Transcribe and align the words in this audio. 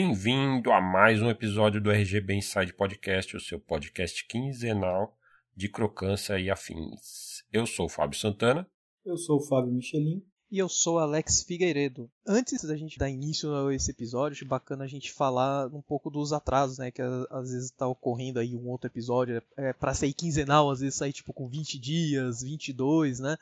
Bem-vindo 0.00 0.70
a 0.70 0.80
mais 0.80 1.20
um 1.20 1.28
episódio 1.28 1.80
do 1.80 1.90
RGB 1.90 2.36
Inside 2.36 2.72
Podcast, 2.72 3.36
o 3.36 3.40
seu 3.40 3.58
podcast 3.58 4.24
quinzenal 4.28 5.18
de 5.56 5.68
crocância 5.68 6.38
e 6.38 6.48
afins. 6.48 7.42
Eu 7.52 7.66
sou 7.66 7.86
o 7.86 7.88
Fábio 7.88 8.16
Santana. 8.16 8.64
Eu 9.04 9.16
sou 9.16 9.38
o 9.38 9.42
Fábio 9.42 9.72
Michelin. 9.72 10.22
E 10.52 10.58
eu 10.58 10.68
sou 10.68 11.00
Alex 11.00 11.42
Figueiredo. 11.42 12.08
Antes 12.24 12.62
da 12.62 12.76
gente 12.76 12.96
dar 12.96 13.10
início 13.10 13.52
a 13.52 13.74
esse 13.74 13.90
episódio, 13.90 14.36
acho 14.36 14.46
bacana 14.46 14.84
a 14.84 14.86
gente 14.86 15.12
falar 15.12 15.66
um 15.74 15.82
pouco 15.82 16.08
dos 16.10 16.32
atrasos, 16.32 16.78
né? 16.78 16.92
Que 16.92 17.02
às 17.02 17.50
vezes 17.50 17.64
está 17.64 17.88
ocorrendo 17.88 18.38
aí 18.38 18.54
um 18.54 18.68
outro 18.68 18.86
episódio. 18.86 19.42
É, 19.56 19.72
para 19.72 19.94
sair 19.94 20.12
quinzenal, 20.12 20.70
às 20.70 20.78
vezes 20.78 20.94
sair 20.94 21.12
tipo 21.12 21.32
com 21.32 21.48
20 21.48 21.76
dias, 21.76 22.40
22, 22.40 23.18
né? 23.18 23.36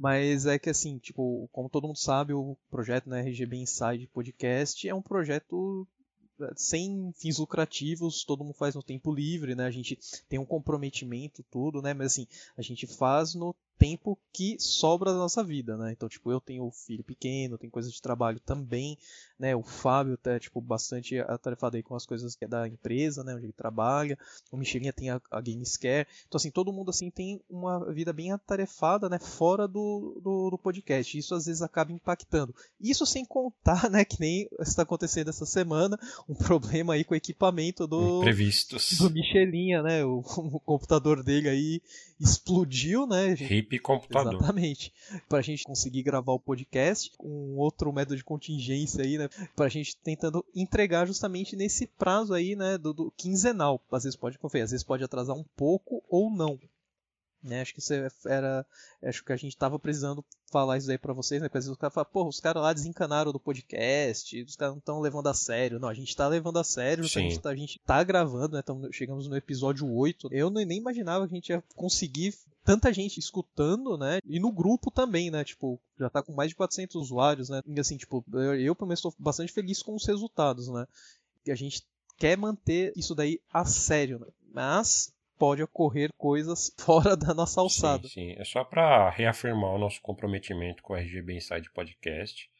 Mas 0.00 0.46
é 0.46 0.58
que 0.58 0.70
assim, 0.70 0.96
tipo, 0.96 1.46
como 1.52 1.68
todo 1.68 1.86
mundo 1.86 1.98
sabe, 1.98 2.32
o 2.32 2.56
projeto 2.70 3.10
né, 3.10 3.20
RGB 3.20 3.58
Inside 3.58 4.06
Podcast 4.06 4.88
é 4.88 4.94
um 4.94 5.02
projeto 5.02 5.86
é, 6.40 6.50
sem 6.56 7.12
fins 7.18 7.36
lucrativos, 7.36 8.24
todo 8.24 8.42
mundo 8.42 8.54
faz 8.54 8.74
no 8.74 8.82
tempo 8.82 9.12
livre, 9.12 9.54
né? 9.54 9.66
A 9.66 9.70
gente 9.70 9.98
tem 10.26 10.38
um 10.38 10.46
comprometimento, 10.46 11.44
tudo, 11.50 11.82
né? 11.82 11.92
Mas 11.92 12.12
assim, 12.12 12.26
a 12.56 12.62
gente 12.62 12.86
faz 12.86 13.34
no 13.34 13.54
tempo 13.80 14.18
que 14.30 14.56
sobra 14.60 15.10
da 15.10 15.16
nossa 15.16 15.42
vida, 15.42 15.74
né? 15.74 15.90
Então, 15.90 16.06
tipo, 16.06 16.30
eu 16.30 16.38
tenho 16.38 16.70
filho 16.70 17.02
pequeno, 17.02 17.56
tenho 17.56 17.70
coisas 17.70 17.90
de 17.90 18.02
trabalho 18.02 18.38
também, 18.38 18.98
né? 19.38 19.56
O 19.56 19.62
Fábio 19.62 20.18
tá, 20.18 20.38
tipo, 20.38 20.60
bastante 20.60 21.18
atarefado 21.18 21.78
aí 21.78 21.82
com 21.82 21.94
as 21.94 22.04
coisas 22.04 22.36
da 22.46 22.68
empresa, 22.68 23.24
né? 23.24 23.34
Onde 23.34 23.46
ele 23.46 23.54
trabalha. 23.54 24.18
O 24.52 24.56
Michelinha 24.58 24.92
tem 24.92 25.08
a, 25.08 25.18
a 25.30 25.40
Gamescare. 25.40 26.06
Então, 26.28 26.36
assim, 26.36 26.50
todo 26.50 26.74
mundo, 26.74 26.90
assim, 26.90 27.10
tem 27.10 27.40
uma 27.48 27.90
vida 27.90 28.12
bem 28.12 28.32
atarefada, 28.32 29.08
né? 29.08 29.18
Fora 29.18 29.66
do, 29.66 30.20
do, 30.22 30.50
do 30.50 30.58
podcast. 30.58 31.16
Isso, 31.16 31.34
às 31.34 31.46
vezes, 31.46 31.62
acaba 31.62 31.90
impactando. 31.90 32.54
Isso 32.78 33.06
sem 33.06 33.24
contar, 33.24 33.88
né? 33.88 34.04
Que 34.04 34.20
nem 34.20 34.46
está 34.60 34.82
acontecendo 34.82 35.30
essa 35.30 35.46
semana, 35.46 35.98
um 36.28 36.34
problema 36.34 36.92
aí 36.92 37.02
com 37.02 37.14
o 37.14 37.16
equipamento 37.16 37.86
do... 37.86 38.20
Previstos. 38.20 38.98
Do 38.98 39.08
Michelinha, 39.08 39.82
né? 39.82 40.04
O, 40.04 40.18
o 40.36 40.60
computador 40.60 41.24
dele 41.24 41.48
aí 41.48 41.82
explodiu, 42.20 43.06
né? 43.06 43.32
Hip 43.32 43.69
computador. 43.78 44.34
Exatamente. 44.34 44.92
Pra 45.28 45.40
gente 45.40 45.64
conseguir 45.64 46.02
gravar 46.02 46.32
o 46.32 46.40
podcast, 46.40 47.12
um 47.22 47.56
outro 47.56 47.92
método 47.92 48.16
de 48.16 48.24
contingência 48.24 49.04
aí, 49.04 49.18
né? 49.18 49.28
Pra 49.54 49.68
gente 49.68 49.96
tentando 49.96 50.44
entregar 50.54 51.06
justamente 51.06 51.54
nesse 51.56 51.86
prazo 51.86 52.34
aí, 52.34 52.56
né? 52.56 52.76
Do, 52.76 52.92
do 52.92 53.10
quinzenal. 53.16 53.80
Às 53.90 54.04
vezes 54.04 54.16
pode 54.16 54.38
conferir, 54.38 54.64
às 54.64 54.70
vezes 54.70 54.84
pode 54.84 55.04
atrasar 55.04 55.36
um 55.36 55.44
pouco 55.56 56.02
ou 56.08 56.30
não. 56.30 56.58
Né, 57.42 57.62
acho 57.62 57.72
que 57.72 57.80
isso 57.80 57.94
era. 58.26 58.66
Acho 59.02 59.24
que 59.24 59.32
a 59.32 59.36
gente 59.36 59.52
estava 59.52 59.78
precisando 59.78 60.22
falar 60.50 60.76
isso 60.76 60.90
aí 60.90 60.98
para 60.98 61.14
vocês, 61.14 61.40
né? 61.40 61.48
Porque 61.48 61.56
às 61.56 61.64
vezes 61.64 61.72
os 61.72 61.80
caras 61.80 61.94
falam, 61.94 62.10
pô, 62.12 62.28
os 62.28 62.38
caras 62.38 62.62
lá 62.62 62.72
desencanaram 62.72 63.32
do 63.32 63.40
podcast, 63.40 64.42
os 64.42 64.56
caras 64.56 64.74
não 64.74 64.78
estão 64.78 65.00
levando 65.00 65.28
a 65.28 65.34
sério. 65.34 65.78
Não, 65.80 65.88
a 65.88 65.94
gente 65.94 66.08
está 66.08 66.28
levando 66.28 66.58
a 66.58 66.64
sério, 66.64 67.04
a 67.04 67.06
gente, 67.06 67.40
tá, 67.40 67.50
a 67.50 67.56
gente 67.56 67.80
tá 67.86 68.04
gravando, 68.04 68.54
né? 68.54 68.60
Então 68.62 68.92
chegamos 68.92 69.26
no 69.26 69.36
episódio 69.36 69.90
8. 69.90 70.28
Eu 70.32 70.50
nem 70.50 70.76
imaginava 70.76 71.26
que 71.26 71.32
a 71.32 71.36
gente 71.36 71.48
ia 71.48 71.64
conseguir 71.74 72.34
tanta 72.64 72.92
gente 72.92 73.18
escutando, 73.18 73.96
né? 73.96 74.18
E 74.26 74.38
no 74.38 74.52
grupo 74.52 74.90
também, 74.90 75.30
né? 75.30 75.42
Tipo, 75.44 75.80
já 75.98 76.10
tá 76.10 76.22
com 76.22 76.32
mais 76.32 76.50
de 76.50 76.56
400 76.56 76.94
usuários, 76.96 77.48
né? 77.48 77.62
E 77.66 77.80
assim, 77.80 77.96
tipo, 77.96 78.24
eu, 78.32 78.60
eu 78.60 78.74
pelo 78.74 78.88
menos 78.88 78.98
estou 78.98 79.14
bastante 79.18 79.52
feliz 79.52 79.82
com 79.82 79.94
os 79.94 80.06
resultados, 80.06 80.68
né? 80.68 80.86
E 81.46 81.50
a 81.50 81.54
gente 81.54 81.82
quer 82.18 82.36
manter 82.36 82.92
isso 82.96 83.14
daí 83.14 83.40
a 83.52 83.64
sério, 83.64 84.18
né? 84.18 84.26
Mas 84.52 85.12
pode 85.40 85.62
ocorrer 85.62 86.10
coisas 86.18 86.70
fora 86.78 87.16
da 87.16 87.32
nossa 87.32 87.62
alçada. 87.62 88.06
Sim, 88.06 88.34
sim. 88.34 88.34
é 88.38 88.44
só 88.44 88.62
para 88.62 89.08
reafirmar 89.08 89.70
o 89.70 89.78
nosso 89.78 90.02
comprometimento 90.02 90.82
com 90.82 90.92
o 90.92 90.96
RGB 90.96 91.36
Inside 91.36 91.70
Podcast, 91.72 92.50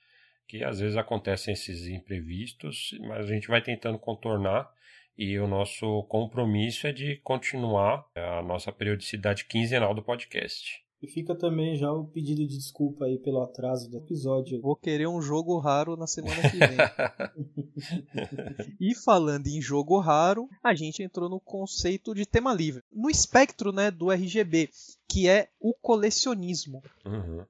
que 0.48 0.64
às 0.64 0.80
vezes 0.80 0.96
acontecem 0.96 1.52
esses 1.52 1.86
imprevistos, 1.86 2.98
mas 3.02 3.26
a 3.26 3.34
gente 3.34 3.48
vai 3.48 3.60
tentando 3.60 3.98
contornar 3.98 4.72
e 5.16 5.38
o 5.38 5.46
nosso 5.46 6.04
compromisso 6.04 6.86
é 6.86 6.92
de 6.92 7.16
continuar 7.16 8.06
a 8.16 8.42
nossa 8.42 8.72
periodicidade 8.72 9.44
quinzenal 9.44 9.94
do 9.94 10.02
podcast. 10.02 10.82
E 11.02 11.06
fica 11.06 11.34
também 11.34 11.76
já 11.76 11.90
o 11.90 12.04
pedido 12.04 12.46
de 12.46 12.58
desculpa 12.58 13.06
aí 13.06 13.18
pelo 13.18 13.42
atraso 13.42 13.90
do 13.90 13.96
episódio. 13.96 14.60
Vou 14.60 14.76
querer 14.76 15.08
um 15.08 15.22
jogo 15.22 15.58
raro 15.58 15.96
na 15.96 16.06
semana 16.06 16.42
que 16.50 16.58
vem. 16.58 16.76
e 18.78 18.94
falando 18.94 19.46
em 19.46 19.62
jogo 19.62 19.98
raro, 19.98 20.46
a 20.62 20.74
gente 20.74 21.02
entrou 21.02 21.30
no 21.30 21.40
conceito 21.40 22.14
de 22.14 22.26
tema 22.26 22.52
livre. 22.52 22.82
No 22.92 23.08
espectro 23.08 23.72
né, 23.72 23.90
do 23.90 24.10
RGB, 24.12 24.68
que 25.08 25.26
é 25.26 25.48
o 25.58 25.72
colecionismo. 25.72 26.82
Uhum. 27.06 27.46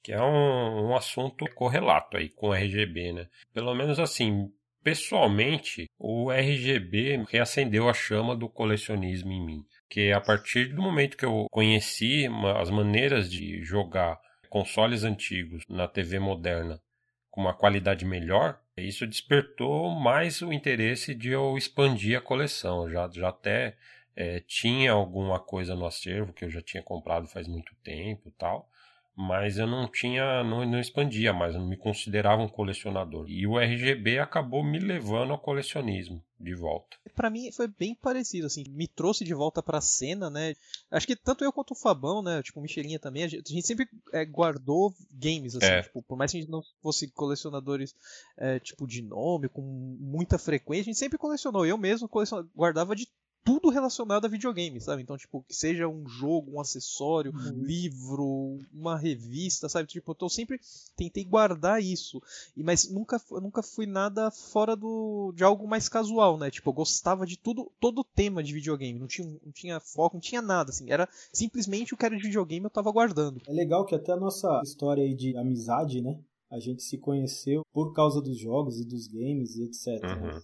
Que 0.00 0.12
é 0.12 0.22
um, 0.22 0.90
um 0.90 0.96
assunto 0.96 1.46
correlato 1.52 2.16
aí 2.16 2.28
com 2.28 2.50
o 2.50 2.54
RGB, 2.54 3.12
né? 3.12 3.28
Pelo 3.52 3.74
menos 3.74 3.98
assim, 3.98 4.52
pessoalmente, 4.84 5.90
o 5.98 6.30
RGB 6.30 7.24
reacendeu 7.28 7.88
a 7.88 7.94
chama 7.94 8.36
do 8.36 8.48
colecionismo 8.48 9.32
em 9.32 9.44
mim 9.44 9.66
que 9.94 10.12
a 10.12 10.20
partir 10.20 10.74
do 10.74 10.82
momento 10.82 11.16
que 11.16 11.24
eu 11.24 11.46
conheci 11.52 12.26
as 12.60 12.68
maneiras 12.68 13.30
de 13.30 13.62
jogar 13.62 14.20
consoles 14.50 15.04
antigos 15.04 15.62
na 15.68 15.86
TV 15.86 16.18
moderna 16.18 16.82
com 17.30 17.42
uma 17.42 17.54
qualidade 17.54 18.04
melhor, 18.04 18.60
isso 18.76 19.06
despertou 19.06 19.88
mais 19.90 20.42
o 20.42 20.52
interesse 20.52 21.14
de 21.14 21.30
eu 21.30 21.56
expandir 21.56 22.18
a 22.18 22.20
coleção. 22.20 22.90
Já, 22.90 23.08
já 23.08 23.28
até 23.28 23.76
é, 24.16 24.40
tinha 24.40 24.90
alguma 24.90 25.38
coisa 25.38 25.76
no 25.76 25.86
acervo 25.86 26.32
que 26.32 26.44
eu 26.44 26.50
já 26.50 26.60
tinha 26.60 26.82
comprado 26.82 27.28
faz 27.28 27.46
muito 27.46 27.72
tempo 27.76 28.32
tal 28.36 28.68
mas 29.16 29.58
eu 29.58 29.66
não 29.66 29.86
tinha, 29.86 30.42
não, 30.42 30.64
não 30.66 30.80
expandia 30.80 31.32
mais, 31.32 31.54
eu 31.54 31.60
não 31.60 31.68
me 31.68 31.76
considerava 31.76 32.42
um 32.42 32.48
colecionador. 32.48 33.26
E 33.28 33.46
o 33.46 33.58
RGB 33.58 34.18
acabou 34.18 34.64
me 34.64 34.78
levando 34.78 35.30
ao 35.30 35.38
colecionismo 35.38 36.22
de 36.38 36.52
volta. 36.54 36.96
Para 37.14 37.30
mim 37.30 37.52
foi 37.52 37.68
bem 37.68 37.94
parecido, 37.94 38.46
assim, 38.46 38.64
me 38.70 38.88
trouxe 38.88 39.24
de 39.24 39.32
volta 39.32 39.62
para 39.62 39.78
a 39.78 39.80
cena, 39.80 40.28
né? 40.28 40.54
Acho 40.90 41.06
que 41.06 41.14
tanto 41.14 41.44
eu 41.44 41.52
quanto 41.52 41.70
o 41.70 41.76
Fabão, 41.76 42.22
né, 42.22 42.42
tipo 42.42 42.58
o 42.58 42.62
Michelinha 42.62 42.98
também, 42.98 43.22
a 43.22 43.28
gente, 43.28 43.44
a 43.48 43.54
gente 43.54 43.66
sempre 43.66 43.88
é, 44.12 44.24
guardou 44.24 44.92
games, 45.12 45.54
assim, 45.54 45.66
é. 45.66 45.82
tipo, 45.82 46.02
por 46.02 46.18
mais 46.18 46.32
que 46.32 46.38
a 46.38 46.40
gente 46.40 46.50
não 46.50 46.62
fosse 46.82 47.08
colecionadores 47.12 47.94
é, 48.36 48.58
tipo 48.58 48.84
de 48.86 49.00
nome, 49.00 49.48
com 49.48 49.62
muita 49.62 50.38
frequência, 50.38 50.82
a 50.82 50.92
gente 50.92 50.98
sempre 50.98 51.18
colecionou. 51.18 51.64
Eu 51.64 51.78
mesmo 51.78 52.10
guardava 52.54 52.96
de 52.96 53.06
tudo 53.44 53.68
relacionado 53.68 54.24
a 54.24 54.28
videogame, 54.28 54.80
sabe? 54.80 55.02
Então, 55.02 55.16
tipo, 55.18 55.44
que 55.46 55.54
seja 55.54 55.86
um 55.86 56.08
jogo, 56.08 56.52
um 56.52 56.60
acessório, 56.60 57.30
uhum. 57.32 57.58
um 57.58 57.62
livro, 57.62 58.58
uma 58.72 58.96
revista, 58.96 59.68
sabe? 59.68 59.86
Tipo, 59.86 60.16
eu 60.18 60.28
sempre 60.28 60.58
tentei 60.96 61.24
guardar 61.24 61.82
isso. 61.82 62.22
E, 62.56 62.62
mas 62.62 62.90
nunca, 62.90 63.20
nunca 63.30 63.62
fui 63.62 63.84
nada 63.84 64.30
fora 64.30 64.74
do 64.74 65.32
de 65.36 65.44
algo 65.44 65.68
mais 65.68 65.88
casual, 65.88 66.38
né? 66.38 66.50
Tipo, 66.50 66.70
eu 66.70 66.74
gostava 66.74 67.26
de 67.26 67.36
tudo, 67.36 67.70
todo 67.78 68.00
o 68.00 68.04
tema 68.04 68.42
de 68.42 68.54
videogame. 68.54 68.98
Não 68.98 69.06
tinha, 69.06 69.28
não 69.44 69.52
tinha 69.52 69.78
foco, 69.78 70.16
não 70.16 70.20
tinha 70.20 70.40
nada, 70.40 70.70
assim. 70.70 70.90
Era 70.90 71.08
simplesmente 71.32 71.92
o 71.92 71.96
que 71.96 72.06
era 72.06 72.16
de 72.16 72.22
videogame 72.22 72.64
eu 72.64 72.70
tava 72.70 72.90
guardando. 72.90 73.42
É 73.46 73.52
legal 73.52 73.84
que 73.84 73.94
até 73.94 74.12
a 74.12 74.16
nossa 74.16 74.62
história 74.64 75.04
aí 75.04 75.14
de 75.14 75.36
amizade, 75.36 76.00
né? 76.00 76.18
A 76.50 76.58
gente 76.58 76.82
se 76.82 76.96
conheceu 76.96 77.62
por 77.72 77.92
causa 77.92 78.22
dos 78.22 78.38
jogos 78.38 78.80
e 78.80 78.84
dos 78.84 79.06
games 79.06 79.56
e 79.56 79.64
etc. 79.64 80.02
Uhum. 80.04 80.40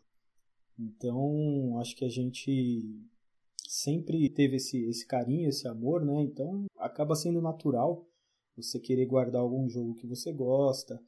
Então, 0.81 1.79
acho 1.79 1.95
que 1.95 2.05
a 2.05 2.09
gente 2.09 2.99
sempre 3.69 4.29
teve 4.31 4.57
esse, 4.57 4.83
esse 4.87 5.07
carinho, 5.07 5.49
esse 5.49 5.69
amor, 5.69 6.05
né? 6.05 6.23
Então, 6.23 6.65
acaba 6.79 7.15
sendo 7.15 7.43
natural 7.43 8.07
você 8.57 8.81
querer 8.81 9.07
guardar 9.07 9.43
algum 9.43 9.69
jogo 9.69 9.95
que 9.95 10.07
você 10.07 10.33
gosta 10.33 11.01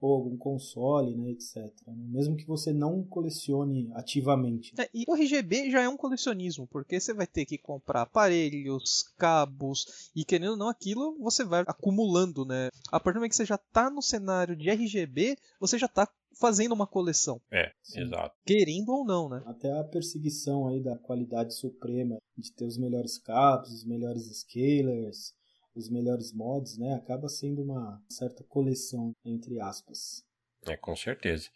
ou 0.00 0.14
algum 0.14 0.36
console, 0.36 1.14
né, 1.14 1.30
etc. 1.30 1.70
Mesmo 1.86 2.34
que 2.34 2.46
você 2.46 2.72
não 2.72 3.04
colecione 3.04 3.90
ativamente. 3.94 4.72
É, 4.80 4.88
e 4.94 5.04
o 5.06 5.14
RGB 5.14 5.70
já 5.70 5.82
é 5.82 5.88
um 5.88 5.96
colecionismo, 5.96 6.66
porque 6.66 6.98
você 6.98 7.12
vai 7.12 7.26
ter 7.26 7.44
que 7.44 7.58
comprar 7.58 8.02
aparelhos, 8.02 9.02
cabos, 9.18 10.10
e 10.16 10.24
querendo 10.24 10.52
ou 10.52 10.56
não 10.56 10.68
aquilo, 10.68 11.18
você 11.20 11.44
vai 11.44 11.64
acumulando, 11.66 12.46
né? 12.46 12.70
A 12.90 12.98
partir 12.98 13.16
do 13.16 13.20
momento 13.20 13.30
que 13.32 13.36
você 13.36 13.44
já 13.44 13.56
está 13.56 13.90
no 13.90 14.00
cenário 14.00 14.56
de 14.56 14.70
RGB, 14.70 15.36
você 15.60 15.76
já 15.76 15.86
está 15.86 16.08
fazendo 16.38 16.72
uma 16.72 16.86
coleção. 16.86 17.40
É, 17.50 17.72
Sim. 17.82 18.00
exato. 18.02 18.34
Querendo 18.44 18.90
ou 18.90 19.04
não, 19.04 19.28
né? 19.28 19.42
Até 19.46 19.72
a 19.78 19.84
perseguição 19.84 20.68
aí 20.68 20.82
da 20.82 20.96
qualidade 20.98 21.54
suprema, 21.54 22.18
de 22.36 22.52
ter 22.52 22.64
os 22.64 22.78
melhores 22.78 23.18
cabos, 23.18 23.72
os 23.72 23.84
melhores 23.84 24.24
scalers, 24.40 25.34
os 25.74 25.88
melhores 25.88 26.32
mods, 26.32 26.76
né? 26.78 26.94
Acaba 26.94 27.28
sendo 27.28 27.62
uma 27.62 28.02
certa 28.08 28.44
coleção, 28.44 29.12
entre 29.24 29.60
aspas. 29.60 30.24
É, 30.66 30.76
com 30.76 30.94
certeza. 30.94 31.48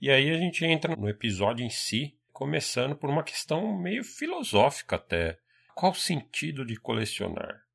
E 0.00 0.10
aí 0.10 0.30
a 0.30 0.38
gente 0.38 0.64
entra 0.64 0.96
no 0.96 1.08
episódio 1.08 1.64
em 1.64 1.70
si, 1.70 2.16
começando 2.32 2.96
por 2.96 3.10
uma 3.10 3.24
questão 3.24 3.76
meio 3.76 4.04
filosófica 4.04 4.96
até. 4.96 5.38
Qual 5.74 5.92
o 5.92 5.94
sentido 5.94 6.64
de 6.64 6.76
colecionar? 6.76 7.67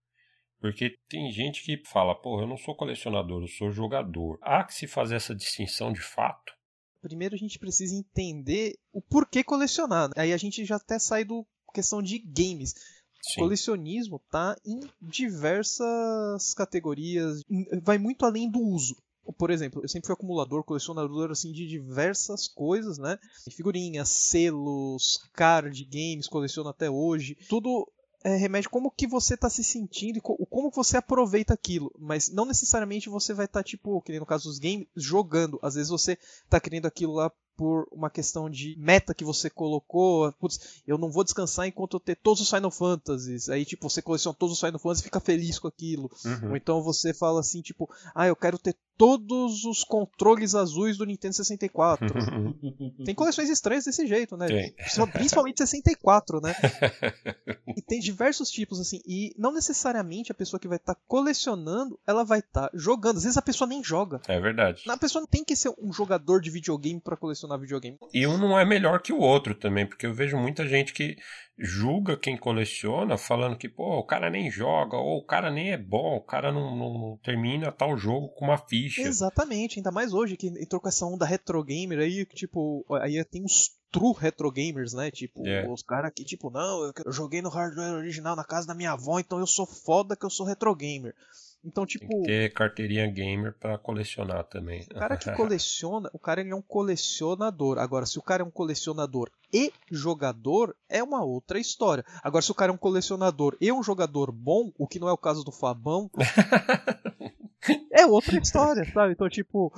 Porque 0.63 0.97
tem 1.09 1.29
gente 1.29 1.61
que 1.61 1.83
fala, 1.85 2.15
pô, 2.15 2.39
eu 2.39 2.47
não 2.47 2.55
sou 2.55 2.73
colecionador, 2.73 3.41
eu 3.41 3.49
sou 3.49 3.69
jogador. 3.69 4.39
Há 4.41 4.63
que 4.63 4.73
se 4.73 4.87
fazer 4.87 5.15
essa 5.17 5.35
distinção 5.35 5.91
de 5.91 5.99
fato? 5.99 6.53
Primeiro 7.01 7.35
a 7.35 7.37
gente 7.37 7.59
precisa 7.59 7.93
entender 7.93 8.77
o 8.93 9.01
porquê 9.01 9.43
colecionar. 9.43 10.09
Aí 10.15 10.31
a 10.31 10.37
gente 10.37 10.63
já 10.63 10.77
até 10.77 10.97
sai 10.97 11.25
do 11.25 11.45
questão 11.73 12.01
de 12.01 12.17
games. 12.17 12.73
Sim. 13.21 13.41
Colecionismo 13.41 14.21
tá 14.31 14.55
em 14.65 14.79
diversas 15.01 16.53
categorias, 16.53 17.41
vai 17.81 17.97
muito 17.97 18.25
além 18.25 18.49
do 18.49 18.61
uso. 18.61 18.95
por 19.37 19.51
exemplo, 19.51 19.81
eu 19.83 19.89
sempre 19.89 20.07
fui 20.07 20.13
acumulador, 20.13 20.63
colecionador 20.63 21.29
assim 21.29 21.51
de 21.51 21.67
diversas 21.67 22.47
coisas, 22.47 22.97
né? 22.97 23.19
Figurinhas, 23.51 24.07
selos, 24.07 25.29
card 25.33 25.83
games, 25.83 26.29
coleciono 26.29 26.69
até 26.69 26.89
hoje. 26.89 27.35
Tudo 27.49 27.85
é, 28.23 28.35
remédio 28.35 28.69
como 28.69 28.89
que 28.89 29.05
você 29.05 29.33
está 29.33 29.49
se 29.49 29.63
sentindo 29.63 30.17
e 30.17 30.21
como 30.21 30.71
você 30.71 30.97
aproveita 30.97 31.53
aquilo. 31.53 31.91
Mas 31.99 32.29
não 32.29 32.45
necessariamente 32.45 33.09
você 33.09 33.33
vai 33.33 33.45
estar, 33.45 33.59
tá, 33.59 33.63
tipo, 33.63 34.01
que 34.01 34.11
nem 34.11 34.19
no 34.19 34.25
caso 34.25 34.47
dos 34.47 34.59
games, 34.59 34.87
jogando. 34.95 35.59
Às 35.61 35.75
vezes 35.75 35.89
você 35.89 36.17
está 36.45 36.59
querendo 36.59 36.85
aquilo 36.85 37.13
lá 37.13 37.31
por 37.55 37.87
uma 37.91 38.09
questão 38.09 38.49
de 38.49 38.75
meta 38.79 39.13
que 39.13 39.23
você 39.23 39.49
colocou. 39.49 40.31
Putz, 40.33 40.81
eu 40.87 40.97
não 40.97 41.11
vou 41.11 41.23
descansar 41.23 41.67
enquanto 41.67 41.95
eu 41.95 41.99
ter 41.99 42.15
todos 42.15 42.41
os 42.41 42.49
Final 42.49 42.71
Fantasies. 42.71 43.49
Aí, 43.49 43.65
tipo, 43.65 43.89
você 43.89 44.01
coleciona 44.01 44.35
todos 44.37 44.55
os 44.55 44.59
Final 44.59 44.79
Fantasies 44.79 45.01
e 45.01 45.05
fica 45.05 45.19
feliz 45.19 45.59
com 45.59 45.67
aquilo. 45.67 46.09
Uhum. 46.25 46.51
Ou 46.51 46.57
então 46.57 46.81
você 46.81 47.13
fala 47.13 47.39
assim, 47.39 47.61
tipo, 47.61 47.89
ah, 48.15 48.27
eu 48.27 48.35
quero 48.35 48.57
ter 48.57 48.75
todos 48.97 49.65
os 49.65 49.83
controles 49.83 50.55
azuis 50.55 50.97
do 50.97 51.05
Nintendo 51.05 51.35
64. 51.35 52.07
tem 53.05 53.15
coleções 53.15 53.49
estranhas 53.49 53.85
desse 53.85 54.05
jeito, 54.05 54.37
né? 54.37 54.47
Tem. 54.47 54.75
Principalmente 55.11 55.57
64, 55.57 56.39
né? 56.41 56.53
e 57.75 57.81
tem 57.81 57.99
diversos 57.99 58.49
tipos, 58.49 58.79
assim. 58.79 59.01
E 59.05 59.33
não 59.37 59.53
necessariamente 59.53 60.31
a 60.31 60.35
pessoa 60.35 60.59
que 60.59 60.67
vai 60.67 60.77
estar 60.77 60.95
tá 60.95 61.01
colecionando, 61.07 61.99
ela 62.05 62.23
vai 62.23 62.39
estar 62.39 62.69
tá 62.69 62.71
jogando. 62.73 63.17
Às 63.17 63.23
vezes 63.23 63.37
a 63.37 63.41
pessoa 63.41 63.67
nem 63.67 63.83
joga. 63.83 64.21
É 64.27 64.39
verdade. 64.39 64.83
A 64.87 64.97
pessoa 64.97 65.21
não 65.21 65.27
tem 65.27 65.43
que 65.43 65.55
ser 65.55 65.71
um 65.81 65.91
jogador 65.91 66.41
de 66.41 66.49
videogame 66.49 66.99
para 66.99 67.17
colecionar 67.17 67.59
videogame. 67.59 67.97
E 68.13 68.27
um 68.27 68.37
não 68.37 68.57
é 68.57 68.65
melhor 68.65 69.01
que 69.01 69.13
o 69.13 69.19
outro 69.19 69.55
também, 69.55 69.85
porque 69.85 70.05
eu 70.05 70.13
vejo 70.13 70.37
muita 70.37 70.67
gente 70.67 70.93
que 70.93 71.17
julga 71.57 72.17
quem 72.17 72.37
coleciona, 72.37 73.17
falando 73.17 73.57
que, 73.57 73.69
pô, 73.69 73.99
o 73.99 74.05
cara 74.05 74.29
nem 74.29 74.49
joga, 74.49 74.97
ou 74.97 75.19
o 75.19 75.25
cara 75.25 75.51
nem 75.51 75.71
é 75.71 75.77
bom, 75.77 76.17
o 76.17 76.21
cara 76.21 76.51
não, 76.51 76.75
não 76.75 77.19
termina 77.23 77.71
tal 77.71 77.95
jogo 77.97 78.29
com 78.29 78.45
uma 78.45 78.57
ficha. 78.57 79.01
Exatamente, 79.01 79.79
ainda 79.79 79.91
mais 79.91 80.13
hoje 80.13 80.35
que 80.35 80.47
entrou 80.47 80.81
com 80.81 80.87
essa 80.87 81.05
onda 81.05 81.25
retro 81.25 81.63
gamer 81.63 81.99
aí, 81.99 82.25
que 82.25 82.35
tipo, 82.35 82.85
aí 83.01 83.23
tem 83.25 83.43
uns 83.43 83.71
true 83.91 84.15
retro 84.17 84.51
gamers, 84.51 84.93
né? 84.93 85.11
Tipo, 85.11 85.45
yeah. 85.45 85.67
É. 85.67 85.71
os 85.71 85.83
caras 85.83 86.11
que, 86.13 86.25
tipo, 86.25 86.49
não, 86.49 86.91
eu 87.05 87.11
joguei 87.11 87.41
no 87.41 87.49
hardware 87.49 87.93
original 87.93 88.35
na 88.35 88.43
casa 88.43 88.67
da 88.67 88.73
minha 88.73 88.91
avó, 88.91 89.19
então 89.19 89.39
eu 89.39 89.45
sou 89.45 89.67
foda 89.67 90.15
que 90.15 90.25
eu 90.25 90.31
sou 90.31 90.47
retro 90.47 90.75
gamer. 90.75 91.13
Então, 91.63 91.85
tipo. 91.85 92.07
Tem 92.07 92.21
que 92.21 92.27
ter 92.27 92.53
carteirinha 92.53 93.07
gamer 93.09 93.53
para 93.53 93.77
colecionar 93.77 94.43
também. 94.43 94.85
O 94.91 94.95
cara 94.95 95.15
que 95.15 95.31
coleciona, 95.31 96.09
o 96.13 96.19
cara 96.19 96.41
ele 96.41 96.51
é 96.51 96.55
um 96.55 96.61
colecionador. 96.61 97.77
Agora, 97.77 98.05
se 98.05 98.19
o 98.19 98.21
cara 98.21 98.43
é 98.43 98.45
um 98.45 98.51
colecionador 98.51 99.31
e 99.51 99.71
jogador, 99.89 100.75
é 100.89 101.01
uma 101.01 101.23
outra 101.23 101.59
história. 101.59 102.03
Agora, 102.21 102.41
se 102.41 102.51
o 102.51 102.55
cara 102.55 102.71
é 102.71 102.75
um 102.75 102.77
colecionador 102.77 103.55
e 103.61 103.71
um 103.71 103.81
jogador 103.81 104.31
bom, 104.31 104.71
o 104.77 104.87
que 104.87 104.99
não 104.99 105.07
é 105.07 105.13
o 105.13 105.17
caso 105.17 105.43
do 105.43 105.51
Fabão, 105.51 106.11
é 107.91 108.05
outra 108.05 108.37
história, 108.37 108.83
sabe? 108.91 109.13
Então, 109.13 109.29
tipo. 109.29 109.71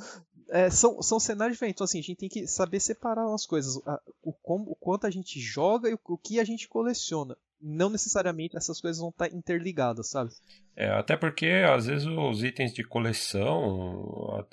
É, 0.49 0.69
são, 0.69 1.01
são 1.01 1.19
cenários 1.19 1.55
diferentes. 1.55 1.77
Então, 1.77 1.85
assim, 1.85 1.99
a 1.99 2.03
gente 2.03 2.17
tem 2.17 2.29
que 2.29 2.47
saber 2.47 2.79
separar 2.79 3.33
as 3.33 3.45
coisas. 3.45 3.81
A, 3.85 3.99
o, 4.23 4.31
como, 4.31 4.71
o 4.71 4.75
quanto 4.75 5.07
a 5.07 5.09
gente 5.09 5.39
joga 5.39 5.89
e 5.89 5.93
o, 5.93 5.99
o 6.05 6.17
que 6.17 6.39
a 6.39 6.43
gente 6.43 6.67
coleciona 6.67 7.35
não 7.61 7.89
necessariamente 7.89 8.55
essas 8.55 8.79
coisas 8.79 8.99
vão 8.99 9.09
estar 9.09 9.33
interligadas, 9.33 10.09
sabe? 10.09 10.31
É, 10.75 10.89
até 10.89 11.17
porque 11.17 11.47
às 11.47 11.87
vezes 11.87 12.05
os 12.05 12.43
itens 12.43 12.73
de 12.73 12.83
coleção, 12.83 14.45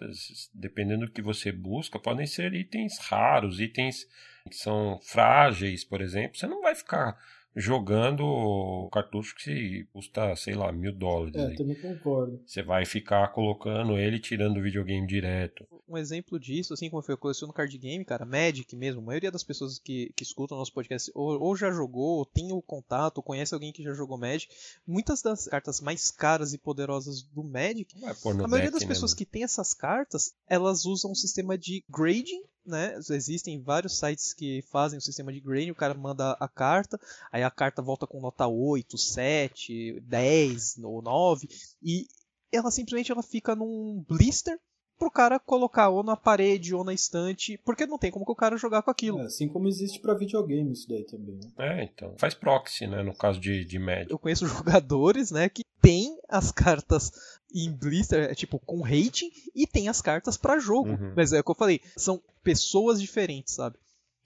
dependendo 0.54 1.06
do 1.06 1.12
que 1.12 1.20
você 1.20 1.52
busca, 1.52 1.98
podem 1.98 2.26
ser 2.26 2.54
itens 2.54 2.98
raros, 2.98 3.60
itens 3.60 4.06
que 4.48 4.56
são 4.56 4.98
frágeis, 5.02 5.84
por 5.84 6.00
exemplo. 6.00 6.38
Você 6.38 6.46
não 6.46 6.62
vai 6.62 6.74
ficar 6.74 7.18
jogando 7.54 8.88
cartucho 8.92 9.34
que 9.36 9.84
custa, 9.92 10.34
sei 10.36 10.54
lá, 10.54 10.72
mil 10.72 10.92
dólares. 10.92 11.34
É, 11.34 11.46
aí. 11.48 11.56
também 11.56 11.76
concordo. 11.76 12.40
Você 12.46 12.62
vai 12.62 12.84
ficar 12.84 13.28
colocando 13.28 13.98
ele 13.98 14.18
tirando 14.18 14.56
o 14.58 14.62
videogame 14.62 15.06
direto. 15.06 15.66
Um 15.88 15.98
exemplo 15.98 16.38
disso, 16.40 16.72
assim 16.72 16.88
como 16.88 17.02
foi, 17.02 17.14
eu 17.14 17.18
coleciono 17.18 17.52
card 17.52 17.76
game, 17.76 18.04
cara, 18.04 18.24
Magic 18.24 18.74
mesmo. 18.74 19.02
A 19.02 19.04
maioria 19.04 19.30
das 19.30 19.42
pessoas 19.42 19.78
que, 19.78 20.12
que 20.16 20.22
escutam 20.22 20.56
o 20.56 20.60
nosso 20.60 20.72
podcast 20.72 21.10
ou, 21.14 21.40
ou 21.40 21.56
já 21.56 21.70
jogou, 21.70 22.18
ou 22.18 22.26
tem 22.26 22.52
o 22.52 22.62
contato, 22.62 23.18
ou 23.18 23.22
conhece 23.22 23.52
alguém 23.52 23.72
que 23.72 23.82
já 23.82 23.92
jogou 23.92 24.16
Magic. 24.16 24.52
Muitas 24.86 25.20
das 25.20 25.46
cartas 25.46 25.80
mais 25.80 26.10
caras 26.10 26.52
e 26.54 26.58
poderosas 26.58 27.22
do 27.22 27.44
Magic, 27.44 27.94
a 28.04 28.48
maioria 28.48 28.70
deck, 28.70 28.72
das 28.72 28.84
pessoas 28.84 29.12
né, 29.12 29.18
que 29.18 29.26
tem 29.26 29.44
essas 29.44 29.74
cartas, 29.74 30.34
elas 30.48 30.84
usam 30.84 31.10
um 31.10 31.14
sistema 31.14 31.58
de 31.58 31.84
grading 31.88 32.42
né? 32.64 32.98
Existem 33.10 33.60
vários 33.60 33.98
sites 33.98 34.32
que 34.32 34.62
fazem 34.70 34.98
o 34.98 35.02
sistema 35.02 35.32
de 35.32 35.40
grading, 35.40 35.70
o 35.70 35.74
cara 35.76 35.94
manda 35.94 36.32
a 36.40 36.48
carta, 36.48 37.00
aí 37.30 37.42
a 37.42 37.50
carta 37.50 37.82
volta 37.82 38.06
com 38.06 38.20
nota 38.20 38.46
8, 38.46 38.96
7, 38.96 40.00
10 40.00 40.78
ou 40.82 41.02
9 41.02 41.48
e 41.82 42.06
ela 42.50 42.70
simplesmente 42.70 43.10
ela 43.10 43.22
fica 43.22 43.56
num 43.56 44.04
blister 44.06 44.58
pro 45.02 45.10
cara 45.10 45.40
colocar 45.40 45.88
ou 45.88 46.04
na 46.04 46.16
parede 46.16 46.72
ou 46.72 46.84
na 46.84 46.94
estante, 46.94 47.58
porque 47.64 47.86
não 47.86 47.98
tem 47.98 48.12
como 48.12 48.24
o 48.28 48.36
cara 48.36 48.56
jogar 48.56 48.82
com 48.82 48.90
aquilo. 48.90 49.18
É, 49.18 49.24
assim 49.24 49.48
como 49.48 49.66
existe 49.66 49.98
para 49.98 50.14
videogame 50.14 50.72
isso 50.72 50.88
daí 50.88 51.02
também. 51.02 51.34
Né? 51.34 51.50
É, 51.58 51.84
então. 51.84 52.14
Faz 52.18 52.34
proxy, 52.34 52.86
né, 52.86 53.02
no 53.02 53.12
caso 53.12 53.40
de, 53.40 53.64
de 53.64 53.78
médio. 53.80 54.12
Eu 54.12 54.18
conheço 54.18 54.46
jogadores, 54.46 55.32
né, 55.32 55.48
que 55.48 55.64
tem 55.80 56.16
as 56.28 56.52
cartas 56.52 57.10
em 57.52 57.72
blister, 57.72 58.30
é, 58.30 58.34
tipo, 58.34 58.60
com 58.60 58.80
rating, 58.80 59.28
e 59.56 59.66
tem 59.66 59.88
as 59.88 60.00
cartas 60.00 60.36
para 60.36 60.60
jogo. 60.60 60.90
Uhum. 60.90 61.14
Mas 61.16 61.32
é 61.32 61.40
o 61.40 61.44
que 61.44 61.50
eu 61.50 61.56
falei, 61.56 61.80
são 61.96 62.22
pessoas 62.44 63.00
diferentes, 63.00 63.54
sabe? 63.54 63.76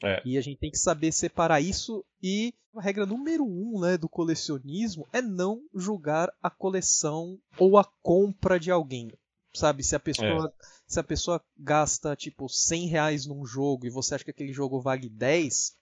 É. 0.04 0.20
E 0.26 0.36
a 0.36 0.42
gente 0.42 0.58
tem 0.58 0.70
que 0.70 0.78
saber 0.78 1.10
separar 1.10 1.62
isso 1.62 2.04
e 2.22 2.52
a 2.76 2.82
regra 2.82 3.06
número 3.06 3.46
um 3.46 3.80
né, 3.80 3.96
do 3.96 4.10
colecionismo 4.10 5.08
é 5.10 5.22
não 5.22 5.62
julgar 5.74 6.30
a 6.42 6.50
coleção 6.50 7.38
ou 7.58 7.78
a 7.78 7.84
compra 8.02 8.60
de 8.60 8.70
alguém 8.70 9.10
sabe? 9.56 9.82
Se 9.82 9.96
a 9.96 10.00
pessoa, 10.00 10.46
é. 10.46 10.66
se 10.86 11.00
a 11.00 11.04
pessoa 11.04 11.42
gasta 11.56 12.14
tipo 12.16 12.48
100 12.48 12.88
reais 12.88 13.26
num 13.26 13.44
jogo 13.44 13.86
e 13.86 13.90
você 13.90 14.14
acha 14.14 14.24
que 14.24 14.30
aquele 14.30 14.52
jogo 14.52 14.80
vale 14.80 15.08
10, 15.08 15.76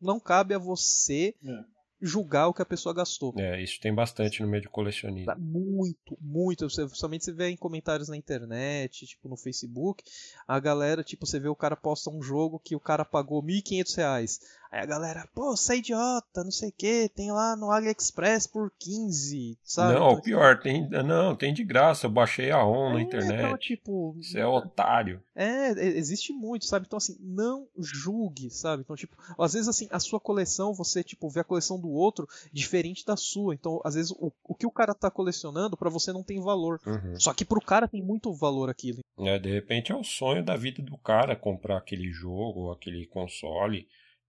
não 0.00 0.20
cabe 0.20 0.54
a 0.54 0.58
você 0.58 1.34
é 1.44 1.76
julgar 2.00 2.48
o 2.48 2.54
que 2.54 2.62
a 2.62 2.66
pessoa 2.66 2.94
gastou. 2.94 3.32
É, 3.38 3.62
isso 3.62 3.80
tem 3.80 3.94
bastante 3.94 4.42
no 4.42 4.48
meio 4.48 4.62
de 4.62 4.68
colecionismo. 4.68 5.32
Muito, 5.38 6.16
muito. 6.20 6.68
Você, 6.68 6.86
somente 6.90 7.24
você 7.24 7.32
vê 7.32 7.48
em 7.48 7.56
comentários 7.56 8.08
na 8.08 8.16
internet, 8.16 9.06
tipo 9.06 9.28
no 9.28 9.36
Facebook, 9.36 10.04
a 10.46 10.58
galera, 10.60 11.02
tipo, 11.02 11.26
você 11.26 11.40
vê 11.40 11.48
o 11.48 11.56
cara 11.56 11.76
posta 11.76 12.10
um 12.10 12.22
jogo 12.22 12.60
que 12.60 12.76
o 12.76 12.80
cara 12.80 13.04
pagou 13.04 13.40
R$ 13.40 13.62
1.500. 13.62 14.40
Aí 14.70 14.80
a 14.80 14.86
galera, 14.86 15.28
pô, 15.34 15.56
você 15.56 15.74
é 15.74 15.76
idiota, 15.78 16.44
não 16.44 16.50
sei 16.50 16.70
o 16.70 16.72
que, 16.72 17.08
tem 17.08 17.30
lá 17.32 17.56
no 17.56 17.70
AliExpress 17.70 18.46
por 18.46 18.72
15, 18.78 19.58
sabe? 19.62 19.94
Não, 19.94 20.12
então, 20.12 20.22
pior, 20.22 20.58
tem, 20.60 20.88
não, 20.88 21.36
tem 21.36 21.54
de 21.54 21.64
graça, 21.64 22.06
eu 22.06 22.10
baixei 22.10 22.50
a 22.50 22.64
ON 22.64 22.90
é, 22.90 22.94
na 22.94 23.02
internet. 23.02 23.44
Então, 23.44 23.58
tipo... 23.58 24.16
Você 24.20 24.40
é 24.40 24.46
otário. 24.46 25.22
É, 25.34 25.70
existe 25.96 26.32
muito, 26.32 26.66
sabe? 26.66 26.86
Então, 26.86 26.96
assim, 26.96 27.16
não 27.20 27.66
julgue, 27.78 28.50
sabe? 28.50 28.82
Então, 28.82 28.96
tipo, 28.96 29.16
às 29.38 29.52
vezes, 29.52 29.68
assim, 29.68 29.88
a 29.90 30.00
sua 30.00 30.18
coleção, 30.18 30.74
você, 30.74 31.02
tipo, 31.02 31.28
vê 31.28 31.40
a 31.40 31.44
coleção 31.44 31.78
do 31.78 31.90
outro 31.90 32.28
diferente 32.52 33.04
da 33.04 33.16
sua. 33.16 33.54
Então, 33.54 33.80
às 33.84 33.94
vezes, 33.94 34.10
o, 34.12 34.32
o 34.44 34.54
que 34.54 34.66
o 34.66 34.70
cara 34.70 34.94
tá 34.94 35.10
colecionando, 35.10 35.76
para 35.76 35.90
você 35.90 36.12
não 36.12 36.22
tem 36.22 36.40
valor. 36.40 36.80
Uhum. 36.86 37.18
Só 37.18 37.32
que 37.32 37.44
pro 37.44 37.60
cara 37.60 37.88
tem 37.88 38.02
muito 38.02 38.32
valor 38.32 38.70
aquilo. 38.70 39.00
É, 39.18 39.38
de 39.38 39.50
repente 39.50 39.92
é 39.92 39.96
o 39.96 40.04
sonho 40.04 40.44
da 40.44 40.56
vida 40.56 40.82
do 40.82 40.96
cara 40.98 41.36
comprar 41.36 41.78
aquele 41.78 42.10
jogo, 42.10 42.70
aquele 42.70 43.06
console 43.06 43.88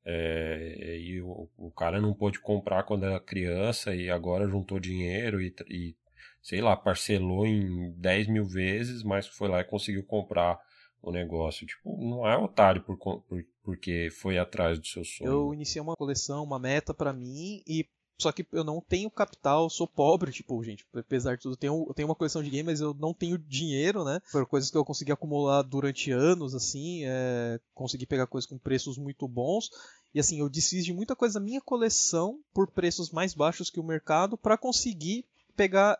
é, 0.10 0.98
e 0.98 1.22
o, 1.22 1.50
o, 1.58 1.70
cara 1.70 2.00
não 2.00 2.14
pôde 2.14 2.40
comprar 2.40 2.84
quando 2.84 3.04
era 3.04 3.20
criança 3.20 3.94
e 3.94 4.10
agora 4.10 4.48
juntou 4.48 4.80
dinheiro 4.80 5.42
e, 5.42 5.54
e, 5.70 5.96
sei 6.42 6.62
lá, 6.62 6.78
parcelou 6.78 7.46
em 7.46 7.92
10 7.92 8.28
mil 8.28 8.46
vezes, 8.46 9.04
mas 9.04 9.28
foi 9.28 9.50
lá 9.50 9.60
e 9.60 9.66
conseguiu 9.66 10.06
comprar 10.06 10.58
o 11.02 11.12
negócio. 11.12 11.68
Tipo, 11.68 11.98
não 12.02 12.26
é 12.26 12.38
otário 12.38 12.82
por, 12.84 12.98
por, 12.98 13.46
porque 13.62 14.08
foi 14.10 14.38
atrás 14.38 14.80
do 14.80 14.88
seu 14.88 15.04
sonho. 15.04 15.30
Eu 15.30 15.54
iniciei 15.54 15.82
uma 15.82 15.98
coleção, 15.98 16.42
uma 16.42 16.58
meta 16.58 16.94
para 16.94 17.12
mim 17.12 17.62
e 17.68 17.86
só 18.20 18.32
que 18.32 18.46
eu 18.52 18.64
não 18.64 18.82
tenho 18.82 19.12
capital, 19.12 19.70
sou 19.70 19.88
pobre, 19.88 20.32
tipo, 20.32 20.62
gente, 20.64 20.84
apesar 20.96 21.36
de 21.36 21.44
tudo, 21.44 21.54
eu 21.54 21.58
tenho, 21.58 21.86
eu 21.88 21.94
tenho 21.94 22.08
uma 22.08 22.16
coleção 22.16 22.42
de 22.42 22.50
games, 22.50 22.66
mas 22.66 22.82
eu 22.82 22.94
não 22.96 23.14
tenho 23.14 23.38
dinheiro, 23.38 24.04
né? 24.04 24.20
Foram 24.26 24.48
coisas 24.48 24.72
que 24.72 24.78
eu 24.78 24.84
consegui 24.84 25.12
acumular 25.12 25.62
durante 25.62 26.10
anos, 26.12 26.56
assim, 26.56 27.04
é, 27.06 27.60
consegui 27.76 28.08
pegar 28.08 28.26
coisas 28.26 28.50
com 28.50 28.58
preços 28.58 28.98
muito 28.98 29.28
bons. 29.28 29.70
E 30.14 30.20
assim, 30.20 30.40
eu 30.40 30.50
desfiz 30.50 30.86
de 30.86 30.94
muita 30.94 31.16
coisa 31.16 31.40
da 31.40 31.46
minha 31.46 31.62
coleção 31.62 32.40
por 32.54 32.72
preços 32.72 33.12
mais 33.12 33.34
baixos 33.34 33.70
que 33.70 33.80
o 33.80 33.84
mercado 33.84 34.38
para 34.38 34.58
conseguir 34.58 35.26
pegar 35.56 36.00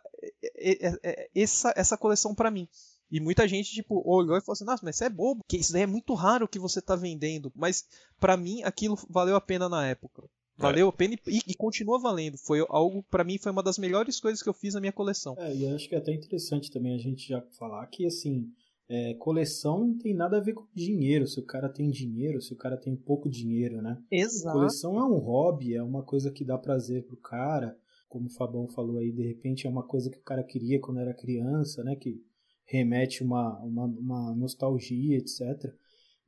essa, 1.34 1.72
essa 1.76 1.96
coleção 1.96 2.34
para 2.34 2.50
mim. 2.50 2.68
E 3.10 3.20
muita 3.20 3.48
gente, 3.48 3.70
tipo, 3.70 4.02
olhou 4.06 4.36
e 4.36 4.40
falou 4.40 4.52
assim, 4.52 4.64
nossa, 4.64 4.84
mas 4.84 4.96
isso 4.96 5.04
é 5.04 5.08
bobo, 5.08 5.42
que 5.48 5.56
isso 5.56 5.72
daí 5.72 5.82
é 5.82 5.86
muito 5.86 6.14
raro 6.14 6.46
que 6.46 6.58
você 6.58 6.80
tá 6.80 6.94
vendendo. 6.94 7.50
Mas 7.54 7.86
para 8.20 8.36
mim 8.36 8.62
aquilo 8.62 8.98
valeu 9.08 9.34
a 9.34 9.40
pena 9.40 9.68
na 9.68 9.86
época. 9.86 10.28
Valeu 10.58 10.88
a 10.88 10.92
pena 10.92 11.14
e, 11.26 11.40
e, 11.46 11.54
continua 11.54 12.00
valendo. 12.00 12.36
Foi 12.36 12.64
algo, 12.68 13.02
para 13.04 13.22
mim, 13.22 13.38
foi 13.38 13.52
uma 13.52 13.62
das 13.62 13.78
melhores 13.78 14.18
coisas 14.18 14.42
que 14.42 14.48
eu 14.48 14.52
fiz 14.52 14.74
na 14.74 14.80
minha 14.80 14.92
coleção. 14.92 15.36
É, 15.38 15.54
e 15.54 15.68
acho 15.68 15.88
que 15.88 15.94
é 15.94 15.98
até 15.98 16.12
interessante 16.12 16.68
também 16.68 16.96
a 16.96 16.98
gente 16.98 17.28
já 17.28 17.40
falar 17.52 17.86
que, 17.86 18.04
assim, 18.04 18.52
é, 18.88 19.14
coleção 19.14 19.80
não 19.80 19.98
tem 19.98 20.14
nada 20.14 20.38
a 20.38 20.40
ver 20.40 20.54
com 20.54 20.66
dinheiro. 20.74 21.26
Se 21.26 21.38
o 21.38 21.44
cara 21.44 21.68
tem 21.68 21.90
dinheiro, 21.90 22.40
se 22.40 22.52
o 22.52 22.56
cara 22.56 22.76
tem 22.76 22.96
pouco 22.96 23.28
dinheiro, 23.28 23.82
né? 23.82 24.02
Exato. 24.10 24.56
Coleção 24.56 24.98
é 24.98 25.04
um 25.04 25.18
hobby, 25.18 25.74
é 25.74 25.82
uma 25.82 26.02
coisa 26.02 26.30
que 26.30 26.44
dá 26.44 26.56
prazer 26.56 27.04
pro 27.04 27.16
cara. 27.16 27.76
Como 28.08 28.26
o 28.26 28.32
Fabão 28.32 28.66
falou 28.68 28.98
aí, 28.98 29.12
de 29.12 29.22
repente 29.22 29.66
é 29.66 29.70
uma 29.70 29.82
coisa 29.82 30.10
que 30.10 30.16
o 30.16 30.22
cara 30.22 30.42
queria 30.42 30.80
quando 30.80 31.00
era 31.00 31.12
criança, 31.12 31.84
né? 31.84 31.94
Que 31.94 32.22
remete 32.64 33.22
uma, 33.22 33.58
uma, 33.60 33.84
uma 33.84 34.34
nostalgia, 34.34 35.18
etc. 35.18 35.74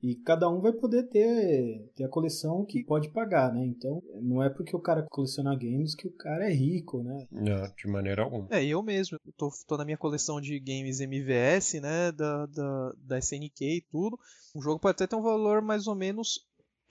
E 0.02 0.14
cada 0.14 0.48
um 0.48 0.60
vai 0.60 0.72
poder 0.72 1.04
ter, 1.08 1.90
ter 1.94 2.04
a 2.04 2.08
coleção 2.08 2.64
que 2.64 2.82
pode 2.82 3.10
pagar, 3.10 3.52
né? 3.52 3.64
Então, 3.66 4.02
não 4.22 4.42
é 4.42 4.48
porque 4.48 4.74
o 4.74 4.80
cara 4.80 5.06
coleciona 5.10 5.54
games 5.54 5.94
que 5.94 6.08
o 6.08 6.12
cara 6.12 6.50
é 6.50 6.52
rico, 6.52 7.02
né? 7.02 7.26
Não, 7.30 7.70
de 7.76 7.86
maneira 7.86 8.22
alguma. 8.22 8.48
É, 8.50 8.64
eu 8.64 8.82
mesmo. 8.82 9.18
Eu 9.26 9.32
tô, 9.36 9.50
tô 9.66 9.76
na 9.76 9.84
minha 9.84 9.98
coleção 9.98 10.40
de 10.40 10.58
games 10.58 11.00
MVS, 11.00 11.74
né? 11.82 12.12
Da, 12.12 12.46
da, 12.46 12.92
da 12.96 13.18
SNK 13.18 13.60
e 13.60 13.84
tudo. 13.90 14.18
Um 14.56 14.62
jogo 14.62 14.80
pode 14.80 14.92
até 14.92 15.06
ter 15.06 15.16
um 15.16 15.22
valor 15.22 15.60
mais 15.60 15.86
ou 15.86 15.94
menos 15.94 16.46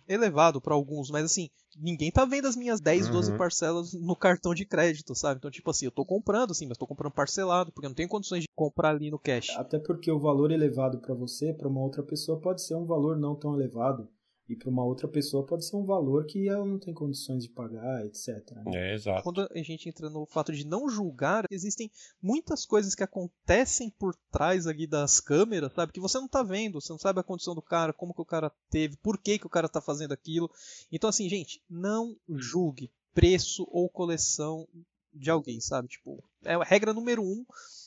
elevado 0.07 0.59
para 0.61 0.73
alguns, 0.73 1.09
mas 1.09 1.23
assim, 1.23 1.49
ninguém 1.77 2.11
tá 2.11 2.25
vendo 2.25 2.47
as 2.47 2.55
minhas 2.55 2.79
10, 2.79 3.07
uhum. 3.07 3.11
12 3.13 3.38
parcelas 3.38 3.93
no 3.93 4.15
cartão 4.15 4.53
de 4.53 4.65
crédito, 4.65 5.15
sabe? 5.15 5.38
Então, 5.38 5.51
tipo 5.51 5.69
assim, 5.69 5.85
eu 5.85 5.91
tô 5.91 6.05
comprando, 6.05 6.51
assim, 6.51 6.67
mas 6.67 6.77
tô 6.77 6.88
comprando 6.88 7.13
parcelado, 7.13 7.71
porque 7.71 7.85
eu 7.85 7.89
não 7.89 7.95
tenho 7.95 8.09
condições 8.09 8.41
de 8.41 8.47
comprar 8.55 8.89
ali 8.89 9.11
no 9.11 9.19
cash. 9.19 9.49
Até 9.57 9.79
porque 9.79 10.11
o 10.11 10.19
valor 10.19 10.51
elevado 10.51 10.99
para 10.99 11.13
você, 11.13 11.53
para 11.53 11.67
uma 11.67 11.81
outra 11.81 12.03
pessoa, 12.03 12.39
pode 12.39 12.61
ser 12.61 12.75
um 12.75 12.85
valor 12.85 13.17
não 13.17 13.35
tão 13.35 13.53
elevado. 13.53 14.07
E 14.49 14.55
para 14.55 14.67
uma 14.67 14.83
outra 14.83 15.07
pessoa 15.07 15.45
pode 15.45 15.63
ser 15.63 15.75
um 15.75 15.85
valor 15.85 16.25
que 16.25 16.49
ela 16.49 16.65
não 16.65 16.79
tem 16.79 16.91
condições 16.91 17.43
de 17.43 17.49
pagar, 17.49 18.03
etc. 18.03 18.51
Né? 18.65 18.71
É, 18.73 18.93
exato. 18.95 19.21
Quando 19.21 19.41
a 19.41 19.61
gente 19.61 19.87
entra 19.87 20.09
no 20.09 20.25
fato 20.25 20.51
de 20.51 20.65
não 20.65 20.89
julgar, 20.89 21.45
existem 21.51 21.91
muitas 22.19 22.65
coisas 22.65 22.95
que 22.95 23.03
acontecem 23.03 23.91
por 23.91 24.15
trás 24.31 24.65
ali 24.65 24.87
das 24.87 25.19
câmeras, 25.19 25.71
sabe? 25.73 25.93
Que 25.93 25.99
você 25.99 26.17
não 26.17 26.27
tá 26.27 26.41
vendo, 26.41 26.81
você 26.81 26.91
não 26.91 26.97
sabe 26.97 27.19
a 27.19 27.23
condição 27.23 27.53
do 27.53 27.61
cara, 27.61 27.93
como 27.93 28.11
que 28.11 28.21
o 28.21 28.25
cara 28.25 28.51
teve, 28.71 28.97
por 28.97 29.19
que, 29.19 29.37
que 29.37 29.45
o 29.45 29.51
cara 29.51 29.69
tá 29.69 29.79
fazendo 29.79 30.13
aquilo. 30.13 30.49
Então, 30.91 31.09
assim, 31.11 31.29
gente, 31.29 31.61
não 31.69 32.17
julgue 32.27 32.91
preço 33.13 33.67
ou 33.69 33.87
coleção 33.87 34.67
de 35.13 35.29
alguém, 35.29 35.59
sabe? 35.59 35.89
Tipo, 35.89 36.23
é 36.43 36.55
a 36.55 36.63
regra 36.63 36.93
número 36.93 37.21
um, 37.21 37.45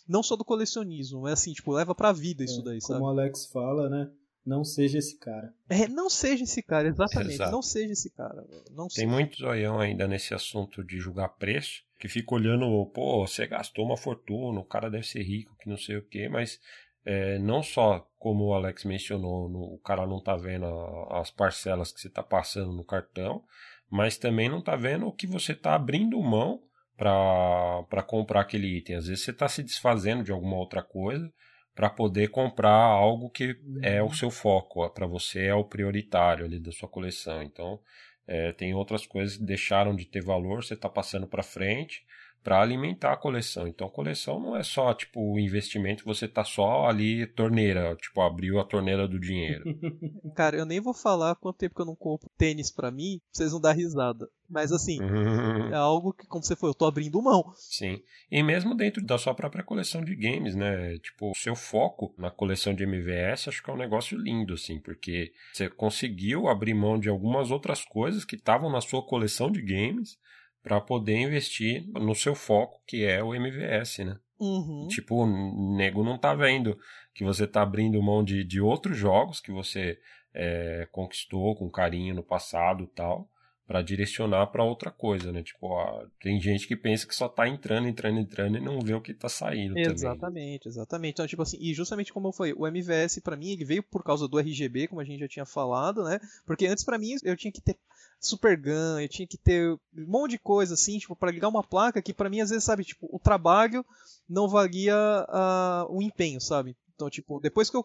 não 0.08 0.22
só 0.22 0.36
do 0.36 0.44
colecionismo, 0.44 1.26
é 1.26 1.32
assim, 1.32 1.52
tipo, 1.52 1.72
leva 1.72 1.94
pra 1.94 2.12
vida 2.12 2.44
isso 2.44 2.60
é, 2.60 2.64
daí, 2.64 2.80
como 2.80 2.86
sabe? 2.86 3.00
Como 3.00 3.06
o 3.06 3.10
Alex 3.10 3.46
fala, 3.46 3.88
né? 3.88 4.10
Não 4.44 4.64
seja 4.64 4.98
esse 4.98 5.18
cara. 5.18 5.54
É, 5.68 5.86
não 5.86 6.10
seja 6.10 6.42
esse 6.42 6.62
cara, 6.62 6.88
exatamente. 6.88 7.34
Exato. 7.34 7.52
Não 7.52 7.62
seja 7.62 7.92
esse 7.92 8.10
cara. 8.10 8.44
Não 8.72 8.88
Tem 8.88 9.06
muito 9.06 9.38
zoião 9.38 9.78
ainda 9.78 10.08
nesse 10.08 10.34
assunto 10.34 10.82
de 10.82 10.98
julgar 10.98 11.28
preço, 11.30 11.82
que 11.98 12.08
fica 12.08 12.34
olhando, 12.34 12.84
pô, 12.86 13.26
você 13.26 13.46
gastou 13.46 13.84
uma 13.84 13.96
fortuna, 13.96 14.58
o 14.58 14.64
cara 14.64 14.90
deve 14.90 15.06
ser 15.06 15.22
rico, 15.22 15.56
que 15.60 15.68
não 15.68 15.76
sei 15.76 15.96
o 15.96 16.06
quê, 16.06 16.28
mas 16.28 16.58
é, 17.04 17.38
não 17.38 17.62
só, 17.62 18.06
como 18.18 18.46
o 18.46 18.54
Alex 18.54 18.84
mencionou, 18.84 19.48
no, 19.48 19.74
o 19.74 19.78
cara 19.78 20.06
não 20.06 20.20
tá 20.20 20.36
vendo 20.36 20.66
a, 20.66 21.20
as 21.20 21.30
parcelas 21.30 21.92
que 21.92 22.00
você 22.00 22.10
tá 22.10 22.22
passando 22.22 22.72
no 22.72 22.84
cartão, 22.84 23.44
mas 23.88 24.16
também 24.16 24.48
não 24.48 24.60
tá 24.60 24.74
vendo 24.74 25.06
o 25.06 25.12
que 25.12 25.26
você 25.26 25.54
tá 25.54 25.74
abrindo 25.74 26.20
mão 26.20 26.62
para 26.96 28.02
comprar 28.06 28.40
aquele 28.40 28.78
item. 28.78 28.96
Às 28.96 29.06
vezes 29.06 29.24
você 29.24 29.30
está 29.30 29.48
se 29.48 29.62
desfazendo 29.62 30.24
de 30.24 30.32
alguma 30.32 30.56
outra 30.56 30.82
coisa 30.82 31.32
para 31.74 31.88
poder 31.88 32.28
comprar 32.28 32.74
algo 32.74 33.30
que 33.30 33.56
é 33.82 34.02
o 34.02 34.06
uhum. 34.06 34.12
seu 34.12 34.30
foco, 34.30 34.88
para 34.90 35.06
você 35.06 35.46
é 35.46 35.54
o 35.54 35.64
prioritário 35.64 36.44
ali 36.44 36.58
da 36.58 36.72
sua 36.72 36.88
coleção. 36.88 37.42
Então, 37.42 37.80
é, 38.26 38.52
tem 38.52 38.74
outras 38.74 39.06
coisas 39.06 39.36
que 39.36 39.44
deixaram 39.44 39.94
de 39.94 40.04
ter 40.04 40.22
valor, 40.22 40.62
você 40.62 40.74
está 40.74 40.88
passando 40.88 41.26
para 41.26 41.42
frente 41.42 42.04
para 42.42 42.60
alimentar 42.60 43.12
a 43.12 43.16
coleção. 43.16 43.66
Então, 43.66 43.86
a 43.86 43.90
coleção 43.90 44.40
não 44.40 44.56
é 44.56 44.62
só 44.62 44.92
tipo 44.92 45.20
o 45.20 45.38
investimento, 45.38 46.04
você 46.04 46.26
tá 46.26 46.44
só 46.44 46.86
ali 46.86 47.26
torneira, 47.26 47.94
tipo 47.96 48.20
abriu 48.20 48.58
a 48.58 48.64
torneira 48.64 49.06
do 49.06 49.18
dinheiro. 49.18 49.64
Cara, 50.34 50.56
eu 50.56 50.66
nem 50.66 50.80
vou 50.80 50.94
falar 50.94 51.36
quanto 51.36 51.58
tempo 51.58 51.74
que 51.74 51.82
eu 51.82 51.86
não 51.86 51.96
compro 51.96 52.28
tênis 52.36 52.70
para 52.70 52.90
mim, 52.90 53.18
pra 53.18 53.28
vocês 53.32 53.52
não 53.52 53.60
dar 53.60 53.72
risada. 53.72 54.28
Mas 54.48 54.72
assim, 54.72 54.98
é 55.72 55.76
algo 55.76 56.12
que, 56.12 56.26
como 56.26 56.44
você 56.44 56.56
foi, 56.56 56.68
eu 56.68 56.74
tô 56.74 56.84
abrindo 56.84 57.22
mão. 57.22 57.52
Sim. 57.54 58.02
E 58.30 58.42
mesmo 58.42 58.74
dentro 58.74 59.02
da 59.02 59.16
sua 59.16 59.34
própria 59.34 59.64
coleção 59.64 60.04
de 60.04 60.14
games, 60.14 60.54
né? 60.54 60.98
Tipo, 60.98 61.30
o 61.30 61.34
seu 61.34 61.54
foco 61.54 62.14
na 62.18 62.30
coleção 62.30 62.74
de 62.74 62.84
MVS, 62.84 63.48
acho 63.48 63.62
que 63.62 63.70
é 63.70 63.72
um 63.72 63.78
negócio 63.78 64.18
lindo, 64.18 64.54
assim, 64.54 64.78
porque 64.80 65.32
você 65.52 65.70
conseguiu 65.70 66.48
abrir 66.48 66.74
mão 66.74 66.98
de 66.98 67.08
algumas 67.08 67.50
outras 67.50 67.84
coisas 67.84 68.24
que 68.24 68.36
estavam 68.36 68.70
na 68.70 68.80
sua 68.80 69.02
coleção 69.06 69.50
de 69.50 69.62
games 69.62 70.18
para 70.62 70.80
poder 70.80 71.16
investir 71.16 71.86
no 71.88 72.14
seu 72.14 72.34
foco, 72.34 72.80
que 72.86 73.04
é 73.04 73.22
o 73.22 73.34
MVS, 73.34 73.98
né? 73.98 74.18
Uhum. 74.38 74.88
Tipo, 74.88 75.24
o 75.24 75.76
nego 75.76 76.02
não 76.02 76.18
tá 76.18 76.34
vendo 76.34 76.78
que 77.14 77.24
você 77.24 77.46
tá 77.46 77.62
abrindo 77.62 78.02
mão 78.02 78.24
de, 78.24 78.44
de 78.44 78.60
outros 78.60 78.96
jogos 78.96 79.40
que 79.40 79.52
você 79.52 79.98
é, 80.34 80.88
conquistou 80.90 81.54
com 81.54 81.70
carinho 81.70 82.14
no 82.14 82.22
passado 82.22 82.86
tal, 82.88 83.28
para 83.66 83.80
direcionar 83.80 84.48
para 84.48 84.64
outra 84.64 84.90
coisa, 84.90 85.30
né? 85.32 85.42
Tipo, 85.42 85.68
ó, 85.68 86.04
tem 86.20 86.40
gente 86.40 86.66
que 86.66 86.76
pensa 86.76 87.06
que 87.06 87.14
só 87.14 87.28
tá 87.28 87.48
entrando, 87.48 87.88
entrando, 87.88 88.18
entrando 88.18 88.58
e 88.58 88.60
não 88.60 88.80
vê 88.80 88.92
o 88.94 89.00
que 89.00 89.14
tá 89.14 89.28
saindo 89.28 89.78
Exatamente, 89.78 90.20
também. 90.20 90.60
exatamente. 90.66 91.12
Então, 91.12 91.26
tipo 91.26 91.42
assim, 91.42 91.58
e 91.60 91.72
justamente 91.72 92.12
como 92.12 92.28
eu 92.28 92.32
falei, 92.32 92.52
o 92.52 92.66
MVS 92.66 93.20
para 93.20 93.36
mim 93.36 93.50
ele 93.52 93.64
veio 93.64 93.82
por 93.82 94.02
causa 94.02 94.26
do 94.26 94.38
RGB, 94.38 94.88
como 94.88 95.00
a 95.00 95.04
gente 95.04 95.20
já 95.20 95.28
tinha 95.28 95.46
falado, 95.46 96.02
né? 96.04 96.18
Porque 96.44 96.66
antes 96.66 96.84
para 96.84 96.98
mim 96.98 97.14
eu 97.22 97.36
tinha 97.36 97.52
que 97.52 97.60
ter 97.60 97.78
super 98.26 98.56
gun, 98.56 99.00
eu 99.00 99.08
tinha 99.08 99.26
que 99.26 99.36
ter 99.36 99.72
um 99.72 100.06
monte 100.06 100.32
de 100.32 100.38
coisa 100.38 100.74
assim, 100.74 100.98
tipo, 100.98 101.16
para 101.16 101.30
ligar 101.30 101.48
uma 101.48 101.62
placa 101.62 102.00
que 102.00 102.14
para 102.14 102.30
mim 102.30 102.40
às 102.40 102.50
vezes, 102.50 102.64
sabe, 102.64 102.84
tipo, 102.84 103.08
o 103.10 103.18
trabalho 103.18 103.84
não 104.28 104.48
valia 104.48 104.96
uh, 104.96 105.94
o 105.94 106.00
empenho, 106.00 106.40
sabe? 106.40 106.76
Então, 106.94 107.10
tipo, 107.10 107.40
depois 107.40 107.68
que 107.68 107.76
eu 107.76 107.84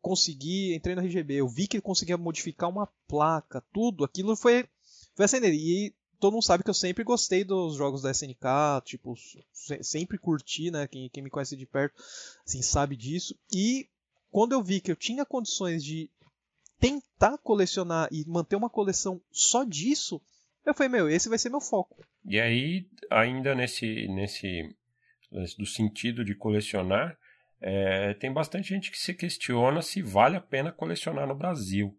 consegui, 0.00 0.74
entrei 0.74 0.94
no 0.94 1.02
RGB, 1.02 1.34
eu 1.34 1.48
vi 1.48 1.66
que 1.66 1.76
ele 1.76 1.82
conseguia 1.82 2.16
modificar 2.16 2.68
uma 2.68 2.88
placa, 3.08 3.62
tudo, 3.72 4.04
aquilo 4.04 4.36
foi 4.36 4.68
foi 5.14 5.24
acender. 5.24 5.52
E 5.54 5.94
todo 6.20 6.34
mundo 6.34 6.44
sabe 6.44 6.62
que 6.62 6.70
eu 6.70 6.74
sempre 6.74 7.02
gostei 7.02 7.42
dos 7.42 7.76
jogos 7.76 8.02
da 8.02 8.10
SNK, 8.10 8.82
tipo, 8.84 9.14
sempre 9.82 10.18
curti, 10.18 10.70
né? 10.70 10.86
Quem, 10.86 11.08
quem 11.08 11.22
me 11.22 11.30
conhece 11.30 11.56
de 11.56 11.66
perto, 11.66 11.94
assim, 12.46 12.62
sabe 12.62 12.96
disso. 12.96 13.34
E 13.52 13.88
quando 14.30 14.52
eu 14.52 14.62
vi 14.62 14.80
que 14.80 14.90
eu 14.90 14.96
tinha 14.96 15.24
condições 15.24 15.82
de 15.82 16.10
tentar 16.78 17.38
colecionar 17.38 18.08
e 18.12 18.24
manter 18.26 18.56
uma 18.56 18.70
coleção 18.70 19.20
só 19.30 19.64
disso, 19.64 20.20
eu 20.64 20.74
falei, 20.74 20.90
meu, 20.90 21.08
esse 21.08 21.28
vai 21.28 21.38
ser 21.38 21.48
meu 21.48 21.60
foco. 21.60 22.04
E 22.24 22.40
aí, 22.40 22.88
ainda 23.10 23.54
nesse, 23.54 24.08
nesse 24.08 24.74
do 25.58 25.66
sentido 25.66 26.24
de 26.24 26.34
colecionar, 26.34 27.16
é, 27.60 28.14
tem 28.14 28.32
bastante 28.32 28.68
gente 28.68 28.90
que 28.90 28.98
se 28.98 29.14
questiona 29.14 29.80
se 29.82 30.02
vale 30.02 30.36
a 30.36 30.40
pena 30.40 30.72
colecionar 30.72 31.26
no 31.26 31.34
Brasil. 31.34 31.96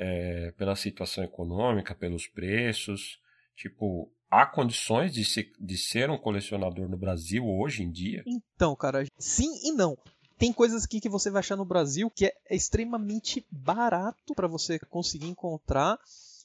É, 0.00 0.52
pela 0.52 0.76
situação 0.76 1.24
econômica, 1.24 1.92
pelos 1.92 2.28
preços. 2.28 3.18
Tipo, 3.56 4.12
há 4.30 4.46
condições 4.46 5.12
de, 5.12 5.24
se, 5.24 5.52
de 5.58 5.76
ser 5.76 6.08
um 6.08 6.16
colecionador 6.16 6.88
no 6.88 6.96
Brasil 6.96 7.44
hoje 7.44 7.82
em 7.82 7.90
dia? 7.90 8.22
Então, 8.24 8.76
cara, 8.76 9.04
sim 9.18 9.48
e 9.64 9.72
não. 9.72 9.98
Tem 10.38 10.52
coisas 10.52 10.84
aqui 10.84 11.00
que 11.00 11.08
você 11.08 11.30
vai 11.30 11.40
achar 11.40 11.56
no 11.56 11.64
Brasil 11.64 12.10
que 12.10 12.26
é 12.26 12.34
extremamente 12.50 13.44
barato 13.50 14.34
para 14.34 14.46
você 14.46 14.78
conseguir 14.78 15.26
encontrar 15.26 15.98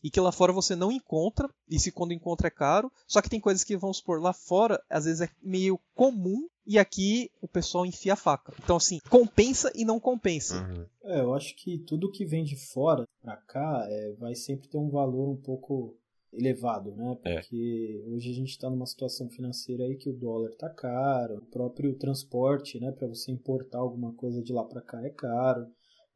e 0.04 0.10
que 0.10 0.20
lá 0.20 0.34
fora 0.34 0.52
você 0.52 0.76
não 0.76 0.92
encontra, 0.92 1.50
e 1.70 1.80
se 1.80 1.90
quando 1.90 2.12
encontra 2.12 2.48
é 2.48 2.52
caro. 2.52 2.92
Só 3.08 3.22
que 3.22 3.30
tem 3.30 3.40
coisas 3.40 3.64
que, 3.64 3.78
vamos 3.78 3.98
supor, 3.98 4.22
lá 4.22 4.34
fora, 4.34 4.84
às 4.90 5.06
vezes 5.06 5.22
é 5.22 5.30
meio 5.42 5.80
comum, 5.96 6.46
e 6.68 6.78
aqui 6.78 7.32
o 7.42 7.48
pessoal 7.48 7.86
enfia 7.86 8.12
a 8.14 8.18
faca. 8.18 8.54
Então, 8.62 8.76
assim, 8.76 9.00
compensa 9.10 9.72
e 9.74 9.86
não 9.86 10.02
compensa. 10.02 10.62
Uhum. 10.62 10.86
É, 11.04 11.22
eu 11.22 11.34
acho 11.34 11.56
que 11.56 11.78
tudo 11.80 12.12
que 12.12 12.26
vem 12.26 12.44
de 12.44 12.58
fora 12.58 13.08
pra 13.22 13.38
cá 13.38 13.86
é, 13.88 14.14
vai 14.20 14.36
sempre 14.36 14.68
ter 14.68 14.78
um 14.78 14.90
valor 14.90 15.30
um 15.30 15.38
pouco 15.38 15.96
elevado, 16.34 16.96
né? 16.96 17.18
É. 17.24 17.40
Porque 17.40 18.02
é. 18.04 18.10
hoje 18.10 18.32
a 18.32 18.34
gente 18.34 18.50
está 18.50 18.70
numa 18.70 18.86
situação 18.86 19.30
financeira 19.30 19.84
aí 19.84 19.96
que 19.96 20.10
o 20.10 20.18
dólar 20.18 20.54
tá 20.56 20.70
caro, 20.70 21.38
o 21.38 21.46
próprio 21.46 21.96
transporte, 21.96 22.80
né, 22.80 22.92
para 22.92 23.08
você 23.08 23.32
importar 23.32 23.80
alguma 23.80 24.14
coisa 24.14 24.42
de 24.42 24.52
lá 24.52 24.64
para 24.64 24.82
cá 24.82 25.04
é 25.06 25.10
caro, 25.10 25.68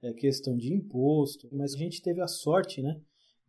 é 0.01 0.13
questão 0.13 0.55
de 0.55 0.73
imposto, 0.73 1.47
mas 1.51 1.73
a 1.73 1.77
gente 1.77 2.01
teve 2.01 2.21
a 2.21 2.27
sorte, 2.27 2.81
né, 2.81 2.99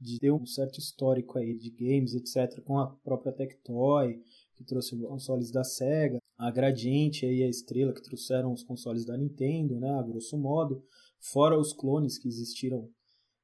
de 0.01 0.19
ter 0.19 0.31
um 0.31 0.47
certo 0.47 0.79
histórico 0.79 1.39
aí 1.39 1.57
de 1.57 1.71
games, 1.71 2.15
etc, 2.15 2.63
com 2.63 2.79
a 2.79 2.87
própria 2.87 3.33
Tectoy, 3.33 4.21
que 4.55 4.65
trouxe 4.65 4.95
os 4.95 5.03
consoles 5.03 5.51
da 5.51 5.65
Sega, 5.65 6.19
a 6.37 6.51
Gradiente 6.51 7.27
aí 7.27 7.43
a 7.43 7.49
Estrela 7.49 7.93
que 7.93 8.03
trouxeram 8.03 8.53
os 8.53 8.63
consoles 8.63 9.05
da 9.05 9.17
Nintendo, 9.17 9.79
né, 9.79 9.91
a 9.91 10.03
grosso 10.03 10.39
modo, 10.39 10.83
fora 11.21 11.59
os 11.59 11.73
clones 11.73 12.19
que 12.19 12.29
existiram 12.29 12.89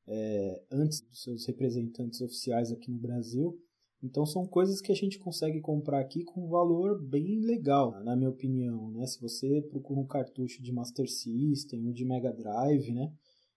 é, 0.06 0.62
antes 0.70 1.00
dos 1.00 1.22
seus 1.22 1.46
representantes 1.46 2.20
oficiais 2.20 2.70
aqui 2.70 2.90
no 2.90 2.98
Brasil. 2.98 3.58
Então 4.02 4.26
são 4.26 4.46
coisas 4.46 4.82
que 4.82 4.92
a 4.92 4.94
gente 4.94 5.18
consegue 5.18 5.60
comprar 5.60 6.00
aqui 6.00 6.24
com 6.24 6.44
um 6.44 6.48
valor 6.48 7.02
bem 7.02 7.40
legal, 7.40 7.92
na 8.04 8.14
minha 8.14 8.28
opinião. 8.28 8.90
Né? 8.90 9.06
Se 9.06 9.20
você 9.20 9.62
procura 9.62 10.00
um 10.00 10.06
cartucho 10.06 10.62
de 10.62 10.72
Master 10.72 11.08
System 11.08 11.86
ou 11.86 11.92
de 11.92 12.04
Mega 12.04 12.32
Drive, 12.32 12.92
né? 12.92 13.10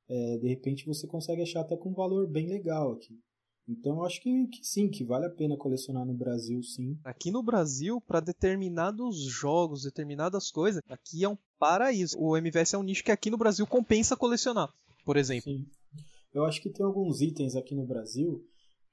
É, 0.10 0.38
de 0.38 0.48
repente 0.48 0.86
você 0.86 1.06
consegue 1.06 1.42
achar 1.42 1.62
até 1.62 1.76
com 1.76 1.90
um 1.90 1.94
valor 1.94 2.28
bem 2.30 2.48
legal 2.48 2.94
aqui. 2.94 3.20
Então 3.68 3.98
eu 3.98 4.06
acho 4.06 4.22
que, 4.22 4.48
que, 4.48 4.66
sim, 4.66 4.90
que 4.90 5.04
vale 5.04 5.26
a 5.26 5.30
pena 5.30 5.58
colecionar 5.58 6.06
no 6.06 6.14
Brasil, 6.14 6.64
sim. 6.64 6.98
Aqui 7.04 7.30
no 7.30 7.44
Brasil, 7.44 8.00
para 8.00 8.22
determinados 8.22 9.20
jogos, 9.24 9.84
determinadas 9.84 10.50
coisas, 10.50 10.82
aqui 10.88 11.26
é 11.26 11.30
um 11.30 11.38
paraíso. 11.60 12.18
O 12.18 12.38
MVS 12.38 12.74
é 12.74 12.78
um 12.78 12.84
nicho 12.84 13.04
que 13.04 13.12
aqui 13.12 13.30
no 13.30 13.38
Brasil 13.38 13.68
compensa 13.68 14.16
colecionar, 14.16 14.74
por 15.04 15.18
exemplo. 15.18 15.52
Sim. 15.52 15.66
Eu 16.34 16.44
acho 16.46 16.62
que 16.62 16.70
tem 16.70 16.86
alguns 16.86 17.22
itens 17.22 17.56
aqui 17.56 17.74
no 17.74 17.86
Brasil 17.86 18.44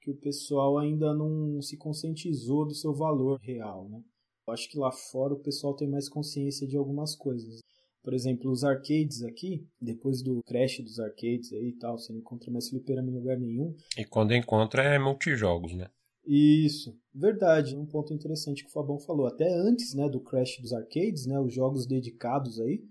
que 0.01 0.11
o 0.11 0.17
pessoal 0.17 0.77
ainda 0.77 1.13
não 1.13 1.61
se 1.61 1.77
conscientizou 1.77 2.65
do 2.65 2.75
seu 2.75 2.93
valor 2.93 3.39
real, 3.41 3.89
né? 3.89 4.01
Eu 4.47 4.53
acho 4.53 4.69
que 4.69 4.77
lá 4.77 4.91
fora 4.91 5.33
o 5.33 5.39
pessoal 5.39 5.75
tem 5.75 5.87
mais 5.87 6.07
consciência 6.07 6.67
de 6.67 6.77
algumas 6.77 7.15
coisas. 7.15 7.61
Por 8.03 8.13
exemplo, 8.13 8.51
os 8.51 8.63
arcades 8.63 9.23
aqui, 9.23 9.67
depois 9.81 10.21
do 10.21 10.43
crash 10.45 10.79
dos 10.79 10.99
arcades 10.99 11.51
aí 11.51 11.69
e 11.69 11.77
tal, 11.79 11.97
você 11.97 12.13
não 12.13 12.19
encontra 12.19 12.51
mais 12.51 12.69
fliperama 12.69 13.09
em 13.09 13.15
lugar 13.15 13.39
nenhum. 13.39 13.75
E 13.97 14.05
quando 14.05 14.35
encontra 14.35 14.83
é 14.83 14.99
multijogos, 14.99 15.73
né? 15.73 15.89
Isso, 16.27 16.95
verdade, 17.13 17.75
um 17.75 17.85
ponto 17.85 18.13
interessante 18.13 18.63
que 18.63 18.69
o 18.69 18.73
Fabão 18.73 18.99
falou. 18.99 19.25
Até 19.25 19.51
antes 19.51 19.95
né, 19.95 20.07
do 20.07 20.19
crash 20.19 20.59
dos 20.59 20.73
arcades, 20.73 21.25
né, 21.25 21.39
os 21.39 21.53
jogos 21.53 21.87
dedicados 21.87 22.59
aí 22.59 22.83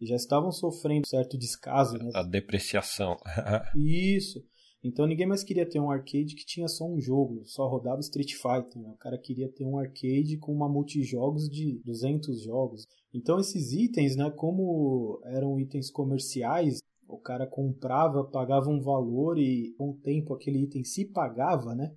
já 0.00 0.16
estavam 0.16 0.50
sofrendo 0.50 1.06
certo 1.06 1.38
descaso. 1.38 1.96
Né? 1.96 2.10
A 2.14 2.22
depreciação. 2.22 3.16
Isso. 3.76 4.44
Então 4.82 5.06
ninguém 5.06 5.26
mais 5.26 5.42
queria 5.42 5.68
ter 5.68 5.80
um 5.80 5.90
arcade 5.90 6.36
que 6.36 6.46
tinha 6.46 6.68
só 6.68 6.84
um 6.84 7.00
jogo, 7.00 7.42
só 7.44 7.66
rodava 7.66 8.00
Street 8.00 8.34
Fighter. 8.34 8.80
Né? 8.80 8.90
O 8.90 8.98
cara 8.98 9.18
queria 9.18 9.48
ter 9.48 9.64
um 9.64 9.78
arcade 9.78 10.38
com 10.38 10.52
uma 10.52 10.68
multijogos 10.68 11.48
de 11.48 11.80
200 11.84 12.42
jogos. 12.42 12.86
Então 13.12 13.40
esses 13.40 13.72
itens, 13.72 14.14
né, 14.14 14.30
como 14.30 15.20
eram 15.24 15.58
itens 15.58 15.90
comerciais, 15.90 16.80
o 17.08 17.18
cara 17.18 17.46
comprava, 17.46 18.24
pagava 18.24 18.68
um 18.68 18.80
valor 18.80 19.38
e 19.38 19.74
com 19.78 19.90
o 19.90 19.96
tempo 19.96 20.34
aquele 20.34 20.62
item 20.62 20.84
se 20.84 21.04
pagava, 21.04 21.74
né? 21.74 21.92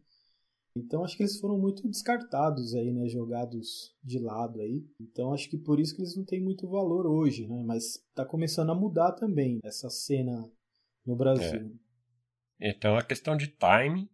Então 0.76 1.04
acho 1.04 1.18
que 1.18 1.24
eles 1.24 1.40
foram 1.40 1.58
muito 1.58 1.88
descartados 1.88 2.76
aí, 2.76 2.92
né, 2.92 3.08
jogados 3.08 3.96
de 4.04 4.20
lado 4.20 4.62
aí. 4.62 4.86
Então 5.00 5.34
acho 5.34 5.50
que 5.50 5.58
por 5.58 5.80
isso 5.80 5.96
que 5.96 6.02
eles 6.02 6.16
não 6.16 6.24
têm 6.24 6.42
muito 6.42 6.68
valor 6.70 7.06
hoje, 7.06 7.48
né? 7.48 7.64
Mas 7.66 7.96
está 7.96 8.26
começando 8.26 8.72
a 8.72 8.76
mudar 8.76 9.14
também 9.14 9.60
essa 9.64 9.90
cena 9.90 10.50
no 11.06 11.16
Brasil. 11.16 11.76
É. 12.62 12.70
Então 12.70 12.98
é 12.98 13.04
questão 13.04 13.36
de 13.36 13.48
time 13.48 14.10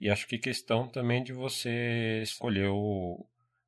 e 0.00 0.10
acho 0.10 0.28
que 0.28 0.38
questão 0.38 0.88
também 0.88 1.22
de 1.22 1.32
você 1.32 2.20
escolher 2.22 2.68
o, 2.68 3.26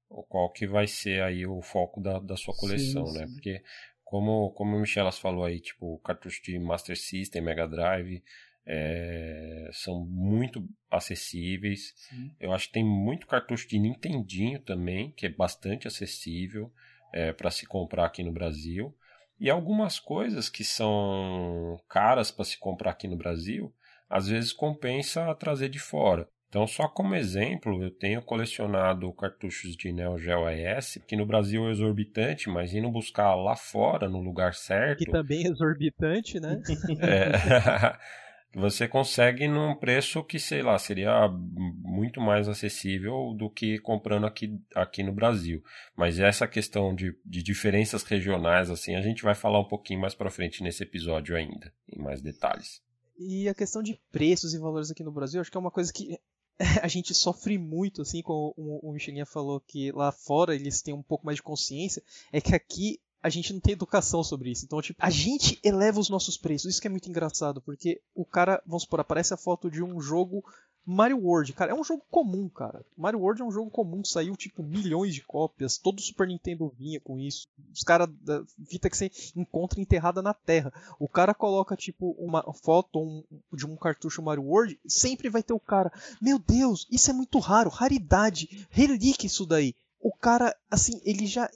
o 0.08 0.22
qual 0.24 0.52
que 0.52 0.66
vai 0.66 0.86
ser 0.86 1.22
aí 1.22 1.46
o 1.46 1.60
foco 1.62 2.00
da, 2.00 2.18
da 2.18 2.36
sua 2.36 2.54
coleção, 2.54 3.06
sim, 3.06 3.18
né? 3.18 3.26
Sim. 3.26 3.32
Porque 3.34 3.62
como, 4.04 4.50
como 4.52 4.76
o 4.76 4.80
Michelas 4.80 5.18
falou 5.18 5.44
aí, 5.44 5.60
tipo, 5.60 5.98
cartucho 5.98 6.42
de 6.42 6.58
Master 6.58 6.96
System, 6.96 7.42
Mega 7.42 7.66
Drive, 7.66 8.22
é, 8.70 9.70
são 9.72 10.04
muito 10.04 10.68
acessíveis. 10.90 11.94
Sim. 11.96 12.30
Eu 12.38 12.52
acho 12.52 12.66
que 12.66 12.74
tem 12.74 12.84
muito 12.84 13.26
cartucho 13.26 13.66
de 13.66 13.78
Nintendinho 13.78 14.60
também, 14.60 15.10
que 15.12 15.24
é 15.24 15.30
bastante 15.30 15.88
acessível 15.88 16.70
é, 17.10 17.32
para 17.32 17.50
se 17.50 17.66
comprar 17.66 18.04
aqui 18.04 18.22
no 18.22 18.30
Brasil. 18.30 18.94
E 19.40 19.48
algumas 19.48 19.98
coisas 19.98 20.50
que 20.50 20.64
são 20.64 21.80
caras 21.88 22.30
para 22.30 22.44
se 22.44 22.58
comprar 22.58 22.90
aqui 22.90 23.08
no 23.08 23.16
Brasil, 23.16 23.72
às 24.10 24.28
vezes 24.28 24.52
compensa 24.52 25.34
trazer 25.34 25.70
de 25.70 25.78
fora. 25.78 26.28
Então, 26.48 26.66
só 26.66 26.88
como 26.88 27.14
exemplo, 27.14 27.82
eu 27.82 27.90
tenho 27.90 28.22
colecionado 28.22 29.12
cartuchos 29.12 29.76
de 29.76 29.92
Neo 29.92 30.18
Geo 30.18 30.46
AES, 30.46 30.98
que 31.06 31.14
no 31.14 31.26
Brasil 31.26 31.68
é 31.68 31.70
exorbitante, 31.70 32.48
mas 32.48 32.72
indo 32.74 32.90
buscar 32.90 33.34
lá 33.34 33.54
fora, 33.54 34.08
no 34.08 34.20
lugar 34.20 34.54
certo. 34.54 35.04
Que 35.04 35.10
também 35.10 35.46
é 35.46 35.50
exorbitante, 35.50 36.40
né? 36.40 36.60
é, 37.00 37.98
você 38.54 38.88
consegue 38.88 39.46
num 39.46 39.74
preço 39.74 40.24
que, 40.24 40.38
sei 40.38 40.62
lá, 40.62 40.78
seria 40.78 41.28
muito 41.28 42.20
mais 42.20 42.48
acessível 42.48 43.34
do 43.36 43.50
que 43.50 43.78
comprando 43.78 44.26
aqui, 44.26 44.58
aqui 44.74 45.02
no 45.02 45.12
Brasil. 45.12 45.62
Mas 45.96 46.18
essa 46.18 46.48
questão 46.48 46.94
de, 46.94 47.14
de 47.24 47.42
diferenças 47.42 48.02
regionais, 48.02 48.70
assim, 48.70 48.94
a 48.94 49.02
gente 49.02 49.22
vai 49.22 49.34
falar 49.34 49.60
um 49.60 49.68
pouquinho 49.68 50.00
mais 50.00 50.14
para 50.14 50.30
frente 50.30 50.62
nesse 50.62 50.82
episódio 50.82 51.36
ainda, 51.36 51.72
em 51.92 52.00
mais 52.00 52.22
detalhes. 52.22 52.80
E 53.18 53.48
a 53.48 53.54
questão 53.54 53.82
de 53.82 54.00
preços 54.10 54.54
e 54.54 54.58
valores 54.58 54.90
aqui 54.90 55.02
no 55.02 55.12
Brasil, 55.12 55.40
acho 55.40 55.50
que 55.50 55.56
é 55.56 55.60
uma 55.60 55.70
coisa 55.70 55.92
que 55.92 56.18
a 56.82 56.88
gente 56.88 57.12
sofre 57.14 57.58
muito, 57.58 58.02
assim, 58.02 58.22
como 58.22 58.54
o 58.56 58.92
Michelinha 58.92 59.26
falou 59.26 59.60
que 59.60 59.92
lá 59.92 60.10
fora 60.10 60.54
eles 60.54 60.80
têm 60.80 60.94
um 60.94 61.02
pouco 61.02 61.26
mais 61.26 61.36
de 61.36 61.42
consciência, 61.42 62.02
é 62.32 62.40
que 62.40 62.54
aqui 62.54 63.00
a 63.28 63.30
gente 63.30 63.52
não 63.52 63.60
tem 63.60 63.74
educação 63.74 64.24
sobre 64.24 64.50
isso. 64.50 64.64
Então, 64.64 64.80
tipo, 64.82 64.98
a 65.00 65.10
gente 65.10 65.58
eleva 65.62 66.00
os 66.00 66.08
nossos 66.08 66.36
preços. 66.36 66.72
Isso 66.72 66.80
que 66.80 66.88
é 66.88 66.90
muito 66.90 67.08
engraçado, 67.08 67.60
porque 67.60 68.00
o 68.14 68.24
cara, 68.24 68.62
vamos 68.66 68.82
supor, 68.82 69.00
aparece 69.00 69.32
a 69.32 69.36
foto 69.36 69.70
de 69.70 69.82
um 69.82 70.00
jogo 70.00 70.44
Mario 70.90 71.18
World, 71.18 71.52
cara, 71.52 71.72
é 71.72 71.74
um 71.74 71.84
jogo 71.84 72.02
comum, 72.10 72.48
cara. 72.48 72.82
Mario 72.96 73.20
World 73.20 73.42
é 73.42 73.44
um 73.44 73.50
jogo 73.50 73.70
comum, 73.70 74.02
saiu 74.02 74.34
tipo 74.34 74.62
milhões 74.62 75.14
de 75.14 75.20
cópias, 75.20 75.76
todo 75.76 76.00
Super 76.00 76.26
Nintendo 76.26 76.72
vinha 76.78 76.98
com 76.98 77.18
isso. 77.18 77.46
Os 77.74 77.82
caras 77.82 78.08
da 78.22 78.42
fita 78.66 78.88
que 78.88 78.96
você 78.96 79.10
encontra 79.36 79.82
enterrada 79.82 80.22
na 80.22 80.32
terra. 80.32 80.72
O 80.98 81.06
cara 81.06 81.34
coloca 81.34 81.76
tipo 81.76 82.12
uma 82.12 82.42
foto 82.54 83.00
um, 83.00 83.22
de 83.52 83.66
um 83.66 83.76
cartucho 83.76 84.22
Mario 84.22 84.44
World, 84.44 84.80
sempre 84.86 85.28
vai 85.28 85.42
ter 85.42 85.52
o 85.52 85.60
cara, 85.60 85.92
meu 86.22 86.38
Deus, 86.38 86.86
isso 86.90 87.10
é 87.10 87.12
muito 87.12 87.38
raro, 87.38 87.68
raridade, 87.68 88.66
relíquia 88.70 89.26
isso 89.26 89.44
daí. 89.44 89.74
O 90.00 90.12
cara, 90.12 90.54
assim, 90.70 91.00
ele 91.04 91.26
já 91.26 91.50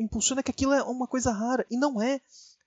impulsiona 0.00 0.42
que 0.42 0.50
aquilo 0.50 0.72
é 0.72 0.82
uma 0.82 1.06
coisa 1.06 1.32
rara, 1.32 1.66
e 1.70 1.76
não 1.76 2.00
é. 2.00 2.20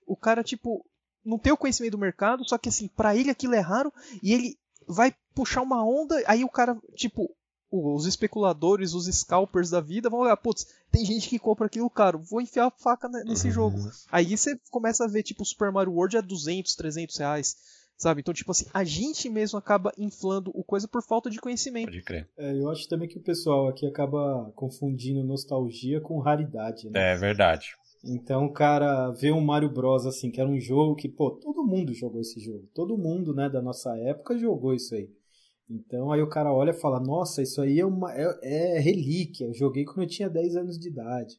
O 0.06 0.16
cara, 0.16 0.44
tipo, 0.44 0.84
não 1.24 1.38
tem 1.38 1.52
o 1.52 1.56
conhecimento 1.56 1.92
do 1.92 1.98
mercado, 1.98 2.48
só 2.48 2.56
que 2.56 2.68
assim, 2.68 2.88
para 2.88 3.16
ele 3.16 3.30
aquilo 3.30 3.54
é 3.54 3.60
raro 3.60 3.92
e 4.22 4.32
ele 4.32 4.58
vai 4.86 5.14
puxar 5.34 5.62
uma 5.62 5.84
onda, 5.84 6.22
aí 6.26 6.44
o 6.44 6.48
cara, 6.48 6.78
tipo, 6.94 7.28
os 7.70 8.06
especuladores, 8.06 8.94
os 8.94 9.06
scalpers 9.06 9.70
da 9.70 9.80
vida 9.80 10.08
vão 10.08 10.20
olhar, 10.20 10.36
putz, 10.36 10.66
tem 10.90 11.04
gente 11.04 11.28
que 11.28 11.38
compra 11.38 11.66
aquilo 11.66 11.90
caro, 11.90 12.22
vou 12.22 12.40
enfiar 12.40 12.66
a 12.66 12.70
faca 12.70 13.08
nesse 13.08 13.48
uhum. 13.48 13.52
jogo. 13.52 13.90
Aí 14.10 14.36
você 14.36 14.58
começa 14.70 15.04
a 15.04 15.08
ver, 15.08 15.24
tipo, 15.24 15.44
Super 15.44 15.72
Mario 15.72 15.92
World 15.92 16.16
a 16.16 16.20
200, 16.20 16.74
300 16.76 17.16
reais. 17.16 17.56
Sabe? 17.96 18.20
Então, 18.20 18.34
tipo 18.34 18.50
assim, 18.50 18.66
a 18.74 18.84
gente 18.84 19.28
mesmo 19.30 19.58
acaba 19.58 19.90
inflando 19.96 20.50
o 20.54 20.62
coisa 20.62 20.86
por 20.86 21.02
falta 21.02 21.30
de 21.30 21.40
conhecimento. 21.40 21.86
Pode 21.86 22.02
crer. 22.02 22.28
É, 22.36 22.52
eu 22.52 22.68
acho 22.70 22.86
também 22.88 23.08
que 23.08 23.18
o 23.18 23.22
pessoal 23.22 23.68
aqui 23.68 23.86
acaba 23.86 24.52
confundindo 24.54 25.24
nostalgia 25.24 26.00
com 26.00 26.18
raridade, 26.18 26.90
né? 26.90 27.12
É 27.12 27.16
verdade. 27.16 27.70
Então 28.04 28.44
o 28.44 28.52
cara 28.52 29.10
vê 29.12 29.32
um 29.32 29.40
Mario 29.40 29.72
Bros 29.72 30.06
assim, 30.06 30.30
que 30.30 30.40
era 30.40 30.48
um 30.48 30.60
jogo 30.60 30.94
que, 30.94 31.08
pô, 31.08 31.30
todo 31.30 31.64
mundo 31.64 31.94
jogou 31.94 32.20
esse 32.20 32.38
jogo. 32.38 32.68
Todo 32.74 32.98
mundo, 32.98 33.34
né, 33.34 33.48
da 33.48 33.62
nossa 33.62 33.96
época 33.96 34.38
jogou 34.38 34.74
isso 34.74 34.94
aí. 34.94 35.10
Então 35.68 36.12
aí 36.12 36.22
o 36.22 36.28
cara 36.28 36.52
olha 36.52 36.70
e 36.70 36.80
fala: 36.80 37.00
Nossa, 37.00 37.42
isso 37.42 37.60
aí 37.60 37.80
é, 37.80 37.86
uma, 37.86 38.12
é, 38.14 38.38
é 38.42 38.78
relíquia. 38.78 39.46
Eu 39.46 39.54
joguei 39.54 39.84
quando 39.84 40.02
eu 40.02 40.08
tinha 40.08 40.30
10 40.30 40.56
anos 40.56 40.78
de 40.78 40.88
idade. 40.88 41.34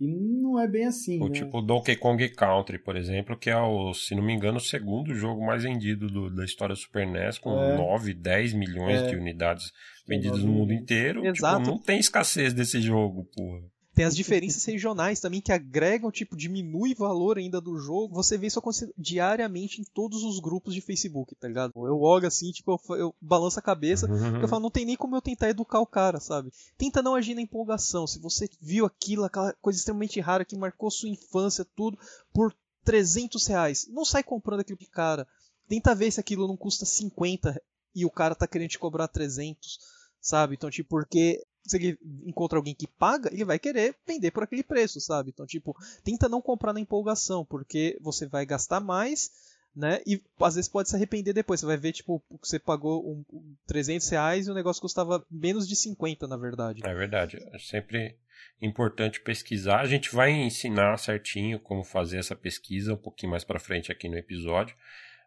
E 0.00 0.08
não 0.08 0.58
é 0.58 0.66
bem 0.66 0.86
assim. 0.86 1.22
O 1.22 1.28
né? 1.28 1.34
tipo 1.34 1.62
Donkey 1.62 1.96
Kong 1.96 2.28
Country, 2.30 2.78
por 2.78 2.96
exemplo, 2.96 3.38
que 3.38 3.48
é, 3.48 3.56
o, 3.56 3.94
se 3.94 4.14
não 4.14 4.22
me 4.22 4.32
engano, 4.32 4.56
o 4.56 4.60
segundo 4.60 5.14
jogo 5.14 5.44
mais 5.44 5.62
vendido 5.62 6.08
do, 6.08 6.34
da 6.34 6.44
história 6.44 6.74
do 6.74 6.78
Super 6.78 7.06
NES, 7.06 7.38
com 7.38 7.58
é. 7.62 7.76
9, 7.76 8.12
10 8.14 8.54
milhões 8.54 9.02
é. 9.02 9.06
de 9.08 9.16
unidades 9.16 9.72
vendidas 10.06 10.42
no 10.42 10.52
mundo 10.52 10.72
inteiro. 10.72 11.22
Tipo, 11.22 11.36
Exato. 11.36 11.58
Tipo, 11.58 11.70
não 11.70 11.78
tem 11.78 11.98
escassez 11.98 12.52
desse 12.52 12.80
jogo, 12.80 13.28
porra. 13.34 13.60
Tem 13.94 14.04
as 14.04 14.16
diferenças 14.16 14.64
regionais 14.64 15.20
também 15.20 15.40
que 15.40 15.52
agregam, 15.52 16.10
tipo, 16.10 16.36
diminui 16.36 16.94
valor 16.94 17.38
ainda 17.38 17.60
do 17.60 17.78
jogo. 17.78 18.14
Você 18.14 18.36
vê 18.36 18.48
isso 18.48 18.58
acontecer 18.58 18.92
diariamente 18.98 19.80
em 19.80 19.84
todos 19.84 20.24
os 20.24 20.40
grupos 20.40 20.74
de 20.74 20.80
Facebook, 20.80 21.34
tá 21.36 21.46
ligado? 21.46 21.72
Eu 21.76 21.96
logo 21.96 22.26
assim, 22.26 22.50
tipo, 22.50 22.72
eu, 22.72 22.96
eu 22.96 23.14
balanço 23.20 23.58
a 23.58 23.62
cabeça, 23.62 24.10
uhum. 24.10 24.40
eu 24.40 24.48
falo, 24.48 24.62
não 24.62 24.70
tem 24.70 24.84
nem 24.84 24.96
como 24.96 25.14
eu 25.14 25.22
tentar 25.22 25.48
educar 25.48 25.78
o 25.78 25.86
cara, 25.86 26.18
sabe? 26.18 26.52
Tenta 26.76 27.02
não 27.02 27.14
agir 27.14 27.36
na 27.36 27.40
empolgação. 27.40 28.04
Se 28.04 28.18
você 28.18 28.48
viu 28.60 28.84
aquilo, 28.84 29.24
aquela 29.24 29.52
coisa 29.62 29.78
extremamente 29.78 30.18
rara 30.18 30.44
que 30.44 30.56
marcou 30.56 30.90
sua 30.90 31.08
infância, 31.08 31.64
tudo, 31.76 31.96
por 32.32 32.52
300 32.84 33.46
reais, 33.46 33.86
não 33.88 34.04
sai 34.04 34.24
comprando 34.24 34.60
aquilo 34.60 34.78
de 34.78 34.86
cara. 34.86 35.26
Tenta 35.68 35.94
ver 35.94 36.10
se 36.10 36.18
aquilo 36.18 36.48
não 36.48 36.56
custa 36.56 36.84
50 36.84 37.62
e 37.94 38.04
o 38.04 38.10
cara 38.10 38.34
tá 38.34 38.46
querendo 38.46 38.70
te 38.70 38.78
cobrar 38.78 39.06
300, 39.06 39.78
sabe? 40.20 40.54
Então, 40.56 40.68
tipo, 40.68 40.90
porque 40.90 41.44
se 41.66 41.76
ele 41.76 41.98
encontra 42.26 42.58
alguém 42.58 42.74
que 42.74 42.86
paga, 42.86 43.32
ele 43.32 43.44
vai 43.44 43.58
querer 43.58 43.96
vender 44.06 44.30
por 44.30 44.42
aquele 44.42 44.62
preço, 44.62 45.00
sabe? 45.00 45.30
Então, 45.30 45.46
tipo, 45.46 45.74
tenta 46.02 46.28
não 46.28 46.42
comprar 46.42 46.72
na 46.72 46.80
empolgação, 46.80 47.44
porque 47.44 47.98
você 48.00 48.26
vai 48.26 48.44
gastar 48.44 48.80
mais, 48.80 49.30
né? 49.74 50.00
E 50.06 50.22
às 50.40 50.54
vezes 50.54 50.68
pode 50.68 50.88
se 50.90 50.94
arrepender 50.94 51.32
depois. 51.32 51.60
Você 51.60 51.66
vai 51.66 51.76
ver, 51.76 51.92
tipo, 51.92 52.22
que 52.40 52.46
você 52.46 52.58
pagou 52.58 53.24
um, 53.32 53.56
300 53.66 54.08
reais 54.10 54.46
e 54.46 54.50
o 54.50 54.54
negócio 54.54 54.82
custava 54.82 55.24
menos 55.30 55.66
de 55.66 55.74
50, 55.74 56.28
na 56.28 56.36
verdade. 56.36 56.82
É 56.84 56.94
verdade. 56.94 57.38
É 57.52 57.58
sempre 57.58 58.16
importante 58.60 59.20
pesquisar. 59.20 59.80
A 59.80 59.86
gente 59.86 60.14
vai 60.14 60.30
ensinar 60.30 60.98
certinho 60.98 61.58
como 61.58 61.82
fazer 61.82 62.18
essa 62.18 62.36
pesquisa 62.36 62.92
um 62.92 62.98
pouquinho 62.98 63.30
mais 63.30 63.42
para 63.42 63.58
frente 63.58 63.90
aqui 63.90 64.08
no 64.08 64.18
episódio. 64.18 64.76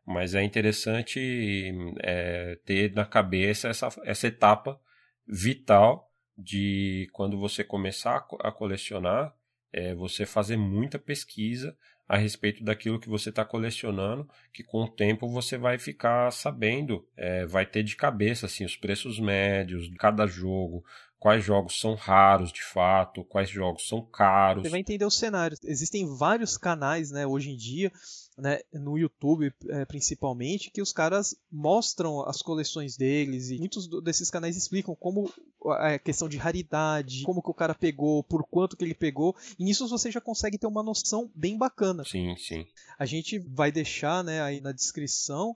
Mas 0.06 0.36
é 0.36 0.44
interessante 0.44 1.74
é, 2.02 2.58
ter 2.64 2.94
na 2.94 3.06
cabeça 3.06 3.68
essa, 3.68 3.90
essa 4.06 4.28
etapa 4.28 4.80
vital 5.28 6.07
de 6.38 7.10
quando 7.14 7.38
você 7.38 7.64
começar 7.64 8.28
a 8.42 8.52
colecionar, 8.52 9.34
é, 9.74 9.96
você 9.96 10.26
fazer 10.26 10.58
muita 10.58 11.00
pesquisa 11.00 11.76
a 12.08 12.18
respeito 12.18 12.64
daquilo 12.64 13.00
que 13.00 13.10
você 13.10 13.30
está 13.30 13.44
colecionando, 13.44 14.30
que 14.54 14.64
com 14.64 14.84
o 14.84 14.90
tempo 14.90 15.28
você 15.28 15.58
vai 15.58 15.78
ficar 15.78 16.32
sabendo, 16.32 17.06
é, 17.18 17.46
vai 17.46 17.66
ter 17.66 17.84
de 17.84 17.96
cabeça 17.96 18.46
assim 18.46 18.64
os 18.64 18.78
preços 18.78 19.20
médios 19.20 19.90
de 19.90 19.96
cada 19.98 20.26
jogo, 20.26 20.86
quais 21.20 21.44
jogos 21.44 21.80
são 21.80 21.96
raros 21.96 22.54
de 22.54 22.64
fato, 22.64 23.26
quais 23.26 23.50
jogos 23.50 23.88
são 23.88 24.02
caros. 24.02 24.64
Você 24.64 24.70
vai 24.70 24.80
entender 24.80 25.06
os 25.06 25.18
cenários. 25.18 25.60
Existem 25.64 26.06
vários 26.06 26.58
canais, 26.58 27.12
né, 27.12 27.28
hoje 27.28 27.50
em 27.50 27.58
dia 27.58 27.92
né, 28.38 28.60
no 28.72 28.98
YouTube 28.98 29.52
é, 29.70 29.84
principalmente, 29.86 30.70
que 30.70 30.82
os 30.82 30.94
caras 30.94 31.36
mostram 31.52 32.22
as 32.22 32.42
coleções 32.42 32.96
deles 32.96 33.50
e 33.50 33.58
muitos 33.58 33.90
desses 34.04 34.30
canais 34.30 34.56
explicam 34.56 34.96
como 34.96 35.32
a 35.66 36.00
questão 36.00 36.30
de 36.30 36.38
raridade, 36.38 37.24
como 37.24 37.42
que 37.42 37.50
o 37.50 37.54
cara 37.54 37.76
pegou, 37.76 38.24
por 38.24 38.46
quanto 38.46 38.78
que 38.78 38.84
ele 38.84 38.94
pegou, 38.94 39.36
e 39.58 39.64
nisso 39.64 39.88
você 39.88 40.12
já 40.12 40.22
consegue 40.22 40.58
ter 40.58 40.68
uma 40.68 40.84
noção 40.84 41.32
bem 41.36 41.58
bacana. 41.58 42.04
Sim, 42.06 42.36
sim. 42.38 42.66
A 42.98 43.06
gente 43.06 43.40
vai 43.40 43.72
deixar, 43.72 44.24
né, 44.24 44.42
aí 44.42 44.62
na 44.62 44.72
descrição 44.72 45.56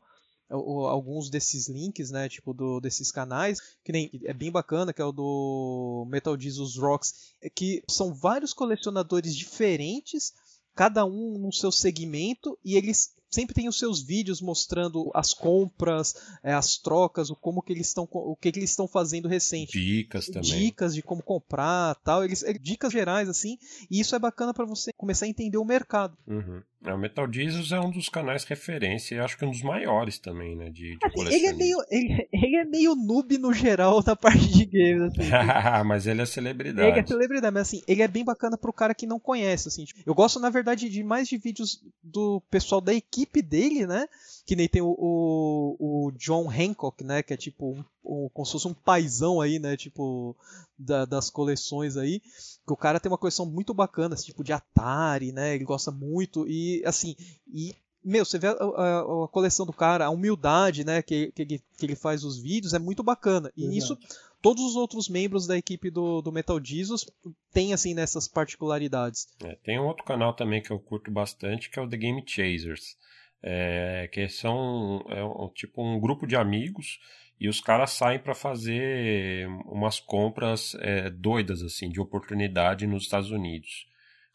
alguns 0.51 1.29
desses 1.29 1.69
links, 1.69 2.11
né, 2.11 2.27
tipo 2.27 2.53
do, 2.53 2.81
desses 2.81 3.09
canais, 3.11 3.59
que 3.83 3.91
nem 3.91 4.11
é 4.25 4.33
bem 4.33 4.51
bacana, 4.51 4.91
que 4.91 5.01
é 5.01 5.05
o 5.05 5.11
do 5.11 6.05
Metal 6.09 6.37
Jesus 6.37 6.75
Rocks, 6.75 7.33
é 7.41 7.49
que 7.49 7.81
são 7.89 8.13
vários 8.13 8.53
colecionadores 8.53 9.35
diferentes, 9.35 10.33
cada 10.75 11.05
um 11.05 11.37
no 11.37 11.53
seu 11.53 11.71
segmento, 11.71 12.57
e 12.65 12.75
eles 12.75 13.15
sempre 13.31 13.55
tem 13.55 13.67
os 13.67 13.79
seus 13.79 14.01
vídeos 14.01 14.41
mostrando 14.41 15.09
as 15.15 15.33
compras, 15.33 16.15
é, 16.43 16.53
as 16.53 16.77
trocas, 16.77 17.29
o 17.29 17.35
como 17.35 17.61
que 17.61 17.73
eles 17.73 17.87
estão, 17.87 18.07
o 18.11 18.35
que, 18.35 18.51
que 18.51 18.59
eles 18.59 18.69
estão 18.69 18.87
fazendo 18.87 19.27
recente. 19.27 19.79
Dicas 19.79 20.27
também. 20.27 20.41
Dicas 20.43 20.93
de 20.93 21.01
como 21.01 21.23
comprar, 21.23 21.95
tal. 22.03 22.23
Eles, 22.23 22.43
é, 22.43 22.53
dicas 22.53 22.91
gerais 22.91 23.29
assim. 23.29 23.57
E 23.89 23.99
isso 23.99 24.15
é 24.15 24.19
bacana 24.19 24.53
para 24.53 24.65
você 24.65 24.91
começar 24.93 25.25
a 25.25 25.29
entender 25.29 25.57
o 25.57 25.65
mercado. 25.65 26.17
Uhum. 26.27 26.61
É, 26.83 26.93
o 26.93 26.97
Metal 26.97 27.31
Jesus 27.31 27.71
é 27.71 27.79
um 27.79 27.91
dos 27.91 28.09
canais 28.09 28.43
referência 28.43 29.15
e 29.15 29.19
acho 29.19 29.37
que 29.37 29.45
um 29.45 29.51
dos 29.51 29.61
maiores 29.61 30.17
também, 30.17 30.55
né? 30.55 30.65
De, 30.71 30.97
de 30.97 31.05
assim, 31.05 31.35
ele 31.35 31.45
é 31.45 31.53
meio 31.53 31.77
ele, 31.91 32.27
ele, 32.33 32.55
é 32.55 32.65
meio 32.65 32.95
noob 32.95 33.37
no 33.37 33.53
geral 33.53 34.01
na 34.05 34.15
parte 34.15 34.47
de 34.47 34.65
games, 34.65 35.13
assim. 35.13 35.29
mas 35.85 36.07
ele 36.07 36.23
é 36.23 36.25
celebridade. 36.25 36.87
Ele 36.87 36.99
é 36.99 37.05
celebridade, 37.05 37.53
mas 37.53 37.67
assim, 37.67 37.83
ele 37.87 38.01
é 38.01 38.07
bem 38.07 38.25
bacana 38.25 38.57
pro 38.57 38.73
cara 38.73 38.95
que 38.95 39.05
não 39.05 39.19
conhece, 39.19 39.67
assim. 39.67 39.85
Eu 40.05 40.15
gosto, 40.15 40.39
na 40.39 40.49
verdade, 40.49 40.89
de 40.89 41.03
mais 41.03 41.27
de 41.27 41.37
vídeos 41.37 41.83
do 42.03 42.41
pessoal 42.49 42.81
da 42.81 42.93
equipe 42.93 43.20
dele, 43.41 43.85
né? 43.85 44.07
Que 44.45 44.55
nem 44.55 44.67
tem 44.67 44.81
o, 44.81 44.95
o, 44.97 46.07
o 46.07 46.11
John 46.13 46.49
Hancock, 46.49 47.03
né? 47.03 47.21
Que 47.21 47.33
é 47.33 47.37
tipo 47.37 47.71
um, 47.71 47.83
um, 48.03 48.29
como 48.33 48.45
se 48.45 48.51
fosse 48.53 48.67
um 48.67 48.73
paizão 48.73 49.41
aí, 49.41 49.59
né? 49.59 49.75
Tipo, 49.75 50.35
da, 50.77 51.05
das 51.05 51.29
coleções 51.29 51.97
aí. 51.97 52.19
Que 52.65 52.73
o 52.73 52.77
cara 52.77 52.99
tem 52.99 53.11
uma 53.11 53.17
coleção 53.17 53.45
muito 53.45 53.73
bacana, 53.73 54.15
assim, 54.15 54.27
tipo 54.27 54.43
de 54.43 54.53
Atari, 54.53 55.31
né? 55.31 55.55
Ele 55.55 55.63
gosta 55.63 55.91
muito. 55.91 56.47
E 56.47 56.81
assim, 56.85 57.15
e 57.47 57.75
meu, 58.03 58.25
você 58.25 58.39
vê 58.39 58.47
a, 58.47 58.51
a, 58.51 58.99
a, 59.01 59.27
coleção 59.27 59.65
do 59.65 59.73
cara, 59.73 60.05
a 60.05 60.09
humildade, 60.09 60.83
né, 60.83 61.01
que, 61.01 61.31
que, 61.33 61.41
ele, 61.43 61.61
que 61.77 61.85
ele 61.85 61.95
faz 61.95 62.23
os 62.23 62.41
vídeos, 62.41 62.73
é 62.73 62.79
muito 62.79 63.03
bacana. 63.03 63.51
E 63.55 63.67
nisso, 63.67 63.97
todos 64.41 64.63
os 64.63 64.75
outros 64.75 65.07
membros 65.07 65.45
da 65.45 65.57
equipe 65.57 65.89
do, 65.89 66.21
do 66.21 66.31
Metal 66.31 66.59
Jesus 66.63 67.05
têm, 67.53 67.73
assim, 67.73 67.93
nessas 67.93 68.27
particularidades. 68.27 69.27
É, 69.43 69.55
tem 69.63 69.79
um 69.79 69.85
outro 69.85 70.03
canal 70.03 70.33
também 70.33 70.61
que 70.61 70.71
eu 70.71 70.79
curto 70.79 71.11
bastante, 71.11 71.69
que 71.69 71.77
é 71.77 71.81
o 71.81 71.87
The 71.87 71.97
Game 71.97 72.23
Chasers. 72.25 72.97
É, 73.43 74.07
que 74.11 74.29
são 74.29 75.03
é 75.09 75.23
um, 75.23 75.49
tipo 75.49 75.83
um 75.83 75.99
grupo 75.99 76.27
de 76.27 76.35
amigos 76.35 76.99
e 77.39 77.49
os 77.49 77.59
caras 77.59 77.89
saem 77.91 78.19
para 78.19 78.35
fazer 78.35 79.47
umas 79.65 79.99
compras 79.99 80.75
é, 80.79 81.09
doidas 81.09 81.63
assim 81.63 81.89
de 81.89 81.99
oportunidade 81.99 82.85
nos 82.85 83.03
Estados 83.03 83.31
Unidos. 83.31 83.87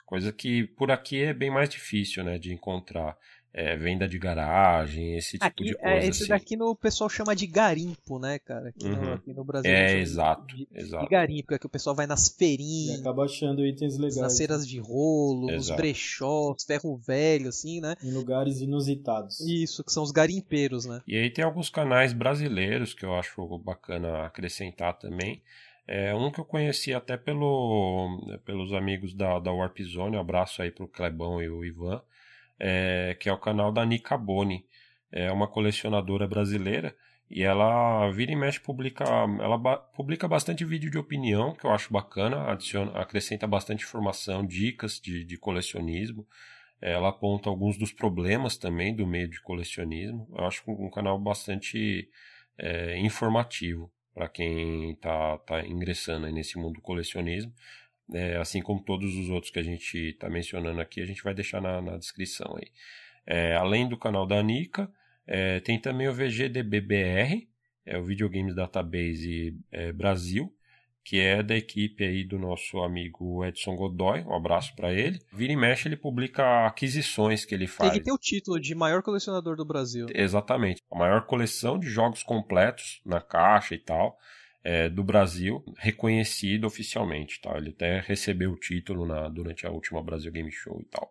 Coisa 0.05 0.33
que 0.33 0.65
por 0.65 0.91
aqui 0.91 1.23
é 1.23 1.33
bem 1.33 1.51
mais 1.51 1.69
difícil 1.69 2.25
né 2.25 2.39
de 2.39 2.53
encontrar 2.53 3.17
é, 3.57 3.75
venda 3.75 4.07
de 4.07 4.19
garagem, 4.19 5.17
esse 5.17 5.33
tipo 5.33 5.47
aqui, 5.47 5.65
de 5.65 5.71
é, 5.71 5.75
coisa. 5.77 5.97
É, 5.97 5.99
esse 6.01 6.25
assim. 6.25 6.29
daqui 6.29 6.57
no, 6.57 6.67
o 6.69 6.77
pessoal 6.77 7.09
chama 7.09 7.35
de 7.35 7.47
garimpo, 7.47 8.19
né, 8.19 8.39
cara? 8.39 8.69
Aqui, 8.69 8.87
uhum. 8.87 9.03
no, 9.03 9.13
aqui 9.15 9.33
no, 9.33 9.43
Brasil. 9.43 9.71
É, 9.71 9.99
exato, 9.99 10.55
de, 10.55 10.69
exato. 10.75 11.05
De 11.05 11.11
garimpo, 11.11 11.55
é 11.55 11.59
que 11.59 11.65
o 11.65 11.69
pessoal 11.71 11.97
vai 11.97 12.07
nas 12.07 12.29
feirinhas. 12.29 12.99
E 12.99 13.01
acaba 13.01 13.25
achando 13.25 13.65
itens 13.65 13.97
legais. 13.97 14.19
Nas 14.19 14.37
feiras 14.37 14.69
de 14.69 14.79
rolo, 14.79 15.51
exato. 15.51 15.57
nos 15.57 15.71
brechós, 15.71 16.65
ferro 16.65 16.99
velho, 16.99 17.49
assim, 17.49 17.81
né? 17.81 17.97
Em 18.05 18.13
lugares 18.13 18.61
inusitados. 18.61 19.41
Isso, 19.41 19.83
que 19.83 19.91
são 19.91 20.03
os 20.03 20.11
garimpeiros, 20.11 20.85
né? 20.85 21.01
E 21.07 21.17
aí 21.17 21.31
tem 21.31 21.43
alguns 21.43 21.71
canais 21.71 22.13
brasileiros 22.13 22.93
que 22.93 23.07
eu 23.07 23.15
acho 23.15 23.59
bacana 23.59 24.27
acrescentar 24.27 24.99
também. 24.99 25.41
É, 25.89 26.15
um 26.15 26.31
que 26.31 26.41
eu 26.41 26.45
conheci 26.45 26.93
até 26.93 27.17
pelo, 27.17 28.21
pelos 28.45 28.75
amigos 28.75 29.15
da, 29.15 29.39
da 29.39 29.51
Warp 29.51 29.79
Zone, 29.81 30.19
um 30.19 30.21
abraço 30.21 30.61
aí 30.61 30.71
pro 30.71 30.87
Clebão 30.87 31.41
e 31.41 31.49
o 31.49 31.65
Ivan 31.65 32.03
é, 32.59 33.17
que 33.21 33.29
é 33.29 33.33
o 33.33 33.39
canal 33.39 33.73
da 33.73 33.85
Nika 33.85 34.17
Boni. 34.17 34.65
É 35.11 35.31
uma 35.31 35.49
colecionadora 35.49 36.27
brasileira 36.27 36.95
e 37.31 37.43
ela 37.43 38.11
vira 38.11 38.33
e 38.33 38.37
mexe 38.37 38.61
publica 38.61 39.05
ela 39.05 39.59
ba 39.59 39.77
publica 39.79 40.29
bastante 40.29 40.65
vídeo 40.65 40.91
de 40.91 40.99
opinião 40.99 41.55
que 41.55 41.65
eu 41.65 41.73
acho 41.73 41.93
bacana 41.93 42.51
adiciona 42.51 42.93
acrescenta 43.01 43.47
bastante 43.47 43.85
informação 43.85 44.47
dicas 44.47 45.01
de, 45.01 45.25
de 45.25 45.37
colecionismo. 45.37 46.27
Ela 46.81 47.09
aponta 47.09 47.49
alguns 47.49 47.79
dos 47.79 47.93
problemas 47.93 48.57
também 48.59 48.95
do 48.95 49.07
meio 49.07 49.29
de 49.29 49.41
colecionismo. 49.41 50.29
Eu 50.37 50.45
acho 50.45 50.63
um 50.71 50.91
canal 50.91 51.19
bastante 51.19 52.09
é, 52.59 52.99
informativo 52.99 53.91
para 54.15 54.29
quem 54.29 54.93
está 54.93 55.39
tá 55.39 55.67
ingressando 55.67 56.31
nesse 56.31 56.59
mundo 56.59 56.75
do 56.75 56.83
colecionismo 56.83 57.53
é, 58.13 58.37
assim 58.37 58.63
como 58.63 58.83
todos 58.83 59.17
os 59.17 59.29
outros 59.31 59.51
que 59.51 59.59
a 59.59 59.63
gente 59.63 59.97
está 60.11 60.29
mencionando 60.29 60.81
aqui, 60.81 61.01
a 61.01 61.07
gente 61.07 61.23
vai 61.23 61.35
deixar 61.35 61.61
na, 61.61 61.81
na 61.81 61.97
descrição 61.97 62.57
aí. 62.57 62.71
É, 63.27 63.57
além 63.57 63.89
do 63.89 63.99
canal 63.99 64.27
da 64.27 64.39
Anica, 64.39 64.91
é, 65.27 65.61
tem 65.61 65.81
também 65.81 66.09
o 66.09 66.15
VGDBBR, 66.15 67.49
é 67.85 67.99
o 67.99 68.05
Videogames 68.05 68.55
Database 68.55 69.59
é, 69.73 69.93
Brasil, 69.93 70.53
que 71.05 71.21
é 71.21 71.41
da 71.41 71.57
equipe 71.57 72.05
aí 72.05 72.25
do 72.25 72.37
nosso 72.37 72.81
amigo 72.81 73.45
Edson 73.45 73.77
Godoy, 73.77 74.23
um 74.23 74.35
abraço 74.35 74.75
para 74.75 74.93
ele. 74.93 75.21
Vira 75.33 75.53
e 75.53 75.57
mexe, 75.57 75.87
ele 75.87 75.97
publica 75.97 76.67
aquisições 76.67 77.45
que 77.45 77.55
ele 77.55 77.69
faz. 77.69 77.93
Ele 77.93 78.03
tem 78.03 78.13
o 78.13 78.19
título 78.19 78.59
de 78.59 78.75
maior 78.75 79.03
colecionador 79.03 79.57
do 79.57 79.65
Brasil. 79.65 80.07
Exatamente, 80.13 80.83
a 80.91 80.99
maior 80.99 81.25
coleção 81.27 81.79
de 81.79 81.89
jogos 81.89 82.25
completos 82.25 83.01
na 83.05 83.21
caixa 83.21 83.75
e 83.75 83.79
tal 83.79 84.19
é, 84.67 84.89
do 84.89 85.05
Brasil 85.05 85.65
reconhecido 85.79 86.67
oficialmente, 86.67 87.41
tá? 87.41 87.57
Ele 87.57 87.71
até 87.71 88.01
recebeu 88.01 88.51
o 88.51 88.59
título 88.59 89.07
na, 89.07 89.29
durante 89.29 89.65
a 89.65 89.71
última 89.71 90.03
Brasil 90.03 90.33
Game 90.33 90.51
Show 90.51 90.81
e 90.81 90.85
tal. 90.87 91.09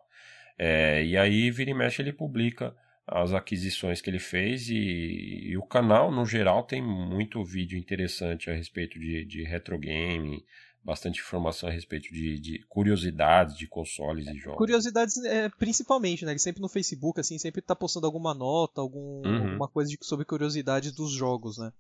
É, 0.60 1.02
e 1.06 1.16
aí, 1.16 1.50
vira 1.52 1.72
e 1.72 1.74
mexe, 1.74 2.02
ele 2.02 2.12
publica 2.12 2.76
as 3.08 3.32
aquisições 3.32 4.02
que 4.02 4.10
ele 4.10 4.20
fez 4.20 4.68
e, 4.68 5.52
e, 5.52 5.58
o 5.58 5.64
canal, 5.64 6.12
no 6.12 6.26
geral, 6.26 6.64
tem 6.64 6.82
muito 6.82 7.46
vídeo 7.46 7.80
interessante 7.80 8.50
a 8.50 8.54
respeito 8.54 9.00
de, 9.00 9.24
de 9.24 9.44
retro 9.44 9.80
game, 9.80 10.44
bastante 10.84 11.22
informação 11.22 11.70
a 11.70 11.72
respeito 11.72 12.14
de, 12.14 12.38
de 12.38 12.60
curiosidades 12.68 13.58
de 13.58 13.68
consoles 13.68 14.28
e 14.28 14.36
jogos. 14.38 14.58
Curiosidades, 14.58 15.16
é, 15.24 15.48
principalmente, 15.48 16.26
né? 16.26 16.34
Ele 16.34 16.40
sempre 16.40 16.62
no 16.62 16.68
Facebook, 16.68 17.22
assim, 17.22 17.38
sempre 17.38 17.62
tá 17.62 17.74
postando 17.74 18.06
alguma 18.06 18.34
nota, 18.34 18.82
algum, 18.82 19.26
uhum. 19.26 19.48
alguma 19.48 19.70
coisa 19.70 19.90
de, 19.90 19.98
sobre 20.02 20.26
curiosidades 20.26 20.92
dos 20.92 21.14
jogos, 21.14 21.58
né? 21.58 21.72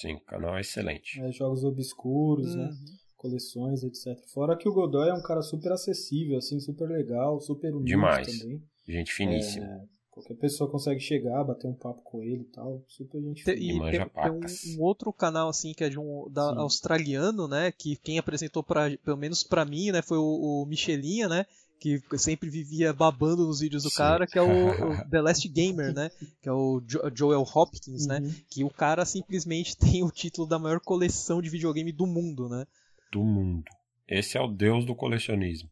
Sim, 0.00 0.14
o 0.14 0.20
canal 0.20 0.56
é 0.56 0.62
excelente. 0.62 1.20
É, 1.20 1.30
jogos 1.30 1.62
obscuros, 1.62 2.54
né? 2.54 2.64
uhum. 2.64 2.68
né? 2.68 2.76
Coleções, 3.16 3.82
etc. 3.82 4.18
Fora 4.32 4.56
que 4.56 4.66
o 4.66 4.72
Godoy 4.72 5.10
é 5.10 5.12
um 5.12 5.20
cara 5.20 5.42
super 5.42 5.72
acessível, 5.72 6.38
assim, 6.38 6.58
super 6.58 6.88
legal, 6.88 7.38
super 7.38 7.70
humilde 7.70 7.90
Demais. 7.90 8.26
também. 8.26 8.62
Gente 8.88 9.12
finíssima. 9.12 9.66
É, 9.66 9.84
qualquer 10.10 10.36
pessoa 10.36 10.70
consegue 10.70 11.00
chegar, 11.00 11.44
bater 11.44 11.66
um 11.66 11.74
papo 11.74 12.00
com 12.02 12.22
ele 12.22 12.44
e 12.44 12.52
tal. 12.52 12.82
Super 12.88 13.20
gente 13.20 13.44
finíssima. 13.44 13.90
E, 13.92 13.96
e 13.96 13.98
tem, 13.98 14.08
tem 14.08 14.30
um, 14.30 14.78
um, 14.78 14.82
outro 14.82 15.12
canal, 15.12 15.50
assim, 15.50 15.74
que 15.74 15.84
é 15.84 15.90
de 15.90 15.98
um 15.98 16.30
da, 16.30 16.60
australiano, 16.60 17.46
né? 17.46 17.70
Que 17.70 17.94
quem 17.96 18.18
apresentou, 18.18 18.62
pra, 18.62 18.96
pelo 19.04 19.18
menos 19.18 19.44
pra 19.44 19.66
mim, 19.66 19.90
né? 19.90 20.00
Foi 20.00 20.16
o, 20.16 20.62
o 20.62 20.66
Michelinha, 20.66 21.28
né? 21.28 21.44
Que 21.80 22.02
sempre 22.18 22.50
vivia 22.50 22.92
babando 22.92 23.46
nos 23.46 23.60
vídeos 23.60 23.84
do 23.84 23.88
Sim. 23.88 23.96
cara, 23.96 24.26
que 24.26 24.38
é 24.38 24.42
o, 24.42 24.68
o, 24.68 25.04
The 25.08 25.22
Last 25.22 25.48
Gamer, 25.48 25.94
né? 25.94 26.10
Que 26.42 26.48
é 26.48 26.52
o 26.52 26.82
jo 26.86 27.00
Joel 27.14 27.40
Hopkins, 27.42 28.06
né? 28.06 28.18
uhum. 28.18 28.26
né? 28.26 28.34
Que 28.50 28.62
o 28.62 28.68
cara 28.68 29.06
simplesmente 29.06 29.74
tem 29.80 30.04
o 30.04 30.10
título 30.10 30.46
da 30.46 30.58
maior 30.58 30.78
coleção 30.78 31.40
de 31.40 31.48
videogame 31.48 31.90
do 31.90 32.06
mundo, 32.06 32.50
né? 32.50 32.66
Do 33.10 33.24
mundo. 33.24 33.64
Esse 34.06 34.36
é 34.36 34.40
o 34.40 34.46
deus 34.46 34.84
do 34.84 34.94
colecionismo. 34.94 35.70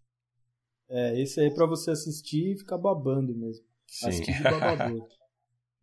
É, 0.89 1.21
esse 1.21 1.39
aí 1.41 1.49
é 1.49 1.51
pra 1.51 1.67
você 1.67 1.91
assistir 1.91 2.55
e 2.55 2.59
ficar 2.59 2.79
babando 2.79 3.35
mesmo. 3.35 3.63
Sim. 3.87 4.09
Assistir 4.09 4.35
de 4.35 4.43
babador. 4.43 5.07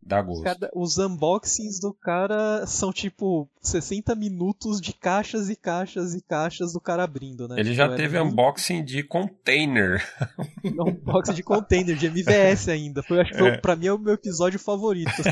Dá 0.06 0.22
gosto. 0.22 0.44
Cada, 0.44 0.70
os 0.76 1.00
unboxings 1.00 1.80
do 1.80 1.92
cara 1.92 2.68
são 2.68 2.94
tipo 2.94 3.50
60 3.60 4.14
minutos 4.14 4.80
de 4.80 4.94
caixas 4.94 5.50
e 5.50 5.56
caixas 5.56 6.14
e 6.14 6.22
caixas 6.22 6.74
do 6.74 6.80
cara 6.80 7.04
abrindo, 7.04 7.48
né? 7.48 7.56
Ele 7.56 7.72
tipo, 7.72 7.76
já 7.76 7.96
teve 7.96 8.20
unboxing 8.20 8.86
de 8.86 9.02
container. 9.02 10.06
unboxing 10.64 11.34
de 11.34 11.42
container, 11.42 11.96
de 11.98 12.06
MVS 12.06 12.70
ainda. 12.70 13.02
Foi, 13.02 13.20
acho 13.20 13.32
que 13.32 13.40
foi, 13.40 13.50
é. 13.50 13.58
pra 13.58 13.76
mim 13.76 13.88
é 13.88 13.94
o 13.94 13.98
meu 13.98 14.14
episódio 14.14 14.60
favorito. 14.60 15.12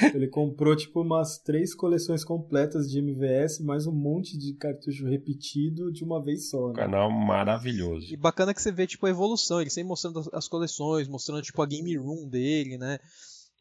É. 0.00 0.08
Ele 0.12 0.26
comprou 0.26 0.74
tipo 0.74 1.02
umas 1.02 1.38
três 1.38 1.72
coleções 1.72 2.24
completas 2.24 2.90
de 2.90 2.98
MVS, 2.98 3.60
mais 3.60 3.86
um 3.86 3.92
monte 3.92 4.36
de 4.36 4.54
cartucho 4.54 5.06
repetido 5.06 5.92
de 5.92 6.02
uma 6.02 6.20
vez 6.20 6.50
só. 6.50 6.68
Né? 6.68 6.74
Canal 6.74 7.10
maravilhoso. 7.10 8.12
E 8.12 8.16
bacana 8.16 8.52
que 8.52 8.60
você 8.60 8.72
vê 8.72 8.88
tipo 8.88 9.06
a 9.06 9.10
evolução, 9.10 9.60
ele 9.60 9.70
sempre 9.70 9.88
mostrando 9.88 10.28
as 10.32 10.48
coleções, 10.48 11.06
mostrando 11.06 11.42
tipo 11.42 11.62
a 11.62 11.66
game 11.66 11.96
room 11.96 12.28
dele, 12.28 12.76
né? 12.76 12.98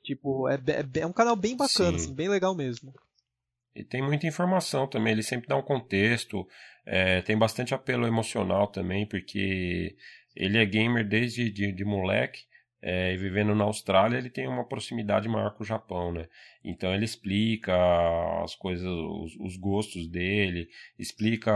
Tipo, 0.04 0.50
é, 0.50 0.56
é, 0.56 1.00
é 1.02 1.06
um 1.06 1.14
canal 1.14 1.36
bem 1.36 1.56
bacana, 1.56 1.96
assim, 1.96 2.14
bem 2.14 2.28
legal 2.28 2.54
mesmo. 2.54 2.94
E 3.76 3.84
tem 3.84 4.02
muita 4.02 4.28
informação 4.28 4.88
também, 4.88 5.14
ele 5.14 5.24
sempre 5.24 5.48
dá 5.48 5.56
um 5.56 5.64
contexto, 5.64 6.48
é, 6.86 7.22
tem 7.22 7.38
bastante 7.38 7.74
apelo 7.74 8.06
emocional 8.06 8.68
também, 8.68 9.08
porque 9.08 9.96
ele 10.36 10.58
é 10.58 10.66
gamer 10.66 11.08
desde 11.08 11.50
de, 11.50 11.72
de 11.72 11.86
moleque, 11.86 12.42
é, 12.86 13.14
e 13.14 13.18
vivendo 13.18 13.56
na 13.56 13.64
Austrália, 13.64 14.18
ele 14.18 14.30
tem 14.30 14.46
uma 14.46 14.66
proximidade 14.66 15.30
maior 15.30 15.56
com 15.56 15.64
o 15.64 15.66
Japão, 15.66 16.12
né? 16.12 16.28
Então 16.62 16.94
ele 16.94 17.06
explica 17.06 17.74
as 18.44 18.56
coisas, 18.56 18.86
os, 18.86 19.38
os 19.40 19.56
gostos 19.56 20.06
dele, 20.06 20.68
explica 21.00 21.54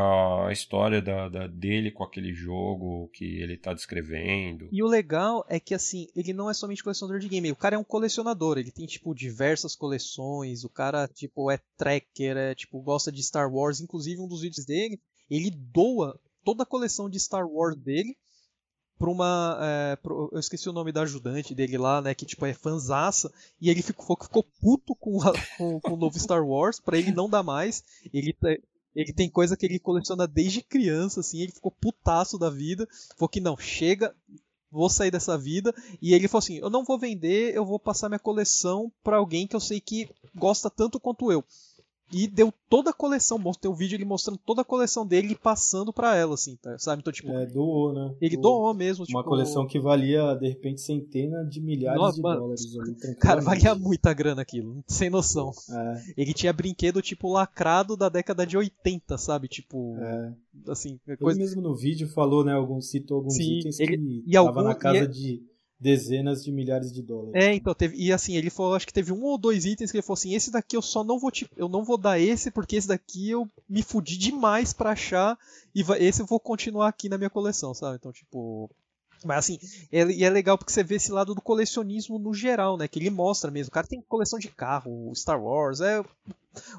a 0.48 0.54
história 0.54 1.02
da, 1.02 1.28
da, 1.28 1.48
dele 1.48 1.92
com 1.92 2.02
aquele 2.02 2.34
jogo 2.34 3.10
que 3.10 3.42
ele 3.42 3.56
está 3.56 3.74
descrevendo. 3.74 4.70
E 4.72 4.82
o 4.82 4.88
legal 4.88 5.46
é 5.50 5.60
que 5.60 5.74
assim, 5.74 6.08
ele 6.16 6.32
não 6.32 6.50
é 6.50 6.54
somente 6.54 6.82
colecionador 6.82 7.20
de 7.20 7.28
game, 7.28 7.52
o 7.52 7.58
cara 7.58 7.76
é 7.76 7.80
um 7.80 7.84
colecionador, 7.84 8.58
ele 8.58 8.72
tem 8.72 8.86
tipo 8.86 9.14
diversas 9.14 9.76
coleções, 9.76 10.64
o 10.64 10.70
cara 10.70 11.10
tipo 11.10 11.52
é 11.52 11.60
tracker, 11.76 12.38
é 12.38 12.56
tipo 12.56 12.82
gosta 12.82 13.12
de 13.12 13.22
Star 13.22 13.54
Wars, 13.54 13.82
inclusive 13.82 14.22
um 14.22 14.30
dos 14.30 14.44
vídeos 14.44 14.66
dele, 14.66 14.98
ele 15.30 15.52
doa 15.52 16.18
toda 16.46 16.64
a 16.64 16.66
coleção 16.66 17.10
de 17.10 17.20
Star 17.20 17.46
Wars 17.46 17.76
dele 17.76 18.16
pra 18.98 19.10
uma. 19.10 19.58
É, 19.62 19.96
pro, 19.96 20.30
eu 20.32 20.40
esqueci 20.40 20.68
o 20.70 20.74
nome 20.74 20.92
da 20.92 21.02
ajudante 21.02 21.54
dele 21.54 21.78
lá, 21.78 22.02
né? 22.02 22.14
Que 22.14 22.26
tipo 22.26 22.46
é 22.46 22.54
fanzaça. 22.54 23.32
E 23.62 23.70
ele 23.70 23.82
ficou, 23.82 24.18
ficou 24.22 24.44
puto 24.62 24.96
com, 24.96 25.22
a, 25.22 25.34
com, 25.58 25.80
com, 25.80 25.94
o 25.94 25.98
novo 25.98 26.20
Star 26.20 26.46
Wars, 26.46 26.80
pra 26.80 26.98
ele 26.98 27.12
não 27.12 27.30
dar 27.30 27.44
mais. 27.44 27.84
Ele, 28.14 28.36
ele 28.96 29.14
tem 29.14 29.30
coisa 29.30 29.56
que 29.56 29.66
ele 29.66 29.80
coleciona 29.80 30.28
desde 30.28 30.62
criança, 30.62 31.20
assim. 31.20 31.42
Ele 31.42 31.52
ficou 31.52 31.72
putaço 31.72 32.38
da 32.38 32.50
vida. 32.50 32.88
Falou 33.16 33.30
que 33.30 33.40
não, 33.40 33.58
chega, 33.58 34.16
vou 34.72 34.90
sair 34.90 35.12
dessa 35.12 35.38
vida. 35.38 35.74
E 36.02 36.14
ele 36.14 36.28
falou 36.28 36.40
assim: 36.40 36.58
eu 36.58 36.70
não 36.70 36.84
vou 36.84 37.00
vender, 37.00 37.56
eu 37.56 37.66
vou 37.66 37.80
passar 37.80 38.10
minha 38.10 38.20
coleção 38.20 38.92
para 39.04 39.18
alguém 39.18 39.48
que 39.48 39.56
eu 39.56 39.60
sei 39.60 39.80
que 39.80 40.10
gosta 40.36 40.70
tanto 40.70 41.00
quanto 41.00 41.32
eu. 41.32 41.44
E 42.12 42.26
deu 42.28 42.54
toda 42.70 42.92
a 42.92 42.94
coleção, 42.94 43.38
mostrei 43.38 43.70
um 43.70 43.76
vídeo 43.76 43.96
ele 43.96 44.06
mostrando 44.06 44.40
toda 44.46 44.62
a 44.62 44.66
coleção 44.66 45.06
dele 45.06 45.34
e 45.34 45.36
passando 45.36 45.92
para 45.92 46.16
ela, 46.16 46.36
assim, 46.36 46.56
tá, 46.56 46.78
sabe? 46.78 47.02
Então, 47.02 47.12
tipo. 47.12 47.30
É, 47.32 47.46
doou, 47.46 47.94
né? 47.94 48.16
Ele 48.22 48.38
doou, 48.38 48.62
doou 48.62 48.74
mesmo. 48.74 49.04
Uma 49.10 49.22
tipo... 49.22 49.30
coleção 49.30 49.68
que 49.68 49.80
valia, 49.80 50.34
de 50.36 50.48
repente, 50.48 50.80
centenas 50.80 51.50
de 51.50 51.60
milhares 51.60 52.00
Nossa, 52.00 52.16
de 52.16 52.22
mano, 52.22 52.40
dólares 52.42 52.78
ali. 52.80 53.16
Cara, 53.16 53.42
valia 53.42 53.76
muita 53.76 54.14
grana 54.14 54.42
aquilo, 54.42 54.84
sem 54.88 55.10
noção. 55.10 55.52
É. 55.70 56.14
Ele 56.18 56.34
tinha 56.34 56.54
brinquedo, 56.54 57.02
tipo, 57.02 57.32
lacrado 57.32 57.98
da 57.98 58.08
década 58.08 58.46
de 58.46 58.56
80, 58.58 59.18
sabe? 59.18 59.48
Tipo. 59.48 59.98
É. 59.98 60.34
Assim, 60.68 61.00
coisa... 61.20 61.38
Ele 61.38 61.46
mesmo 61.46 61.62
no 61.62 61.76
vídeo 61.76 62.08
falou, 62.08 62.44
né? 62.44 62.54
Algum, 62.54 62.80
citou 62.80 63.18
alguns 63.18 63.36
Sim, 63.36 63.60
itens 63.60 63.80
ele... 63.80 63.98
que 63.98 64.24
e 64.26 64.32
tava 64.32 64.48
algum... 64.48 64.64
na 64.64 64.76
casa 64.76 65.04
e... 65.04 65.08
de 65.08 65.44
dezenas 65.80 66.44
de 66.44 66.52
milhares 66.52 66.92
de 66.92 67.02
dólares. 67.02 67.34
É, 67.36 67.54
então 67.54 67.74
teve 67.74 67.96
e 67.98 68.12
assim 68.12 68.36
ele 68.36 68.50
falou, 68.50 68.76
acho 68.76 68.88
que 68.88 68.94
teve 68.94 69.12
um 69.12 69.24
ou 69.24 69.38
dois 69.38 69.66
itens 69.66 69.92
que 69.92 69.98
ele 69.98 70.02
falou 70.02 70.18
assim, 70.18 70.34
esse 70.34 70.52
daqui 70.52 70.76
eu 70.76 70.82
só 70.82 71.04
não 71.04 71.20
vou 71.20 71.32
te, 71.32 71.48
eu 71.56 71.70
não 71.70 71.84
vou 71.84 71.98
dar 71.98 72.20
esse 72.20 72.50
porque 72.50 72.76
esse 72.76 72.88
daqui 72.88 73.30
eu 73.30 73.48
me 73.70 73.84
fudi 73.84 74.18
demais 74.18 74.74
para 74.74 74.92
achar 74.92 75.38
e 75.76 75.84
esse 76.00 76.22
eu 76.22 76.26
vou 76.26 76.40
continuar 76.40 76.88
aqui 76.88 77.08
na 77.08 77.18
minha 77.18 77.30
coleção, 77.30 77.74
sabe? 77.74 77.98
Então 77.98 78.12
tipo 78.12 78.70
mas 79.26 79.38
assim, 79.40 79.60
é, 79.92 80.04
e 80.06 80.24
é 80.24 80.30
legal 80.30 80.58
porque 80.58 80.72
você 80.72 80.84
vê 80.84 80.96
esse 80.96 81.12
lado 81.12 81.34
do 81.34 81.42
colecionismo 81.42 82.20
no 82.20 82.34
geral, 82.34 82.78
né? 82.78 82.88
Que 82.88 83.00
ele 83.00 83.10
mostra 83.10 83.52
mesmo. 83.52 83.70
O 83.70 83.74
cara 83.74 83.88
tem 83.88 84.02
coleção 84.02 84.40
de 84.40 84.48
carro, 84.50 85.12
Star 85.16 85.42
Wars, 85.42 85.82
é. 85.82 86.04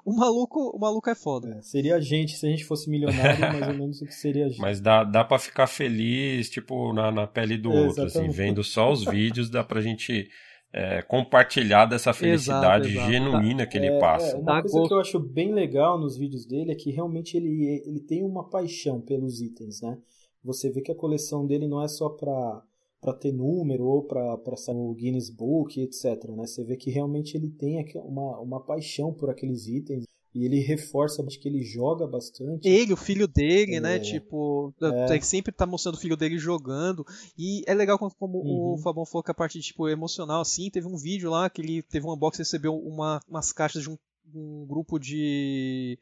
O 0.04 0.12
maluco, 0.12 0.70
o 0.74 0.78
maluco 0.78 1.08
é 1.08 1.14
foda. 1.14 1.56
É, 1.58 1.62
seria 1.62 1.96
a 1.96 2.00
gente 2.00 2.36
se 2.36 2.46
a 2.46 2.50
gente 2.50 2.64
fosse 2.64 2.90
milionário, 2.90 3.38
mais 3.52 3.68
ou 3.68 3.74
menos 3.74 4.02
o 4.02 4.06
que 4.06 4.14
seria 4.14 4.46
a 4.46 4.48
gente. 4.48 4.60
Mas 4.60 4.80
dá, 4.80 5.04
dá 5.04 5.24
pra 5.24 5.38
ficar 5.38 5.66
feliz, 5.66 6.50
tipo, 6.50 6.92
na, 6.92 7.12
na 7.12 7.26
pele 7.26 7.56
do 7.56 7.72
é, 7.72 7.86
outro, 7.86 8.04
assim, 8.04 8.28
vendo 8.28 8.64
só 8.64 8.90
os 8.90 9.04
vídeos, 9.04 9.48
dá 9.48 9.62
pra 9.62 9.80
gente 9.80 10.28
é, 10.72 11.00
compartilhar 11.02 11.86
dessa 11.86 12.12
felicidade 12.12 12.88
exato, 12.88 13.08
exato. 13.08 13.12
genuína 13.12 13.66
que 13.66 13.78
ele 13.78 13.86
é, 13.86 13.98
passa. 13.98 14.36
É, 14.36 14.38
uma 14.38 14.62
coisa 14.62 14.88
que 14.88 14.94
eu 14.94 15.00
acho 15.00 15.18
bem 15.20 15.52
legal 15.52 15.98
nos 15.98 16.16
vídeos 16.16 16.44
dele 16.46 16.72
é 16.72 16.74
que 16.74 16.90
realmente 16.90 17.36
ele, 17.36 17.82
ele 17.86 18.00
tem 18.00 18.22
uma 18.24 18.48
paixão 18.48 19.00
pelos 19.00 19.40
itens, 19.40 19.80
né? 19.80 19.98
Você 20.42 20.70
vê 20.70 20.80
que 20.80 20.92
a 20.92 20.96
coleção 20.96 21.46
dele 21.46 21.66
não 21.66 21.82
é 21.82 21.88
só 21.88 22.08
para 22.08 22.62
para 23.00 23.12
ter 23.12 23.32
número 23.32 23.84
ou 23.84 24.02
para 24.02 24.56
sair 24.56 24.74
no 24.74 24.92
Guinness 24.92 25.30
Book, 25.30 25.80
etc. 25.80 26.30
Né? 26.30 26.46
Você 26.46 26.64
vê 26.64 26.76
que 26.76 26.90
realmente 26.90 27.36
ele 27.36 27.48
tem 27.48 27.84
uma, 27.94 28.40
uma 28.40 28.60
paixão 28.60 29.14
por 29.14 29.30
aqueles 29.30 29.68
itens 29.68 30.04
e 30.34 30.44
ele 30.44 30.60
reforça 30.60 31.24
que 31.24 31.48
ele 31.48 31.62
joga 31.62 32.06
bastante. 32.06 32.68
Ele, 32.68 32.92
o 32.92 32.96
filho 32.96 33.26
dele, 33.26 33.76
é, 33.76 33.80
né? 33.80 33.98
Tipo, 33.98 34.74
é. 34.80 35.20
sempre 35.20 35.52
tá 35.52 35.64
mostrando 35.64 35.94
o 35.94 35.98
filho 35.98 36.16
dele 36.16 36.38
jogando. 36.38 37.04
E 37.36 37.62
é 37.66 37.74
legal 37.74 37.98
como, 37.98 38.14
como 38.14 38.38
uhum. 38.38 38.74
o 38.74 38.78
Fabão 38.78 39.06
falou 39.06 39.22
que 39.22 39.30
a 39.30 39.34
parte 39.34 39.58
tipo, 39.60 39.88
emocional, 39.88 40.40
assim, 40.40 40.70
teve 40.70 40.86
um 40.86 40.96
vídeo 40.96 41.30
lá 41.30 41.48
que 41.48 41.62
ele 41.62 41.82
teve 41.82 42.06
um 42.06 42.12
unboxing 42.12 42.42
recebeu 42.42 42.76
uma, 42.76 43.20
umas 43.28 43.52
caixas 43.52 43.82
de 43.82 43.90
um, 43.90 43.98
um 44.34 44.66
grupo 44.66 44.98
de 44.98 45.98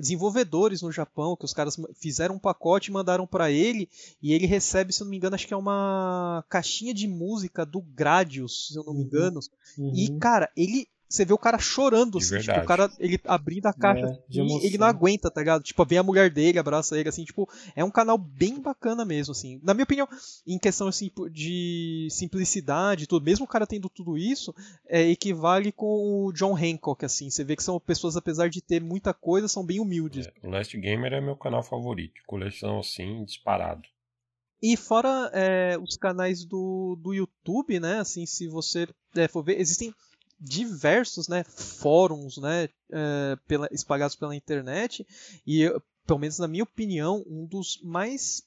desenvolvedores 0.00 0.82
no 0.82 0.90
Japão, 0.90 1.36
que 1.36 1.44
os 1.44 1.52
caras 1.52 1.76
fizeram 1.94 2.36
um 2.36 2.38
pacote 2.38 2.90
e 2.90 2.92
mandaram 2.92 3.26
para 3.26 3.50
ele, 3.50 3.88
e 4.22 4.32
ele 4.32 4.46
recebe, 4.46 4.92
se 4.92 5.02
eu 5.02 5.04
não 5.04 5.10
me 5.10 5.16
engano, 5.16 5.34
acho 5.34 5.46
que 5.46 5.54
é 5.54 5.56
uma 5.56 6.44
caixinha 6.48 6.94
de 6.94 7.06
música 7.06 7.64
do 7.64 7.80
Gradius, 7.80 8.68
se 8.68 8.78
eu 8.78 8.84
não 8.84 8.94
me 8.94 9.00
uhum. 9.00 9.06
engano. 9.06 9.40
Uhum. 9.78 9.92
E, 9.94 10.18
cara, 10.18 10.50
ele 10.56 10.88
você 11.10 11.24
vê 11.24 11.32
o 11.32 11.38
cara 11.38 11.58
chorando, 11.58 12.18
assim, 12.18 12.38
tipo, 12.38 12.60
o 12.60 12.64
cara, 12.64 12.88
ele 13.00 13.20
abrindo 13.24 13.66
a 13.66 13.72
caixa 13.72 14.06
é, 14.06 14.22
e 14.30 14.66
ele 14.66 14.78
não 14.78 14.86
aguenta, 14.86 15.28
tá 15.28 15.40
ligado? 15.40 15.60
Tipo, 15.60 15.84
vem 15.84 15.98
a 15.98 16.04
mulher 16.04 16.30
dele, 16.30 16.58
abraça 16.58 16.96
ele, 16.96 17.08
assim, 17.08 17.24
tipo, 17.24 17.48
é 17.74 17.82
um 17.82 17.90
canal 17.90 18.16
bem 18.16 18.60
bacana 18.60 19.04
mesmo, 19.04 19.32
assim. 19.32 19.60
Na 19.64 19.74
minha 19.74 19.82
opinião, 19.82 20.08
em 20.46 20.56
questão, 20.56 20.86
assim, 20.86 21.10
de 21.32 22.06
simplicidade 22.12 23.08
tudo, 23.08 23.24
mesmo 23.24 23.44
o 23.44 23.48
cara 23.48 23.66
tendo 23.66 23.88
tudo 23.88 24.16
isso, 24.16 24.54
é, 24.86 25.02
equivale 25.02 25.72
com 25.72 26.26
o 26.26 26.32
John 26.32 26.56
Hancock, 26.56 27.04
assim. 27.04 27.28
Você 27.28 27.42
vê 27.42 27.56
que 27.56 27.62
são 27.64 27.80
pessoas, 27.80 28.16
apesar 28.16 28.48
de 28.48 28.62
ter 28.62 28.80
muita 28.80 29.12
coisa, 29.12 29.48
são 29.48 29.66
bem 29.66 29.80
humildes. 29.80 30.28
É, 30.28 30.46
o 30.46 30.50
Last 30.50 30.78
Gamer 30.78 31.12
é 31.12 31.20
meu 31.20 31.34
canal 31.34 31.64
favorito, 31.64 32.22
coleção, 32.24 32.78
assim, 32.78 33.24
disparado. 33.24 33.82
E 34.62 34.76
fora 34.76 35.30
é, 35.32 35.78
os 35.78 35.96
canais 35.96 36.44
do, 36.44 36.96
do 37.02 37.14
YouTube, 37.14 37.80
né? 37.80 37.98
Assim, 37.98 38.26
se 38.26 38.46
você 38.46 38.86
é, 39.16 39.26
for 39.26 39.42
ver, 39.42 39.58
existem 39.58 39.92
diversos 40.40 41.28
né, 41.28 41.44
fóruns 41.44 42.38
né, 42.38 42.68
é, 42.90 43.36
pela, 43.46 43.68
espalhados 43.70 44.16
pela 44.16 44.34
internet 44.34 45.06
e, 45.46 45.68
pelo 46.06 46.18
menos 46.18 46.38
na 46.38 46.48
minha 46.48 46.64
opinião, 46.64 47.22
um 47.26 47.44
dos 47.44 47.78
mais, 47.82 48.42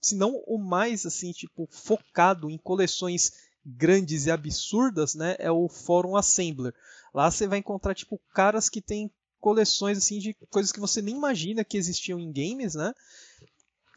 se 0.00 0.14
não 0.14 0.36
o 0.46 0.58
mais 0.58 1.06
assim, 1.06 1.32
tipo, 1.32 1.66
focado 1.70 2.50
em 2.50 2.58
coleções 2.58 3.32
grandes 3.64 4.26
e 4.26 4.30
absurdas, 4.30 5.14
né, 5.14 5.36
é 5.38 5.50
o 5.50 5.68
Fórum 5.68 6.16
Assembler. 6.16 6.74
Lá 7.14 7.30
você 7.30 7.46
vai 7.46 7.58
encontrar 7.58 7.94
tipo 7.94 8.20
caras 8.34 8.68
que 8.68 8.82
têm 8.82 9.10
coleções 9.40 9.98
assim 9.98 10.18
de 10.18 10.34
coisas 10.50 10.72
que 10.72 10.80
você 10.80 11.00
nem 11.00 11.16
imagina 11.16 11.64
que 11.64 11.78
existiam 11.78 12.18
em 12.18 12.32
games, 12.32 12.74
né? 12.74 12.92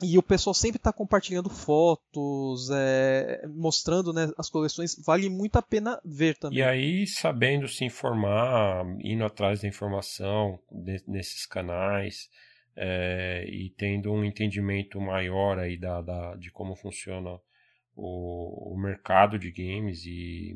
E 0.03 0.17
o 0.17 0.23
pessoal 0.23 0.53
sempre 0.53 0.77
está 0.77 0.91
compartilhando 0.91 1.49
fotos, 1.49 2.69
é, 2.71 3.45
mostrando 3.47 4.11
né, 4.11 4.31
as 4.37 4.49
coleções. 4.49 4.95
Vale 5.05 5.29
muito 5.29 5.57
a 5.57 5.61
pena 5.61 5.99
ver 6.03 6.37
também. 6.37 6.59
E 6.59 6.63
aí, 6.63 7.05
sabendo 7.07 7.67
se 7.67 7.85
informar, 7.85 8.85
indo 8.99 9.23
atrás 9.23 9.61
da 9.61 9.67
informação 9.67 10.59
nesses 11.07 11.45
canais 11.45 12.29
é, 12.75 13.45
e 13.47 13.69
tendo 13.77 14.11
um 14.11 14.23
entendimento 14.23 14.99
maior 14.99 15.59
aí 15.59 15.77
da, 15.77 16.01
da 16.01 16.35
de 16.35 16.51
como 16.51 16.75
funciona 16.75 17.39
o, 17.95 18.73
o 18.73 18.77
mercado 18.77 19.37
de 19.37 19.51
games 19.51 20.05
e 20.05 20.55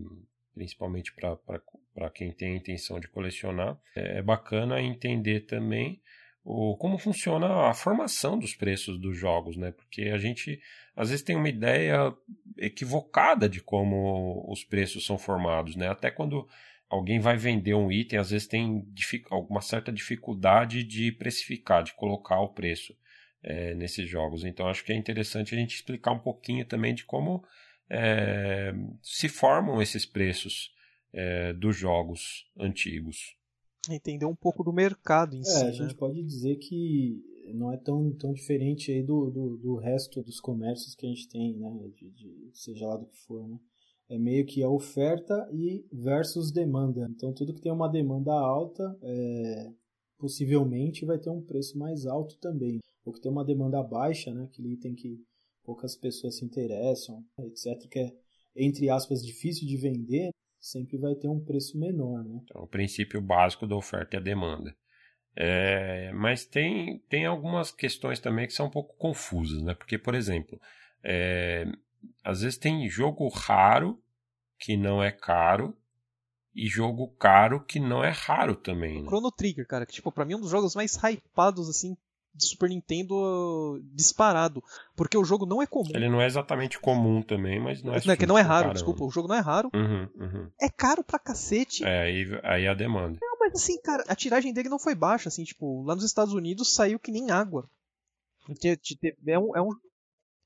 principalmente 0.54 1.14
para 1.14 2.10
quem 2.10 2.32
tem 2.32 2.54
a 2.54 2.58
intenção 2.58 3.00
de 3.00 3.10
colecionar, 3.10 3.78
é, 3.96 4.20
é 4.20 4.22
bacana 4.22 4.82
entender 4.82 5.42
também 5.42 6.02
o, 6.46 6.78
como 6.78 7.00
funciona 7.00 7.68
a 7.68 7.74
formação 7.74 8.38
dos 8.38 8.54
preços 8.54 9.00
dos 9.00 9.18
jogos, 9.18 9.58
né? 9.58 9.72
Porque 9.72 10.04
a 10.04 10.18
gente 10.20 10.62
às 10.96 11.10
vezes 11.10 11.26
tem 11.26 11.36
uma 11.36 11.50
ideia 11.50 12.16
equivocada 12.56 13.50
de 13.50 13.60
como 13.60 14.46
os 14.48 14.64
preços 14.64 15.04
são 15.06 15.18
formados, 15.18 15.76
né? 15.76 15.90
Até 15.90 16.12
quando 16.12 16.48
alguém 16.88 17.20
vai 17.20 17.36
vender 17.36 17.74
um 17.74 17.92
item, 17.92 18.20
às 18.20 18.30
vezes 18.30 18.48
tem 18.48 18.86
alguma 19.32 19.60
certa 19.60 19.92
dificuldade 19.92 20.84
de 20.84 21.12
precificar, 21.12 21.84
de 21.84 21.96
colocar 21.96 22.40
o 22.40 22.54
preço 22.54 22.96
é, 23.42 23.74
nesses 23.74 24.08
jogos. 24.08 24.46
Então 24.46 24.68
acho 24.68 24.86
que 24.86 24.94
é 24.94 24.96
interessante 24.96 25.56
a 25.56 25.58
gente 25.58 25.74
explicar 25.74 26.12
um 26.12 26.20
pouquinho 26.20 26.64
também 26.64 26.94
de 26.94 27.06
como 27.06 27.44
é, 27.90 28.72
se 29.02 29.28
formam 29.28 29.82
esses 29.82 30.06
preços 30.06 30.72
é, 31.12 31.54
dos 31.54 31.76
jogos 31.76 32.46
antigos 32.56 33.36
entender 33.94 34.26
um 34.26 34.36
pouco 34.36 34.64
do 34.64 34.74
mercado 34.74 35.36
em 35.36 35.42
é, 35.42 35.44
si. 35.44 35.64
A 35.64 35.72
gente 35.72 35.94
né? 35.94 35.98
pode 35.98 36.24
dizer 36.24 36.56
que 36.58 37.22
não 37.54 37.72
é 37.72 37.78
tão, 37.78 38.12
tão 38.14 38.34
diferente 38.34 38.92
aí 38.92 39.04
do, 39.04 39.30
do, 39.30 39.58
do 39.58 39.76
resto 39.76 40.22
dos 40.22 40.40
comércios 40.40 40.96
que 40.96 41.06
a 41.06 41.10
gente 41.10 41.28
tem, 41.28 41.56
né? 41.58 41.90
De, 41.96 42.10
de, 42.12 42.50
seja 42.54 42.88
lá 42.88 42.98
do 42.98 43.06
que 43.06 43.18
for, 43.18 43.48
né? 43.48 43.60
É 44.08 44.20
meio 44.20 44.46
que 44.46 44.62
a 44.62 44.70
oferta 44.70 45.50
e 45.52 45.86
versus 45.92 46.52
demanda. 46.52 47.08
Então 47.10 47.34
tudo 47.34 47.54
que 47.54 47.62
tem 47.62 47.72
uma 47.72 47.88
demanda 47.88 48.34
alta 48.34 48.98
é, 49.02 49.72
possivelmente 50.18 51.06
vai 51.06 51.18
ter 51.18 51.30
um 51.30 51.42
preço 51.42 51.78
mais 51.78 52.06
alto 52.06 52.38
também. 52.38 52.80
O 53.04 53.12
que 53.12 53.22
tem 53.22 53.32
uma 53.32 53.46
demanda 53.46 53.82
baixa, 53.82 54.34
né? 54.34 54.44
Aquele 54.44 54.74
item 54.74 54.94
que 54.94 55.20
poucas 55.64 55.96
pessoas 55.96 56.38
se 56.38 56.46
interessam, 56.46 57.24
etc. 57.40 57.90
Que 57.90 58.00
é, 58.00 58.16
entre 58.56 58.90
aspas, 58.90 59.26
difícil 59.26 59.68
de 59.68 59.78
vender, 59.78 60.30
sempre 60.66 60.98
vai 60.98 61.14
ter 61.14 61.28
um 61.28 61.40
preço 61.40 61.78
menor. 61.78 62.24
Né? 62.24 62.42
Então, 62.44 62.64
o 62.64 62.68
princípio 62.68 63.22
básico 63.22 63.68
da 63.68 63.76
oferta 63.76 64.16
e 64.16 64.20
a 64.20 64.22
demanda. 64.22 64.76
É, 65.36 66.12
mas 66.14 66.46
tem, 66.46 67.00
tem 67.10 67.26
algumas 67.26 67.70
questões 67.72 68.20
também 68.20 68.48
que 68.48 68.54
são 68.54 68.68
um 68.68 68.72
pouco 68.72 68.96
confusas, 68.98 69.62
né? 69.62 69.74
Porque, 69.76 69.98
por 69.98 70.16
exemplo, 70.16 70.60
é, 71.04 71.66
às 72.24 72.42
vezes 72.42 72.58
tem 72.58 72.90
jogo 72.90 73.28
raro 73.28 74.02
que 74.58 74.78
não 74.78 75.04
é 75.04 75.12
caro 75.12 75.78
e 76.56 76.68
jogo 76.68 77.10
caro 77.18 77.64
que 77.66 77.80
não 77.82 78.02
é 78.02 78.10
raro 78.10 78.56
também, 78.56 79.02
né? 79.02 79.08
Chrono 79.08 79.30
Trigger, 79.30 79.68
cara, 79.68 79.86
que 79.86 79.94
tipo, 79.94 80.10
pra 80.10 80.24
mim 80.24 80.34
é 80.34 80.38
um 80.38 80.42
dos 80.42 80.50
jogos 80.50 80.74
mais 80.74 80.96
hypados, 80.96 81.70
assim, 81.70 81.98
de 82.36 82.46
Super 82.46 82.70
Nintendo 82.70 83.82
disparado. 83.94 84.64
Porque 84.96 85.18
o 85.18 85.24
jogo 85.24 85.46
não 85.46 85.62
é 85.62 85.66
comum. 85.66 85.92
Ele 85.94 86.10
não 86.10 86.22
é 86.22 86.26
exatamente 86.26 86.80
comum 86.80 87.22
também, 87.22 87.60
mas 87.60 87.82
não 87.82 87.94
é. 87.94 88.02
Não, 88.06 88.14
é 88.14 88.18
que 88.18 88.26
não 88.26 88.38
é 88.38 88.42
raro, 88.42 88.64
caramba. 88.64 88.74
desculpa. 88.74 89.04
O 89.04 89.12
jogo 89.12 89.28
não 89.28 89.36
é 89.36 89.40
raro. 89.40 89.70
Uhum, 89.74 90.10
uhum. 90.16 90.52
É 90.60 90.70
caro 90.70 91.04
pra 91.04 91.18
cacete. 91.18 91.84
É, 91.84 92.04
aí, 92.04 92.40
aí 92.44 92.68
a 92.68 92.74
demanda. 92.74 93.18
Não, 93.22 93.38
mas 93.40 93.54
assim, 93.54 93.82
cara, 93.82 94.04
a 94.08 94.16
tiragem 94.16 94.54
dele 94.54 94.70
não 94.70 94.80
foi 94.80 94.94
baixa, 94.94 95.30
assim, 95.30 95.44
tipo, 95.44 95.84
lá 95.84 95.96
nos 95.96 96.04
Estados 96.04 96.34
Unidos 96.34 96.74
saiu 96.74 97.00
que 97.00 97.12
nem 97.12 97.32
água. 97.32 97.70
É 99.26 99.40
um, 99.40 99.56
é 99.56 99.62
um, 99.62 99.72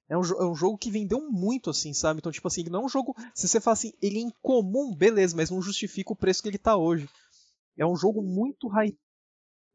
é 0.09 0.17
um, 0.17 0.21
é 0.21 0.45
um, 0.45 0.55
jogo 0.55 0.77
que 0.77 0.91
vendeu 0.91 1.19
muito, 1.29 1.69
assim, 1.69 1.93
sabe? 1.93 2.19
Então, 2.19 2.31
tipo 2.31 2.47
assim, 2.47 2.63
não 2.63 2.81
é 2.81 2.85
um 2.85 2.89
jogo. 2.89 3.15
Se 3.33 3.47
você 3.47 3.59
fala 3.59 3.73
assim, 3.73 3.93
ele 4.01 4.19
é 4.19 4.21
incomum, 4.21 4.95
beleza, 4.95 5.35
mas 5.35 5.49
não 5.49 5.61
justifica 5.61 6.13
o 6.13 6.15
preço 6.15 6.41
que 6.41 6.49
ele 6.49 6.57
tá 6.57 6.77
hoje. 6.77 7.09
É 7.77 7.85
um 7.85 7.95
jogo 7.95 8.21
muito 8.21 8.67
hype. 8.67 8.97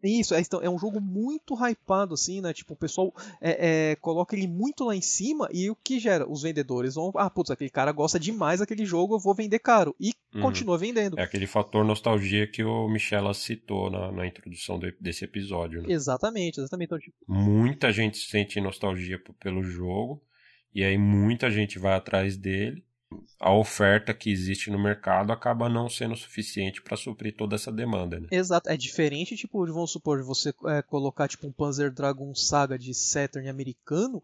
Isso, 0.09 0.35
é, 0.35 0.41
então, 0.41 0.61
é 0.63 0.69
um 0.69 0.79
jogo 0.79 1.01
muito 1.01 1.55
hypado, 1.55 2.15
assim, 2.15 2.41
né? 2.41 2.53
Tipo, 2.53 2.75
o 2.75 2.77
pessoal 2.77 3.13
é, 3.41 3.91
é, 3.93 3.97
coloca 3.97 4.37
ele 4.37 4.47
muito 4.47 4.85
lá 4.85 4.95
em 4.95 5.01
cima 5.01 5.49
e 5.53 5.71
o 5.71 5.77
que 5.77 5.99
gera? 5.99 6.31
Os 6.31 6.43
vendedores 6.43 6.95
vão. 6.95 7.13
Ah, 7.17 7.31
putz, 7.31 7.51
aquele 7.51 7.71
cara 7.71 7.93
gosta 7.93 8.19
demais 8.19 8.61
daquele 8.61 8.85
jogo, 8.85 9.15
eu 9.15 9.19
vou 9.19 9.35
vender 9.35 9.59
caro. 9.59 9.95
E 9.99 10.13
uhum. 10.35 10.43
continua 10.43 10.77
vendendo. 10.77 11.19
É 11.19 11.23
aquele 11.23 11.47
fator 11.47 11.85
nostalgia 11.85 12.47
que 12.47 12.63
o 12.63 12.89
Michela 12.89 13.33
citou 13.33 13.91
na, 13.91 14.13
na 14.13 14.27
introdução 14.27 14.79
de, 14.79 14.95
desse 15.01 15.25
episódio, 15.25 15.83
né? 15.83 15.93
Exatamente, 15.93 16.61
exatamente. 16.61 16.87
Então, 16.87 16.99
tipo... 16.99 17.17
Muita 17.27 17.91
gente 17.91 18.19
sente 18.19 18.61
nostalgia 18.61 19.21
pelo 19.41 19.63
jogo, 19.63 20.23
e 20.75 20.85
aí 20.85 20.99
muita 20.99 21.51
gente 21.51 21.79
vai 21.79 21.95
atrás 21.95 22.37
dele 22.37 22.85
a 23.39 23.53
oferta 23.53 24.15
que 24.15 24.31
existe 24.31 24.71
no 24.71 24.79
mercado 24.79 25.33
acaba 25.33 25.69
não 25.69 25.89
sendo 25.89 26.17
suficiente 26.17 26.83
para 26.83 26.97
suprir 26.97 27.37
toda 27.37 27.55
essa 27.55 27.71
demanda. 27.71 28.19
Né? 28.21 28.29
Exato, 28.31 28.69
é 28.69 28.77
diferente, 28.77 29.37
tipo, 29.37 29.65
vamos 29.67 29.93
supor, 29.93 30.23
você 30.23 30.53
é, 30.67 30.83
colocar 30.83 31.29
tipo 31.29 31.47
um 31.47 31.53
Panzer 31.53 31.93
Dragon 31.93 32.35
Saga 32.35 32.79
de 32.79 32.95
Saturn 32.95 33.49
americano, 33.49 34.23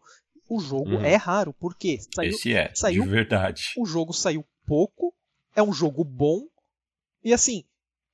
o 0.49 0.59
jogo 0.59 0.95
uhum. 0.95 1.05
é 1.05 1.15
raro, 1.15 1.53
por 1.53 1.75
quê? 1.75 1.99
Saiu, 2.13 2.29
Esse 2.29 2.53
é, 2.53 2.71
saiu, 2.73 3.03
de 3.03 3.09
verdade. 3.09 3.71
O 3.77 3.85
jogo 3.85 4.13
saiu 4.13 4.45
pouco, 4.65 5.13
é 5.55 5.63
um 5.63 5.71
jogo 5.71 6.03
bom, 6.03 6.47
e 7.23 7.33
assim, 7.33 7.63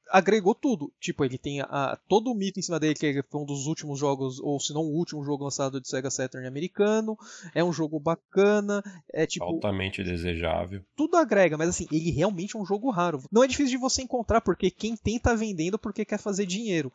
agregou 0.10 0.56
tudo. 0.56 0.92
Tipo, 1.00 1.24
ele 1.26 1.38
tem 1.38 1.62
a, 1.62 1.98
todo 2.08 2.32
o 2.32 2.36
mito 2.36 2.60
em 2.60 2.64
cima 2.64 2.80
dele, 2.80 2.94
que 2.94 3.24
foi 3.30 3.42
um 3.42 3.46
dos 3.46 3.68
últimos 3.68 4.00
jogos, 4.00 4.40
ou 4.40 4.60
se 4.60 4.74
não 4.74 4.82
o 4.82 4.96
último 4.96 5.24
jogo 5.24 5.44
lançado 5.44 5.80
de 5.82 5.88
Sega 5.88 6.10
Saturn 6.10 6.48
americano. 6.48 7.18
É 7.54 7.64
um 7.64 7.74
jogo 7.74 8.00
bacana, 8.00 8.84
é 9.12 9.26
tipo. 9.26 9.46
Altamente 9.46 10.04
desejável. 10.04 10.82
Tudo 10.96 11.18
agrega, 11.18 11.58
mas 11.58 11.70
assim, 11.70 11.88
ele 11.92 12.12
realmente 12.12 12.56
é 12.56 12.60
um 12.60 12.66
jogo 12.66 12.90
raro. 12.90 13.22
Não 13.32 13.44
é 13.44 13.48
difícil 13.48 13.78
de 13.78 13.82
você 13.82 14.02
encontrar, 14.02 14.42
porque 14.42 14.70
quem 14.70 14.96
tem 14.96 15.20
tá 15.20 15.34
vendendo 15.34 15.78
porque 15.78 16.06
quer 16.06 16.20
fazer 16.20 16.46
dinheiro. 16.46 16.92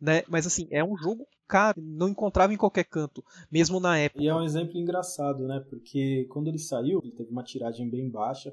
Né? 0.00 0.24
Mas 0.28 0.46
assim, 0.46 0.66
é 0.70 0.82
um 0.82 0.96
jogo 0.96 1.26
caro, 1.46 1.80
não 1.80 2.08
encontrava 2.08 2.52
em 2.52 2.56
qualquer 2.56 2.84
canto, 2.84 3.22
mesmo 3.50 3.78
na 3.78 3.98
época. 3.98 4.22
E 4.22 4.26
é 4.26 4.34
um 4.34 4.42
exemplo 4.42 4.76
engraçado, 4.76 5.46
né? 5.46 5.64
Porque 5.68 6.26
quando 6.30 6.48
ele 6.48 6.58
saiu, 6.58 7.00
ele 7.04 7.12
teve 7.12 7.30
uma 7.30 7.44
tiragem 7.44 7.88
bem 7.88 8.08
baixa 8.08 8.52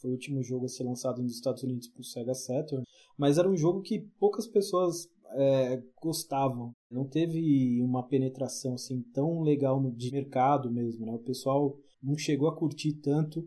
foi 0.00 0.10
o 0.10 0.14
último 0.14 0.42
jogo 0.42 0.64
a 0.64 0.68
ser 0.68 0.84
lançado 0.84 1.22
nos 1.22 1.34
Estados 1.34 1.62
Unidos 1.62 1.88
por 1.88 2.04
Sega 2.04 2.34
Saturn, 2.34 2.84
mas 3.16 3.38
era 3.38 3.48
um 3.48 3.56
jogo 3.56 3.82
que 3.82 4.00
poucas 4.18 4.46
pessoas 4.46 5.08
é, 5.32 5.82
gostavam. 6.00 6.72
Não 6.90 7.04
teve 7.04 7.82
uma 7.82 8.02
penetração 8.02 8.74
assim 8.74 9.02
tão 9.12 9.42
legal 9.42 9.80
no, 9.80 9.90
de 9.90 10.10
mercado 10.10 10.70
mesmo, 10.70 11.04
né? 11.04 11.12
O 11.12 11.18
pessoal 11.18 11.76
não 12.02 12.16
chegou 12.16 12.48
a 12.48 12.56
curtir 12.56 12.94
tanto, 12.94 13.46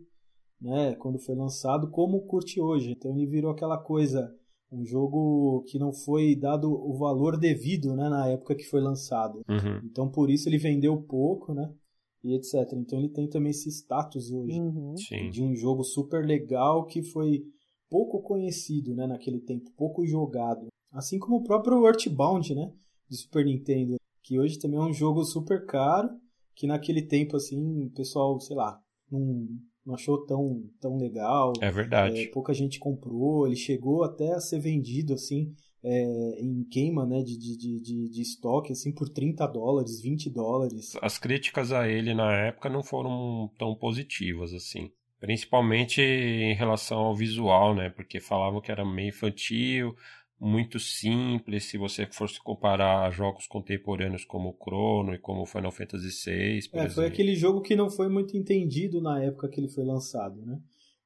né, 0.59 0.93
quando 0.95 1.17
foi 1.17 1.35
lançado 1.35 1.89
como 1.89 2.21
curte 2.27 2.59
hoje. 2.59 2.91
Então 2.91 3.11
ele 3.11 3.25
virou 3.25 3.51
aquela 3.51 3.77
coisa, 3.77 4.33
um 4.71 4.85
jogo 4.85 5.63
que 5.67 5.79
não 5.79 5.91
foi 5.91 6.35
dado 6.35 6.71
o 6.71 6.93
valor 6.97 7.37
devido, 7.37 7.95
né, 7.95 8.09
na 8.09 8.27
época 8.27 8.55
que 8.55 8.63
foi 8.63 8.81
lançado. 8.81 9.41
Uhum. 9.49 9.81
Então 9.83 10.09
por 10.09 10.29
isso 10.29 10.47
ele 10.47 10.57
vendeu 10.57 11.01
pouco, 11.01 11.53
né? 11.53 11.73
E 12.23 12.35
etc. 12.35 12.55
Então 12.73 12.99
ele 12.99 13.09
tem 13.09 13.27
também 13.27 13.51
esse 13.51 13.69
status 13.69 14.31
hoje 14.31 14.59
uhum. 14.59 14.95
de 15.31 15.43
um 15.43 15.55
jogo 15.55 15.83
super 15.83 16.25
legal 16.25 16.85
que 16.85 17.01
foi 17.01 17.43
pouco 17.89 18.21
conhecido, 18.21 18.95
né, 18.95 19.05
naquele 19.05 19.39
tempo, 19.39 19.69
pouco 19.75 20.05
jogado. 20.05 20.67
Assim 20.91 21.19
como 21.19 21.37
o 21.37 21.43
próprio 21.43 21.85
Earthbound, 21.85 22.55
né, 22.55 22.71
de 23.09 23.17
Super 23.17 23.45
Nintendo, 23.45 23.95
que 24.23 24.39
hoje 24.39 24.57
também 24.57 24.79
é 24.79 24.83
um 24.83 24.93
jogo 24.93 25.23
super 25.25 25.65
caro, 25.65 26.09
que 26.55 26.67
naquele 26.67 27.01
tempo 27.01 27.35
assim, 27.35 27.85
o 27.85 27.89
pessoal, 27.91 28.39
sei 28.39 28.55
lá, 28.55 28.79
não, 29.11 29.47
não 29.85 29.95
achou 29.95 30.25
tão, 30.25 30.63
tão 30.79 30.97
legal. 30.97 31.51
É 31.59 31.69
verdade. 31.69 32.21
É, 32.21 32.27
pouca 32.27 32.53
gente 32.53 32.79
comprou, 32.79 33.45
ele 33.45 33.55
chegou 33.55 34.03
até 34.03 34.31
a 34.33 34.39
ser 34.39 34.59
vendido 34.59 35.13
assim 35.13 35.53
é, 35.83 36.41
em 36.41 36.63
queima 36.63 37.05
né, 37.05 37.21
de, 37.23 37.37
de, 37.37 37.57
de, 37.57 38.09
de 38.09 38.21
estoque 38.21 38.71
assim, 38.71 38.91
por 38.91 39.09
30 39.09 39.45
dólares, 39.47 40.01
20 40.01 40.29
dólares. 40.29 40.95
As 41.01 41.17
críticas 41.17 41.71
a 41.71 41.87
ele 41.87 42.13
na 42.13 42.31
época 42.31 42.69
não 42.69 42.83
foram 42.83 43.49
tão 43.57 43.75
positivas 43.75 44.53
assim. 44.53 44.91
Principalmente 45.19 46.01
em 46.01 46.55
relação 46.55 46.97
ao 46.97 47.15
visual, 47.15 47.75
né? 47.75 47.89
Porque 47.89 48.19
falavam 48.19 48.59
que 48.59 48.71
era 48.71 48.83
meio 48.83 49.09
infantil, 49.09 49.95
muito 50.39 50.79
simples, 50.79 51.65
se 51.65 51.77
você 51.77 52.07
fosse 52.07 52.41
comparar 52.41 53.05
a 53.05 53.11
jogos 53.11 53.45
contemporâneos 53.45 54.25
como 54.25 54.49
o 54.49 54.57
Chrono 54.63 55.13
e 55.13 55.19
como 55.19 55.43
o 55.43 55.45
Final 55.45 55.71
Fantasy 55.71 56.09
VI, 56.09 56.69
por 56.69 56.77
é, 56.77 56.79
exemplo. 56.79 56.93
Foi 56.95 57.05
aquele 57.05 57.35
jogo 57.35 57.61
que 57.61 57.75
não 57.75 57.91
foi 57.91 58.09
muito 58.09 58.35
entendido 58.35 58.99
na 58.99 59.23
época 59.23 59.47
que 59.47 59.59
ele 59.59 59.69
foi 59.69 59.85
lançado, 59.85 60.43
né? 60.43 60.59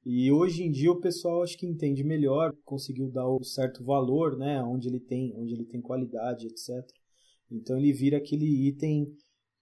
E 0.06 0.32
hoje 0.32 0.64
em 0.64 0.70
dia 0.72 0.92
o 0.92 1.02
pessoal 1.02 1.42
acho 1.42 1.58
que 1.58 1.66
entende 1.66 2.04
melhor, 2.04 2.56
conseguiu 2.64 3.10
dar 3.10 3.28
o 3.28 3.44
certo 3.44 3.84
valor, 3.84 4.38
né, 4.38 4.62
onde 4.62 4.88
ele 4.88 5.00
tem, 5.00 5.34
onde 5.36 5.54
ele 5.54 5.66
tem 5.66 5.82
qualidade, 5.82 6.46
etc. 6.46 6.88
Então 7.50 7.76
ele 7.76 7.92
vira 7.92 8.18
aquele 8.18 8.46
item 8.68 9.06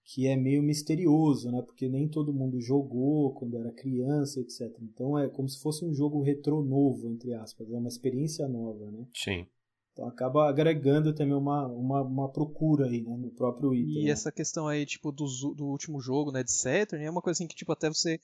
que 0.03 0.27
é 0.27 0.35
meio 0.35 0.61
misterioso, 0.61 1.49
né, 1.49 1.61
porque 1.61 1.87
nem 1.87 2.09
todo 2.09 2.33
mundo 2.33 2.59
jogou 2.59 3.33
quando 3.33 3.57
era 3.57 3.71
criança, 3.71 4.41
etc. 4.41 4.69
Então 4.81 5.17
é 5.17 5.29
como 5.29 5.47
se 5.47 5.61
fosse 5.61 5.85
um 5.85 5.93
jogo 5.93 6.21
retrô 6.21 6.61
novo, 6.61 7.07
entre 7.07 7.33
aspas, 7.33 7.71
é 7.71 7.77
uma 7.77 7.87
experiência 7.87 8.45
nova, 8.45 8.91
né? 8.91 9.07
Sim. 9.13 9.47
Então 9.93 10.07
acaba 10.07 10.49
agregando 10.49 11.13
também 11.13 11.35
uma, 11.35 11.67
uma, 11.67 12.01
uma 12.01 12.29
procura 12.29 12.87
aí, 12.87 13.01
né, 13.01 13.15
no 13.15 13.29
próprio 13.29 13.75
item. 13.75 14.01
E 14.01 14.05
né? 14.05 14.11
essa 14.11 14.31
questão 14.31 14.67
aí, 14.67 14.85
tipo, 14.87 15.11
do, 15.11 15.25
do 15.55 15.65
último 15.65 16.01
jogo, 16.01 16.31
né, 16.31 16.43
de 16.43 16.51
Saturn, 16.51 17.05
é 17.05 17.09
uma 17.09 17.21
coisa 17.21 17.37
assim 17.37 17.47
que, 17.47 17.55
tipo, 17.55 17.71
até 17.71 17.89
você 17.89 18.19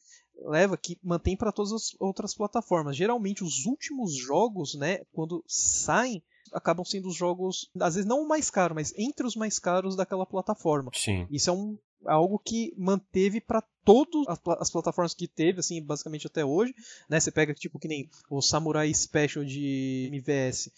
leva 0.46 0.76
que 0.76 0.98
mantém 1.04 1.38
para 1.38 1.52
todas 1.52 1.72
as 1.72 1.96
outras 2.00 2.34
plataformas. 2.34 2.98
Geralmente 2.98 3.44
os 3.44 3.68
últimos 3.68 4.18
jogos, 4.18 4.74
né, 4.74 5.02
quando 5.14 5.44
saem, 5.48 6.24
acabam 6.52 6.84
sendo 6.84 7.08
os 7.08 7.16
jogos, 7.16 7.70
às 7.80 7.94
vezes 7.94 8.10
não 8.10 8.24
o 8.24 8.28
mais 8.28 8.50
caro, 8.50 8.74
mas 8.74 8.92
entre 8.98 9.28
os 9.28 9.36
mais 9.36 9.60
caros 9.60 9.96
daquela 9.96 10.26
plataforma. 10.26 10.90
Sim. 10.96 11.28
Isso 11.30 11.52
é 11.52 11.54
um 11.54 11.78
algo 12.06 12.40
que 12.40 12.74
manteve 12.78 13.42
para 13.42 13.62
todas 13.84 14.26
as 14.60 14.72
plataformas 14.72 15.14
que 15.14 15.28
teve, 15.28 15.60
assim, 15.60 15.84
basicamente 15.84 16.26
até 16.26 16.44
hoje, 16.44 16.74
né? 17.10 17.20
Você 17.20 17.30
pega 17.30 17.54
tipo 17.54 17.78
que 17.78 17.88
nem 17.88 18.10
o 18.30 18.42
Samurai 18.42 18.92
Special 18.94 19.44
de 19.44 20.10
MVS 20.12 20.72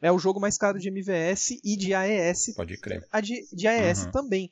é 0.00 0.12
o 0.12 0.18
jogo 0.18 0.40
mais 0.40 0.58
caro 0.58 0.78
de 0.78 0.88
MVS 0.88 1.60
e 1.64 1.76
de 1.76 1.94
AES. 1.94 2.54
Pode 2.54 2.76
crer. 2.78 3.06
A 3.10 3.20
de, 3.20 3.46
de 3.52 3.66
AES 3.66 4.04
uhum. 4.04 4.10
também. 4.10 4.50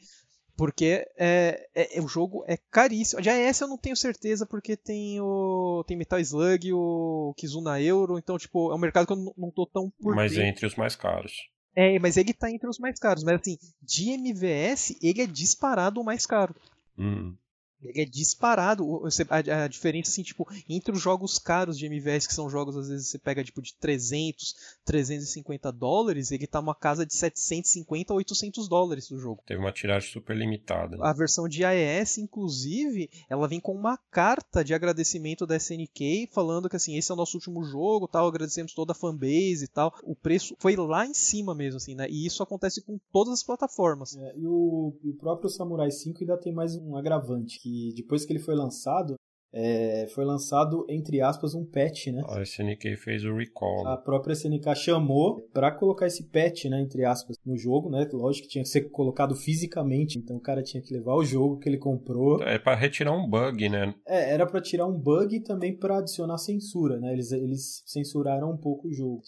Porque 0.56 1.04
é, 1.18 1.68
é, 1.74 1.98
é, 1.98 2.00
o 2.00 2.06
jogo 2.06 2.44
é 2.46 2.56
caríssimo. 2.70 3.20
De 3.20 3.28
AES 3.28 3.60
eu 3.60 3.68
não 3.68 3.76
tenho 3.76 3.96
certeza, 3.96 4.46
porque 4.46 4.76
tem 4.76 5.20
o. 5.20 5.84
Tem 5.86 5.96
Metal 5.96 6.20
Slug, 6.20 6.72
o 6.72 7.34
Kizuna 7.36 7.80
Euro, 7.80 8.18
então, 8.18 8.38
tipo, 8.38 8.70
é 8.70 8.74
um 8.74 8.78
mercado 8.78 9.06
que 9.06 9.12
eu 9.12 9.16
não, 9.16 9.34
não 9.36 9.50
tô 9.50 9.66
tão 9.66 9.90
por 10.00 10.14
Mas 10.14 10.36
é 10.38 10.46
entre 10.46 10.64
os 10.64 10.76
mais 10.76 10.94
caros. 10.94 11.32
É, 11.76 11.98
mas 11.98 12.16
ele 12.16 12.32
tá 12.32 12.50
entre 12.50 12.68
os 12.68 12.78
mais 12.78 13.00
caros. 13.00 13.24
Mas 13.24 13.40
assim, 13.40 13.58
de 13.82 14.10
MVS, 14.10 14.96
ele 15.02 15.22
é 15.22 15.26
disparado 15.26 16.00
o 16.00 16.04
mais 16.04 16.24
caro. 16.24 16.54
Uhum. 16.96 17.36
Ele 17.84 18.02
é 18.02 18.04
disparado. 18.04 19.02
A, 19.30 19.64
a, 19.64 19.68
diferença, 19.68 20.10
assim, 20.10 20.22
tipo, 20.22 20.46
entre 20.68 20.92
os 20.92 21.00
jogos 21.00 21.38
caros 21.38 21.78
de 21.78 21.86
MVS, 21.86 22.26
que 22.26 22.34
são 22.34 22.48
jogos, 22.48 22.76
às 22.76 22.88
vezes, 22.88 23.08
você 23.08 23.18
pega, 23.18 23.44
tipo, 23.44 23.62
de 23.62 23.74
300, 23.74 24.54
350 24.84 25.72
dólares, 25.72 26.30
ele 26.30 26.46
tá 26.46 26.60
uma 26.60 26.74
casa 26.74 27.04
de 27.04 27.14
750 27.14 28.12
a 28.12 28.16
800 28.16 28.68
dólares 28.68 29.08
do 29.08 29.18
jogo. 29.18 29.42
Teve 29.46 29.60
uma 29.60 29.72
tiragem 29.72 30.10
super 30.10 30.36
limitada. 30.36 30.96
Né? 30.96 31.02
A 31.04 31.12
versão 31.12 31.48
de 31.48 31.64
AES, 31.64 32.18
inclusive, 32.18 33.10
ela 33.28 33.48
vem 33.48 33.60
com 33.60 33.72
uma 33.72 33.96
carta 34.10 34.64
de 34.64 34.74
agradecimento 34.74 35.46
da 35.46 35.56
SNK, 35.56 36.28
falando 36.32 36.68
que, 36.68 36.76
assim, 36.76 36.96
esse 36.96 37.10
é 37.10 37.14
o 37.14 37.16
nosso 37.16 37.36
último 37.36 37.62
jogo, 37.64 38.08
tal, 38.08 38.26
agradecemos 38.26 38.72
toda 38.74 38.92
a 38.92 38.94
fanbase 38.94 39.64
e 39.64 39.68
tal. 39.68 39.94
O 40.02 40.14
preço 40.14 40.56
foi 40.58 40.76
lá 40.76 41.06
em 41.06 41.14
cima 41.14 41.54
mesmo, 41.54 41.76
assim, 41.76 41.94
né? 41.94 42.08
E 42.08 42.26
isso 42.26 42.42
acontece 42.42 42.82
com 42.82 42.98
todas 43.12 43.32
as 43.32 43.42
plataformas. 43.42 44.16
É, 44.16 44.36
e, 44.36 44.46
o, 44.46 44.94
e 45.02 45.10
o 45.10 45.14
próprio 45.14 45.48
Samurai 45.48 45.90
5 45.90 46.20
ainda 46.20 46.36
tem 46.36 46.52
mais 46.52 46.76
um 46.76 46.96
agravante, 46.96 47.60
que 47.60 47.73
depois 47.94 48.24
que 48.24 48.32
ele 48.32 48.40
foi 48.40 48.54
lançado, 48.54 49.16
é, 49.56 50.08
foi 50.08 50.24
lançado, 50.24 50.84
entre 50.88 51.20
aspas, 51.20 51.54
um 51.54 51.64
patch, 51.64 52.08
né? 52.08 52.24
A 52.28 52.42
SNK 52.42 52.96
fez 52.96 53.24
o 53.24 53.36
recall. 53.36 53.86
A 53.86 53.96
própria 53.96 54.32
SNK 54.32 54.74
chamou 54.74 55.48
para 55.52 55.70
colocar 55.70 56.08
esse 56.08 56.24
patch, 56.24 56.64
né, 56.64 56.80
entre 56.80 57.04
aspas, 57.04 57.36
no 57.46 57.56
jogo, 57.56 57.88
né? 57.88 58.08
Lógico 58.12 58.48
que 58.48 58.52
tinha 58.52 58.64
que 58.64 58.68
ser 58.68 58.90
colocado 58.90 59.36
fisicamente, 59.36 60.18
então 60.18 60.36
o 60.36 60.40
cara 60.40 60.60
tinha 60.60 60.82
que 60.82 60.92
levar 60.92 61.14
o 61.14 61.24
jogo 61.24 61.58
que 61.58 61.68
ele 61.68 61.78
comprou. 61.78 62.42
É 62.42 62.58
para 62.58 62.74
retirar 62.74 63.12
um 63.12 63.28
bug, 63.28 63.68
né? 63.68 63.94
É, 64.04 64.32
era 64.32 64.44
para 64.44 64.60
tirar 64.60 64.86
um 64.86 64.98
bug 64.98 65.36
e 65.36 65.40
também 65.40 65.76
para 65.76 65.98
adicionar 65.98 66.38
censura, 66.38 66.98
né? 66.98 67.12
Eles, 67.12 67.30
eles 67.30 67.84
censuraram 67.86 68.50
um 68.50 68.56
pouco 68.56 68.88
o 68.88 68.92
jogo. 68.92 69.22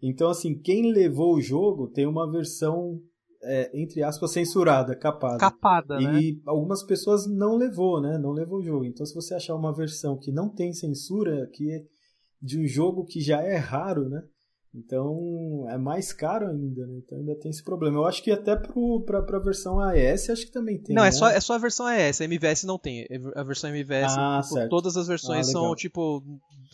Então, 0.00 0.30
assim, 0.30 0.56
quem 0.56 0.92
levou 0.92 1.34
o 1.34 1.40
jogo 1.40 1.88
tem 1.88 2.06
uma 2.06 2.30
versão 2.30 3.00
é, 3.42 3.70
entre 3.80 4.02
aspas, 4.02 4.32
censurada, 4.32 4.96
capada. 4.96 5.38
Capada, 5.38 6.00
e 6.00 6.04
né? 6.04 6.20
E 6.20 6.42
algumas 6.46 6.82
pessoas 6.82 7.26
não 7.26 7.56
levou, 7.56 8.00
né? 8.00 8.18
Não 8.18 8.32
levou 8.32 8.58
o 8.58 8.62
jogo. 8.62 8.84
Então, 8.84 9.06
se 9.06 9.14
você 9.14 9.34
achar 9.34 9.54
uma 9.54 9.74
versão 9.74 10.18
que 10.18 10.32
não 10.32 10.48
tem 10.48 10.72
censura, 10.72 11.48
que 11.52 11.70
é 11.70 11.84
de 12.40 12.60
um 12.60 12.66
jogo 12.66 13.04
que 13.04 13.20
já 13.20 13.42
é 13.42 13.56
raro, 13.56 14.08
né? 14.08 14.22
Então 14.74 15.66
é 15.70 15.78
mais 15.78 16.12
caro 16.12 16.48
ainda, 16.48 16.86
né? 16.86 16.98
Então 16.98 17.18
ainda 17.18 17.34
tem 17.34 17.50
esse 17.50 17.62
problema. 17.64 17.96
Eu 17.98 18.04
acho 18.06 18.22
que 18.22 18.30
até 18.30 18.54
para 18.54 19.18
a 19.18 19.40
versão 19.40 19.80
AES 19.80 20.30
acho 20.30 20.46
que 20.46 20.52
também 20.52 20.78
tem. 20.78 20.94
Não, 20.94 21.02
né? 21.02 21.08
é, 21.08 21.12
só, 21.12 21.28
é 21.28 21.40
só 21.40 21.54
a 21.54 21.58
versão 21.58 21.86
AES, 21.86 22.20
a 22.20 22.24
MVS 22.24 22.64
não 22.64 22.78
tem. 22.78 23.06
A 23.34 23.42
versão 23.42 23.70
MVS, 23.70 24.12
Ah, 24.16 24.40
tipo, 24.42 24.68
todas 24.68 24.96
as 24.96 25.08
versões 25.08 25.48
Ah, 25.48 25.52
são 25.52 25.74
tipo. 25.74 26.22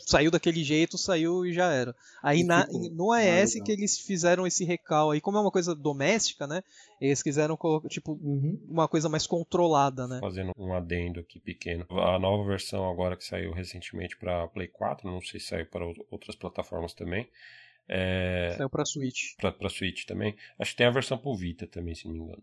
Saiu 0.06 0.30
daquele 0.30 0.62
jeito, 0.64 0.98
saiu 0.98 1.46
e 1.46 1.52
já 1.52 1.72
era. 1.72 1.94
Aí 2.22 2.40
E 2.40 2.44
na, 2.44 2.64
ficou. 2.66 2.90
no 2.90 3.12
Ah, 3.12 3.16
AES 3.18 3.54
legal. 3.54 3.64
que 3.64 3.72
eles 3.72 3.98
fizeram 3.98 4.44
esse 4.46 4.64
recal 4.64 5.12
aí, 5.12 5.20
como 5.20 5.38
é 5.38 5.40
uma 5.40 5.52
coisa 5.52 5.72
doméstica, 5.74 6.46
né? 6.48 6.62
Eles 7.00 7.22
quiseram 7.22 7.56
colocar, 7.56 7.88
tipo, 7.88 8.12
Uhum. 8.20 8.58
uma 8.68 8.88
coisa 8.88 9.08
mais 9.08 9.26
controlada, 9.26 10.06
né? 10.08 10.18
Fazendo 10.20 10.50
um 10.58 10.74
adendo 10.74 11.20
aqui 11.20 11.38
pequeno. 11.38 11.86
A 11.90 12.18
nova 12.18 12.44
versão 12.44 12.90
agora 12.90 13.16
que 13.16 13.24
saiu 13.24 13.52
recentemente 13.52 14.16
para 14.18 14.46
Play 14.48 14.66
4, 14.68 15.08
não 15.08 15.22
sei 15.22 15.38
se 15.40 15.46
saiu 15.46 15.66
para 15.66 15.86
ou- 15.86 15.94
outras 16.10 16.34
plataformas 16.36 16.92
também. 16.92 17.26
É, 17.88 18.54
Saiu 18.56 18.70
pra 18.70 18.84
Switch. 18.84 19.36
pra, 19.36 19.52
pra 19.52 19.68
Switch 19.68 20.04
também. 20.04 20.34
Acho 20.58 20.70
que 20.72 20.76
tem 20.78 20.86
a 20.86 20.90
versão 20.90 21.18
pro 21.18 21.34
Vita 21.34 21.66
também, 21.66 21.94
se 21.94 22.06
não 22.06 22.14
me 22.14 22.20
engano. 22.20 22.42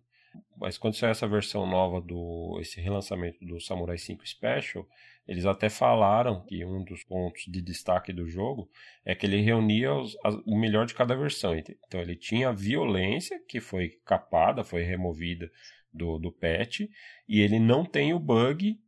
Mas 0.57 0.77
quando 0.77 0.93
saiu 0.95 1.11
essa 1.11 1.27
versão 1.27 1.65
nova 1.67 1.99
do. 1.99 2.57
esse 2.61 2.79
relançamento 2.79 3.43
do 3.43 3.59
Samurai 3.59 3.97
5 3.97 4.25
Special, 4.25 4.87
eles 5.27 5.45
até 5.45 5.69
falaram 5.69 6.45
que 6.45 6.63
um 6.63 6.83
dos 6.85 7.03
pontos 7.03 7.43
de 7.47 7.61
destaque 7.61 8.13
do 8.13 8.29
jogo 8.29 8.69
é 9.03 9.13
que 9.13 9.25
ele 9.25 9.41
reunia 9.41 9.93
os- 9.93 10.15
as- 10.23 10.35
o 10.45 10.57
melhor 10.57 10.85
de 10.85 10.93
cada 10.93 11.15
versão. 11.15 11.53
Então 11.55 11.99
ele 11.99 12.15
tinha 12.15 12.49
a 12.49 12.53
violência, 12.53 13.41
que 13.45 13.59
foi 13.59 13.89
capada, 14.05 14.63
foi 14.63 14.83
removida 14.83 15.51
do, 15.93 16.17
do 16.17 16.31
patch, 16.31 16.81
e 17.27 17.41
ele 17.41 17.59
não 17.59 17.83
tem 17.83 18.13
o 18.13 18.19
bug 18.19 18.79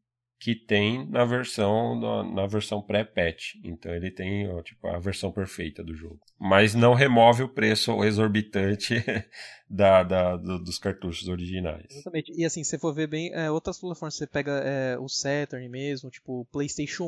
que 0.43 0.53
tem 0.53 1.07
na 1.09 1.23
versão 1.23 1.97
na, 1.97 2.21
na 2.21 2.45
versão 2.47 2.81
pré-patch. 2.81 3.55
Então 3.63 3.95
ele 3.95 4.11
tem 4.11 4.45
ó, 4.49 4.61
tipo 4.61 4.85
a 4.87 4.99
versão 4.99 5.31
perfeita 5.31 5.81
do 5.81 5.95
jogo, 5.95 6.19
mas 6.37 6.75
não 6.75 6.93
remove 6.93 7.43
o 7.43 7.47
preço 7.47 8.03
exorbitante 8.03 8.95
da, 9.69 10.03
da- 10.03 10.35
do- 10.35 10.61
dos 10.61 10.77
cartuchos 10.77 11.29
originais. 11.29 11.85
Exatamente. 11.89 12.33
E 12.35 12.43
assim, 12.43 12.61
se 12.61 12.71
você 12.71 12.77
for 12.77 12.93
ver 12.93 13.07
bem, 13.07 13.31
é, 13.33 13.49
outras 13.49 13.79
plataformas, 13.79 14.15
você 14.15 14.27
pega 14.27 14.51
é, 14.51 14.97
o 14.99 15.07
Saturn 15.07 15.69
mesmo, 15.69 16.09
tipo 16.09 16.41
o 16.41 16.45
PlayStation 16.45 17.05
1, 17.05 17.07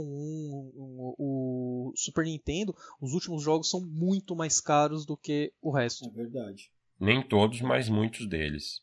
o, 0.74 1.16
o 1.90 1.94
Super 1.94 2.24
Nintendo, 2.24 2.74
os 3.02 3.12
últimos 3.12 3.44
jogos 3.44 3.70
são 3.70 3.82
muito 3.82 4.34
mais 4.34 4.62
caros 4.62 5.06
do 5.06 5.18
que 5.18 5.52
o 5.62 5.72
resto. 5.72 6.06
É 6.08 6.12
verdade. 6.12 6.72
Nem 6.98 7.22
todos, 7.22 7.60
mas 7.60 7.90
muitos 7.90 8.26
deles. 8.30 8.80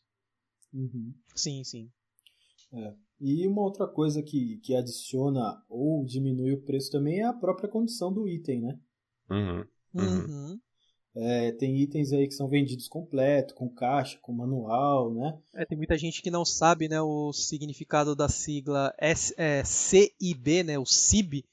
Uhum. 0.71 1.11
Sim, 1.33 1.63
sim. 1.63 1.89
E 3.25 3.47
uma 3.47 3.61
outra 3.61 3.87
coisa 3.87 4.21
que, 4.21 4.57
que 4.57 4.75
adiciona 4.75 5.63
ou 5.69 6.03
diminui 6.03 6.51
o 6.51 6.61
preço 6.61 6.91
também 6.91 7.19
é 7.19 7.23
a 7.23 7.31
própria 7.31 7.69
condição 7.69 8.11
do 8.11 8.27
item, 8.27 8.59
né? 8.59 8.79
Uhum. 9.29 9.65
Uhum. 9.93 10.25
Uhum. 10.25 10.59
É, 11.15 11.51
tem 11.53 11.77
itens 11.77 12.11
aí 12.11 12.27
que 12.27 12.33
são 12.33 12.49
vendidos 12.49 12.89
completo, 12.89 13.53
com 13.55 13.69
caixa, 13.69 14.17
com 14.21 14.33
manual, 14.33 15.13
né? 15.13 15.39
É, 15.53 15.63
tem 15.63 15.77
muita 15.77 15.97
gente 15.97 16.21
que 16.21 16.29
não 16.29 16.43
sabe 16.43 16.89
né, 16.89 16.99
o 17.01 17.31
significado 17.31 18.13
da 18.13 18.27
sigla 18.27 18.93
S, 18.99 19.33
é, 19.37 19.63
CIB, 19.63 20.63
né, 20.63 20.77
o 20.77 20.85
CIB, 20.85 21.45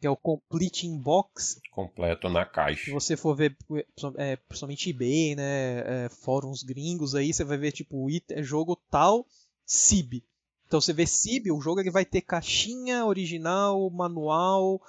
que 0.00 0.06
é 0.06 0.10
o 0.10 0.16
Complete 0.16 0.86
in 0.86 0.96
Box. 0.96 1.60
Completo 1.70 2.30
na 2.30 2.46
Se 2.46 2.50
caixa. 2.52 2.90
você 2.92 3.14
for 3.14 3.34
ver, 3.36 3.54
é, 4.16 4.36
principalmente 4.36 4.88
eBay, 4.88 5.34
né, 5.34 6.04
é, 6.04 6.08
fóruns 6.08 6.62
gringos 6.62 7.14
aí, 7.14 7.34
você 7.34 7.44
vai 7.44 7.58
ver 7.58 7.72
tipo 7.72 8.08
it- 8.08 8.32
é 8.32 8.42
jogo 8.42 8.74
tal 8.90 9.26
CIB. 9.66 10.24
Então 10.70 10.80
você 10.80 10.92
vê 10.92 11.04
CIB, 11.04 11.50
o 11.50 11.60
jogo 11.60 11.80
ele 11.80 11.90
vai 11.90 12.04
ter 12.04 12.20
caixinha 12.20 13.04
original, 13.04 13.90
manual, 13.90 14.80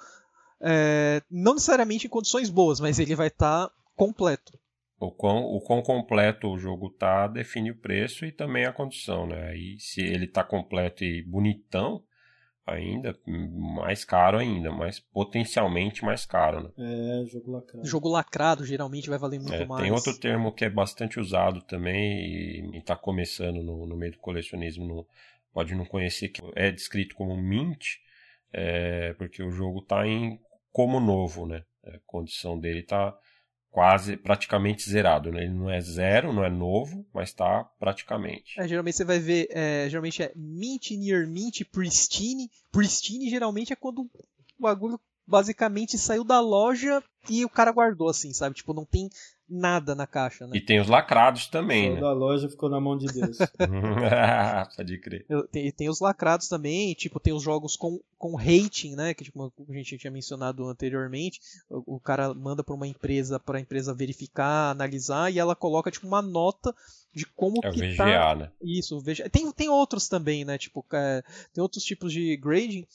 é, 0.60 1.20
não 1.28 1.54
necessariamente 1.54 2.06
em 2.06 2.08
condições 2.08 2.48
boas, 2.48 2.78
mas 2.78 3.00
ele 3.00 3.16
vai 3.16 3.26
estar 3.26 3.68
completo. 3.96 4.56
O 5.00 5.10
quão, 5.10 5.42
o 5.42 5.60
quão 5.60 5.82
completo 5.82 6.46
o 6.46 6.56
jogo 6.56 6.88
tá 6.88 7.26
define 7.26 7.72
o 7.72 7.76
preço 7.76 8.24
e 8.24 8.30
também 8.30 8.64
a 8.64 8.72
condição, 8.72 9.26
né? 9.26 9.48
Aí 9.48 9.76
se 9.80 10.00
ele 10.00 10.28
tá 10.28 10.44
completo 10.44 11.02
e 11.02 11.20
bonitão, 11.24 12.00
ainda 12.64 13.18
mais 13.26 14.04
caro 14.04 14.38
ainda, 14.38 14.70
mas 14.70 15.00
potencialmente 15.00 16.04
mais 16.04 16.24
caro, 16.24 16.62
né? 16.62 16.70
É, 16.78 17.24
jogo 17.26 17.50
lacrado. 17.50 17.86
Jogo 17.88 18.08
lacrado 18.08 18.64
geralmente 18.64 19.10
vai 19.10 19.18
valer 19.18 19.40
muito 19.40 19.52
É, 19.52 19.66
mais. 19.66 19.82
tem 19.82 19.90
outro 19.90 20.16
termo 20.16 20.52
que 20.52 20.64
é 20.64 20.70
bastante 20.70 21.18
usado 21.18 21.60
também 21.62 22.70
e 22.72 22.78
está 22.78 22.94
começando 22.94 23.64
no, 23.64 23.84
no 23.84 23.96
meio 23.96 24.12
do 24.12 24.18
colecionismo, 24.18 24.86
no- 24.86 25.06
pode 25.52 25.74
não 25.74 25.84
conhecer, 25.84 26.28
que 26.28 26.40
é 26.54 26.70
descrito 26.70 27.14
como 27.14 27.36
mint, 27.36 27.96
é, 28.52 29.12
porque 29.14 29.42
o 29.42 29.50
jogo 29.50 29.80
está 29.80 30.06
em 30.06 30.40
como 30.70 30.98
novo, 31.00 31.46
né? 31.46 31.64
A 31.84 31.98
condição 32.06 32.58
dele 32.58 32.80
está 32.80 33.16
quase, 33.70 34.16
praticamente 34.16 34.88
zerado, 34.88 35.32
né? 35.32 35.44
Ele 35.44 35.54
não 35.54 35.70
é 35.70 35.80
zero, 35.80 36.32
não 36.32 36.44
é 36.44 36.50
novo, 36.50 37.06
mas 37.12 37.30
está 37.30 37.64
praticamente. 37.78 38.60
É, 38.60 38.68
geralmente 38.68 38.96
você 38.96 39.04
vai 39.04 39.18
ver, 39.18 39.48
é, 39.50 39.88
geralmente 39.88 40.22
é 40.22 40.32
mint, 40.36 40.90
near 40.92 41.26
mint, 41.26 41.64
pristine. 41.72 42.50
Pristine 42.70 43.30
geralmente 43.30 43.72
é 43.72 43.76
quando 43.76 44.02
o 44.02 44.10
bagulho 44.58 45.00
basicamente 45.26 45.96
saiu 45.96 46.24
da 46.24 46.40
loja 46.40 47.02
e 47.28 47.44
o 47.44 47.48
cara 47.48 47.72
guardou 47.72 48.08
assim, 48.08 48.32
sabe? 48.32 48.56
Tipo, 48.56 48.74
não 48.74 48.84
tem 48.84 49.08
nada 49.52 49.94
na 49.94 50.06
caixa, 50.06 50.46
né? 50.46 50.56
E 50.56 50.60
tem 50.60 50.80
os 50.80 50.88
lacrados 50.88 51.46
também, 51.46 51.84
Saiu 51.84 51.94
né? 51.96 52.00
da 52.00 52.12
loja 52.12 52.48
ficou 52.48 52.68
na 52.70 52.80
mão 52.80 52.96
de 52.96 53.06
Deus. 53.06 53.36
Pode 54.76 54.98
crer. 54.98 55.26
Eu- 55.28 55.46
Tem, 55.48 55.70
tem 55.70 55.88
os 55.88 56.00
lacrados 56.00 56.48
também, 56.48 56.94
tipo, 56.94 57.20
tem 57.20 57.32
os 57.32 57.42
jogos 57.42 57.76
com, 57.76 58.00
com 58.18 58.34
rating, 58.34 58.94
né? 58.96 59.14
Que 59.14 59.24
tipo, 59.24 59.52
a 59.68 59.72
gente 59.72 59.98
tinha 59.98 60.10
mencionado 60.10 60.66
anteriormente, 60.66 61.40
o, 61.68 61.96
o 61.96 62.00
cara 62.00 62.32
manda 62.34 62.64
para 62.64 62.74
uma 62.74 62.86
empresa, 62.86 63.38
para 63.38 63.58
a 63.58 63.60
empresa 63.60 63.94
verificar, 63.94 64.70
analisar, 64.70 65.32
e 65.32 65.38
ela 65.38 65.54
coloca 65.54 65.90
tipo 65.90 66.06
uma 66.06 66.22
nota 66.22 66.74
de 67.14 67.26
como 67.26 67.60
É 67.62 67.68
o 67.68 67.72
que 67.72 67.80
VGA, 67.88 67.96
tá 67.96 68.34
né? 68.34 68.50
Isso, 68.62 68.98
veja. 69.00 69.28
Tem, 69.28 69.50
tem 69.52 69.68
outros 69.68 70.08
também, 70.08 70.44
né? 70.46 70.56
Tipo, 70.56 70.84
é, 70.94 71.22
tem 71.52 71.60
outros 71.60 71.84
tipos 71.84 72.10
de 72.12 72.36
grading. 72.38 72.86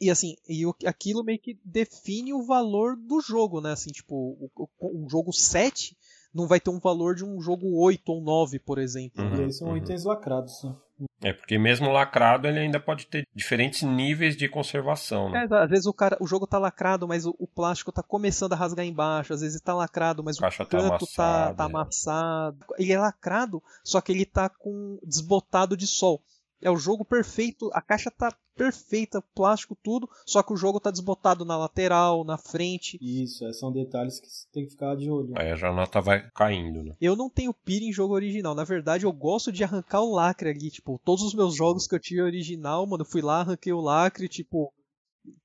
E 0.00 0.10
assim, 0.10 0.36
e 0.48 0.62
aquilo 0.86 1.22
meio 1.22 1.38
que 1.38 1.58
define 1.64 2.32
o 2.32 2.42
valor 2.42 2.96
do 2.96 3.20
jogo, 3.20 3.60
né? 3.60 3.72
Assim, 3.72 3.90
tipo, 3.90 4.50
um 4.80 5.08
jogo 5.08 5.32
7 5.32 5.96
não 6.32 6.46
vai 6.46 6.60
ter 6.60 6.70
um 6.70 6.78
valor 6.78 7.14
de 7.14 7.24
um 7.24 7.40
jogo 7.40 7.76
8 7.82 8.08
ou 8.08 8.20
9, 8.20 8.58
por 8.60 8.78
exemplo. 8.78 9.22
Uhum. 9.22 9.36
e 9.36 9.44
aí 9.44 9.52
são 9.52 9.76
itens 9.76 10.04
lacrados. 10.04 10.62
Né? 10.62 10.74
É 11.22 11.32
porque 11.32 11.58
mesmo 11.58 11.90
lacrado 11.90 12.46
ele 12.46 12.60
ainda 12.60 12.78
pode 12.78 13.06
ter 13.06 13.26
diferentes 13.34 13.82
níveis 13.82 14.36
de 14.36 14.48
conservação, 14.48 15.30
né? 15.30 15.46
É, 15.50 15.54
às 15.54 15.70
vezes 15.70 15.86
o, 15.86 15.92
cara, 15.92 16.16
o 16.20 16.26
jogo 16.26 16.46
tá 16.46 16.58
lacrado, 16.58 17.08
mas 17.08 17.26
o, 17.26 17.34
o 17.38 17.46
plástico 17.46 17.90
tá 17.90 18.02
começando 18.02 18.52
a 18.52 18.56
rasgar 18.56 18.86
embaixo. 18.86 19.32
Às 19.32 19.40
vezes 19.40 19.60
tá 19.60 19.74
lacrado, 19.74 20.22
mas 20.22 20.38
o 20.38 20.40
tá 20.40 20.50
canto 20.64 20.66
tá, 20.68 20.78
amassada, 20.78 21.54
tá 21.54 21.64
é. 21.64 21.66
amassado. 21.66 22.64
Ele 22.78 22.92
é 22.92 22.98
lacrado, 22.98 23.62
só 23.82 24.00
que 24.00 24.12
ele 24.12 24.24
tá 24.24 24.48
com 24.48 24.98
desbotado 25.02 25.76
de 25.76 25.86
sol. 25.86 26.22
É 26.62 26.70
o 26.70 26.76
jogo 26.76 27.04
perfeito, 27.04 27.70
a 27.72 27.80
caixa 27.80 28.10
tá 28.10 28.36
perfeita, 28.54 29.22
plástico, 29.34 29.74
tudo, 29.82 30.06
só 30.26 30.42
que 30.42 30.52
o 30.52 30.56
jogo 30.56 30.78
tá 30.78 30.90
desbotado 30.90 31.44
na 31.46 31.56
lateral, 31.56 32.22
na 32.24 32.36
frente. 32.36 32.98
Isso, 33.00 33.46
é, 33.46 33.52
são 33.54 33.72
detalhes 33.72 34.20
que 34.20 34.28
você 34.28 34.46
tem 34.52 34.64
que 34.66 34.72
ficar 34.72 34.94
de 34.96 35.10
olho. 35.10 35.32
Aí 35.38 35.50
a 35.50 35.72
nota 35.72 36.00
vai 36.02 36.28
caindo, 36.34 36.82
né? 36.82 36.94
Eu 37.00 37.16
não 37.16 37.30
tenho 37.30 37.54
pira 37.54 37.86
em 37.86 37.92
jogo 37.92 38.12
original. 38.12 38.54
Na 38.54 38.64
verdade, 38.64 39.04
eu 39.06 39.12
gosto 39.12 39.50
de 39.50 39.64
arrancar 39.64 40.02
o 40.02 40.12
lacre 40.14 40.50
ali. 40.50 40.70
Tipo, 40.70 41.00
todos 41.02 41.24
os 41.24 41.32
meus 41.34 41.54
jogos 41.56 41.86
que 41.86 41.94
eu 41.94 41.98
tinha 42.00 42.22
original, 42.22 42.86
mano, 42.86 43.02
eu 43.02 43.08
fui 43.08 43.22
lá, 43.22 43.40
arranquei 43.40 43.72
o 43.72 43.80
lacre, 43.80 44.28
tipo. 44.28 44.70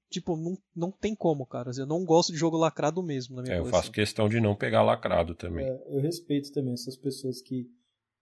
Tipo, 0.09 0.35
não, 0.37 0.57
não 0.75 0.91
tem 0.91 1.15
como, 1.15 1.45
cara. 1.45 1.71
Eu 1.77 1.85
não 1.85 2.03
gosto 2.05 2.31
de 2.33 2.37
jogo 2.37 2.57
lacrado 2.57 3.01
mesmo 3.01 3.35
na 3.37 3.41
minha 3.41 3.55
É, 3.55 3.57
eu 3.57 3.61
coleção. 3.63 3.79
faço 3.79 3.91
questão 3.91 4.27
de 4.29 4.39
não 4.41 4.55
pegar 4.55 4.81
lacrado 4.83 5.33
também. 5.35 5.65
É, 5.65 5.83
eu 5.89 6.01
respeito 6.01 6.51
também 6.51 6.73
essas 6.73 6.95
pessoas 6.97 7.41
que 7.41 7.69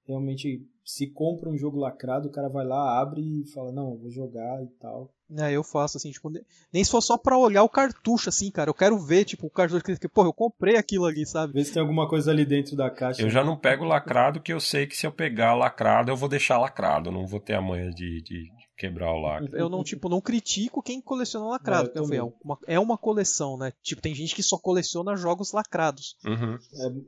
realmente 0.05 0.65
se 0.83 1.07
compra 1.07 1.49
um 1.49 1.57
jogo 1.57 1.77
lacrado, 1.79 2.27
o 2.27 2.31
cara 2.31 2.49
vai 2.49 2.65
lá, 2.65 2.99
abre 3.01 3.21
e 3.21 3.45
fala, 3.53 3.71
não, 3.71 3.91
eu 3.91 3.97
vou 3.97 4.11
jogar 4.11 4.61
e 4.63 4.67
tal. 4.79 5.13
É, 5.35 5.51
eu 5.51 5.63
faço 5.63 5.97
assim, 5.97 6.11
tipo, 6.11 6.29
ne- 6.29 6.45
nem 6.71 6.83
se 6.83 6.91
for 6.91 7.01
só 7.01 7.17
pra 7.17 7.37
olhar 7.37 7.63
o 7.63 7.69
cartucho, 7.69 8.29
assim, 8.29 8.51
cara. 8.51 8.69
Eu 8.69 8.73
quero 8.73 8.99
ver, 8.99 9.25
tipo, 9.25 9.47
o 9.47 9.49
cartucho 9.49 9.83
que, 9.83 10.07
porra, 10.07 10.27
eu 10.27 10.33
comprei 10.33 10.75
aquilo 10.75 11.05
ali, 11.05 11.25
sabe? 11.25 11.53
Vê 11.53 11.63
se 11.63 11.73
tem 11.73 11.81
alguma 11.81 12.07
coisa 12.07 12.29
ali 12.29 12.45
dentro 12.45 12.75
da 12.75 12.89
caixa. 12.89 13.21
Eu 13.21 13.29
já 13.29 13.43
não 13.43 13.57
pego 13.57 13.83
lacrado, 13.85 14.39
que 14.41 14.53
eu 14.53 14.59
sei 14.59 14.85
que 14.85 14.95
se 14.95 15.07
eu 15.07 15.11
pegar 15.11 15.55
lacrado, 15.55 16.11
eu 16.11 16.15
vou 16.15 16.29
deixar 16.29 16.59
lacrado. 16.59 17.11
Não 17.11 17.25
vou 17.25 17.39
ter 17.39 17.53
a 17.55 17.61
manha 17.61 17.89
de, 17.89 18.21
de 18.21 18.51
quebrar 18.77 19.11
o 19.11 19.21
lacre. 19.21 19.49
Eu 19.53 19.69
não, 19.69 19.83
tipo, 19.83 20.07
não 20.09 20.21
critico 20.21 20.83
quem 20.83 21.01
coleciona 21.01 21.47
lacrado. 21.47 21.89
É, 21.95 21.97
é, 22.17 22.21
uma, 22.23 22.59
é 22.67 22.79
uma 22.79 22.97
coleção, 22.97 23.57
né? 23.57 23.71
Tipo, 23.81 24.01
tem 24.01 24.13
gente 24.13 24.35
que 24.35 24.43
só 24.43 24.57
coleciona 24.57 25.15
jogos 25.15 25.51
lacrados. 25.51 26.15
Uhum. 26.25 26.57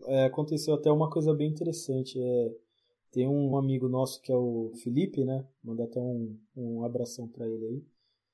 É, 0.07 0.21
é, 0.21 0.25
aconteceu 0.25 0.73
até 0.73 0.89
uma 0.91 1.09
coisa 1.09 1.33
bem 1.33 1.49
interessante. 1.49 2.17
É, 2.19 2.49
tem 3.15 3.25
um 3.29 3.55
amigo 3.55 3.87
nosso 3.87 4.21
que 4.21 4.29
é 4.29 4.35
o 4.35 4.73
Felipe, 4.83 5.23
né? 5.23 5.47
Manda 5.63 5.85
até 5.85 6.01
um, 6.01 6.37
um 6.53 6.83
abração 6.83 7.29
para 7.29 7.47
ele 7.47 7.65
aí. 7.65 7.85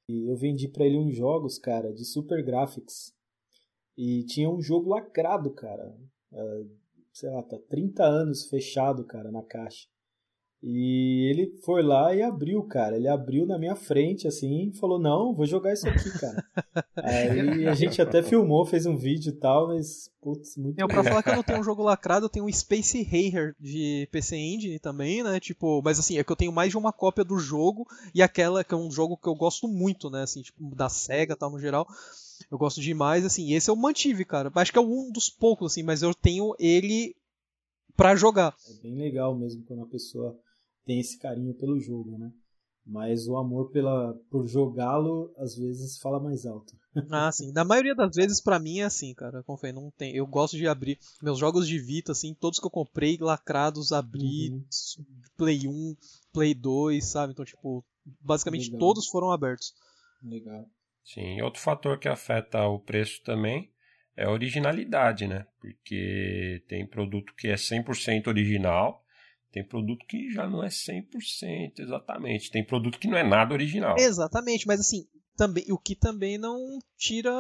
E 0.10 0.28
eu 0.28 0.36
vendi 0.36 0.68
para 0.68 0.88
ele 0.88 0.98
uns 0.98 1.16
jogos, 1.16 1.60
cara, 1.60 1.94
de 1.94 2.04
Super 2.04 2.44
Graphics. 2.44 3.16
E 3.96 4.24
tinha 4.24 4.50
um 4.50 4.60
jogo 4.60 4.90
lacrado, 4.90 5.52
cara. 5.52 5.96
É, 6.34 6.66
sei 7.14 7.30
lá, 7.30 7.44
tá 7.44 7.60
30 7.70 8.04
anos 8.04 8.50
fechado, 8.50 9.06
cara, 9.06 9.32
na 9.32 9.44
caixa. 9.44 9.88
E 10.64 11.28
ele 11.28 11.57
foi 11.64 11.82
lá 11.82 12.14
e 12.14 12.22
abriu, 12.22 12.62
cara. 12.64 12.95
Ele 12.95 13.07
abriu 13.07 13.47
na 13.47 13.57
minha 13.57 13.76
frente, 13.76 14.28
assim, 14.28 14.70
e 14.70 14.78
falou: 14.78 14.99
Não, 14.99 15.34
vou 15.34 15.47
jogar 15.47 15.74
isso 15.74 15.88
aqui, 15.89 16.12
cara. 16.20 16.45
Aí 16.95 17.66
a 17.68 17.74
gente 17.74 17.99
até 17.99 18.22
filmou, 18.22 18.64
fez 18.64 18.86
um 18.86 18.95
vídeo 18.95 19.32
e 19.32 19.36
tal, 19.36 19.70
mas, 19.70 20.12
putz, 20.22 20.55
muito 20.57 20.80
Eu, 20.80 20.88
pra 20.88 21.03
falar 21.03 21.24
que 21.24 21.30
eu 21.30 21.36
não 21.36 21.43
tenho 21.43 21.59
um 21.59 21.64
jogo 21.64 21.82
lacrado, 21.82 22.26
eu 22.28 22.30
tenho 22.30 22.45
um 22.45 22.53
Space 22.53 23.01
Harrier 23.01 23.55
de 23.59 24.07
PC 24.12 24.36
Engine 24.38 24.78
também, 24.78 25.24
né? 25.24 25.39
Tipo, 25.39 25.82
mas 25.84 25.97
assim, 25.97 26.20
é 26.20 26.24
que 26.24 26.32
eu 26.32 26.36
tenho 26.36 26.51
mais 26.51 26.70
de 26.70 26.78
uma 26.78 26.93
cópia 26.93 27.24
do 27.24 27.39
jogo 27.39 27.88
e 28.14 28.22
aquela 28.22 28.64
que 28.64 28.76
é 28.76 28.78
um 28.78 28.91
jogo 28.91 29.18
que 29.18 29.28
eu 29.28 29.34
gosto 29.34 29.68
muito, 29.68 30.12
né? 30.12 30.22
Assim, 30.22 30.43
tipo, 30.43 30.76
da 30.76 30.89
SEGA 30.89 31.34
e 31.34 31.38
tal, 31.38 31.49
no 31.49 31.59
geral. 31.59 31.88
Eu 32.51 32.57
gosto 32.59 32.80
demais, 32.82 33.26
assim, 33.26 33.53
esse 33.53 33.70
eu 33.70 33.76
mantive, 33.76 34.26
cara. 34.26 34.51
Acho 34.53 34.72
que 34.72 34.78
é 34.78 34.82
um 34.82 35.12
dos 35.12 35.28
poucos, 35.28 35.72
assim, 35.72 35.82
mas 35.82 36.03
eu 36.03 36.14
tenho 36.14 36.53
ele 36.59 37.16
para 37.95 38.16
jogar. 38.16 38.55
É 38.70 38.74
bem 38.84 38.95
legal 38.95 39.36
mesmo 39.36 39.64
quando 39.64 39.82
a 39.84 39.88
pessoa 39.88 40.38
tem 40.86 41.00
esse 41.00 41.18
carinho 41.18 41.54
pelo 41.54 41.80
jogo, 41.80 42.18
né? 42.18 42.32
Mas 42.86 43.28
o 43.28 43.38
amor 43.38 43.70
pela, 43.72 44.14
por 44.30 44.48
jogá-lo 44.48 45.34
às 45.38 45.56
vezes 45.56 46.00
fala 46.00 46.20
mais 46.20 46.46
alto. 46.46 46.76
ah, 47.12 47.32
sim. 47.32 47.52
Na 47.52 47.64
maioria 47.64 47.96
das 47.96 48.16
vezes 48.16 48.42
para 48.42 48.60
mim 48.60 48.80
é 48.80 48.84
assim, 48.84 49.14
cara. 49.14 49.44
Confeio, 49.44 49.74
não 49.74 49.92
tem. 49.92 50.16
Eu 50.16 50.26
gosto 50.26 50.58
de 50.58 50.68
abrir 50.68 50.98
meus 51.22 51.38
jogos 51.38 51.68
de 51.68 51.78
Vita 51.78 52.12
assim, 52.12 52.34
todos 52.34 52.60
que 52.60 52.66
eu 52.66 52.72
comprei 52.72 53.18
lacrados, 53.20 53.92
abri 53.92 54.50
uhum. 54.52 54.66
Play 55.38 55.68
1, 55.68 55.96
Play 56.34 56.54
2, 56.54 57.06
sabe? 57.06 57.34
Então, 57.34 57.46
tipo, 57.46 57.86
basicamente 58.20 58.66
Legal. 58.66 58.80
todos 58.80 59.08
foram 59.08 59.32
abertos. 59.32 59.74
Legal. 60.24 60.66
Sim, 61.04 61.42
outro 61.42 61.62
fator 61.62 62.00
que 62.00 62.08
afeta 62.08 62.66
o 62.68 62.80
preço 62.80 63.22
também 63.24 63.72
é 64.16 64.26
a 64.26 64.32
originalidade, 64.32 65.28
né? 65.28 65.46
Porque 65.60 66.64
tem 66.68 66.86
produto 66.86 67.34
que 67.36 67.48
é 67.48 67.56
100% 67.56 68.28
original 68.28 69.01
tem 69.52 69.64
produto 69.64 70.06
que 70.08 70.32
já 70.32 70.47
não 70.47 70.64
é 70.64 70.68
100% 70.68 71.80
exatamente. 71.80 72.52
Tem 72.52 72.66
produto 72.66 72.97
que 72.97 73.08
não 73.08 73.18
é 73.18 73.24
nada 73.24 73.54
original. 73.54 73.95
Exatamente, 73.97 74.66
mas 74.66 74.80
assim, 74.80 75.06
também, 75.36 75.66
o 75.70 75.78
que 75.78 75.95
também 75.95 76.38
não 76.38 76.58
tira 76.97 77.32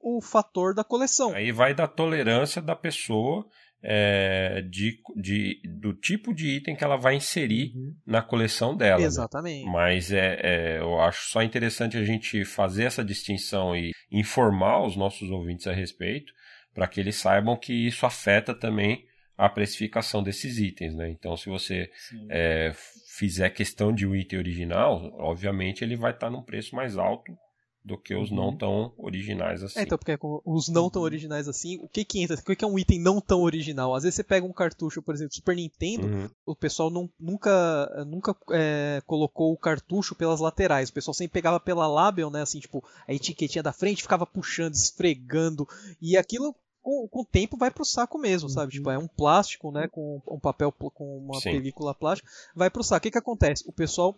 o 0.00 0.20
fator 0.20 0.74
da 0.74 0.84
coleção. 0.84 1.32
Aí 1.34 1.52
vai 1.52 1.74
da 1.74 1.86
tolerância 1.86 2.62
da 2.62 2.74
pessoa 2.74 3.46
é, 3.82 4.62
de, 4.68 5.00
de, 5.16 5.60
do 5.80 5.92
tipo 5.92 6.34
de 6.34 6.56
item 6.56 6.74
que 6.74 6.82
ela 6.82 6.96
vai 6.96 7.14
inserir 7.14 7.72
uhum. 7.74 7.94
na 8.06 8.22
coleção 8.22 8.76
dela. 8.76 9.00
Né? 9.00 9.06
Exatamente. 9.06 9.64
Né? 9.64 9.72
Mas 9.72 10.12
é, 10.12 10.40
é, 10.42 10.78
eu 10.80 11.00
acho 11.00 11.30
só 11.30 11.42
interessante 11.42 11.96
a 11.96 12.04
gente 12.04 12.44
fazer 12.44 12.84
essa 12.84 13.04
distinção 13.04 13.76
e 13.76 13.92
informar 14.10 14.84
os 14.84 14.96
nossos 14.96 15.30
ouvintes 15.30 15.66
a 15.66 15.72
respeito, 15.72 16.32
para 16.74 16.88
que 16.88 17.00
eles 17.00 17.16
saibam 17.16 17.56
que 17.56 17.72
isso 17.72 18.06
afeta 18.06 18.54
também 18.54 19.04
a 19.38 19.48
precificação 19.48 20.20
desses 20.20 20.58
itens, 20.58 20.96
né? 20.96 21.08
Então, 21.08 21.36
se 21.36 21.48
você 21.48 21.88
é, 22.28 22.72
fizer 23.16 23.48
questão 23.50 23.92
de 23.94 24.04
um 24.04 24.14
item 24.14 24.40
original, 24.40 25.12
obviamente 25.16 25.84
ele 25.84 25.96
vai 25.96 26.10
estar 26.10 26.26
tá 26.26 26.32
num 26.32 26.42
preço 26.42 26.74
mais 26.74 26.98
alto 26.98 27.32
do 27.84 27.96
que 27.96 28.14
os 28.14 28.30
uhum. 28.30 28.36
não 28.36 28.56
tão 28.56 28.92
originais 28.98 29.62
assim. 29.62 29.78
É, 29.78 29.82
então, 29.84 29.96
porque 29.96 30.18
os 30.44 30.68
não 30.68 30.90
tão 30.90 31.00
uhum. 31.00 31.06
originais 31.06 31.48
assim, 31.48 31.78
o 31.80 31.88
que 31.88 32.04
que 32.04 32.20
entra? 32.20 32.36
O 32.36 32.56
que 32.56 32.64
é 32.64 32.68
um 32.68 32.78
item 32.78 33.00
não 33.00 33.20
tão 33.20 33.42
original? 33.42 33.94
Às 33.94 34.02
vezes 34.02 34.16
você 34.16 34.24
pega 34.24 34.44
um 34.44 34.52
cartucho, 34.52 35.00
por 35.00 35.14
exemplo, 35.14 35.32
Super 35.32 35.54
Nintendo, 35.54 36.06
uhum. 36.08 36.28
o 36.44 36.56
pessoal 36.56 36.90
não, 36.90 37.08
nunca, 37.18 38.04
nunca 38.06 38.36
é, 38.50 39.00
colocou 39.06 39.52
o 39.52 39.56
cartucho 39.56 40.16
pelas 40.16 40.40
laterais, 40.40 40.90
o 40.90 40.92
pessoal 40.92 41.14
sempre 41.14 41.34
pegava 41.34 41.60
pela 41.60 41.86
label, 41.86 42.28
né, 42.28 42.42
assim, 42.42 42.58
tipo, 42.58 42.84
a 43.06 43.14
etiquetinha 43.14 43.62
da 43.62 43.72
frente, 43.72 44.02
ficava 44.02 44.26
puxando, 44.26 44.74
esfregando, 44.74 45.66
e 46.02 46.16
aquilo 46.16 46.54
com, 46.82 47.08
com 47.08 47.20
o 47.20 47.24
tempo 47.24 47.56
vai 47.56 47.70
pro 47.70 47.84
saco 47.84 48.18
mesmo, 48.18 48.48
sabe? 48.48 48.72
Tipo, 48.72 48.88
uhum. 48.88 48.96
Tipo, 48.96 49.04
é 49.04 49.04
um 49.04 49.08
plástico, 49.08 49.70
né? 49.70 49.88
Com 49.88 50.22
um 50.26 50.40
papel, 50.40 50.72
com 50.72 51.18
uma 51.18 51.40
Sim. 51.40 51.52
película 51.52 51.94
plástica, 51.94 52.30
vai 52.54 52.70
pro 52.70 52.82
saco. 52.82 52.98
O 52.98 53.02
que 53.02 53.10
que 53.10 53.18
acontece? 53.18 53.64
O 53.66 53.72
pessoal 53.72 54.16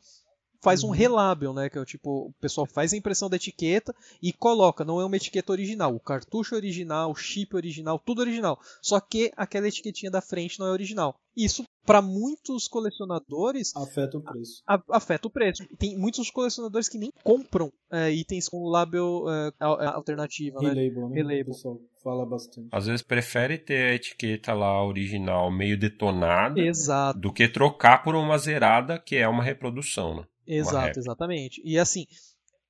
faz 0.60 0.84
um 0.84 0.88
uhum. 0.88 0.92
relábel, 0.92 1.52
né? 1.52 1.68
Que 1.68 1.78
é 1.78 1.80
o 1.80 1.84
tipo, 1.84 2.28
o 2.28 2.32
pessoal 2.40 2.66
faz 2.66 2.92
a 2.92 2.96
impressão 2.96 3.28
da 3.28 3.36
etiqueta 3.36 3.94
e 4.22 4.32
coloca, 4.32 4.84
não 4.84 5.00
é 5.00 5.04
uma 5.04 5.16
etiqueta 5.16 5.52
original. 5.52 5.94
O 5.94 6.00
cartucho 6.00 6.54
original, 6.54 7.10
o 7.10 7.14
chip 7.14 7.56
original, 7.56 7.98
tudo 7.98 8.20
original. 8.20 8.60
Só 8.82 9.00
que 9.00 9.32
aquela 9.36 9.68
etiquetinha 9.68 10.10
da 10.10 10.20
frente 10.20 10.58
não 10.58 10.66
é 10.66 10.70
original. 10.70 11.18
Isso, 11.36 11.64
para 11.86 12.02
muitos 12.02 12.68
colecionadores. 12.68 13.74
Afeta 13.76 14.18
o 14.18 14.20
preço. 14.22 14.62
A, 14.66 14.82
afeta 14.90 15.28
o 15.28 15.30
preço. 15.30 15.66
Tem 15.78 15.96
muitos 15.96 16.30
colecionadores 16.30 16.88
que 16.88 16.98
nem 16.98 17.10
compram 17.22 17.72
é, 17.90 18.10
itens 18.10 18.48
com 18.48 18.68
label 18.68 19.24
é, 19.28 19.52
alternativa, 19.60 20.60
né? 20.60 20.72
Relabel, 20.72 21.08
né? 21.08 21.16
Relabel. 21.16 21.42
O 21.42 21.46
pessoal 21.46 21.80
fala 22.02 22.26
bastante. 22.26 22.68
Às 22.72 22.86
vezes 22.86 23.02
prefere 23.02 23.58
ter 23.58 23.90
a 23.90 23.94
etiqueta 23.94 24.52
lá 24.52 24.84
original 24.84 25.50
meio 25.50 25.78
detonada 25.78 26.60
Exato. 26.60 27.18
do 27.18 27.32
que 27.32 27.48
trocar 27.48 28.02
por 28.02 28.14
uma 28.14 28.36
zerada 28.38 28.98
que 28.98 29.16
é 29.16 29.28
uma 29.28 29.42
reprodução, 29.42 30.16
né? 30.16 30.24
Exato, 30.56 30.98
exatamente. 30.98 31.62
E 31.64 31.78
assim, 31.78 32.06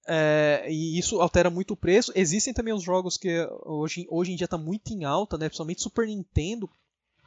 é, 0.07 0.67
e 0.69 0.99
isso 0.99 1.21
altera 1.21 1.51
muito 1.51 1.75
o 1.75 1.77
preço. 1.77 2.13
Existem 2.15 2.53
também 2.53 2.75
os 2.75 2.83
jogos 2.83 3.17
que 3.17 3.47
hoje, 3.65 4.07
hoje 4.11 4.33
em 4.33 4.37
dia 4.37 4.47
está 4.47 4.59
muito 4.59 4.93
em 4.93 5.05
alta, 5.05 5.39
né? 5.39 5.49
principalmente 5.49 5.83
Super 5.83 6.07
Nintendo, 6.07 6.69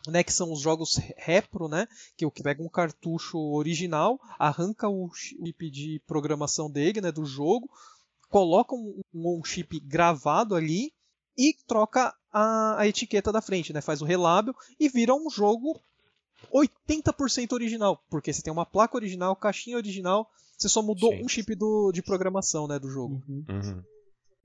né, 0.07 0.23
que 0.23 0.33
são 0.33 0.51
os 0.51 0.59
jogos 0.59 0.97
repro, 1.17 1.67
né, 1.67 1.87
que 2.17 2.29
pega 2.41 2.61
um 2.61 2.69
cartucho 2.69 3.37
original, 3.37 4.19
arranca 4.37 4.89
o 4.89 5.09
chip 5.13 5.69
de 5.69 6.01
programação 6.05 6.69
dele, 6.69 6.99
né, 6.99 7.11
do 7.11 7.25
jogo, 7.25 7.69
coloca 8.29 8.75
um, 8.75 9.01
um 9.13 9.43
chip 9.43 9.79
gravado 9.79 10.55
ali 10.55 10.91
e 11.37 11.55
troca 11.65 12.13
a, 12.31 12.81
a, 12.81 12.87
etiqueta 12.87 13.31
da 13.31 13.41
frente, 13.41 13.71
né, 13.71 13.81
faz 13.81 14.01
o 14.01 14.05
relábio 14.05 14.55
e 14.79 14.89
vira 14.89 15.13
um 15.13 15.29
jogo 15.29 15.79
80% 16.53 17.53
original, 17.53 18.03
porque 18.09 18.33
você 18.33 18.41
tem 18.41 18.51
uma 18.51 18.65
placa 18.65 18.97
original, 18.97 19.35
caixinha 19.35 19.77
original, 19.77 20.29
você 20.57 20.69
só 20.69 20.81
mudou 20.81 21.11
Sim. 21.11 21.23
um 21.23 21.27
chip 21.27 21.55
do, 21.55 21.91
de 21.91 22.01
programação, 22.01 22.67
né, 22.67 22.79
do 22.79 22.89
jogo. 22.89 23.21
Uhum. 23.27 23.43
Uhum. 23.49 23.83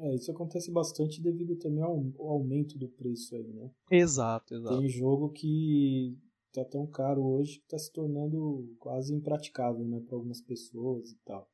É, 0.00 0.14
isso 0.14 0.30
acontece 0.30 0.70
bastante 0.70 1.20
devido 1.20 1.56
também 1.56 1.82
ao, 1.82 1.96
ao, 2.18 2.28
aumento 2.28 2.78
do 2.78 2.88
preço 2.88 3.34
aí, 3.34 3.52
né? 3.52 3.70
Exato, 3.90 4.54
exato. 4.54 4.78
Tem 4.78 4.88
jogo 4.88 5.30
que 5.30 6.16
tá 6.52 6.64
tão 6.64 6.86
caro 6.86 7.24
hoje 7.24 7.58
que 7.58 7.66
tá 7.66 7.78
se 7.78 7.92
tornando 7.92 8.74
quase 8.78 9.12
impraticável, 9.12 9.84
né, 9.86 10.00
para 10.06 10.16
algumas 10.16 10.40
pessoas 10.40 11.10
e 11.10 11.16
tal. 11.24 11.48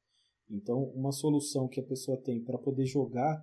Então, 0.51 0.85
uma 0.95 1.11
solução 1.11 1.67
que 1.67 1.81
a 1.81 1.85
pessoa 1.85 2.21
tem 2.21 2.43
para 2.43 2.59
poder 2.59 2.85
jogar 2.85 3.43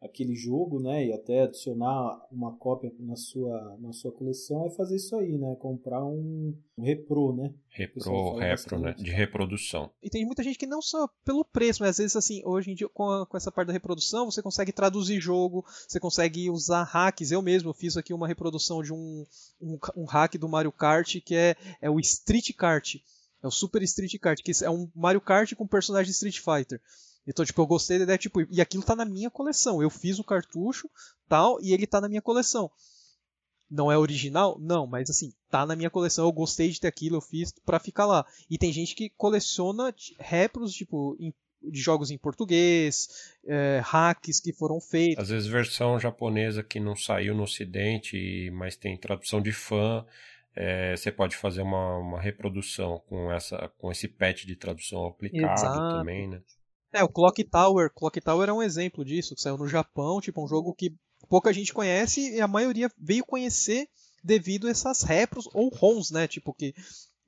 aquele 0.00 0.34
jogo, 0.34 0.80
né, 0.80 1.06
e 1.06 1.12
até 1.12 1.42
adicionar 1.42 2.26
uma 2.30 2.56
cópia 2.56 2.92
na 3.00 3.16
sua, 3.16 3.76
na 3.80 3.92
sua 3.92 4.12
coleção 4.12 4.64
é 4.64 4.70
fazer 4.70 4.96
isso 4.96 5.16
aí, 5.16 5.36
né, 5.36 5.56
comprar 5.56 6.04
um, 6.04 6.54
um 6.76 6.82
repro, 6.82 7.34
né? 7.34 7.52
Repro, 7.68 8.36
repro, 8.36 8.78
né, 8.78 8.94
de 8.94 9.10
reprodução. 9.10 9.90
E 10.02 10.08
tem 10.08 10.24
muita 10.24 10.42
gente 10.42 10.58
que 10.58 10.66
não 10.66 10.80
só 10.80 11.08
pelo 11.24 11.44
preço, 11.44 11.82
mas 11.82 11.90
às 11.90 11.98
vezes 11.98 12.16
assim, 12.16 12.42
hoje 12.44 12.70
em 12.70 12.74
dia 12.74 12.88
com, 12.88 13.10
a, 13.10 13.26
com 13.26 13.36
essa 13.36 13.50
parte 13.50 13.68
da 13.68 13.72
reprodução, 13.72 14.30
você 14.30 14.40
consegue 14.40 14.72
traduzir 14.72 15.20
jogo, 15.20 15.64
você 15.86 15.98
consegue 15.98 16.48
usar 16.48 16.84
hacks. 16.84 17.30
Eu 17.30 17.42
mesmo 17.42 17.72
fiz 17.72 17.96
aqui 17.96 18.14
uma 18.14 18.28
reprodução 18.28 18.82
de 18.82 18.92
um, 18.92 19.26
um, 19.60 19.78
um 19.96 20.04
hack 20.04 20.36
do 20.36 20.48
Mario 20.48 20.72
Kart 20.72 21.16
que 21.24 21.34
é, 21.34 21.56
é 21.80 21.90
o 21.90 21.98
Street 21.98 22.52
Kart. 22.56 22.96
É 23.42 23.46
o 23.46 23.50
Super 23.50 23.82
Street 23.82 24.18
Kart, 24.18 24.42
que 24.42 24.52
é 24.64 24.70
um 24.70 24.90
Mario 24.94 25.20
Kart 25.20 25.54
com 25.54 25.66
personagem 25.66 26.10
Street 26.10 26.38
Fighter. 26.38 26.80
Então, 27.28 27.44
tipo, 27.44 27.60
eu 27.60 27.66
gostei 27.66 27.98
da 27.98 28.04
ideia, 28.04 28.16
tipo, 28.16 28.40
e 28.50 28.58
aquilo 28.58 28.82
tá 28.82 28.96
na 28.96 29.04
minha 29.04 29.30
coleção. 29.30 29.82
Eu 29.82 29.90
fiz 29.90 30.18
o 30.18 30.24
cartucho, 30.24 30.88
tal, 31.28 31.60
e 31.60 31.74
ele 31.74 31.86
tá 31.86 32.00
na 32.00 32.08
minha 32.08 32.22
coleção. 32.22 32.70
Não 33.70 33.92
é 33.92 33.98
original? 33.98 34.56
Não, 34.58 34.86
mas 34.86 35.10
assim, 35.10 35.34
tá 35.50 35.66
na 35.66 35.76
minha 35.76 35.90
coleção. 35.90 36.24
Eu 36.24 36.32
gostei 36.32 36.70
de 36.70 36.80
ter 36.80 36.88
aquilo, 36.88 37.16
eu 37.16 37.20
fiz 37.20 37.52
para 37.66 37.78
ficar 37.78 38.06
lá. 38.06 38.24
E 38.48 38.56
tem 38.56 38.72
gente 38.72 38.94
que 38.94 39.10
coleciona 39.10 39.94
repros, 40.18 40.72
tipo, 40.72 41.18
de 41.62 41.78
jogos 41.78 42.10
em 42.10 42.16
português, 42.16 43.36
é, 43.44 43.82
hacks 43.84 44.40
que 44.40 44.54
foram 44.54 44.80
feitos. 44.80 45.22
Às 45.22 45.28
vezes 45.28 45.46
versão 45.46 46.00
japonesa 46.00 46.62
que 46.62 46.80
não 46.80 46.96
saiu 46.96 47.34
no 47.34 47.42
ocidente, 47.42 48.50
mas 48.54 48.74
tem 48.74 48.96
tradução 48.96 49.42
de 49.42 49.52
fã. 49.52 50.02
É, 50.56 50.96
você 50.96 51.12
pode 51.12 51.36
fazer 51.36 51.60
uma, 51.60 51.98
uma 51.98 52.20
reprodução 52.20 53.02
com, 53.06 53.30
essa, 53.30 53.70
com 53.76 53.92
esse 53.92 54.08
patch 54.08 54.46
de 54.46 54.56
tradução 54.56 55.04
aplicado 55.04 55.52
Exato. 55.52 55.98
também, 55.98 56.26
né? 56.26 56.40
É, 56.92 57.02
o 57.02 57.08
Clock 57.08 57.42
Tower. 57.44 57.90
Clock 57.94 58.20
Tower 58.20 58.48
é 58.48 58.52
um 58.52 58.62
exemplo 58.62 59.04
disso, 59.04 59.34
que 59.34 59.40
saiu 59.40 59.58
no 59.58 59.68
Japão, 59.68 60.20
tipo, 60.20 60.42
um 60.42 60.48
jogo 60.48 60.74
que 60.74 60.94
pouca 61.28 61.52
gente 61.52 61.72
conhece 61.72 62.34
e 62.34 62.40
a 62.40 62.48
maioria 62.48 62.90
veio 62.98 63.24
conhecer 63.24 63.88
devido 64.22 64.66
a 64.66 64.70
essas 64.70 65.02
repros 65.02 65.48
ou 65.52 65.68
ROMs, 65.68 66.12
né? 66.12 66.26
Tipo, 66.26 66.54
que 66.54 66.74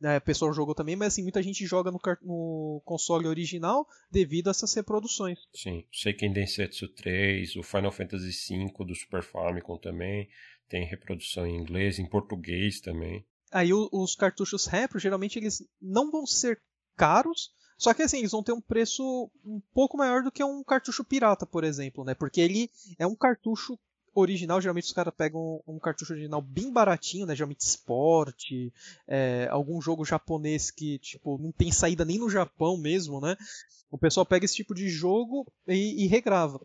né, 0.00 0.16
o 0.16 0.20
pessoal 0.22 0.52
jogou 0.52 0.74
também, 0.74 0.96
mas 0.96 1.08
assim, 1.08 1.22
muita 1.22 1.42
gente 1.42 1.66
joga 1.66 1.90
no, 1.90 2.00
no, 2.22 2.80
console 2.84 3.26
original 3.26 3.86
devido 4.11 4.48
a 4.48 4.50
essas 4.50 4.72
reproduções. 4.72 5.38
Sim, 5.54 5.84
Seiken 5.92 6.32
Densetsu 6.32 6.88
3, 6.88 7.56
o 7.56 7.62
Final 7.62 7.92
Fantasy 7.92 8.30
V 8.48 8.84
do 8.86 8.94
Super 8.94 9.22
Famicom 9.22 9.76
também, 9.76 10.28
tem 10.68 10.86
reprodução 10.86 11.46
em 11.46 11.56
inglês, 11.56 11.98
em 11.98 12.08
português 12.08 12.80
também. 12.80 13.26
Aí 13.52 13.72
os 13.74 14.14
cartuchos 14.14 14.66
retro, 14.66 14.98
geralmente 14.98 15.38
eles 15.38 15.62
não 15.82 16.11
vão 16.11 16.24
ser 16.24 16.62
caros, 16.96 17.50
só 17.81 17.95
que 17.95 18.03
assim, 18.03 18.18
eles 18.18 18.33
vão 18.33 18.43
ter 18.43 18.53
um 18.53 18.61
preço 18.61 19.31
um 19.43 19.59
pouco 19.72 19.97
maior 19.97 20.22
do 20.22 20.31
que 20.31 20.45
um 20.45 20.62
cartucho 20.62 21.03
pirata, 21.03 21.47
por 21.47 21.64
exemplo, 21.64 22.05
né? 22.05 22.12
Porque 22.12 22.39
ele 22.39 22.70
é 22.99 23.07
um 23.07 23.14
cartucho 23.14 23.78
original, 24.14 24.61
geralmente 24.61 24.85
os 24.85 24.93
caras 24.93 25.14
pegam 25.16 25.62
um, 25.66 25.78
cartucho 25.78 26.12
original 26.12 26.43
bem 26.43 26.70
baratinho, 26.70 27.24
né? 27.24 27.35
Geralmente 27.35 27.62
Sport, 27.62 28.51
é, 29.09 29.49
algum 29.51 29.81
jogo 29.81 30.05
japonês 30.05 30.70
que, 30.70 30.99
tipo, 30.99 31.39
não 31.39 31.51
tem 31.51 31.72
saída 31.72 32.05
nem 32.05 32.18
no 32.18 32.28
Japão 32.28 32.76
mesmo, 32.76 33.18
né? 33.18 33.35
O 33.91 33.97
pessoal 33.97 34.26
pega 34.26 34.45
esse 34.45 34.57
tipo 34.57 34.74
de 34.74 34.91
jogo 34.91 35.51
e, 35.66 36.05
e 36.05 36.07
regrava. 36.07 36.61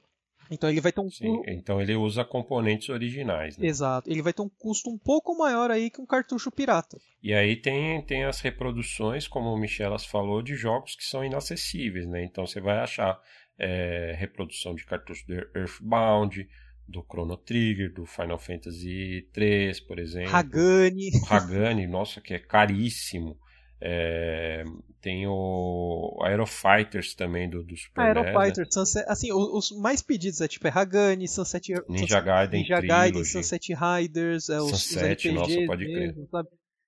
Então 0.50 0.70
ele 0.70 0.82
vai 0.82 0.92
ter 0.92 1.02
um 1.02 1.10
Sim, 1.10 1.42
então 1.48 1.82
ele 1.82 1.96
usa 1.96 2.24
componentes 2.24 2.90
originais. 2.90 3.58
Né? 3.58 3.68
Exato. 3.68 4.10
Ele 4.10 4.22
vai 4.22 4.34
ter 4.34 4.42
um 4.42 4.50
custo 4.50 4.90
um 4.90 4.98
pouco 4.98 5.38
maior 5.38 5.72
aí 5.72 5.90
que 5.90 6.02
um 6.02 6.06
cartucho 6.06 6.52
pirata. 6.52 6.98
E 7.22 7.34
aí 7.34 7.56
tem, 7.56 8.02
tem 8.04 8.24
as 8.24 8.40
reproduções, 8.40 9.28
como 9.28 9.52
o 9.52 9.58
Michelas 9.58 10.06
falou, 10.06 10.42
de 10.42 10.56
jogos 10.56 10.96
que 10.96 11.04
são 11.04 11.24
inacessíveis, 11.24 12.08
né? 12.08 12.24
Então 12.24 12.46
você 12.46 12.62
vai 12.62 12.78
achar 12.78 13.20
é, 13.58 14.16
reprodução 14.18 14.76
de 14.76 14.86
cartucho 14.86 15.26
de 15.26 15.36
Earthbound, 15.56 16.48
do 16.88 17.04
Chrono 17.04 17.38
Trigger, 17.38 17.92
do 17.92 18.06
Final 18.06 18.38
Fantasy 18.38 19.28
3, 19.34 19.80
por 19.82 20.00
exemplo. 20.00 20.36
Hagani. 20.36 21.10
Hagani, 21.30 21.88
nossa, 21.88 22.22
que 22.22 22.34
é 22.34 22.40
caríssimo. 22.40 23.40
É, 23.88 24.64
tem 25.00 25.28
o 25.28 26.18
Aerofighters 26.24 27.14
também 27.14 27.48
do, 27.48 27.64
do 27.64 27.78
Super 27.78 28.02
Aerofighters, 28.02 28.74
Sunset, 28.74 29.06
assim, 29.08 29.32
os, 29.32 29.70
os, 29.70 29.78
mais 29.80 30.02
pedidos 30.02 30.42
é 30.42 30.48
tipo 30.48 30.68
é 30.68 30.72
Hagani, 30.74 31.28
Sunset 31.28 31.72
Ninja 31.88 32.20
Gaiden, 32.20 32.62
Ninja 32.62 32.82
Gaiden, 32.82 33.24
Sunset 33.24 33.74
Riders, 33.76 34.50
é, 34.50 34.60
os, 34.60 34.82
Sunset, 34.82 35.30
os 35.30 35.36
nossa, 35.36 35.66
pode 35.68 35.86
crer. 35.86 36.16
Mesmo? 36.16 36.28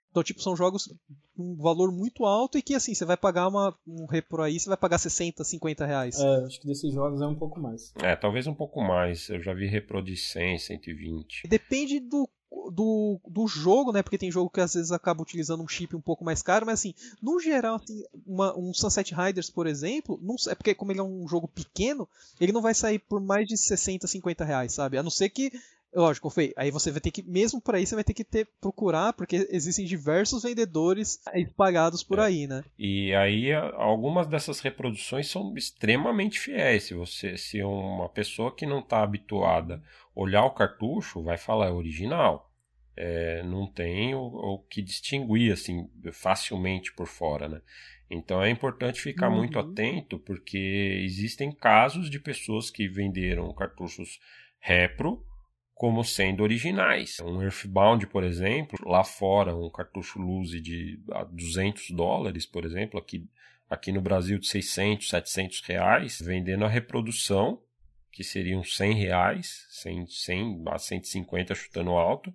Então, 0.10 0.24
tipo, 0.24 0.42
são 0.42 0.56
jogos 0.56 0.88
com 1.36 1.54
um 1.54 1.56
valor 1.56 1.92
muito 1.92 2.26
alto 2.26 2.58
e 2.58 2.62
que, 2.64 2.74
assim, 2.74 2.96
você 2.96 3.06
vai 3.06 3.16
pagar 3.16 3.48
uma, 3.48 3.78
um 3.86 4.08
repro 4.08 4.42
aí, 4.42 4.60
você 4.60 4.68
vai 4.68 4.78
pagar 4.78 4.98
60, 4.98 5.44
50 5.44 5.86
reais. 5.86 6.20
É, 6.20 6.46
acho 6.46 6.60
que 6.60 6.66
desses 6.66 6.92
jogos 6.92 7.22
é 7.22 7.28
um 7.28 7.36
pouco 7.36 7.60
mais. 7.60 7.94
É, 8.02 8.16
talvez 8.16 8.48
um 8.48 8.56
pouco 8.56 8.82
mais. 8.82 9.30
Eu 9.30 9.44
já 9.44 9.54
vi 9.54 9.68
repro 9.68 10.02
de 10.02 10.18
100, 10.18 10.58
120. 10.58 11.48
Depende 11.48 12.00
do 12.00 12.28
do, 12.72 13.20
do 13.28 13.48
jogo, 13.48 13.92
né? 13.92 14.02
Porque 14.02 14.18
tem 14.18 14.32
jogo 14.32 14.50
que 14.50 14.62
às 14.62 14.74
vezes 14.74 14.92
acaba 14.92 15.22
utilizando 15.22 15.64
um 15.64 15.68
chip 15.68 15.96
um 15.96 16.02
pouco 16.02 16.24
mais 16.24 16.42
caro, 16.42 16.66
mas 16.66 16.80
assim, 16.80 16.94
no 17.22 17.40
geral, 17.40 17.76
assim, 17.76 18.04
uma, 18.26 18.58
um 18.58 18.74
Sunset 18.74 19.14
Riders, 19.14 19.50
por 19.50 19.68
exemplo, 19.68 20.20
não, 20.22 20.36
é 20.48 20.56
porque 20.56 20.76
como 20.76 20.92
ele 20.92 21.00
é 21.00 21.04
um 21.04 21.28
jogo 21.28 21.48
pequeno, 21.48 22.08
ele 22.40 22.52
não 22.52 22.62
vai 22.62 22.74
sair 22.74 23.00
por 23.00 23.22
mais 23.22 23.48
de 23.48 23.58
60, 23.58 24.08
50 24.08 24.46
reais, 24.46 24.74
sabe? 24.74 24.98
A 24.98 25.04
não 25.04 25.10
ser 25.10 25.30
que 25.30 25.52
Lógico, 25.98 26.30
Fei, 26.30 26.54
aí 26.56 26.70
você 26.70 26.92
vai 26.92 27.02
ter 27.02 27.10
que, 27.10 27.24
mesmo 27.24 27.60
por 27.60 27.74
aí, 27.74 27.84
você 27.84 27.96
vai 27.96 28.04
ter 28.04 28.14
que 28.14 28.24
ter, 28.24 28.48
procurar, 28.62 29.14
porque 29.14 29.48
existem 29.50 29.84
diversos 29.84 30.44
vendedores 30.44 31.20
espalhados 31.34 32.04
por 32.04 32.20
é. 32.20 32.26
aí, 32.26 32.46
né? 32.46 32.64
E 32.78 33.16
aí, 33.16 33.52
algumas 33.52 34.28
dessas 34.28 34.60
reproduções 34.60 35.28
são 35.28 35.56
extremamente 35.58 36.40
fiéis. 36.40 36.84
Se 36.84 36.94
você, 36.94 37.36
se 37.36 37.64
uma 37.64 38.08
pessoa 38.10 38.56
que 38.56 38.64
não 38.64 38.78
está 38.78 39.02
habituada 39.02 39.82
olhar 40.14 40.46
o 40.46 40.52
cartucho, 40.52 41.24
vai 41.24 41.36
falar 41.36 41.70
é 41.70 41.72
original. 41.72 42.54
É, 42.96 43.42
não 43.42 43.66
tem 43.66 44.14
o, 44.14 44.20
o, 44.20 44.60
que 44.70 44.84
distinguir, 44.84 45.52
assim, 45.52 45.90
facilmente 46.14 46.94
por 46.94 47.08
fora, 47.08 47.50
né? 47.50 47.60
Então 48.08 48.40
é 48.44 48.52
importante 48.52 49.02
ficar 49.02 49.30
uhum. 49.30 49.38
muito 49.38 49.58
atento, 49.58 50.20
porque 50.20 51.02
existem 51.04 51.52
casos 51.52 52.08
de 52.08 52.20
pessoas 52.20 52.70
que 52.70 52.88
venderam 52.88 53.52
cartuchos 53.52 54.20
repro 54.60 55.26
como 55.78 56.04
sendo 56.04 56.42
originais. 56.42 57.20
Um 57.20 57.42
Earthbound, 57.42 58.08
por 58.08 58.24
exemplo, 58.24 58.78
lá 58.84 59.04
fora, 59.04 59.56
um 59.56 59.70
cartucho 59.70 60.20
Luzi 60.20 60.60
de 60.60 61.00
200 61.32 61.92
dólares, 61.92 62.46
por 62.46 62.66
exemplo, 62.66 63.00
aqui, 63.00 63.30
aqui 63.70 63.92
no 63.92 64.02
Brasil 64.02 64.40
de 64.40 64.48
600, 64.48 65.08
700 65.08 65.62
reais, 65.62 66.20
vendendo 66.20 66.66
a 66.66 66.68
reprodução, 66.68 67.62
que 68.12 68.24
seriam 68.24 68.64
100 68.64 68.94
reais, 68.96 69.68
100, 69.70 70.08
100 70.08 70.64
a 70.66 70.80
150 70.80 71.54
chutando 71.54 71.92
alto, 71.92 72.34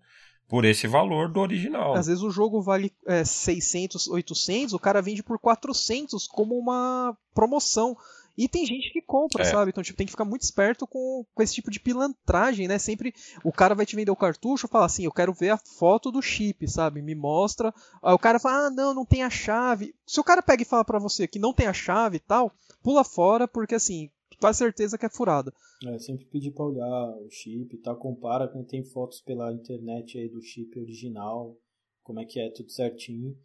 por 0.49 0.65
esse 0.65 0.87
valor 0.87 1.33
do 1.33 1.41
original. 1.41 1.95
Às 1.95 2.07
vezes 2.07 2.23
o 2.23 2.31
jogo 2.31 2.61
vale 2.61 2.93
é, 3.07 3.25
600, 3.25 4.07
800, 4.07 4.75
o 4.75 4.79
cara 4.79 5.03
vende 5.03 5.23
por 5.23 5.39
400 5.39 6.29
como 6.29 6.57
uma 6.57 7.17
promoção. 7.35 7.97
E 8.37 8.49
tem 8.49 8.65
gente 8.65 8.91
que 8.93 9.03
compra, 9.03 9.43
é. 9.43 9.47
sabe? 9.47 9.71
Então, 9.71 9.83
tipo, 9.83 9.97
tem 9.97 10.07
que 10.07 10.13
ficar 10.13 10.25
muito 10.25 10.43
esperto 10.43 10.87
com, 10.87 11.25
com 11.35 11.43
esse 11.43 11.55
tipo 11.55 11.71
de 11.71 11.79
pilantragem, 11.79 12.67
né? 12.67 12.79
Sempre 12.79 13.15
o 13.45 13.53
cara 13.53 13.75
vai 13.75 13.85
te 13.85 13.95
vender 13.95 14.11
o 14.11 14.17
cartucho 14.17 14.67
e 14.67 14.71
fala 14.71 14.87
assim: 14.87 15.05
eu 15.05 15.13
quero 15.13 15.33
ver 15.33 15.51
a 15.51 15.59
foto 15.59 16.11
do 16.11 16.23
chip, 16.23 16.67
sabe? 16.69 17.03
Me 17.03 17.15
mostra. 17.15 17.75
Aí 18.03 18.15
o 18.15 18.19
cara 18.19 18.39
fala: 18.39 18.67
ah, 18.67 18.71
não, 18.71 18.95
não 18.95 19.05
tem 19.05 19.23
a 19.23 19.31
chave. 19.31 19.95
Se 20.07 20.19
o 20.19 20.25
cara 20.25 20.43
pega 20.43 20.63
e 20.63 20.67
fala 20.67 20.85
para 20.85 20.99
você 20.99 21.29
que 21.29 21.39
não 21.39 21.53
tem 21.53 21.67
a 21.67 21.73
chave 21.73 22.17
e 22.17 22.21
tal, 22.21 22.53
pula 22.83 23.05
fora, 23.05 23.47
porque 23.47 23.75
assim, 23.75 24.11
faz 24.41 24.57
certeza 24.57 24.97
que 24.97 25.05
é 25.05 25.11
furada. 25.11 25.53
É, 25.87 25.99
sempre 25.99 26.25
pedir 26.25 26.53
pra 26.53 26.65
olhar 26.65 27.17
o 27.19 27.29
chip 27.31 27.75
e 27.75 27.79
tal, 27.79 27.97
compara 27.97 28.49
quando 28.49 28.67
tem 28.67 28.83
fotos 28.83 29.21
pela 29.21 29.53
internet 29.53 30.19
aí 30.19 30.29
do 30.29 30.41
chip 30.41 30.79
original, 30.81 31.57
como 32.03 32.21
é 32.21 32.25
que 32.25 32.41
é 32.41 32.51
tudo 32.51 32.71
certinho. 32.71 33.37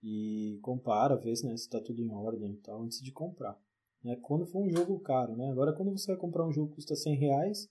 E 0.00 0.60
compara, 0.62 1.16
vê 1.16 1.34
se, 1.34 1.44
né, 1.44 1.56
se 1.56 1.68
tá 1.68 1.80
tudo 1.80 2.00
em 2.00 2.08
ordem 2.08 2.52
e 2.52 2.56
tal, 2.58 2.82
antes 2.84 3.02
de 3.02 3.10
comprar 3.10 3.58
né? 4.02 4.16
Quando 4.22 4.46
for 4.46 4.64
um 4.64 4.70
jogo 4.70 4.98
caro, 5.00 5.36
né? 5.36 5.50
Agora 5.50 5.72
quando 5.72 5.92
você 5.92 6.12
vai 6.12 6.20
comprar 6.20 6.46
um 6.46 6.52
jogo 6.52 6.70
que 6.70 6.76
custa 6.76 6.94
100 6.94 7.16
reais, 7.16 7.68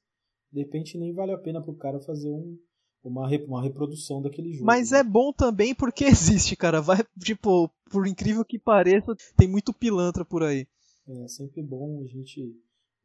de 0.52 0.62
repente 0.62 0.98
nem 0.98 1.14
vale 1.14 1.32
a 1.32 1.38
pena 1.38 1.62
pro 1.62 1.76
cara 1.76 2.00
fazer 2.00 2.30
um, 2.30 2.58
uma, 3.04 3.28
uma 3.48 3.62
reprodução 3.62 4.22
daquele 4.22 4.54
jogo. 4.54 4.66
Mas 4.66 4.92
né? 4.92 5.00
é 5.00 5.04
bom 5.04 5.32
também 5.32 5.74
porque 5.74 6.06
existe, 6.06 6.56
cara. 6.56 6.82
Vai, 6.82 6.98
tipo, 7.20 7.70
por 7.90 8.08
incrível 8.08 8.44
que 8.46 8.60
pareça, 8.60 9.16
tem 9.36 9.48
muito 9.48 9.74
pilantra 9.74 10.26
por 10.26 10.44
aí. 10.44 10.68
É 11.08 11.28
sempre 11.28 11.62
bom 11.62 12.02
a 12.02 12.08
gente 12.08 12.54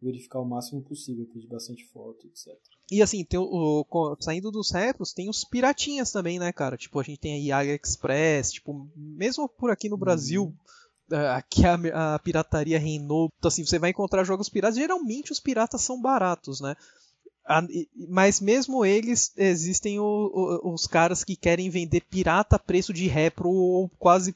verificar 0.00 0.40
o 0.40 0.44
máximo 0.44 0.82
possível, 0.82 1.24
pedir 1.32 1.46
bastante 1.46 1.86
foto, 1.86 2.26
etc. 2.26 2.48
E 2.90 3.00
assim, 3.00 3.24
o, 3.36 3.86
o, 3.88 4.16
saindo 4.20 4.50
dos 4.50 4.72
repros, 4.72 5.12
tem 5.12 5.30
os 5.30 5.44
piratinhas 5.44 6.10
também, 6.10 6.40
né, 6.40 6.52
cara? 6.52 6.76
Tipo, 6.76 6.98
a 6.98 7.04
gente 7.04 7.20
tem 7.20 7.34
aí 7.34 7.52
AliExpress, 7.52 8.52
tipo, 8.52 8.90
mesmo 8.96 9.48
por 9.48 9.70
aqui 9.70 9.88
no 9.88 9.96
Brasil, 9.96 10.46
hum. 10.46 10.54
É, 10.54 10.81
aqui 11.34 11.62
a, 11.66 12.14
a, 12.14 12.18
pirataria 12.18 12.78
reinou. 12.78 13.30
Então, 13.38 13.48
assim, 13.48 13.64
você 13.64 13.78
vai 13.78 13.90
encontrar 13.90 14.24
jogos 14.24 14.48
piratas. 14.48 14.76
Geralmente 14.76 15.32
os 15.32 15.40
piratas 15.40 15.82
são 15.82 16.00
baratos, 16.00 16.60
né? 16.60 16.76
mas 18.08 18.40
mesmo 18.40 18.84
eles 18.84 19.32
existem 19.36 19.98
o, 19.98 20.04
o, 20.04 20.72
os 20.72 20.86
caras 20.86 21.24
que 21.24 21.36
querem 21.36 21.68
vender 21.70 22.02
pirata 22.02 22.56
a 22.56 22.58
preço 22.58 22.92
de 22.92 23.08
repro 23.08 23.50
ou 23.50 23.88
quase 23.98 24.34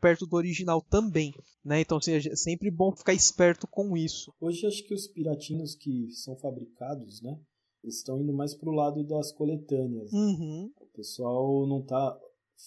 perto 0.00 0.26
do 0.26 0.36
original 0.36 0.82
também, 0.82 1.32
né? 1.64 1.80
Então 1.80 1.98
assim, 1.98 2.14
é 2.14 2.36
sempre 2.36 2.70
bom 2.70 2.90
ficar 2.90 3.12
esperto 3.12 3.66
com 3.66 3.96
isso. 3.96 4.32
Hoje 4.40 4.66
acho 4.66 4.82
que 4.84 4.94
os 4.94 5.06
piratinhos 5.06 5.74
que 5.74 6.10
são 6.10 6.36
fabricados, 6.36 7.22
né? 7.22 7.38
Estão 7.84 8.20
indo 8.20 8.32
mais 8.32 8.54
pro 8.54 8.72
lado 8.72 9.04
das 9.04 9.30
coletâneas. 9.30 10.12
Uhum. 10.12 10.72
O 10.80 10.86
pessoal 10.86 11.66
não 11.66 11.80
tá 11.82 12.18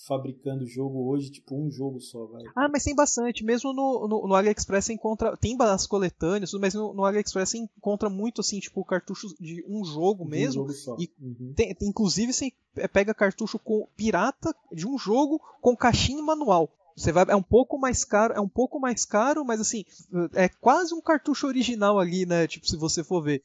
fabricando 0.08 0.66
jogo 0.66 1.10
hoje, 1.10 1.30
tipo 1.30 1.56
um 1.56 1.70
jogo 1.70 2.00
só, 2.00 2.26
vai. 2.26 2.44
Ah, 2.56 2.70
mas 2.70 2.84
tem 2.84 2.96
bastante. 2.96 3.44
Mesmo 3.44 3.74
no, 3.74 4.08
no, 4.08 4.28
no 4.28 4.36
AliExpress 4.36 4.86
você 4.86 4.94
encontra. 4.94 5.36
Tem 5.36 5.56
as 5.60 5.86
coletâneas, 5.86 6.54
mas 6.54 6.74
no, 6.74 6.94
no, 6.94 7.04
AliExpress 7.04 7.50
você 7.50 7.58
encontra 7.58 8.10
muito 8.10 8.42
assim, 8.42 8.60
tipo, 8.60 8.84
cartuchos 8.86 9.36
de 9.40 9.64
um 9.68 9.84
jogo 9.84 10.26
mesmo. 10.26 10.64
Um 10.64 10.68
jogo 10.68 10.74
só. 10.74 10.96
E 10.98 11.12
uhum. 11.22 11.54
tem, 11.56 11.76
inclusive 11.82 12.32
você 12.34 12.54
pega 12.94 13.14
cartucho 13.14 13.60
com 13.60 13.88
pirata 13.96 14.56
de 14.72 14.88
um 14.88 14.98
jogo 14.98 15.42
com 15.62 15.76
caixinha 15.76 16.24
manual. 16.24 16.70
Você 16.96 17.12
vai, 17.12 17.26
é 17.28 17.36
um 17.36 17.44
pouco 17.44 17.78
mais 17.78 18.04
caro, 18.04 18.34
é 18.34 18.40
um 18.40 18.50
pouco 18.50 18.80
mais 18.80 19.06
caro, 19.06 19.44
mas 19.46 19.60
assim, 19.60 19.86
é 20.34 20.50
quase 20.50 20.94
um 20.94 21.02
cartucho 21.02 21.48
original 21.48 22.00
ali, 22.00 22.26
né? 22.26 22.48
Tipo, 22.48 22.68
se 22.68 22.78
você 22.78 23.04
for 23.04 23.22
ver. 23.22 23.42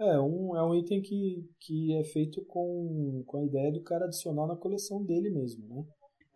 É, 0.00 0.18
um, 0.20 0.56
é 0.56 0.62
um 0.64 0.74
item 0.74 1.02
que, 1.02 1.44
que 1.60 1.94
é 1.94 2.04
feito 2.04 2.44
com, 2.44 3.22
com 3.26 3.38
a 3.38 3.44
ideia 3.44 3.72
do 3.72 3.82
cara 3.82 4.04
adicionar 4.04 4.46
na 4.46 4.56
coleção 4.56 5.04
dele 5.04 5.28
mesmo, 5.30 5.66
né? 5.68 5.84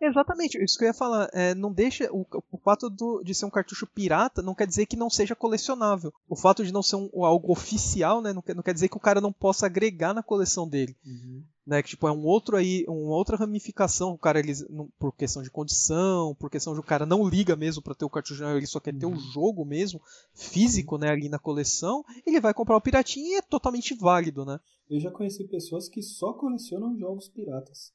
Exatamente, 0.05 0.61
isso 0.61 0.77
que 0.77 0.83
eu 0.83 0.87
ia 0.87 0.93
falar. 0.93 1.29
É, 1.31 1.55
não 1.55 1.71
deixa. 1.71 2.11
O, 2.11 2.25
o 2.51 2.57
fato 2.57 2.89
do, 2.89 3.23
de 3.23 3.33
ser 3.33 3.45
um 3.45 3.49
cartucho 3.49 3.87
pirata 3.87 4.41
não 4.41 4.53
quer 4.53 4.67
dizer 4.67 4.85
que 4.85 4.97
não 4.97 5.09
seja 5.09 5.33
colecionável. 5.33 6.13
O 6.27 6.35
fato 6.35 6.65
de 6.65 6.73
não 6.73 6.83
ser 6.83 6.97
um, 6.97 7.23
algo 7.23 7.53
oficial, 7.53 8.21
né? 8.21 8.33
Não 8.33 8.41
quer, 8.41 8.53
não 8.53 8.61
quer 8.61 8.73
dizer 8.73 8.89
que 8.89 8.97
o 8.97 8.99
cara 8.99 9.21
não 9.21 9.31
possa 9.31 9.65
agregar 9.65 10.13
na 10.13 10.21
coleção 10.21 10.67
dele. 10.67 10.93
Uhum. 11.05 11.43
Né, 11.65 11.81
que 11.81 11.91
tipo, 11.91 12.05
é 12.05 12.11
um 12.11 12.25
outro 12.25 12.57
aí, 12.57 12.83
uma 12.89 13.15
outra 13.15 13.37
ramificação, 13.37 14.11
o 14.11 14.17
cara 14.17 14.37
ele, 14.37 14.51
por 14.99 15.15
questão 15.15 15.41
de 15.41 15.49
condição, 15.49 16.35
por 16.35 16.49
questão 16.49 16.73
de 16.73 16.81
o 16.81 16.83
cara 16.83 17.05
não 17.05 17.25
liga 17.25 17.55
mesmo 17.55 17.81
para 17.81 17.95
ter 17.95 18.03
o 18.03 18.09
cartucho, 18.09 18.43
ele 18.43 18.65
só 18.65 18.81
quer 18.81 18.93
ter 18.93 19.05
o 19.05 19.11
uhum. 19.11 19.17
jogo 19.17 19.63
mesmo, 19.63 20.01
físico, 20.33 20.97
né, 20.97 21.09
ali 21.09 21.29
na 21.29 21.39
coleção, 21.39 22.03
ele 22.25 22.41
vai 22.41 22.53
comprar 22.53 22.75
o 22.75 22.81
piratinho 22.81 23.27
e 23.27 23.35
é 23.35 23.41
totalmente 23.41 23.95
válido, 23.95 24.43
né? 24.43 24.59
Eu 24.89 24.99
já 24.99 25.09
conheci 25.09 25.45
pessoas 25.45 25.87
que 25.87 26.01
só 26.01 26.33
colecionam 26.33 26.97
jogos 26.97 27.29
piratas. 27.29 27.93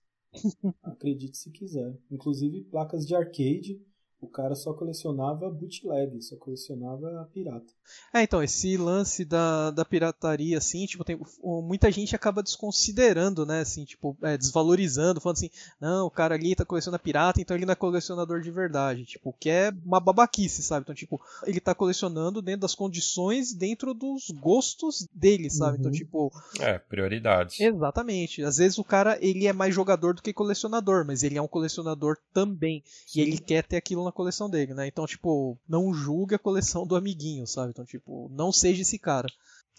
Acredite 0.83 1.37
se 1.37 1.51
quiser. 1.51 1.97
Inclusive 2.11 2.65
placas 2.65 3.07
de 3.07 3.15
arcade 3.15 3.81
o 4.21 4.27
cara 4.27 4.55
só 4.55 4.73
colecionava 4.73 5.49
bootleg, 5.49 6.21
só 6.21 6.37
colecionava 6.37 7.29
pirata. 7.33 7.73
É, 8.13 8.23
então, 8.23 8.43
esse 8.43 8.77
lance 8.77 9.25
da, 9.25 9.71
da 9.71 9.85
pirataria, 9.85 10.59
assim, 10.59 10.87
tipo, 10.87 11.05
tem, 11.05 11.19
muita 11.63 11.91
gente 11.91 12.17
acaba 12.17 12.43
desconsiderando, 12.43 13.47
né, 13.47 13.61
assim, 13.61 13.85
tipo, 13.85 14.17
é, 14.23 14.37
desvalorizando, 14.37 15.21
falando 15.21 15.37
assim, 15.37 15.51
não, 15.81 16.07
o 16.07 16.11
cara 16.11 16.35
ali 16.35 16.55
tá 16.57 16.65
colecionando 16.65 17.03
pirata, 17.03 17.41
então 17.41 17.57
ele 17.57 17.65
não 17.65 17.73
é 17.73 17.77
colecionador 17.77 18.41
de 18.41 18.51
verdade, 18.51 19.05
tipo, 19.05 19.33
que 19.39 19.49
é 19.49 19.73
uma 19.85 20.01
babaquice, 20.01 20.63
sabe? 20.63 20.83
Então, 20.83 20.95
tipo, 20.95 21.21
ele 21.45 21.61
tá 21.61 21.75
colecionando 21.75 22.43
dentro 22.43 22.63
das 22.63 22.75
condições, 22.75 23.55
dentro 23.55 23.95
dos 23.95 24.31
gostos 24.31 25.07
dele, 25.15 25.49
sabe? 25.49 25.79
Então, 25.79 25.91
uhum. 25.91 25.97
Então, 25.97 26.07
tipo... 26.07 26.33
É, 26.61 26.79
prioridades. 26.79 27.61
Exatamente. 27.61 28.43
Às 28.43 28.57
vezes 28.57 28.79
o 28.79 28.85
cara, 28.85 29.17
ele 29.21 29.47
é 29.47 29.53
mais 29.53 29.75
jogador 29.75 30.15
do 30.15 30.23
que 30.23 30.33
colecionador, 30.33 31.05
mas 31.07 31.23
ele 31.23 31.39
é 31.39 31.43
um 31.43 31.49
colecionador 31.49 32.17
também, 32.33 32.83
Sim. 33.07 33.21
e 33.21 33.23
ele 33.23 33.39
quer 33.39 33.65
ter 33.65 33.77
aquilo 33.77 34.08
na 34.09 34.13
coleção 34.13 34.49
dele, 34.49 34.75
né? 34.75 34.87
Então, 34.87 35.07
tipo, 35.07 35.59
não 35.69 35.93
julgue 35.93 36.35
a 36.35 36.39
coleção 36.39 36.87
do 36.87 36.97
amiguinho, 36.97 37.47
sabe? 37.47 37.71
Então, 37.71 37.85
tipo, 37.85 38.29
não 38.31 38.51
seja 38.51 38.83
esse 38.83 38.99
cara. 38.99 39.29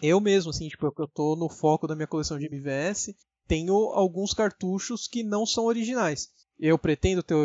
Eu 0.02 0.20
mesmo, 0.22 0.52
assim, 0.52 0.70
tipo, 0.70 0.86
eu 0.86 1.08
tô 1.08 1.36
no 1.36 1.50
foco 1.50 1.88
da 1.88 1.96
minha 1.96 2.08
coleção 2.08 2.40
de 2.40 2.46
MVS, 2.46 3.14
tenho 3.48 3.74
alguns 3.74 4.34
cartuchos 4.34 5.08
que 5.08 5.24
não 5.24 5.46
são 5.46 5.66
originais. 5.66 6.30
Eu 6.58 6.78
pretendo 6.78 7.24
ter 7.24 7.36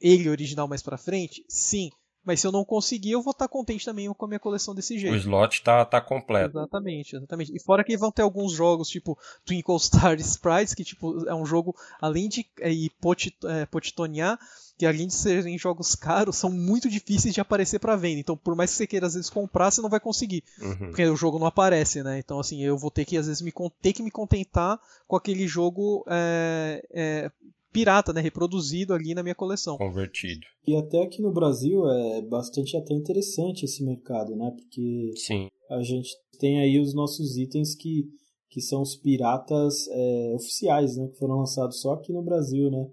ele 0.00 0.28
original 0.28 0.68
mais 0.68 0.82
pra 0.82 0.98
frente? 0.98 1.44
Sim. 1.48 1.90
Mas 2.26 2.40
se 2.40 2.46
eu 2.46 2.50
não 2.50 2.64
conseguir, 2.64 3.12
eu 3.12 3.22
vou 3.22 3.30
estar 3.30 3.46
contente 3.46 3.84
também 3.84 4.12
com 4.12 4.24
a 4.24 4.28
minha 4.28 4.40
coleção 4.40 4.74
desse 4.74 4.98
jeito. 4.98 5.14
O 5.14 5.16
slot 5.16 5.62
tá, 5.62 5.84
tá 5.84 6.00
completo. 6.00 6.58
Exatamente, 6.58 7.14
exatamente. 7.14 7.54
E 7.54 7.60
fora 7.60 7.84
que 7.84 7.96
vão 7.96 8.10
ter 8.10 8.22
alguns 8.22 8.52
jogos, 8.52 8.88
tipo 8.88 9.16
Twinkle 9.44 9.78
Star 9.78 10.18
Sprites, 10.18 10.74
que 10.74 10.82
tipo, 10.82 11.24
é 11.28 11.34
um 11.34 11.46
jogo, 11.46 11.76
além 12.00 12.28
de 12.28 12.44
é, 12.58 12.72
potit, 13.00 13.36
é, 13.44 13.64
potitonear, 13.66 14.36
que 14.76 14.84
além 14.84 15.06
de 15.06 15.14
serem 15.14 15.56
jogos 15.56 15.94
caros, 15.94 16.36
são 16.36 16.50
muito 16.50 16.90
difíceis 16.90 17.32
de 17.32 17.40
aparecer 17.40 17.78
para 17.78 17.94
venda. 17.94 18.18
Então, 18.18 18.36
por 18.36 18.56
mais 18.56 18.72
que 18.72 18.76
você 18.76 18.88
queira 18.88 19.06
às 19.06 19.14
vezes 19.14 19.30
comprar, 19.30 19.70
você 19.70 19.80
não 19.80 19.88
vai 19.88 20.00
conseguir, 20.00 20.42
uhum. 20.60 20.76
porque 20.88 21.06
o 21.06 21.16
jogo 21.16 21.38
não 21.38 21.46
aparece, 21.46 22.02
né? 22.02 22.18
Então, 22.18 22.40
assim, 22.40 22.60
eu 22.60 22.76
vou 22.76 22.90
ter 22.90 23.04
que 23.04 23.16
às 23.16 23.28
vezes 23.28 23.40
me 23.40 23.52
ter 23.80 23.92
que 23.92 24.02
me 24.02 24.10
contentar 24.10 24.80
com 25.06 25.14
aquele 25.14 25.46
jogo 25.46 26.04
é, 26.08 26.84
é, 26.90 27.30
pirata, 27.72 28.12
né, 28.12 28.20
reproduzido 28.20 28.94
ali 28.94 29.14
na 29.14 29.22
minha 29.22 29.34
coleção. 29.34 29.76
Convertido. 29.76 30.46
E 30.66 30.76
até 30.76 31.02
aqui 31.02 31.20
no 31.20 31.32
Brasil 31.32 31.88
é 31.88 32.22
bastante 32.22 32.76
até 32.76 32.94
interessante 32.94 33.64
esse 33.64 33.84
mercado, 33.84 34.34
né? 34.34 34.50
Porque 34.56 35.12
Sim. 35.16 35.48
a 35.70 35.82
gente 35.82 36.10
tem 36.38 36.60
aí 36.60 36.80
os 36.80 36.94
nossos 36.94 37.36
itens 37.36 37.74
que, 37.74 38.04
que 38.48 38.60
são 38.60 38.82
os 38.82 38.96
piratas 38.96 39.86
é, 39.88 40.32
oficiais, 40.34 40.96
né? 40.96 41.08
Que 41.08 41.18
foram 41.18 41.38
lançados 41.38 41.80
só 41.80 41.92
aqui 41.92 42.12
no 42.12 42.22
Brasil, 42.22 42.70
né? 42.70 42.86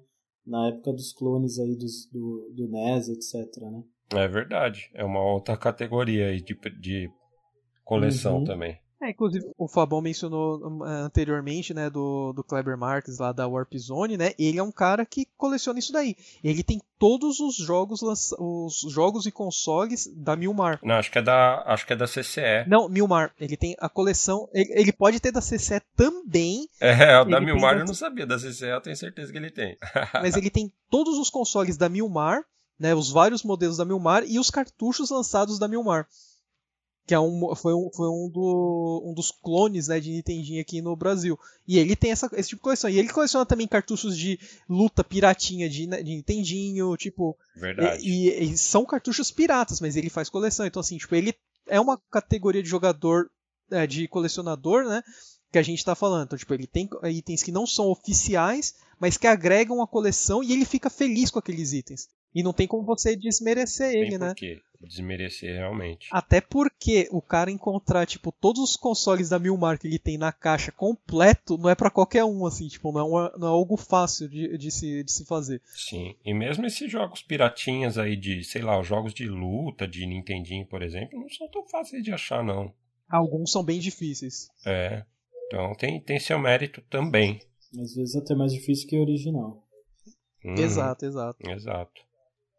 Na 0.46 0.68
época 0.68 0.92
dos 0.92 1.14
clones 1.14 1.58
aí 1.60 1.76
dos, 1.76 2.10
do, 2.12 2.52
do 2.54 2.68
NES, 2.68 3.08
etc, 3.08 3.62
né? 3.62 3.84
É 4.14 4.28
verdade. 4.28 4.90
É 4.94 5.04
uma 5.04 5.24
outra 5.24 5.58
categoria 5.58 6.28
aí 6.28 6.42
de, 6.42 6.56
de 6.80 7.10
coleção 7.84 8.40
uhum. 8.40 8.44
também. 8.44 8.78
É, 9.04 9.10
inclusive, 9.10 9.46
o 9.58 9.68
Fabão 9.68 10.02
mencionou 10.02 10.66
hum, 10.66 10.84
anteriormente, 10.84 11.74
né, 11.74 11.90
do, 11.90 12.32
do 12.32 12.42
Kleber 12.42 12.78
Marques 12.78 13.20
lá 13.20 13.34
da 13.34 13.46
Warp 13.46 13.74
Zone, 13.76 14.16
né? 14.16 14.32
Ele 14.40 14.58
é 14.58 14.64
um 14.64 14.72
cara 14.72 15.06
que 15.06 15.28
coleciona 15.38 15.78
isso 15.78 15.92
daí. 15.92 16.16
Ele 16.42 16.64
tem 16.64 16.82
todos 16.98 17.42
os 17.42 17.58
jogos 17.58 18.02
os 18.40 18.80
jogos 18.90 19.26
e 19.26 19.32
consoles 19.32 20.10
da 20.16 20.38
Milmar. 20.38 20.80
Não, 20.82 20.96
acho 20.96 21.12
que 21.12 21.18
é 21.18 21.22
da 21.22 21.62
acho 21.66 21.86
que 21.86 21.92
é 21.92 21.96
da 21.98 22.08
CCE. 22.08 22.66
Não, 22.66 22.88
Milmar. 22.88 23.34
Ele 23.38 23.58
tem 23.58 23.76
a 23.78 23.90
coleção. 23.90 24.48
Ele, 24.54 24.72
ele 24.74 24.94
pode 24.94 25.20
ter 25.20 25.34
da 25.34 25.42
CCE 25.42 25.82
também. 25.98 26.70
É, 26.80 27.20
o 27.20 27.26
da 27.26 27.42
Milmar 27.42 27.76
da... 27.76 27.82
eu 27.82 27.86
não 27.86 27.94
sabia. 27.94 28.26
Da 28.26 28.38
CCE 28.38 28.68
eu 28.68 28.80
tenho 28.80 28.96
certeza 28.96 29.34
que 29.34 29.38
ele 29.38 29.52
tem. 29.52 29.78
Mas 30.22 30.38
ele 30.38 30.50
tem 30.50 30.72
todos 30.90 31.18
os 31.18 31.30
consoles 31.30 31.76
da 31.76 31.90
Milmar, 31.90 32.42
né? 32.80 32.96
Os 32.96 33.12
vários 33.12 33.44
modelos 33.44 33.76
da 33.76 33.84
Milmar 33.84 34.24
e 34.26 34.40
os 34.40 34.50
cartuchos 34.50 35.10
lançados 35.10 35.60
da 35.60 35.68
Milmar 35.68 36.08
que 37.06 37.14
é 37.14 37.20
um, 37.20 37.54
foi, 37.56 37.74
um, 37.74 37.90
foi 37.94 38.08
um, 38.08 38.30
do, 38.30 39.04
um 39.06 39.14
dos 39.14 39.30
clones 39.30 39.90
né, 39.90 40.00
de 40.00 40.12
Nintendinho 40.12 40.62
aqui 40.62 40.82
no 40.82 40.96
Brasil. 40.96 41.38
E 41.68 41.78
ele 41.78 41.96
tem 41.96 42.12
essa, 42.12 42.30
esse 42.34 42.50
tipo 42.50 42.62
de 42.62 42.64
coleção. 42.64 42.90
E 42.90 42.98
ele 42.98 43.10
coleciona 43.10 43.46
também 43.46 43.68
cartuchos 43.68 44.18
de 44.18 44.40
luta 44.70 45.04
piratinha 45.04 45.70
de, 45.70 45.86
de 45.86 46.16
Nintendinho, 46.16 46.96
tipo. 46.96 47.38
Verdade. 47.56 48.02
E, 48.02 48.44
e, 48.44 48.58
são 48.58 48.86
cartuchos 48.86 49.32
piratas, 49.32 49.82
mas 49.82 49.98
ele 49.98 50.10
faz 50.10 50.30
coleção. 50.30 50.66
Então, 50.66 50.80
assim, 50.80 50.98
tipo, 50.98 51.14
ele 51.14 51.34
é 51.68 51.80
uma 51.80 52.00
categoria 52.10 52.64
de 52.64 52.70
jogador, 52.70 53.30
é, 53.70 53.86
de 53.86 54.08
colecionador, 54.08 54.86
né? 54.86 55.04
Que 55.52 55.60
a 55.60 55.64
gente 55.64 55.80
está 55.80 55.96
falando. 55.96 56.28
Então, 56.28 56.40
tipo, 56.40 56.54
ele 56.54 56.68
tem 56.68 56.90
itens 57.04 57.44
que 57.44 57.52
não 57.52 57.68
são 57.68 57.88
oficiais, 57.88 58.76
mas 58.98 59.18
que 59.18 59.28
agregam 59.28 59.82
a 59.82 59.88
coleção 59.88 60.42
e 60.42 60.54
ele 60.54 60.64
fica 60.64 60.90
feliz 60.90 61.30
com 61.30 61.40
aqueles 61.40 61.74
itens. 61.74 62.08
E 62.34 62.42
não 62.42 62.54
tem 62.54 62.66
como 62.66 62.86
você 62.86 63.14
desmerecer 63.16 63.94
ele, 63.94 64.18
né? 64.18 64.34
Quê? 64.36 64.60
Desmerecer 64.88 65.56
realmente. 65.56 66.08
Até 66.12 66.42
porque 66.42 67.08
o 67.12 67.22
cara 67.22 67.52
encontrar, 67.52 68.06
tipo, 68.06 68.32
todos 68.32 68.62
os 68.62 68.76
consoles 68.76 69.30
da 69.30 69.40
Milmar 69.40 69.80
que 69.80 69.88
ele 69.88 70.00
tem 70.00 70.18
na 70.18 70.32
caixa 70.32 70.72
completo 70.72 71.58
não 71.58 71.70
é 71.70 71.76
para 71.76 71.90
qualquer 71.90 72.24
um, 72.24 72.46
assim, 72.46 72.68
tipo, 72.68 72.92
não 72.92 73.00
é, 73.00 73.04
uma, 73.04 73.34
não 73.38 73.48
é 73.48 73.52
algo 73.52 73.78
fácil 73.78 74.28
de, 74.28 74.58
de, 74.58 74.72
se, 74.72 75.04
de 75.04 75.12
se 75.12 75.26
fazer. 75.26 75.62
Sim, 75.66 76.16
e 76.24 76.34
mesmo 76.34 76.66
esses 76.66 76.92
jogos 76.92 77.22
piratinhas 77.22 77.98
aí 77.98 78.16
de, 78.16 78.44
sei 78.44 78.62
lá, 78.62 78.80
os 78.80 78.88
jogos 78.88 79.14
de 79.14 79.28
luta 79.28 79.88
de 79.88 80.06
Nintendinho, 80.06 80.66
por 80.66 80.82
exemplo, 80.82 81.20
não 81.20 81.30
são 81.30 81.48
tão 81.50 81.66
fáceis 81.68 82.04
de 82.04 82.12
achar, 82.12 82.44
não. 82.44 82.74
Alguns 83.10 83.52
são 83.52 83.64
bem 83.64 83.80
difíceis. 83.80 84.50
É, 84.66 85.06
então 85.48 85.74
tem, 85.76 86.00
tem 86.02 86.20
seu 86.20 86.40
mérito 86.40 86.82
também. 86.90 87.40
Às 87.80 87.96
vezes 87.96 88.16
até 88.16 88.36
mais 88.36 88.54
difícil 88.54 88.88
que 88.88 88.98
o 88.98 89.02
original. 89.02 89.64
Hum, 90.46 90.56
exato, 90.58 91.06
exato. 91.06 91.50
Exato. 91.50 92.02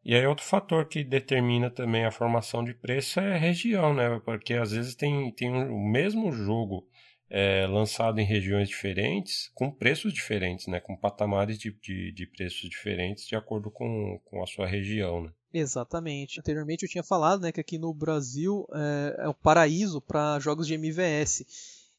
E 0.04 0.14
aí 0.14 0.26
outro 0.26 0.44
fator 0.44 0.86
que 0.86 1.02
determina 1.02 1.70
também 1.70 2.04
a 2.04 2.10
formação 2.10 2.62
de 2.62 2.74
preço 2.74 3.20
é 3.20 3.34
a 3.34 3.38
região, 3.38 3.94
né? 3.94 4.20
Porque 4.24 4.54
às 4.54 4.72
vezes 4.72 4.94
tem, 4.94 5.32
tem 5.32 5.50
o 5.50 5.78
mesmo 5.78 6.30
jogo 6.30 6.86
é, 7.30 7.66
lançado 7.66 8.20
em 8.20 8.24
regiões 8.24 8.68
diferentes, 8.68 9.50
com 9.54 9.70
preços 9.70 10.12
diferentes, 10.12 10.66
né? 10.66 10.78
Com 10.78 10.94
patamares 10.94 11.58
de, 11.58 11.72
de, 11.82 12.12
de 12.12 12.26
preços 12.26 12.68
diferentes 12.68 13.26
de 13.26 13.34
acordo 13.34 13.70
com, 13.70 14.20
com 14.26 14.42
a 14.42 14.46
sua 14.46 14.66
região, 14.66 15.22
né? 15.22 15.30
Exatamente. 15.54 16.40
Anteriormente 16.40 16.82
eu 16.82 16.88
tinha 16.88 17.04
falado 17.04 17.40
né, 17.42 17.52
que 17.52 17.60
aqui 17.60 17.78
no 17.78 17.94
Brasil 17.94 18.66
é, 18.74 19.24
é 19.24 19.28
o 19.28 19.34
paraíso 19.34 20.00
para 20.00 20.38
jogos 20.40 20.66
de 20.66 20.74
MVS. 20.74 21.44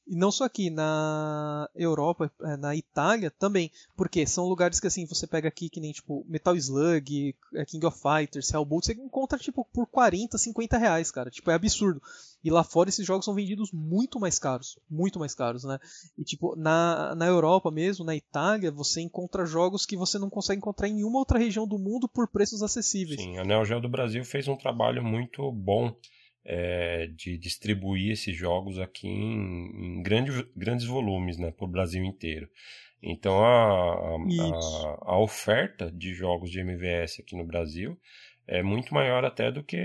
E 0.07 0.15
não 0.15 0.31
só 0.31 0.43
aqui, 0.43 0.69
na 0.69 1.69
Europa, 1.73 2.31
é, 2.41 2.57
na 2.57 2.75
Itália 2.75 3.31
também. 3.31 3.71
Porque 3.95 4.25
são 4.27 4.45
lugares 4.45 4.79
que 4.79 4.87
assim, 4.87 5.05
você 5.05 5.25
pega 5.25 5.47
aqui 5.47 5.67
que 5.67 5.79
nem 5.79 5.91
tipo 5.91 6.23
Metal 6.27 6.55
Slug, 6.55 7.35
é, 7.55 7.65
King 7.65 7.85
of 7.85 7.99
Fighters, 7.99 8.53
Hellbolt, 8.53 8.85
você 8.85 8.93
encontra 8.93 9.39
tipo 9.39 9.65
por 9.73 9.87
40, 9.87 10.37
50 10.37 10.77
reais, 10.77 11.09
cara. 11.09 11.31
Tipo, 11.31 11.49
é 11.49 11.55
absurdo. 11.55 12.01
E 12.43 12.51
lá 12.51 12.63
fora 12.63 12.89
esses 12.89 13.05
jogos 13.05 13.25
são 13.25 13.33
vendidos 13.33 13.71
muito 13.71 14.19
mais 14.19 14.37
caros. 14.37 14.77
Muito 14.87 15.17
mais 15.17 15.33
caros, 15.33 15.63
né? 15.63 15.79
E 16.15 16.23
tipo, 16.23 16.55
na, 16.55 17.15
na 17.15 17.25
Europa 17.25 17.71
mesmo, 17.71 18.05
na 18.05 18.15
Itália, 18.15 18.71
você 18.71 19.01
encontra 19.01 19.45
jogos 19.45 19.85
que 19.85 19.97
você 19.97 20.19
não 20.19 20.29
consegue 20.29 20.59
encontrar 20.59 20.87
em 20.87 20.93
nenhuma 20.93 21.17
outra 21.17 21.39
região 21.39 21.67
do 21.67 21.79
mundo 21.79 22.07
por 22.07 22.27
preços 22.27 22.61
acessíveis. 22.61 23.19
Sim, 23.19 23.39
a 23.39 23.43
Neo 23.43 23.65
Geo 23.65 23.81
do 23.81 23.89
Brasil 23.89 24.23
fez 24.23 24.47
um 24.47 24.55
trabalho 24.55 25.03
muito 25.03 25.51
bom 25.51 25.95
é, 26.45 27.07
de 27.07 27.37
distribuir 27.37 28.11
esses 28.11 28.35
jogos 28.37 28.77
aqui 28.77 29.07
em, 29.07 29.97
em 29.97 30.03
grande, 30.03 30.47
grandes 30.55 30.85
volumes 30.85 31.37
né, 31.37 31.51
para 31.51 31.65
o 31.65 31.69
Brasil 31.69 32.03
inteiro. 32.03 32.47
Então 33.01 33.43
a, 33.43 33.93
a, 34.03 35.13
a, 35.13 35.19
oferta 35.19 35.91
de 35.91 36.13
jogos 36.13 36.49
de 36.49 36.59
MVS 36.59 37.19
aqui 37.19 37.35
no 37.35 37.45
Brasil 37.45 37.99
é 38.47 38.61
muito 38.61 38.93
maior 38.93 39.25
até 39.25 39.51
do 39.51 39.63
que 39.63 39.77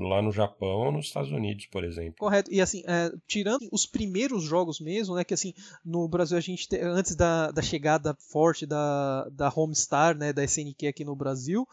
lá 0.00 0.20
no 0.20 0.30
Japão 0.32 0.86
ou 0.86 0.92
nos 0.92 1.06
Estados 1.06 1.32
Unidos, 1.32 1.66
por 1.66 1.82
exemplo. 1.82 2.16
Correto. 2.18 2.52
E 2.52 2.60
assim, 2.60 2.82
é, 2.86 3.10
tirando 3.26 3.66
os 3.72 3.86
primeiros 3.86 4.44
jogos 4.44 4.80
mesmo, 4.80 5.14
né, 5.14 5.24
que 5.24 5.32
assim, 5.32 5.54
no 5.84 6.06
Brasil 6.08 6.36
a 6.36 6.40
gente 6.40 6.68
te, 6.68 6.78
antes 6.78 7.14
da, 7.14 7.50
da 7.50 7.62
chegada 7.62 8.14
forte 8.30 8.66
da, 8.66 9.28
da 9.30 9.52
Homestar, 9.54 10.16
né, 10.16 10.32
da 10.32 10.44
SNQ 10.44 10.86
aqui 10.86 11.04
no 11.04 11.16
Brasil, 11.16 11.66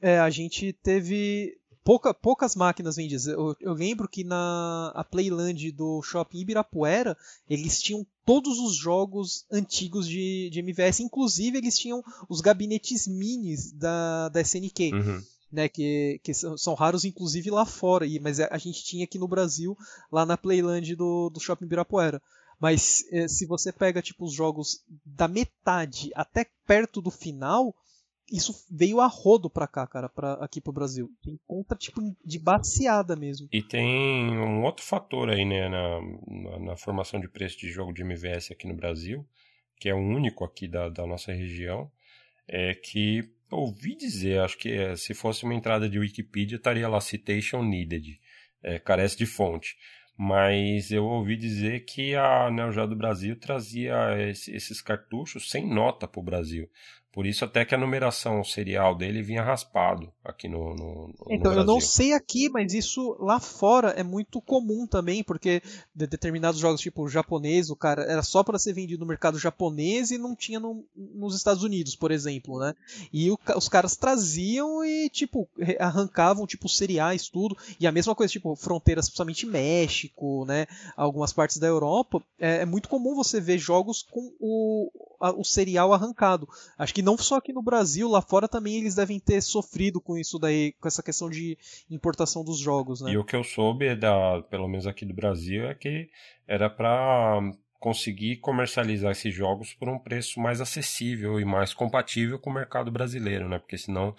é, 0.00 0.18
a 0.18 0.30
gente 0.30 0.72
teve 0.74 1.57
pouca, 1.88 2.12
poucas 2.12 2.54
máquinas 2.54 2.96
vendidas. 2.96 3.26
Eu, 3.26 3.56
eu, 3.58 3.72
lembro 3.72 4.06
que 4.06 4.22
na 4.22 4.92
a 4.94 5.02
Playland 5.02 5.72
do 5.72 6.02
Shopping 6.02 6.40
Ibirapuera, 6.40 7.16
eles 7.48 7.80
tinham 7.80 8.06
todos 8.26 8.58
os 8.58 8.76
jogos 8.76 9.46
antigos 9.50 10.06
de, 10.06 10.50
de 10.50 10.60
MVS, 10.60 11.00
inclusive 11.00 11.56
eles 11.56 11.78
tinham 11.78 12.04
os 12.28 12.42
gabinetes 12.42 13.08
minis 13.08 13.72
da, 13.72 14.28
da 14.28 14.42
SNK. 14.42 14.92
Uhum. 14.92 15.22
Né, 15.50 15.66
que, 15.66 16.20
que 16.22 16.34
são, 16.34 16.58
são, 16.58 16.74
raros 16.74 17.06
inclusive 17.06 17.50
lá 17.50 17.64
fora, 17.64 18.04
e, 18.04 18.20
mas 18.20 18.38
a 18.38 18.58
gente 18.58 18.84
tinha 18.84 19.04
aqui 19.04 19.18
no 19.18 19.26
Brasil, 19.26 19.74
lá 20.12 20.26
na 20.26 20.36
Playland 20.36 20.94
do, 20.94 21.30
do 21.30 21.40
Shopping 21.40 21.64
Ibirapuera. 21.64 22.20
Mas 22.60 23.06
eh, 23.10 23.28
se 23.28 23.46
você 23.46 23.72
pega 23.72 24.02
tipo 24.02 24.26
os 24.26 24.34
jogos 24.34 24.82
da 25.06 25.26
metade 25.26 26.10
até 26.14 26.46
perto 26.66 27.00
do 27.00 27.10
final, 27.10 27.74
isso 28.30 28.66
veio 28.70 29.00
a 29.00 29.06
rodo 29.06 29.48
pra 29.48 29.66
cá, 29.66 29.86
cara, 29.86 30.08
pra, 30.08 30.34
aqui 30.34 30.60
pro 30.60 30.72
Brasil. 30.72 31.10
Tem 31.22 31.38
conta, 31.46 31.74
tipo, 31.74 32.00
de 32.24 32.38
baseada 32.38 33.16
mesmo. 33.16 33.48
E 33.52 33.62
tem 33.62 34.38
um 34.38 34.62
outro 34.64 34.84
fator 34.84 35.30
aí, 35.30 35.44
né, 35.44 35.68
na, 35.68 36.00
na, 36.26 36.58
na, 36.58 36.76
formação 36.76 37.20
de 37.20 37.28
preço 37.28 37.58
de 37.58 37.70
jogo 37.70 37.92
de 37.92 38.02
MVS 38.02 38.50
aqui 38.50 38.66
no 38.66 38.74
Brasil, 38.74 39.26
que 39.78 39.88
é 39.88 39.94
o 39.94 39.98
único 39.98 40.44
aqui 40.44 40.68
da, 40.68 40.88
da 40.88 41.06
nossa 41.06 41.32
região, 41.32 41.90
é 42.46 42.74
que 42.74 43.30
ouvi 43.50 43.96
dizer, 43.96 44.40
acho 44.40 44.58
que 44.58 44.70
é, 44.70 44.96
se 44.96 45.14
fosse 45.14 45.44
uma 45.44 45.54
entrada 45.54 45.88
de 45.88 45.98
Wikipedia 45.98 46.56
estaria 46.56 46.88
lá 46.88 47.00
citation 47.00 47.62
needed, 47.62 48.20
é, 48.62 48.78
carece 48.78 49.16
de 49.16 49.26
fonte. 49.26 49.76
Mas 50.20 50.90
eu 50.90 51.04
ouvi 51.04 51.36
dizer 51.36 51.84
que 51.84 52.16
a 52.16 52.50
Neo 52.50 52.72
Geo 52.72 52.88
do 52.88 52.96
Brasil 52.96 53.38
trazia 53.38 53.94
esses 54.28 54.82
cartuchos 54.82 55.48
sem 55.48 55.64
nota 55.64 56.08
para 56.08 56.18
o 56.20 56.24
Brasil. 56.24 56.68
Por 57.12 57.26
isso 57.26 57.44
até 57.44 57.64
que 57.64 57.74
a 57.74 57.78
numeração 57.78 58.44
serial 58.44 58.94
dele 58.94 59.22
vinha 59.22 59.42
raspado 59.42 60.12
aqui 60.24 60.46
no, 60.46 60.74
no, 60.74 61.08
no 61.08 61.14
Então, 61.30 61.52
Brasil. 61.52 61.60
eu 61.60 61.64
não 61.64 61.80
sei 61.80 62.12
aqui, 62.12 62.48
mas 62.48 62.74
isso 62.74 63.16
lá 63.18 63.40
fora 63.40 63.88
é 63.90 64.02
muito 64.02 64.40
comum 64.40 64.86
também, 64.86 65.24
porque 65.24 65.62
de 65.94 66.06
determinados 66.06 66.60
jogos, 66.60 66.80
tipo 66.80 67.02
o 67.02 67.08
japonês, 67.08 67.70
o 67.70 67.76
cara 67.76 68.02
era 68.02 68.22
só 68.22 68.44
para 68.44 68.58
ser 68.58 68.72
vendido 68.72 69.00
no 69.00 69.06
mercado 69.06 69.38
japonês 69.38 70.10
e 70.10 70.18
não 70.18 70.36
tinha 70.36 70.60
no, 70.60 70.84
nos 70.94 71.34
Estados 71.34 71.62
Unidos, 71.62 71.96
por 71.96 72.10
exemplo, 72.10 72.58
né? 72.60 72.74
E 73.12 73.30
o, 73.30 73.38
os 73.56 73.68
caras 73.68 73.96
traziam 73.96 74.84
e, 74.84 75.08
tipo, 75.08 75.48
arrancavam, 75.78 76.46
tipo, 76.46 76.68
cereais, 76.68 77.28
tudo. 77.28 77.56
E 77.80 77.86
a 77.86 77.92
mesma 77.92 78.14
coisa, 78.14 78.30
tipo, 78.30 78.54
fronteiras, 78.54 79.06
principalmente 79.06 79.46
México, 79.46 80.44
né? 80.44 80.66
Algumas 80.96 81.32
partes 81.32 81.56
da 81.58 81.66
Europa. 81.66 82.22
É, 82.38 82.58
é 82.58 82.64
muito 82.66 82.88
comum 82.88 83.14
você 83.14 83.40
ver 83.40 83.58
jogos 83.58 84.02
com 84.02 84.32
o, 84.38 84.90
o 85.20 85.44
cereal 85.44 85.92
arrancado. 85.92 86.48
Acho 86.78 86.94
que 86.94 87.02
não 87.02 87.16
só 87.18 87.36
aqui 87.36 87.52
no 87.52 87.62
Brasil, 87.62 88.08
lá 88.08 88.22
fora 88.22 88.48
também 88.48 88.76
eles 88.76 88.94
devem 88.94 89.18
ter 89.18 89.40
sofrido 89.40 90.00
com 90.00 90.16
isso 90.16 90.38
daí, 90.38 90.72
com 90.80 90.88
essa 90.88 91.02
questão 91.02 91.28
de 91.28 91.58
importação 91.90 92.44
dos 92.44 92.58
jogos, 92.58 93.00
né? 93.00 93.12
E 93.12 93.18
o 93.18 93.24
que 93.24 93.36
eu 93.36 93.44
soube, 93.44 93.94
da, 93.94 94.42
pelo 94.42 94.68
menos 94.68 94.86
aqui 94.86 95.04
do 95.04 95.14
Brasil, 95.14 95.66
é 95.68 95.74
que 95.74 96.08
era 96.46 96.70
para 96.70 97.40
conseguir 97.78 98.36
comercializar 98.36 99.12
esses 99.12 99.32
jogos 99.32 99.72
por 99.72 99.88
um 99.88 99.98
preço 99.98 100.40
mais 100.40 100.60
acessível 100.60 101.38
e 101.38 101.44
mais 101.44 101.72
compatível 101.72 102.38
com 102.38 102.50
o 102.50 102.54
mercado 102.54 102.90
brasileiro, 102.90 103.48
né? 103.48 103.58
Porque 103.58 103.78
senão 103.78 104.14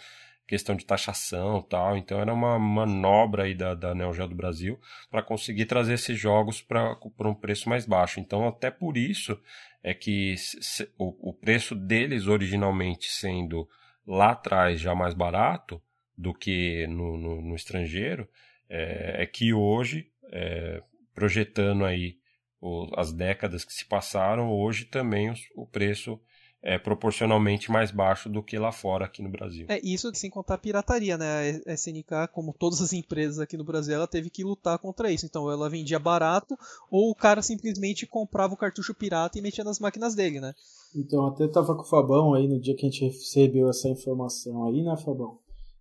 questão 0.49 0.75
de 0.75 0.83
taxação 0.83 1.61
tal. 1.61 1.95
Então 1.95 2.19
era 2.19 2.33
uma 2.33 2.57
manobra 2.57 3.43
aí 3.43 3.53
da, 3.53 3.75
da 3.75 3.93
Neo 3.93 4.11
Geo 4.11 4.27
do 4.27 4.33
Brasil 4.33 4.79
para 5.11 5.21
conseguir 5.21 5.65
trazer 5.65 5.93
esses 5.93 6.19
jogos 6.19 6.59
para 6.59 6.97
um 7.21 7.35
preço 7.35 7.69
mais 7.69 7.85
baixo. 7.85 8.19
Então 8.19 8.47
até 8.47 8.71
por 8.71 8.97
isso 8.97 9.39
é 9.83 9.93
que 9.93 10.35
se, 10.37 10.89
o, 10.97 11.29
o 11.29 11.33
preço 11.33 11.75
deles 11.75 12.27
originalmente 12.27 13.09
sendo 13.09 13.67
lá 14.05 14.31
atrás 14.31 14.79
já 14.79 14.93
mais 14.93 15.13
barato 15.13 15.81
do 16.17 16.33
que 16.33 16.85
no, 16.87 17.17
no, 17.17 17.41
no 17.41 17.55
estrangeiro, 17.55 18.27
é, 18.69 19.23
é, 19.23 19.25
que 19.25 19.53
hoje, 19.53 20.11
é, 20.31 20.81
projetando 21.13 21.85
aí 21.85 22.17
o, 22.59 22.89
as 22.97 23.13
décadas 23.13 23.63
que 23.63 23.73
se 23.73 23.85
passaram, 23.85 24.51
hoje 24.51 24.85
também 24.85 25.33
o 25.55 25.65
preço 25.65 26.19
é 26.61 26.77
proporcionalmente 26.77 27.71
mais 27.71 27.89
baixo 27.89 28.29
do 28.29 28.43
que 28.43 28.57
lá 28.57 28.71
fora 28.71 29.05
aqui 29.05 29.21
no 29.21 29.29
Brasil. 29.29 29.65
É 29.69 29.79
isso 29.81 30.13
sem 30.13 30.29
contar 30.29 30.55
a 30.55 30.57
pirataria, 30.57 31.17
né? 31.17 31.61
A 31.65 31.73
SNK, 31.73 32.27
como 32.33 32.53
todas 32.53 32.81
as 32.81 32.91
empresas 32.91 33.39
aqui 33.39 33.55
no 33.55 33.63
Brasil, 33.63 33.95
ela 33.95 34.07
teve 34.07 34.29
que 34.29 34.43
lutar 34.43 34.77
contra 34.77 35.11
isso. 35.11 35.25
Então 35.25 35.49
ela 35.49 35.69
vendia 35.69 35.97
barato 35.99 36.57
ou 36.91 37.09
o 37.09 37.15
cara 37.15 37.41
simplesmente 37.41 38.05
comprava 38.05 38.53
o 38.53 38.57
cartucho 38.57 38.93
pirata 38.93 39.37
e 39.37 39.41
metia 39.41 39.63
nas 39.63 39.79
máquinas 39.79 40.15
dele, 40.15 40.41
né? 40.41 40.53
Então 40.93 41.25
até 41.27 41.47
tava 41.47 41.75
com 41.75 41.83
o 41.83 41.87
Fabão 41.87 42.33
aí 42.33 42.47
no 42.47 42.59
dia 42.59 42.75
que 42.75 42.85
a 42.85 42.89
gente 42.89 43.05
recebeu 43.05 43.69
essa 43.69 43.87
informação 43.87 44.65
aí, 44.65 44.83
né, 44.83 44.97
Fabão? 44.97 45.39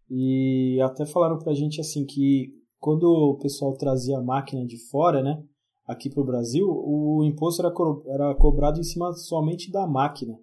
E 0.09 0.81
até 0.81 1.05
falaram 1.05 1.39
pra 1.39 1.55
gente 1.55 1.81
assim 1.81 2.05
que 2.05 2.55
quando 2.79 3.05
o 3.05 3.39
pessoal 3.39 3.76
trazia 3.76 4.18
a 4.18 4.22
máquina 4.22 4.64
de 4.64 4.79
fora, 4.89 5.22
né, 5.22 5.43
aqui 5.85 6.09
pro 6.09 6.24
Brasil, 6.24 6.68
o 6.68 7.24
imposto 7.24 7.62
era, 7.62 7.70
co 7.72 8.05
era 8.07 8.35
cobrado 8.37 8.79
em 8.79 8.85
cima 8.85 9.12
somente 9.14 9.72
da 9.72 9.85
máquina 9.87 10.39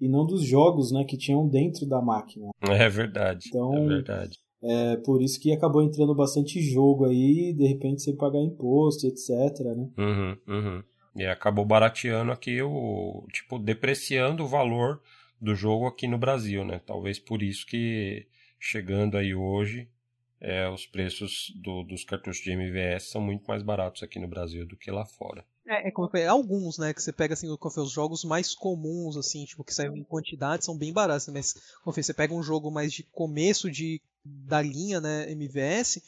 e 0.00 0.08
não 0.08 0.26
dos 0.26 0.42
jogos 0.44 0.92
né, 0.92 1.04
que 1.04 1.16
tinham 1.16 1.46
dentro 1.46 1.86
da 1.86 2.00
máquina. 2.00 2.50
É 2.62 2.88
verdade. 2.88 3.48
Então, 3.48 3.74
é 3.74 3.86
verdade. 3.86 4.38
É 4.62 4.96
por 4.96 5.22
isso 5.22 5.40
que 5.40 5.52
acabou 5.52 5.82
entrando 5.82 6.14
bastante 6.14 6.60
jogo 6.60 7.04
aí, 7.04 7.52
de 7.52 7.66
repente 7.66 8.02
sem 8.02 8.16
pagar 8.16 8.40
imposto, 8.40 9.06
etc. 9.06 9.30
Né? 9.60 9.88
Uhum, 9.96 10.36
uhum. 10.48 10.82
E 11.14 11.24
acabou 11.26 11.64
barateando 11.64 12.32
aqui 12.32 12.60
o. 12.62 13.24
Tipo, 13.32 13.58
depreciando 13.58 14.44
o 14.44 14.48
valor 14.48 15.00
do 15.40 15.54
jogo 15.54 15.86
aqui 15.86 16.06
no 16.08 16.18
Brasil, 16.18 16.64
né? 16.64 16.80
Talvez 16.84 17.18
por 17.18 17.42
isso 17.42 17.66
que 17.66 18.26
chegando 18.58 19.16
aí 19.16 19.34
hoje, 19.34 19.88
é, 20.40 20.68
os 20.68 20.86
preços 20.86 21.52
do, 21.56 21.84
dos 21.84 22.04
cartuchos 22.04 22.42
de 22.42 22.52
MVS 22.52 23.10
são 23.10 23.20
muito 23.20 23.44
mais 23.46 23.62
baratos 23.62 24.02
aqui 24.02 24.18
no 24.18 24.28
Brasil 24.28 24.66
do 24.66 24.76
que 24.76 24.90
lá 24.90 25.04
fora. 25.04 25.44
É, 25.68 25.88
é 25.88 25.90
como 25.90 26.08
é, 26.14 26.26
alguns, 26.26 26.78
né, 26.78 26.94
que 26.94 27.02
você 27.02 27.12
pega 27.12 27.34
assim, 27.34 27.46
os 27.50 27.92
jogos 27.92 28.24
mais 28.24 28.54
comuns, 28.54 29.18
assim, 29.18 29.44
tipo, 29.44 29.62
que 29.62 29.74
saem 29.74 29.98
em 29.98 30.02
quantidade, 30.02 30.64
são 30.64 30.76
bem 30.76 30.92
baratos, 30.92 31.28
mas 31.28 31.54
como 31.84 31.94
você 31.94 32.14
pega 32.14 32.34
um 32.34 32.42
jogo 32.42 32.70
mais 32.70 32.90
de 32.90 33.02
começo 33.02 33.70
de 33.70 34.00
da 34.24 34.62
linha, 34.62 35.00
né, 35.00 35.30
MVS, 35.30 36.00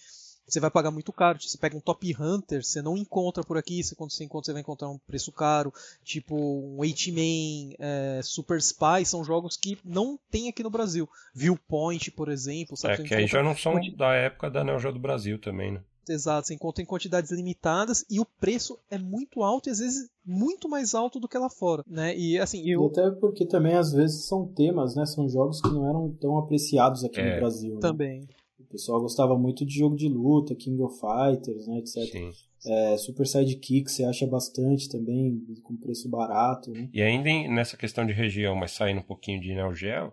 você 0.50 0.58
vai 0.58 0.70
pagar 0.70 0.90
muito 0.90 1.12
caro. 1.12 1.40
Você 1.40 1.56
pega 1.56 1.76
um 1.76 1.80
Top 1.80 2.16
Hunter, 2.18 2.64
você 2.64 2.82
não 2.82 2.96
encontra 2.96 3.44
por 3.44 3.56
aqui. 3.56 3.82
Você, 3.82 3.94
quando 3.94 4.10
você 4.10 4.24
encontra, 4.24 4.46
você 4.46 4.52
vai 4.52 4.62
encontrar 4.62 4.88
um 4.88 4.98
preço 4.98 5.30
caro. 5.30 5.72
Tipo 6.02 6.34
um 6.36 6.84
Eight-Man, 6.84 7.76
é, 7.78 8.20
Super 8.22 8.58
Spy, 8.58 9.04
são 9.04 9.22
jogos 9.22 9.56
que 9.56 9.78
não 9.84 10.18
tem 10.30 10.48
aqui 10.48 10.62
no 10.62 10.70
Brasil. 10.70 11.08
Viewpoint, 11.32 12.10
por 12.10 12.28
exemplo. 12.28 12.76
Sabe? 12.76 12.94
É, 12.94 12.96
que 13.04 13.14
aí 13.14 13.26
já 13.28 13.42
não 13.42 13.56
são 13.56 13.80
da 13.96 14.12
época 14.14 14.50
da 14.50 14.64
Neo 14.64 14.80
Geo 14.80 14.92
do 14.92 14.98
Brasil 14.98 15.38
também, 15.38 15.72
né? 15.72 15.80
Exato, 16.08 16.48
você 16.48 16.54
encontra 16.54 16.82
em 16.82 16.86
quantidades 16.86 17.30
limitadas 17.30 18.04
e 18.10 18.20
o 18.20 18.24
preço 18.24 18.78
é 18.90 18.98
muito 18.98 19.42
alto 19.42 19.68
e 19.68 19.70
às 19.70 19.78
vezes 19.78 20.10
muito 20.24 20.68
mais 20.68 20.94
alto 20.94 21.20
do 21.20 21.28
que 21.28 21.38
lá 21.38 21.48
fora, 21.48 21.84
né? 21.86 22.16
E 22.16 22.38
assim, 22.38 22.68
eu... 22.68 22.84
E 22.84 22.86
até 22.86 23.10
porque 23.10 23.46
também 23.46 23.74
às 23.74 23.92
vezes 23.92 24.26
são 24.26 24.46
temas, 24.46 24.94
né? 24.94 25.06
São 25.06 25.28
jogos 25.28 25.60
que 25.60 25.68
não 25.68 25.88
eram 25.88 26.10
tão 26.20 26.38
apreciados 26.38 27.04
aqui 27.04 27.20
é. 27.20 27.34
no 27.34 27.40
Brasil. 27.40 27.74
Né? 27.74 27.80
Também. 27.80 28.28
O 28.58 28.64
pessoal 28.64 29.00
gostava 29.00 29.36
muito 29.36 29.64
de 29.64 29.78
jogo 29.78 29.96
de 29.96 30.08
luta, 30.08 30.54
King 30.54 30.80
of 30.82 30.98
Fighters, 30.98 31.66
né, 31.66 31.78
etc. 31.78 32.10
Sim. 32.10 32.30
É, 32.66 32.96
Super 32.98 33.26
Sidekick 33.26 33.90
você 33.90 34.04
acha 34.04 34.26
bastante 34.26 34.88
também, 34.88 35.42
com 35.62 35.74
preço 35.76 36.08
barato. 36.08 36.70
Né? 36.70 36.88
E 36.92 37.00
ainda 37.00 37.30
nessa 37.52 37.76
questão 37.76 38.06
de 38.06 38.12
região, 38.12 38.54
mas 38.54 38.72
saindo 38.72 39.00
um 39.00 39.04
pouquinho 39.04 39.40
de 39.40 39.54
Neo 39.54 39.74
Geo, 39.74 40.12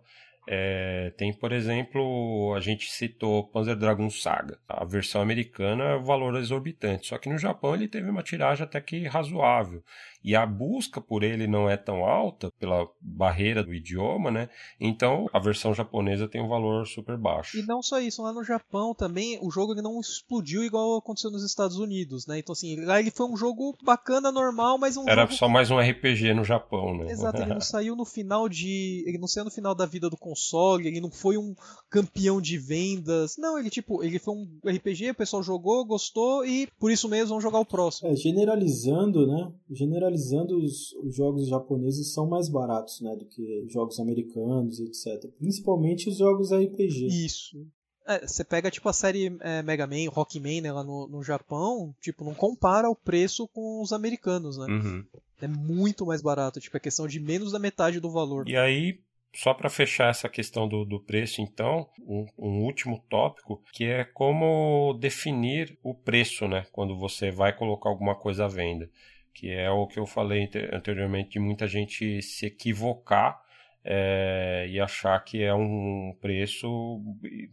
é, 0.49 1.11
tem, 1.17 1.33
por 1.33 1.51
exemplo, 1.51 2.53
a 2.55 2.61
gente 2.61 2.89
citou 2.89 3.45
Panzer 3.49 3.75
Dragon 3.75 4.09
Saga. 4.09 4.57
A 4.67 4.85
versão 4.85 5.21
americana 5.21 5.83
é 5.83 5.95
um 5.97 6.03
valor 6.03 6.37
exorbitante, 6.37 7.07
só 7.07 7.17
que 7.17 7.27
no 7.27 7.37
Japão 7.37 7.75
ele 7.75 7.87
teve 7.87 8.09
uma 8.09 8.23
tiragem 8.23 8.63
até 8.63 8.79
que 8.79 9.05
razoável. 9.05 9.83
E 10.23 10.35
a 10.35 10.45
busca 10.45 10.99
por 10.99 11.23
ele 11.23 11.47
não 11.47 11.69
é 11.69 11.77
tão 11.77 12.05
alta 12.05 12.51
pela 12.59 12.87
barreira 13.01 13.63
do 13.63 13.73
idioma, 13.73 14.31
né? 14.31 14.49
Então 14.79 15.27
a 15.33 15.39
versão 15.39 15.73
japonesa 15.73 16.27
tem 16.27 16.41
um 16.41 16.47
valor 16.47 16.85
super 16.87 17.17
baixo. 17.17 17.57
E 17.57 17.65
não 17.65 17.81
só 17.81 17.99
isso, 17.99 18.21
lá 18.21 18.33
no 18.33 18.43
Japão 18.43 18.93
também 18.93 19.39
o 19.41 19.49
jogo 19.49 19.73
ele 19.73 19.81
não 19.81 19.99
explodiu 19.99 20.63
igual 20.63 20.97
aconteceu 20.97 21.31
nos 21.31 21.43
Estados 21.43 21.77
Unidos, 21.77 22.27
né? 22.27 22.39
Então 22.39 22.53
assim, 22.53 22.75
lá 22.83 22.99
ele 22.99 23.11
foi 23.11 23.27
um 23.27 23.37
jogo 23.37 23.75
bacana, 23.83 24.31
normal, 24.31 24.77
mas 24.77 24.97
um 24.97 25.07
Era 25.07 25.23
jogo... 25.23 25.33
só 25.33 25.47
mais 25.47 25.71
um 25.71 25.79
RPG 25.79 26.33
no 26.33 26.43
Japão, 26.43 26.97
né? 26.97 27.11
Exato, 27.11 27.41
ele 27.41 27.53
não 27.53 27.61
saiu 27.61 27.95
no 27.95 28.05
final 28.05 28.49
de. 28.49 29.03
Ele 29.07 29.17
não 29.17 29.27
saiu 29.27 29.45
no 29.45 29.51
final 29.51 29.73
da 29.73 29.85
vida 29.85 30.09
do 30.09 30.17
console, 30.17 30.87
ele 30.87 31.01
não 31.01 31.11
foi 31.11 31.37
um 31.37 31.55
campeão 31.89 32.41
de 32.41 32.57
vendas. 32.57 33.35
Não, 33.37 33.57
ele 33.57 33.69
tipo, 33.69 34.03
ele 34.03 34.19
foi 34.19 34.33
um 34.33 34.59
RPG, 34.65 35.11
o 35.11 35.15
pessoal 35.15 35.43
jogou, 35.43 35.85
gostou 35.85 36.45
e 36.45 36.67
por 36.79 36.91
isso 36.91 37.07
mesmo 37.07 37.29
vão 37.29 37.41
jogar 37.41 37.59
o 37.59 37.65
próximo. 37.65 38.09
É, 38.09 38.15
generalizando, 38.15 39.27
né? 39.27 39.51
Generalizando 39.69 40.06
os, 40.15 40.93
os 41.03 41.15
jogos 41.15 41.47
japoneses 41.47 42.13
são 42.13 42.27
mais 42.27 42.49
baratos, 42.49 43.01
né, 43.01 43.15
do 43.15 43.25
que 43.25 43.65
jogos 43.67 43.99
americanos, 43.99 44.79
etc. 44.79 45.31
Principalmente 45.37 46.09
os 46.09 46.17
jogos 46.17 46.51
RPG. 46.51 47.07
Isso. 47.07 47.65
É, 48.07 48.25
você 48.25 48.43
pega 48.43 48.71
tipo 48.71 48.87
a 48.87 48.93
série 48.93 49.37
é, 49.41 49.61
Mega 49.61 49.85
Man, 49.85 50.09
Rockman 50.09 50.61
né, 50.61 50.71
lá 50.71 50.83
no, 50.83 51.07
no 51.07 51.21
Japão, 51.21 51.93
tipo, 51.99 52.23
não 52.23 52.33
compara 52.33 52.89
o 52.89 52.95
preço 52.95 53.47
com 53.49 53.81
os 53.81 53.91
americanos, 53.91 54.57
né? 54.57 54.65
Uhum. 54.65 55.05
É 55.41 55.47
muito 55.47 56.05
mais 56.05 56.21
barato, 56.21 56.59
tipo, 56.59 56.77
é 56.77 56.79
questão 56.79 57.05
de 57.05 57.19
menos 57.19 57.51
da 57.51 57.59
metade 57.59 57.99
do 57.99 58.09
valor. 58.09 58.47
E 58.47 58.55
aí, 58.55 58.99
só 59.35 59.53
para 59.53 59.69
fechar 59.69 60.09
essa 60.09 60.29
questão 60.29 60.67
do, 60.67 60.85
do 60.85 60.99
preço, 60.99 61.41
então, 61.41 61.87
um, 61.99 62.25
um, 62.39 62.63
último 62.63 63.03
tópico, 63.09 63.61
que 63.73 63.83
é 63.83 64.03
como 64.05 64.97
definir 64.99 65.77
o 65.83 65.93
preço, 65.93 66.47
né? 66.47 66.65
Quando 66.71 66.97
você 66.97 67.29
vai 67.29 67.55
colocar 67.55 67.89
alguma 67.89 68.15
coisa 68.15 68.45
à 68.45 68.47
venda. 68.47 68.89
Que 69.37 69.51
é 69.51 69.69
o 69.69 69.85
que 69.85 69.99
eu 69.99 70.07
falei 70.07 70.49
anteriormente 70.73 71.29
de 71.33 71.39
muita 71.39 71.67
gente 71.67 72.23
se 72.23 72.47
equivocar 72.47 73.39
é, 73.85 74.65
e 74.67 74.79
achar 74.79 75.23
que 75.23 75.43
é 75.43 75.53
um 75.53 76.17
preço, 76.19 76.99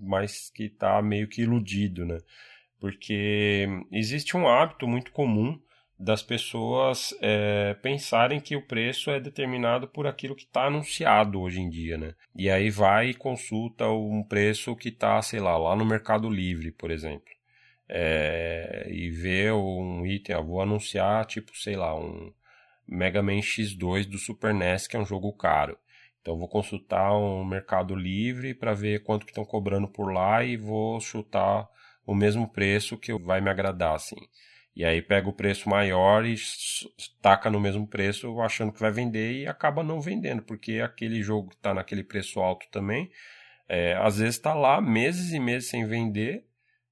mas 0.01 0.49
que 0.49 0.65
está 0.65 1.03
meio 1.03 1.29
que 1.29 1.43
iludido, 1.43 2.07
né? 2.07 2.17
Porque 2.81 3.69
existe 3.93 4.35
um 4.35 4.49
hábito 4.49 4.89
muito 4.89 5.13
comum 5.13 5.61
das 5.99 6.23
pessoas 6.23 7.15
é, 7.21 7.75
pensarem 7.83 8.41
que 8.41 8.57
o 8.57 8.67
preço 8.67 9.11
é 9.11 9.21
determinado 9.21 9.87
por 9.87 10.07
aquilo 10.07 10.35
que 10.35 10.45
está 10.45 10.65
anunciado 10.65 11.39
hoje 11.39 11.61
em 11.61 11.69
dia, 11.69 11.99
né? 11.99 12.15
E 12.35 12.49
aí 12.49 12.71
vai 12.71 13.11
e 13.11 13.15
consulta 13.15 13.87
um 13.91 14.23
preço 14.23 14.75
que 14.75 14.89
está, 14.89 15.21
sei 15.21 15.39
lá, 15.39 15.59
lá 15.59 15.77
no 15.77 15.85
Mercado 15.85 16.31
Livre, 16.31 16.73
por 16.73 16.91
exemplo. 16.91 17.34
É, 17.89 18.87
e 18.91 19.11
vê 19.11 19.53
um 19.53 20.07
item, 20.07 20.43
vou 20.43 20.61
anunciar, 20.61 21.25
tipo, 21.27 21.57
sei 21.57 21.77
lá, 21.77 21.95
um 21.99 22.33
Mega 22.87 23.23
Man 23.23 23.41
X2 23.41 24.07
do 24.07 24.19
Super 24.19 24.55
NES, 24.55 24.87
que 24.87 24.97
é 24.97 25.01
um 25.01 25.07
jogo 25.07 25.33
caro. 25.33 25.79
Então 26.21 26.39
vou 26.39 26.49
consultar 26.49 27.15
um 27.15 27.45
Mercado 27.45 27.95
Livre 27.95 28.55
para 28.55 28.73
ver 28.73 29.03
quanto 29.03 29.27
que 29.27 29.33
estão 29.33 29.45
cobrando 29.45 29.87
por 29.87 30.13
lá 30.13 30.43
e 30.43 30.57
vou 30.57 30.99
chutar 30.99 31.69
o 32.07 32.15
mesmo 32.15 32.49
preço 32.49 32.97
que 32.97 33.13
vai 33.19 33.41
me 33.41 33.51
agradar, 33.51 33.95
assim. 33.95 34.17
E 34.75 34.85
aí 34.85 35.01
pega 35.03 35.29
o 35.29 35.33
preço 35.33 35.69
maior 35.69 36.25
e 36.25 36.35
taca 37.23 37.51
no 37.51 37.61
mesmo 37.61 37.87
preço 37.87 38.41
achando 38.41 38.73
que 38.73 38.81
vai 38.81 38.91
vender 38.91 39.43
e 39.43 39.47
acaba 39.47 39.85
não 39.85 40.01
vendendo, 40.01 40.43
porque 40.43 40.81
aquele 40.81 41.23
jogo 41.23 41.51
que 41.51 41.57
está 41.57 41.73
naquele 41.73 42.03
preço 42.03 42.41
alto 42.41 42.67
também, 42.73 43.11
é, 43.69 43.95
às 43.95 44.19
vezes 44.19 44.37
está 44.37 44.53
lá 44.55 44.81
meses 44.81 45.33
e 45.33 45.39
meses 45.39 45.69
sem 45.69 45.87
vender 45.87 46.45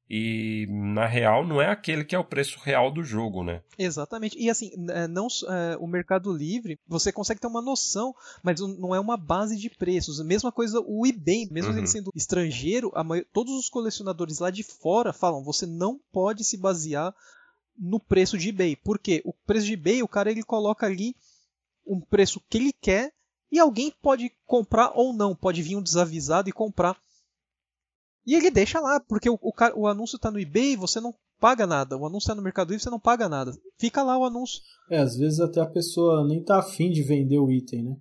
e 0.09 0.67
na 0.69 1.07
real 1.07 1.47
não 1.47 1.61
é 1.61 1.71
aquele 1.71 2.05
que 2.05 2.15
é 2.15 2.19
o 2.19 2.25
preço 2.25 2.59
real 2.63 2.93
do 2.93 3.03
jogo, 3.03 3.43
né? 3.43 3.63
Exatamente. 3.79 4.39
E 4.39 4.51
assim, 4.51 4.71
é, 4.91 5.07
não 5.09 5.27
é, 5.49 5.77
o 5.79 5.87
Mercado 5.87 6.33
Livre, 6.33 6.79
você 6.87 7.11
consegue 7.11 7.41
ter 7.41 7.47
uma 7.47 7.63
noção, 7.63 8.15
mas 8.43 8.61
não 8.61 8.95
é 8.95 9.01
uma 9.01 9.17
base 9.17 9.57
de 9.57 9.71
preços. 9.71 10.23
Mesma 10.25 10.53
coisa 10.53 10.81
o 10.85 11.07
eBay, 11.07 11.49
mesmo 11.51 11.73
uhum. 11.73 11.79
ele 11.79 11.87
sendo 11.87 12.11
estrangeiro, 12.15 12.93
maioria, 13.05 13.29
todos 13.33 13.55
os 13.55 13.69
colecionadores 13.69 14.39
lá 14.39 14.51
de 14.51 14.63
fora 14.63 15.13
falam, 15.13 15.43
você 15.43 15.65
não 15.65 15.99
pode 16.13 16.45
se 16.45 16.57
basear 16.57 17.15
no 17.79 17.99
preço 17.99 18.37
de 18.37 18.51
eBay. 18.51 18.77
Por 18.77 18.99
quê? 18.99 19.23
O 19.25 19.33
preço 19.33 19.67
de 19.67 19.75
eBay, 19.75 20.03
o 20.03 20.09
cara 20.09 20.31
ele 20.31 20.43
coloca 20.43 20.85
ali 20.85 21.17
um 21.87 22.01
preço 22.01 22.41
que 22.49 22.59
ele 22.59 22.73
quer 22.73 23.13
e 23.51 23.59
alguém 23.59 23.93
pode 24.03 24.33
comprar 24.47 24.93
ou 24.95 25.13
não, 25.13 25.35
pode 25.35 25.63
vir 25.63 25.77
um 25.77 25.83
desavisado 25.83 26.49
e 26.49 26.53
comprar. 26.53 26.97
E 28.27 28.35
ele 28.35 28.51
deixa 28.51 28.81
lá, 28.81 29.01
porque 29.01 29.29
o, 29.29 29.39
o, 29.41 29.53
o 29.77 29.87
anúncio 29.87 30.17
está 30.17 30.31
no 30.31 30.39
eBay, 30.39 30.77
você 30.77 31.01
não 31.01 31.15
paga 31.41 31.67
nada. 31.67 31.97
O 31.97 32.07
anúncio 32.07 32.27
está 32.27 32.35
no 32.35 32.43
Mercado 32.43 32.69
Livre, 32.69 32.83
você 32.83 32.91
não 32.91 33.01
paga 33.01 33.29
nada. 33.29 33.53
Fica 33.79 34.03
lá 34.03 34.17
o 34.17 34.25
anúncio. 34.25 34.61
É, 34.89 34.99
às 34.99 35.17
vezes 35.17 35.41
até 35.41 35.61
a 35.61 35.67
pessoa 35.67 36.27
nem 36.27 36.43
tá 36.43 36.59
afim 36.59 36.91
de 36.91 37.03
vender 37.03 37.39
o 37.39 37.51
item, 37.51 37.83
né? 37.83 37.97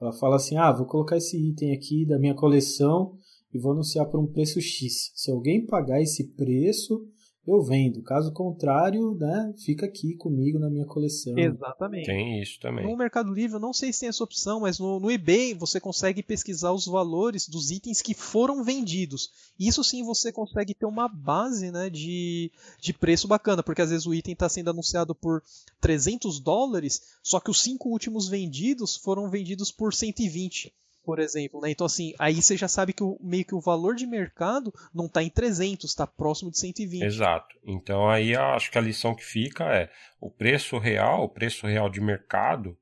Ela 0.00 0.12
fala 0.12 0.36
assim: 0.36 0.56
ah, 0.56 0.72
vou 0.72 0.86
colocar 0.86 1.16
esse 1.16 1.36
item 1.36 1.74
aqui 1.74 2.06
da 2.06 2.18
minha 2.18 2.34
coleção 2.34 3.16
e 3.52 3.58
vou 3.58 3.72
anunciar 3.72 4.06
por 4.06 4.20
um 4.20 4.26
preço 4.26 4.60
X. 4.60 5.12
Se 5.14 5.30
alguém 5.30 5.66
pagar 5.66 6.00
esse 6.00 6.32
preço, 6.32 7.06
eu 7.46 7.62
vendo. 7.62 8.02
Caso 8.02 8.32
contrário, 8.32 9.14
né, 9.14 9.54
fica 9.56 9.86
aqui 9.86 10.14
comigo 10.14 10.58
na 10.58 10.68
minha 10.68 10.84
coleção. 10.84 11.38
Exatamente. 11.38 12.06
Tem 12.06 12.40
isso 12.42 12.58
também. 12.60 12.84
No 12.84 12.96
Mercado 12.96 13.32
Livre, 13.32 13.56
eu 13.56 13.60
não 13.60 13.72
sei 13.72 13.92
se 13.92 14.00
tem 14.00 14.08
essa 14.08 14.24
opção, 14.24 14.60
mas 14.60 14.78
no, 14.78 14.98
no 14.98 15.10
eBay 15.10 15.54
você 15.54 15.78
consegue 15.78 16.22
pesquisar 16.22 16.72
os 16.72 16.86
valores 16.86 17.48
dos 17.48 17.70
itens 17.70 18.02
que 18.02 18.14
foram 18.14 18.64
vendidos. 18.64 19.30
Isso 19.58 19.84
sim 19.84 20.02
você 20.02 20.32
consegue 20.32 20.74
ter 20.74 20.86
uma 20.86 21.08
base 21.08 21.70
né, 21.70 21.88
de, 21.88 22.50
de 22.80 22.92
preço 22.92 23.28
bacana, 23.28 23.62
porque 23.62 23.82
às 23.82 23.90
vezes 23.90 24.06
o 24.06 24.14
item 24.14 24.32
está 24.32 24.48
sendo 24.48 24.70
anunciado 24.70 25.14
por 25.14 25.42
300 25.80 26.40
dólares, 26.40 27.18
só 27.22 27.38
que 27.38 27.50
os 27.50 27.62
cinco 27.62 27.90
últimos 27.90 28.28
vendidos 28.28 28.96
foram 28.96 29.30
vendidos 29.30 29.70
por 29.70 29.94
120 29.94 30.72
por 31.06 31.20
exemplo. 31.20 31.60
Né? 31.60 31.70
Então, 31.70 31.86
assim, 31.86 32.12
aí 32.18 32.42
você 32.42 32.56
já 32.56 32.66
sabe 32.66 32.92
que 32.92 33.04
o, 33.04 33.16
meio 33.22 33.44
que 33.44 33.54
o 33.54 33.60
valor 33.60 33.94
de 33.94 34.04
mercado 34.04 34.74
não 34.92 35.06
está 35.06 35.22
em 35.22 35.30
300, 35.30 35.88
está 35.88 36.04
próximo 36.04 36.50
de 36.50 36.58
120. 36.58 37.02
Exato. 37.02 37.54
Então, 37.64 38.10
aí 38.10 38.36
acho 38.36 38.72
que 38.72 38.76
a 38.76 38.80
lição 38.80 39.14
que 39.14 39.24
fica 39.24 39.64
é 39.64 39.88
o 40.20 40.28
preço 40.28 40.76
real, 40.78 41.22
o 41.22 41.28
preço 41.28 41.66
real 41.68 41.88
de 41.88 42.00
mercado 42.00 42.76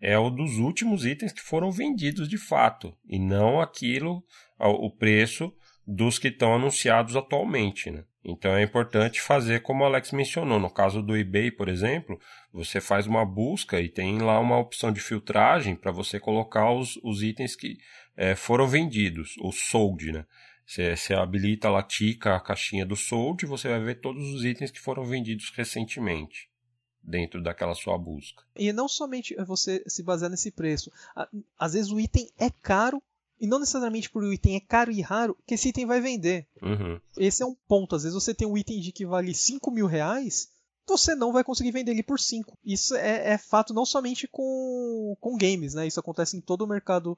é 0.00 0.18
o 0.18 0.28
dos 0.28 0.58
últimos 0.58 1.06
itens 1.06 1.32
que 1.32 1.40
foram 1.40 1.70
vendidos 1.70 2.28
de 2.28 2.38
fato, 2.38 2.94
e 3.06 3.18
não 3.18 3.60
aquilo, 3.60 4.22
o 4.58 4.90
preço 4.90 5.52
dos 5.90 6.18
que 6.18 6.28
estão 6.28 6.54
anunciados 6.54 7.16
atualmente. 7.16 7.90
Né? 7.90 8.04
Então 8.22 8.54
é 8.54 8.62
importante 8.62 9.22
fazer 9.22 9.62
como 9.62 9.82
o 9.82 9.86
Alex 9.86 10.12
mencionou. 10.12 10.60
No 10.60 10.68
caso 10.68 11.00
do 11.00 11.16
eBay, 11.16 11.50
por 11.50 11.66
exemplo, 11.66 12.20
você 12.52 12.78
faz 12.78 13.06
uma 13.06 13.24
busca 13.24 13.80
e 13.80 13.88
tem 13.88 14.18
lá 14.18 14.38
uma 14.38 14.58
opção 14.58 14.92
de 14.92 15.00
filtragem 15.00 15.74
para 15.74 15.90
você 15.90 16.20
colocar 16.20 16.70
os, 16.70 16.98
os 17.02 17.22
itens 17.22 17.56
que 17.56 17.78
é, 18.14 18.34
foram 18.34 18.68
vendidos, 18.68 19.34
o 19.40 19.50
sold, 19.50 20.12
né? 20.12 20.26
Você, 20.66 20.94
você 20.94 21.14
habilita 21.14 21.70
lá, 21.70 21.82
tica 21.82 22.36
a 22.36 22.40
caixinha 22.40 22.84
do 22.84 22.94
sold 22.94 23.42
e 23.42 23.48
você 23.48 23.68
vai 23.68 23.80
ver 23.80 24.00
todos 24.02 24.34
os 24.34 24.44
itens 24.44 24.70
que 24.70 24.78
foram 24.78 25.06
vendidos 25.06 25.50
recentemente 25.56 26.50
dentro 27.02 27.42
daquela 27.42 27.74
sua 27.74 27.96
busca. 27.96 28.44
E 28.54 28.70
não 28.74 28.86
somente 28.86 29.34
você 29.46 29.82
se 29.86 30.02
basear 30.02 30.30
nesse 30.30 30.50
preço. 30.50 30.92
Às 31.58 31.72
vezes 31.72 31.90
o 31.90 31.98
item 31.98 32.30
é 32.38 32.50
caro 32.50 33.02
e 33.40 33.46
não 33.46 33.58
necessariamente 33.58 34.10
por 34.10 34.22
o 34.22 34.32
item 34.32 34.56
é 34.56 34.60
caro 34.60 34.90
e 34.90 35.00
raro 35.00 35.36
que 35.46 35.54
esse 35.54 35.68
item 35.68 35.86
vai 35.86 36.00
vender. 36.00 36.46
Uhum. 36.62 37.00
Esse 37.16 37.42
é 37.42 37.46
um 37.46 37.56
ponto. 37.66 37.94
Às 37.94 38.02
vezes 38.02 38.14
você 38.14 38.34
tem 38.34 38.46
um 38.46 38.56
item 38.56 38.80
de 38.80 38.92
que 38.92 39.06
vale 39.06 39.34
5 39.34 39.70
mil 39.70 39.86
reais, 39.86 40.48
você 40.88 41.14
não 41.14 41.32
vai 41.32 41.44
conseguir 41.44 41.70
vender 41.70 41.92
ele 41.92 42.02
por 42.02 42.18
5. 42.18 42.56
Isso 42.64 42.96
é, 42.96 43.32
é, 43.32 43.38
fato 43.38 43.74
não 43.74 43.84
somente 43.84 44.26
com, 44.26 45.16
com 45.20 45.36
games, 45.36 45.74
né? 45.74 45.86
Isso 45.86 46.00
acontece 46.00 46.36
em 46.36 46.40
todo 46.40 46.62
o 46.62 46.66
mercado. 46.66 47.16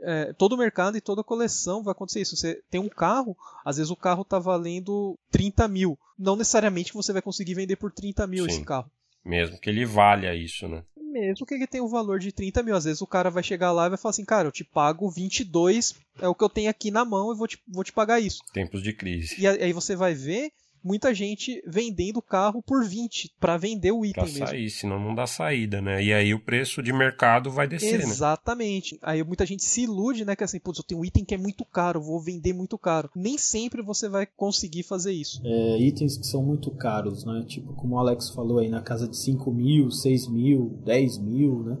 É, 0.00 0.32
todo 0.32 0.54
o 0.54 0.58
mercado 0.58 0.96
e 0.96 1.00
toda 1.00 1.22
coleção 1.22 1.82
vai 1.82 1.92
acontecer 1.92 2.20
isso. 2.20 2.36
Você 2.36 2.60
tem 2.68 2.80
um 2.80 2.88
carro, 2.88 3.36
às 3.64 3.76
vezes 3.76 3.90
o 3.90 3.96
carro 3.96 4.22
está 4.22 4.38
valendo 4.38 5.18
30 5.30 5.68
mil. 5.68 5.98
Não 6.18 6.36
necessariamente 6.36 6.92
você 6.92 7.12
vai 7.12 7.22
conseguir 7.22 7.54
vender 7.54 7.76
por 7.76 7.92
30 7.92 8.26
mil 8.26 8.44
Sim. 8.44 8.50
esse 8.50 8.64
carro. 8.64 8.90
Mesmo 9.24 9.58
que 9.60 9.70
ele 9.70 9.84
valha 9.84 10.34
isso, 10.34 10.66
né? 10.66 10.82
Mesmo 11.12 11.46
que 11.46 11.54
ele 11.54 11.66
tenha 11.66 11.84
o 11.84 11.86
um 11.86 11.90
valor 11.90 12.18
de 12.18 12.32
30 12.32 12.62
mil. 12.62 12.74
Às 12.74 12.84
vezes 12.84 13.02
o 13.02 13.06
cara 13.06 13.30
vai 13.30 13.42
chegar 13.42 13.70
lá 13.70 13.86
e 13.86 13.90
vai 13.90 13.98
falar 13.98 14.10
assim, 14.10 14.24
cara, 14.24 14.48
eu 14.48 14.52
te 14.52 14.64
pago 14.64 15.10
22, 15.10 15.94
é 16.20 16.28
o 16.28 16.34
que 16.34 16.42
eu 16.42 16.48
tenho 16.48 16.70
aqui 16.70 16.90
na 16.90 17.04
mão 17.04 17.32
e 17.32 17.36
vou 17.36 17.46
te, 17.46 17.58
vou 17.68 17.84
te 17.84 17.92
pagar 17.92 18.18
isso. 18.18 18.42
Tempos 18.52 18.82
de 18.82 18.92
crise. 18.92 19.36
E 19.38 19.46
aí 19.46 19.72
você 19.72 19.94
vai 19.94 20.14
ver 20.14 20.50
muita 20.82 21.14
gente 21.14 21.62
vendendo 21.66 22.18
o 22.18 22.22
carro 22.22 22.62
por 22.62 22.84
20 22.84 23.34
para 23.38 23.56
vender 23.56 23.92
o 23.92 24.04
item 24.04 24.24
pra 24.24 24.32
mesmo. 24.32 24.46
sair, 24.46 24.70
senão 24.70 24.98
não 24.98 25.14
dá 25.14 25.26
saída, 25.26 25.80
né? 25.80 26.02
E 26.02 26.12
aí 26.12 26.34
o 26.34 26.40
preço 26.40 26.82
de 26.82 26.92
mercado 26.92 27.50
vai 27.50 27.66
descer, 27.66 27.98
né? 27.98 28.04
Exatamente. 28.04 28.94
Né? 28.94 29.00
Aí 29.02 29.24
muita 29.24 29.46
gente 29.46 29.64
se 29.64 29.82
ilude, 29.82 30.24
né? 30.24 30.36
Que 30.36 30.44
assim, 30.44 30.58
putz, 30.58 30.78
eu 30.78 30.84
tenho 30.84 31.00
um 31.00 31.04
item 31.04 31.24
que 31.24 31.34
é 31.34 31.38
muito 31.38 31.64
caro, 31.64 32.00
vou 32.00 32.20
vender 32.20 32.52
muito 32.52 32.76
caro. 32.78 33.10
Nem 33.14 33.38
sempre 33.38 33.82
você 33.82 34.08
vai 34.08 34.26
conseguir 34.26 34.82
fazer 34.82 35.12
isso. 35.12 35.40
É, 35.44 35.78
itens 35.78 36.16
que 36.16 36.26
são 36.26 36.42
muito 36.42 36.70
caros, 36.70 37.24
né? 37.24 37.44
Tipo, 37.46 37.72
como 37.74 37.96
o 37.96 37.98
Alex 37.98 38.30
falou 38.30 38.58
aí, 38.58 38.68
na 38.68 38.80
casa 38.80 39.08
de 39.08 39.16
5 39.16 39.50
mil, 39.52 39.90
6 39.90 40.28
mil, 40.28 40.78
10 40.84 41.18
mil, 41.18 41.62
né? 41.62 41.78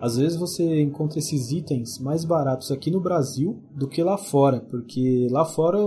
Às 0.00 0.16
vezes 0.16 0.38
você 0.38 0.80
encontra 0.80 1.18
esses 1.18 1.50
itens 1.50 1.98
mais 1.98 2.24
baratos 2.24 2.70
aqui 2.70 2.90
no 2.90 3.00
Brasil 3.00 3.60
do 3.72 3.88
que 3.88 4.02
lá 4.02 4.16
fora, 4.16 4.60
porque 4.60 5.26
lá 5.30 5.44
fora 5.44 5.78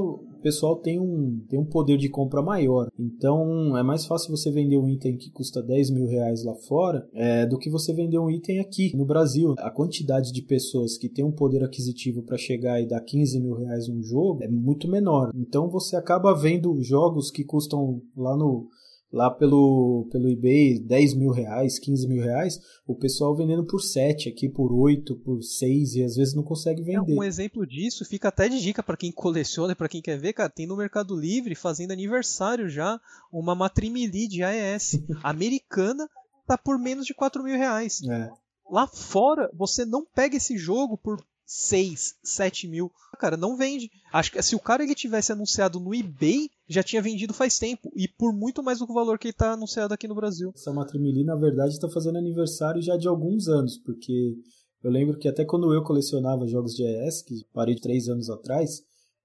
pessoal 0.42 0.76
tem 0.76 1.00
um, 1.00 1.44
tem 1.50 1.60
um 1.60 1.66
poder 1.66 1.98
de 1.98 2.10
compra 2.10 2.42
maior. 2.42 2.89
Então 3.00 3.78
é 3.78 3.84
mais 3.84 4.06
fácil 4.06 4.36
você 4.36 4.52
vender 4.52 4.78
um 4.78 4.89
item 4.89 5.18
que 5.18 5.32
custa 5.32 5.62
10 5.62 5.92
mil 5.92 6.08
reais 6.08 6.44
lá 6.44 6.56
fora 6.56 7.08
é, 7.14 7.46
do 7.46 7.58
que 7.58 7.70
você 7.70 7.94
vender 7.94 8.20
um 8.20 8.30
item 8.30 8.60
aqui 8.60 8.96
no 8.96 9.06
Brasil. 9.06 9.56
A 9.58 9.70
quantidade 9.70 10.32
de 10.32 10.42
pessoas 10.42 10.98
que 10.98 11.10
tem 11.10 11.24
um 11.24 11.32
poder 11.32 11.64
aquisitivo 11.64 12.24
para 12.24 12.38
chegar 12.38 12.82
e 12.82 12.88
dar 12.88 13.02
15 13.02 13.39
mil 13.39 13.56
reais 13.56 13.88
um 13.88 14.02
jogo 14.02 14.44
é 14.44 14.48
muito 14.48 14.88
menor. 14.88 15.32
Então 15.36 15.70
você 15.70 15.96
acaba 15.96 16.34
vendo 16.34 16.82
jogos 16.82 17.32
que 17.32 17.44
custam 17.44 18.02
lá 18.16 18.36
no 18.36 18.68
lá 19.12 19.30
pelo, 19.30 20.07
pelo 20.12 20.30
eBay 20.30 20.80
10 20.80 21.16
mil 21.16 21.32
reais, 21.32 21.78
15 21.80 22.07
mil 22.07 22.24
reais, 22.24 22.59
o 22.88 22.95
pessoal 22.95 23.36
vendendo 23.36 23.66
por 23.66 23.80
7, 23.80 24.30
aqui 24.30 24.47
por 24.47 24.72
8, 24.74 25.16
por 25.18 25.41
6 25.41 25.95
e 25.95 26.03
às 26.03 26.16
vezes 26.16 26.34
não 26.34 26.43
consegue 26.43 26.82
vender. 26.82 27.14
É, 27.14 27.16
um 27.16 27.24
exemplo 27.24 27.66
disso 27.68 28.05
fica 28.05 28.30
até 28.30 28.47
de 28.47 28.62
dica 28.62 28.82
para 28.82 28.97
quem 28.97 29.12
coleciona 29.12 29.76
para 29.76 29.89
quem 29.89 30.01
quer 30.01 30.18
ver, 30.18 30.34
cara, 30.34 30.49
tem 30.49 30.66
no 30.66 30.78
Mercado 30.78 31.16
Livre 31.16 31.55
fazendo 31.55 31.91
aniversário 31.91 32.70
já 32.70 32.99
uma 33.32 33.55
Matrimili 33.55 34.28
de 34.28 34.43
AES 34.43 35.03
americana 35.24 36.07
tá 36.47 36.57
por 36.57 36.78
menos 36.78 37.05
de 37.05 37.14
4 37.14 37.43
mil 37.43 37.57
reais. 37.57 38.01
É. 38.03 38.30
Lá 38.70 38.88
fora, 38.88 39.49
você 39.53 39.86
não 39.86 40.05
pega 40.05 40.38
esse 40.38 40.57
jogo 40.57 40.97
por 40.97 41.22
6, 41.54 42.16
7 42.24 42.66
mil. 42.66 42.89
Cara, 43.20 43.36
não 43.36 43.58
vende. 43.58 43.91
Acho 44.14 44.32
que 44.32 44.41
se 44.41 44.56
o 44.56 44.60
cara 44.60 44.84
ele 44.84 44.95
tivesse 44.95 45.34
anunciado 45.34 45.82
no 45.82 45.93
eBay, 45.93 46.49
já 46.66 46.82
tinha 46.82 47.02
vendido 47.02 47.34
faz 47.34 47.60
tempo. 47.60 47.91
E 47.93 48.08
por 48.08 48.32
muito 48.32 48.64
mais 48.64 48.80
do 48.80 48.86
que 48.86 48.91
o 48.93 48.95
valor 48.95 49.20
que 49.20 49.28
ele 49.28 49.34
está 49.34 49.52
anunciado 49.52 49.93
aqui 49.93 50.08
no 50.08 50.16
Brasil. 50.16 50.54
Essa 50.56 50.72
Matrimili, 50.72 51.26
na 51.26 51.36
verdade, 51.36 51.74
está 51.74 51.89
fazendo 51.89 52.18
aniversário 52.18 52.82
já 52.82 52.95
de 52.95 53.06
alguns 53.06 53.49
anos, 53.49 53.78
porque 53.78 54.34
eu 54.82 54.89
lembro 54.89 55.18
que 55.20 55.28
até 55.28 55.43
quando 55.43 55.74
eu 55.74 55.84
colecionava 55.84 56.47
jogos 56.47 56.74
de 56.74 56.84
ES, 56.84 57.22
que 57.22 57.45
parei 57.54 57.76
3 57.76 58.08
anos 58.08 58.30
atrás, 58.30 58.82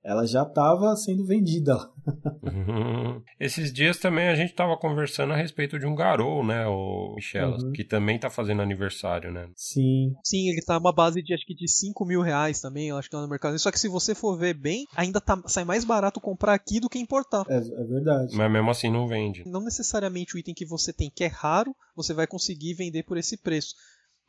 ela 0.07 0.25
já 0.25 0.43
estava 0.43 0.95
sendo 0.95 1.27
vendida. 1.27 1.77
uhum. 2.43 3.21
Esses 3.41 3.73
dias 3.73 3.99
também 3.99 4.29
a 4.29 4.37
gente 4.37 4.51
estava 4.51 4.77
conversando 4.77 5.33
a 5.33 5.37
respeito 5.37 5.81
de 5.81 5.85
um 5.85 5.97
Garou, 5.97 6.47
né, 6.47 6.65
o 6.65 7.13
Michel, 7.17 7.57
uhum. 7.57 7.73
que 7.73 7.83
também 7.83 8.15
está 8.15 8.31
fazendo 8.31 8.63
aniversário, 8.63 9.33
né? 9.33 9.49
Sim. 9.57 10.15
Sim, 10.25 10.49
ele 10.49 10.63
tá 10.63 10.79
uma 10.79 10.93
base 10.93 11.21
de 11.21 11.35
acho 11.35 11.45
que 11.45 11.55
de 11.55 11.69
5 11.69 12.05
mil 12.05 12.21
reais 12.21 12.61
também, 12.61 12.89
eu 12.89 12.97
acho 12.97 13.09
que 13.09 13.17
tá 13.17 13.21
no 13.21 13.29
mercado. 13.29 13.59
Só 13.59 13.73
que 13.73 13.81
se 13.81 13.89
você 13.89 14.15
for 14.15 14.39
ver 14.39 14.55
bem, 14.55 14.87
ainda 14.95 15.21
tá, 15.21 15.43
sai 15.47 15.65
mais 15.65 15.85
barato 15.85 16.21
comprar 16.21 16.55
aqui 16.55 16.79
do 16.79 16.89
que 16.89 17.01
importar. 17.01 17.45
É, 17.49 17.57
é 17.57 17.85
verdade. 17.85 18.37
Mas 18.37 18.53
mesmo 18.53 18.71
assim 18.71 18.91
não 18.91 19.09
vende. 19.09 19.43
Não 19.45 19.61
necessariamente 19.61 20.37
o 20.37 20.39
item 20.39 20.55
que 20.55 20.65
você 20.65 20.93
tem 20.93 21.11
que 21.13 21.25
é 21.25 21.29
raro, 21.29 21.75
você 21.97 22.15
vai 22.15 22.29
conseguir 22.29 22.75
vender 22.75 23.03
por 23.03 23.17
esse 23.19 23.37
preço. 23.37 23.75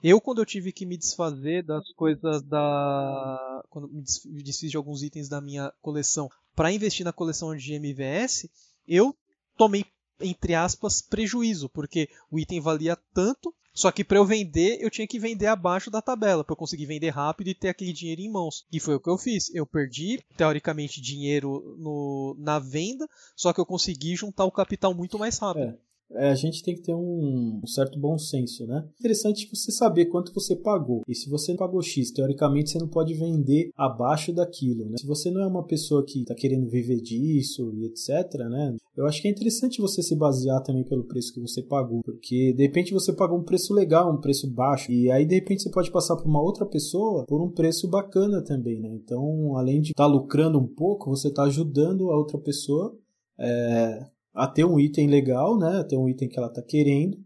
Eu, 0.03 0.21
quando 0.21 0.39
eu 0.39 0.45
tive 0.45 0.71
que 0.71 0.85
me 0.85 0.97
desfazer 0.97 1.63
das 1.63 1.91
coisas 1.93 2.41
da. 2.43 3.63
Quando 3.69 3.89
me 3.89 4.43
desfiz 4.43 4.69
de 4.69 4.77
alguns 4.77 5.01
itens 5.01 5.27
da 5.27 5.41
minha 5.41 5.73
coleção 5.81 6.29
para 6.55 6.71
investir 6.71 7.03
na 7.03 7.13
coleção 7.13 7.55
de 7.55 7.73
MVS, 7.73 8.47
eu 8.87 9.15
tomei, 9.57 9.85
entre 10.21 10.53
aspas, 10.53 11.01
prejuízo, 11.01 11.67
porque 11.69 12.09
o 12.31 12.39
item 12.39 12.59
valia 12.59 12.95
tanto 13.13 13.53
Só 13.73 13.91
que 13.91 14.03
para 14.03 14.17
eu 14.17 14.25
vender, 14.25 14.79
eu 14.81 14.89
tinha 14.89 15.07
que 15.07 15.19
vender 15.19 15.45
abaixo 15.45 15.91
da 15.91 16.01
tabela, 16.01 16.43
para 16.43 16.53
eu 16.53 16.57
conseguir 16.57 16.87
vender 16.87 17.09
rápido 17.09 17.49
e 17.49 17.53
ter 17.53 17.69
aquele 17.69 17.93
dinheiro 17.93 18.21
em 18.21 18.31
mãos. 18.31 18.65
E 18.71 18.79
foi 18.79 18.95
o 18.95 18.99
que 18.99 19.07
eu 19.07 19.19
fiz. 19.19 19.53
Eu 19.53 19.67
perdi, 19.67 20.19
teoricamente, 20.35 20.99
dinheiro 20.99 21.75
no, 21.77 22.35
na 22.39 22.57
venda, 22.57 23.07
só 23.35 23.53
que 23.53 23.59
eu 23.61 23.65
consegui 23.67 24.15
juntar 24.15 24.45
o 24.45 24.51
capital 24.51 24.95
muito 24.95 25.19
mais 25.19 25.37
rápido. 25.37 25.75
É 25.75 25.77
é, 26.11 26.29
a 26.29 26.35
gente 26.35 26.63
tem 26.63 26.75
que 26.75 26.81
ter 26.81 26.93
um, 26.93 27.59
um, 27.63 27.67
certo 27.67 27.99
bom 27.99 28.17
senso, 28.17 28.65
né? 28.65 28.87
Interessante 28.99 29.49
você 29.53 29.71
saber 29.71 30.05
quanto 30.05 30.33
você 30.33 30.55
pagou. 30.55 31.01
E 31.07 31.13
se 31.13 31.29
você 31.29 31.53
pagou 31.53 31.81
X, 31.81 32.11
teoricamente 32.11 32.71
você 32.71 32.79
não 32.79 32.87
pode 32.87 33.13
vender 33.13 33.71
abaixo 33.75 34.31
daquilo, 34.33 34.85
né? 34.85 34.97
Se 34.97 35.05
você 35.05 35.29
não 35.29 35.41
é 35.41 35.47
uma 35.47 35.65
pessoa 35.65 36.05
que 36.05 36.21
está 36.21 36.33
querendo 36.33 36.67
viver 36.67 37.01
disso 37.01 37.73
e 37.73 37.85
etc, 37.85 38.33
né? 38.49 38.75
Eu 38.95 39.05
acho 39.05 39.21
que 39.21 39.27
é 39.27 39.31
interessante 39.31 39.81
você 39.81 40.01
se 40.01 40.15
basear 40.15 40.63
também 40.63 40.83
pelo 40.83 41.03
preço 41.03 41.33
que 41.33 41.41
você 41.41 41.61
pagou, 41.61 42.01
porque 42.03 42.53
de 42.53 42.63
repente 42.63 42.93
você 42.93 43.13
pagou 43.13 43.37
um 43.37 43.43
preço 43.43 43.73
legal, 43.73 44.11
um 44.11 44.21
preço 44.21 44.49
baixo, 44.49 44.91
e 44.91 45.11
aí 45.11 45.25
de 45.25 45.35
repente 45.35 45.63
você 45.63 45.69
pode 45.69 45.91
passar 45.91 46.15
para 46.15 46.27
uma 46.27 46.41
outra 46.41 46.65
pessoa 46.65 47.25
por 47.25 47.41
um 47.41 47.51
preço 47.51 47.87
bacana 47.87 48.41
também, 48.41 48.79
né? 48.79 48.89
Então, 48.93 49.55
além 49.57 49.81
de 49.81 49.91
estar 49.91 50.05
tá 50.05 50.11
lucrando 50.11 50.57
um 50.57 50.67
pouco, 50.67 51.09
você 51.09 51.27
está 51.27 51.43
ajudando 51.43 52.09
a 52.11 52.17
outra 52.17 52.39
pessoa 52.39 52.97
é, 53.39 54.07
a 54.37 54.47
ter 54.47 54.65
um 54.65 54.79
item 54.79 55.07
legal, 55.07 55.57
né? 55.57 55.79
A 55.79 55.83
ter 55.83 55.97
um 55.97 56.07
item 56.07 56.29
que 56.29 56.37
ela 56.37 56.47
está 56.47 56.61
querendo 56.61 57.17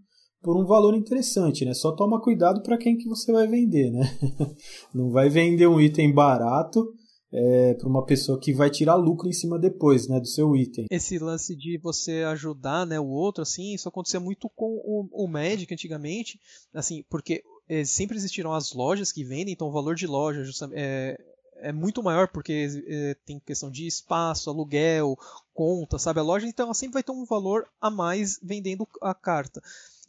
por 0.41 0.57
um 0.57 0.65
valor 0.65 0.95
interessante, 0.95 1.63
né? 1.65 1.73
Só 1.73 1.91
toma 1.91 2.21
cuidado 2.21 2.63
para 2.63 2.77
quem 2.77 2.97
que 2.97 3.07
você 3.07 3.31
vai 3.31 3.47
vender, 3.47 3.91
né? 3.91 4.01
Não 4.93 5.11
vai 5.11 5.29
vender 5.29 5.67
um 5.67 5.79
item 5.79 6.11
barato 6.13 6.87
é, 7.31 7.73
para 7.75 7.87
uma 7.87 8.05
pessoa 8.05 8.39
que 8.39 8.53
vai 8.53 8.69
tirar 8.69 8.95
lucro 8.95 9.29
em 9.29 9.33
cima 9.33 9.57
depois, 9.57 10.07
né, 10.07 10.19
do 10.19 10.27
seu 10.27 10.55
item. 10.55 10.85
Esse 10.91 11.17
lance 11.17 11.55
de 11.55 11.77
você 11.77 12.23
ajudar, 12.23 12.85
né, 12.85 12.99
o 12.99 13.07
outro, 13.07 13.41
assim, 13.41 13.73
isso 13.73 13.87
acontecia 13.87 14.19
muito 14.19 14.49
com 14.49 14.67
o, 14.83 15.07
o 15.11 15.27
Magic 15.27 15.73
antigamente, 15.73 16.39
assim, 16.73 17.03
porque 17.09 17.41
é, 17.69 17.85
sempre 17.85 18.17
existiram 18.17 18.51
as 18.51 18.73
lojas 18.73 19.11
que 19.11 19.23
vendem, 19.23 19.53
então 19.53 19.67
o 19.67 19.71
valor 19.71 19.95
de 19.95 20.05
loja 20.05 20.43
é, 20.73 21.17
é 21.61 21.71
muito 21.71 22.03
maior 22.03 22.27
porque 22.27 22.67
é, 22.87 23.15
tem 23.25 23.39
questão 23.39 23.71
de 23.71 23.87
espaço, 23.87 24.49
aluguel, 24.49 25.15
conta, 25.61 25.99
sabe? 25.99 26.19
A 26.19 26.23
loja 26.23 26.47
então 26.47 26.65
ela 26.65 26.73
sempre 26.73 26.95
vai 26.95 27.03
ter 27.03 27.11
um 27.11 27.23
valor 27.23 27.67
a 27.79 27.91
mais 27.91 28.39
vendendo 28.41 28.87
a 28.99 29.13
carta. 29.13 29.61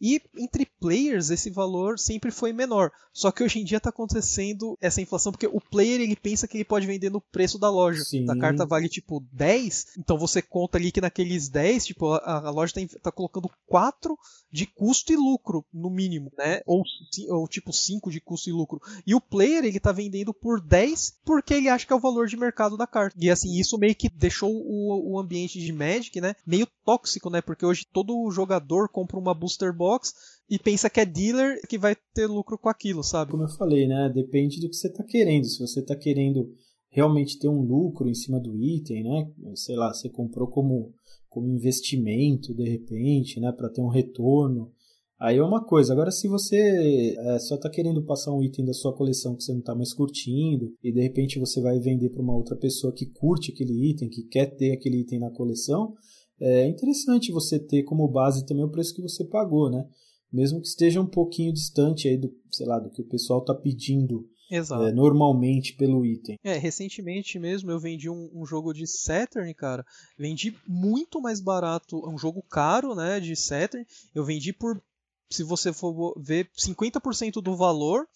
E 0.03 0.21
entre 0.37 0.67
players 0.67 1.31
esse 1.31 1.49
valor 1.49 1.97
sempre 1.97 2.33
foi 2.33 2.53
menor. 2.53 2.91
Só 3.13 3.31
que 3.31 3.45
hoje 3.45 3.61
em 3.61 3.65
dia 3.65 3.77
está 3.77 3.91
acontecendo 3.91 4.77
essa 4.81 5.01
inflação 5.01 5.31
porque 5.31 5.47
o 5.47 5.61
player 5.61 6.01
ele 6.01 6.17
pensa 6.17 6.49
que 6.49 6.57
ele 6.57 6.65
pode 6.65 6.87
vender 6.87 7.09
no 7.09 7.21
preço 7.21 7.57
da 7.57 7.71
loja. 7.71 8.03
Sim. 8.03 8.29
A 8.29 8.37
carta 8.37 8.67
vale 8.67 8.89
tipo 8.89 9.25
10, 9.33 9.99
então 9.99 10.19
você 10.19 10.43
conta 10.43 10.77
ali 10.77 10.91
que 10.91 11.01
naqueles 11.01 11.49
10, 11.49 11.87
tipo, 11.87 12.15
a, 12.15 12.49
a 12.49 12.51
loja 12.51 12.73
está 12.77 12.99
tá 12.99 13.13
colocando 13.13 13.49
4 13.67 14.19
de 14.51 14.67
custo 14.67 15.13
e 15.13 15.17
lucro, 15.17 15.65
no 15.73 15.89
mínimo, 15.89 16.33
né? 16.37 16.63
Ou, 16.67 16.83
ou 17.29 17.47
tipo 17.47 17.73
5 17.73 18.11
de 18.11 18.21
custo 18.21 18.51
e 18.51 18.53
lucro. 18.53 18.81
E 19.07 19.15
o 19.15 19.21
player 19.21 19.65
ele 19.65 19.79
tá 19.79 19.93
vendendo 19.93 20.35
por 20.35 20.61
10 20.61 21.21
porque 21.25 21.55
ele 21.55 21.69
acha 21.69 21.87
que 21.87 21.93
é 21.93 21.97
o 21.97 22.01
valor 22.01 22.27
de 22.27 22.37
mercado 22.37 22.77
da 22.77 22.87
carta. 22.87 23.17
E 23.21 23.31
assim, 23.31 23.59
isso 23.59 23.79
meio 23.79 23.95
que 23.95 24.09
deixou 24.09 24.51
o, 24.51 25.13
o 25.13 25.19
ambiente 25.19 25.61
de 25.61 25.73
Magic, 25.73 26.21
né? 26.21 26.35
Meio 26.47 26.67
tóxico, 26.85 27.31
né? 27.31 27.41
Porque 27.41 27.65
hoje 27.65 27.87
todo 27.93 28.31
jogador 28.31 28.89
compra 28.89 29.19
uma 29.19 29.35
booster 29.35 29.73
box 29.73 29.92
Xbox 29.93 30.13
e 30.49 30.59
pensa 30.59 30.91
que 30.91 31.01
é 31.01 31.07
dealer 31.07 31.61
que 31.69 31.79
vai 31.79 31.97
ter 32.15 32.27
lucro 32.27 32.59
com 32.59 32.69
aquilo, 32.69 33.03
sabe? 33.03 33.31
Como 33.31 33.45
eu 33.45 33.49
falei, 33.49 33.87
né? 33.87 34.11
Depende 34.15 34.61
do 34.61 34.69
que 34.69 34.77
você 34.77 34.89
está 34.89 35.05
querendo. 35.05 35.45
Se 35.47 35.59
você 35.59 35.81
está 35.81 35.97
querendo 35.97 36.51
realmente 36.91 37.39
ter 37.39 37.49
um 37.49 37.63
lucro 37.63 38.09
em 38.09 38.15
cima 38.15 38.39
do 38.39 38.59
item, 38.59 39.05
né? 39.05 39.31
Sei 39.55 39.77
lá, 39.77 39.93
você 39.93 40.09
comprou 40.09 40.49
como, 40.49 40.93
como 41.29 41.49
investimento 41.49 42.55
de 42.55 42.69
repente, 42.69 43.41
né? 43.41 43.53
Para 43.53 43.71
ter 43.71 43.81
um 43.81 43.89
retorno. 43.89 44.71
Aí 45.19 45.39
é 45.39 45.43
uma 45.43 45.65
coisa. 45.65 45.93
Agora, 45.93 46.11
se 46.11 46.27
você 46.27 47.15
é, 47.17 47.39
só 47.39 47.55
está 47.55 47.71
querendo 47.71 48.03
passar 48.03 48.33
um 48.33 48.43
item 48.43 48.65
da 48.65 48.73
sua 48.73 48.93
coleção 48.93 49.37
que 49.37 49.45
você 49.45 49.53
não 49.53 49.61
está 49.61 49.75
mais 49.75 49.95
curtindo 49.95 50.75
e 50.83 50.93
de 50.93 51.01
repente 51.01 51.39
você 51.39 51.61
vai 51.61 51.79
vender 51.79 52.11
para 52.11 52.23
uma 52.23 52.37
outra 52.37 52.57
pessoa 52.57 52.93
que 52.93 53.07
curte 53.07 53.53
aquele 53.53 53.91
item, 53.91 54.09
que 54.09 54.25
quer 54.25 54.47
ter 54.47 54.73
aquele 54.73 55.01
item 55.01 55.21
na 55.21 55.31
coleção, 55.31 55.95
é 56.43 56.67
interessante 56.67 57.31
você 57.31 57.59
ter 57.59 57.85
como 57.85 58.09
base 58.09 58.45
também 58.45 58.65
o 58.65 58.71
preço 58.71 58.95
que 58.95 59.01
você 59.01 59.25
pagou, 59.25 59.71
né? 59.71 59.87
Mesmo 60.33 60.61
que 60.61 60.67
esteja 60.67 61.01
um 61.01 61.07
pouquinho 61.07 61.53
distante 61.53 62.09
aí 62.09 62.17
do, 62.17 62.35
sei 62.51 62.67
lá, 62.67 62.81
do 62.81 62.91
que 62.91 63.01
o 63.01 63.09
pessoal 63.09 63.41
está 63.41 63.55
pedindo 63.55 64.29
é, 64.51 64.93
normalmente 64.93 65.75
pelo 65.75 66.05
item. 66.05 66.39
É, 66.43 66.59
recentemente 66.59 67.39
mesmo 67.39 67.71
eu 67.71 67.79
vendi 67.79 68.11
um, 68.11 68.29
um, 68.35 68.45
jogo 68.45 68.73
de 68.75 68.87
Saturn, 68.87 69.55
cara. 69.55 69.85
Vendi 70.19 70.57
muito 70.67 71.21
mais 71.21 71.41
barato, 71.41 72.03
um 72.07 72.19
jogo 72.19 72.43
caro, 72.43 72.95
né, 72.95 73.21
de 73.21 73.37
Saturn. 73.37 73.87
Eu 74.15 74.25
vendi 74.25 74.53
por, 74.53 74.83
se 75.31 75.45
você 75.45 75.73
for 75.73 76.15
ver, 76.21 76.51
50% 76.59 77.41
do 77.41 77.57
valor. 77.57 78.07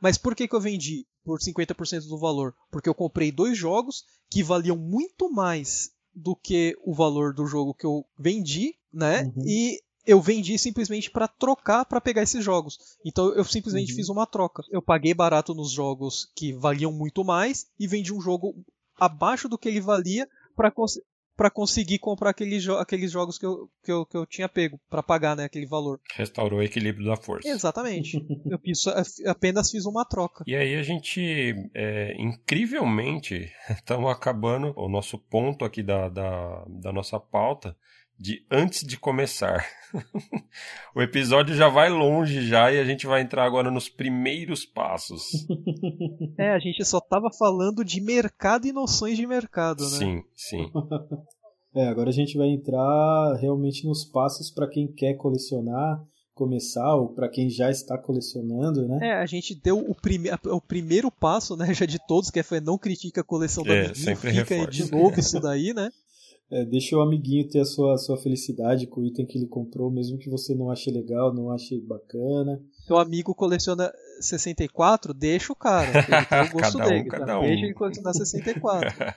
Mas 0.00 0.16
por 0.16 0.34
que, 0.34 0.46
que 0.46 0.54
eu 0.54 0.60
vendi 0.60 1.06
por 1.24 1.40
50% 1.40 2.08
do 2.08 2.18
valor? 2.18 2.54
Porque 2.70 2.88
eu 2.88 2.94
comprei 2.94 3.32
dois 3.32 3.56
jogos 3.56 4.04
que 4.30 4.42
valiam 4.42 4.76
muito 4.76 5.30
mais 5.30 5.90
do 6.14 6.34
que 6.36 6.76
o 6.82 6.94
valor 6.94 7.32
do 7.32 7.46
jogo 7.46 7.74
que 7.74 7.86
eu 7.86 8.04
vendi, 8.18 8.74
né? 8.92 9.24
Uhum. 9.36 9.44
E 9.46 9.80
eu 10.06 10.20
vendi 10.20 10.58
simplesmente 10.58 11.10
para 11.10 11.28
trocar 11.28 11.84
para 11.84 12.00
pegar 12.00 12.22
esses 12.22 12.44
jogos. 12.44 12.78
Então 13.04 13.32
eu 13.34 13.44
simplesmente 13.44 13.92
uhum. 13.92 13.96
fiz 13.96 14.08
uma 14.08 14.26
troca. 14.26 14.62
Eu 14.70 14.82
paguei 14.82 15.14
barato 15.14 15.54
nos 15.54 15.70
jogos 15.70 16.30
que 16.34 16.52
valiam 16.52 16.92
muito 16.92 17.24
mais 17.24 17.66
e 17.78 17.86
vendi 17.86 18.12
um 18.12 18.20
jogo 18.20 18.54
abaixo 18.98 19.48
do 19.48 19.58
que 19.58 19.68
ele 19.68 19.80
valia 19.80 20.28
para 20.56 20.72
para 21.40 21.50
conseguir 21.50 21.98
comprar 21.98 22.28
aqueles, 22.28 22.62
jo 22.62 22.74
aqueles 22.74 23.10
jogos 23.10 23.38
que 23.38 23.46
eu, 23.46 23.70
que, 23.82 23.90
eu, 23.90 24.04
que 24.04 24.14
eu 24.14 24.26
tinha 24.26 24.46
pego 24.46 24.78
para 24.90 25.02
pagar 25.02 25.34
né, 25.34 25.44
aquele 25.44 25.64
valor. 25.64 25.98
Restaurou 26.14 26.58
o 26.58 26.62
equilíbrio 26.62 27.06
da 27.06 27.16
força. 27.16 27.48
Exatamente. 27.48 28.18
eu 28.44 28.58
fiz, 28.58 28.86
apenas 29.26 29.70
fiz 29.70 29.86
uma 29.86 30.04
troca. 30.04 30.44
E 30.46 30.54
aí 30.54 30.74
a 30.74 30.82
gente, 30.82 31.54
é, 31.74 32.14
incrivelmente, 32.18 33.50
estamos 33.70 34.10
acabando 34.12 34.74
o 34.76 34.86
nosso 34.86 35.16
ponto 35.16 35.64
aqui 35.64 35.82
da, 35.82 36.10
da, 36.10 36.62
da 36.68 36.92
nossa 36.92 37.18
pauta 37.18 37.74
de 38.20 38.44
antes 38.50 38.86
de 38.86 38.98
começar. 38.98 39.66
o 40.94 41.00
episódio 41.00 41.54
já 41.54 41.70
vai 41.70 41.88
longe 41.88 42.46
já 42.46 42.70
e 42.70 42.78
a 42.78 42.84
gente 42.84 43.06
vai 43.06 43.22
entrar 43.22 43.46
agora 43.46 43.70
nos 43.70 43.88
primeiros 43.88 44.66
passos. 44.66 45.46
É, 46.38 46.50
a 46.50 46.58
gente 46.58 46.84
só 46.84 47.00
tava 47.00 47.30
falando 47.38 47.82
de 47.82 47.98
mercado 48.00 48.66
e 48.66 48.72
noções 48.72 49.16
de 49.16 49.26
mercado, 49.26 49.82
né? 49.84 49.98
Sim, 49.98 50.22
sim. 50.36 50.70
É, 51.72 51.86
agora 51.86 52.10
a 52.10 52.12
gente 52.12 52.36
vai 52.36 52.48
entrar 52.48 53.36
realmente 53.40 53.86
nos 53.86 54.04
passos 54.04 54.50
para 54.50 54.68
quem 54.68 54.88
quer 54.88 55.14
colecionar, 55.14 56.02
começar 56.34 56.96
ou 56.96 57.14
para 57.14 57.28
quem 57.28 57.48
já 57.48 57.70
está 57.70 57.96
colecionando, 57.96 58.88
né? 58.88 58.98
É, 59.00 59.12
a 59.12 59.24
gente 59.24 59.54
deu 59.54 59.78
o, 59.78 59.94
prime 59.94 60.30
o 60.46 60.60
primeiro 60.60 61.12
passo, 61.12 61.56
né, 61.56 61.66
já 61.72 61.86
de 61.86 62.04
todos, 62.08 62.28
que 62.28 62.42
foi 62.42 62.58
não 62.58 62.76
critica 62.76 63.20
a 63.20 63.24
coleção 63.24 63.62
da 63.62 63.72
é, 63.72 63.94
sempre 63.94 64.32
fica 64.32 64.52
aí 64.56 64.66
de 64.66 64.90
novo 64.90 65.20
isso 65.20 65.38
daí, 65.38 65.72
né? 65.72 65.92
É, 66.50 66.64
deixa 66.64 66.96
o 66.96 67.00
amiguinho 67.00 67.48
ter 67.48 67.60
a 67.60 67.64
sua, 67.64 67.94
a 67.94 67.98
sua 67.98 68.16
felicidade 68.16 68.86
com 68.86 69.02
o 69.02 69.06
item 69.06 69.24
que 69.24 69.38
ele 69.38 69.46
comprou, 69.46 69.88
mesmo 69.90 70.18
que 70.18 70.28
você 70.28 70.52
não 70.52 70.68
ache 70.68 70.90
legal, 70.90 71.32
não 71.32 71.52
ache 71.52 71.80
bacana. 71.80 72.60
Seu 72.86 72.98
amigo 72.98 73.32
coleciona 73.34 73.92
64, 74.20 75.14
deixa 75.14 75.52
o 75.52 75.56
cara. 75.56 75.88
Ele 75.98 76.26
tem 76.26 76.40
o 76.40 76.50
gosto 76.58 76.78
cada 76.78 76.86
um, 76.86 76.88
dele. 76.88 77.08
Cada 77.08 77.26
tá? 77.26 77.38
um. 77.38 77.42
Deixa 77.42 77.64
ele 77.64 77.74
colecionar 77.74 78.14
64. 78.14 78.90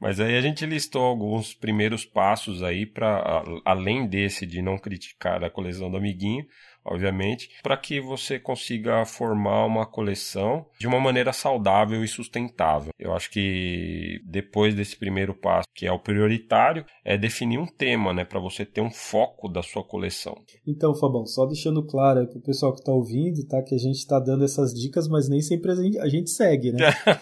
Mas 0.00 0.20
aí 0.20 0.36
a 0.36 0.40
gente 0.40 0.64
listou 0.64 1.02
alguns 1.02 1.54
primeiros 1.54 2.04
passos 2.04 2.62
aí 2.62 2.86
para 2.86 3.42
além 3.64 4.06
desse 4.06 4.46
de 4.46 4.62
não 4.62 4.78
criticar 4.78 5.42
a 5.42 5.50
coleção 5.50 5.90
do 5.90 5.96
amiguinho, 5.96 6.46
obviamente, 6.84 7.50
para 7.62 7.76
que 7.76 8.00
você 8.00 8.38
consiga 8.38 9.04
formar 9.04 9.66
uma 9.66 9.86
coleção 9.86 10.66
de 10.78 10.86
uma 10.86 11.00
maneira 11.00 11.32
saudável 11.32 12.02
e 12.02 12.08
sustentável. 12.08 12.92
Eu 12.98 13.14
acho 13.14 13.30
que 13.30 14.20
depois 14.24 14.74
desse 14.74 14.96
primeiro 14.96 15.34
passo, 15.34 15.66
que 15.74 15.86
é 15.86 15.92
o 15.92 15.98
prioritário, 15.98 16.84
é 17.04 17.16
definir 17.16 17.58
um 17.58 17.66
tema, 17.66 18.12
né, 18.12 18.24
para 18.24 18.40
você 18.40 18.64
ter 18.64 18.80
um 18.80 18.90
foco 18.90 19.48
da 19.48 19.62
sua 19.62 19.84
coleção. 19.84 20.36
Então, 20.66 20.94
Fabão, 20.94 21.26
só 21.26 21.46
deixando 21.46 21.82
claro 21.84 22.26
para 22.26 22.38
o 22.38 22.42
pessoal 22.42 22.72
que 22.72 22.80
está 22.80 22.92
ouvindo, 22.92 23.46
tá, 23.46 23.62
que 23.62 23.74
a 23.74 23.78
gente 23.78 23.96
está 23.96 24.18
dando 24.18 24.44
essas 24.44 24.72
dicas, 24.72 25.08
mas 25.08 25.28
nem 25.28 25.40
sempre 25.40 25.70
a 25.70 25.74
gente, 25.74 25.98
a 25.98 26.08
gente 26.08 26.30
segue, 26.30 26.72
né? 26.72 26.78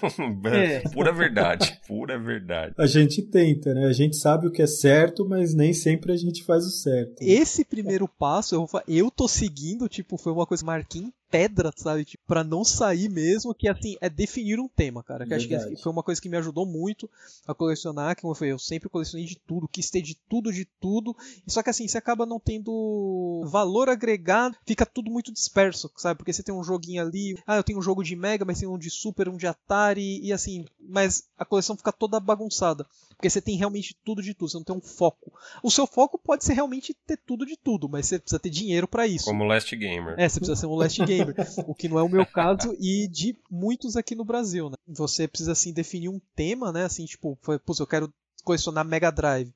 é. 0.52 0.80
Pura 0.90 1.12
verdade, 1.12 1.78
pura 1.86 2.18
verdade. 2.18 2.74
A 2.78 2.86
gente 2.86 3.22
tenta, 3.22 3.74
né? 3.74 3.86
A 3.86 3.92
gente 3.92 4.16
sabe 4.16 4.46
o 4.46 4.50
que 4.50 4.62
é 4.62 4.66
certo, 4.66 5.26
mas 5.28 5.54
nem 5.54 5.72
sempre 5.72 6.12
a 6.12 6.16
gente 6.16 6.44
faz 6.44 6.64
o 6.64 6.70
certo. 6.70 7.16
Esse 7.20 7.64
primeiro 7.64 8.08
passo, 8.08 8.54
eu, 8.54 8.68
eu 8.86 9.10
tô 9.10 9.26
seguindo 9.26 9.45
seguindo, 9.46 9.88
tipo, 9.88 10.18
foi 10.18 10.32
uma 10.32 10.46
coisa 10.46 10.64
marquinha 10.64 11.12
pedra, 11.36 11.70
sabe? 11.76 12.04
Tipo, 12.04 12.24
pra 12.26 12.42
não 12.42 12.64
sair 12.64 13.10
mesmo, 13.10 13.54
que 13.54 13.68
assim, 13.68 13.96
é 14.00 14.08
definir 14.08 14.58
um 14.58 14.68
tema, 14.68 15.02
cara. 15.02 15.26
Que 15.26 15.34
acho 15.34 15.46
que 15.46 15.76
foi 15.76 15.92
uma 15.92 16.02
coisa 16.02 16.20
que 16.20 16.30
me 16.30 16.36
ajudou 16.38 16.64
muito 16.64 17.10
a 17.46 17.52
colecionar, 17.52 18.16
que 18.16 18.24
eu, 18.24 18.34
eu 18.40 18.58
sempre 18.58 18.88
colecionei 18.88 19.26
de 19.26 19.36
tudo, 19.36 19.68
quis 19.68 19.90
ter 19.90 20.00
de 20.00 20.14
tudo, 20.14 20.50
de 20.50 20.64
tudo. 20.64 21.14
E 21.46 21.52
só 21.52 21.62
que 21.62 21.68
assim, 21.68 21.86
você 21.86 21.98
acaba 21.98 22.24
não 22.24 22.40
tendo 22.40 23.42
valor 23.46 23.90
agregado, 23.90 24.56
fica 24.64 24.86
tudo 24.86 25.10
muito 25.10 25.30
disperso, 25.30 25.90
sabe? 25.96 26.16
Porque 26.16 26.32
você 26.32 26.42
tem 26.42 26.54
um 26.54 26.64
joguinho 26.64 27.02
ali, 27.02 27.38
ah, 27.46 27.56
eu 27.56 27.64
tenho 27.64 27.78
um 27.78 27.82
jogo 27.82 28.02
de 28.02 28.16
Mega, 28.16 28.44
mas 28.44 28.58
tem 28.58 28.68
um 28.68 28.78
de 28.78 28.88
Super, 28.88 29.28
um 29.28 29.36
de 29.36 29.46
Atari, 29.46 30.20
e 30.22 30.32
assim, 30.32 30.64
mas 30.80 31.24
a 31.36 31.44
coleção 31.44 31.76
fica 31.76 31.92
toda 31.92 32.18
bagunçada. 32.18 32.86
Porque 33.16 33.30
você 33.30 33.40
tem 33.40 33.56
realmente 33.56 33.96
tudo 34.04 34.22
de 34.22 34.34
tudo, 34.34 34.50
você 34.50 34.58
não 34.58 34.64
tem 34.64 34.76
um 34.76 34.80
foco. 34.80 35.32
O 35.62 35.70
seu 35.70 35.86
foco 35.86 36.18
pode 36.18 36.44
ser 36.44 36.52
realmente 36.52 36.94
ter 37.06 37.16
tudo 37.16 37.46
de 37.46 37.56
tudo, 37.56 37.88
mas 37.88 38.06
você 38.06 38.18
precisa 38.18 38.38
ter 38.38 38.50
dinheiro 38.50 38.86
para 38.86 39.06
isso. 39.06 39.24
Como 39.24 39.44
Last 39.44 39.74
Gamer. 39.74 40.14
É, 40.18 40.28
você 40.28 40.38
precisa 40.38 40.56
ser 40.56 40.66
um 40.66 40.74
Last 40.74 41.02
Gamer. 41.04 41.25
O 41.66 41.74
que 41.74 41.88
não 41.88 41.98
é 41.98 42.02
o 42.02 42.08
meu 42.08 42.26
caso 42.26 42.76
e 42.80 43.08
de 43.08 43.36
muitos 43.50 43.96
aqui 43.96 44.14
no 44.14 44.24
Brasil, 44.24 44.70
né? 44.70 44.76
Você 44.86 45.26
precisa, 45.26 45.52
assim, 45.52 45.72
definir 45.72 46.08
um 46.08 46.20
tema, 46.34 46.72
né? 46.72 46.84
Assim, 46.84 47.04
tipo, 47.04 47.36
putz, 47.36 47.80
eu 47.80 47.86
quero 47.86 48.12
colecionar 48.44 48.84
Mega 48.84 49.10
Drive. 49.10 49.52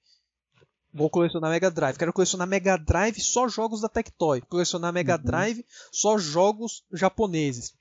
Vou 0.92 1.08
colecionar 1.08 1.50
Mega 1.50 1.70
Drive. 1.70 1.96
Quero 1.96 2.12
colecionar 2.12 2.46
Mega 2.46 2.76
Drive 2.76 3.20
só 3.20 3.48
jogos 3.48 3.80
da 3.80 3.88
Tectoy. 3.88 4.40
Colecionar 4.42 4.92
Mega 4.92 5.16
uhum. 5.16 5.22
Drive 5.22 5.64
só 5.92 6.18
jogos 6.18 6.84
japoneses. 6.92 7.72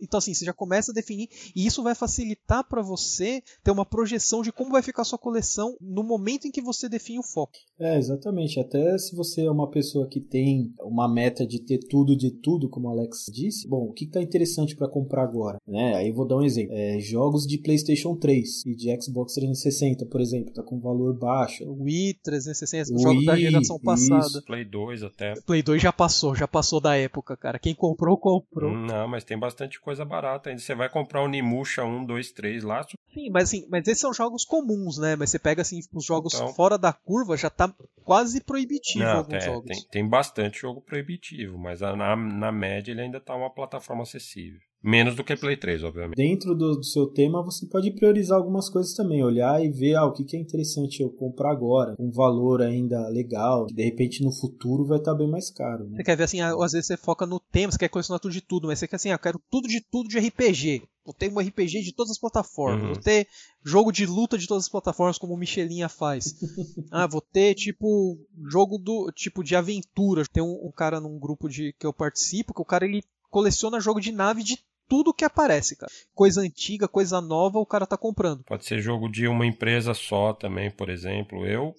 Então, 0.00 0.18
assim, 0.18 0.34
você 0.34 0.44
já 0.44 0.52
começa 0.52 0.92
a 0.92 0.94
definir, 0.94 1.28
e 1.54 1.66
isso 1.66 1.82
vai 1.82 1.94
facilitar 1.94 2.64
para 2.68 2.82
você 2.82 3.42
ter 3.62 3.70
uma 3.70 3.84
projeção 3.84 4.42
de 4.42 4.52
como 4.52 4.70
vai 4.70 4.82
ficar 4.82 5.02
a 5.02 5.04
sua 5.04 5.18
coleção 5.18 5.76
no 5.80 6.02
momento 6.02 6.46
em 6.46 6.50
que 6.50 6.62
você 6.62 6.88
define 6.88 7.18
o 7.18 7.22
foco. 7.22 7.58
É, 7.78 7.96
exatamente. 7.96 8.58
Até 8.60 8.96
se 8.98 9.14
você 9.14 9.42
é 9.42 9.50
uma 9.50 9.70
pessoa 9.70 10.06
que 10.06 10.20
tem 10.20 10.72
uma 10.80 11.08
meta 11.08 11.46
de 11.46 11.60
ter 11.60 11.78
tudo 11.78 12.16
de 12.16 12.30
tudo, 12.30 12.68
como 12.68 12.88
o 12.88 12.90
Alex 12.90 13.26
disse, 13.32 13.68
bom, 13.68 13.84
o 13.84 13.92
que 13.92 14.04
está 14.04 14.20
interessante 14.22 14.76
para 14.76 14.88
comprar 14.88 15.22
agora? 15.22 15.58
Né? 15.66 15.94
Aí 15.96 16.08
eu 16.08 16.14
vou 16.14 16.26
dar 16.26 16.36
um 16.36 16.42
exemplo. 16.42 16.74
É, 16.74 16.98
jogos 17.00 17.46
de 17.46 17.58
PlayStation 17.58 18.16
3 18.16 18.66
e 18.66 18.74
de 18.74 19.02
Xbox 19.02 19.34
360, 19.34 20.06
por 20.06 20.20
exemplo, 20.20 20.52
tá 20.52 20.62
com 20.62 20.78
valor 20.80 21.16
baixo. 21.16 21.64
Wii 21.64 22.14
360, 22.22 22.92
Wii, 22.92 23.02
jogos 23.02 23.24
da 23.24 23.36
geração 23.36 23.78
passada. 23.78 24.26
Isso. 24.26 24.44
Play 24.44 24.64
2 24.64 25.02
até. 25.02 25.34
Play 25.42 25.62
2 25.62 25.82
já 25.82 25.92
passou, 25.92 26.34
já 26.34 26.48
passou 26.48 26.80
da 26.80 26.96
época, 26.96 27.36
cara. 27.36 27.58
Quem 27.58 27.74
comprou, 27.74 28.16
comprou. 28.16 28.72
Não, 28.72 29.08
mas 29.08 29.24
tem 29.24 29.38
bastante 29.38 29.69
bastante 29.70 29.80
coisa 29.80 30.04
barata 30.04 30.50
ainda. 30.50 30.60
Você 30.60 30.74
vai 30.74 30.88
comprar 30.88 31.22
o 31.22 31.28
Nimusha 31.28 31.84
1, 31.84 32.04
2, 32.04 32.32
3 32.32 32.64
lá. 32.64 32.82
Sim, 32.82 33.30
mas 33.30 33.44
assim, 33.44 33.66
mas 33.70 33.86
esses 33.86 34.00
são 34.00 34.12
jogos 34.12 34.44
comuns, 34.44 34.98
né? 34.98 35.14
Mas 35.16 35.30
você 35.30 35.38
pega 35.38 35.62
assim, 35.62 35.80
os 35.92 36.04
jogos 36.04 36.34
então... 36.34 36.52
fora 36.54 36.76
da 36.76 36.92
curva 36.92 37.36
já 37.36 37.48
tá 37.48 37.72
quase 38.04 38.42
proibitivo 38.42 39.04
Não, 39.04 39.18
alguns 39.18 39.34
é, 39.34 39.40
jogos. 39.40 39.66
Tem, 39.66 39.88
tem 39.90 40.08
bastante 40.08 40.60
jogo 40.60 40.80
proibitivo, 40.80 41.56
mas 41.56 41.80
na, 41.80 42.16
na 42.16 42.52
média 42.52 42.90
ele 42.90 43.02
ainda 43.02 43.20
tá 43.20 43.34
uma 43.34 43.50
plataforma 43.50 44.02
acessível. 44.02 44.60
Menos 44.82 45.14
do 45.14 45.22
que 45.22 45.36
Play 45.36 45.58
3, 45.58 45.84
obviamente. 45.84 46.16
Dentro 46.16 46.54
do, 46.54 46.76
do, 46.76 46.84
seu 46.84 47.06
tema, 47.06 47.42
você 47.42 47.66
pode 47.66 47.90
priorizar 47.90 48.38
algumas 48.38 48.70
coisas 48.70 48.94
também. 48.94 49.22
Olhar 49.22 49.62
e 49.62 49.70
ver 49.70 49.94
ah, 49.94 50.06
o 50.06 50.12
que, 50.12 50.24
que 50.24 50.36
é 50.36 50.40
interessante 50.40 51.02
eu 51.02 51.10
comprar 51.10 51.50
agora. 51.50 51.94
Um 51.98 52.10
valor 52.10 52.62
ainda 52.62 53.06
legal. 53.08 53.66
Que 53.66 53.74
de 53.74 53.84
repente 53.84 54.24
no 54.24 54.32
futuro 54.32 54.86
vai 54.86 54.98
estar 54.98 55.12
tá 55.12 55.18
bem 55.18 55.28
mais 55.28 55.50
caro. 55.50 55.84
Né? 55.84 55.96
Você 55.96 56.04
quer 56.04 56.16
ver 56.16 56.24
assim, 56.24 56.40
ah, 56.40 56.54
às 56.64 56.72
vezes 56.72 56.86
você 56.86 56.96
foca 56.96 57.26
no 57.26 57.38
tema, 57.38 57.70
você 57.70 57.78
quer 57.78 57.88
colecionar 57.88 58.20
tudo 58.20 58.32
de 58.32 58.40
tudo, 58.40 58.68
mas 58.68 58.78
você 58.78 58.88
quer 58.88 58.96
assim, 58.96 59.10
ah, 59.10 59.14
eu 59.14 59.18
quero 59.18 59.40
tudo 59.50 59.68
de 59.68 59.82
tudo 59.82 60.08
de 60.08 60.18
RPG. 60.18 60.82
Vou 61.04 61.12
ter 61.12 61.30
um 61.30 61.38
RPG 61.38 61.82
de 61.82 61.92
todas 61.92 62.12
as 62.12 62.18
plataformas. 62.18 62.82
Uhum. 62.82 62.92
Vou 62.94 63.02
ter 63.02 63.26
jogo 63.62 63.92
de 63.92 64.06
luta 64.06 64.38
de 64.38 64.46
todas 64.46 64.64
as 64.64 64.70
plataformas, 64.70 65.18
como 65.18 65.34
o 65.34 65.36
Michelinha 65.36 65.90
faz. 65.90 66.36
ah, 66.90 67.06
vou 67.06 67.20
ter 67.20 67.54
tipo 67.54 68.18
jogo 68.50 68.78
do 68.78 69.12
tipo 69.14 69.44
de 69.44 69.54
aventura. 69.54 70.24
Tem 70.24 70.42
um, 70.42 70.68
um 70.68 70.72
cara 70.72 71.00
num 71.00 71.18
grupo 71.18 71.50
de 71.50 71.74
que 71.78 71.86
eu 71.86 71.92
participo, 71.92 72.54
que 72.54 72.62
o 72.62 72.64
cara 72.64 72.86
ele 72.86 73.02
coleciona 73.30 73.80
jogo 73.80 74.00
de 74.00 74.10
nave 74.10 74.42
de 74.42 74.58
tudo 74.90 75.14
que 75.14 75.24
aparece, 75.24 75.76
cara. 75.76 75.90
Coisa 76.12 76.40
antiga, 76.40 76.88
coisa 76.88 77.20
nova, 77.20 77.60
o 77.60 77.64
cara 77.64 77.86
tá 77.86 77.96
comprando. 77.96 78.42
Pode 78.44 78.66
ser 78.66 78.80
jogo 78.80 79.08
de 79.08 79.28
uma 79.28 79.46
empresa 79.46 79.94
só 79.94 80.32
também, 80.32 80.68
por 80.68 80.90
exemplo. 80.90 81.46
Eu 81.46 81.72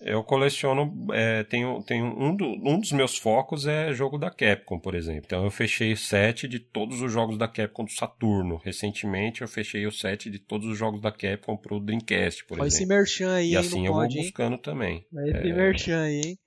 eu 0.00 0.22
coleciono, 0.22 1.08
é, 1.12 1.42
tenho, 1.42 1.82
tenho 1.82 2.06
um, 2.06 2.36
do, 2.36 2.44
um 2.44 2.78
dos 2.78 2.92
meus 2.92 3.18
focos 3.18 3.66
é 3.66 3.92
jogo 3.92 4.16
da 4.16 4.30
Capcom, 4.30 4.78
por 4.78 4.94
exemplo. 4.94 5.22
Então 5.26 5.42
eu 5.42 5.50
fechei 5.50 5.92
o 5.92 5.96
set 5.96 6.46
de 6.46 6.60
todos 6.60 7.00
os 7.00 7.10
jogos 7.10 7.36
da 7.36 7.48
Capcom 7.48 7.84
do 7.84 7.90
Saturno. 7.90 8.60
Recentemente 8.64 9.42
eu 9.42 9.48
fechei 9.48 9.86
o 9.86 9.90
set 9.90 10.30
de 10.30 10.38
todos 10.38 10.68
os 10.68 10.78
jogos 10.78 11.00
da 11.00 11.10
Capcom 11.10 11.56
pro 11.56 11.80
Dreamcast, 11.80 12.44
por 12.44 12.60
Olha 12.60 12.68
exemplo. 12.68 12.84
esse 12.84 12.86
merchan 12.86 13.34
aí, 13.34 13.50
E 13.50 13.56
assim 13.56 13.86
eu 13.86 13.92
pode, 13.92 14.14
vou 14.14 14.22
buscando 14.22 14.54
hein? 14.54 14.62
também. 14.62 15.06
Olha 15.12 15.30
esse 15.30 15.48
é... 15.48 15.52
merchan 15.52 16.02
aí, 16.02 16.20
hein? 16.24 16.38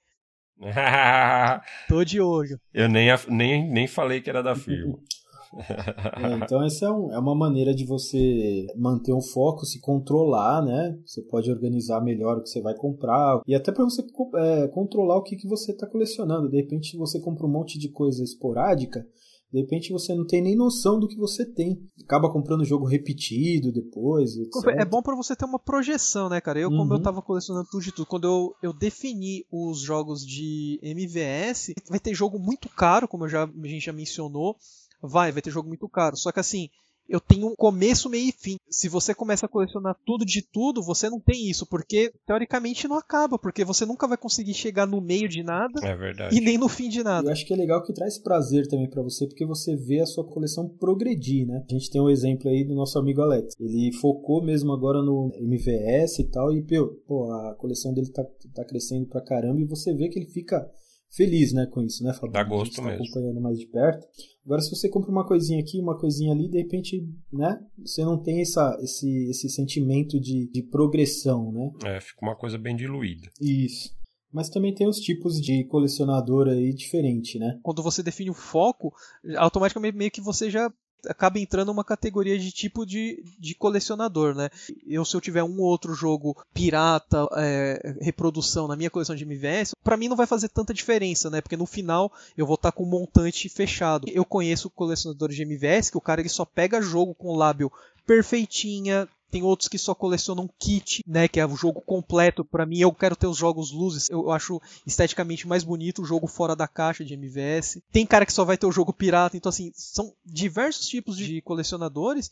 Tô 1.90 2.06
de 2.06 2.22
olho. 2.22 2.58
Eu 2.74 2.88
nem, 2.88 3.10
nem, 3.28 3.70
nem 3.70 3.88
falei 3.88 4.22
que 4.22 4.30
era 4.30 4.42
da 4.42 4.56
firma. 4.56 4.98
É, 5.54 6.34
então 6.44 6.64
essa 6.64 6.86
é, 6.86 6.92
um, 6.92 7.12
é, 7.12 7.20
uma 7.20 7.36
maneira 7.36 7.74
de 7.74 7.86
você 7.86 8.68
manter 8.76 9.14
um 9.14 9.22
foco, 9.22 9.66
se 9.66 9.80
controlar, 9.80 10.64
né? 10.64 10.98
Você 11.06 11.22
pode 11.22 11.52
organizar 11.52 12.02
melhor 12.02 12.38
o 12.38 12.42
que 12.42 12.50
você 12.50 12.62
vai 12.62 12.76
comprar 12.76 13.42
e 13.48 13.56
até 13.56 13.72
para 13.72 13.84
você 13.84 14.04
é, 14.36 14.68
controlar 14.68 15.18
o 15.18 15.24
que, 15.24 15.36
que 15.36 15.48
você 15.48 15.72
está 15.72 15.88
colecionando. 15.88 16.50
De 16.50 16.58
repente 16.58 16.98
você 16.98 17.20
compra 17.20 17.46
um 17.46 17.52
monte 17.52 17.78
de 17.78 17.90
coisa 17.90 18.24
esporádica, 18.24 19.06
de 19.52 19.60
repente 19.60 19.92
você 19.92 20.16
não 20.16 20.26
tem 20.26 20.42
nem 20.42 20.56
noção 20.56 20.98
do 20.98 21.08
que 21.08 21.18
você 21.18 21.46
tem. 21.46 21.78
Acaba 22.06 22.32
comprando 22.32 22.64
jogo 22.64 22.86
repetido 22.86 23.72
depois. 23.72 24.38
Etc. 24.38 24.80
É 24.80 24.86
bom 24.86 25.02
para 25.02 25.16
você 25.16 25.36
ter 25.36 25.44
uma 25.44 25.60
projeção, 25.60 26.30
né, 26.30 26.40
cara? 26.40 26.60
Eu, 26.60 26.70
uhum. 26.70 26.78
como 26.78 26.94
eu 26.94 27.02
tava 27.02 27.22
colecionando 27.22 27.68
tudo 27.70 27.84
de 27.84 27.92
tudo, 27.92 28.06
quando 28.06 28.26
eu, 28.26 28.56
eu 28.64 28.74
defini 28.74 29.46
os 29.52 29.82
jogos 29.82 30.26
de 30.26 30.80
MVS, 30.82 31.74
vai 31.90 32.00
ter 32.00 32.14
jogo 32.14 32.40
muito 32.40 32.70
caro, 32.70 33.10
como 33.10 33.26
eu 33.26 33.30
já, 33.30 33.44
a 33.44 33.68
gente 33.68 33.86
já 33.86 33.92
mencionou. 33.92 34.56
Vai, 35.02 35.32
vai 35.32 35.42
ter 35.42 35.52
jogo 35.52 35.68
muito 35.68 35.88
caro. 35.90 36.16
Só 36.16 36.32
que 36.32 36.40
assim, 36.40 36.70
eu 37.12 37.20
tenho 37.20 37.48
um 37.48 37.56
começo, 37.56 38.10
meio 38.10 38.30
e 38.30 38.32
fim. 38.32 38.58
Se 38.70 38.88
você 38.88 39.14
começa 39.14 39.46
a 39.46 39.50
colecionar 39.50 39.98
tudo 40.06 40.26
de 40.26 40.42
tudo, 40.42 40.82
você 40.82 41.10
não 41.10 41.20
tem 41.20 41.50
isso, 41.50 41.66
porque 41.66 42.14
teoricamente 42.26 42.88
não 42.88 42.98
acaba, 42.98 43.38
porque 43.38 43.66
você 43.66 43.86
nunca 43.86 44.08
vai 44.08 44.18
conseguir 44.18 44.54
chegar 44.54 44.88
no 44.88 45.02
meio 45.02 45.28
de 45.28 45.44
nada 45.44 45.82
é 45.84 46.30
e 46.32 46.40
nem 46.40 46.58
no 46.58 46.70
fim 46.70 46.88
de 46.88 47.04
nada. 47.04 47.28
Eu 47.28 47.32
acho 47.32 47.46
que 47.46 47.54
é 47.54 47.58
legal 47.58 47.84
que 47.84 47.94
traz 47.94 48.18
prazer 48.18 48.66
também 48.68 48.90
para 48.90 49.02
você, 49.02 49.28
porque 49.28 49.46
você 49.46 49.76
vê 49.76 50.00
a 50.00 50.06
sua 50.06 50.24
coleção 50.24 50.70
progredir, 50.70 51.46
né? 51.46 51.66
A 51.70 51.74
gente 51.74 51.92
tem 51.92 52.02
um 52.02 52.10
exemplo 52.10 52.50
aí 52.50 52.64
do 52.64 52.74
nosso 52.74 52.98
amigo 52.98 53.22
Alex. 53.22 53.56
Ele 53.60 53.92
focou 54.00 54.42
mesmo 54.42 54.72
agora 54.72 55.02
no 55.02 55.32
MVS 55.36 56.20
e 56.20 56.32
tal, 56.32 56.54
e 56.54 56.66
pô, 57.06 57.30
a 57.34 57.56
coleção 57.56 57.94
dele 57.94 58.10
tá, 58.10 58.24
tá 58.56 58.64
crescendo 58.64 59.06
pra 59.08 59.22
caramba, 59.22 59.60
e 59.60 59.66
você 59.66 59.94
vê 59.94 60.08
que 60.08 60.18
ele 60.18 60.28
fica 60.28 60.66
feliz, 61.12 61.52
né, 61.54 61.66
com 61.66 61.82
isso, 61.84 62.04
né, 62.04 62.14
Fabio? 62.14 62.32
Dá 62.32 62.44
gosto 62.44 62.76
tá 62.76 62.82
mesmo. 62.82 63.04
acompanhando 63.04 63.42
mais 63.42 63.60
de 63.60 63.68
perto. 63.68 64.08
Agora, 64.46 64.62
se 64.62 64.70
você 64.70 64.90
compra 64.90 65.12
uma 65.12 65.28
coisinha 65.28 65.60
aqui, 65.60 65.80
uma 65.80 65.98
coisinha 65.98 66.34
ali, 66.34 66.50
de 66.50 66.58
repente, 66.58 67.06
né, 67.32 67.60
você 67.78 68.04
não 68.04 68.18
tem 68.18 68.42
essa, 68.42 68.78
esse, 68.82 69.30
esse 69.30 69.50
sentimento 69.50 70.20
de, 70.20 70.50
de 70.52 70.64
progressão, 70.64 71.52
né? 71.52 71.72
É, 71.86 72.00
fica 72.00 72.26
uma 72.26 72.36
coisa 72.36 72.58
bem 72.58 72.76
diluída. 72.76 73.30
Isso. 73.40 73.94
Mas 74.34 74.50
também 74.50 74.74
tem 74.74 74.88
os 74.88 74.98
tipos 74.98 75.42
de 75.42 75.66
colecionador 75.66 76.48
aí 76.48 76.74
diferente, 76.74 77.38
né? 77.38 77.60
Quando 77.62 77.84
você 77.84 78.02
define 78.02 78.30
o 78.30 78.34
foco, 78.34 78.94
automaticamente 79.36 79.98
meio 79.98 80.10
que 80.10 80.22
você 80.22 80.50
já 80.50 80.72
acaba 81.08 81.40
entrando 81.40 81.72
uma 81.72 81.84
categoria 81.84 82.38
de 82.38 82.52
tipo 82.52 82.86
de, 82.86 83.24
de 83.40 83.56
colecionador, 83.56 84.36
né? 84.36 84.50
Eu, 84.88 85.04
se 85.06 85.16
eu 85.16 85.22
tiver 85.22 85.44
um 85.44 85.60
ou 85.60 85.66
outro 85.66 85.94
jogo 85.94 86.36
pirata, 86.54 87.28
é, 87.38 87.96
reprodução 88.02 88.68
na 88.68 88.76
minha 88.76 88.90
coleção 88.90 89.16
de 89.16 89.26
MVS, 89.26 89.74
para 89.84 89.98
mim 89.98 90.08
não 90.08 90.16
vai 90.16 90.28
fazer 90.28 90.50
tanta 90.50 90.74
diferença, 90.74 91.30
né? 91.30 91.42
Porque 91.42 91.58
no 91.58 91.66
final 91.66 92.12
eu 92.38 92.46
vou 92.46 92.56
estar 92.56 92.72
tá 92.72 92.78
com 92.78 92.84
um 92.84 92.90
montante 92.90 93.50
fechado. 93.50 94.08
Eu 94.10 94.26
conheço 94.26 94.70
colecionadores 94.70 95.36
de 95.36 95.44
MVS 95.44 95.90
que 95.90 95.98
o 95.98 96.02
cara 96.02 96.22
ele 96.22 96.30
só 96.30 96.46
pega 96.46 96.82
jogo 96.82 97.14
com 97.14 97.36
lábio 97.36 97.72
perfeitinha, 98.06 99.08
tem 99.32 99.42
outros 99.44 99.70
que 99.70 99.78
só 99.78 99.96
colecionam 99.96 100.50
kit, 100.60 101.02
né? 101.08 101.28
Que 101.28 101.40
é 101.40 101.46
o 101.46 101.56
jogo 101.56 101.82
completo. 101.82 102.44
Para 102.44 102.66
mim, 102.66 102.80
eu 102.80 102.92
quero 102.92 103.16
ter 103.16 103.28
os 103.28 103.38
jogos 103.38 103.72
luzes. 103.72 104.10
Eu 104.10 104.30
acho 104.30 104.62
esteticamente 104.86 105.48
mais 105.48 105.64
bonito 105.64 106.02
o 106.02 106.06
jogo 106.06 106.28
fora 106.28 106.56
da 106.56 106.68
caixa 106.68 107.06
de 107.06 107.14
MVS. 107.14 107.82
Tem 107.92 108.06
cara 108.06 108.26
que 108.26 108.34
só 108.34 108.44
vai 108.44 108.58
ter 108.58 108.66
o 108.66 108.72
jogo 108.72 108.92
pirata. 108.92 109.38
Então, 109.38 109.50
assim, 109.50 109.72
são 109.74 110.14
diversos 110.26 110.86
tipos 110.88 111.16
de 111.16 111.42
colecionadores 111.42 112.30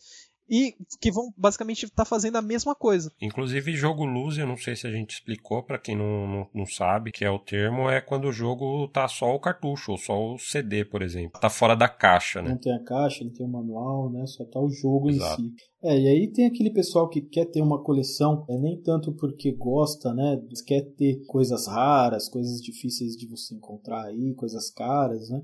e 0.49 0.75
que 0.99 1.11
vão 1.11 1.31
basicamente 1.37 1.85
estar 1.85 2.03
tá 2.03 2.05
fazendo 2.05 2.37
a 2.37 2.41
mesma 2.41 2.73
coisa. 2.73 3.11
Inclusive, 3.21 3.75
jogo 3.75 4.03
luz, 4.03 4.37
eu 4.37 4.47
não 4.47 4.57
sei 4.57 4.75
se 4.75 4.87
a 4.87 4.91
gente 4.91 5.11
explicou 5.11 5.61
para 5.63 5.77
quem 5.77 5.95
não, 5.95 6.27
não, 6.27 6.47
não, 6.53 6.65
sabe, 6.65 7.11
que 7.11 7.23
é 7.23 7.29
o 7.29 7.39
termo, 7.39 7.89
é 7.89 8.01
quando 8.01 8.25
o 8.25 8.31
jogo 8.31 8.87
tá 8.87 9.07
só 9.07 9.33
o 9.33 9.39
cartucho, 9.39 9.91
ou 9.91 9.97
só 9.97 10.33
o 10.33 10.39
CD, 10.39 10.83
por 10.83 11.01
exemplo. 11.01 11.39
Tá 11.39 11.49
fora 11.49 11.75
da 11.75 11.87
caixa, 11.87 12.41
né? 12.41 12.49
Não 12.49 12.57
tem 12.57 12.73
a 12.73 12.83
caixa, 12.83 13.23
não 13.23 13.31
tem 13.31 13.45
o 13.45 13.49
manual, 13.49 14.09
né? 14.11 14.25
Só 14.25 14.43
tá 14.45 14.59
o 14.59 14.69
jogo 14.69 15.09
Exato. 15.09 15.41
em 15.41 15.49
si. 15.49 15.53
É, 15.81 15.97
e 15.97 16.07
aí 16.07 16.27
tem 16.27 16.45
aquele 16.45 16.71
pessoal 16.71 17.07
que 17.07 17.21
quer 17.21 17.45
ter 17.45 17.61
uma 17.61 17.81
coleção, 17.81 18.45
é 18.49 18.57
nem 18.57 18.81
tanto 18.81 19.13
porque 19.13 19.51
gosta, 19.51 20.13
né? 20.13 20.41
Quer 20.65 20.81
ter 20.97 21.23
coisas 21.25 21.67
raras, 21.67 22.27
coisas 22.27 22.61
difíceis 22.61 23.15
de 23.15 23.27
você 23.27 23.55
encontrar 23.55 24.05
aí, 24.05 24.33
coisas 24.35 24.69
caras, 24.71 25.29
né? 25.29 25.41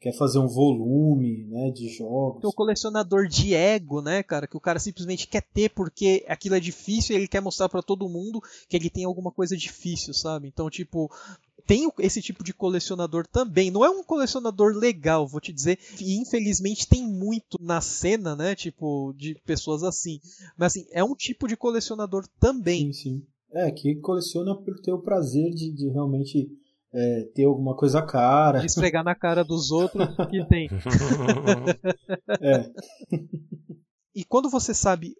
Quer 0.00 0.12
fazer 0.12 0.38
um 0.38 0.46
volume, 0.46 1.44
né, 1.44 1.70
de 1.70 1.88
jogos. 1.88 2.42
O 2.44 2.52
colecionador 2.52 3.26
de 3.26 3.54
ego, 3.54 4.00
né, 4.00 4.22
cara, 4.22 4.46
que 4.46 4.56
o 4.56 4.60
cara 4.60 4.78
simplesmente 4.78 5.26
quer 5.26 5.42
ter 5.42 5.70
porque 5.70 6.24
aquilo 6.28 6.54
é 6.54 6.60
difícil 6.60 7.14
e 7.14 7.18
ele 7.18 7.28
quer 7.28 7.40
mostrar 7.40 7.68
para 7.68 7.82
todo 7.82 8.08
mundo 8.08 8.40
que 8.68 8.76
ele 8.76 8.90
tem 8.90 9.04
alguma 9.04 9.32
coisa 9.32 9.56
difícil, 9.56 10.14
sabe? 10.14 10.46
Então, 10.46 10.70
tipo, 10.70 11.10
tem 11.66 11.90
esse 11.98 12.22
tipo 12.22 12.42
de 12.42 12.54
colecionador 12.54 13.26
também. 13.26 13.70
Não 13.70 13.84
é 13.84 13.90
um 13.90 14.02
colecionador 14.02 14.74
legal, 14.74 15.26
vou 15.26 15.40
te 15.40 15.52
dizer. 15.52 15.78
E 16.00 16.18
infelizmente 16.18 16.88
tem 16.88 17.06
muito 17.06 17.58
na 17.60 17.82
cena, 17.82 18.34
né? 18.34 18.54
Tipo, 18.54 19.12
de 19.14 19.34
pessoas 19.44 19.82
assim. 19.82 20.18
Mas 20.56 20.72
assim, 20.72 20.86
é 20.90 21.04
um 21.04 21.14
tipo 21.14 21.46
de 21.46 21.56
colecionador 21.56 22.26
também. 22.40 22.92
Sim, 22.92 22.92
sim. 22.92 23.22
É, 23.52 23.70
que 23.70 23.96
coleciona 23.96 24.54
por 24.54 24.78
ter 24.80 24.92
o 24.92 25.00
prazer 25.00 25.50
de, 25.50 25.70
de 25.70 25.88
realmente 25.88 26.50
é, 26.92 27.22
ter 27.34 27.44
alguma 27.44 27.76
coisa 27.76 28.02
cara. 28.02 28.64
Esfregar 28.64 29.04
na 29.04 29.14
cara 29.14 29.44
dos 29.44 29.70
outros 29.70 30.08
que 30.30 30.44
tem. 30.46 30.68
é. 32.40 32.70
E 34.14 34.24
quando 34.24 34.48
você 34.48 34.74
sabe 34.74 35.14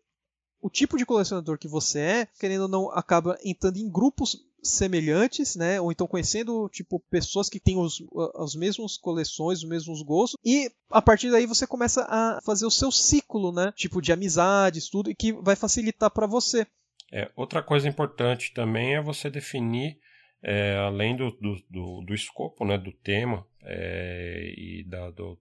o 0.61 0.69
tipo 0.69 0.97
de 0.97 1.07
colecionador 1.07 1.59
que 1.59 1.69
você 1.69 2.01
é, 2.01 2.28
querendo 2.39 2.62
ou 2.62 2.69
não, 2.69 2.90
acaba 2.90 3.39
entrando 3.45 3.77
em 3.77 3.90
grupos 3.90 4.36
semelhantes, 4.62 5.55
né? 5.55 5.81
Ou 5.81 5.93
então 5.93 6.07
conhecendo, 6.07 6.69
tipo, 6.69 7.01
pessoas 7.11 7.49
que 7.49 7.61
têm 7.61 7.78
os, 7.78 8.03
as 8.36 8.55
mesmas 8.55 8.97
coleções, 8.97 9.62
os 9.62 9.69
mesmos 9.69 10.03
gostos, 10.03 10.39
e 10.45 10.70
a 10.90 11.01
partir 11.01 11.31
daí 11.31 11.47
você 11.47 11.66
começa 11.66 12.05
a 12.09 12.40
fazer 12.45 12.66
o 12.66 12.70
seu 12.70 12.90
ciclo, 12.90 13.53
né? 13.53 13.73
Tipo, 13.77 14.03
de 14.03 14.12
amizades, 14.12 14.89
tudo, 14.89 15.11
e 15.11 15.15
que 15.15 15.32
vai 15.32 15.55
facilitar 15.55 16.11
para 16.11 16.27
você. 16.27 16.66
É, 17.12 17.31
outra 17.36 17.62
coisa 17.62 17.89
importante 17.89 18.53
também 18.53 18.95
é 18.95 19.03
você 19.03 19.31
definir, 19.31 19.99
é, 20.43 20.77
além 20.77 21.16
do, 21.16 21.31
do, 21.32 21.56
do, 21.69 22.02
do, 22.02 22.15
escopo, 22.15 22.65
né, 22.65 22.78
do 22.78 22.93
tema 22.93 23.47
é, 23.62 24.55
e 24.56 24.85
da, 24.85 25.10
do, 25.10 25.39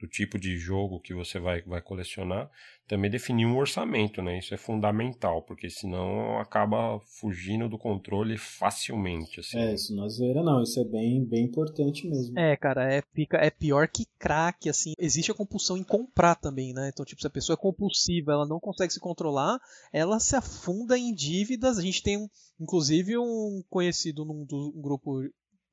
do 0.00 0.08
tipo 0.08 0.38
de 0.38 0.56
jogo 0.56 0.98
que 0.98 1.12
você 1.12 1.38
vai, 1.38 1.60
vai 1.62 1.82
colecionar, 1.82 2.50
também 2.88 3.10
definir 3.10 3.44
um 3.44 3.56
orçamento, 3.56 4.22
né? 4.22 4.38
Isso 4.38 4.54
é 4.54 4.56
fundamental, 4.56 5.42
porque 5.42 5.68
senão 5.68 6.38
acaba 6.38 6.98
fugindo 7.20 7.68
do 7.68 7.78
controle 7.78 8.38
facilmente. 8.38 9.40
Assim. 9.40 9.58
É, 9.58 9.74
isso 9.74 9.94
não 9.94 10.06
é 10.06 10.08
zoeira, 10.08 10.42
não. 10.42 10.62
Isso 10.62 10.80
é 10.80 10.84
bem, 10.84 11.24
bem 11.24 11.44
importante 11.44 12.08
mesmo. 12.08 12.36
É, 12.38 12.56
cara, 12.56 12.92
é, 12.92 13.02
fica, 13.14 13.36
é 13.36 13.50
pior 13.50 13.86
que 13.86 14.06
crack, 14.18 14.68
assim. 14.68 14.94
Existe 14.98 15.30
a 15.30 15.34
compulsão 15.34 15.76
em 15.76 15.84
comprar 15.84 16.34
também, 16.34 16.72
né? 16.72 16.88
Então, 16.92 17.04
tipo, 17.04 17.20
se 17.20 17.26
a 17.26 17.30
pessoa 17.30 17.54
é 17.54 17.60
compulsiva, 17.60 18.32
ela 18.32 18.48
não 18.48 18.58
consegue 18.58 18.92
se 18.92 18.98
controlar, 18.98 19.60
ela 19.92 20.18
se 20.18 20.34
afunda 20.34 20.98
em 20.98 21.14
dívidas. 21.14 21.78
A 21.78 21.82
gente 21.82 22.02
tem, 22.02 22.26
inclusive, 22.58 23.18
um 23.18 23.62
conhecido 23.68 24.24
num 24.24 24.44
do, 24.46 24.72
um 24.74 24.80
grupo 24.80 25.22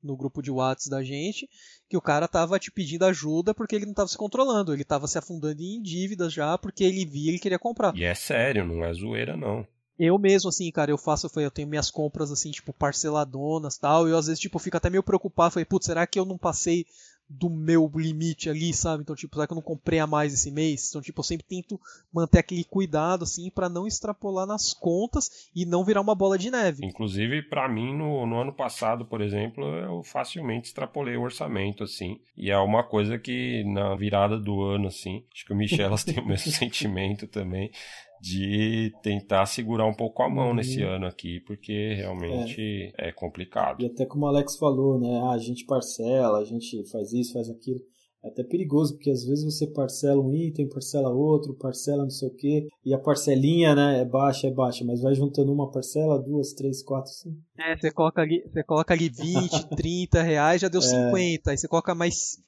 no 0.02 0.16
grupo 0.16 0.42
de 0.42 0.50
WhatsApp 0.50 0.90
da 0.90 1.02
gente, 1.02 1.48
que 1.88 1.96
o 1.96 2.00
cara 2.00 2.28
tava 2.28 2.58
te 2.58 2.70
pedindo 2.70 3.04
ajuda 3.04 3.54
porque 3.54 3.74
ele 3.74 3.86
não 3.86 3.94
tava 3.94 4.08
se 4.08 4.16
controlando, 4.16 4.72
ele 4.72 4.84
tava 4.84 5.06
se 5.06 5.18
afundando 5.18 5.60
em 5.62 5.82
dívidas 5.82 6.32
já 6.32 6.56
porque 6.56 6.84
ele 6.84 7.04
via 7.04 7.32
e 7.32 7.38
queria 7.38 7.58
comprar. 7.58 7.96
E 7.96 8.04
é 8.04 8.14
sério, 8.14 8.64
não 8.64 8.84
é 8.84 8.92
zoeira 8.92 9.36
não. 9.36 9.66
Eu 9.98 10.16
mesmo, 10.16 10.48
assim, 10.48 10.70
cara, 10.70 10.92
eu 10.92 10.98
faço, 10.98 11.28
eu 11.40 11.50
tenho 11.50 11.66
minhas 11.66 11.90
compras, 11.90 12.30
assim, 12.30 12.52
tipo, 12.52 12.72
parceladonas 12.72 13.76
tal, 13.76 14.06
e 14.06 14.12
eu 14.12 14.18
às 14.18 14.26
vezes, 14.26 14.38
tipo, 14.38 14.56
fico 14.60 14.76
até 14.76 14.88
meio 14.88 15.02
preocupado, 15.02 15.54
falei, 15.54 15.64
putz, 15.64 15.86
será 15.86 16.06
que 16.06 16.20
eu 16.20 16.24
não 16.24 16.38
passei 16.38 16.86
do 17.28 17.50
meu 17.50 17.90
limite 17.94 18.48
ali, 18.48 18.72
sabe? 18.72 19.02
Então, 19.02 19.14
tipo, 19.14 19.34
será 19.34 19.46
que 19.46 19.52
eu 19.52 19.56
não 19.56 19.62
comprei 19.62 19.98
a 19.98 20.06
mais 20.06 20.32
esse 20.32 20.50
mês? 20.50 20.88
Então, 20.88 21.02
tipo, 21.02 21.20
eu 21.20 21.24
sempre 21.24 21.46
tento 21.46 21.78
manter 22.12 22.38
aquele 22.38 22.64
cuidado, 22.64 23.24
assim, 23.24 23.50
para 23.50 23.68
não 23.68 23.86
extrapolar 23.86 24.46
nas 24.46 24.72
contas 24.72 25.50
e 25.54 25.66
não 25.66 25.84
virar 25.84 26.00
uma 26.00 26.14
bola 26.14 26.38
de 26.38 26.50
neve. 26.50 26.86
Inclusive, 26.86 27.42
para 27.42 27.68
mim, 27.68 27.94
no, 27.94 28.26
no, 28.26 28.40
ano 28.40 28.52
passado, 28.52 29.04
por 29.04 29.20
exemplo, 29.20 29.64
eu 29.64 30.02
facilmente 30.02 30.68
extrapolei 30.68 31.16
o 31.16 31.22
orçamento, 31.22 31.84
assim. 31.84 32.20
E 32.36 32.50
é 32.50 32.58
uma 32.58 32.82
coisa 32.82 33.18
que, 33.18 33.62
na 33.64 33.94
virada 33.94 34.38
do 34.38 34.62
ano, 34.62 34.88
assim, 34.88 35.24
acho 35.34 35.44
que 35.44 35.52
o 35.52 35.56
Michelas 35.56 36.04
tem 36.04 36.18
o 36.18 36.26
mesmo 36.26 36.50
sentimento 36.52 37.26
também 37.26 37.70
de 38.20 38.92
tentar 39.02 39.46
segurar 39.46 39.86
um 39.86 39.94
pouco 39.94 40.22
a 40.22 40.28
mão 40.28 40.48
uhum. 40.48 40.54
nesse 40.54 40.82
ano 40.82 41.06
aqui, 41.06 41.40
porque 41.40 41.94
realmente 41.94 42.92
é. 42.98 43.08
é. 43.08 43.12
complicado. 43.12 43.82
E 43.82 43.86
até 43.86 44.04
como 44.04 44.24
o 44.24 44.28
Alex 44.28 44.56
falou, 44.56 44.98
né? 44.98 45.20
Ah, 45.24 45.32
a 45.32 45.38
gente 45.38 45.64
parcela, 45.64 46.38
a 46.38 46.44
gente 46.44 46.84
faz 46.90 47.12
isso, 47.12 47.32
faz 47.32 47.48
aquilo. 47.48 47.80
É 48.24 48.28
até 48.28 48.42
perigoso, 48.42 48.94
porque 48.94 49.10
às 49.10 49.24
vezes 49.24 49.44
você 49.44 49.64
parcela 49.64 50.20
um 50.20 50.34
item, 50.34 50.68
parcela 50.68 51.08
outro, 51.08 51.54
parcela 51.54 52.02
não 52.02 52.10
sei 52.10 52.28
o 52.28 52.34
quê, 52.34 52.66
e 52.84 52.92
a 52.92 52.98
parcelinha, 52.98 53.76
né, 53.76 54.00
é 54.00 54.04
baixa, 54.04 54.48
é 54.48 54.50
baixa, 54.50 54.84
mas 54.84 55.00
vai 55.00 55.14
juntando 55.14 55.52
uma 55.52 55.70
parcela, 55.70 56.20
duas, 56.20 56.52
três, 56.52 56.82
quatro, 56.82 57.12
cinco. 57.12 57.38
É, 57.56 57.76
você 57.76 57.92
coloca 57.92 58.20
ali, 58.20 58.42
você 58.42 58.64
coloca 58.64 58.92
ali 58.92 59.08
20, 59.08 59.68
30 59.76 60.20
reais, 60.22 60.60
já 60.60 60.68
deu 60.68 60.80
é. 60.80 60.84
50, 60.84 61.50
aí 61.50 61.56
você 61.56 61.68
coloca 61.68 61.94
mais 61.94 62.38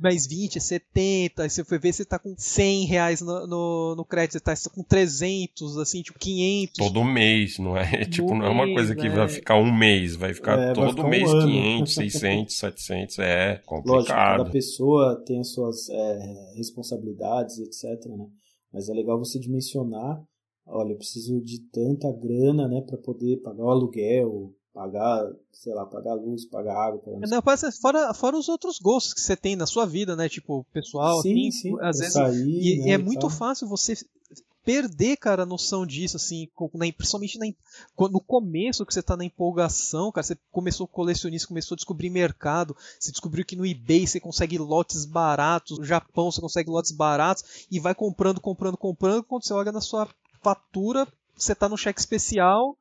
mais 0.00 0.26
20, 0.26 0.60
70, 0.60 1.42
aí 1.42 1.50
você 1.50 1.62
foi 1.62 1.78
ver, 1.78 1.92
você 1.92 2.04
tá 2.04 2.18
com 2.18 2.34
100 2.36 2.86
reais 2.86 3.20
no, 3.20 3.46
no, 3.46 3.94
no 3.96 4.04
crédito, 4.04 4.32
você 4.32 4.40
tá, 4.40 4.56
você 4.56 4.68
tá 4.68 4.74
com 4.74 4.82
300, 4.82 5.76
assim, 5.78 6.02
tipo 6.02 6.18
500. 6.18 6.74
Todo 6.76 7.04
mês, 7.04 7.58
não 7.58 7.76
é? 7.76 8.04
tipo, 8.06 8.34
não 8.34 8.46
é 8.46 8.48
uma 8.48 8.72
coisa 8.72 8.94
que 8.94 9.06
é. 9.06 9.10
vai 9.10 9.28
ficar 9.28 9.56
um 9.56 9.72
mês, 9.72 10.16
vai 10.16 10.32
ficar 10.32 10.58
é, 10.58 10.72
todo 10.72 10.84
vai 10.84 10.90
ficar 10.90 11.08
mês 11.08 11.32
um 11.32 11.40
500, 11.40 11.94
600, 11.94 12.58
700, 12.58 13.18
é 13.18 13.62
complicado. 13.66 13.96
Lógico, 13.96 14.14
cada 14.14 14.50
pessoa 14.50 15.22
tem 15.26 15.40
as 15.40 15.52
suas 15.52 15.88
é, 15.90 16.54
responsabilidades, 16.56 17.58
etc, 17.58 18.06
né? 18.06 18.26
Mas 18.72 18.88
é 18.88 18.94
legal 18.94 19.18
você 19.18 19.38
dimensionar, 19.38 20.22
olha, 20.66 20.92
eu 20.92 20.96
preciso 20.96 21.40
de 21.42 21.60
tanta 21.70 22.10
grana, 22.12 22.68
né, 22.68 22.80
para 22.86 22.98
poder 22.98 23.40
pagar 23.42 23.64
o 23.64 23.70
aluguel, 23.70 24.52
pagar, 24.72 25.30
sei 25.52 25.74
lá, 25.74 25.84
pagar 25.84 26.14
luz, 26.14 26.46
pagar 26.46 26.76
água. 26.76 27.00
Pagar 27.00 27.28
não, 27.28 27.42
fora, 27.80 28.14
fora 28.14 28.36
os 28.36 28.48
outros 28.48 28.78
gostos 28.78 29.14
que 29.14 29.20
você 29.20 29.36
tem 29.36 29.56
na 29.56 29.66
sua 29.66 29.86
vida, 29.86 30.16
né? 30.16 30.28
Tipo, 30.28 30.64
pessoal, 30.72 31.20
sim, 31.22 31.48
assim, 31.48 31.50
sim, 31.50 31.76
às 31.80 31.98
vezes. 31.98 32.14
Sair, 32.14 32.48
e, 32.48 32.80
né, 32.80 32.88
e 32.88 32.92
é 32.92 32.98
muito 32.98 33.28
fácil 33.28 33.68
você 33.68 33.94
perder, 34.64 35.16
cara, 35.16 35.42
a 35.42 35.46
noção 35.46 35.86
disso, 35.86 36.16
assim, 36.16 36.48
na, 36.74 36.92
principalmente 36.92 37.38
na, 37.38 37.46
no 38.08 38.20
começo 38.20 38.84
que 38.84 38.92
você 38.92 39.02
tá 39.02 39.16
na 39.16 39.24
empolgação, 39.24 40.12
cara, 40.12 40.22
você 40.22 40.36
começou 40.52 40.86
colecionista, 40.86 41.48
começou 41.48 41.74
a 41.74 41.76
descobrir 41.76 42.10
mercado, 42.10 42.76
você 42.98 43.10
descobriu 43.10 43.44
que 43.44 43.56
no 43.56 43.66
eBay 43.66 44.06
você 44.06 44.20
consegue 44.20 44.58
lotes 44.58 45.04
baratos, 45.04 45.78
no 45.78 45.84
Japão 45.84 46.30
você 46.30 46.40
consegue 46.40 46.70
lotes 46.70 46.92
baratos, 46.92 47.66
e 47.70 47.80
vai 47.80 47.94
comprando, 47.94 48.40
comprando, 48.40 48.76
comprando, 48.76 49.24
quando 49.24 49.44
você 49.44 49.54
olha 49.54 49.72
na 49.72 49.80
sua 49.80 50.08
fatura, 50.42 51.08
você 51.34 51.54
tá 51.54 51.68
no 51.68 51.76
cheque 51.76 51.98
especial, 51.98 52.76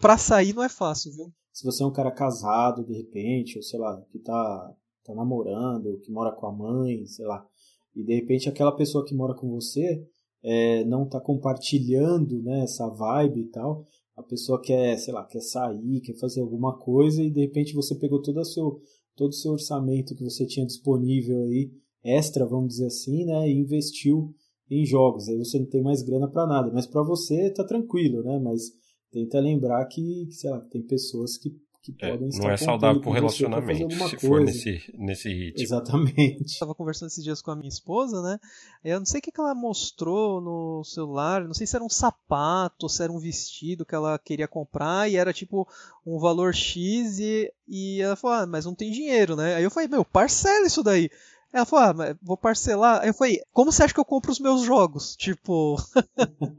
pra 0.00 0.18
sair 0.18 0.54
não 0.54 0.62
é 0.62 0.68
fácil, 0.68 1.12
viu? 1.12 1.32
Se 1.52 1.64
você 1.64 1.82
é 1.82 1.86
um 1.86 1.92
cara 1.92 2.10
casado, 2.10 2.84
de 2.84 2.94
repente, 2.94 3.56
ou 3.56 3.62
sei 3.62 3.78
lá, 3.78 4.00
que 4.10 4.18
tá, 4.18 4.74
tá 5.04 5.14
namorando, 5.14 6.00
que 6.00 6.10
mora 6.10 6.32
com 6.32 6.46
a 6.46 6.52
mãe, 6.52 7.06
sei 7.06 7.26
lá, 7.26 7.46
e 7.94 8.02
de 8.02 8.14
repente 8.14 8.48
aquela 8.48 8.72
pessoa 8.72 9.04
que 9.04 9.14
mora 9.14 9.34
com 9.34 9.48
você 9.50 10.04
é, 10.42 10.84
não 10.84 11.08
tá 11.08 11.20
compartilhando 11.20 12.42
né, 12.42 12.64
essa 12.64 12.88
vibe 12.88 13.40
e 13.40 13.46
tal, 13.46 13.84
a 14.16 14.22
pessoa 14.22 14.60
quer, 14.60 14.96
sei 14.98 15.12
lá, 15.14 15.24
quer 15.24 15.40
sair, 15.40 16.00
quer 16.00 16.14
fazer 16.18 16.40
alguma 16.40 16.76
coisa 16.78 17.22
e 17.22 17.30
de 17.30 17.40
repente 17.40 17.74
você 17.74 17.94
pegou 17.94 18.20
todo 18.20 18.40
o 18.40 18.44
seu, 18.44 18.80
todo 19.16 19.30
o 19.30 19.34
seu 19.34 19.52
orçamento 19.52 20.14
que 20.14 20.24
você 20.24 20.46
tinha 20.46 20.66
disponível 20.66 21.42
aí, 21.44 21.72
extra, 22.02 22.46
vamos 22.46 22.74
dizer 22.74 22.86
assim, 22.86 23.24
né, 23.24 23.48
e 23.48 23.58
investiu 23.58 24.34
em 24.70 24.84
jogos. 24.84 25.28
Aí 25.28 25.36
você 25.36 25.58
não 25.58 25.66
tem 25.66 25.82
mais 25.82 26.02
grana 26.02 26.28
para 26.28 26.46
nada, 26.46 26.70
mas 26.72 26.86
para 26.86 27.02
você 27.02 27.50
tá 27.50 27.64
tranquilo, 27.64 28.22
né? 28.22 28.38
Mas 28.38 28.72
tenta 29.14 29.38
lembrar 29.38 29.84
que, 29.86 30.26
sei 30.32 30.50
lá, 30.50 30.58
tem 30.58 30.82
pessoas 30.82 31.38
que, 31.38 31.50
que 31.80 31.94
é, 32.00 32.10
podem 32.10 32.28
estar 32.28 32.42
Não 32.42 32.50
é 32.50 32.56
saudável 32.56 33.00
pro 33.00 33.12
relacionamento, 33.12 33.94
se 33.94 33.98
coisa. 33.98 34.18
for 34.26 34.40
nesse, 34.40 34.82
nesse 34.98 35.28
ritmo. 35.28 35.62
Exatamente. 35.62 36.54
Eu 36.54 36.58
tava 36.58 36.74
conversando 36.74 37.08
esses 37.08 37.22
dias 37.22 37.40
com 37.40 37.52
a 37.52 37.56
minha 37.56 37.68
esposa, 37.68 38.20
né? 38.22 38.40
Eu 38.84 38.98
não 38.98 39.06
sei 39.06 39.20
o 39.20 39.22
que, 39.22 39.30
que 39.30 39.40
ela 39.40 39.54
mostrou 39.54 40.40
no 40.40 40.82
celular, 40.82 41.44
não 41.44 41.54
sei 41.54 41.64
se 41.64 41.76
era 41.76 41.84
um 41.84 41.88
sapato, 41.88 42.88
se 42.88 43.04
era 43.04 43.12
um 43.12 43.20
vestido 43.20 43.86
que 43.86 43.94
ela 43.94 44.18
queria 44.18 44.48
comprar 44.48 45.08
e 45.08 45.16
era 45.16 45.32
tipo 45.32 45.68
um 46.04 46.18
valor 46.18 46.52
X 46.52 47.20
e, 47.20 47.52
e 47.68 48.00
ela 48.00 48.16
falou, 48.16 48.38
ah, 48.38 48.46
mas 48.46 48.64
não 48.64 48.74
tem 48.74 48.90
dinheiro, 48.90 49.36
né? 49.36 49.54
Aí 49.54 49.62
eu 49.62 49.70
falei, 49.70 49.88
meu, 49.88 50.04
parcela 50.04 50.66
isso 50.66 50.82
daí. 50.82 51.08
Ela 51.54 51.64
falou, 51.64 51.84
ah, 51.84 51.94
mas 51.94 52.16
vou 52.20 52.36
parcelar. 52.36 53.00
Aí 53.00 53.10
eu 53.10 53.14
falei, 53.14 53.40
como 53.52 53.70
você 53.70 53.84
acha 53.84 53.94
que 53.94 54.00
eu 54.00 54.04
compro 54.04 54.32
os 54.32 54.40
meus 54.40 54.62
jogos? 54.62 55.14
Tipo, 55.14 55.76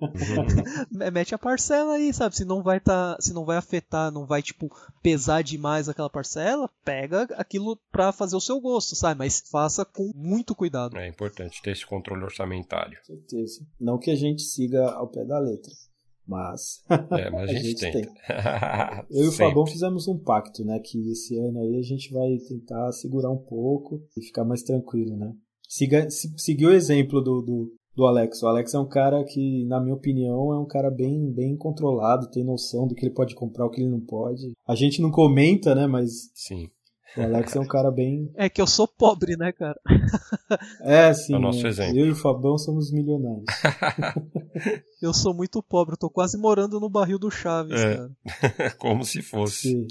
mete 0.90 1.36
a 1.36 1.38
parcela 1.38 1.96
aí, 1.96 2.14
sabe? 2.14 2.34
Se 2.34 2.46
não 2.46 2.64
vai 2.64 2.80
tá, 2.80 3.18
se 3.20 3.34
não 3.34 3.44
vai 3.44 3.58
afetar, 3.58 4.10
não 4.10 4.26
vai 4.26 4.42
tipo 4.42 4.74
pesar 5.04 5.44
demais 5.44 5.90
aquela 5.90 6.10
parcela, 6.10 6.70
pega 6.86 7.24
aquilo 7.36 7.78
pra 7.92 8.14
fazer 8.14 8.38
o 8.38 8.42
seu 8.42 8.58
gosto, 8.62 8.96
sabe? 8.96 9.20
Mas 9.20 9.44
faça 9.52 9.84
com 9.84 10.14
muito 10.16 10.56
cuidado. 10.56 10.98
É 10.98 11.10
importante 11.10 11.62
ter 11.62 11.72
esse 11.72 11.86
controle 11.86 12.24
orçamentário. 12.24 12.98
Com 13.00 13.06
certeza. 13.06 13.68
Não 13.78 13.98
que 13.98 14.10
a 14.10 14.16
gente 14.16 14.44
siga 14.44 14.92
ao 14.92 15.10
pé 15.10 15.26
da 15.26 15.38
letra. 15.40 15.74
Mas, 16.28 16.84
é, 16.90 17.30
mas 17.30 17.50
a, 17.50 17.54
gente, 17.54 17.80
gente 17.80 17.92
tem. 17.92 18.02
Eu 19.12 19.26
e 19.26 19.28
o 19.28 19.32
Fabão 19.32 19.66
fizemos 19.66 20.08
um 20.08 20.18
pacto, 20.18 20.64
né? 20.66 20.80
Que 20.80 21.12
esse 21.12 21.38
ano 21.38 21.60
aí 21.60 21.78
a 21.78 21.84
gente 21.84 22.12
vai 22.12 22.38
tentar 22.48 22.92
segurar 22.92 23.32
um 23.32 23.38
pouco 23.38 24.02
e 24.18 24.22
ficar 24.22 24.44
mais 24.44 24.64
tranquilo, 24.64 25.16
né? 25.16 25.34
Siga, 25.68 26.08
seguir 26.10 26.68
o 26.68 26.74
exemplo 26.74 27.22
do, 27.22 27.42
do, 27.42 27.74
do 27.96 28.06
Alex. 28.06 28.42
O 28.42 28.48
Alex 28.48 28.74
é 28.74 28.80
um 28.80 28.88
cara 28.88 29.24
que, 29.24 29.66
na 29.66 29.82
minha 29.82 29.96
opinião, 29.96 30.54
é 30.54 30.60
um 30.60 30.66
cara 30.66 30.92
bem, 30.92 31.32
bem 31.32 31.56
controlado, 31.56 32.30
tem 32.30 32.44
noção 32.44 32.88
do 32.88 32.96
que 32.96 33.06
ele 33.06 33.14
pode 33.14 33.36
comprar, 33.36 33.66
o 33.66 33.70
que 33.70 33.82
ele 33.82 33.90
não 33.90 34.02
pode. 34.02 34.54
A 34.68 34.76
gente 34.76 35.02
não 35.02 35.12
comenta, 35.12 35.74
né? 35.74 35.88
Mas 35.88 36.30
Sim. 36.34 36.70
O 37.18 37.22
Alex 37.22 37.56
é 37.56 37.60
um 37.60 37.68
cara 37.68 37.92
bem. 37.92 38.32
É 38.36 38.50
que 38.50 38.62
eu 38.62 38.68
sou 38.68 38.88
pobre, 38.88 39.38
né, 39.38 39.52
cara? 39.52 39.80
É, 40.82 41.14
sim. 41.14 41.34
É 41.34 41.38
o 41.38 41.40
nosso 41.40 41.66
exemplo. 41.66 41.98
Eu 41.98 42.06
e 42.08 42.12
o 42.12 42.16
Fabão 42.16 42.58
somos 42.58 42.92
milionários. 42.92 43.46
eu 45.02 45.14
sou 45.14 45.34
muito 45.34 45.62
pobre, 45.64 45.94
eu 45.94 45.98
tô 45.98 46.10
quase 46.10 46.38
morando 46.38 46.80
no 46.80 46.90
barril 46.90 47.18
do 47.18 47.32
Chaves, 47.32 47.80
é. 47.80 47.96
cara. 47.96 48.76
Como 48.78 49.04
se 49.04 49.22
fosse. 49.22 49.72
Sim. 49.72 49.88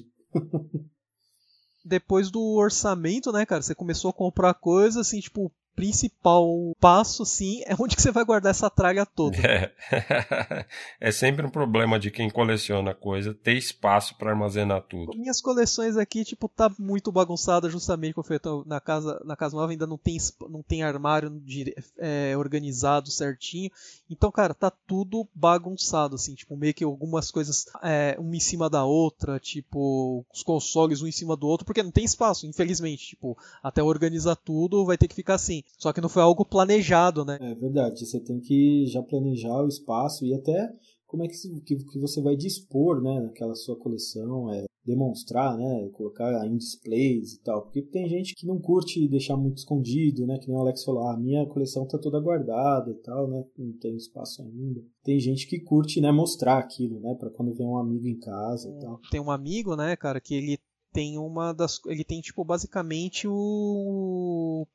Depois 1.85 2.31
do 2.31 2.41
orçamento, 2.57 3.33
né, 3.33 3.45
cara? 3.45 3.63
Você 3.63 3.75
começou 3.75 4.11
a 4.11 4.15
comprar 4.15 4.55
coisas 4.55 4.97
assim, 4.97 5.21
tipo, 5.21 5.53
principal 5.75 6.47
passo, 6.81 7.25
sim, 7.25 7.63
é 7.67 7.75
onde 7.79 7.97
que 7.97 8.03
você 8.03 8.11
vai 8.11 8.25
guardar 8.25 8.51
essa 8.51 8.71
tralha 8.71 9.05
toda. 9.05 9.37
É, 9.39 9.75
é 11.01 11.13
sempre 11.13 11.45
um 11.47 11.51
problema 11.51 11.99
de 11.99 12.11
quem 12.11 12.31
coleciona 12.31 12.95
coisa 12.95 13.35
ter 13.35 13.57
espaço 13.57 14.17
para 14.17 14.31
armazenar 14.31 14.83
tudo. 14.83 15.17
Minhas 15.17 15.41
coleções 15.41 15.97
aqui, 15.97 16.25
tipo, 16.25 16.49
tá 16.49 16.71
muito 16.79 17.11
bagunçada 17.11 17.69
justamente 17.69 18.15
porque 18.15 18.41
na 18.67 18.81
casa, 18.81 19.21
na 19.25 19.37
casa 19.37 19.57
nova 19.57 19.73
ainda 19.73 19.87
não 19.87 19.99
tem, 19.99 20.17
não 20.49 20.63
tem 20.63 20.83
armário 20.83 21.31
de, 21.31 21.75
é, 21.99 22.37
organizado 22.37 23.11
certinho. 23.11 23.71
Então, 24.09 24.31
cara, 24.31 24.55
tá 24.55 24.71
tudo 24.71 25.29
bagunçado, 25.35 26.15
assim, 26.15 26.35
tipo, 26.35 26.57
meio 26.57 26.75
que 26.75 26.85
algumas 26.85 27.31
coisas 27.31 27.67
é, 27.83 28.17
uma 28.19 28.37
em 28.37 28.41
cima 28.41 28.71
da 28.71 28.85
outra, 28.85 29.41
tipo, 29.41 30.25
os 30.33 30.43
consoles 30.43 31.03
um 31.03 31.07
em 31.07 31.13
cima 31.13 31.37
do 31.37 31.47
outro, 31.47 31.67
porque 31.67 31.83
não 31.83 31.91
tem 31.91 32.05
espaço, 32.05 32.47
infelizmente, 32.47 33.09
tipo, 33.09 33.37
até 33.63 33.83
organizar 33.83 34.37
tudo 34.37 34.85
vai 34.85 34.97
ter 34.97 35.09
que 35.09 35.15
ficar 35.15 35.35
assim. 35.35 35.64
Só 35.79 35.93
que 35.93 36.01
não 36.01 36.09
foi 36.09 36.23
algo 36.23 36.45
planejado, 36.45 37.25
né? 37.25 37.39
É 37.41 37.55
verdade, 37.55 38.07
você 38.07 38.21
tem 38.21 38.41
que 38.41 38.87
já 38.87 39.03
planejar 39.03 39.63
o 39.63 39.69
espaço 39.69 40.25
e 40.25 40.33
até 40.33 40.73
como 41.07 41.23
é 41.23 41.29
que, 41.29 41.77
que, 41.93 41.99
você 41.99 42.21
vai 42.21 42.35
dispor, 42.35 43.01
né, 43.01 43.21
naquela 43.21 43.55
sua 43.55 43.79
coleção, 43.79 44.53
é, 44.53 44.65
demonstrar, 44.85 45.57
né, 45.57 45.89
colocar 45.93 46.45
em 46.45 46.57
displays 46.57 47.35
e 47.35 47.43
tal, 47.43 47.63
porque 47.63 47.83
tem 47.83 48.09
gente 48.09 48.35
que 48.35 48.45
não 48.45 48.59
curte 48.59 49.07
deixar 49.07 49.37
muito 49.37 49.59
escondido, 49.59 50.27
né, 50.27 50.39
que 50.39 50.49
nem 50.49 50.57
o 50.57 50.61
Alex 50.61 50.83
falou, 50.83 51.07
ah, 51.07 51.15
a 51.15 51.17
minha 51.17 51.47
coleção 51.47 51.87
tá 51.87 51.99
toda 51.99 52.19
guardada 52.19 52.91
e 52.91 52.95
tal, 52.95 53.29
né, 53.29 53.45
não 53.57 53.73
tem 53.79 53.95
espaço 53.95 54.43
ainda. 54.43 54.83
Tem 55.05 55.21
gente 55.21 55.47
que 55.47 55.61
curte, 55.61 56.01
né, 56.01 56.11
mostrar 56.11 56.59
aquilo, 56.59 56.99
né, 56.99 57.15
para 57.15 57.31
quando 57.31 57.55
vem 57.55 57.67
um 57.67 57.79
amigo 57.79 58.09
em 58.09 58.19
casa 58.19 58.69
e 58.69 58.81
tal. 58.81 59.01
Tem 59.09 59.21
um 59.21 59.31
amigo, 59.31 59.77
né, 59.77 59.95
cara, 59.95 60.21
que 60.21 60.35
ele 60.35 60.59
tem 60.93 61.17
uma 61.17 61.53
das, 61.53 61.81
ele 61.87 62.03
tem 62.03 62.21
tipo 62.21 62.45
basicamente 62.45 63.29
o 63.29 64.67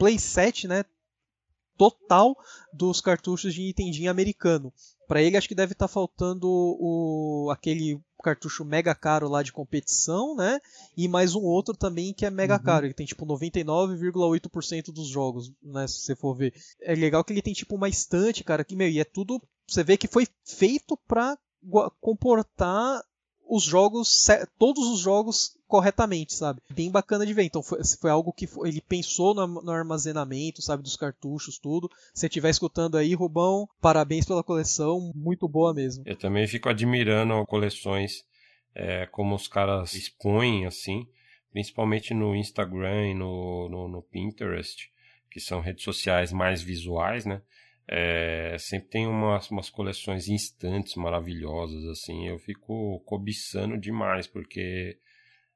playset, 0.00 0.66
né, 0.66 0.82
total 1.76 2.34
dos 2.72 3.00
cartuchos 3.00 3.54
de 3.54 3.62
Nintendinho 3.62 4.10
americano. 4.10 4.72
Para 5.06 5.22
ele 5.22 5.36
acho 5.36 5.48
que 5.48 5.54
deve 5.54 5.72
estar 5.72 5.88
tá 5.88 5.92
faltando 5.92 6.48
o 6.48 7.50
aquele 7.50 8.00
cartucho 8.22 8.64
mega 8.64 8.94
caro 8.94 9.28
lá 9.28 9.42
de 9.42 9.52
competição, 9.52 10.36
né? 10.36 10.60
E 10.96 11.08
mais 11.08 11.34
um 11.34 11.42
outro 11.42 11.74
também 11.74 12.12
que 12.12 12.24
é 12.24 12.30
mega 12.30 12.56
uhum. 12.56 12.62
caro, 12.62 12.86
ele 12.86 12.94
tem 12.94 13.06
tipo 13.06 13.26
99,8% 13.26 14.92
dos 14.92 15.08
jogos, 15.08 15.52
né, 15.62 15.86
se 15.86 16.00
você 16.00 16.16
for 16.16 16.34
ver. 16.34 16.54
É 16.82 16.94
legal 16.94 17.24
que 17.24 17.32
ele 17.32 17.42
tem 17.42 17.54
tipo 17.54 17.74
uma 17.74 17.88
estante, 17.88 18.44
cara, 18.44 18.64
que 18.64 18.76
meu, 18.76 18.88
e 18.88 19.00
é 19.00 19.04
tudo, 19.04 19.42
você 19.66 19.82
vê 19.82 19.96
que 19.96 20.06
foi 20.06 20.26
feito 20.44 20.98
para 21.08 21.38
comportar 22.00 23.02
os 23.50 23.64
jogos, 23.64 24.26
todos 24.56 24.86
os 24.86 25.00
jogos 25.00 25.58
corretamente, 25.66 26.34
sabe? 26.34 26.62
Bem 26.70 26.90
bacana 26.90 27.26
de 27.26 27.34
ver. 27.34 27.42
Então 27.42 27.62
foi, 27.62 27.80
foi 28.00 28.10
algo 28.10 28.32
que 28.32 28.46
foi, 28.46 28.68
ele 28.68 28.80
pensou 28.80 29.34
no, 29.34 29.46
no, 29.60 29.72
armazenamento, 29.72 30.62
sabe, 30.62 30.82
dos 30.82 30.96
cartuchos, 30.96 31.58
tudo. 31.58 31.90
Se 32.14 32.26
estiver 32.26 32.50
escutando 32.50 32.96
aí, 32.96 33.12
Rubão, 33.12 33.68
parabéns 33.80 34.24
pela 34.24 34.44
coleção, 34.44 35.12
muito 35.14 35.48
boa 35.48 35.74
mesmo. 35.74 36.04
Eu 36.06 36.16
também 36.16 36.46
fico 36.46 36.68
admirando 36.68 37.44
coleções 37.46 38.24
é, 38.74 39.06
como 39.06 39.34
os 39.34 39.48
caras 39.48 39.94
expõem, 39.94 40.64
assim, 40.64 41.06
principalmente 41.52 42.14
no 42.14 42.36
Instagram 42.36 43.08
e 43.08 43.14
no, 43.14 43.68
no, 43.68 43.88
no 43.88 44.02
Pinterest, 44.02 44.90
que 45.28 45.40
são 45.40 45.60
redes 45.60 45.82
sociais 45.82 46.32
mais 46.32 46.62
visuais, 46.62 47.26
né? 47.26 47.42
É, 47.92 48.56
sempre 48.58 48.88
tem 48.88 49.06
umas, 49.06 49.50
umas 49.50 49.68
coleções 49.68 50.28
instantes 50.28 50.94
maravilhosas, 50.94 51.84
assim. 51.86 52.28
Eu 52.28 52.38
fico 52.38 53.00
cobiçando 53.04 53.76
demais, 53.76 54.28
porque 54.28 54.96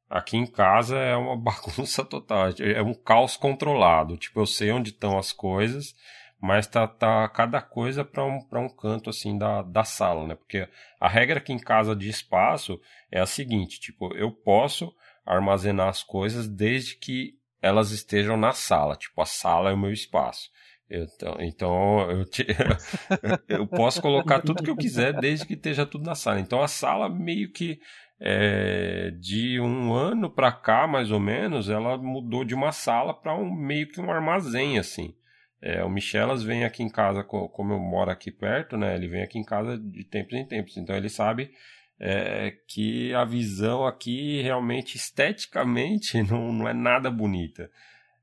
Aqui 0.08 0.36
em 0.36 0.46
casa 0.46 0.96
é 0.96 1.16
uma 1.16 1.36
bagunça 1.36 2.04
total, 2.04 2.50
é 2.60 2.82
um 2.82 2.94
caos 2.94 3.36
controlado. 3.36 4.16
Tipo, 4.16 4.40
eu 4.40 4.46
sei 4.46 4.70
onde 4.70 4.90
estão 4.90 5.18
as 5.18 5.32
coisas, 5.32 5.94
mas 6.40 6.66
tá, 6.66 6.86
tá 6.86 7.28
cada 7.28 7.60
coisa 7.60 8.04
para 8.04 8.24
um, 8.24 8.38
um 8.52 8.68
canto 8.68 9.10
assim 9.10 9.36
da, 9.36 9.62
da 9.62 9.82
sala, 9.82 10.26
né? 10.26 10.34
Porque 10.34 10.68
a 11.00 11.08
regra 11.08 11.38
aqui 11.38 11.52
em 11.52 11.58
casa 11.58 11.96
de 11.96 12.08
espaço 12.08 12.80
é 13.10 13.20
a 13.20 13.26
seguinte: 13.26 13.80
tipo, 13.80 14.14
eu 14.14 14.30
posso 14.30 14.94
armazenar 15.24 15.88
as 15.88 16.02
coisas 16.02 16.46
desde 16.46 16.96
que 16.96 17.34
elas 17.62 17.90
estejam 17.90 18.36
na 18.36 18.52
sala. 18.52 18.94
Tipo, 18.94 19.22
a 19.22 19.26
sala 19.26 19.70
é 19.70 19.72
o 19.72 19.78
meu 19.78 19.90
espaço. 19.90 20.50
Então, 20.94 21.36
então 21.40 22.10
eu, 22.10 22.24
te, 22.24 22.46
eu 23.48 23.66
posso 23.66 24.00
colocar 24.00 24.40
tudo 24.40 24.62
que 24.62 24.70
eu 24.70 24.76
quiser 24.76 25.12
desde 25.12 25.46
que 25.46 25.54
esteja 25.54 25.84
tudo 25.84 26.04
na 26.04 26.14
sala. 26.14 26.40
Então 26.40 26.62
a 26.62 26.68
sala 26.68 27.08
meio 27.08 27.50
que 27.50 27.80
é, 28.20 29.10
de 29.20 29.60
um 29.60 29.92
ano 29.92 30.30
para 30.30 30.52
cá, 30.52 30.86
mais 30.86 31.10
ou 31.10 31.20
menos, 31.20 31.68
ela 31.68 31.98
mudou 31.98 32.44
de 32.44 32.54
uma 32.54 32.72
sala 32.72 33.12
para 33.12 33.34
um 33.34 33.52
meio 33.52 33.88
que 33.88 34.00
um 34.00 34.10
armazém 34.10 34.78
assim. 34.78 35.14
É, 35.60 35.82
o 35.82 35.88
Michelas 35.88 36.42
vem 36.42 36.64
aqui 36.64 36.82
em 36.82 36.90
casa, 36.90 37.24
como 37.24 37.72
eu 37.72 37.78
moro 37.78 38.10
aqui 38.10 38.30
perto, 38.30 38.76
né? 38.76 38.94
Ele 38.94 39.08
vem 39.08 39.22
aqui 39.22 39.38
em 39.38 39.44
casa 39.44 39.78
de 39.78 40.04
tempos 40.04 40.34
em 40.34 40.46
tempos, 40.46 40.76
então 40.76 40.94
ele 40.94 41.08
sabe 41.08 41.50
é, 41.98 42.52
que 42.68 43.14
a 43.14 43.24
visão 43.24 43.86
aqui 43.86 44.42
realmente 44.42 44.96
esteticamente 44.96 46.22
não, 46.30 46.52
não 46.52 46.68
é 46.68 46.74
nada 46.74 47.10
bonita. 47.10 47.70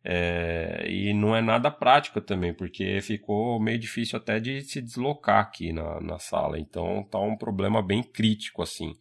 É, 0.04 0.84
e 0.90 1.14
não 1.14 1.36
é 1.36 1.42
nada 1.42 1.70
prático 1.70 2.20
também, 2.20 2.54
porque 2.54 3.00
ficou 3.02 3.60
meio 3.60 3.78
difícil 3.78 4.18
até 4.18 4.40
de 4.40 4.62
se 4.62 4.82
deslocar 4.82 5.40
aqui 5.40 5.72
na, 5.72 6.02
na 6.02 6.18
sala. 6.18 6.58
Então 6.58 7.04
tá 7.04 7.20
um 7.20 7.38
problema 7.38 7.82
bem 7.82 8.02
crítico 8.02 8.64
assim 8.64 8.94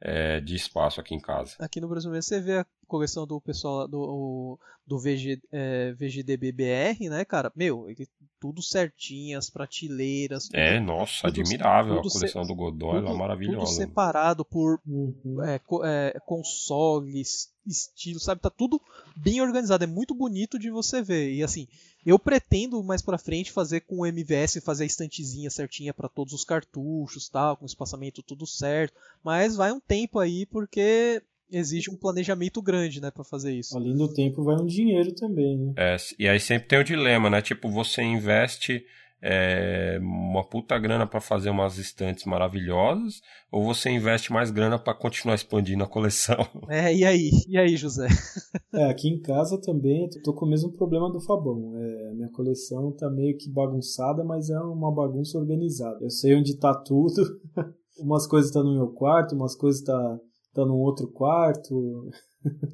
é, 0.00 0.40
de 0.40 0.56
espaço 0.56 1.00
aqui 1.00 1.14
em 1.14 1.20
casa. 1.20 1.54
Aqui 1.60 1.80
no 1.80 1.88
Brasil 1.88 2.10
você 2.10 2.40
vê 2.40 2.64
coleção 2.88 3.26
do 3.26 3.40
pessoal 3.40 3.86
do, 3.86 4.58
do 4.86 4.98
VG, 4.98 5.40
é, 5.52 5.92
VGDBBR, 5.92 7.08
né, 7.08 7.24
cara? 7.24 7.52
Meu, 7.54 7.88
ele, 7.88 8.08
tudo 8.40 8.62
certinho, 8.62 9.38
as 9.38 9.50
prateleiras. 9.50 10.46
Tudo, 10.46 10.56
é, 10.56 10.80
nossa, 10.80 11.28
tudo, 11.28 11.40
admirável 11.40 11.96
tudo 11.96 12.08
a 12.08 12.12
coleção 12.12 12.42
se, 12.42 12.48
do 12.48 12.54
Godoy, 12.54 12.98
ela 12.98 13.10
é 13.10 13.14
maravilhosa. 13.14 13.66
Tudo 13.66 13.74
separado 13.74 14.44
por 14.44 14.80
uhum. 14.86 15.42
é, 15.44 15.60
é, 15.84 16.20
consoles, 16.24 17.52
estilo, 17.66 18.18
sabe? 18.18 18.40
Tá 18.40 18.50
tudo 18.50 18.80
bem 19.16 19.40
organizado, 19.40 19.84
é 19.84 19.86
muito 19.86 20.14
bonito 20.14 20.58
de 20.58 20.70
você 20.70 21.02
ver. 21.02 21.32
E 21.32 21.42
assim, 21.42 21.68
eu 22.06 22.18
pretendo 22.18 22.82
mais 22.82 23.02
para 23.02 23.18
frente 23.18 23.52
fazer 23.52 23.80
com 23.80 23.98
o 23.98 24.06
MVS, 24.06 24.60
fazer 24.64 24.84
a 24.84 24.86
estantezinha 24.86 25.50
certinha 25.50 25.92
para 25.92 26.08
todos 26.08 26.32
os 26.32 26.44
cartuchos, 26.44 27.28
tal, 27.28 27.56
com 27.56 27.66
espaçamento 27.66 28.22
tudo 28.22 28.46
certo, 28.46 28.94
mas 29.22 29.56
vai 29.56 29.72
um 29.72 29.80
tempo 29.80 30.18
aí 30.18 30.46
porque 30.46 31.22
exige 31.50 31.90
um 31.90 31.96
planejamento 31.96 32.60
grande, 32.62 33.00
né, 33.00 33.10
para 33.10 33.24
fazer 33.24 33.52
isso. 33.54 33.76
Além 33.76 33.96
do 33.96 34.12
tempo, 34.12 34.42
vai 34.42 34.56
um 34.56 34.66
dinheiro 34.66 35.14
também, 35.14 35.58
né? 35.58 35.72
É, 35.76 35.96
e 36.18 36.28
aí 36.28 36.40
sempre 36.40 36.68
tem 36.68 36.78
o 36.78 36.84
dilema, 36.84 37.30
né? 37.30 37.40
Tipo, 37.42 37.70
você 37.70 38.02
investe 38.02 38.84
é, 39.20 39.98
uma 40.00 40.44
puta 40.44 40.78
grana 40.78 41.06
para 41.06 41.20
fazer 41.20 41.50
umas 41.50 41.76
estantes 41.76 42.24
maravilhosas, 42.24 43.20
ou 43.50 43.64
você 43.64 43.90
investe 43.90 44.32
mais 44.32 44.50
grana 44.50 44.78
para 44.78 44.94
continuar 44.94 45.34
expandindo 45.34 45.84
a 45.84 45.88
coleção? 45.88 46.36
É, 46.68 46.94
e 46.94 47.04
aí? 47.04 47.30
E 47.48 47.56
aí, 47.56 47.76
José? 47.76 48.06
é, 48.74 48.84
aqui 48.84 49.08
em 49.08 49.20
casa 49.20 49.60
também 49.60 50.08
tô 50.22 50.34
com 50.34 50.44
o 50.44 50.48
mesmo 50.48 50.70
problema 50.72 51.10
do 51.10 51.20
Fabão. 51.20 51.72
É, 51.76 52.14
minha 52.14 52.30
coleção 52.30 52.92
tá 52.92 53.10
meio 53.10 53.36
que 53.36 53.50
bagunçada, 53.50 54.22
mas 54.22 54.50
é 54.50 54.60
uma 54.60 54.92
bagunça 54.92 55.38
organizada. 55.38 55.98
Eu 56.02 56.10
sei 56.10 56.36
onde 56.36 56.56
tá 56.56 56.74
tudo. 56.74 57.40
umas 57.98 58.26
coisas 58.26 58.50
estão 58.50 58.62
tá 58.62 58.68
no 58.68 58.74
meu 58.74 58.88
quarto, 58.88 59.34
umas 59.34 59.54
coisas 59.54 59.82
tá, 59.82 60.20
tá 60.58 60.66
num 60.66 60.74
outro 60.74 61.06
quarto. 61.06 62.10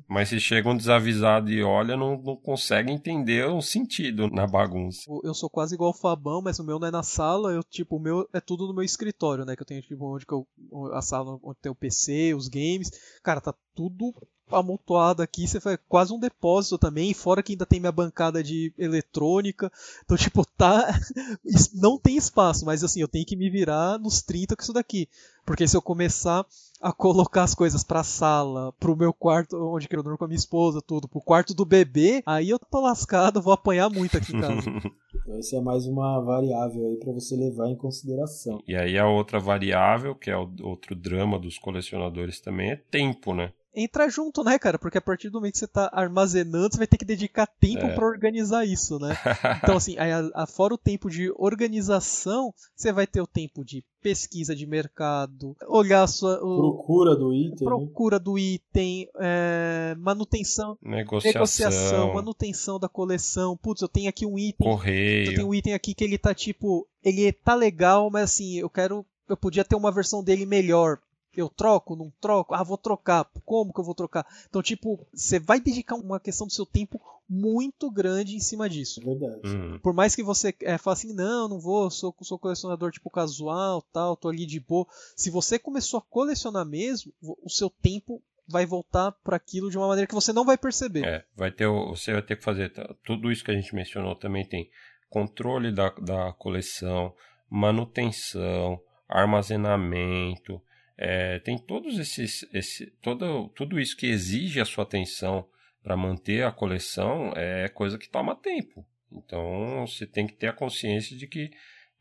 Mas 0.08 0.28
se 0.28 0.40
chega 0.40 0.68
um 0.68 0.76
desavisado 0.76 1.50
e 1.50 1.62
olha, 1.62 1.96
não, 1.96 2.16
não 2.20 2.36
consegue 2.36 2.90
entender 2.90 3.46
o 3.46 3.60
sentido 3.60 4.28
na 4.30 4.46
bagunça. 4.46 5.02
Eu 5.22 5.34
sou 5.34 5.50
quase 5.50 5.74
igual 5.74 5.90
o 5.90 5.94
Fabão, 5.94 6.40
mas 6.42 6.58
o 6.58 6.64
meu 6.64 6.78
não 6.78 6.88
é 6.88 6.90
na 6.90 7.02
sala, 7.02 7.52
eu, 7.52 7.62
tipo, 7.62 7.96
o 7.96 8.00
meu 8.00 8.28
é 8.32 8.40
tudo 8.40 8.66
no 8.66 8.74
meu 8.74 8.84
escritório, 8.84 9.44
né? 9.44 9.56
Que 9.56 9.62
eu 9.62 9.66
tenho, 9.66 9.82
tipo, 9.82 10.04
onde 10.04 10.26
que 10.26 10.32
eu. 10.32 10.46
A 10.92 11.02
sala 11.02 11.38
onde 11.42 11.58
tem 11.60 11.72
o 11.72 11.74
PC, 11.74 12.34
os 12.34 12.48
games. 12.48 12.90
Cara, 13.22 13.40
tá 13.40 13.54
tudo 13.74 14.14
amontoado 14.50 15.22
aqui, 15.22 15.48
você 15.48 15.58
faz 15.58 15.78
quase 15.88 16.12
um 16.12 16.18
depósito 16.18 16.78
também, 16.78 17.14
fora 17.14 17.42
que 17.42 17.52
ainda 17.52 17.66
tem 17.66 17.80
minha 17.80 17.92
bancada 17.92 18.42
de 18.42 18.72
eletrônica. 18.78 19.72
Então, 20.04 20.16
tipo, 20.16 20.44
tá. 20.44 20.88
Não 21.74 21.98
tem 21.98 22.16
espaço, 22.16 22.64
mas 22.64 22.84
assim, 22.84 23.00
eu 23.00 23.08
tenho 23.08 23.26
que 23.26 23.36
me 23.36 23.50
virar 23.50 23.98
nos 23.98 24.22
30 24.22 24.56
com 24.56 24.62
isso 24.62 24.72
daqui. 24.72 25.08
Porque 25.44 25.66
se 25.68 25.76
eu 25.76 25.82
começar 25.82 26.44
a 26.80 26.92
colocar 26.92 27.44
as 27.44 27.54
coisas 27.54 27.82
pra 27.82 28.02
sala, 28.02 28.72
pro 28.78 28.96
meu 28.96 29.12
quarto, 29.12 29.56
onde 29.56 29.88
eu 29.90 30.02
durmo 30.02 30.18
com 30.18 30.24
a 30.24 30.28
minha 30.28 30.36
esposa, 30.36 30.82
tudo, 30.82 31.08
pro 31.08 31.20
quarto 31.20 31.54
do 31.54 31.64
bebê, 31.64 32.22
aí 32.26 32.50
eu 32.50 32.58
tô 32.58 32.80
lascado, 32.80 33.40
vou 33.40 33.52
apanhar 33.52 33.88
muito 33.88 34.16
aqui 34.16 34.36
em 34.36 34.40
casa. 34.40 34.60
Então, 35.24 35.38
isso 35.38 35.56
é 35.56 35.60
mais 35.60 35.86
uma 35.86 36.20
variável 36.20 36.86
aí 36.86 36.96
para 36.98 37.10
você 37.10 37.34
levar 37.34 37.68
em 37.68 37.76
consideração. 37.76 38.60
E 38.68 38.76
aí 38.76 38.98
a 38.98 39.08
outra 39.08 39.38
variável, 39.38 40.14
que 40.14 40.28
é 40.28 40.36
o 40.36 40.50
outro 40.60 40.94
drama 40.94 41.38
dos 41.38 41.56
colecionadores 41.56 42.40
também, 42.40 42.72
é 42.72 42.76
tempo, 42.76 43.32
né? 43.32 43.50
Entra 43.74 44.08
junto, 44.08 44.42
né, 44.44 44.58
cara? 44.58 44.78
Porque 44.78 44.98
a 44.98 45.02
partir 45.02 45.28
do 45.30 45.38
momento 45.38 45.52
que 45.54 45.58
você 45.58 45.66
tá 45.66 45.90
armazenando, 45.92 46.72
você 46.72 46.78
vai 46.78 46.86
ter 46.86 46.96
que 46.96 47.04
dedicar 47.04 47.46
tempo 47.46 47.86
é. 47.86 47.94
para 47.94 48.06
organizar 48.06 48.64
isso, 48.64 48.98
né? 48.98 49.14
Então, 49.64 49.76
assim, 49.76 49.96
a, 49.96 50.42
a, 50.42 50.46
fora 50.46 50.74
o 50.74 50.78
tempo 50.78 51.08
de 51.08 51.32
organização, 51.36 52.52
você 52.76 52.92
vai 52.92 53.06
ter 53.06 53.20
o 53.20 53.26
tempo 53.26 53.64
de 53.64 53.84
pesquisa 54.02 54.54
de 54.54 54.66
mercado, 54.66 55.56
olhar 55.66 56.02
a 56.02 56.06
sua. 56.06 56.36
O, 56.44 56.76
procura 56.76 57.16
do 57.16 57.32
item. 57.32 57.50
Né? 57.50 57.64
Procura 57.64 58.18
né? 58.18 58.24
do 58.24 58.38
item, 58.38 59.08
é, 59.18 59.94
manutenção. 59.98 60.76
Negociação. 60.82 61.32
negociação. 61.32 62.14
manutenção 62.14 62.78
da 62.78 62.88
coleção. 62.88 63.56
Putz, 63.56 63.80
eu 63.80 63.88
tenho 63.88 64.10
aqui 64.10 64.26
um 64.26 64.38
item. 64.38 64.66
Correio. 64.66 65.30
Eu 65.30 65.34
tenho 65.34 65.48
um 65.48 65.54
item 65.54 65.72
aqui 65.72 65.94
que 65.94 66.04
ele 66.04 66.18
tá 66.18 66.34
tipo. 66.34 66.86
Ele 67.02 67.32
tá 67.32 67.54
legal, 67.54 68.10
mas 68.10 68.24
assim, 68.24 68.58
eu 68.58 68.68
quero. 68.68 69.06
Eu 69.26 69.38
podia 69.38 69.64
ter 69.64 69.74
uma 69.74 69.90
versão 69.90 70.22
dele 70.22 70.44
melhor 70.44 70.98
eu 71.36 71.48
troco, 71.48 71.96
não 71.96 72.12
troco? 72.20 72.54
Ah, 72.54 72.62
vou 72.62 72.78
trocar. 72.78 73.28
Como 73.44 73.72
que 73.72 73.80
eu 73.80 73.84
vou 73.84 73.94
trocar? 73.94 74.26
Então, 74.48 74.62
tipo, 74.62 74.98
você 75.12 75.38
vai 75.38 75.60
dedicar 75.60 75.96
uma 75.96 76.20
questão 76.20 76.46
do 76.46 76.52
seu 76.52 76.66
tempo 76.66 77.00
muito 77.28 77.90
grande 77.90 78.36
em 78.36 78.40
cima 78.40 78.68
disso. 78.68 79.00
Verdade. 79.04 79.48
Uhum. 79.48 79.78
Por 79.78 79.94
mais 79.94 80.14
que 80.14 80.22
você 80.22 80.54
é, 80.62 80.76
fale 80.78 80.92
assim, 80.92 81.12
não, 81.14 81.48
não 81.48 81.58
vou, 81.58 81.90
sou, 81.90 82.14
sou 82.22 82.38
colecionador 82.38 82.90
tipo 82.90 83.10
casual, 83.10 83.82
tal, 83.92 84.16
tô 84.16 84.28
ali 84.28 84.46
de 84.46 84.60
boa. 84.60 84.86
Se 85.16 85.30
você 85.30 85.58
começou 85.58 85.98
a 85.98 86.02
colecionar 86.02 86.66
mesmo, 86.66 87.12
o 87.22 87.50
seu 87.50 87.70
tempo 87.70 88.22
vai 88.46 88.66
voltar 88.66 89.12
para 89.12 89.36
aquilo 89.36 89.70
de 89.70 89.78
uma 89.78 89.88
maneira 89.88 90.06
que 90.06 90.14
você 90.14 90.32
não 90.32 90.44
vai 90.44 90.58
perceber. 90.58 91.04
É, 91.04 91.24
vai 91.34 91.50
ter, 91.50 91.66
você 91.66 92.12
vai 92.12 92.22
ter 92.22 92.36
que 92.36 92.44
fazer 92.44 92.72
tudo 93.04 93.32
isso 93.32 93.44
que 93.44 93.50
a 93.50 93.54
gente 93.54 93.74
mencionou 93.74 94.14
também 94.14 94.46
tem 94.46 94.68
controle 95.08 95.72
da, 95.72 95.90
da 95.90 96.32
coleção, 96.32 97.14
manutenção, 97.48 98.80
armazenamento, 99.08 100.60
é, 100.96 101.38
tem 101.40 101.58
todos 101.58 101.98
esses, 101.98 102.46
esse, 102.52 102.86
todo, 103.02 103.48
tudo 103.50 103.80
isso 103.80 103.96
que 103.96 104.06
exige 104.06 104.60
a 104.60 104.64
sua 104.64 104.84
atenção 104.84 105.46
para 105.82 105.96
manter 105.96 106.44
a 106.44 106.52
coleção 106.52 107.32
é 107.36 107.68
coisa 107.68 107.98
que 107.98 108.08
toma 108.08 108.36
tempo. 108.36 108.86
Então 109.12 109.86
você 109.86 110.06
tem 110.06 110.26
que 110.26 110.34
ter 110.34 110.48
a 110.48 110.52
consciência 110.52 111.16
de 111.16 111.26
que 111.26 111.50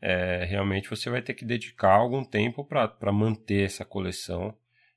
é, 0.00 0.44
realmente 0.44 0.90
você 0.90 1.08
vai 1.10 1.22
ter 1.22 1.34
que 1.34 1.44
dedicar 1.44 1.92
algum 1.92 2.24
tempo 2.24 2.64
para 2.64 3.12
manter 3.12 3.64
essa 3.64 3.84
coleção 3.84 4.54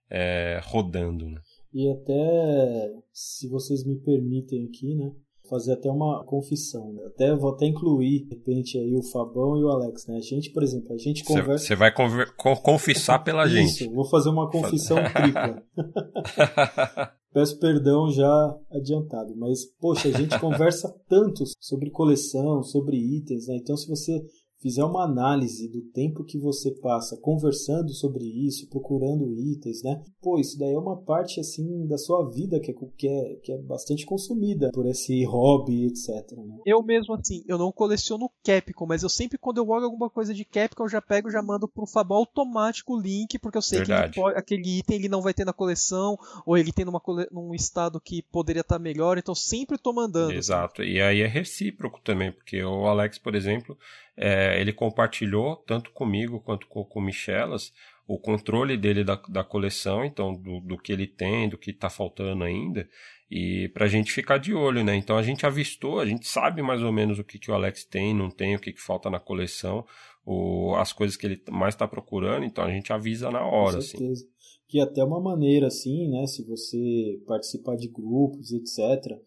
é, 0.09 0.59
rodando. 0.63 1.29
Né? 1.29 1.41
E 1.73 1.89
até, 1.91 3.01
se 3.11 3.47
vocês 3.49 3.85
me 3.85 3.99
permitem 3.99 4.65
aqui, 4.65 4.95
né? 4.95 5.11
Fazer 5.47 5.73
até 5.73 5.89
uma 5.89 6.23
confissão. 6.25 6.93
Né? 6.93 7.03
Até 7.07 7.35
vou 7.35 7.51
até 7.51 7.65
incluir, 7.65 8.25
de 8.25 8.35
repente, 8.35 8.77
aí 8.77 8.95
o 8.95 9.03
Fabão 9.03 9.57
e 9.57 9.63
o 9.63 9.69
Alex, 9.69 10.05
né? 10.07 10.17
A 10.17 10.21
gente, 10.21 10.51
por 10.51 10.63
exemplo, 10.63 10.93
a 10.93 10.97
gente 10.97 11.23
conversa. 11.23 11.65
Você 11.65 11.75
vai 11.75 11.93
conver... 11.93 12.33
confessar 12.35 13.19
pela 13.19 13.45
Isso, 13.45 13.79
gente. 13.79 13.93
Vou 13.93 14.05
fazer 14.05 14.29
uma 14.29 14.49
confissão 14.49 14.97
tripla. 15.13 15.63
Peço 17.33 17.59
perdão 17.59 18.09
já 18.09 18.57
adiantado, 18.71 19.35
mas 19.35 19.65
poxa, 19.79 20.07
a 20.07 20.11
gente 20.11 20.37
conversa 20.41 20.91
tanto 21.07 21.43
sobre 21.59 21.91
coleção, 21.91 22.63
sobre 22.63 22.97
itens, 22.97 23.47
né? 23.47 23.57
Então, 23.57 23.77
se 23.77 23.87
você 23.87 24.23
fizer 24.59 24.84
uma 24.84 25.03
análise 25.03 25.69
do 25.69 25.81
tempo 25.91 26.23
que 26.23 26.39
você 26.39 26.71
passa 26.79 27.17
conversando 27.21 27.93
sobre 27.93 28.25
isso, 28.25 28.69
procurando 28.69 29.34
itens, 29.34 29.81
né? 29.84 30.03
Pô, 30.21 30.39
isso 30.39 30.57
daí 30.57 30.73
é 30.73 30.77
uma 30.77 30.97
parte 30.97 31.39
assim 31.39 31.85
da 31.88 31.97
sua 31.97 32.29
vida 32.29 32.59
que 32.59 32.71
é, 32.71 32.73
que 32.97 33.07
é, 33.07 33.35
que 33.43 33.51
é 33.51 33.57
bastante 33.57 34.05
consumida 34.05 34.69
por 34.73 34.85
esse 34.88 35.23
hobby, 35.25 35.85
etc. 35.85 36.38
Né? 36.38 36.57
Eu 36.65 36.84
mesmo 36.84 37.13
assim, 37.13 37.43
eu 37.47 37.57
não 37.57 37.71
coleciono 37.71 38.29
Capcom, 38.47 38.85
mas 38.85 39.03
eu 39.03 39.09
sempre 39.09 39.37
quando 39.37 39.57
eu 39.57 39.67
olho 39.67 39.83
alguma 39.83 40.09
coisa 40.09 40.33
de 40.33 40.45
Capcom, 40.45 40.85
eu 40.85 40.89
já 40.89 41.01
pego, 41.01 41.29
já 41.29 41.41
mando 41.41 41.67
pro 41.67 41.85
Fabo 41.85 42.13
automático 42.13 42.95
o 42.95 43.01
link, 43.01 43.37
porque 43.37 43.57
eu 43.57 43.61
sei 43.61 43.79
Verdade. 43.79 44.13
que 44.13 44.21
pode, 44.21 44.37
aquele 44.37 44.79
item 44.79 44.95
ele 44.95 45.09
não 45.09 45.21
vai 45.21 45.33
ter 45.33 45.43
na 45.43 45.51
coleção, 45.51 46.17
ou 46.45 46.57
ele 46.57 46.71
tem 46.71 46.85
numa 46.85 47.01
cole, 47.01 47.27
num 47.29 47.53
estado 47.53 47.99
que 47.99 48.21
poderia 48.21 48.61
estar 48.61 48.79
melhor, 48.79 49.17
então 49.17 49.35
sempre 49.35 49.77
tô 49.77 49.91
mandando. 49.91 50.31
Exato. 50.31 50.81
E 50.81 51.01
aí 51.01 51.21
é 51.21 51.27
recíproco 51.27 51.99
também, 51.99 52.31
porque 52.31 52.63
o 52.63 52.87
Alex, 52.87 53.17
por 53.17 53.35
exemplo, 53.35 53.77
é, 54.15 54.59
ele 54.61 54.71
compartilhou, 54.71 55.57
tanto 55.57 55.91
comigo 55.91 56.39
quanto 56.39 56.67
com, 56.67 56.85
com 56.85 56.99
o 56.99 57.03
Michelas, 57.03 57.73
o 58.07 58.17
controle 58.17 58.77
dele 58.77 59.03
da, 59.03 59.15
da 59.27 59.43
coleção, 59.43 60.05
então, 60.05 60.33
do, 60.33 60.61
do 60.61 60.77
que 60.77 60.93
ele 60.93 61.05
tem, 61.05 61.49
do 61.49 61.57
que 61.57 61.71
está 61.71 61.89
faltando 61.89 62.45
ainda, 62.45 62.87
e 63.29 63.69
para 63.69 63.85
a 63.85 63.89
gente 63.89 64.11
ficar 64.11 64.37
de 64.37 64.53
olho, 64.53 64.83
né? 64.83 64.95
Então 64.95 65.17
a 65.17 65.23
gente 65.23 65.45
avistou, 65.45 65.99
a 65.99 66.05
gente 66.05 66.27
sabe 66.27 66.61
mais 66.61 66.81
ou 66.81 66.91
menos 66.91 67.19
o 67.19 67.23
que, 67.23 67.37
que 67.37 67.51
o 67.51 67.53
Alex 67.53 67.83
tem, 67.85 68.13
não 68.13 68.29
tem, 68.29 68.55
o 68.55 68.59
que, 68.59 68.71
que 68.71 68.81
falta 68.81 69.09
na 69.09 69.19
coleção, 69.19 69.85
o, 70.25 70.75
as 70.75 70.93
coisas 70.93 71.17
que 71.17 71.25
ele 71.25 71.41
mais 71.49 71.73
está 71.73 71.87
procurando, 71.87 72.45
então 72.45 72.63
a 72.63 72.71
gente 72.71 72.91
avisa 72.93 73.29
na 73.29 73.45
hora. 73.45 73.73
Com 73.73 73.79
assim. 73.79 73.97
certeza. 73.97 74.23
Assim. 74.23 74.37
Que 74.69 74.81
até 74.81 75.01
uma 75.03 75.21
maneira, 75.21 75.67
assim, 75.67 76.09
né? 76.09 76.27
Se 76.27 76.43
você 76.43 77.21
participar 77.25 77.77
de 77.77 77.87
grupos, 77.87 78.51
etc., 78.51 79.17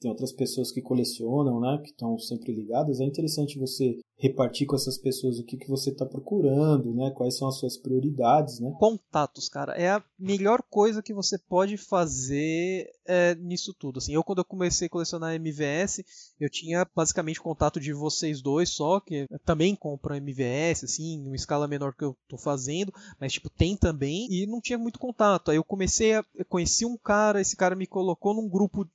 tem 0.00 0.10
outras 0.10 0.32
pessoas 0.32 0.70
que 0.70 0.82
colecionam, 0.82 1.60
né, 1.60 1.80
que 1.82 1.90
estão 1.90 2.18
sempre 2.18 2.52
ligadas, 2.52 3.00
é 3.00 3.04
interessante 3.04 3.58
você 3.58 3.98
repartir 4.18 4.66
com 4.66 4.74
essas 4.74 4.96
pessoas 4.96 5.38
o 5.38 5.44
que, 5.44 5.56
que 5.56 5.68
você 5.68 5.90
está 5.90 6.06
procurando, 6.06 6.94
né, 6.94 7.10
quais 7.10 7.36
são 7.36 7.48
as 7.48 7.58
suas 7.58 7.76
prioridades, 7.76 8.60
né. 8.60 8.74
Contatos, 8.78 9.48
cara, 9.48 9.72
é 9.74 9.90
a 9.90 10.02
melhor 10.18 10.62
coisa 10.70 11.02
que 11.02 11.12
você 11.12 11.38
pode 11.38 11.76
fazer 11.76 12.90
é, 13.06 13.34
nisso 13.34 13.74
tudo. 13.78 13.98
Assim, 13.98 14.14
eu 14.14 14.24
quando 14.24 14.38
eu 14.38 14.44
comecei 14.44 14.86
a 14.86 14.90
colecionar 14.90 15.34
MVS, 15.34 16.02
eu 16.40 16.48
tinha 16.48 16.86
basicamente 16.94 17.40
contato 17.40 17.78
de 17.78 17.92
vocês 17.92 18.40
dois 18.40 18.70
só, 18.70 19.00
que 19.00 19.26
também 19.44 19.74
compram 19.74 20.16
MVS, 20.16 20.84
assim, 20.84 21.14
em 21.14 21.26
uma 21.26 21.36
escala 21.36 21.68
menor 21.68 21.94
que 21.94 22.04
eu 22.04 22.16
tô 22.28 22.38
fazendo, 22.38 22.92
mas 23.20 23.32
tipo 23.32 23.50
tem 23.50 23.76
também 23.76 24.26
e 24.30 24.46
não 24.46 24.60
tinha 24.60 24.78
muito 24.78 24.98
contato. 24.98 25.50
Aí 25.50 25.56
eu 25.56 25.64
comecei 25.64 26.14
a 26.14 26.24
eu 26.34 26.44
conheci 26.44 26.84
um 26.84 26.96
cara, 26.96 27.40
esse 27.40 27.56
cara 27.56 27.76
me 27.76 27.86
colocou 27.86 28.34
num 28.34 28.48
grupo 28.48 28.86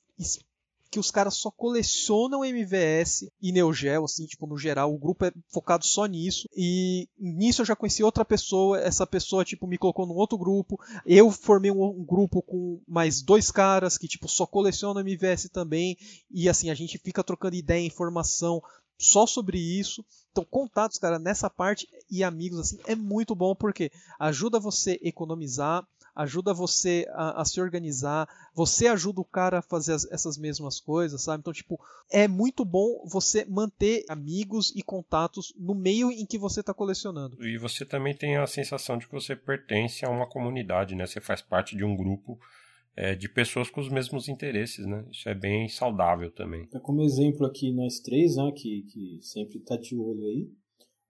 que 0.91 0.99
os 0.99 1.09
caras 1.09 1.35
só 1.35 1.49
colecionam 1.49 2.43
MVS 2.43 3.31
e 3.41 3.53
Neo 3.53 3.71
Geo, 3.71 4.03
assim, 4.03 4.25
tipo, 4.25 4.45
no 4.45 4.57
geral, 4.57 4.93
o 4.93 4.99
grupo 4.99 5.23
é 5.23 5.31
focado 5.47 5.85
só 5.85 6.05
nisso. 6.05 6.49
E 6.53 7.07
nisso 7.17 7.61
eu 7.61 7.65
já 7.65 7.77
conheci 7.77 8.03
outra 8.03 8.25
pessoa, 8.25 8.77
essa 8.77 9.07
pessoa, 9.07 9.45
tipo, 9.45 9.65
me 9.65 9.77
colocou 9.77 10.05
num 10.05 10.15
outro 10.15 10.37
grupo. 10.37 10.77
Eu 11.05 11.31
formei 11.31 11.71
um, 11.71 11.81
um 11.81 12.03
grupo 12.03 12.41
com 12.41 12.81
mais 12.85 13.21
dois 13.21 13.49
caras 13.49 13.97
que, 13.97 14.07
tipo, 14.07 14.27
só 14.27 14.45
colecionam 14.45 14.99
MVS 14.99 15.49
também. 15.49 15.97
E 16.29 16.49
assim, 16.49 16.69
a 16.69 16.75
gente 16.75 16.97
fica 16.97 17.23
trocando 17.23 17.55
ideia, 17.55 17.85
informação 17.85 18.61
só 18.97 19.25
sobre 19.25 19.57
isso. 19.57 20.05
Então, 20.31 20.45
contatos, 20.45 20.97
cara, 20.97 21.17
nessa 21.17 21.49
parte 21.49 21.87
e 22.09 22.21
amigos, 22.21 22.59
assim, 22.59 22.77
é 22.85 22.95
muito 22.95 23.33
bom 23.33 23.55
porque 23.55 23.89
ajuda 24.19 24.59
você 24.59 24.99
a 25.03 25.07
economizar, 25.07 25.87
ajuda 26.15 26.53
você 26.53 27.05
a, 27.11 27.41
a, 27.41 27.45
se 27.45 27.59
organizar, 27.61 28.27
você 28.53 28.87
ajuda 28.87 29.21
o 29.21 29.25
cara 29.25 29.59
a 29.59 29.61
fazer 29.61 29.93
as, 29.93 30.09
essas 30.11 30.37
mesmas 30.37 30.79
coisas, 30.79 31.21
sabe? 31.21 31.41
Então, 31.41 31.53
tipo, 31.53 31.79
é 32.09 32.27
muito 32.27 32.65
bom 32.65 33.03
você 33.05 33.45
manter 33.45 34.03
amigos 34.09 34.73
e 34.75 34.81
contatos 34.81 35.53
no 35.57 35.73
meio 35.73 36.11
em 36.11 36.25
que 36.25 36.37
você 36.37 36.59
está 36.59 36.73
colecionando. 36.73 37.43
E 37.43 37.57
você 37.57 37.85
também 37.85 38.15
tem 38.15 38.37
a 38.37 38.47
sensação 38.47 38.97
de 38.97 39.07
que 39.07 39.13
você 39.13 39.35
pertence 39.35 40.05
a 40.05 40.09
uma 40.09 40.27
comunidade, 40.27 40.95
né? 40.95 41.05
Você 41.05 41.21
faz 41.21 41.41
parte 41.41 41.75
de 41.75 41.83
um 41.83 41.95
grupo 41.95 42.39
é, 42.95 43.15
de 43.15 43.29
pessoas 43.29 43.69
com 43.69 43.79
os 43.79 43.89
mesmos 43.89 44.27
interesses, 44.27 44.85
né? 44.85 45.05
Isso 45.11 45.27
é 45.29 45.33
bem 45.33 45.69
saudável 45.69 46.31
também. 46.31 46.67
É 46.73 46.79
como 46.79 47.01
exemplo 47.01 47.45
aqui 47.45 47.71
nós 47.71 47.99
três, 47.99 48.35
né? 48.35 48.51
Que, 48.51 48.83
que 48.83 49.19
sempre 49.21 49.59
tá 49.59 49.77
de 49.77 49.95
olho 49.95 50.25
aí 50.25 50.60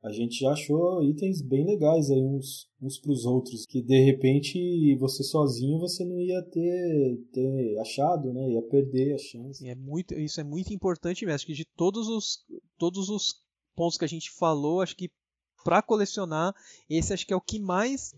a 0.03 0.11
gente 0.11 0.39
já 0.39 0.51
achou 0.51 1.03
itens 1.03 1.41
bem 1.41 1.65
legais 1.65 2.09
aí 2.09 2.23
uns, 2.23 2.67
uns 2.81 2.97
pros 2.97 3.25
outros, 3.25 3.65
que 3.67 3.81
de 3.81 4.03
repente 4.03 4.95
você 4.95 5.23
sozinho 5.23 5.79
você 5.79 6.03
não 6.03 6.19
ia 6.19 6.41
ter, 6.41 7.19
ter 7.31 7.77
achado, 7.79 8.33
né? 8.33 8.49
Ia 8.49 8.61
perder 8.63 9.13
a 9.13 9.17
chance. 9.19 9.67
É 9.67 9.75
muito, 9.75 10.15
isso 10.15 10.41
é 10.41 10.43
muito 10.43 10.73
importante 10.73 11.23
mesmo, 11.23 11.35
acho 11.35 11.45
que 11.45 11.53
de 11.53 11.65
todos 11.77 12.07
os, 12.07 12.39
todos 12.79 13.09
os 13.09 13.35
pontos 13.75 13.97
que 13.97 14.05
a 14.05 14.07
gente 14.07 14.31
falou, 14.31 14.81
acho 14.81 14.95
que 14.95 15.09
para 15.63 15.81
colecionar, 15.83 16.53
esse 16.89 17.13
acho 17.13 17.25
que 17.25 17.33
é 17.33 17.37
o 17.37 17.41
que 17.41 17.59
mais 17.59 18.15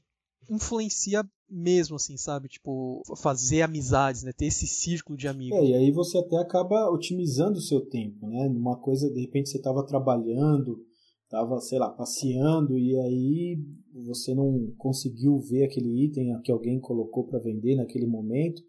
influencia 0.49 1.23
mesmo, 1.49 1.97
assim, 1.97 2.18
sabe? 2.18 2.47
Tipo, 2.47 3.01
fazer 3.22 3.61
amizades, 3.61 4.23
né? 4.23 4.31
Ter 4.31 4.45
esse 4.45 4.68
círculo 4.68 5.18
de 5.18 5.27
amigos. 5.27 5.57
É, 5.57 5.65
e 5.65 5.73
aí 5.73 5.91
você 5.91 6.18
até 6.18 6.38
acaba 6.38 6.89
otimizando 6.89 7.60
o 7.60 7.61
seu 7.61 7.81
tempo, 7.81 8.26
né? 8.27 8.49
Numa 8.49 8.77
coisa, 8.77 9.10
de 9.10 9.22
repente 9.22 9.49
você 9.49 9.57
estava 9.57 9.85
trabalhando, 9.85 10.84
estava, 11.34 11.60
sei 11.60 11.80
lá, 11.80 11.89
passeando 11.89 12.77
e 12.77 12.95
aí 12.99 13.60
você 14.05 14.35
não 14.35 14.72
conseguiu 14.77 15.39
ver 15.39 15.64
aquele 15.64 16.05
item 16.05 16.39
que 16.43 16.51
alguém 16.51 16.80
colocou 16.80 17.23
para 17.23 17.39
vender 17.39 17.76
naquele 17.76 18.05
momento, 18.05 18.61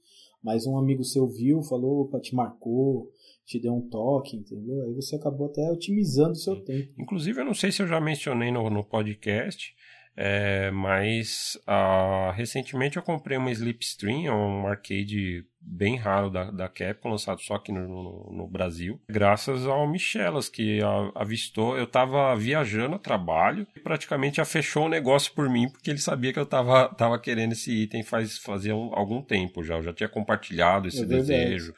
mas 0.42 0.66
um 0.66 0.78
amigo 0.78 1.04
seu 1.04 1.26
viu, 1.28 1.62
falou, 1.62 2.02
opa, 2.02 2.18
te 2.18 2.34
marcou, 2.34 3.10
te 3.44 3.60
deu 3.60 3.74
um 3.74 3.86
toque, 3.88 4.36
entendeu? 4.36 4.82
Aí 4.82 4.94
você 4.94 5.16
acabou 5.16 5.48
até 5.48 5.70
otimizando 5.70 6.32
o 6.32 6.36
seu 6.36 6.64
tempo. 6.64 6.94
Inclusive, 6.98 7.38
eu 7.38 7.44
não 7.44 7.54
sei 7.54 7.70
se 7.70 7.82
eu 7.82 7.86
já 7.86 8.00
mencionei 8.00 8.50
no, 8.50 8.70
no 8.70 8.82
podcast, 8.82 9.74
É, 10.16 10.70
mas 10.70 11.58
uh, 11.66 12.30
recentemente 12.32 12.96
eu 12.96 13.02
comprei 13.02 13.36
uma 13.36 13.50
Slipstream, 13.50 14.26
é 14.26 14.32
um 14.32 14.66
arcade 14.66 15.44
bem 15.60 15.96
raro 15.96 16.30
da, 16.30 16.52
da 16.52 16.68
Capcom, 16.68 17.10
lançado 17.10 17.40
só 17.40 17.54
aqui 17.54 17.72
no, 17.72 17.88
no, 17.88 18.32
no 18.32 18.46
Brasil, 18.46 19.00
graças 19.08 19.66
ao 19.66 19.88
Michelas, 19.88 20.48
que 20.48 20.78
avistou. 21.16 21.76
Eu 21.76 21.86
tava 21.86 22.36
viajando 22.36 22.94
a 22.94 22.98
trabalho 22.98 23.66
e 23.74 23.80
praticamente 23.80 24.36
já 24.36 24.44
fechou 24.44 24.86
o 24.86 24.88
negócio 24.88 25.32
por 25.32 25.50
mim, 25.50 25.68
porque 25.68 25.90
ele 25.90 25.98
sabia 25.98 26.32
que 26.32 26.38
eu 26.38 26.46
tava, 26.46 26.88
tava 26.94 27.18
querendo 27.18 27.52
esse 27.52 27.72
item 27.72 28.04
faz, 28.04 28.38
fazia 28.38 28.76
um, 28.76 28.94
algum 28.94 29.20
tempo 29.20 29.64
já. 29.64 29.74
Eu 29.74 29.82
já 29.82 29.92
tinha 29.92 30.08
compartilhado 30.08 30.86
esse 30.86 31.02
é 31.02 31.06
desejo 31.06 31.74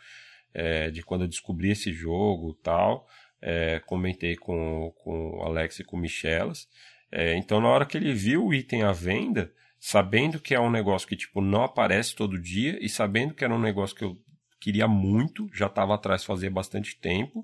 é, 0.52 0.90
de 0.90 1.02
quando 1.02 1.22
eu 1.22 1.28
descobri 1.28 1.70
esse 1.70 1.90
jogo 1.90 2.52
tal. 2.62 3.06
É, 3.40 3.80
comentei 3.86 4.36
com, 4.36 4.92
com 5.02 5.38
o 5.38 5.42
Alex 5.42 5.78
e 5.78 5.84
com 5.84 5.96
o 5.96 6.00
Michelas. 6.00 6.68
É, 7.18 7.34
então, 7.34 7.62
na 7.62 7.68
hora 7.68 7.86
que 7.86 7.96
ele 7.96 8.12
viu 8.12 8.44
o 8.44 8.52
item 8.52 8.82
à 8.82 8.92
venda, 8.92 9.50
sabendo 9.80 10.38
que 10.38 10.54
é 10.54 10.60
um 10.60 10.68
negócio 10.68 11.08
que 11.08 11.16
tipo 11.16 11.40
não 11.40 11.64
aparece 11.64 12.14
todo 12.14 12.38
dia 12.38 12.78
e 12.78 12.90
sabendo 12.90 13.32
que 13.32 13.42
era 13.42 13.54
um 13.54 13.58
negócio 13.58 13.96
que 13.96 14.04
eu 14.04 14.18
queria 14.60 14.86
muito, 14.86 15.48
já 15.50 15.64
estava 15.64 15.94
atrás 15.94 16.24
fazia 16.26 16.50
bastante 16.50 16.94
tempo, 16.94 17.42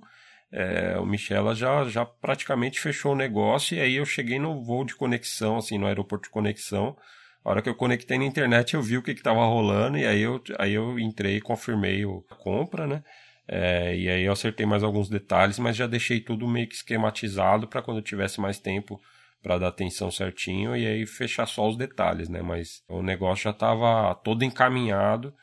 é, 0.53 0.99
o 0.99 1.07
Michela 1.07 1.55
já, 1.55 1.85
já 1.85 2.05
praticamente 2.05 2.79
fechou 2.81 3.13
o 3.13 3.17
negócio 3.17 3.75
e 3.75 3.81
aí 3.81 3.95
eu 3.95 4.05
cheguei 4.05 4.39
no 4.39 4.63
voo 4.63 4.85
de 4.85 4.95
conexão, 4.95 5.57
assim, 5.57 5.79
no 5.79 5.87
aeroporto 5.87 6.25
de 6.25 6.31
conexão. 6.31 6.95
A 7.43 7.49
hora 7.49 7.63
que 7.63 7.69
eu 7.71 7.75
conectei 7.75 8.19
na 8.19 8.27
internet 8.27 8.75
eu 8.75 8.83
vi 8.83 8.99
o 8.99 9.03
que 9.03 9.13
estava 9.13 9.43
rolando 9.47 9.97
e 9.97 10.05
aí 10.05 10.21
eu, 10.21 10.43
aí 10.59 10.75
eu 10.75 10.99
entrei 10.99 11.37
e 11.37 11.41
confirmei 11.41 12.05
a 12.05 12.35
compra, 12.35 12.87
né? 12.87 13.03
É, 13.49 13.97
e 13.97 14.11
aí 14.11 14.25
eu 14.25 14.33
acertei 14.33 14.67
mais 14.67 14.83
alguns 14.83 15.09
detalhes, 15.09 15.59
mas 15.59 15.77
já 15.77 15.87
deixei 15.87 16.21
tudo 16.21 16.47
meio 16.47 16.69
que 16.69 16.75
esquematizado 16.75 17.67
para 17.67 17.81
quando 17.81 17.97
eu 17.97 18.05
tivesse 18.05 18.39
mais 18.39 18.59
tempo 18.59 19.01
para 19.43 19.59
dar 19.59 19.69
atenção 19.69 20.11
certinho 20.11 20.77
e 20.77 20.87
aí 20.87 21.07
fechar 21.07 21.47
só 21.47 21.69
os 21.69 21.77
detalhes, 21.77 22.29
né? 22.29 22.41
Mas 22.41 22.83
o 22.89 23.03
negócio 23.03 23.45
já 23.45 23.51
estava 23.51 24.15
todo 24.15 24.45
encaminhado 24.45 25.35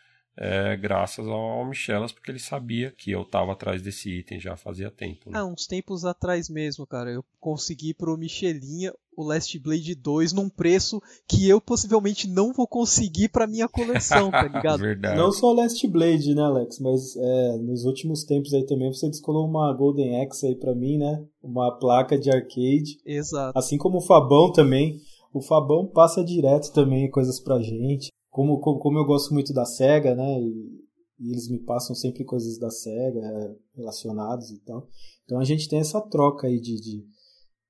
é, 0.41 0.77
graças 0.77 1.27
ao 1.27 1.65
Michelas, 1.65 2.13
porque 2.13 2.31
ele 2.31 2.39
sabia 2.39 2.93
que 2.97 3.11
eu 3.11 3.23
estava 3.23 3.51
atrás 3.51 3.81
desse 3.81 4.19
item 4.19 4.39
já 4.39 4.55
fazia 4.55 4.89
tempo. 4.89 5.29
Né? 5.29 5.37
Ah, 5.37 5.45
uns 5.45 5.67
tempos 5.67 6.05
atrás 6.05 6.47
mesmo, 6.47 6.87
cara, 6.87 7.11
eu 7.11 7.25
consegui 7.41 7.93
pro 7.93 8.17
Michelinha 8.17 8.93
o 9.17 9.23
Last 9.23 9.59
Blade 9.59 9.93
2 9.95 10.31
num 10.31 10.47
preço 10.47 11.01
que 11.27 11.49
eu 11.49 11.59
possivelmente 11.59 12.25
não 12.25 12.53
vou 12.53 12.65
conseguir 12.65 13.27
para 13.27 13.45
minha 13.45 13.67
coleção, 13.67 14.31
tá 14.31 14.43
ligado? 14.47 14.79
Verdade. 14.79 15.17
Não 15.17 15.29
só 15.29 15.47
o 15.47 15.53
Last 15.53 15.85
Blade, 15.89 16.33
né, 16.33 16.41
Alex? 16.41 16.79
Mas 16.79 17.17
é, 17.17 17.57
nos 17.57 17.83
últimos 17.83 18.23
tempos 18.23 18.53
aí 18.53 18.65
também 18.65 18.93
você 18.93 19.09
descolou 19.09 19.45
uma 19.45 19.73
Golden 19.73 20.23
Axe 20.23 20.47
aí 20.47 20.55
para 20.55 20.73
mim, 20.73 20.97
né? 20.97 21.21
Uma 21.43 21.77
placa 21.77 22.17
de 22.17 22.31
arcade. 22.31 22.97
Exato. 23.05 23.59
Assim 23.59 23.77
como 23.77 23.97
o 23.97 24.05
Fabão 24.05 24.53
também. 24.53 25.01
O 25.33 25.41
Fabão 25.41 25.85
passa 25.85 26.23
direto 26.23 26.71
também 26.71 27.11
coisas 27.11 27.41
pra 27.41 27.59
gente. 27.59 28.09
Como, 28.39 28.57
como, 28.61 28.79
como 28.79 28.97
eu 28.97 29.03
gosto 29.03 29.33
muito 29.33 29.51
da 29.53 29.65
SEGA, 29.65 30.15
né? 30.15 30.39
E, 30.41 30.79
e 31.19 31.29
eles 31.29 31.49
me 31.49 31.59
passam 31.59 31.93
sempre 31.93 32.23
coisas 32.23 32.57
da 32.57 32.69
SEGA 32.69 33.19
é, 33.19 33.55
relacionadas 33.75 34.49
e 34.49 34.59
tal. 34.63 34.87
Então 35.25 35.41
a 35.41 35.43
gente 35.43 35.67
tem 35.67 35.79
essa 35.79 35.99
troca 35.99 36.47
aí 36.47 36.57
de, 36.57 36.79
de 36.79 37.03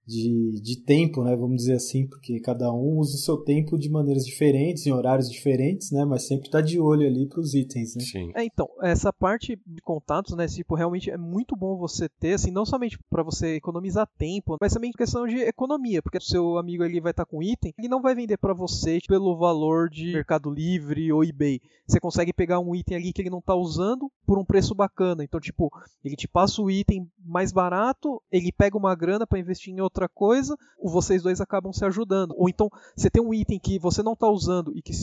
de, 0.10 0.60
de 0.60 0.84
tempo, 0.84 1.24
né, 1.24 1.36
vamos 1.36 1.58
dizer 1.58 1.74
assim, 1.74 2.08
porque 2.08 2.40
cada 2.40 2.74
um 2.74 2.98
usa 2.98 3.16
o 3.16 3.20
seu 3.20 3.38
tempo 3.38 3.78
de 3.78 3.90
maneiras 3.90 4.26
diferentes, 4.26 4.88
em 4.88 4.92
horários 4.92 5.30
diferentes, 5.30 5.92
né, 5.92 6.04
mas 6.04 6.28
sempre 6.28 6.48
está 6.48 6.62
de 6.62 6.80
olho 6.80 7.06
ali 7.06 7.28
para 7.28 7.40
os 7.40 7.54
itens, 7.54 7.96
né? 7.96 8.02
Sim. 8.02 8.32
É, 8.36 8.44
então, 8.44 8.68
essa 8.82 9.14
parte 9.14 9.56
de 9.68 9.82
contatos, 9.82 10.36
né, 10.36 10.48
tipo, 10.48 10.74
realmente 10.74 11.12
é 11.12 11.18
muito 11.18 11.56
bom 11.56 11.78
você 11.78 12.10
ter, 12.10 12.34
assim, 12.34 12.50
não 12.50 12.66
somente 12.66 12.98
para 13.08 13.22
você 13.22 13.56
economizar 13.56 14.10
tempo, 14.18 14.58
mas 14.60 14.74
também 14.74 14.92
questão 14.92 15.28
de 15.28 15.38
economia, 15.38 16.02
porque 16.02 16.18
o 16.18 16.22
seu 16.22 16.58
amigo 16.58 16.84
ali 16.84 17.00
vai 17.00 17.12
estar 17.12 17.26
tá 17.26 17.30
com 17.30 17.44
item, 17.44 17.72
ele 17.78 17.88
não 17.88 18.02
vai 18.02 18.16
vender 18.16 18.38
para 18.38 18.54
você 18.54 18.98
pelo 19.08 19.38
valor 19.38 19.90
de 19.90 20.14
Mercado 20.14 20.50
Livre 20.50 21.12
ou 21.12 21.24
eBay. 21.24 21.62
Você 21.88 22.00
consegue 22.00 22.32
pegar 22.32 22.60
um 22.60 22.76
item 22.76 22.98
ali 22.98 23.12
que 23.12 23.22
ele 23.22 23.32
não 23.32 23.40
está 23.40 23.56
usando 23.56 24.12
por 24.24 24.38
um 24.38 24.46
preço 24.46 24.76
bacana. 24.76 25.24
Então, 25.24 25.40
tipo, 25.40 25.72
ele 26.04 26.16
te 26.16 26.28
passa 26.28 26.62
o 26.62 26.70
item 26.70 27.10
mais 27.26 27.52
barato, 27.52 28.22
ele 28.32 28.52
pega 28.52 28.78
uma 28.78 28.94
grana 28.94 29.26
para 29.26 29.40
investir 29.40 29.74
em 29.74 29.82
outra 29.82 29.99
outra 30.00 30.08
coisa, 30.08 30.58
vocês 30.82 31.22
dois 31.22 31.42
acabam 31.42 31.74
se 31.74 31.84
ajudando. 31.84 32.34
Ou 32.38 32.48
então, 32.48 32.70
você 32.96 33.10
tem 33.10 33.22
um 33.22 33.34
item 33.34 33.60
que 33.60 33.78
você 33.78 34.02
não 34.02 34.14
está 34.14 34.28
usando 34.30 34.72
e 34.76 34.82
que, 34.82 34.94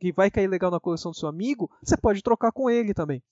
que 0.00 0.12
vai 0.12 0.30
cair 0.30 0.48
legal 0.48 0.70
na 0.70 0.80
coleção 0.80 1.10
do 1.10 1.16
seu 1.16 1.28
amigo, 1.28 1.70
você 1.82 1.96
pode 1.96 2.22
trocar 2.22 2.52
com 2.52 2.70
ele 2.70 2.94
também. 2.94 3.22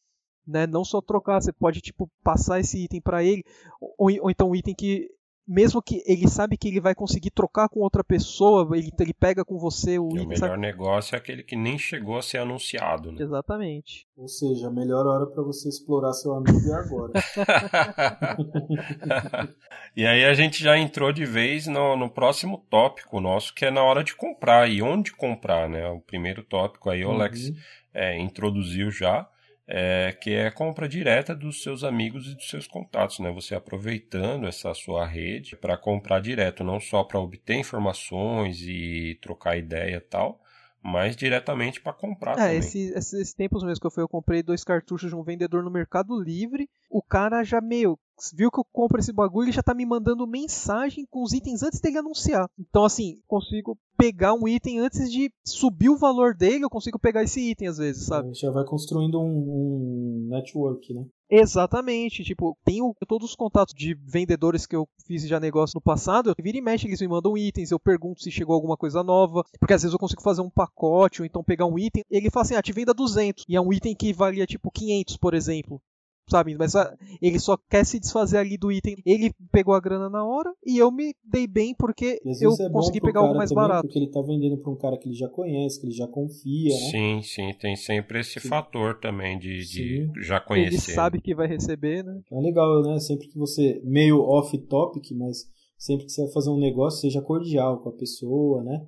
Né? 0.47 0.67
Não 0.67 0.85
só 0.85 1.01
trocar, 1.01 1.41
você 1.41 1.53
pode 1.53 1.81
tipo 1.81 2.11
passar 2.23 2.61
esse 2.61 2.85
item 2.85 3.01
para 3.01 3.25
ele, 3.25 3.43
ou, 3.81 4.11
ou, 4.21 4.31
então 4.31 4.51
um 4.51 4.55
item 4.55 4.75
que 4.75 5.09
mesmo 5.47 5.83
que 5.83 6.03
ele 6.07 6.29
sabe 6.29 6.57
que 6.57 6.69
ele 6.69 6.81
vai 6.81 6.95
conseguir 6.95 7.31
trocar 7.31 7.69
com 7.69 7.81
outra 7.81 8.03
pessoa, 8.03 8.67
ele, 8.77 8.91
ele 8.99 9.13
pega 9.13 9.45
com 9.45 9.59
você 9.59 9.99
o. 9.99 10.09
E 10.17 10.21
o 10.21 10.29
melhor 10.29 10.37
sabe? 10.37 10.61
negócio 10.61 11.15
é 11.15 11.19
aquele 11.19 11.43
que 11.43 11.55
nem 11.55 11.79
chegou 11.79 12.17
a 12.17 12.23
ser 12.23 12.39
anunciado, 12.39 13.13
né? 13.13 13.23
Exatamente. 13.23 14.07
Ou 14.17 14.27
seja, 14.27 14.69
a 14.69 14.71
melhor 14.71 15.07
hora 15.07 15.27
para 15.27 15.43
você 15.43 15.69
explorar 15.69 16.15
seu 16.15 16.35
amigo 16.35 16.67
é 16.67 16.75
agora. 16.75 17.13
e 19.95 20.07
aí 20.07 20.25
a 20.25 20.35
gente 20.35 20.63
já 20.63 20.79
entrou 20.79 21.13
de 21.13 21.27
vez 21.27 21.67
no, 21.67 21.97
no 21.97 22.09
próximo 22.09 22.65
tópico 22.71 23.21
nosso, 23.21 23.55
que 23.55 23.67
é 23.67 23.71
na 23.71 23.83
hora 23.83 24.03
de 24.03 24.15
comprar 24.15 24.71
e 24.71 24.81
onde 24.81 25.13
comprar, 25.13 25.69
né? 25.69 25.87
O 25.89 26.01
primeiro 26.01 26.43
tópico 26.43 26.89
aí, 26.89 27.05
o 27.05 27.11
Alex 27.11 27.49
uhum. 27.49 27.55
é, 27.93 28.19
introduziu 28.19 28.91
já 28.91 29.29
é, 29.67 30.17
que 30.21 30.31
é 30.31 30.47
a 30.49 30.53
compra 30.53 30.89
direta 30.89 31.35
dos 31.35 31.63
seus 31.63 31.83
amigos 31.83 32.27
e 32.27 32.35
dos 32.35 32.49
seus 32.49 32.67
contatos, 32.67 33.19
né? 33.19 33.31
Você 33.33 33.55
aproveitando 33.55 34.47
essa 34.47 34.75
sua 34.75 35.07
rede 35.07 35.57
para 35.57 35.77
comprar 35.77 36.21
direto, 36.21 36.63
não 36.63 36.79
só 36.79 37.03
para 37.03 37.19
obter 37.19 37.57
informações 37.57 38.61
e 38.63 39.19
trocar 39.23 39.57
ideia 39.57 39.97
e 39.97 40.01
tal, 40.01 40.41
mas 40.83 41.17
diretamente 41.17 41.81
para 41.81 41.95
comprar 41.95 42.33
é, 42.33 42.35
também. 42.35 42.59
Esse, 42.59 42.93
esses 42.95 43.33
tempos 43.33 43.63
mesmo 43.63 43.81
que 43.81 43.87
eu 43.87 43.91
fui, 43.91 44.03
eu 44.03 44.09
comprei 44.09 44.43
dois 44.43 44.63
cartuchos 44.63 45.09
de 45.09 45.17
um 45.17 45.23
vendedor 45.23 45.63
no 45.63 45.71
Mercado 45.71 46.21
Livre. 46.21 46.69
O 46.91 47.03
cara 47.03 47.43
já 47.43 47.61
meio 47.61 47.99
viu 48.35 48.51
que 48.51 48.59
eu 48.59 48.67
compro 48.73 48.99
esse 48.99 49.13
bagulho, 49.13 49.47
ele 49.47 49.53
já 49.53 49.63
tá 49.63 49.75
me 49.75 49.87
mandando 49.87 50.27
mensagem 50.27 51.07
com 51.11 51.23
os 51.23 51.33
itens 51.33 51.63
antes 51.63 51.81
dele 51.81 51.99
anunciar. 51.99 52.49
Então, 52.59 52.85
assim, 52.85 53.21
consigo 53.27 53.79
pegar 53.97 54.35
um 54.35 54.47
item 54.49 54.81
antes 54.81 55.11
de 55.11 55.33
subir 55.45 55.89
o 55.89 55.97
valor 55.97 56.35
dele, 56.35 56.65
eu 56.65 56.71
consigo 56.71 56.99
pegar 56.99 57.23
esse 57.23 57.41
item 57.41 57.69
às 57.69 57.79
vezes, 57.79 58.07
sabe? 58.07 58.35
Já 58.35 58.51
vai 58.51 58.65
construindo 58.65 59.21
um, 59.21 59.25
um 59.25 60.29
network, 60.31 60.93
né? 60.93 61.05
Exatamente, 61.31 62.23
tipo, 62.23 62.57
tenho 62.65 62.95
todos 63.09 63.31
os 63.31 63.37
contatos 63.37 63.75
de 63.75 63.95
vendedores 63.95 64.67
que 64.67 64.77
eu 64.77 64.87
fiz 65.07 65.27
já 65.27 65.41
negócio 65.41 65.75
no 65.75 65.81
passado, 65.81 66.31
eu 66.31 66.35
vira 66.39 66.59
e 66.59 66.61
mexe, 66.61 66.87
eles 66.87 67.01
me 67.01 67.09
mandam 67.09 67.37
itens, 67.37 67.71
eu 67.71 67.81
pergunto 67.81 68.23
se 68.23 68.31
chegou 68.31 68.55
alguma 68.55 68.77
coisa 68.77 69.03
nova, 69.03 69.43
porque 69.59 69.73
às 69.75 69.83
vezes 69.83 69.93
eu 69.93 69.99
consigo 69.99 70.23
fazer 70.23 70.43
um 70.43 70.51
pacote 70.51 71.23
ou 71.23 71.27
então 71.27 71.43
pegar 71.43 71.67
um 71.67 71.79
item, 71.79 72.05
ele 72.11 72.31
fala 72.31 72.43
assim, 72.45 72.55
ah, 72.55 72.63
te 72.63 72.73
venda 72.73 72.93
200, 72.93 73.45
e 73.49 73.57
é 73.57 73.61
um 73.61 73.73
item 73.73 73.95
que 73.97 74.13
valia 74.13 74.47
tipo 74.47 74.71
500, 74.71 75.17
por 75.17 75.35
exemplo 75.35 75.81
sabe? 76.29 76.57
Mas 76.57 76.75
ah, 76.75 76.95
ele 77.21 77.39
só 77.39 77.57
quer 77.69 77.85
se 77.85 77.99
desfazer 77.99 78.39
ali 78.39 78.57
do 78.57 78.73
item. 78.73 78.97
Ele 79.05 79.33
pegou 79.53 79.75
a 79.75 79.81
grana 79.81 80.09
na 80.09 80.25
hora 80.25 80.53
e 80.65 80.79
eu 80.79 80.91
me 80.91 81.15
dei 81.25 81.47
bem 81.47 81.75
porque 81.75 82.21
eu 82.41 82.53
é 82.53 82.71
consegui 82.71 83.01
pegar 83.01 83.21
algo 83.21 83.37
mais 83.37 83.53
barato. 83.53 83.87
Porque 83.87 83.99
ele 83.99 84.11
tá 84.11 84.21
vendendo 84.21 84.59
para 84.59 84.73
um 84.73 84.77
cara 84.77 84.97
que 84.97 85.09
ele 85.09 85.15
já 85.15 85.29
conhece, 85.29 85.81
que 85.81 85.87
ele 85.87 85.95
já 85.95 86.07
confia, 86.07 86.75
né? 86.75 86.91
Sim, 86.91 87.23
sim, 87.23 87.53
tem 87.61 87.77
sempre 87.77 88.21
esse 88.21 88.41
sim. 88.41 88.49
fator 88.49 88.99
também 89.01 89.39
de, 89.39 89.65
de 89.67 90.11
já 90.23 90.41
conhecer. 90.41 90.69
Ele 90.69 90.79
sabe 90.79 91.21
que 91.21 91.35
vai 91.35 91.47
receber, 91.47 92.03
né? 92.03 92.21
É 92.33 92.41
legal, 92.41 92.83
né? 92.83 92.99
Sempre 93.01 93.29
que 93.29 93.39
você 93.39 93.81
meio 93.85 94.21
off 94.21 94.57
topic, 94.67 95.11
mas 95.13 95.45
sempre 95.79 96.07
que 96.07 96.13
você 96.13 96.23
vai 96.23 96.33
fazer 96.33 96.51
um 96.51 96.59
negócio, 96.59 97.01
seja 97.01 97.21
cordial 97.21 97.81
com 97.81 97.91
a 97.91 97.93
pessoa, 97.93 98.63
né? 98.63 98.87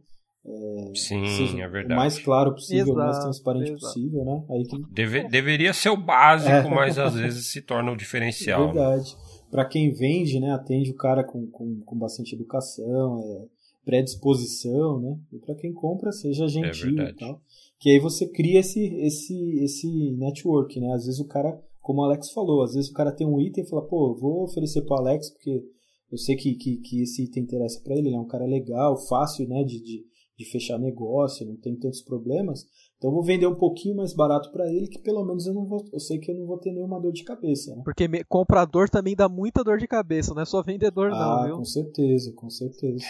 É, 0.49 0.93
Sim, 0.95 1.61
é 1.61 1.69
verdade. 1.69 1.95
O 1.95 1.97
mais 1.97 2.19
claro 2.21 2.53
possível, 2.53 2.95
o 2.95 2.97
mais 2.97 3.19
transparente 3.19 3.73
exato. 3.73 3.81
possível, 3.81 4.25
né? 4.25 4.45
Aí 4.49 4.65
que... 4.65 4.81
Deve, 4.93 5.29
deveria 5.29 5.73
ser 5.73 5.91
o 5.91 5.97
básico, 5.97 6.53
é. 6.53 6.71
mas 6.71 6.99
às 6.99 7.15
vezes 7.15 7.51
se 7.51 7.61
torna 7.61 7.91
o 7.91 7.97
diferencial. 7.97 8.63
É 8.63 8.73
verdade. 8.73 9.17
Né? 9.17 9.21
Para 9.51 9.65
quem 9.65 9.93
vende, 9.93 10.39
né, 10.39 10.53
atende 10.53 10.91
o 10.91 10.97
cara 10.97 11.25
com, 11.25 11.47
com, 11.49 11.81
com 11.81 11.99
bastante 11.99 12.35
educação, 12.35 13.21
é, 13.25 13.45
predisposição, 13.85 15.01
né? 15.01 15.19
E 15.33 15.39
para 15.39 15.55
quem 15.57 15.73
compra, 15.73 16.13
seja 16.13 16.45
é 16.45 16.49
gentil 16.49 16.97
e 16.97 17.15
tal. 17.15 17.41
Que 17.79 17.91
aí 17.91 17.99
você 17.99 18.29
cria 18.29 18.61
esse, 18.61 18.85
esse, 19.01 19.65
esse 19.65 20.13
network, 20.13 20.79
né? 20.79 20.93
Às 20.93 21.07
vezes 21.07 21.21
o 21.21 21.27
cara, 21.27 21.61
como 21.81 22.03
o 22.03 22.05
Alex 22.05 22.31
falou, 22.31 22.63
às 22.63 22.75
vezes 22.75 22.89
o 22.89 22.95
cara 22.95 23.11
tem 23.11 23.27
um 23.27 23.41
item 23.41 23.65
e 23.65 23.69
fala, 23.69 23.83
pô, 23.83 24.15
vou 24.15 24.45
oferecer 24.45 24.83
pro 24.83 24.97
Alex 24.97 25.31
porque 25.31 25.65
eu 26.11 26.19
sei 26.19 26.37
que, 26.37 26.55
que, 26.55 26.77
que 26.77 27.03
esse 27.03 27.25
item 27.25 27.43
interessa 27.43 27.81
para 27.83 27.97
ele, 27.97 28.09
ele 28.09 28.17
é 28.17 28.21
um 28.21 28.29
cara 28.29 28.45
legal, 28.45 28.97
fácil, 29.09 29.49
né, 29.49 29.65
de, 29.65 29.83
de 29.83 30.05
de 30.39 30.45
fechar 30.45 30.79
negócio, 30.79 31.47
não 31.47 31.57
tem 31.57 31.77
tantos 31.77 32.03
problemas. 32.03 32.67
Então 32.99 33.11
eu 33.11 33.15
vou 33.15 33.23
vender 33.23 33.47
um 33.47 33.55
pouquinho 33.55 33.97
mais 33.97 34.15
barato 34.15 34.51
para 34.51 34.67
ele, 34.73 34.89
que 34.89 34.99
pelo 34.99 35.23
menos 35.23 35.47
eu 35.47 35.53
não 35.53 35.67
vou, 35.67 35.85
eu 35.93 36.01
sei 36.01 36.19
que 36.19 36.31
eu 36.31 36.35
não 36.35 36.47
vou 36.47 36.57
ter 36.59 36.73
nenhuma 36.73 36.99
dor 36.99 37.13
de 37.13 37.25
cabeça. 37.25 37.75
Né? 37.77 37.83
Porque 37.85 38.09
comprador 38.25 38.89
também 38.89 39.15
dá 39.15 39.29
muita 39.29 39.63
dor 39.63 39.77
de 39.79 39.87
cabeça, 39.87 40.33
não 40.33 40.41
é 40.41 40.47
só 40.47 40.63
vendedor 40.63 41.11
ah, 41.13 41.19
não, 41.19 41.45
viu? 41.45 41.57
com 41.57 41.65
certeza, 41.65 42.33
com 42.33 42.49
certeza. 42.49 43.05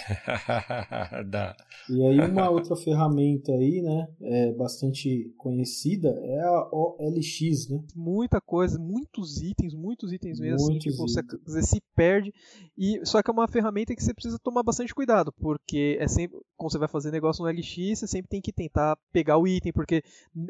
dá. 1.30 1.56
E 1.88 2.04
aí 2.04 2.20
uma 2.20 2.50
outra 2.50 2.74
ferramenta 2.74 3.52
aí, 3.52 3.80
né, 3.80 4.08
é 4.22 4.52
bastante 4.52 5.32
conhecida 5.36 6.08
é 6.08 6.40
a 6.40 6.68
OLX, 6.72 7.68
né? 7.70 7.80
Muita 7.94 8.40
coisa, 8.40 8.78
muitos 8.80 9.40
itens, 9.40 9.72
muitos 9.72 10.12
itens 10.12 10.40
mesmo, 10.40 10.56
assim, 10.56 10.72
muitos 10.72 11.00
assim, 11.00 11.20
tipo, 11.20 11.36
itens. 11.36 11.42
você 11.44 11.62
se 11.62 11.80
perde 11.94 12.34
e 12.76 13.00
só 13.04 13.22
que 13.22 13.30
é 13.30 13.32
uma 13.32 13.46
ferramenta 13.46 13.94
que 13.94 14.02
você 14.02 14.12
precisa 14.12 14.38
tomar 14.42 14.64
bastante 14.64 14.92
cuidado, 14.92 15.32
porque 15.32 15.96
é 16.00 16.08
sempre 16.08 16.38
quando 16.56 16.72
você 16.72 16.78
vai 16.78 16.88
fazer 16.88 17.10
negócio 17.10 17.44
no 17.44 17.50
LX, 17.50 18.00
você 18.00 18.06
sempre 18.06 18.28
tem 18.28 18.40
que 18.40 18.52
tentar 18.52 18.96
pegar 19.12 19.38
o 19.38 19.46
item 19.46 19.72
porque 19.76 20.02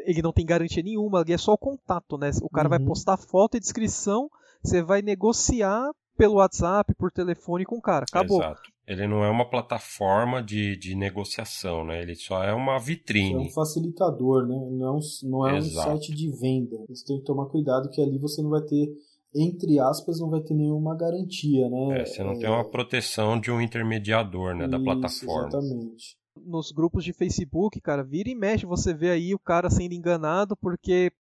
ele 0.07 0.23
não 0.23 0.33
tem 0.33 0.47
garantia 0.47 0.83
nenhuma, 0.83 1.21
ali 1.21 1.33
é 1.33 1.39
só 1.39 1.53
o 1.53 1.59
contato, 1.59 2.17
né? 2.17 2.31
O 2.41 2.49
cara 2.49 2.69
uhum. 2.69 2.71
vai 2.71 2.79
postar 2.79 3.17
foto 3.17 3.57
e 3.57 3.61
descrição, 3.61 4.31
você 4.63 4.81
vai 4.81 5.03
negociar 5.03 5.91
pelo 6.17 6.37
WhatsApp, 6.37 6.95
por 6.95 7.11
telefone 7.11 7.65
com 7.65 7.77
o 7.77 7.83
cara. 7.83 8.07
Acabou. 8.09 8.41
Exato. 8.41 8.63
Ele 8.87 9.07
não 9.09 9.25
é 9.25 9.29
uma 9.29 9.51
plataforma 9.51 10.41
de, 10.41 10.77
de 10.77 10.95
negociação, 10.95 11.85
né? 11.85 12.01
Ele 12.01 12.15
só 12.15 12.43
é 12.45 12.55
uma 12.55 12.79
vitrine. 12.79 13.35
É 13.35 13.49
um 13.49 13.51
facilitador, 13.51 14.47
né? 14.47 14.55
Não 14.71 14.87
é 14.87 14.93
um, 14.93 15.01
não 15.25 15.49
é 15.49 15.55
um 15.59 15.63
site 15.63 16.15
de 16.15 16.31
venda. 16.31 16.77
Você 16.89 17.05
tem 17.05 17.19
que 17.19 17.25
tomar 17.25 17.47
cuidado 17.47 17.91
que 17.91 18.01
ali 18.01 18.17
você 18.17 18.41
não 18.41 18.51
vai 18.51 18.63
ter, 18.63 18.89
entre 19.35 19.81
aspas, 19.81 20.21
não 20.21 20.31
vai 20.31 20.41
ter 20.41 20.55
nenhuma 20.55 20.97
garantia, 20.97 21.69
né? 21.69 22.01
É, 22.01 22.07
você 22.07 22.23
não 22.23 22.33
é... 22.33 22.39
tem 22.39 22.49
uma 22.49 22.65
proteção 22.65 23.39
de 23.41 23.51
um 23.51 23.61
intermediador, 23.61 24.55
né? 24.55 24.69
Da 24.69 24.77
Isso, 24.77 24.85
plataforma. 24.85 25.49
Exatamente 25.49 26.17
nos 26.45 26.73
grupos 26.73 27.05
de 27.05 27.13
Facebook, 27.13 27.81
cara, 27.81 28.03
vira 28.03 28.29
e 28.29 28.35
mexe, 28.35 28.67
você 28.67 28.93
vê 28.93 29.11
aí 29.11 29.35
o 29.35 29.39
cara 29.39 29.71
sendo 29.71 29.93
enganado 29.93 30.57
porque 30.57 31.13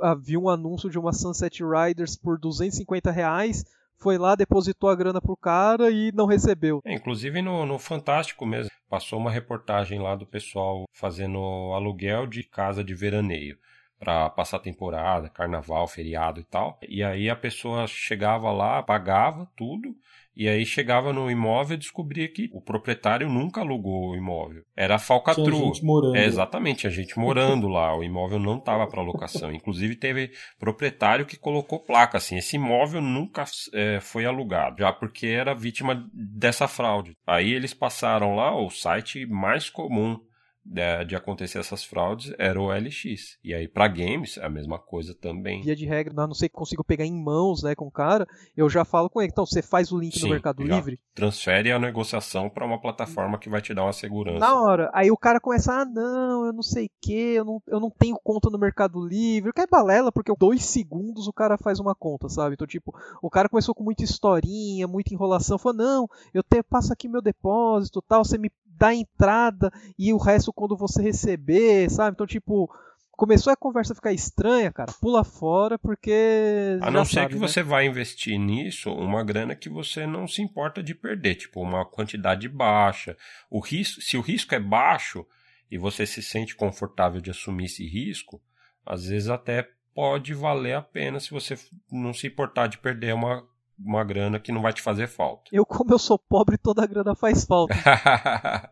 havia 0.00 0.38
um 0.38 0.48
anúncio 0.48 0.90
de 0.90 0.98
uma 0.98 1.12
Sunset 1.12 1.62
Riders 1.62 2.16
por 2.16 2.38
250 2.38 3.10
reais, 3.10 3.64
foi 3.98 4.18
lá, 4.18 4.34
depositou 4.34 4.90
a 4.90 4.94
grana 4.94 5.20
pro 5.20 5.36
cara 5.36 5.90
e 5.90 6.12
não 6.12 6.26
recebeu. 6.26 6.80
É, 6.84 6.94
inclusive 6.94 7.40
no, 7.40 7.64
no 7.64 7.78
Fantástico 7.78 8.44
mesmo, 8.44 8.70
passou 8.88 9.18
uma 9.18 9.30
reportagem 9.30 10.00
lá 10.00 10.14
do 10.14 10.26
pessoal 10.26 10.84
fazendo 10.92 11.38
aluguel 11.74 12.26
de 12.26 12.42
casa 12.42 12.84
de 12.84 12.94
veraneio 12.94 13.58
para 13.98 14.28
passar 14.28 14.58
temporada, 14.58 15.30
carnaval, 15.30 15.88
feriado 15.88 16.40
e 16.40 16.44
tal. 16.44 16.78
E 16.86 17.02
aí 17.02 17.30
a 17.30 17.36
pessoa 17.36 17.86
chegava 17.86 18.52
lá, 18.52 18.82
pagava 18.82 19.48
tudo 19.56 19.96
e 20.36 20.48
aí 20.48 20.66
chegava 20.66 21.12
no 21.12 21.30
imóvel 21.30 21.76
e 21.76 21.78
descobria 21.78 22.28
que 22.28 22.50
o 22.52 22.60
proprietário 22.60 23.28
nunca 23.28 23.62
alugou 23.62 24.10
o 24.10 24.16
imóvel. 24.16 24.62
Era 24.76 24.96
a 24.96 24.98
falcatrua. 24.98 25.50
Tinha 25.50 25.64
gente 25.64 25.84
morando. 25.84 26.16
É, 26.16 26.26
exatamente, 26.26 26.86
a 26.86 26.90
gente 26.90 27.18
morando 27.18 27.68
lá. 27.68 27.96
O 27.96 28.04
imóvel 28.04 28.38
não 28.38 28.58
estava 28.58 28.86
para 28.86 29.00
locação. 29.00 29.50
Inclusive 29.50 29.96
teve 29.96 30.30
proprietário 30.58 31.24
que 31.24 31.38
colocou 31.38 31.80
placa 31.80 32.18
assim: 32.18 32.36
esse 32.36 32.56
imóvel 32.56 33.00
nunca 33.00 33.44
é, 33.72 33.98
foi 34.00 34.26
alugado, 34.26 34.76
já 34.80 34.92
porque 34.92 35.26
era 35.28 35.54
vítima 35.54 36.06
dessa 36.12 36.68
fraude. 36.68 37.16
Aí 37.26 37.52
eles 37.52 37.72
passaram 37.72 38.36
lá 38.36 38.54
o 38.54 38.68
site 38.68 39.24
mais 39.24 39.70
comum 39.70 40.20
de, 40.66 41.04
de, 41.04 41.16
acontecer 41.16 41.58
essas 41.58 41.84
fraudes 41.84 42.32
era 42.38 42.60
o 42.60 42.72
LX. 42.72 43.38
E 43.42 43.54
aí, 43.54 43.68
para 43.68 43.86
games, 43.86 44.36
é 44.36 44.44
a 44.44 44.50
mesma 44.50 44.78
coisa 44.78 45.14
também. 45.14 45.62
Via 45.62 45.76
de 45.76 45.86
regra, 45.86 46.12
a 46.22 46.26
não 46.26 46.34
sei 46.34 46.48
que 46.48 46.54
consigo 46.54 46.82
pegar 46.82 47.04
em 47.04 47.14
mãos 47.14 47.62
né, 47.62 47.74
com 47.74 47.86
o 47.86 47.90
cara, 47.90 48.26
eu 48.56 48.68
já 48.68 48.84
falo 48.84 49.08
com 49.08 49.20
ele. 49.20 49.30
Então, 49.30 49.46
você 49.46 49.62
faz 49.62 49.92
o 49.92 49.98
link 49.98 50.18
Sim, 50.18 50.24
no 50.24 50.30
Mercado 50.30 50.62
Livre. 50.62 50.98
Transfere 51.14 51.70
a 51.70 51.78
negociação 51.78 52.50
para 52.50 52.66
uma 52.66 52.80
plataforma 52.80 53.38
que 53.38 53.48
vai 53.48 53.62
te 53.62 53.72
dar 53.72 53.84
uma 53.84 53.92
segurança. 53.92 54.40
Na 54.40 54.60
hora. 54.60 54.90
Aí 54.92 55.10
o 55.10 55.16
cara 55.16 55.40
começa, 55.40 55.72
ah, 55.72 55.84
não, 55.84 56.46
eu 56.46 56.52
não 56.52 56.62
sei 56.62 56.86
o 56.86 56.90
que, 57.00 57.34
eu 57.34 57.44
não, 57.44 57.62
eu 57.68 57.80
não 57.80 57.90
tenho 57.90 58.18
conta 58.22 58.50
no 58.50 58.58
Mercado 58.58 59.06
Livre. 59.06 59.52
Que 59.52 59.60
é 59.60 59.66
balela, 59.66 60.10
porque 60.10 60.32
dois 60.38 60.64
segundos 60.64 61.28
o 61.28 61.32
cara 61.32 61.56
faz 61.56 61.78
uma 61.78 61.94
conta, 61.94 62.28
sabe? 62.28 62.54
Então, 62.54 62.66
tipo, 62.66 62.94
o 63.22 63.30
cara 63.30 63.48
começou 63.48 63.74
com 63.74 63.84
muita 63.84 64.02
historinha, 64.02 64.88
muita 64.88 65.14
enrolação. 65.14 65.58
Falou, 65.58 65.78
não, 65.78 66.08
eu 66.34 66.42
te, 66.42 66.62
passo 66.62 66.92
aqui 66.92 67.08
meu 67.08 67.22
depósito 67.22 68.02
tal, 68.02 68.24
você 68.24 68.36
me 68.36 68.50
dá 68.76 68.94
entrada 68.94 69.72
e 69.98 70.12
o 70.12 70.18
resto 70.18 70.52
quando 70.52 70.76
você 70.76 71.02
receber, 71.02 71.90
sabe? 71.90 72.14
Então, 72.14 72.26
tipo, 72.26 72.70
começou 73.12 73.52
a 73.52 73.56
conversa 73.56 73.92
a 73.92 73.96
ficar 73.96 74.12
estranha, 74.12 74.70
cara, 74.70 74.92
pula 75.00 75.24
fora 75.24 75.78
porque. 75.78 76.78
A 76.82 76.90
não 76.90 77.04
ser 77.04 77.14
sabe, 77.14 77.34
que 77.34 77.40
né? 77.40 77.48
você 77.48 77.62
vai 77.62 77.86
investir 77.86 78.38
nisso 78.38 78.92
uma 78.92 79.24
grana 79.24 79.56
que 79.56 79.68
você 79.68 80.06
não 80.06 80.28
se 80.28 80.42
importa 80.42 80.82
de 80.82 80.94
perder, 80.94 81.36
tipo 81.36 81.60
uma 81.60 81.84
quantidade 81.84 82.48
baixa. 82.48 83.16
O 83.50 83.60
risco, 83.60 84.00
se 84.02 84.16
o 84.16 84.20
risco 84.20 84.54
é 84.54 84.60
baixo 84.60 85.26
e 85.70 85.78
você 85.78 86.06
se 86.06 86.22
sente 86.22 86.54
confortável 86.54 87.20
de 87.20 87.30
assumir 87.30 87.64
esse 87.64 87.86
risco, 87.86 88.40
às 88.84 89.06
vezes 89.06 89.28
até 89.28 89.68
pode 89.94 90.34
valer 90.34 90.74
a 90.74 90.82
pena 90.82 91.18
se 91.18 91.30
você 91.30 91.58
não 91.90 92.12
se 92.12 92.26
importar 92.26 92.66
de 92.66 92.78
perder 92.78 93.14
uma 93.14 93.42
uma 93.78 94.04
grana 94.04 94.38
que 94.40 94.52
não 94.52 94.62
vai 94.62 94.72
te 94.72 94.82
fazer 94.82 95.06
falta. 95.06 95.50
Eu, 95.52 95.64
como 95.64 95.92
eu 95.92 95.98
sou 95.98 96.18
pobre, 96.18 96.56
toda 96.56 96.82
a 96.82 96.86
grana 96.86 97.14
faz 97.14 97.44
falta. 97.44 97.74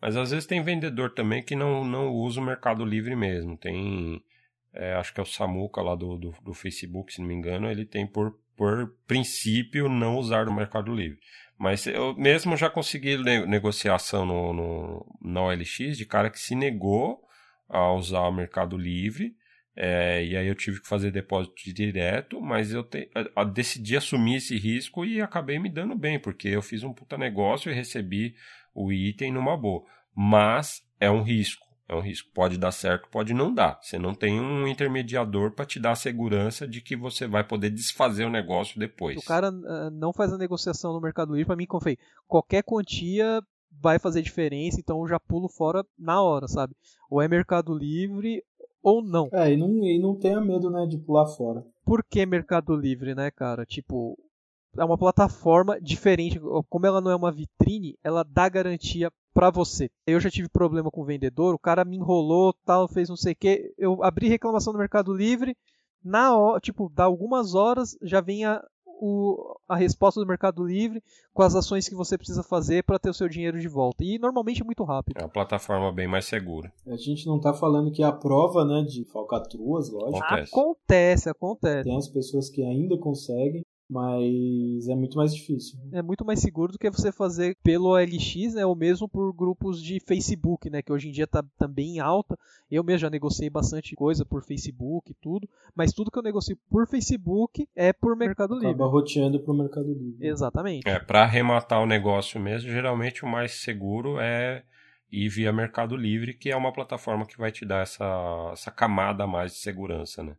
Mas 0.00 0.16
às 0.16 0.30
vezes 0.30 0.46
tem 0.46 0.62
vendedor 0.62 1.14
também 1.14 1.42
que 1.42 1.56
não, 1.56 1.84
não 1.84 2.10
usa 2.10 2.40
o 2.40 2.44
Mercado 2.44 2.84
Livre 2.84 3.16
mesmo. 3.16 3.56
Tem, 3.56 4.22
é, 4.72 4.94
acho 4.94 5.14
que 5.14 5.20
é 5.20 5.22
o 5.22 5.26
Samuca 5.26 5.80
lá 5.80 5.94
do, 5.94 6.16
do, 6.16 6.34
do, 6.42 6.52
Facebook, 6.52 7.12
se 7.12 7.20
não 7.20 7.28
me 7.28 7.34
engano, 7.34 7.70
ele 7.70 7.86
tem 7.86 8.06
por, 8.06 8.38
por 8.56 8.94
princípio 9.06 9.88
não 9.88 10.18
usar 10.18 10.46
o 10.46 10.54
Mercado 10.54 10.94
Livre. 10.94 11.18
Mas 11.58 11.86
eu 11.86 12.14
mesmo 12.16 12.56
já 12.56 12.68
consegui 12.68 13.16
negociação 13.46 14.26
no, 14.26 14.52
no, 14.52 15.18
na 15.22 15.42
OLX 15.42 15.96
de 15.96 16.04
cara 16.04 16.28
que 16.28 16.38
se 16.38 16.54
negou 16.54 17.22
a 17.68 17.92
usar 17.92 18.28
o 18.28 18.32
Mercado 18.32 18.76
Livre 18.76 19.34
é, 19.76 20.24
e 20.24 20.36
aí 20.36 20.46
eu 20.46 20.54
tive 20.54 20.80
que 20.80 20.88
fazer 20.88 21.10
depósito 21.10 21.54
direto, 21.72 22.40
mas 22.40 22.72
eu, 22.72 22.84
te, 22.84 23.10
decidi 23.52 23.96
assumir 23.96 24.36
esse 24.36 24.56
risco 24.56 25.04
e 25.04 25.20
acabei 25.20 25.58
me 25.58 25.68
dando 25.68 25.96
bem, 25.96 26.18
porque 26.18 26.48
eu 26.48 26.62
fiz 26.62 26.84
um 26.84 26.92
puta 26.92 27.18
negócio 27.18 27.70
e 27.70 27.74
recebi 27.74 28.34
o 28.72 28.92
item 28.92 29.32
numa 29.32 29.56
boa. 29.56 29.84
Mas 30.14 30.80
é 31.00 31.10
um 31.10 31.22
risco, 31.22 31.66
é 31.88 31.94
um 31.94 32.00
risco. 32.00 32.30
Pode 32.32 32.56
dar 32.56 32.70
certo, 32.70 33.08
pode 33.08 33.34
não 33.34 33.52
dar. 33.52 33.80
Você 33.82 33.98
não 33.98 34.14
tem 34.14 34.40
um 34.40 34.68
intermediador 34.68 35.50
para 35.50 35.66
te 35.66 35.80
dar 35.80 35.90
a 35.90 35.96
segurança 35.96 36.68
de 36.68 36.80
que 36.80 36.94
você 36.94 37.26
vai 37.26 37.42
poder 37.42 37.70
desfazer 37.70 38.24
o 38.24 38.30
negócio 38.30 38.78
depois. 38.78 39.18
O 39.18 39.26
cara 39.26 39.50
uh, 39.50 39.90
não 39.90 40.12
faz 40.12 40.32
a 40.32 40.38
negociação 40.38 40.92
no 40.92 41.00
Mercado 41.00 41.32
Livre, 41.32 41.46
para 41.46 41.56
mim, 41.56 41.66
como 41.66 41.82
falei, 41.82 41.98
qualquer 42.28 42.62
quantia 42.62 43.42
vai 43.82 43.98
fazer 43.98 44.22
diferença, 44.22 44.78
então 44.78 45.00
eu 45.00 45.08
já 45.08 45.18
pulo 45.18 45.48
fora 45.48 45.84
na 45.98 46.22
hora, 46.22 46.46
sabe? 46.46 46.76
Ou 47.10 47.20
é 47.20 47.26
Mercado 47.26 47.76
Livre 47.76 48.42
ou 48.84 49.02
não. 49.02 49.30
É, 49.32 49.52
e 49.52 49.56
não, 49.56 49.82
e 49.82 49.98
não 49.98 50.14
tenha 50.14 50.40
medo, 50.40 50.70
né, 50.70 50.86
de 50.86 50.98
pular 50.98 51.26
fora. 51.26 51.66
Por 51.84 52.04
que 52.04 52.24
Mercado 52.26 52.76
Livre, 52.76 53.14
né, 53.14 53.30
cara? 53.30 53.64
Tipo, 53.64 54.16
é 54.76 54.84
uma 54.84 54.98
plataforma 54.98 55.80
diferente. 55.80 56.38
Como 56.68 56.86
ela 56.86 57.00
não 57.00 57.10
é 57.10 57.16
uma 57.16 57.32
vitrine, 57.32 57.98
ela 58.04 58.22
dá 58.22 58.48
garantia 58.48 59.10
para 59.32 59.50
você. 59.50 59.90
Eu 60.06 60.20
já 60.20 60.30
tive 60.30 60.48
problema 60.48 60.90
com 60.90 61.00
o 61.00 61.04
vendedor, 61.04 61.54
o 61.54 61.58
cara 61.58 61.84
me 61.84 61.96
enrolou, 61.96 62.54
tal, 62.64 62.86
fez 62.86 63.08
não 63.08 63.16
sei 63.16 63.32
o 63.32 63.36
que. 63.36 63.74
Eu 63.78 64.04
abri 64.04 64.28
reclamação 64.28 64.72
no 64.72 64.78
Mercado 64.78 65.12
Livre, 65.12 65.56
na 66.04 66.36
hora, 66.36 66.60
tipo, 66.60 66.92
dá 66.94 67.04
algumas 67.04 67.54
horas 67.54 67.96
já 68.02 68.20
vem 68.20 68.44
a, 68.44 68.62
o, 69.00 69.56
a 69.68 69.76
resposta 69.76 70.20
do 70.20 70.26
Mercado 70.26 70.64
Livre 70.64 71.02
com 71.32 71.42
as 71.42 71.54
ações 71.54 71.88
que 71.88 71.94
você 71.94 72.16
precisa 72.16 72.42
fazer 72.42 72.84
para 72.84 72.98
ter 72.98 73.10
o 73.10 73.14
seu 73.14 73.28
dinheiro 73.28 73.60
de 73.60 73.68
volta. 73.68 74.04
E 74.04 74.18
normalmente 74.18 74.62
é 74.62 74.64
muito 74.64 74.84
rápido. 74.84 75.18
É 75.18 75.22
uma 75.22 75.28
plataforma 75.28 75.92
bem 75.92 76.06
mais 76.06 76.24
segura. 76.24 76.72
A 76.86 76.96
gente 76.96 77.26
não 77.26 77.36
está 77.36 77.52
falando 77.52 77.90
que 77.90 78.02
é 78.02 78.06
a 78.06 78.12
prova 78.12 78.64
né, 78.64 78.82
de 78.82 79.04
falcatruas, 79.04 79.90
lógico. 79.90 80.24
Acontece. 80.24 80.50
acontece, 80.52 81.28
acontece. 81.28 81.84
Tem 81.84 81.96
as 81.96 82.08
pessoas 82.08 82.48
que 82.48 82.62
ainda 82.62 82.96
conseguem, 82.96 83.64
mas 83.94 84.88
é 84.88 84.94
muito 84.96 85.16
mais 85.16 85.32
difícil. 85.32 85.78
É 85.92 86.02
muito 86.02 86.24
mais 86.24 86.40
seguro 86.40 86.72
do 86.72 86.78
que 86.78 86.90
você 86.90 87.12
fazer 87.12 87.56
pelo 87.62 87.90
OLX, 87.90 88.54
né, 88.54 88.66
ou 88.66 88.74
mesmo 88.74 89.08
por 89.08 89.32
grupos 89.32 89.80
de 89.80 90.00
Facebook, 90.00 90.68
né, 90.68 90.82
que 90.82 90.92
hoje 90.92 91.08
em 91.08 91.12
dia 91.12 91.24
está 91.24 91.44
também 91.56 91.96
em 91.96 92.00
alta. 92.00 92.36
Eu 92.68 92.82
mesmo 92.82 92.98
já 92.98 93.10
negociei 93.10 93.48
bastante 93.48 93.94
coisa 93.94 94.24
por 94.24 94.42
Facebook 94.42 95.12
e 95.12 95.14
tudo, 95.14 95.48
mas 95.76 95.92
tudo 95.92 96.10
que 96.10 96.18
eu 96.18 96.24
negocio 96.24 96.58
por 96.68 96.88
Facebook 96.88 97.68
é 97.76 97.92
por 97.92 98.16
Mercado 98.16 98.54
Livre. 98.54 98.70
Acaba 98.70 98.86
roteando 98.88 99.38
para 99.38 99.52
o 99.52 99.56
Mercado 99.56 99.92
Livre. 99.92 100.26
Exatamente. 100.26 100.88
É, 100.88 100.98
para 100.98 101.22
arrematar 101.22 101.80
o 101.80 101.86
negócio 101.86 102.40
mesmo, 102.40 102.68
geralmente 102.68 103.24
o 103.24 103.28
mais 103.28 103.52
seguro 103.52 104.18
é 104.18 104.64
ir 105.08 105.28
via 105.28 105.52
Mercado 105.52 105.96
Livre, 105.96 106.34
que 106.34 106.50
é 106.50 106.56
uma 106.56 106.72
plataforma 106.72 107.24
que 107.24 107.38
vai 107.38 107.52
te 107.52 107.64
dar 107.64 107.82
essa, 107.82 108.50
essa 108.52 108.72
camada 108.72 109.22
a 109.22 109.28
mais 109.28 109.52
de 109.52 109.58
segurança, 109.58 110.24
né? 110.24 110.34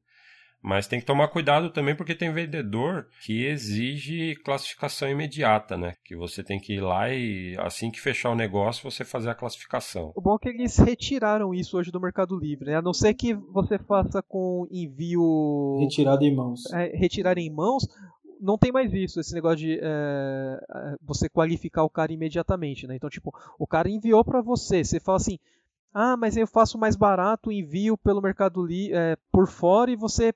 Mas 0.65 0.87
tem 0.87 0.99
que 0.99 1.05
tomar 1.05 1.27
cuidado 1.27 1.69
também 1.69 1.95
porque 1.95 2.15
tem 2.15 2.33
vendedor 2.33 3.07
que 3.21 3.45
exige 3.45 4.35
classificação 4.37 5.07
imediata, 5.07 5.77
né? 5.77 5.93
Que 6.03 6.15
você 6.15 6.43
tem 6.43 6.59
que 6.59 6.73
ir 6.73 6.81
lá 6.81 7.07
e 7.13 7.55
assim 7.59 7.91
que 7.91 8.01
fechar 8.01 8.31
o 8.31 8.35
negócio 8.35 8.89
você 8.89 9.05
fazer 9.05 9.29
a 9.29 9.35
classificação. 9.35 10.11
O 10.15 10.21
bom 10.21 10.35
é 10.35 10.39
que 10.39 10.49
eles 10.49 10.75
retiraram 10.79 11.53
isso 11.53 11.77
hoje 11.77 11.91
do 11.91 12.01
Mercado 12.01 12.35
Livre, 12.35 12.65
né? 12.65 12.77
A 12.77 12.81
não 12.81 12.95
ser 12.95 13.13
que 13.13 13.35
você 13.35 13.77
faça 13.77 14.23
com 14.23 14.67
envio 14.71 15.77
retirado 15.81 16.23
em 16.23 16.35
mãos. 16.35 16.65
É, 16.73 16.97
retirar 16.97 17.37
em 17.37 17.51
mãos, 17.51 17.87
não 18.41 18.57
tem 18.57 18.71
mais 18.71 18.91
isso, 18.91 19.19
esse 19.19 19.35
negócio 19.35 19.57
de 19.57 19.79
é, 19.79 20.59
você 20.99 21.29
qualificar 21.29 21.83
o 21.83 21.89
cara 21.91 22.11
imediatamente, 22.11 22.87
né? 22.87 22.95
Então, 22.95 23.09
tipo, 23.09 23.31
o 23.59 23.67
cara 23.67 23.87
enviou 23.87 24.25
para 24.25 24.41
você, 24.41 24.83
você 24.83 24.99
fala 24.99 25.17
assim, 25.17 25.37
ah, 25.93 26.17
mas 26.17 26.35
eu 26.35 26.47
faço 26.47 26.75
mais 26.75 26.95
barato, 26.95 27.51
envio 27.51 27.95
pelo 27.95 28.19
Mercado 28.19 28.65
Livre 28.65 28.95
é, 28.95 29.15
por 29.31 29.47
fora 29.47 29.91
e 29.91 29.95
você 29.95 30.33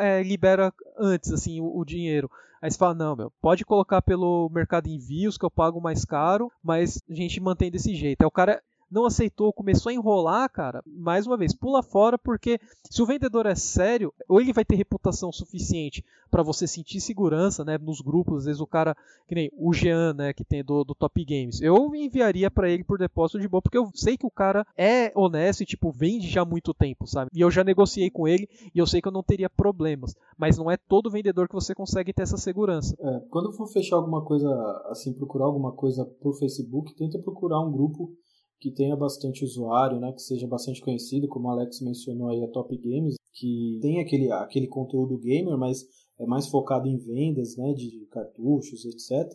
é, 0.00 0.22
libera 0.22 0.72
antes, 0.98 1.32
assim, 1.32 1.60
o, 1.60 1.78
o, 1.78 1.84
dinheiro. 1.84 2.30
Aí 2.62 2.70
você 2.70 2.76
fala, 2.76 2.94
não, 2.94 3.16
meu, 3.16 3.32
pode 3.40 3.64
colocar 3.64 4.02
pelo 4.02 4.50
Mercado 4.52 4.88
Envios 4.88 5.38
que 5.38 5.44
eu 5.44 5.50
pago 5.50 5.80
mais 5.80 6.04
caro, 6.04 6.52
mas 6.62 7.02
a 7.08 7.14
gente 7.14 7.40
mantém 7.40 7.70
desse 7.70 7.94
jeito. 7.94 8.22
Aí 8.22 8.26
o 8.26 8.30
cara 8.30 8.62
não 8.90 9.06
aceitou, 9.06 9.52
começou 9.52 9.90
a 9.90 9.92
enrolar, 9.92 10.50
cara, 10.50 10.82
mais 10.86 11.26
uma 11.26 11.36
vez, 11.36 11.54
pula 11.54 11.82
fora, 11.82 12.18
porque 12.18 12.58
se 12.90 13.00
o 13.02 13.06
vendedor 13.06 13.46
é 13.46 13.54
sério, 13.54 14.12
ou 14.28 14.40
ele 14.40 14.52
vai 14.52 14.64
ter 14.64 14.74
reputação 14.74 15.30
suficiente 15.30 16.04
para 16.30 16.42
você 16.42 16.66
sentir 16.66 17.00
segurança, 17.00 17.64
né, 17.64 17.76
nos 17.76 18.00
grupos, 18.00 18.38
às 18.38 18.44
vezes 18.44 18.60
o 18.60 18.66
cara, 18.66 18.96
que 19.26 19.34
nem 19.34 19.50
o 19.56 19.72
Jean, 19.72 20.14
né, 20.14 20.32
que 20.32 20.44
tem 20.44 20.64
do, 20.64 20.84
do 20.84 20.94
Top 20.94 21.24
Games, 21.24 21.60
eu 21.60 21.94
enviaria 21.94 22.50
para 22.50 22.70
ele 22.70 22.84
por 22.84 22.98
depósito 22.98 23.40
de 23.40 23.48
boa, 23.48 23.60
porque 23.60 23.78
eu 23.78 23.90
sei 23.94 24.16
que 24.16 24.26
o 24.26 24.30
cara 24.30 24.66
é 24.76 25.12
honesto 25.14 25.62
e, 25.62 25.66
tipo, 25.66 25.90
vende 25.90 26.28
já 26.28 26.42
há 26.42 26.44
muito 26.44 26.72
tempo, 26.72 27.06
sabe? 27.06 27.30
E 27.34 27.40
eu 27.40 27.50
já 27.50 27.64
negociei 27.64 28.10
com 28.10 28.28
ele 28.28 28.48
e 28.74 28.78
eu 28.78 28.86
sei 28.86 29.00
que 29.00 29.08
eu 29.08 29.12
não 29.12 29.22
teria 29.22 29.50
problemas, 29.50 30.14
mas 30.38 30.56
não 30.56 30.70
é 30.70 30.76
todo 30.76 31.10
vendedor 31.10 31.48
que 31.48 31.54
você 31.54 31.74
consegue 31.74 32.12
ter 32.12 32.22
essa 32.22 32.36
segurança. 32.36 32.96
É, 33.00 33.20
quando 33.28 33.52
for 33.52 33.66
fechar 33.66 33.96
alguma 33.96 34.22
coisa, 34.22 34.48
assim, 34.88 35.12
procurar 35.12 35.46
alguma 35.46 35.72
coisa 35.72 36.04
por 36.04 36.38
Facebook, 36.38 36.94
tenta 36.94 37.18
procurar 37.18 37.60
um 37.60 37.72
grupo 37.72 38.12
que 38.60 38.70
tenha 38.70 38.94
bastante 38.94 39.42
usuário, 39.42 39.98
né, 39.98 40.12
que 40.12 40.20
seja 40.20 40.46
bastante 40.46 40.82
conhecido, 40.82 41.26
como 41.26 41.48
o 41.48 41.50
Alex 41.50 41.80
mencionou 41.80 42.28
aí 42.28 42.44
a 42.44 42.48
Top 42.48 42.76
Games, 42.76 43.16
que 43.32 43.78
tem 43.80 44.00
aquele, 44.00 44.30
aquele 44.30 44.66
conteúdo 44.66 45.16
gamer, 45.18 45.56
mas 45.56 45.86
é 46.18 46.26
mais 46.26 46.46
focado 46.46 46.86
em 46.86 46.98
vendas, 46.98 47.56
né, 47.56 47.72
de 47.72 48.06
cartuchos, 48.10 48.84
etc. 48.84 49.32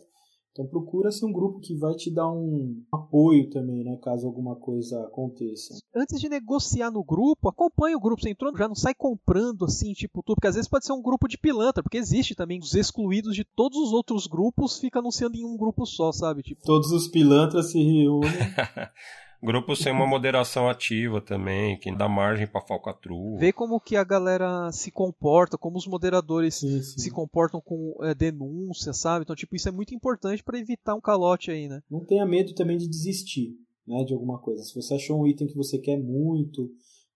Então 0.56 0.66
procura-se 0.66 1.22
um 1.22 1.30
grupo 1.30 1.60
que 1.60 1.76
vai 1.76 1.94
te 1.94 2.10
dar 2.10 2.30
um 2.32 2.82
apoio 2.90 3.50
também, 3.50 3.84
né, 3.84 3.98
caso 4.02 4.26
alguma 4.26 4.56
coisa 4.56 4.98
aconteça. 5.02 5.78
Antes 5.94 6.18
de 6.18 6.30
negociar 6.30 6.90
no 6.90 7.04
grupo, 7.04 7.50
acompanhe 7.50 7.94
o 7.94 8.00
grupo. 8.00 8.22
Você 8.22 8.30
entrou, 8.30 8.56
já 8.56 8.66
não 8.66 8.74
sai 8.74 8.94
comprando 8.94 9.66
assim, 9.66 9.92
tipo 9.92 10.22
tudo, 10.22 10.36
porque 10.36 10.48
às 10.48 10.54
vezes 10.54 10.68
pode 10.68 10.86
ser 10.86 10.94
um 10.94 11.02
grupo 11.02 11.28
de 11.28 11.36
pilantra, 11.36 11.82
porque 11.82 11.98
existe 11.98 12.34
também 12.34 12.58
os 12.58 12.74
excluídos 12.74 13.34
de 13.34 13.44
todos 13.44 13.76
os 13.76 13.92
outros 13.92 14.26
grupos, 14.26 14.78
fica 14.78 14.98
anunciando 14.98 15.36
em 15.36 15.44
um 15.44 15.58
grupo 15.58 15.84
só, 15.84 16.10
sabe? 16.10 16.42
Tipo... 16.42 16.62
Todos 16.64 16.90
os 16.90 17.06
pilantras 17.08 17.70
se 17.70 17.82
reúnem. 17.82 18.30
Grupos 19.42 19.80
sem 19.80 19.92
uma 19.92 20.06
moderação 20.06 20.68
ativa 20.68 21.20
também, 21.20 21.78
que 21.78 21.94
dá 21.94 22.08
margem 22.08 22.46
para 22.46 22.60
falcatrua. 22.60 23.38
Ver 23.38 23.52
como 23.52 23.80
que 23.80 23.96
a 23.96 24.04
galera 24.04 24.70
se 24.72 24.90
comporta, 24.90 25.58
como 25.58 25.76
os 25.76 25.86
moderadores 25.86 26.56
sim, 26.56 26.82
sim. 26.82 26.98
se 26.98 27.10
comportam 27.10 27.60
com 27.60 27.94
é, 28.02 28.14
denúncia, 28.14 28.92
sabe? 28.92 29.22
Então, 29.22 29.36
tipo, 29.36 29.54
isso 29.54 29.68
é 29.68 29.72
muito 29.72 29.94
importante 29.94 30.42
para 30.42 30.58
evitar 30.58 30.94
um 30.94 31.00
calote 31.00 31.50
aí, 31.50 31.68
né? 31.68 31.82
Não 31.90 32.04
tenha 32.04 32.26
medo 32.26 32.54
também 32.54 32.76
de 32.76 32.88
desistir, 32.88 33.54
né, 33.86 34.04
de 34.04 34.12
alguma 34.12 34.38
coisa. 34.38 34.62
Se 34.62 34.74
você 34.74 34.94
achou 34.94 35.20
um 35.20 35.26
item 35.26 35.46
que 35.46 35.56
você 35.56 35.78
quer 35.78 35.98
muito, 35.98 36.70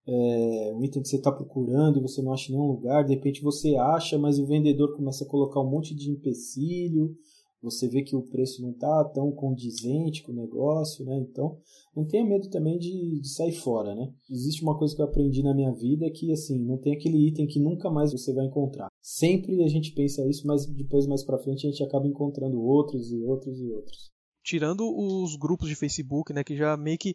é, 0.07 0.73
um 0.75 0.85
item 0.85 1.03
que 1.03 1.09
você 1.09 1.17
está 1.17 1.33
procurando 1.33 1.99
e 1.99 2.03
você 2.03 2.23
não 2.23 2.33
acha 2.33 2.51
em 2.51 2.55
nenhum 2.55 2.67
lugar, 2.67 3.05
de 3.05 3.15
repente 3.15 3.43
você 3.43 3.77
acha, 3.77 4.19
mas 4.19 4.39
o 4.39 4.47
vendedor 4.47 4.97
começa 4.97 5.25
a 5.25 5.29
colocar 5.29 5.61
um 5.61 5.71
monte 5.71 5.95
de 5.95 6.11
empecilho, 6.11 7.15
você 7.62 7.89
vê 7.89 8.03
que 8.03 8.16
o 8.16 8.23
preço 8.23 8.62
não 8.62 8.70
está 8.70 9.05
tão 9.05 9.31
condizente 9.32 10.23
com 10.23 10.32
o 10.32 10.35
negócio, 10.35 11.05
né? 11.05 11.19
Então, 11.19 11.59
não 11.95 12.07
tenha 12.07 12.24
medo 12.24 12.49
também 12.49 12.78
de, 12.78 13.20
de, 13.20 13.28
sair 13.28 13.53
fora, 13.53 13.95
né? 13.95 14.12
Existe 14.31 14.62
uma 14.62 14.78
coisa 14.78 14.95
que 14.95 15.03
eu 15.03 15.07
aprendi 15.07 15.43
na 15.43 15.55
minha 15.55 15.73
vida 15.73 16.11
que, 16.11 16.32
assim, 16.32 16.59
não 16.59 16.78
tem 16.78 16.95
aquele 16.95 17.28
item 17.28 17.47
que 17.47 17.61
nunca 17.61 17.91
mais 17.91 18.12
você 18.12 18.32
vai 18.32 18.47
encontrar. 18.47 18.89
Sempre 19.03 19.62
a 19.62 19.69
gente 19.69 19.93
pensa 19.93 20.27
isso, 20.28 20.47
mas 20.47 20.66
depois, 20.66 21.07
mais 21.07 21.24
para 21.24 21.39
frente, 21.39 21.66
a 21.66 21.70
gente 21.70 21.82
acaba 21.82 22.07
encontrando 22.07 22.61
outros 22.61 23.12
e 23.12 23.23
outros 23.23 23.61
e 23.61 23.70
outros. 23.70 24.11
Tirando 24.43 24.85
os 24.85 25.37
grupos 25.37 25.69
de 25.69 25.74
Facebook, 25.74 26.32
né, 26.32 26.43
que 26.43 26.57
já 26.57 26.77
meio 26.77 26.99
que 26.99 27.15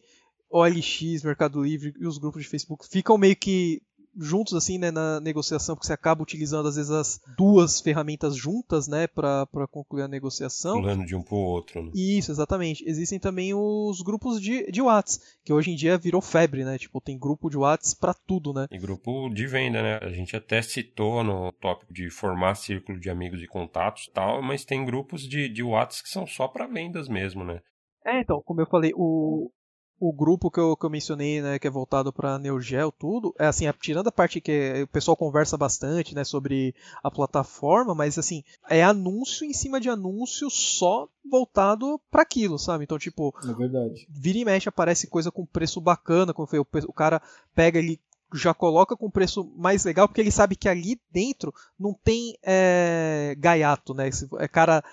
OLX, 0.52 1.24
Mercado 1.24 1.64
Livre 1.64 1.94
e 2.00 2.08
os 2.08 2.18
grupos 2.18 2.44
de 2.44 2.50
Facebook 2.50 2.88
ficam 2.88 3.18
meio 3.18 3.36
que 3.36 3.82
juntos 4.18 4.54
assim, 4.54 4.78
né, 4.78 4.92
na 4.92 5.20
negociação, 5.20 5.76
porque 5.76 5.88
você 5.88 5.94
acaba 5.94 6.24
utilizando 6.24 6.68
às 6.68 6.76
vezes 6.76 6.92
as 6.92 7.22
duas 7.38 7.82
ferramentas 7.82 8.36
juntas, 8.36 8.88
né, 8.88 9.08
para 9.08 9.68
concluir 9.70 10.04
a 10.04 10.08
negociação. 10.08 10.82
Pulando 10.82 11.06
de 11.06 11.16
um 11.16 11.22
pro 11.22 11.36
outro. 11.36 11.84
Né? 11.84 11.92
Isso, 11.94 12.32
exatamente. 12.32 12.84
Existem 12.88 13.20
também 13.20 13.54
os 13.54 14.02
grupos 14.02 14.42
de, 14.42 14.70
de 14.72 14.82
Whats, 14.82 15.38
que 15.44 15.54
hoje 15.54 15.72
em 15.72 15.76
dia 15.76 15.98
virou 15.98 16.22
febre, 16.22 16.64
né? 16.64 16.78
Tipo, 16.78 17.02
tem 17.02 17.18
grupo 17.18 17.50
de 17.50 17.58
Whats 17.58 17.94
para 17.94 18.14
tudo, 18.14 18.54
né? 18.54 18.68
E 18.72 18.78
grupo 18.78 19.30
de 19.30 19.48
venda, 19.48 19.82
né? 19.82 20.00
A 20.02 20.10
gente 20.10 20.36
até 20.36 20.62
citou 20.62 21.24
no 21.24 21.52
tópico 21.54 21.94
de 21.94 22.10
formar 22.10 22.56
círculo 22.56 23.00
de 23.00 23.10
amigos 23.10 23.42
e 23.42 23.48
contatos 23.48 24.06
e 24.06 24.12
tal, 24.12 24.42
mas 24.42 24.66
tem 24.66 24.86
grupos 24.86 25.22
de, 25.28 25.50
de 25.50 25.64
Whats 25.64 26.02
que 26.02 26.10
são 26.10 26.26
só 26.26 26.48
para 26.48 26.68
vendas 26.68 27.08
mesmo, 27.08 27.44
né? 27.44 27.62
É, 28.06 28.22
então, 28.22 28.42
como 28.46 28.62
eu 28.62 28.68
falei, 28.68 28.92
o, 28.96 29.52
o 30.00 30.12
grupo 30.12 30.52
que 30.52 30.60
eu, 30.60 30.76
que 30.76 30.86
eu 30.86 30.90
mencionei, 30.90 31.42
né, 31.42 31.58
que 31.58 31.68
é 31.68 31.70
voltado 31.70 32.12
para 32.12 32.38
Neogel, 32.38 32.92
tudo, 32.92 33.34
é 33.40 33.48
assim, 33.48 33.66
tirando 33.82 34.08
a 34.08 34.12
parte 34.12 34.42
que 34.42 34.84
o 34.84 34.88
pessoal 34.88 35.16
conversa 35.16 35.58
bastante, 35.58 36.14
né, 36.14 36.24
sobre 36.24 36.76
a 37.04 37.10
plataforma, 37.10 37.96
mas 37.96 38.18
assim, 38.18 38.44
é 38.70 38.84
anúncio 38.84 39.46
em 39.46 39.54
cima 39.54 39.80
de 39.80 39.90
anúncio 39.90 40.50
só 40.50 41.08
voltado 41.30 42.00
para 42.12 42.22
aquilo, 42.22 42.60
sabe? 42.60 42.84
Então, 42.84 43.00
tipo, 43.00 43.34
é 43.44 43.54
verdade. 43.54 44.06
Vira 44.10 44.38
e 44.38 44.46
mexe 44.46 44.70
aparece 44.70 45.08
coisa 45.08 45.32
com 45.32 45.46
preço 45.46 45.80
bacana, 45.80 46.34
como 46.34 46.48
foi, 46.48 46.60
o, 46.60 46.68
o 46.88 46.94
cara 46.94 47.22
pega 47.54 47.80
ele 47.80 48.00
já 48.34 48.54
coloca 48.54 48.98
com 48.98 49.10
preço 49.10 49.46
mais 49.56 49.86
legal, 49.86 50.08
porque 50.08 50.20
ele 50.20 50.32
sabe 50.32 50.56
que 50.56 50.68
ali 50.68 51.00
dentro 51.12 51.54
não 51.80 51.94
tem 51.94 52.38
é, 52.44 53.36
gaiato, 53.38 53.94
né? 53.94 54.10
É 54.40 54.48
cara 54.48 54.84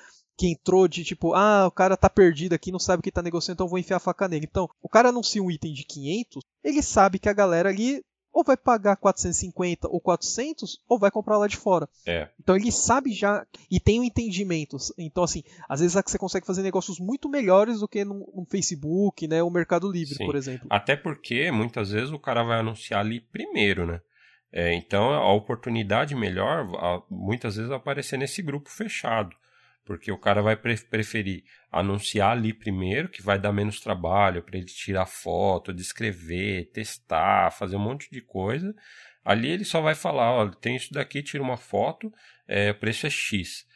que 0.42 0.48
entrou 0.48 0.88
de 0.88 1.04
tipo, 1.04 1.34
ah, 1.34 1.68
o 1.68 1.70
cara 1.70 1.96
tá 1.96 2.10
perdido 2.10 2.52
aqui, 2.52 2.72
não 2.72 2.78
sabe 2.80 2.98
o 2.98 3.02
que 3.02 3.12
tá 3.12 3.22
negociando, 3.22 3.54
então 3.54 3.68
vou 3.68 3.78
enfiar 3.78 3.98
a 3.98 4.00
faca 4.00 4.26
nele. 4.26 4.48
Então, 4.50 4.68
o 4.82 4.88
cara 4.88 5.10
anuncia 5.10 5.40
um 5.40 5.48
item 5.48 5.72
de 5.72 5.84
500, 5.84 6.42
ele 6.64 6.82
sabe 6.82 7.20
que 7.20 7.28
a 7.28 7.32
galera 7.32 7.68
ali 7.68 8.02
ou 8.32 8.42
vai 8.42 8.56
pagar 8.56 8.96
450 8.96 9.86
ou 9.86 10.00
400 10.00 10.80
ou 10.88 10.98
vai 10.98 11.12
comprar 11.12 11.38
lá 11.38 11.46
de 11.46 11.56
fora. 11.56 11.88
É. 12.04 12.28
Então 12.40 12.56
ele 12.56 12.72
sabe 12.72 13.12
já 13.12 13.46
e 13.70 13.78
tem 13.78 14.00
o 14.00 14.02
um 14.02 14.04
entendimento. 14.04 14.78
Então 14.98 15.22
assim, 15.22 15.44
às 15.68 15.80
vezes 15.80 15.94
você 15.94 16.18
consegue 16.18 16.46
fazer 16.46 16.62
negócios 16.62 16.98
muito 16.98 17.28
melhores 17.28 17.80
do 17.80 17.86
que 17.86 18.04
no, 18.04 18.20
no 18.34 18.46
Facebook, 18.50 19.28
né, 19.28 19.42
o 19.42 19.50
Mercado 19.50 19.92
Livre, 19.92 20.14
Sim. 20.14 20.24
por 20.24 20.34
exemplo. 20.34 20.66
Até 20.70 20.96
porque 20.96 21.52
muias 21.52 21.90
vezes 21.90 22.10
o 22.10 22.18
cara 22.18 22.42
vai 22.42 22.58
anunciar 22.58 23.00
ali 23.00 23.20
primeiro, 23.20 23.86
né? 23.86 24.00
É, 24.50 24.74
então 24.74 25.12
a 25.12 25.32
oportunidade 25.32 26.14
melhor 26.14 26.66
muitas 27.10 27.56
vezes 27.56 27.68
vai 27.68 27.78
aparecer 27.78 28.16
nesse 28.16 28.42
grupo 28.42 28.70
fechado. 28.70 29.36
Porque 29.84 30.12
o 30.12 30.18
cara 30.18 30.40
vai 30.40 30.56
preferir 30.56 31.42
anunciar 31.70 32.32
ali 32.32 32.54
primeiro, 32.54 33.08
que 33.08 33.22
vai 33.22 33.38
dar 33.38 33.52
menos 33.52 33.80
trabalho 33.80 34.42
para 34.42 34.56
ele 34.56 34.66
tirar 34.66 35.06
foto, 35.06 35.72
descrever, 35.72 36.70
testar, 36.72 37.50
fazer 37.50 37.76
um 37.76 37.80
monte 37.80 38.10
de 38.10 38.20
coisa. 38.20 38.74
Ali 39.24 39.48
ele 39.50 39.64
só 39.64 39.80
vai 39.80 39.94
falar: 39.94 40.32
olha, 40.32 40.52
tem 40.52 40.76
isso 40.76 40.92
daqui, 40.92 41.22
tira 41.22 41.42
uma 41.42 41.56
foto, 41.56 42.12
é, 42.46 42.70
o 42.70 42.74
preço 42.74 43.06
é 43.06 43.10
X 43.10 43.66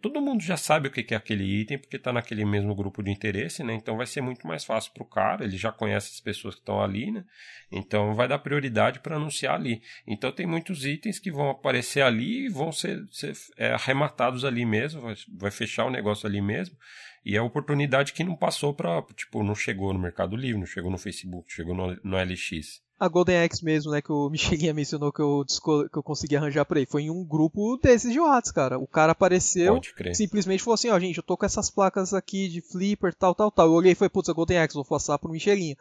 todo 0.00 0.20
mundo 0.20 0.42
já 0.42 0.56
sabe 0.56 0.88
o 0.88 0.90
que 0.90 1.14
é 1.14 1.16
aquele 1.16 1.44
item 1.44 1.78
porque 1.78 1.96
está 1.96 2.12
naquele 2.12 2.44
mesmo 2.44 2.74
grupo 2.74 3.02
de 3.02 3.10
interesse, 3.10 3.64
né? 3.64 3.72
Então 3.72 3.96
vai 3.96 4.06
ser 4.06 4.20
muito 4.20 4.46
mais 4.46 4.64
fácil 4.64 4.92
para 4.92 5.02
o 5.02 5.06
cara, 5.06 5.44
ele 5.44 5.56
já 5.56 5.72
conhece 5.72 6.10
as 6.12 6.20
pessoas 6.20 6.54
que 6.54 6.60
estão 6.60 6.82
ali, 6.82 7.10
né? 7.10 7.24
Então 7.70 8.14
vai 8.14 8.28
dar 8.28 8.38
prioridade 8.38 9.00
para 9.00 9.16
anunciar 9.16 9.54
ali. 9.54 9.82
Então 10.06 10.30
tem 10.30 10.46
muitos 10.46 10.84
itens 10.84 11.18
que 11.18 11.30
vão 11.30 11.48
aparecer 11.48 12.02
ali 12.02 12.46
e 12.46 12.48
vão 12.50 12.70
ser, 12.70 13.02
ser 13.10 13.32
é, 13.56 13.72
arrematados 13.72 14.44
ali 14.44 14.66
mesmo, 14.66 15.00
vai, 15.00 15.14
vai 15.38 15.50
fechar 15.50 15.86
o 15.86 15.90
negócio 15.90 16.26
ali 16.26 16.42
mesmo. 16.42 16.76
E 17.24 17.36
é 17.36 17.38
a 17.38 17.44
oportunidade 17.44 18.12
que 18.12 18.24
não 18.24 18.36
passou 18.36 18.74
para, 18.74 19.00
tipo, 19.16 19.42
não 19.42 19.54
chegou 19.54 19.92
no 19.94 19.98
Mercado 19.98 20.36
Livre, 20.36 20.58
não 20.58 20.66
chegou 20.66 20.90
no 20.90 20.98
Facebook, 20.98 21.52
chegou 21.52 21.74
no, 21.74 21.98
no 22.02 22.16
LX 22.16 22.82
a 23.02 23.08
Golden 23.08 23.42
Axe 23.42 23.64
mesmo, 23.64 23.90
né, 23.90 24.00
que 24.00 24.12
o 24.12 24.30
Michelinha 24.30 24.72
mencionou 24.72 25.12
que 25.12 25.20
eu, 25.20 25.44
que 25.90 25.98
eu 25.98 26.02
consegui 26.04 26.36
arranjar 26.36 26.64
por 26.64 26.76
aí, 26.76 26.86
foi 26.86 27.02
em 27.02 27.10
um 27.10 27.24
grupo 27.24 27.76
desses 27.82 28.12
de 28.12 28.20
Whats, 28.20 28.52
cara. 28.52 28.78
O 28.78 28.86
cara 28.86 29.10
apareceu, 29.10 29.80
simplesmente 30.14 30.62
falou 30.62 30.74
assim, 30.74 30.88
ó, 30.88 30.94
oh, 30.94 31.00
gente, 31.00 31.16
eu 31.16 31.22
tô 31.24 31.36
com 31.36 31.44
essas 31.44 31.68
placas 31.68 32.14
aqui 32.14 32.48
de 32.48 32.60
flipper, 32.60 33.12
tal, 33.12 33.34
tal, 33.34 33.50
tal. 33.50 33.66
Eu 33.66 33.72
olhei 33.72 33.90
e 33.90 33.94
falei, 33.96 34.08
putz, 34.08 34.28
a 34.28 34.32
Golden 34.32 34.58
Axe, 34.58 34.76
vou 34.76 34.84
passar 34.84 35.18
pro 35.18 35.32
Michelinha. 35.32 35.76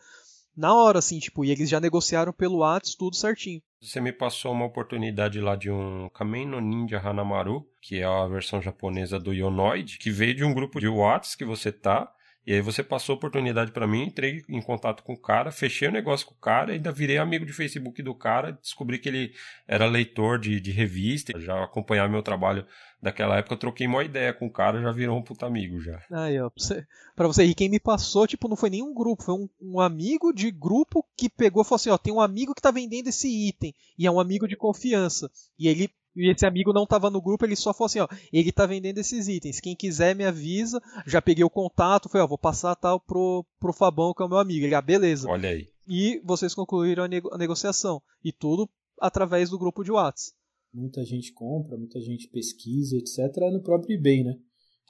Na 0.58 0.74
hora, 0.74 0.98
assim, 0.98 1.20
tipo, 1.20 1.46
e 1.46 1.52
eles 1.52 1.70
já 1.70 1.80
negociaram 1.80 2.34
pelo 2.34 2.58
Whats, 2.58 2.96
tudo 2.96 3.16
certinho. 3.16 3.62
Você 3.80 4.02
me 4.02 4.12
passou 4.12 4.52
uma 4.52 4.66
oportunidade 4.66 5.40
lá 5.40 5.56
de 5.56 5.70
um 5.70 6.10
Kamen 6.10 6.48
no 6.48 6.60
Ninja 6.60 6.98
Hanamaru, 6.98 7.68
que 7.80 8.00
é 8.00 8.04
a 8.04 8.26
versão 8.26 8.60
japonesa 8.60 9.20
do 9.20 9.32
Yonoid, 9.32 10.00
que 10.00 10.10
veio 10.10 10.34
de 10.34 10.44
um 10.44 10.56
grupo 10.56 10.80
de 10.80 10.88
Whats 10.88 11.36
que 11.36 11.46
você 11.46 11.72
tá, 11.72 12.12
e 12.46 12.54
aí 12.54 12.62
você 12.62 12.84
passou 12.84 13.14
a 13.14 13.18
oportunidade 13.18 13.72
para 13.72 13.86
mim, 13.86 14.04
entrei 14.04 14.44
em 14.50 14.62
contato 14.62 15.04
com 15.04 15.14
o 15.14 15.18
cara, 15.18 15.52
fechei 15.52 15.88
o 15.88 15.92
negócio 15.92 16.26
com 16.26 16.34
o 16.34 16.38
cara, 16.38 16.74
ainda 16.74 16.92
virei 16.92 17.18
amigo 17.18 17.46
de 17.46 17.54
Facebook 17.54 18.02
do 18.02 18.16
cara, 18.16 18.54
descobri 18.54 18.98
que 18.98 19.08
ele 19.10 19.34
era 19.68 19.86
leitor 19.86 20.40
de, 20.40 20.60
de 20.60 20.72
revista, 20.72 21.40
já 21.40 21.64
acompanhava 21.64 22.10
meu 22.10 22.24
trabalho 22.24 22.66
daquela 23.02 23.38
época, 23.38 23.58
troquei 23.58 23.86
uma 23.86 24.04
ideia 24.04 24.34
com 24.34 24.48
o 24.48 24.52
cara, 24.52 24.82
já 24.82 24.92
virou 24.92 25.18
um 25.18 25.24
puta 25.24 25.46
amigo 25.46 25.80
já. 25.82 26.00
Aí, 26.12 26.40
ó, 26.40 26.50
pra 26.50 26.64
você, 26.64 26.88
pra 27.16 27.28
você 27.28 27.44
e 27.44 27.56
quem 27.56 27.70
me 27.70 27.80
passou, 27.80 28.28
tipo, 28.28 28.48
não 28.48 28.56
foi 28.56 28.70
nenhum 28.70 28.94
grupo, 28.94 29.24
foi 29.24 29.36
um, 29.36 29.50
um 29.62 29.80
amigo 29.80 30.34
de 30.34 30.50
grupo 30.52 31.06
que 31.16 31.30
pegou 31.30 31.62
e 31.62 31.66
falou 31.66 31.76
assim, 31.76 31.90
ó, 31.90 31.98
tem 31.98 32.14
um 32.14 32.22
amigo 32.22 32.56
que 32.56 32.62
tá 32.62 32.72
vendendo 32.72 33.08
esse 33.08 33.28
item, 33.28 33.74
e 33.98 34.08
é 34.08 34.12
um 34.12 34.20
amigo 34.20 34.48
de 34.48 34.56
confiança. 34.56 35.30
E 35.58 35.68
ele 35.68 35.90
E 36.16 36.30
esse 36.30 36.46
amigo 36.46 36.74
não 36.74 36.84
estava 36.84 37.10
no 37.10 37.22
grupo, 37.22 37.46
ele 37.46 37.56
só 37.56 37.74
falou 37.74 37.86
assim, 37.86 38.00
ó, 38.00 38.08
ele 38.34 38.52
tá 38.52 38.66
vendendo 38.66 38.98
esses 38.98 39.28
itens. 39.28 39.60
Quem 39.60 39.76
quiser 39.76 40.16
me 40.16 40.26
avisa. 40.26 40.82
Já 41.08 41.22
peguei 41.22 41.44
o 41.44 41.50
contato, 41.50 42.10
foi, 42.10 42.20
ó, 42.20 42.28
vou 42.28 42.38
passar 42.38 42.76
tal 42.76 43.00
pro, 43.00 43.46
pro 43.60 43.74
Fabão, 43.74 44.14
que 44.14 44.22
é 44.22 44.26
o 44.26 44.30
meu 44.30 44.38
amigo. 44.38 44.66
Ele, 44.66 44.76
ah, 44.76 44.82
beleza. 44.82 45.30
Olha 45.30 45.50
aí. 45.50 45.68
E 45.88 46.22
vocês 46.24 46.54
concluíram 46.54 47.04
a, 47.04 47.08
nego 47.08 47.34
a 47.34 47.38
negociação. 47.38 48.02
E 48.24 48.32
tudo 48.32 48.70
através 49.00 49.50
do 49.50 49.58
grupo 49.58 49.84
de 49.84 49.92
WhatsApp. 49.92 50.38
Muita 50.74 51.04
gente 51.04 51.34
compra, 51.34 51.78
muita 51.78 52.00
gente 52.00 52.28
pesquisa, 52.30 52.96
etc. 52.96 53.36
No 53.52 53.62
próprio 53.62 53.96
eBay, 53.96 54.24
né? 54.24 54.38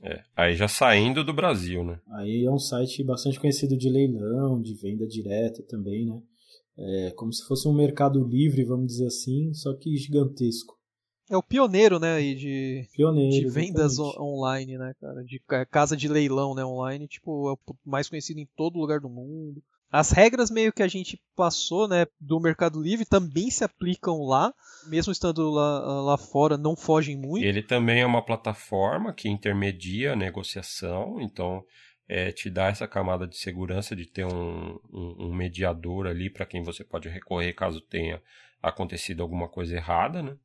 É, 0.03 0.23
aí 0.35 0.55
já 0.55 0.67
saindo 0.67 1.23
do 1.23 1.33
Brasil, 1.33 1.83
né? 1.83 1.99
Aí 2.13 2.43
é 2.43 2.51
um 2.51 2.57
site 2.57 3.03
bastante 3.03 3.39
conhecido 3.39 3.77
de 3.77 3.89
leilão, 3.89 4.59
de 4.59 4.73
venda 4.75 5.07
direta 5.07 5.63
também, 5.63 6.05
né? 6.05 6.21
É 6.77 7.11
como 7.11 7.31
se 7.31 7.45
fosse 7.45 7.67
um 7.67 7.73
mercado 7.73 8.23
livre, 8.23 8.63
vamos 8.63 8.87
dizer 8.87 9.07
assim, 9.07 9.53
só 9.53 9.75
que 9.75 9.95
gigantesco. 9.95 10.75
É 11.31 11.37
o 11.37 11.41
pioneiro, 11.41 11.97
né, 11.97 12.15
aí 12.15 12.35
de, 12.35 12.85
pioneiro, 12.93 13.31
de 13.31 13.49
vendas 13.49 13.97
online, 13.97 14.77
né, 14.77 14.93
cara? 14.99 15.23
De 15.23 15.41
casa 15.71 15.95
de 15.95 16.09
leilão, 16.09 16.53
né, 16.53 16.65
online, 16.65 17.07
tipo, 17.07 17.49
é 17.49 17.53
o 17.53 17.75
mais 17.85 18.09
conhecido 18.09 18.41
em 18.41 18.49
todo 18.57 18.77
lugar 18.77 18.99
do 18.99 19.07
mundo. 19.07 19.63
As 19.89 20.11
regras 20.11 20.51
meio 20.51 20.73
que 20.73 20.83
a 20.83 20.89
gente 20.89 21.21
passou, 21.33 21.87
né, 21.87 22.05
do 22.19 22.37
Mercado 22.37 22.81
Livre 22.81 23.05
também 23.05 23.49
se 23.49 23.63
aplicam 23.63 24.23
lá, 24.23 24.53
mesmo 24.87 25.13
estando 25.13 25.49
lá, 25.49 26.01
lá 26.01 26.17
fora, 26.17 26.57
não 26.57 26.75
fogem 26.75 27.17
muito. 27.17 27.45
Ele 27.45 27.63
também 27.63 28.01
é 28.01 28.05
uma 28.05 28.21
plataforma 28.21 29.13
que 29.13 29.29
intermedia 29.29 30.11
a 30.11 30.17
negociação, 30.17 31.21
então 31.21 31.63
é, 32.09 32.29
te 32.33 32.49
dá 32.49 32.67
essa 32.67 32.89
camada 32.89 33.25
de 33.25 33.37
segurança 33.37 33.95
de 33.95 34.05
ter 34.05 34.25
um, 34.25 34.77
um, 34.91 35.27
um 35.27 35.33
mediador 35.33 36.07
ali 36.07 36.29
para 36.29 36.45
quem 36.45 36.61
você 36.61 36.83
pode 36.83 37.07
recorrer 37.07 37.53
caso 37.53 37.79
tenha 37.79 38.21
acontecido 38.61 39.23
alguma 39.23 39.47
coisa 39.47 39.77
errada, 39.77 40.21
né? 40.21 40.35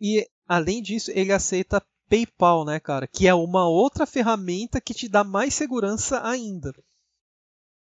E 0.00 0.26
além 0.46 0.82
disso, 0.82 1.10
ele 1.14 1.32
aceita 1.32 1.84
PayPal, 2.08 2.64
né, 2.64 2.78
cara? 2.78 3.06
Que 3.06 3.26
é 3.26 3.34
uma 3.34 3.68
outra 3.68 4.06
ferramenta 4.06 4.80
que 4.80 4.94
te 4.94 5.08
dá 5.08 5.24
mais 5.24 5.54
segurança 5.54 6.26
ainda. 6.26 6.72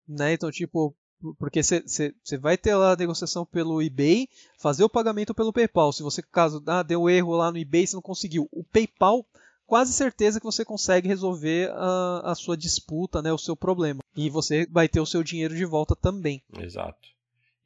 Né? 0.08 0.32
Então, 0.32 0.50
tipo, 0.50 0.94
porque 1.38 1.62
você 1.62 2.14
vai 2.40 2.56
ter 2.56 2.74
lá 2.74 2.92
a 2.92 2.96
negociação 2.96 3.44
pelo 3.44 3.82
eBay, 3.82 4.28
fazer 4.58 4.84
o 4.84 4.88
pagamento 4.88 5.34
pelo 5.34 5.52
PayPal. 5.52 5.92
Se 5.92 6.02
você, 6.02 6.22
caso 6.22 6.62
ah, 6.66 6.82
deu 6.82 7.08
erro 7.08 7.36
lá 7.36 7.50
no 7.50 7.58
eBay, 7.58 7.86
você 7.86 7.96
não 7.96 8.02
conseguiu. 8.02 8.48
O 8.52 8.62
PayPal, 8.64 9.26
quase 9.66 9.92
certeza 9.92 10.38
que 10.38 10.46
você 10.46 10.64
consegue 10.64 11.08
resolver 11.08 11.70
a, 11.72 12.32
a 12.32 12.34
sua 12.34 12.56
disputa, 12.56 13.20
né, 13.20 13.32
o 13.32 13.38
seu 13.38 13.56
problema. 13.56 14.00
E 14.14 14.30
você 14.30 14.66
vai 14.70 14.88
ter 14.88 15.00
o 15.00 15.06
seu 15.06 15.22
dinheiro 15.22 15.54
de 15.54 15.64
volta 15.64 15.96
também. 15.96 16.42
Exato. 16.58 17.15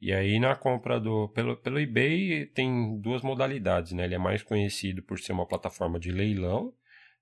E 0.01 0.11
aí 0.11 0.39
na 0.39 0.55
compra 0.55 0.99
do 0.99 1.29
pelo, 1.29 1.55
pelo 1.55 1.79
eBay 1.79 2.47
tem 2.47 2.99
duas 2.99 3.21
modalidades, 3.21 3.91
né? 3.91 4.05
Ele 4.05 4.15
é 4.15 4.17
mais 4.17 4.41
conhecido 4.41 5.03
por 5.03 5.19
ser 5.19 5.31
uma 5.31 5.45
plataforma 5.45 5.99
de 5.99 6.11
leilão, 6.11 6.73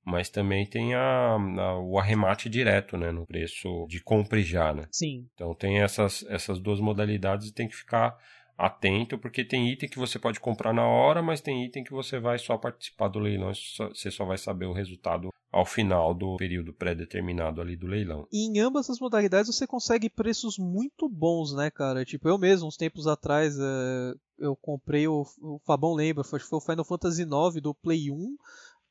mas 0.06 0.30
também 0.30 0.66
tem 0.66 0.96
a, 0.96 1.36
a, 1.36 1.80
o 1.80 2.00
arremate 2.00 2.50
direto, 2.50 2.98
né, 2.98 3.12
no 3.12 3.26
preço 3.28 3.86
de 3.88 4.02
compra 4.02 4.40
e 4.40 4.44
já, 4.44 4.74
né? 4.74 4.88
Sim. 4.92 5.28
Então 5.34 5.54
tem 5.54 5.82
essas, 5.82 6.26
essas 6.30 6.58
duas 6.60 6.80
modalidades 6.80 7.50
e 7.50 7.54
tem 7.54 7.68
que 7.68 7.76
ficar 7.76 8.18
atento, 8.60 9.18
porque 9.18 9.46
tem 9.46 9.70
item 9.70 9.88
que 9.88 9.98
você 9.98 10.20
pode 10.20 10.38
comprar 10.38 10.74
na 10.74 10.86
hora, 10.86 11.22
mas 11.22 11.40
tem 11.40 11.64
item 11.64 11.82
que 11.82 11.94
você 11.94 12.20
vai 12.20 12.38
só 12.38 12.58
participar 12.58 13.08
do 13.08 13.18
leilão, 13.18 13.54
você 13.54 14.12
só 14.12 14.26
vai 14.26 14.38
saber 14.38 14.66
o 14.66 14.74
resultado 14.74 15.34
ao 15.50 15.66
final 15.66 16.14
do 16.14 16.36
período 16.36 16.74
pré-determinado 16.74 17.62
ali 17.62 17.78
do 17.78 17.88
leilão. 17.88 18.28
E 18.32 18.48
em 18.48 18.60
ambas 18.60 18.90
as 18.90 19.00
modalidades 19.00 19.56
você 19.56 19.66
consegue 19.66 20.10
preços 20.10 20.58
muito 20.58 21.08
bons, 21.08 21.56
né, 21.56 21.72
cara? 21.72 22.04
Tipo, 22.04 22.28
eu 22.28 22.38
mesmo, 22.38 22.68
uns 22.68 22.76
tempos 22.76 23.08
atrás, 23.08 23.58
é, 23.58 24.14
eu 24.38 24.56
comprei 24.58 25.08
o, 25.08 25.26
o 25.42 25.60
Fabão 25.66 25.94
lembra, 25.94 26.26
foi, 26.26 26.40
foi 26.40 26.58
o 26.58 26.62
Final 26.62 26.84
Fantasy 26.84 27.22
IX 27.24 27.62
do 27.62 27.74
Play 27.74 28.12
1, 28.12 28.36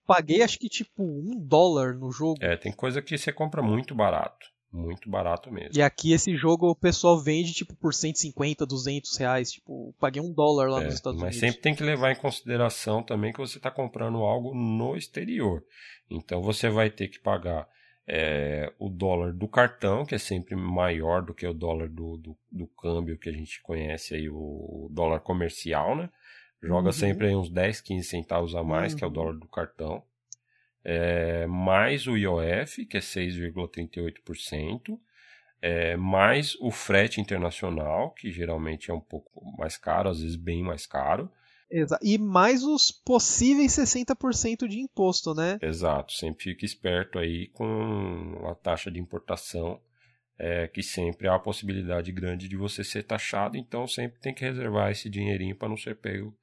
paguei 0.07 0.43
acho 0.43 0.59
que 0.59 0.71
tipo 0.71 1.03
um 1.03 1.39
dólar 1.39 1.95
no 1.95 2.11
jogo. 2.11 2.39
É, 2.41 2.57
tem 2.57 2.73
coisa 2.73 3.03
que 3.03 3.19
você 3.19 3.31
compra 3.31 3.63
muito 3.63 3.95
barato. 3.95 4.47
Muito 4.71 5.09
barato 5.09 5.51
mesmo. 5.51 5.71
E 5.75 5.83
aqui 5.83 6.13
esse 6.13 6.37
jogo 6.37 6.69
o 6.69 6.77
pessoal 6.77 7.19
vende 7.19 7.55
tipo 7.55 7.75
por 7.75 7.95
150, 7.95 8.67
200 8.67 9.17
reais. 9.17 9.53
Tipo, 9.53 9.95
paguei 9.99 10.21
um 10.21 10.33
dólar 10.33 10.69
lá 10.69 10.83
é, 10.83 10.85
nos 10.85 10.95
Estados 10.95 11.21
mas 11.21 11.35
Unidos. 11.35 11.43
Mas 11.43 11.51
sempre 11.53 11.63
tem 11.63 11.75
que 11.75 11.83
levar 11.83 12.13
em 12.13 12.17
consideração 12.17 13.03
também 13.03 13.33
que 13.33 13.39
você 13.39 13.57
está 13.57 13.71
comprando 13.71 14.19
algo 14.19 14.55
no 14.55 14.95
exterior. 14.95 15.65
Então 16.11 16.43
você 16.43 16.69
vai 16.69 16.91
ter 16.91 17.09
que 17.09 17.19
pagar 17.19 17.67
é, 18.07 18.73
o 18.79 18.89
dólar 18.89 19.33
do 19.33 19.49
cartão, 19.49 20.05
que 20.05 20.15
é 20.15 20.19
sempre 20.19 20.55
maior 20.55 21.23
do 21.23 21.35
que 21.35 21.47
o 21.47 21.55
dólar 21.55 21.89
do, 21.89 22.17
do, 22.17 22.37
do 22.51 22.67
câmbio 22.67 23.19
que 23.19 23.29
a 23.29 23.33
gente 23.33 23.63
conhece 23.63 24.15
aí, 24.15 24.29
o 24.29 24.89
dólar 24.91 25.21
comercial, 25.21 25.95
né? 25.95 26.11
Joga 26.63 26.89
uhum. 26.89 26.93
sempre 26.93 27.29
aí 27.29 27.37
uns 27.37 27.51
10, 27.51 27.81
15 27.83 28.09
centavos 28.09 28.55
a 28.55 28.63
mais, 28.63 28.93
uhum. 28.93 28.99
que 28.99 29.05
é 29.05 29.07
o 29.07 29.11
dólar 29.11 29.35
do 29.35 29.47
cartão. 29.47 30.03
É, 30.91 31.47
mais 31.47 32.07
o 32.07 32.17
IOF, 32.17 32.87
que 32.87 32.97
é 32.97 33.01
6,38%. 33.01 34.99
É, 35.61 35.95
mais 35.99 36.55
o 36.61 36.71
frete 36.71 37.21
internacional, 37.21 38.13
que 38.13 38.31
geralmente 38.31 38.91
é 38.91 38.95
um 38.95 39.01
pouco 39.01 39.45
mais 39.59 39.77
caro, 39.77 40.09
às 40.09 40.23
vezes 40.23 40.37
bem 40.37 40.63
mais 40.63 40.87
caro. 40.87 41.31
Exato. 41.71 42.03
E 42.03 42.17
mais 42.17 42.65
os 42.65 42.91
possíveis 42.91 43.73
60% 43.73 44.67
de 44.67 44.81
imposto, 44.81 45.35
né? 45.35 45.59
Exato. 45.61 46.15
Sempre 46.15 46.45
fique 46.45 46.65
esperto 46.65 47.19
aí 47.19 47.49
com 47.49 48.47
a 48.51 48.55
taxa 48.55 48.91
de 48.91 48.99
importação, 48.99 49.79
é, 50.39 50.69
que 50.69 50.83
sempre 50.83 51.29
há 51.29 51.35
a 51.35 51.39
possibilidade 51.39 52.11
grande 52.13 52.49
de 52.49 52.57
você 52.57 52.83
ser 52.83 53.03
taxado, 53.03 53.59
então 53.59 53.87
sempre 53.87 54.19
tem 54.21 54.33
que 54.33 54.43
reservar 54.43 54.91
esse 54.91 55.11
dinheirinho 55.11 55.55
para 55.55 55.69
não 55.69 55.77
ser 55.77 55.97
pego 55.97 56.35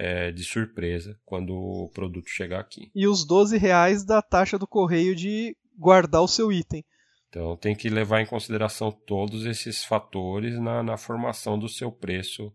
é, 0.00 0.30
de 0.30 0.44
surpresa 0.44 1.18
quando 1.26 1.52
o 1.52 1.90
produto 1.92 2.28
chegar 2.28 2.60
aqui. 2.60 2.88
E 2.94 3.08
os 3.08 3.26
12 3.26 3.58
reais 3.58 4.04
da 4.04 4.22
taxa 4.22 4.56
do 4.56 4.66
correio 4.66 5.14
de 5.14 5.56
guardar 5.76 6.22
o 6.22 6.28
seu 6.28 6.52
item. 6.52 6.84
Então 7.28 7.56
tem 7.56 7.74
que 7.74 7.90
levar 7.90 8.20
em 8.20 8.26
consideração 8.26 8.92
todos 8.92 9.44
esses 9.44 9.84
fatores 9.84 10.56
na, 10.60 10.84
na 10.84 10.96
formação 10.96 11.58
do 11.58 11.68
seu 11.68 11.90
preço 11.90 12.52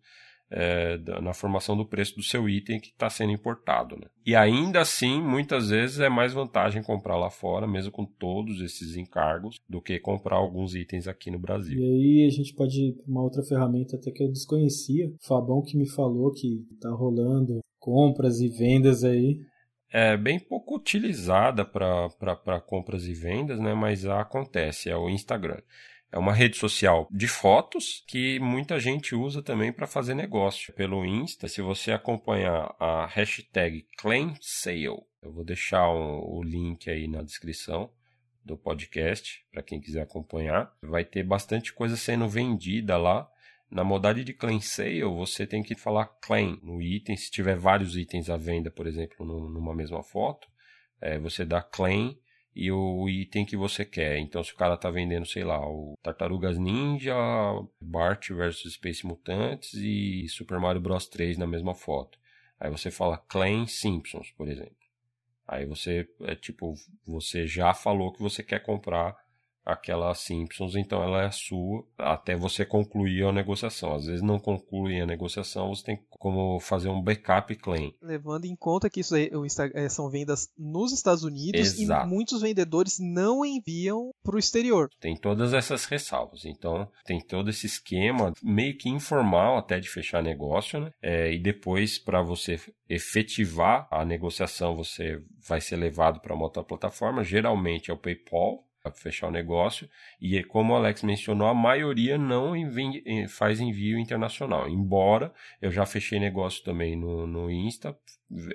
é, 0.56 1.00
na 1.20 1.34
formação 1.34 1.76
do 1.76 1.86
preço 1.86 2.16
do 2.16 2.22
seu 2.22 2.48
item 2.48 2.80
que 2.80 2.90
está 2.90 3.10
sendo 3.10 3.32
importado. 3.32 3.96
Né? 3.96 4.08
E 4.24 4.36
ainda 4.36 4.82
assim, 4.82 5.20
muitas 5.20 5.70
vezes 5.70 6.00
é 6.00 6.10
mais 6.10 6.32
vantagem 6.32 6.84
comprar 6.84 7.18
lá 7.18 7.32
fora, 7.32 7.68
mesmo 7.68 7.92
com 7.92 8.06
todos 8.06 8.62
esses 8.62 8.96
encargos, 8.96 9.60
do 9.68 9.82
que 9.82 10.00
comprar 10.00 10.36
alguns 10.36 10.76
itens 10.76 11.08
aqui 11.08 11.32
no 11.32 11.40
Brasil. 11.40 11.80
E 11.80 11.84
aí 11.84 12.28
a 12.28 12.30
gente 12.30 12.54
pode 12.54 12.80
ir 12.80 12.94
para 12.94 13.10
uma 13.10 13.24
outra 13.24 13.42
ferramenta 13.42 13.96
até 13.96 14.12
que 14.12 14.24
eu 14.24 14.32
desconhecia. 14.32 15.08
O 15.08 15.28
Fabão 15.28 15.64
que 15.64 15.76
me 15.76 15.90
falou 15.90 16.32
que 16.32 16.64
está 16.72 16.92
rolando 16.92 17.60
compras 17.80 18.40
e 18.40 18.48
vendas 18.48 19.04
aí 19.04 19.40
é 19.92 20.18
bem 20.18 20.40
pouco 20.40 20.76
utilizada 20.76 21.64
para 21.64 22.62
compras 22.66 23.08
e 23.08 23.14
vendas, 23.14 23.60
né? 23.60 23.74
mas 23.74 24.06
acontece, 24.06 24.90
é 24.90 24.96
o 24.96 25.10
Instagram. 25.10 25.62
É 26.14 26.18
uma 26.20 26.32
rede 26.32 26.58
social 26.58 27.08
de 27.10 27.28
fotos 27.28 28.04
que 28.06 28.40
muita 28.40 28.80
gente 28.80 29.16
usa 29.16 29.42
também 29.42 29.74
para 29.74 29.88
fazer 29.88 30.14
negócio. 30.14 30.72
Pelo 30.74 31.04
Insta, 31.04 31.48
se 31.48 31.60
você 31.60 31.92
acompanhar 31.92 32.76
a 32.80 33.08
hashtag 33.08 33.88
ClaimSale, 33.98 34.84
eu 34.86 35.32
vou 35.34 35.44
deixar 35.44 35.90
um, 35.90 36.20
o 36.20 36.44
link 36.44 36.88
aí 36.88 37.08
na 37.08 37.24
descrição 37.24 37.90
do 38.46 38.56
podcast 38.56 39.44
para 39.52 39.64
quem 39.64 39.82
quiser 39.82 40.04
acompanhar. 40.04 40.72
Vai 40.84 41.04
ter 41.04 41.24
bastante 41.24 41.74
coisa 41.74 41.98
sendo 41.98 42.30
vendida 42.30 42.96
lá. 42.96 43.28
Na 43.68 43.84
modalidade 43.84 44.24
de 44.24 44.34
claim 44.34 44.62
sale, 44.62 45.04
você 45.06 45.48
tem 45.48 45.64
que 45.64 45.74
falar 45.74 46.06
claim 46.22 46.60
no 46.62 46.80
item. 46.80 47.18
Se 47.18 47.32
tiver 47.32 47.56
vários 47.56 47.98
itens 47.98 48.30
à 48.30 48.38
venda, 48.38 48.70
por 48.70 48.86
exemplo, 48.86 49.26
numa 49.26 49.74
mesma 49.74 50.04
foto, 50.04 50.48
é, 51.02 51.18
você 51.18 51.44
dá 51.44 51.60
claim 51.60 52.20
e 52.56 52.72
o 52.72 53.10
item 53.10 53.46
que 53.46 53.58
você 53.58 53.84
quer. 53.84 54.18
Então, 54.20 54.44
se 54.44 54.54
o 54.54 54.56
cara 54.56 54.78
tá 54.78 54.90
vendendo, 54.90 55.26
sei 55.26 55.44
lá, 55.44 55.60
o 55.60 55.98
Tartarugas 56.04 56.58
Ninja, 56.58 57.16
Bart 57.82 58.30
vs 58.30 58.74
Space 58.74 59.06
Mutantes 59.06 59.74
e 59.74 60.28
Super 60.28 60.60
Mario 60.60 60.82
Bros 60.82 61.08
3 61.08 61.38
na 61.38 61.48
mesma 61.48 61.74
foto. 61.74 62.18
Aí 62.60 62.70
você 62.70 62.92
fala 62.92 63.18
Clan 63.18 63.66
Simpsons, 63.68 64.32
por 64.32 64.48
exemplo. 64.48 64.76
Aí 65.48 65.66
você, 65.66 66.08
é 66.22 66.36
tipo, 66.36 66.74
você 67.06 67.46
já 67.46 67.74
falou 67.74 68.14
que 68.14 68.22
você 68.22 68.42
quer 68.42 68.60
comprar 68.60 69.23
aquela 69.66 70.14
Simpsons, 70.14 70.76
então 70.76 71.02
ela 71.02 71.24
é 71.24 71.32
sua 71.32 71.86
até 71.98 72.36
você 72.36 72.66
concluir 72.66 73.26
a 73.26 73.32
negociação. 73.32 73.96
Às 73.96 74.06
vezes 74.06 74.22
não 74.22 74.40
conclui 74.40 75.00
a 75.00 75.06
negociação, 75.06 75.74
você 75.74 75.84
tem 75.84 76.00
como 76.10 76.60
fazer 76.60 76.90
um 76.90 77.02
backup 77.02 77.56
claim. 77.56 77.94
Levando 78.02 78.46
em 78.46 78.56
conta 78.56 78.90
que 78.90 79.00
isso 79.00 79.16
aí, 79.16 79.30
é, 79.74 79.90
são 79.90 80.10
vendas 80.10 80.50
nos 80.58 80.92
Estados 80.92 81.24
Unidos 81.24 81.80
Exato. 81.80 82.08
e 82.08 82.10
muitos 82.10 82.42
vendedores 82.42 82.98
não 83.00 83.46
enviam 83.46 84.12
para 84.24 84.36
o 84.36 84.40
exterior. 84.40 84.90
Tem 85.00 85.16
todas 85.16 85.54
essas 85.54 85.86
ressalvas. 85.86 86.46
Então 86.46 86.88
tem 87.06 87.20
todo 87.20 87.50
esse 87.50 87.66
esquema 87.66 88.34
meio 88.42 88.78
que 88.78 88.90
informal 88.90 89.58
até 89.58 89.80
de 89.80 89.90
fechar 89.90 90.22
negócio, 90.22 90.80
né? 90.80 90.92
É, 91.02 91.34
e 91.34 91.40
depois 91.40 91.98
para 91.98 92.22
você 92.22 92.60
efetivar 92.90 93.88
a 93.90 94.06
negociação, 94.06 94.76
você 94.76 95.22
vai 95.48 95.62
ser 95.62 95.76
levado 95.76 96.20
para 96.20 96.34
uma 96.34 96.46
outra 96.46 96.64
plataforma. 96.64 97.24
Geralmente 97.24 97.90
é 97.90 97.94
o 97.94 97.98
PayPal 97.98 98.64
fechar 98.92 99.28
o 99.28 99.32
negócio. 99.32 99.90
E 100.20 100.44
como 100.44 100.74
o 100.74 100.76
Alex 100.76 101.04
mencionou, 101.04 101.48
a 101.48 101.54
maioria 101.54 102.18
não 102.18 102.54
eh, 102.56 103.28
faz 103.28 103.60
envio 103.60 103.98
internacional. 103.98 104.68
Embora 104.68 105.34
eu 105.62 105.72
já 105.72 105.86
fechei 105.86 106.20
negócio 106.20 106.64
também 106.64 106.96
no, 106.96 107.26
no 107.26 107.50
Insta, 107.50 107.98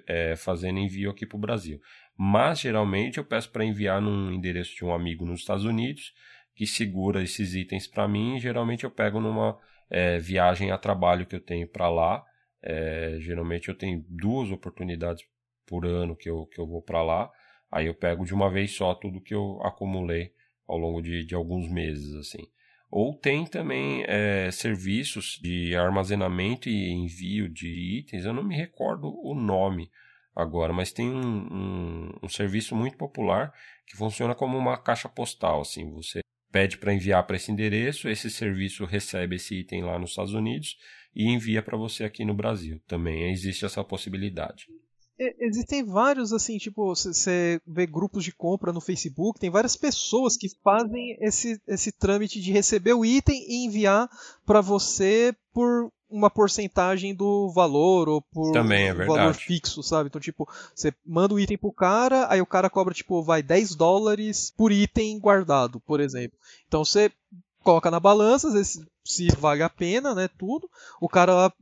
é, 0.07 0.37
fazendo 0.37 0.79
envio 0.79 1.11
aqui 1.11 1.25
para 1.25 1.37
o 1.37 1.41
Brasil. 1.41 1.81
Mas 2.17 2.61
geralmente 2.61 3.19
eu 3.19 3.25
peço 3.25 3.51
para 3.51 3.65
enviar 3.65 4.03
num 4.03 4.33
endereço 4.33 4.75
de 4.75 4.85
um 4.85 4.93
amigo 4.93 5.25
nos 5.25 5.41
Estados 5.41 5.65
Unidos 5.65 6.13
que 6.55 6.67
segura 6.67 7.23
esses 7.23 7.55
itens 7.55 7.87
para 7.87 8.09
mim. 8.09 8.39
geralmente 8.41 8.83
eu 8.83 8.91
pego 8.91 9.21
numa 9.21 9.57
é, 9.89 10.19
viagem 10.19 10.73
a 10.73 10.77
trabalho 10.77 11.25
que 11.25 11.37
eu 11.37 11.41
tenho 11.41 11.69
para 11.69 11.89
lá. 11.89 12.25
É, 12.61 13.17
geralmente 13.21 13.69
eu 13.69 13.77
tenho 13.77 14.05
duas 14.09 14.51
oportunidades 14.51 15.25
por 15.65 15.87
ano 15.87 16.17
que 16.17 16.29
eu, 16.29 16.47
que 16.47 16.61
eu 16.61 16.67
vou 16.67 16.83
para 16.83 17.01
lá. 17.03 17.31
Aí 17.71 17.87
eu 17.87 17.95
pego 17.95 18.25
de 18.25 18.35
uma 18.35 18.51
vez 18.51 18.73
só 18.73 18.95
tudo 18.95 19.21
que 19.21 19.35
eu 19.35 19.61
acumulei 19.63 20.33
ao 20.67 20.79
longo 20.79 21.03
de, 21.03 21.25
de 21.25 21.35
alguns 21.35 21.71
meses, 21.71 22.15
assim. 22.15 22.47
Ou 22.91 23.15
tem 23.15 23.45
também 23.45 24.03
é, 24.07 24.51
serviços 24.51 25.39
de 25.43 25.77
armazenamento 25.77 26.69
e 26.69 26.91
envio 26.91 27.49
de 27.49 27.69
itens, 27.99 28.25
eu 28.25 28.33
não 28.33 28.43
me 28.43 28.57
recordo 28.57 29.09
o 29.23 29.35
nome 29.35 29.91
agora, 30.35 30.73
mas 30.73 30.93
tem 30.93 31.11
um, 31.11 31.21
um, 31.21 32.19
um 32.23 32.29
serviço 32.29 32.75
muito 32.75 32.97
popular 32.97 33.53
que 33.87 33.97
funciona 33.97 34.35
como 34.35 34.57
uma 34.57 34.79
caixa 34.79 35.09
postal, 35.09 35.61
assim, 35.61 35.91
você 35.91 36.21
pede 36.51 36.79
para 36.79 36.95
enviar 36.95 37.27
para 37.27 37.37
esse 37.37 37.53
endereço, 37.53 38.09
esse 38.09 38.31
serviço 38.31 38.87
recebe 38.87 39.37
esse 39.37 39.57
item 39.57 39.83
lá 39.83 39.99
nos 39.99 40.11
Estados 40.11 40.33
Unidos 40.33 40.79
e 41.15 41.29
envia 41.29 41.63
para 41.63 41.77
você 41.77 42.05
aqui 42.05 42.25
no 42.25 42.33
Brasil. 42.33 42.81
Também 42.87 43.31
existe 43.31 43.67
essa 43.67 43.85
possibilidade 43.85 44.67
existem 45.19 45.85
vários, 45.85 46.33
assim, 46.33 46.59
tipo, 46.59 46.95
você 46.95 47.61
vê 47.67 47.87
grupos 47.87 48.25
de 48.25 48.33
compra 48.33 48.73
no 48.73 48.81
Facebook, 48.81 49.41
tem 49.41 49.51
várias 49.51 49.77
pessoas 49.77 50.37
que 50.37 50.49
fazem 50.63 51.17
esse, 51.21 51.61
esse 51.67 51.91
trâmite 51.93 52.41
de 52.41 52.53
receber 52.53 52.95
o 52.95 53.05
item 53.05 53.45
e 53.49 53.65
enviar 53.65 54.09
para 54.47 54.61
você 54.61 55.35
por 55.53 55.91
uma 56.11 56.31
porcentagem 56.31 57.15
do 57.15 57.51
valor 57.51 58.09
ou 58.09 58.23
por 58.23 58.53
Também 58.53 58.89
é 58.89 58.95
um 58.95 59.07
valor 59.07 59.35
fixo, 59.35 59.83
sabe? 59.83 60.09
Então, 60.09 60.21
tipo, 60.21 60.49
você 60.75 60.93
manda 61.05 61.35
o 61.35 61.41
item 61.41 61.59
pro 61.59 61.73
cara, 61.73 62.27
aí 62.31 62.41
o 62.41 62.47
cara 62.47 62.71
cobra, 62.71 62.95
tipo, 62.95 63.23
vai 63.23 63.43
10 63.43 63.75
dólares 63.75 64.53
por 64.57 64.73
item 64.73 65.19
guardado, 65.19 65.81
por 65.81 66.01
exemplo. 66.01 66.39
Então 66.67 66.85
você 66.85 67.13
coloca 67.63 67.91
na 67.91 68.01
balança, 68.01 68.49
às 68.49 68.55
vezes 68.55 68.81
se 69.05 69.29
vale 69.39 69.63
a 69.63 69.71
pena, 69.71 70.15
né, 70.15 70.29
tudo. 70.39 70.69
O 71.01 71.09
cara 71.09 71.33
lá, 71.35 71.53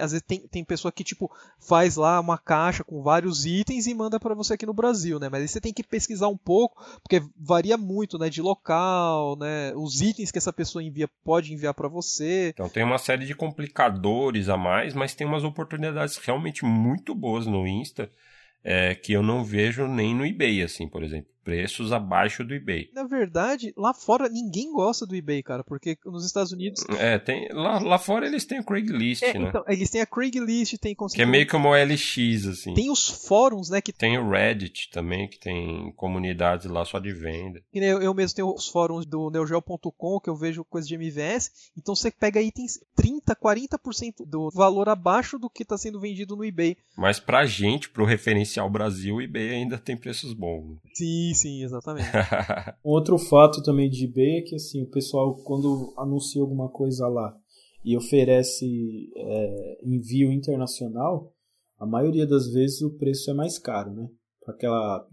às 0.00 0.12
vezes 0.12 0.26
tem, 0.26 0.40
tem 0.48 0.64
pessoa 0.64 0.90
que, 0.90 1.04
tipo, 1.04 1.30
faz 1.60 1.96
lá 1.96 2.18
uma 2.18 2.36
caixa 2.36 2.82
com 2.82 3.02
vários 3.02 3.46
itens 3.46 3.86
e 3.86 3.94
manda 3.94 4.18
para 4.18 4.34
você 4.34 4.54
aqui 4.54 4.66
no 4.66 4.74
Brasil, 4.74 5.20
né, 5.20 5.28
mas 5.30 5.42
aí 5.42 5.48
você 5.48 5.60
tem 5.60 5.72
que 5.72 5.82
pesquisar 5.82 6.28
um 6.28 6.36
pouco, 6.36 6.82
porque 7.02 7.22
varia 7.36 7.76
muito, 7.76 8.18
né, 8.18 8.28
de 8.28 8.42
local, 8.42 9.36
né, 9.36 9.72
os 9.76 10.00
itens 10.00 10.30
que 10.30 10.38
essa 10.38 10.52
pessoa 10.52 10.82
envia, 10.82 11.08
pode 11.24 11.52
enviar 11.52 11.74
para 11.74 11.88
você. 11.88 12.50
Então 12.52 12.68
tem 12.68 12.82
uma 12.82 12.98
série 12.98 13.26
de 13.26 13.34
complicadores 13.34 14.48
a 14.48 14.56
mais, 14.56 14.92
mas 14.94 15.14
tem 15.14 15.26
umas 15.26 15.44
oportunidades 15.44 16.16
realmente 16.16 16.64
muito 16.64 17.14
boas 17.14 17.46
no 17.46 17.66
Insta, 17.66 18.10
é, 18.64 18.94
que 18.94 19.12
eu 19.12 19.22
não 19.22 19.44
vejo 19.44 19.86
nem 19.86 20.14
no 20.14 20.26
eBay, 20.26 20.62
assim, 20.62 20.88
por 20.88 21.02
exemplo 21.02 21.32
preços 21.44 21.92
abaixo 21.92 22.44
do 22.44 22.54
eBay. 22.54 22.90
Na 22.94 23.04
verdade, 23.04 23.72
lá 23.76 23.92
fora 23.92 24.28
ninguém 24.28 24.72
gosta 24.72 25.06
do 25.06 25.14
eBay, 25.14 25.42
cara, 25.42 25.64
porque 25.64 25.98
nos 26.04 26.24
Estados 26.24 26.52
Unidos. 26.52 26.84
É, 26.98 27.18
tem 27.18 27.48
lá, 27.52 27.78
lá 27.78 27.98
fora 27.98 28.26
eles 28.26 28.44
têm 28.44 28.60
o 28.60 28.64
Craigslist, 28.64 29.22
é, 29.22 29.38
né? 29.38 29.48
Então, 29.48 29.64
eles 29.66 29.90
têm 29.90 30.00
a 30.00 30.06
Craigslist, 30.06 30.78
tem 30.78 30.94
Que 30.94 31.22
é 31.22 31.26
meio 31.26 31.46
como 31.46 31.68
o 31.68 31.74
LX, 31.74 32.46
assim. 32.46 32.74
Tem 32.74 32.90
os 32.90 33.08
fóruns, 33.08 33.70
né? 33.70 33.80
Que... 33.80 33.92
Tem 33.92 34.18
o 34.18 34.28
Reddit 34.28 34.90
também, 34.90 35.28
que 35.28 35.38
tem 35.38 35.92
comunidades 35.96 36.66
lá 36.66 36.84
só 36.84 36.98
de 36.98 37.12
venda. 37.12 37.62
Eu, 37.72 38.00
eu 38.00 38.14
mesmo 38.14 38.36
tenho 38.36 38.54
os 38.54 38.68
fóruns 38.68 39.04
do 39.06 39.30
neogel.com, 39.30 40.20
que 40.20 40.30
eu 40.30 40.36
vejo 40.36 40.64
coisa 40.64 40.86
de 40.86 40.94
MVS. 40.94 41.70
Então 41.76 41.94
você 41.94 42.10
pega 42.10 42.40
itens 42.40 42.80
30, 42.94 43.34
40% 43.36 44.26
do 44.26 44.50
valor 44.50 44.88
abaixo 44.88 45.38
do 45.38 45.50
que 45.50 45.62
está 45.62 45.76
sendo 45.76 46.00
vendido 46.00 46.36
no 46.36 46.44
eBay. 46.44 46.76
Mas 46.96 47.18
pra 47.18 47.44
gente, 47.44 47.90
pro 47.90 48.04
referencial 48.04 48.68
Brasil, 48.70 49.16
o 49.16 49.22
eBay 49.22 49.50
ainda 49.50 49.78
tem 49.78 49.96
preços 49.96 50.32
bons. 50.32 50.78
Sim, 50.94 51.31
Sim, 51.34 51.62
exatamente. 51.62 52.08
Outro 52.82 53.18
fato 53.18 53.62
também 53.62 53.88
de 53.88 54.04
eBay 54.04 54.38
é 54.38 54.42
que 54.42 54.54
assim, 54.54 54.82
o 54.82 54.90
pessoal 54.90 55.36
quando 55.36 55.92
anuncia 55.96 56.40
alguma 56.42 56.68
coisa 56.68 57.06
lá 57.08 57.34
e 57.84 57.96
oferece 57.96 59.10
é, 59.16 59.78
envio 59.84 60.32
internacional, 60.32 61.32
a 61.78 61.86
maioria 61.86 62.26
das 62.26 62.52
vezes 62.52 62.80
o 62.82 62.96
preço 62.96 63.30
é 63.30 63.34
mais 63.34 63.58
caro, 63.58 63.92
né? 63.92 64.08
Aquela 64.46 65.06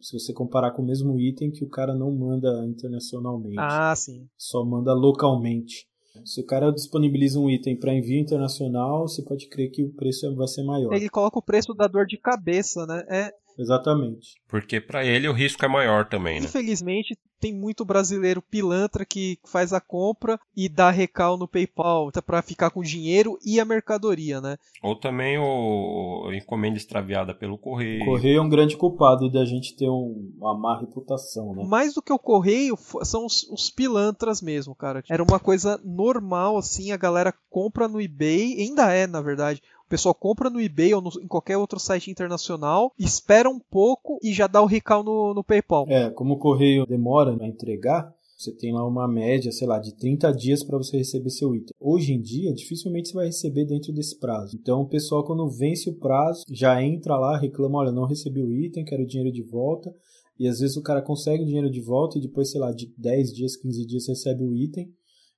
se 0.00 0.18
você 0.18 0.32
comparar 0.32 0.72
com 0.72 0.82
o 0.82 0.86
mesmo 0.86 1.18
item 1.20 1.50
que 1.50 1.62
o 1.62 1.68
cara 1.68 1.94
não 1.94 2.10
manda 2.10 2.66
internacionalmente. 2.66 3.58
Ah, 3.58 3.94
sim. 3.94 4.26
Só 4.36 4.64
manda 4.64 4.94
localmente. 4.94 5.86
Se 6.24 6.40
o 6.40 6.46
cara 6.46 6.72
disponibiliza 6.72 7.38
um 7.38 7.48
item 7.48 7.78
para 7.78 7.94
envio 7.94 8.18
internacional, 8.18 9.06
você 9.06 9.22
pode 9.22 9.48
crer 9.48 9.70
que 9.70 9.84
o 9.84 9.92
preço 9.92 10.34
vai 10.34 10.48
ser 10.48 10.64
maior. 10.64 10.92
Ele 10.92 11.08
coloca 11.08 11.38
o 11.38 11.42
preço 11.42 11.72
da 11.72 11.86
dor 11.86 12.06
de 12.06 12.16
cabeça, 12.16 12.84
né? 12.86 13.04
É, 13.08 13.32
Exatamente. 13.60 14.36
Porque 14.48 14.80
para 14.80 15.04
ele 15.04 15.28
o 15.28 15.32
risco 15.32 15.64
é 15.64 15.68
maior 15.68 16.08
também, 16.08 16.40
né? 16.40 16.46
Infelizmente, 16.46 17.16
tem 17.38 17.54
muito 17.54 17.84
brasileiro 17.84 18.42
pilantra 18.42 19.04
que 19.04 19.38
faz 19.44 19.72
a 19.72 19.80
compra 19.80 20.38
e 20.56 20.68
dá 20.68 20.90
recal 20.90 21.36
no 21.36 21.48
PayPal 21.48 22.12
tá, 22.12 22.20
para 22.20 22.42
ficar 22.42 22.70
com 22.70 22.80
o 22.80 22.84
dinheiro 22.84 23.38
e 23.44 23.60
a 23.60 23.64
mercadoria, 23.64 24.40
né? 24.40 24.56
Ou 24.82 24.94
também 24.94 25.38
o, 25.38 26.30
encomenda 26.32 26.76
extraviada 26.76 27.34
pelo 27.34 27.58
correio. 27.58 28.02
O 28.02 28.06
correio 28.06 28.38
é 28.38 28.42
um 28.42 28.48
grande 28.48 28.76
culpado 28.76 29.30
da 29.30 29.44
gente 29.44 29.76
ter 29.76 29.88
um, 29.88 30.32
uma 30.38 30.56
má 30.56 30.78
reputação, 30.78 31.54
né? 31.54 31.64
Mais 31.66 31.94
do 31.94 32.02
que 32.02 32.12
o 32.12 32.18
correio, 32.18 32.78
são 33.02 33.26
os, 33.26 33.42
os, 33.50 33.70
pilantras 33.70 34.42
mesmo, 34.42 34.74
cara. 34.74 35.02
Era 35.08 35.22
uma 35.22 35.38
coisa 35.38 35.80
normal, 35.84 36.58
assim, 36.58 36.92
a 36.92 36.96
galera 36.96 37.34
compra 37.48 37.88
no 37.88 38.00
eBay, 38.00 38.60
ainda 38.60 38.92
é, 38.92 39.06
na 39.06 39.20
verdade, 39.20 39.62
pessoal 39.90 40.14
compra 40.14 40.48
no 40.48 40.60
eBay 40.60 40.94
ou 40.94 41.02
no, 41.02 41.10
em 41.20 41.26
qualquer 41.26 41.56
outro 41.56 41.80
site 41.80 42.10
internacional, 42.10 42.92
espera 42.98 43.50
um 43.50 43.58
pouco 43.58 44.18
e 44.22 44.32
já 44.32 44.46
dá 44.46 44.62
o 44.62 44.66
recall 44.66 45.02
no, 45.02 45.34
no 45.34 45.44
PayPal. 45.44 45.84
É, 45.88 46.08
como 46.10 46.34
o 46.34 46.38
correio 46.38 46.86
demora 46.86 47.36
a 47.38 47.46
entregar, 47.46 48.14
você 48.38 48.52
tem 48.52 48.72
lá 48.72 48.86
uma 48.86 49.06
média, 49.06 49.52
sei 49.52 49.66
lá, 49.66 49.78
de 49.78 49.94
30 49.96 50.32
dias 50.32 50.64
para 50.64 50.78
você 50.78 50.96
receber 50.96 51.28
seu 51.28 51.54
item. 51.54 51.74
Hoje 51.78 52.14
em 52.14 52.20
dia, 52.20 52.54
dificilmente 52.54 53.08
você 53.08 53.14
vai 53.14 53.26
receber 53.26 53.66
dentro 53.66 53.92
desse 53.92 54.18
prazo. 54.18 54.56
Então, 54.56 54.80
o 54.80 54.88
pessoal, 54.88 55.24
quando 55.24 55.50
vence 55.50 55.90
o 55.90 55.98
prazo, 55.98 56.46
já 56.50 56.82
entra 56.82 57.18
lá, 57.18 57.36
reclama: 57.36 57.80
olha, 57.80 57.92
não 57.92 58.06
recebi 58.06 58.40
o 58.40 58.50
item, 58.50 58.84
quero 58.84 59.02
o 59.02 59.06
dinheiro 59.06 59.30
de 59.30 59.42
volta. 59.42 59.94
E 60.38 60.48
às 60.48 60.60
vezes 60.60 60.74
o 60.78 60.82
cara 60.82 61.02
consegue 61.02 61.42
o 61.42 61.46
dinheiro 61.46 61.70
de 61.70 61.82
volta 61.82 62.16
e 62.16 62.20
depois, 62.22 62.50
sei 62.50 62.58
lá, 62.58 62.72
de 62.72 62.90
10 62.96 63.34
dias, 63.34 63.56
15 63.56 63.84
dias 63.84 64.08
recebe 64.08 64.42
o 64.42 64.56
item. 64.56 64.90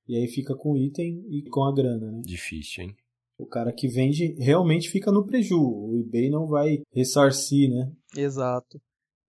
E 0.06 0.16
aí 0.16 0.28
fica 0.28 0.54
com 0.54 0.72
o 0.72 0.76
item 0.76 1.24
e 1.28 1.42
com 1.42 1.64
a 1.64 1.74
grana, 1.74 2.12
né? 2.12 2.22
Difícil, 2.24 2.84
hein? 2.84 2.96
O 3.42 3.46
cara 3.46 3.72
que 3.72 3.88
vende 3.88 4.36
realmente 4.38 4.88
fica 4.88 5.10
no 5.10 5.26
preju. 5.26 5.60
O 5.60 5.98
eBay 5.98 6.30
não 6.30 6.46
vai 6.46 6.80
ressarcir, 6.94 7.68
né? 7.68 7.90
Exato. 8.16 8.80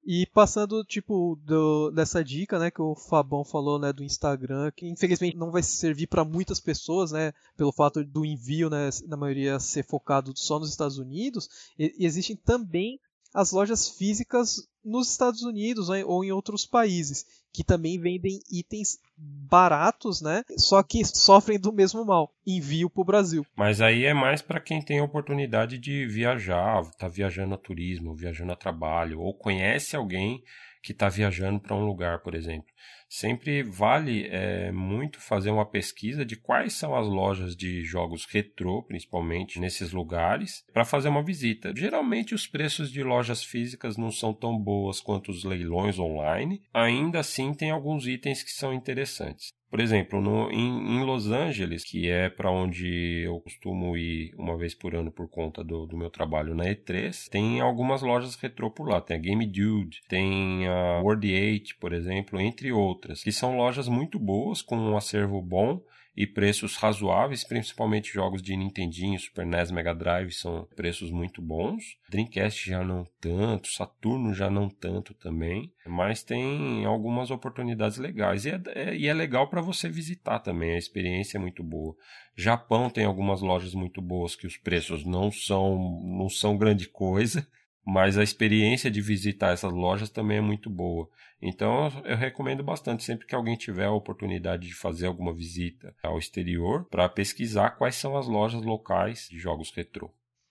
E 0.06 0.28
passando, 0.34 0.84
tipo, 0.84 1.40
do, 1.44 1.90
dessa 1.90 2.24
dica, 2.24 2.60
né, 2.60 2.70
que 2.70 2.82
o 2.82 2.94
Fabão 2.94 3.44
falou, 3.44 3.80
né, 3.80 3.92
do 3.92 4.04
Instagram, 4.04 4.70
que 4.76 4.86
infelizmente 4.86 5.38
não 5.38 5.50
vai 5.50 5.64
servir 5.64 6.08
para 6.08 6.26
muitas 6.26 6.60
pessoas, 6.60 7.12
né, 7.12 7.32
pelo 7.56 7.72
fato 7.72 8.04
do 8.04 8.26
envio, 8.26 8.70
né, 8.70 8.90
na 9.08 9.16
maioria 9.16 9.60
ser 9.60 9.84
focado 9.86 10.34
só 10.36 10.60
nos 10.60 10.70
Estados 10.70 10.98
Unidos, 10.98 11.48
e, 11.80 11.96
existem 12.06 12.36
também 12.36 13.00
as 13.34 13.52
lojas 13.52 13.90
físicas 13.90 14.68
nos 14.84 15.10
Estados 15.10 15.44
Unidos 15.44 15.90
né, 15.90 16.04
ou 16.06 16.24
em 16.24 16.32
outros 16.32 16.66
países, 16.66 17.26
que 17.54 17.64
também 17.64 18.00
vendem 18.00 18.40
itens 18.52 19.00
baratos, 19.16 20.22
né? 20.22 20.44
Só 20.58 20.82
que 20.84 21.06
sofrem 21.06 21.60
do 21.60 21.72
mesmo 21.72 22.04
mal, 22.04 22.34
envio 22.46 22.90
para 22.90 23.02
o 23.02 23.06
Brasil. 23.06 23.46
Mas 23.56 23.80
aí 23.80 24.06
é 24.06 24.14
mais 24.14 24.42
para 24.42 24.60
quem 24.60 24.82
tem 24.82 25.00
a 25.00 25.04
oportunidade 25.04 25.78
de 25.78 26.06
viajar, 26.08 26.84
tá 26.98 27.08
viajando 27.08 27.54
a 27.54 27.58
turismo, 27.58 28.16
viajando 28.16 28.52
a 28.52 28.58
trabalho, 28.58 29.22
ou 29.22 29.34
conhece 29.34 29.96
alguém 29.96 30.44
que 30.82 30.92
está 30.92 31.08
viajando 31.08 31.60
para 31.60 31.76
um 31.76 31.86
lugar, 31.86 32.22
por 32.22 32.36
exemplo. 32.36 32.68
Sempre 33.16 33.62
vale 33.62 34.26
é, 34.26 34.72
muito 34.72 35.22
fazer 35.22 35.52
uma 35.52 35.68
pesquisa 35.68 36.26
de 36.26 36.36
quais 36.36 36.74
são 36.74 36.96
as 36.96 37.06
lojas 37.06 37.56
de 37.56 37.84
jogos 37.84 38.26
retrô, 38.26 38.82
principalmente 38.82 39.60
nesses 39.60 39.92
lugares, 39.92 40.66
para 40.74 40.84
fazer 40.84 41.10
uma 41.10 41.22
visita. 41.22 41.72
Geralmente 41.78 42.34
os 42.34 42.48
preços 42.48 42.92
de 42.92 43.04
lojas 43.04 43.44
físicas 43.44 43.98
não 43.98 44.10
são 44.10 44.34
tão 44.34 44.58
boas 44.58 45.00
quanto 45.00 45.30
os 45.30 45.44
leilões 45.44 46.00
online, 46.00 46.64
ainda 46.74 47.20
assim 47.20 47.54
tem 47.54 47.70
alguns 47.70 48.08
itens 48.08 48.42
que 48.42 48.50
são 48.52 48.74
interessantes. 48.74 49.54
Por 49.74 49.80
exemplo, 49.80 50.22
no, 50.22 50.52
em, 50.52 50.98
em, 50.98 51.04
Los 51.04 51.32
Angeles, 51.32 51.84
que 51.84 52.08
é 52.08 52.30
para 52.30 52.52
onde 52.52 53.24
eu 53.26 53.40
costumo 53.40 53.98
ir 53.98 54.32
uma 54.38 54.56
vez 54.56 54.76
por 54.76 54.94
ano 54.94 55.10
por 55.10 55.28
conta 55.28 55.64
do, 55.64 55.88
do, 55.88 55.98
meu 55.98 56.12
trabalho 56.12 56.54
na 56.54 56.66
E3, 56.66 57.28
tem 57.28 57.60
algumas 57.60 58.04
lojas 58.04 58.36
retrô 58.36 58.70
por 58.70 58.88
lá. 58.88 59.02
Tem 59.02 59.18
a 59.18 59.20
Game 59.20 59.44
Dude, 59.48 60.04
tem 60.08 60.68
a 60.68 61.02
World 61.02 61.28
8, 61.28 61.78
por 61.80 61.92
exemplo, 61.92 62.40
entre 62.40 62.72
outras, 62.72 63.24
que 63.24 63.32
são 63.32 63.58
lojas 63.58 63.88
muito 63.88 64.20
boas, 64.20 64.62
com 64.62 64.78
um 64.78 64.96
acervo 64.96 65.42
bom 65.42 65.82
e 66.16 66.28
preços 66.28 66.76
razoáveis, 66.76 67.44
principalmente 67.44 68.14
jogos 68.14 68.42
de 68.42 68.56
Nintendinho, 68.56 69.20
Super 69.20 69.46
NES, 69.46 69.72
Mega 69.72 69.96
Drive 69.96 70.32
são 70.32 70.68
preços 70.76 71.10
muito 71.10 71.42
bons. 71.42 71.98
Dreamcast 72.10 72.70
já 72.70 72.84
não 72.84 73.08
tanto, 73.20 73.68
Saturno 73.70 74.34
já 74.34 74.50
não 74.50 74.70
tanto 74.70 75.14
também, 75.16 75.72
mas 75.86 76.24
tem 76.24 76.86
algumas 76.86 77.32
oportunidades 77.32 77.98
legais 77.98 78.46
e 78.46 78.52
é, 78.52 78.62
é, 78.76 78.96
e 78.96 79.08
é 79.08 79.14
legal 79.14 79.50
para 79.50 79.62
você 79.62 79.90
visitar 79.90 80.40
também, 80.40 80.74
a 80.74 80.78
experiência 80.78 81.38
é 81.38 81.42
muito 81.42 81.64
boa. 81.64 81.96
Japão 82.36 82.90
tem 82.90 83.06
algumas 83.06 83.42
lojas 83.42 83.74
muito 83.74 84.02
boas 84.02 84.36
que 84.36 84.48
os 84.48 84.58
preços 84.58 85.04
não 85.06 85.32
são 85.32 86.02
não 86.04 86.30
são 86.30 86.58
grande 86.58 86.88
coisa 86.88 87.48
mas 87.86 88.18
a 88.18 88.24
experiência 88.24 88.90
de 88.90 89.02
visitar 89.02 89.52
essas 89.52 89.72
lojas 89.72 90.10
também 90.10 90.38
é 90.38 90.42
muito 90.42 90.70
boa. 90.70 91.10
Então 91.42 91.92
eu 92.06 92.16
recomendo 92.16 92.64
bastante 92.64 93.04
sempre 93.04 93.28
que 93.28 93.36
alguém 93.36 93.58
tiver 93.58 93.86
a 93.86 93.92
oportunidade 93.92 94.68
de 94.68 94.74
fazer 94.74 95.08
alguma 95.08 95.34
visita 95.34 95.94
ao 96.02 96.18
exterior 96.18 96.86
para 96.90 97.10
pesquisar 97.10 97.72
quais 97.72 97.96
são 97.96 98.18
as 98.18 98.28
lojas 98.28 98.64
locais 98.64 99.28
de 99.30 99.38
jogos 99.38 99.72
retrô. 99.72 100.10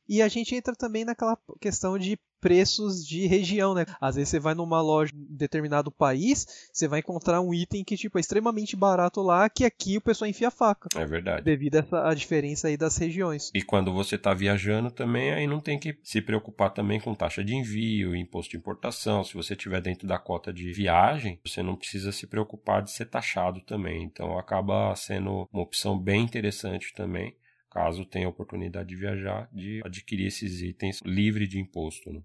E 0.08 0.20
a 0.20 0.28
gente 0.28 0.54
entra 0.54 0.74
também 0.74 1.04
naquela 1.04 1.38
questão 1.60 1.96
de 1.98 2.18
preços 2.42 3.06
de 3.06 3.24
região, 3.26 3.72
né? 3.72 3.86
Às 4.00 4.16
vezes 4.16 4.30
você 4.30 4.40
vai 4.40 4.52
numa 4.52 4.82
loja 4.82 5.12
em 5.14 5.36
determinado 5.36 5.92
país, 5.92 6.68
você 6.72 6.88
vai 6.88 6.98
encontrar 6.98 7.40
um 7.40 7.54
item 7.54 7.84
que 7.84 7.96
tipo 7.96 8.18
é 8.18 8.20
extremamente 8.20 8.74
barato 8.74 9.22
lá, 9.22 9.48
que 9.48 9.64
aqui 9.64 9.96
o 9.96 10.00
pessoal 10.00 10.28
enfia 10.28 10.48
a 10.48 10.50
faca. 10.50 10.88
É 10.96 11.06
verdade. 11.06 11.44
Devido 11.44 11.76
a 11.76 11.78
essa 11.78 12.08
a 12.08 12.14
diferença 12.14 12.66
aí 12.66 12.76
das 12.76 12.96
regiões. 12.96 13.52
E 13.54 13.62
quando 13.62 13.92
você 13.92 14.16
está 14.16 14.34
viajando 14.34 14.90
também, 14.90 15.32
aí 15.32 15.46
não 15.46 15.60
tem 15.60 15.78
que 15.78 15.96
se 16.02 16.20
preocupar 16.20 16.70
também 16.70 16.98
com 16.98 17.14
taxa 17.14 17.44
de 17.44 17.54
envio, 17.54 18.16
imposto 18.16 18.50
de 18.50 18.56
importação. 18.56 19.22
Se 19.22 19.34
você 19.34 19.54
estiver 19.54 19.80
dentro 19.80 20.08
da 20.08 20.18
cota 20.18 20.52
de 20.52 20.72
viagem, 20.72 21.38
você 21.44 21.62
não 21.62 21.76
precisa 21.76 22.10
se 22.10 22.26
preocupar 22.26 22.82
de 22.82 22.90
ser 22.90 23.06
taxado 23.06 23.60
também. 23.60 24.02
Então 24.02 24.36
acaba 24.36 24.94
sendo 24.96 25.48
uma 25.52 25.62
opção 25.62 25.96
bem 25.96 26.24
interessante 26.24 26.92
também 26.92 27.36
caso 27.72 28.04
tenha 28.04 28.26
a 28.26 28.30
oportunidade 28.30 28.90
de 28.90 28.96
viajar, 28.96 29.48
de 29.52 29.80
adquirir 29.82 30.26
esses 30.26 30.60
itens 30.60 31.00
livre 31.04 31.46
de 31.46 31.58
imposto. 31.58 32.12
Né? 32.12 32.20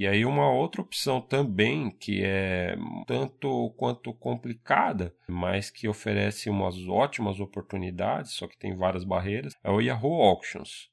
E 0.00 0.06
aí 0.06 0.24
uma 0.24 0.50
outra 0.50 0.80
opção 0.80 1.20
também 1.20 1.90
que 1.90 2.24
é 2.24 2.74
tanto 3.06 3.68
quanto 3.76 4.14
complicada, 4.14 5.14
mas 5.28 5.68
que 5.68 5.86
oferece 5.86 6.48
umas 6.48 6.88
ótimas 6.88 7.38
oportunidades, 7.38 8.30
só 8.30 8.46
que 8.48 8.56
tem 8.56 8.74
várias 8.74 9.04
barreiras, 9.04 9.52
é 9.62 9.70
o 9.70 9.78
Yahoo 9.78 10.22
Auctions. 10.22 10.88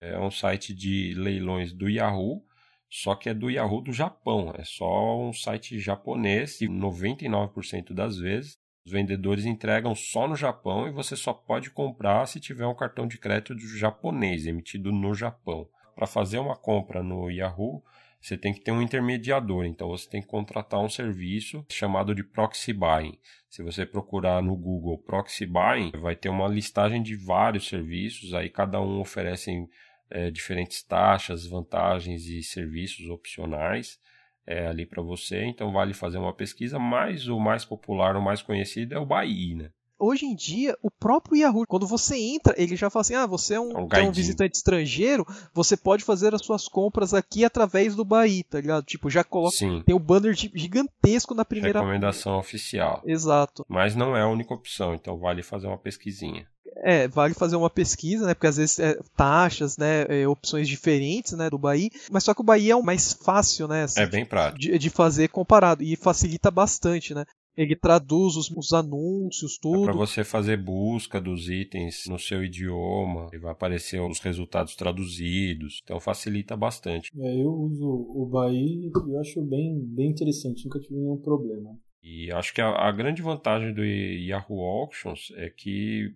É 0.00 0.16
um 0.16 0.30
site 0.30 0.72
de 0.72 1.12
leilões 1.16 1.72
do 1.72 1.88
Yahoo, 1.88 2.46
só 2.88 3.16
que 3.16 3.28
é 3.28 3.34
do 3.34 3.50
Yahoo 3.50 3.80
do 3.80 3.92
Japão. 3.92 4.54
É 4.56 4.62
só 4.62 5.20
um 5.20 5.32
site 5.32 5.80
japonês 5.80 6.60
e 6.60 6.68
99% 6.68 7.92
das 7.92 8.16
vezes 8.16 8.56
os 8.86 8.92
vendedores 8.92 9.44
entregam 9.44 9.92
só 9.92 10.28
no 10.28 10.36
Japão 10.36 10.86
e 10.86 10.92
você 10.92 11.16
só 11.16 11.32
pode 11.32 11.68
comprar 11.68 12.26
se 12.26 12.38
tiver 12.38 12.68
um 12.68 12.76
cartão 12.76 13.08
de 13.08 13.18
crédito 13.18 13.58
japonês 13.58 14.46
emitido 14.46 14.92
no 14.92 15.12
Japão. 15.14 15.68
Para 15.96 16.06
fazer 16.06 16.38
uma 16.38 16.56
compra 16.56 17.02
no 17.02 17.28
Yahoo, 17.28 17.82
você 18.22 18.38
tem 18.38 18.54
que 18.54 18.60
ter 18.60 18.70
um 18.70 18.80
intermediador, 18.80 19.64
então 19.64 19.88
você 19.88 20.08
tem 20.08 20.22
que 20.22 20.28
contratar 20.28 20.80
um 20.80 20.88
serviço 20.88 21.66
chamado 21.68 22.14
de 22.14 22.22
proxy 22.22 22.72
buying. 22.72 23.18
Se 23.50 23.64
você 23.64 23.84
procurar 23.84 24.40
no 24.40 24.54
Google 24.56 24.96
proxy 24.96 25.44
buying, 25.44 25.90
vai 26.00 26.14
ter 26.14 26.28
uma 26.28 26.46
listagem 26.46 27.02
de 27.02 27.16
vários 27.16 27.66
serviços, 27.66 28.32
aí 28.32 28.48
cada 28.48 28.80
um 28.80 29.00
oferece 29.00 29.68
é, 30.08 30.30
diferentes 30.30 30.84
taxas, 30.84 31.46
vantagens 31.46 32.26
e 32.26 32.44
serviços 32.44 33.10
opcionais 33.10 33.98
é, 34.46 34.68
ali 34.68 34.86
para 34.86 35.02
você, 35.02 35.44
então 35.44 35.72
vale 35.72 35.92
fazer 35.92 36.18
uma 36.18 36.32
pesquisa, 36.32 36.78
mas 36.78 37.26
o 37.26 37.40
mais 37.40 37.64
popular, 37.64 38.16
o 38.16 38.22
mais 38.22 38.40
conhecido 38.40 38.94
é 38.94 38.98
o 38.98 39.06
Bahia, 39.06 39.56
né? 39.56 39.70
Hoje 40.04 40.26
em 40.26 40.34
dia, 40.34 40.76
o 40.82 40.90
próprio 40.90 41.36
Yahoo, 41.36 41.64
quando 41.64 41.86
você 41.86 42.16
entra, 42.16 42.52
ele 42.58 42.74
já 42.74 42.90
fala 42.90 43.02
assim: 43.02 43.14
ah, 43.14 43.24
você 43.24 43.54
é 43.54 43.60
um, 43.60 43.70
é 43.70 44.02
um, 44.02 44.08
é 44.08 44.10
visitante 44.10 44.56
estrangeiro, 44.56 45.24
você 45.54 45.76
pode 45.76 46.02
fazer 46.02 46.34
as 46.34 46.44
suas 46.44 46.66
compras 46.66 47.14
aqui 47.14 47.44
através 47.44 47.94
do 47.94 48.04
Bahia, 48.04 48.42
tá 48.50 48.60
ligado? 48.60 48.84
Tipo, 48.84 49.08
já 49.08 49.22
coloca. 49.22 49.56
Sim. 49.56 49.80
Tem 49.86 49.94
o 49.94 49.98
um 49.98 50.02
banner 50.02 50.34
gigantesco 50.34 51.36
na 51.36 51.44
primeira. 51.44 51.78
Recomendação 51.78 52.36
oficial. 52.36 53.00
Exato. 53.06 53.64
Mas 53.68 53.94
não 53.94 54.16
é 54.16 54.22
a 54.22 54.26
única 54.26 54.52
opção, 54.52 54.92
então 54.92 55.16
vale 55.16 55.40
fazer 55.40 55.68
uma 55.68 55.78
pesquisinha. 55.78 56.48
É, 56.78 57.06
vale 57.06 57.32
fazer 57.32 57.54
uma 57.54 57.70
pesquisa, 57.70 58.26
né? 58.26 58.34
Porque 58.34 58.48
às 58.48 58.56
vezes 58.56 58.80
é, 58.80 58.98
taxas, 59.16 59.76
né? 59.76 60.04
É, 60.08 60.26
opções 60.26 60.66
diferentes, 60.66 61.32
né? 61.34 61.48
Do 61.48 61.58
Bahia. 61.58 61.90
Mas 62.10 62.24
só 62.24 62.34
que 62.34 62.40
o 62.40 62.44
Bahia 62.44 62.72
é 62.72 62.76
o 62.76 62.82
mais 62.82 63.12
fácil, 63.12 63.68
né? 63.68 63.84
Assim, 63.84 64.00
é 64.00 64.06
bem 64.06 64.24
prático. 64.24 64.58
De, 64.58 64.76
de, 64.76 64.90
fazer 64.90 65.28
comparado. 65.28 65.84
E 65.84 65.94
facilita 65.94 66.50
bastante, 66.50 67.14
né? 67.14 67.24
Ele 67.56 67.76
traduz 67.76 68.36
os, 68.36 68.50
os 68.50 68.72
anúncios, 68.72 69.58
tudo. 69.58 69.82
É 69.82 69.84
para 69.84 69.92
você 69.92 70.24
fazer 70.24 70.56
busca 70.56 71.20
dos 71.20 71.48
itens 71.50 72.04
no 72.08 72.18
seu 72.18 72.42
idioma. 72.42 73.28
E 73.32 73.38
vai 73.38 73.52
aparecer 73.52 74.00
os 74.00 74.20
resultados 74.20 74.74
traduzidos. 74.74 75.80
Então 75.84 76.00
facilita 76.00 76.56
bastante. 76.56 77.10
É, 77.18 77.42
eu 77.42 77.52
uso 77.52 77.86
o 77.86 78.26
Bahia 78.26 78.88
e 78.88 79.10
eu 79.10 79.20
acho 79.20 79.42
bem, 79.42 79.78
bem 79.84 80.10
interessante. 80.10 80.64
Nunca 80.64 80.80
tive 80.80 80.94
nenhum 80.94 81.18
problema. 81.18 81.78
E 82.02 82.32
acho 82.32 82.52
que 82.54 82.60
a, 82.60 82.68
a 82.70 82.90
grande 82.90 83.22
vantagem 83.22 83.72
do 83.72 83.84
Yahoo 83.84 84.60
Auctions 84.60 85.32
é 85.36 85.48
que 85.48 86.12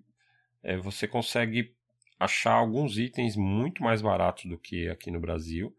é, 0.63 0.77
você 0.79 1.07
consegue 1.07 1.73
achar 2.19 2.55
alguns 2.55 2.99
itens 2.99 3.37
muito 3.37 3.83
mais 3.83 4.01
baratos 4.03 4.47
do 4.47 4.59
que 4.59 4.89
aqui 4.89 5.11
no 5.11 5.21
Brasil 5.21 5.75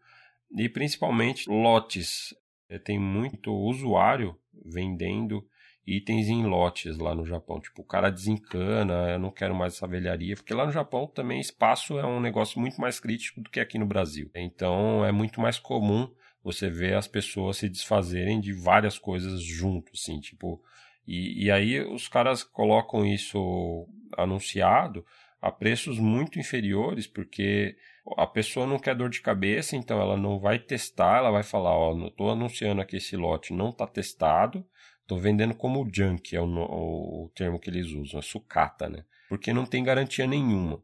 e 0.56 0.68
principalmente 0.68 1.48
lotes. 1.48 2.34
É, 2.70 2.78
tem 2.78 2.98
muito 2.98 3.50
usuário 3.50 4.36
vendendo 4.64 5.44
itens 5.86 6.28
em 6.28 6.44
lotes 6.44 6.98
lá 6.98 7.14
no 7.14 7.24
Japão. 7.24 7.60
Tipo, 7.60 7.80
o 7.80 7.84
cara 7.84 8.10
desencana, 8.10 9.12
eu 9.12 9.18
não 9.18 9.30
quero 9.30 9.54
mais 9.54 9.74
essa 9.74 9.86
velharia, 9.86 10.36
porque 10.36 10.52
lá 10.52 10.66
no 10.66 10.72
Japão 10.72 11.06
também 11.06 11.40
espaço 11.40 11.98
é 11.98 12.06
um 12.06 12.20
negócio 12.20 12.60
muito 12.60 12.78
mais 12.80 13.00
crítico 13.00 13.40
do 13.40 13.48
que 13.48 13.58
aqui 13.58 13.78
no 13.78 13.86
Brasil. 13.86 14.30
Então 14.34 15.04
é 15.04 15.10
muito 15.10 15.40
mais 15.40 15.58
comum 15.58 16.10
você 16.42 16.68
ver 16.68 16.94
as 16.94 17.08
pessoas 17.08 17.56
se 17.56 17.68
desfazerem 17.68 18.40
de 18.40 18.52
várias 18.52 18.98
coisas 18.98 19.42
junto, 19.42 19.92
assim, 19.94 20.20
tipo. 20.20 20.62
E, 21.06 21.46
e 21.46 21.50
aí 21.50 21.80
os 21.80 22.06
caras 22.06 22.44
colocam 22.44 23.04
isso 23.04 23.88
anunciado 24.16 25.04
a 25.40 25.50
preços 25.50 25.98
muito 25.98 26.38
inferiores, 26.38 27.06
porque 27.06 27.76
a 28.16 28.26
pessoa 28.26 28.66
não 28.66 28.78
quer 28.78 28.94
dor 28.94 29.10
de 29.10 29.20
cabeça, 29.20 29.76
então 29.76 30.00
ela 30.00 30.16
não 30.16 30.38
vai 30.38 30.58
testar, 30.58 31.18
ela 31.18 31.30
vai 31.30 31.42
falar, 31.42 31.70
ó, 31.70 31.94
oh, 31.94 32.06
estou 32.06 32.30
anunciando 32.30 32.80
aqui 32.80 32.96
esse 32.96 33.16
lote, 33.16 33.52
não 33.52 33.70
está 33.70 33.86
testado, 33.86 34.64
estou 35.02 35.18
vendendo 35.18 35.54
como 35.54 35.88
junk, 35.92 36.34
é 36.34 36.40
o, 36.40 36.46
o, 36.46 37.30
termo 37.34 37.58
que 37.58 37.70
eles 37.70 37.88
usam, 37.92 38.20
é 38.20 38.22
sucata, 38.22 38.88
né? 38.88 39.04
Porque 39.28 39.52
não 39.52 39.66
tem 39.66 39.84
garantia 39.84 40.26
nenhuma. 40.26 40.82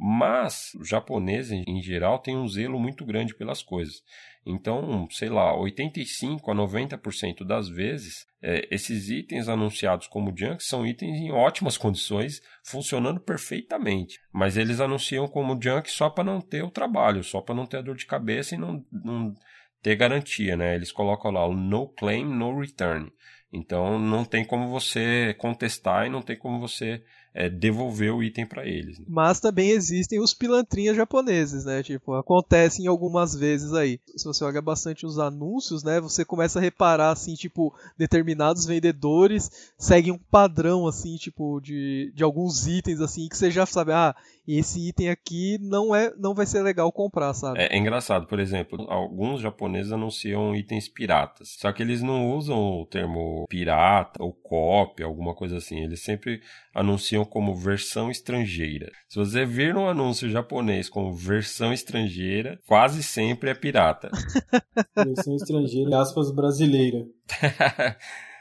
Mas 0.00 0.74
os 0.78 0.88
japoneses, 0.88 1.50
em 1.66 1.82
geral, 1.82 2.20
têm 2.20 2.36
um 2.36 2.46
zelo 2.46 2.78
muito 2.78 3.04
grande 3.04 3.34
pelas 3.34 3.62
coisas. 3.62 4.00
Então, 4.46 5.08
sei 5.10 5.28
lá, 5.28 5.54
85 5.56 6.50
a 6.50 6.54
90% 6.54 7.44
das 7.44 7.68
vezes, 7.68 8.24
é, 8.40 8.66
esses 8.70 9.10
itens 9.10 9.48
anunciados 9.48 10.06
como 10.06 10.32
junk 10.34 10.62
são 10.62 10.86
itens 10.86 11.18
em 11.18 11.32
ótimas 11.32 11.76
condições, 11.76 12.40
funcionando 12.62 13.18
perfeitamente. 13.18 14.20
Mas 14.32 14.56
eles 14.56 14.78
anunciam 14.78 15.26
como 15.26 15.60
junk 15.60 15.90
só 15.90 16.08
para 16.08 16.22
não 16.22 16.40
ter 16.40 16.62
o 16.62 16.70
trabalho, 16.70 17.24
só 17.24 17.40
para 17.40 17.56
não 17.56 17.66
ter 17.66 17.78
a 17.78 17.82
dor 17.82 17.96
de 17.96 18.06
cabeça 18.06 18.54
e 18.54 18.58
não, 18.58 18.84
não 18.92 19.34
ter 19.82 19.96
garantia, 19.96 20.56
né? 20.56 20.76
Eles 20.76 20.92
colocam 20.92 21.32
lá 21.32 21.44
o 21.44 21.54
no 21.54 21.88
claim, 21.88 22.24
no 22.24 22.56
return. 22.60 23.10
Então 23.52 23.98
não 23.98 24.24
tem 24.24 24.44
como 24.44 24.68
você 24.68 25.34
contestar 25.38 26.06
e 26.06 26.10
não 26.10 26.22
tem 26.22 26.36
como 26.36 26.60
você 26.60 27.02
é, 27.38 27.48
devolver 27.48 28.12
o 28.12 28.20
item 28.20 28.44
para 28.44 28.66
eles. 28.66 28.98
Né? 28.98 29.04
Mas 29.08 29.38
também 29.38 29.70
existem 29.70 30.20
os 30.20 30.34
pilantrinhas 30.34 30.96
japoneses, 30.96 31.64
né? 31.64 31.84
Tipo, 31.84 32.14
acontecem 32.14 32.88
algumas 32.88 33.32
vezes 33.32 33.72
aí. 33.74 34.00
Se 34.16 34.24
você 34.24 34.44
olha 34.44 34.60
bastante 34.60 35.06
os 35.06 35.20
anúncios, 35.20 35.84
né? 35.84 36.00
Você 36.00 36.24
começa 36.24 36.58
a 36.58 36.62
reparar, 36.62 37.12
assim, 37.12 37.34
tipo, 37.34 37.72
determinados 37.96 38.66
vendedores 38.66 39.72
seguem 39.78 40.12
um 40.12 40.18
padrão, 40.18 40.86
assim, 40.88 41.16
tipo, 41.16 41.60
de, 41.60 42.12
de 42.12 42.24
alguns 42.24 42.66
itens, 42.66 43.00
assim, 43.00 43.28
que 43.28 43.36
você 43.36 43.52
já 43.52 43.64
sabe, 43.64 43.92
ah, 43.92 44.16
esse 44.48 44.88
item 44.88 45.10
aqui 45.10 45.58
não 45.60 45.94
é 45.94 46.12
não 46.18 46.34
vai 46.34 46.46
ser 46.46 46.62
legal 46.62 46.90
comprar, 46.90 47.34
sabe? 47.34 47.60
É, 47.60 47.76
é 47.76 47.78
engraçado, 47.78 48.26
por 48.26 48.40
exemplo, 48.40 48.84
alguns 48.90 49.40
japoneses 49.40 49.92
anunciam 49.92 50.56
itens 50.56 50.88
piratas. 50.88 51.56
Só 51.58 51.70
que 51.70 51.82
eles 51.82 52.02
não 52.02 52.34
usam 52.34 52.80
o 52.80 52.86
termo 52.86 53.37
pirata 53.46 54.22
ou 54.22 54.32
cópia, 54.32 55.06
alguma 55.06 55.34
coisa 55.34 55.58
assim. 55.58 55.80
Eles 55.80 56.02
sempre 56.02 56.40
anunciam 56.74 57.24
como 57.24 57.54
versão 57.54 58.10
estrangeira. 58.10 58.90
Se 59.08 59.18
você 59.18 59.44
vir 59.44 59.76
um 59.76 59.88
anúncio 59.88 60.30
japonês 60.30 60.88
como 60.88 61.12
versão 61.12 61.72
estrangeira, 61.72 62.58
quase 62.66 63.02
sempre 63.02 63.50
é 63.50 63.54
pirata. 63.54 64.10
versão 64.96 65.36
estrangeira, 65.36 66.00
aspas, 66.00 66.30
brasileira. 66.30 67.06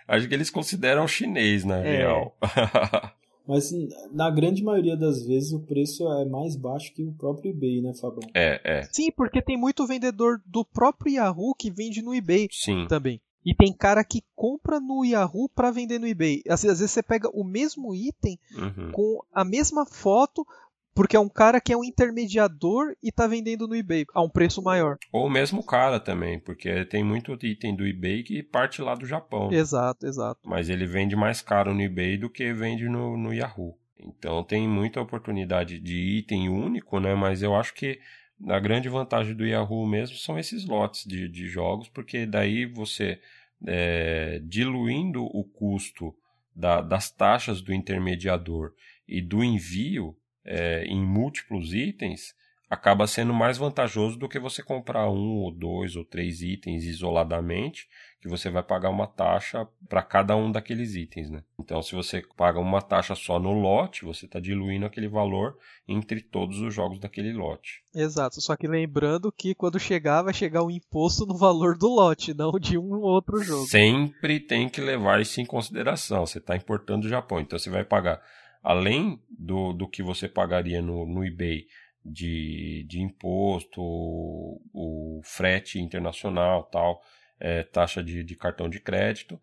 Acho 0.07 0.27
que 0.27 0.33
eles 0.33 0.49
consideram 0.49 1.07
chinês, 1.07 1.65
na 1.65 1.79
é. 1.79 1.97
real. 1.97 2.37
Mas 3.47 3.71
na 4.11 4.29
grande 4.29 4.61
maioria 4.61 4.97
das 4.97 5.25
vezes 5.25 5.53
o 5.53 5.61
preço 5.61 6.05
é 6.11 6.25
mais 6.25 6.57
baixo 6.57 6.93
que 6.93 7.01
o 7.03 7.13
próprio 7.13 7.51
eBay, 7.51 7.81
né, 7.81 7.93
Fabão? 7.93 8.29
É, 8.33 8.59
é. 8.63 8.83
Sim, 8.91 9.09
porque 9.15 9.41
tem 9.41 9.55
muito 9.55 9.87
vendedor 9.87 10.41
do 10.45 10.65
próprio 10.65 11.13
Yahoo 11.13 11.55
que 11.55 11.71
vende 11.71 12.01
no 12.01 12.13
eBay 12.13 12.49
Sim. 12.51 12.85
também. 12.89 13.21
E 13.47 13.55
tem 13.55 13.71
cara 13.71 14.03
que 14.03 14.21
compra 14.35 14.77
no 14.77 15.05
Yahoo 15.05 15.47
para 15.47 15.71
vender 15.71 15.99
no 15.99 16.05
eBay. 16.05 16.41
Às 16.49 16.63
vezes 16.63 16.91
você 16.91 17.01
pega 17.01 17.29
o 17.29 17.45
mesmo 17.45 17.95
item 17.95 18.37
uhum. 18.53 18.91
com 18.91 19.23
a 19.33 19.45
mesma 19.45 19.85
foto, 19.85 20.45
porque 20.93 21.15
é 21.15 21.19
um 21.19 21.29
cara 21.29 21.61
que 21.61 21.71
é 21.71 21.77
um 21.77 21.83
intermediador 21.83 22.93
e 23.01 23.07
está 23.07 23.25
vendendo 23.25 23.65
no 23.65 23.73
eBay 23.73 24.05
a 24.13 24.21
um 24.21 24.27
preço 24.27 24.61
maior. 24.61 24.97
Ou 25.13 25.27
o 25.27 25.29
mesmo 25.29 25.63
cara 25.63 25.97
também, 25.97 26.37
porque 26.37 26.83
tem 26.83 27.05
muito 27.05 27.37
item 27.41 27.73
do 27.73 27.87
eBay 27.87 28.21
que 28.21 28.43
parte 28.43 28.81
lá 28.81 28.95
do 28.95 29.05
Japão. 29.05 29.49
Exato, 29.49 30.05
exato. 30.05 30.41
Mas 30.43 30.67
ele 30.67 30.85
vende 30.85 31.15
mais 31.15 31.41
caro 31.41 31.73
no 31.73 31.81
eBay 31.81 32.17
do 32.17 32.29
que 32.29 32.51
vende 32.51 32.89
no, 32.89 33.15
no 33.15 33.33
Yahoo. 33.33 33.77
Então 33.97 34.43
tem 34.43 34.67
muita 34.67 34.99
oportunidade 34.99 35.79
de 35.79 36.17
item 36.17 36.49
único, 36.49 36.99
né? 36.99 37.15
Mas 37.15 37.41
eu 37.41 37.55
acho 37.55 37.73
que 37.73 37.97
a 38.45 38.59
grande 38.59 38.89
vantagem 38.89 39.33
do 39.33 39.45
Yahoo 39.45 39.87
mesmo 39.87 40.17
são 40.17 40.37
esses 40.37 40.65
lotes 40.65 41.05
de, 41.05 41.27
de 41.27 41.47
jogos, 41.47 41.89
porque 41.89 42.25
daí 42.25 42.65
você, 42.65 43.19
é, 43.65 44.39
diluindo 44.43 45.23
o 45.23 45.43
custo 45.43 46.13
da, 46.55 46.81
das 46.81 47.11
taxas 47.11 47.61
do 47.61 47.73
intermediador 47.73 48.73
e 49.07 49.21
do 49.21 49.43
envio, 49.43 50.15
é, 50.43 50.83
em 50.85 51.03
múltiplos 51.03 51.73
itens, 51.73 52.35
acaba 52.69 53.07
sendo 53.07 53.33
mais 53.33 53.57
vantajoso 53.57 54.17
do 54.17 54.27
que 54.27 54.39
você 54.39 54.61
comprar 54.61 55.09
um 55.09 55.37
ou 55.37 55.51
dois 55.51 55.95
ou 55.95 56.03
três 56.03 56.41
itens 56.41 56.83
isoladamente, 56.83 57.87
que 58.27 58.31
você 58.31 58.49
vai 58.49 58.61
pagar 58.61 58.89
uma 58.89 59.07
taxa 59.07 59.67
para 59.87 60.03
cada 60.03 60.35
um 60.35 60.51
daqueles 60.51 60.95
itens, 60.95 61.29
né? 61.29 61.43
Então, 61.57 61.81
se 61.81 61.95
você 61.95 62.21
paga 62.35 62.59
uma 62.59 62.81
taxa 62.81 63.15
só 63.15 63.39
no 63.39 63.53
lote, 63.53 64.05
você 64.05 64.25
está 64.25 64.39
diluindo 64.39 64.85
aquele 64.85 65.07
valor 65.07 65.57
entre 65.87 66.21
todos 66.21 66.59
os 66.59 66.73
jogos 66.73 66.99
daquele 66.99 67.31
lote. 67.31 67.81
Exato, 67.95 68.41
só 68.41 68.55
que 68.55 68.67
lembrando 68.67 69.31
que 69.31 69.55
quando 69.55 69.79
chegar, 69.79 70.21
vai 70.21 70.33
chegar 70.33 70.63
o 70.63 70.69
imposto 70.69 71.25
no 71.25 71.37
valor 71.37 71.77
do 71.77 71.87
lote, 71.87 72.33
não 72.33 72.51
de 72.59 72.77
um 72.77 72.91
ou 72.91 73.03
outro 73.03 73.41
jogo. 73.41 73.65
Sempre 73.67 74.39
tem 74.39 74.67
que 74.67 74.81
levar 74.81 75.21
isso 75.21 75.39
em 75.39 75.45
consideração. 75.45 76.25
Você 76.25 76.39
está 76.39 76.55
importando 76.55 77.03
do 77.03 77.09
Japão, 77.09 77.39
então 77.39 77.57
você 77.57 77.69
vai 77.69 77.85
pagar 77.85 78.21
além 78.61 79.21
do, 79.29 79.71
do 79.71 79.87
que 79.87 80.03
você 80.03 80.27
pagaria 80.27 80.81
no, 80.81 81.05
no 81.05 81.25
eBay 81.25 81.65
de, 82.03 82.85
de 82.87 83.01
imposto, 83.01 83.81
o, 83.81 84.61
o 84.73 85.21
frete 85.23 85.79
internacional, 85.79 86.63
tal, 86.63 87.01
é, 87.39 87.63
taxa 87.63 88.03
de, 88.03 88.23
de 88.23 88.35
cartão 88.35 88.69
de 88.69 88.79
crédito, 88.79 89.39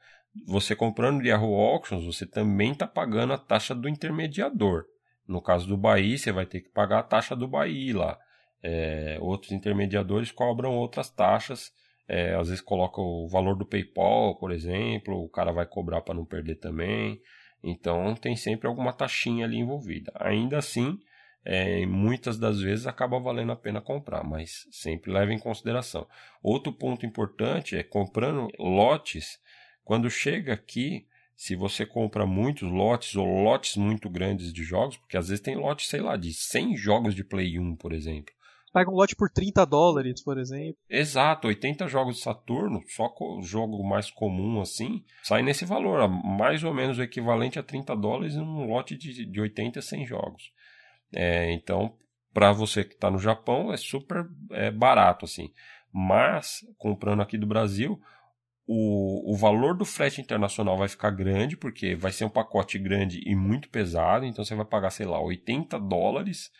você 0.46 0.74
comprando 0.74 1.22
de 1.22 1.28
Yahoo 1.28 1.54
Auctions, 1.54 2.04
você 2.04 2.26
também 2.26 2.72
está 2.72 2.86
pagando 2.86 3.32
a 3.32 3.38
taxa 3.38 3.74
do 3.74 3.88
intermediador. 3.88 4.84
No 5.26 5.40
caso 5.40 5.66
do 5.66 5.76
Bahia, 5.76 6.18
você 6.18 6.32
vai 6.32 6.44
ter 6.44 6.60
que 6.60 6.68
pagar 6.68 6.98
a 6.98 7.02
taxa 7.02 7.36
do 7.36 7.46
Bahia 7.46 7.96
lá. 7.96 8.18
É, 8.62 9.18
outros 9.20 9.52
intermediadores 9.52 10.32
cobram 10.32 10.74
outras 10.76 11.08
taxas. 11.08 11.72
É, 12.06 12.34
às 12.34 12.48
vezes 12.48 12.60
coloca 12.60 13.00
o 13.00 13.28
valor 13.28 13.56
do 13.56 13.64
PayPal, 13.64 14.36
por 14.38 14.52
exemplo, 14.52 15.22
o 15.22 15.28
cara 15.28 15.52
vai 15.52 15.64
cobrar 15.64 16.02
para 16.02 16.14
não 16.14 16.24
perder 16.24 16.56
também. 16.56 17.20
Então 17.62 18.14
tem 18.14 18.36
sempre 18.36 18.66
alguma 18.66 18.92
taxinha 18.92 19.46
ali 19.46 19.56
envolvida. 19.56 20.12
Ainda 20.16 20.58
assim, 20.58 20.98
é, 21.44 21.84
muitas 21.84 22.38
das 22.38 22.60
vezes 22.60 22.86
acaba 22.86 23.20
valendo 23.20 23.52
a 23.52 23.56
pena 23.56 23.80
comprar, 23.80 24.24
mas 24.24 24.66
sempre 24.70 25.12
leve 25.12 25.32
em 25.32 25.38
consideração. 25.38 26.06
Outro 26.42 26.72
ponto 26.72 27.04
importante 27.04 27.76
é 27.76 27.82
comprando 27.82 28.48
lotes. 28.58 29.38
Quando 29.84 30.08
chega 30.10 30.54
aqui, 30.54 31.06
se 31.36 31.54
você 31.54 31.84
compra 31.84 32.24
muitos 32.24 32.70
lotes 32.70 33.14
ou 33.14 33.26
lotes 33.26 33.76
muito 33.76 34.08
grandes 34.08 34.52
de 34.52 34.64
jogos, 34.64 34.96
porque 34.96 35.16
às 35.16 35.28
vezes 35.28 35.42
tem 35.42 35.56
lotes, 35.56 35.88
sei 35.88 36.00
lá, 36.00 36.16
de 36.16 36.32
100 36.32 36.76
jogos 36.76 37.14
de 37.14 37.22
Play 37.22 37.58
1, 37.58 37.76
por 37.76 37.92
exemplo 37.92 38.32
pega 38.74 38.90
um 38.90 38.94
lote 38.94 39.14
por 39.14 39.30
30 39.30 39.64
dólares, 39.64 40.20
por 40.20 40.36
exemplo. 40.36 40.76
Exato, 40.90 41.46
80 41.46 41.86
jogos 41.86 42.16
de 42.16 42.22
Saturno, 42.22 42.82
só 42.88 43.14
o 43.20 43.40
jogo 43.40 43.82
mais 43.84 44.10
comum 44.10 44.60
assim, 44.60 45.04
sai 45.22 45.42
nesse 45.42 45.64
valor, 45.64 46.08
mais 46.08 46.64
ou 46.64 46.74
menos 46.74 46.98
o 46.98 47.02
equivalente 47.02 47.56
a 47.56 47.62
30 47.62 47.94
dólares 47.94 48.34
num 48.34 48.66
lote 48.66 48.96
de, 48.96 49.24
de 49.24 49.40
80 49.40 49.78
a 49.78 49.82
100 49.82 50.06
jogos. 50.06 50.52
É, 51.14 51.52
então, 51.52 51.94
para 52.32 52.52
você 52.52 52.84
que 52.84 52.94
está 52.94 53.10
no 53.10 53.18
Japão, 53.18 53.72
é 53.72 53.76
super 53.76 54.26
é, 54.50 54.70
barato 54.70 55.24
assim. 55.24 55.52
Mas, 55.92 56.66
comprando 56.76 57.22
aqui 57.22 57.38
do 57.38 57.46
Brasil, 57.46 58.00
o, 58.66 59.32
o 59.32 59.36
valor 59.36 59.76
do 59.76 59.84
frete 59.84 60.20
internacional 60.20 60.76
vai 60.76 60.88
ficar 60.88 61.10
grande, 61.10 61.56
porque 61.56 61.94
vai 61.94 62.10
ser 62.10 62.24
um 62.24 62.30
pacote 62.30 62.78
grande 62.78 63.20
e 63.24 63.36
muito 63.36 63.68
pesado, 63.68 64.24
então 64.24 64.44
você 64.44 64.54
vai 64.54 64.64
pagar, 64.64 64.90
sei 64.90 65.06
lá, 65.06 65.20
80 65.20 65.78
dólares 65.78 66.50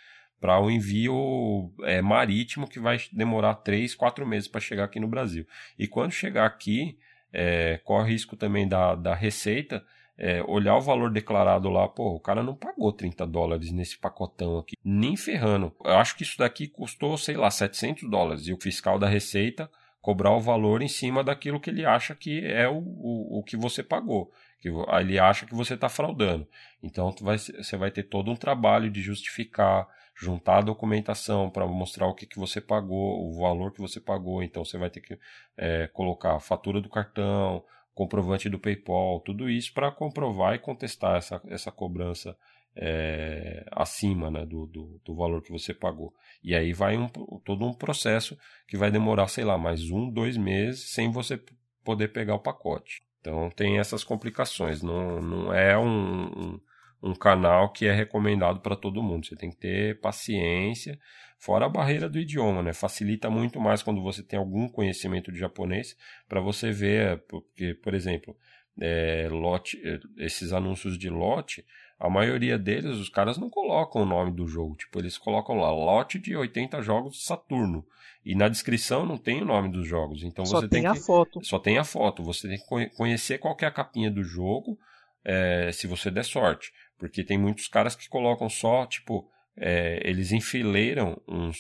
para 0.40 0.60
o 0.60 0.70
envio 0.70 1.72
é, 1.82 2.02
marítimo 2.02 2.68
que 2.68 2.78
vai 2.78 2.98
demorar 3.12 3.54
3, 3.56 3.94
4 3.94 4.26
meses 4.26 4.46
para 4.46 4.60
chegar 4.60 4.84
aqui 4.84 5.00
no 5.00 5.08
Brasil. 5.08 5.46
E 5.78 5.88
quando 5.88 6.12
chegar 6.12 6.44
aqui, 6.44 6.98
é, 7.32 7.80
corre 7.82 8.12
risco 8.12 8.36
também 8.36 8.68
da, 8.68 8.94
da 8.94 9.14
receita 9.14 9.82
é, 10.16 10.42
olhar 10.44 10.76
o 10.76 10.80
valor 10.80 11.10
declarado 11.10 11.68
lá, 11.68 11.88
pô, 11.88 12.14
o 12.14 12.20
cara 12.20 12.42
não 12.42 12.54
pagou 12.54 12.92
30 12.92 13.26
dólares 13.26 13.72
nesse 13.72 13.98
pacotão 13.98 14.58
aqui, 14.58 14.76
nem 14.84 15.16
ferrando. 15.16 15.74
Eu 15.84 15.96
acho 15.96 16.16
que 16.16 16.22
isso 16.22 16.38
daqui 16.38 16.68
custou, 16.68 17.16
sei 17.18 17.36
lá, 17.36 17.50
700 17.50 18.08
dólares. 18.08 18.46
E 18.46 18.52
o 18.52 18.60
fiscal 18.60 18.98
da 18.98 19.08
Receita 19.08 19.68
cobrar 20.00 20.32
o 20.32 20.40
valor 20.40 20.82
em 20.82 20.88
cima 20.88 21.24
daquilo 21.24 21.58
que 21.58 21.70
ele 21.70 21.84
acha 21.84 22.14
que 22.14 22.44
é 22.44 22.68
o, 22.68 22.76
o, 22.76 23.38
o 23.38 23.42
que 23.42 23.56
você 23.56 23.82
pagou. 23.82 24.30
Que 24.60 24.68
ele 24.98 25.18
acha 25.18 25.46
que 25.46 25.54
você 25.54 25.74
está 25.74 25.88
fraudando. 25.88 26.46
Então 26.82 27.14
vai, 27.20 27.38
você 27.38 27.76
vai 27.76 27.90
ter 27.90 28.04
todo 28.04 28.30
um 28.30 28.36
trabalho 28.36 28.90
de 28.90 29.00
justificar, 29.00 29.88
juntar 30.14 30.58
a 30.58 30.62
documentação 30.62 31.50
para 31.50 31.66
mostrar 31.66 32.06
o 32.06 32.14
que, 32.14 32.26
que 32.26 32.38
você 32.38 32.60
pagou, 32.60 33.26
o 33.26 33.40
valor 33.40 33.72
que 33.72 33.80
você 33.80 33.98
pagou. 33.98 34.42
Então 34.42 34.64
você 34.64 34.78
vai 34.78 34.90
ter 34.90 35.00
que 35.00 35.18
é, 35.56 35.86
colocar 35.88 36.36
a 36.36 36.40
fatura 36.40 36.80
do 36.80 36.88
cartão, 36.88 37.64
comprovante 37.94 38.48
do 38.48 38.58
PayPal, 38.58 39.20
tudo 39.20 39.48
isso 39.48 39.72
para 39.72 39.90
comprovar 39.90 40.54
e 40.54 40.58
contestar 40.58 41.16
essa, 41.16 41.40
essa 41.46 41.70
cobrança 41.70 42.36
é, 42.76 43.64
acima 43.70 44.30
né, 44.30 44.44
do, 44.44 44.66
do, 44.66 45.00
do, 45.04 45.14
valor 45.14 45.42
que 45.42 45.52
você 45.52 45.72
pagou. 45.72 46.12
E 46.42 46.54
aí 46.54 46.72
vai 46.72 46.96
um, 46.96 47.08
todo 47.44 47.64
um 47.64 47.72
processo 47.72 48.36
que 48.66 48.76
vai 48.76 48.90
demorar, 48.90 49.28
sei 49.28 49.44
lá, 49.44 49.56
mais 49.56 49.90
um, 49.90 50.10
dois 50.10 50.36
meses 50.36 50.92
sem 50.92 51.10
você 51.10 51.40
poder 51.84 52.08
pegar 52.08 52.34
o 52.34 52.42
pacote. 52.42 53.02
Então 53.20 53.48
tem 53.50 53.78
essas 53.78 54.02
complicações. 54.02 54.82
Não, 54.82 55.20
não 55.20 55.54
é 55.54 55.78
um, 55.78 56.24
um 56.24 56.60
um 57.04 57.14
canal 57.14 57.70
que 57.70 57.86
é 57.86 57.92
recomendado 57.92 58.60
para 58.60 58.74
todo 58.74 59.02
mundo. 59.02 59.26
Você 59.26 59.36
tem 59.36 59.50
que 59.50 59.58
ter 59.58 60.00
paciência, 60.00 60.98
fora 61.44 61.66
a 61.66 61.68
barreira 61.68 62.08
do 62.08 62.18
idioma, 62.18 62.62
né? 62.62 62.72
Facilita 62.72 63.28
muito 63.28 63.60
mais 63.60 63.82
quando 63.82 64.02
você 64.02 64.22
tem 64.22 64.38
algum 64.38 64.66
conhecimento 64.66 65.30
de 65.30 65.38
japonês 65.38 65.94
para 66.26 66.40
você 66.40 66.72
ver, 66.72 67.22
porque, 67.28 67.74
por 67.74 67.92
exemplo, 67.92 68.34
é, 68.80 69.28
lote, 69.30 69.78
é, 69.84 70.00
esses 70.24 70.54
anúncios 70.54 70.96
de 70.96 71.10
lote, 71.10 71.62
a 72.00 72.08
maioria 72.08 72.58
deles, 72.58 72.96
os 72.96 73.10
caras 73.10 73.36
não 73.36 73.50
colocam 73.50 74.02
o 74.02 74.06
nome 74.06 74.32
do 74.32 74.48
jogo. 74.48 74.74
Tipo, 74.74 74.98
eles 75.00 75.18
colocam 75.18 75.56
lá, 75.56 75.70
lote 75.70 76.18
de 76.18 76.34
80 76.34 76.80
jogos 76.80 77.26
Saturno. 77.26 77.84
E 78.24 78.34
na 78.34 78.48
descrição 78.48 79.04
não 79.04 79.18
tem 79.18 79.42
o 79.42 79.44
nome 79.44 79.70
dos 79.70 79.86
jogos. 79.86 80.22
Então 80.22 80.46
só 80.46 80.60
você 80.60 80.68
tem, 80.68 80.80
tem 80.80 80.90
a 80.90 80.94
que, 80.94 81.00
foto. 81.00 81.44
Só 81.44 81.58
tem 81.58 81.76
a 81.76 81.84
foto. 81.84 82.22
Você 82.22 82.48
tem 82.48 82.56
que 82.56 82.96
conhecer 82.96 83.36
qual 83.36 83.54
que 83.54 83.66
é 83.66 83.68
a 83.68 83.70
capinha 83.70 84.10
do 84.10 84.24
jogo, 84.24 84.78
é, 85.22 85.70
se 85.72 85.86
você 85.86 86.10
der 86.10 86.24
sorte. 86.24 86.72
Porque 86.98 87.22
tem 87.22 87.36
muitos 87.36 87.68
caras 87.68 87.94
que 87.94 88.08
colocam 88.08 88.48
só, 88.48 88.86
tipo, 88.86 89.28
é, 89.56 90.00
eles 90.08 90.32
enfileiram 90.32 91.20
uns 91.28 91.58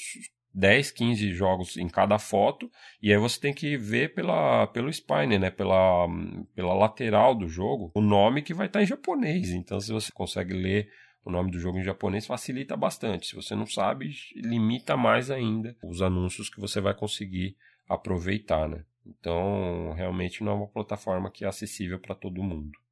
10, 0.54 0.92
15 0.92 1.32
jogos 1.32 1.76
em 1.76 1.88
cada 1.88 2.18
foto, 2.18 2.70
e 3.02 3.12
aí 3.12 3.18
você 3.18 3.40
tem 3.40 3.52
que 3.52 3.76
ver 3.76 4.14
pela, 4.14 4.66
pelo 4.68 4.92
spine, 4.92 5.38
né? 5.38 5.50
Pela, 5.50 6.06
pela 6.54 6.74
lateral 6.74 7.34
do 7.34 7.48
jogo, 7.48 7.90
o 7.94 8.00
nome 8.00 8.42
que 8.42 8.54
vai 8.54 8.66
estar 8.66 8.82
em 8.82 8.86
japonês. 8.86 9.50
Então, 9.50 9.80
se 9.80 9.92
você 9.92 10.12
consegue 10.12 10.54
ler 10.54 10.88
o 11.24 11.30
nome 11.30 11.50
do 11.50 11.58
jogo 11.58 11.78
em 11.78 11.82
japonês, 11.82 12.26
facilita 12.26 12.76
bastante. 12.76 13.26
Se 13.26 13.34
você 13.34 13.54
não 13.54 13.66
sabe, 13.66 14.10
limita 14.36 14.96
mais 14.96 15.30
ainda 15.30 15.76
os 15.82 16.00
anúncios 16.02 16.48
que 16.48 16.60
você 16.60 16.80
vai 16.80 16.94
conseguir 16.94 17.56
aproveitar, 17.88 18.68
né? 18.68 18.84
Então, 19.06 19.92
realmente 19.94 20.42
não 20.44 20.52
é 20.52 20.54
uma 20.54 20.68
plataforma 20.68 21.30
que 21.30 21.44
é 21.44 21.48
acessível 21.48 21.98
para 21.98 22.14
todo 22.14 22.42
mundo 22.42 22.83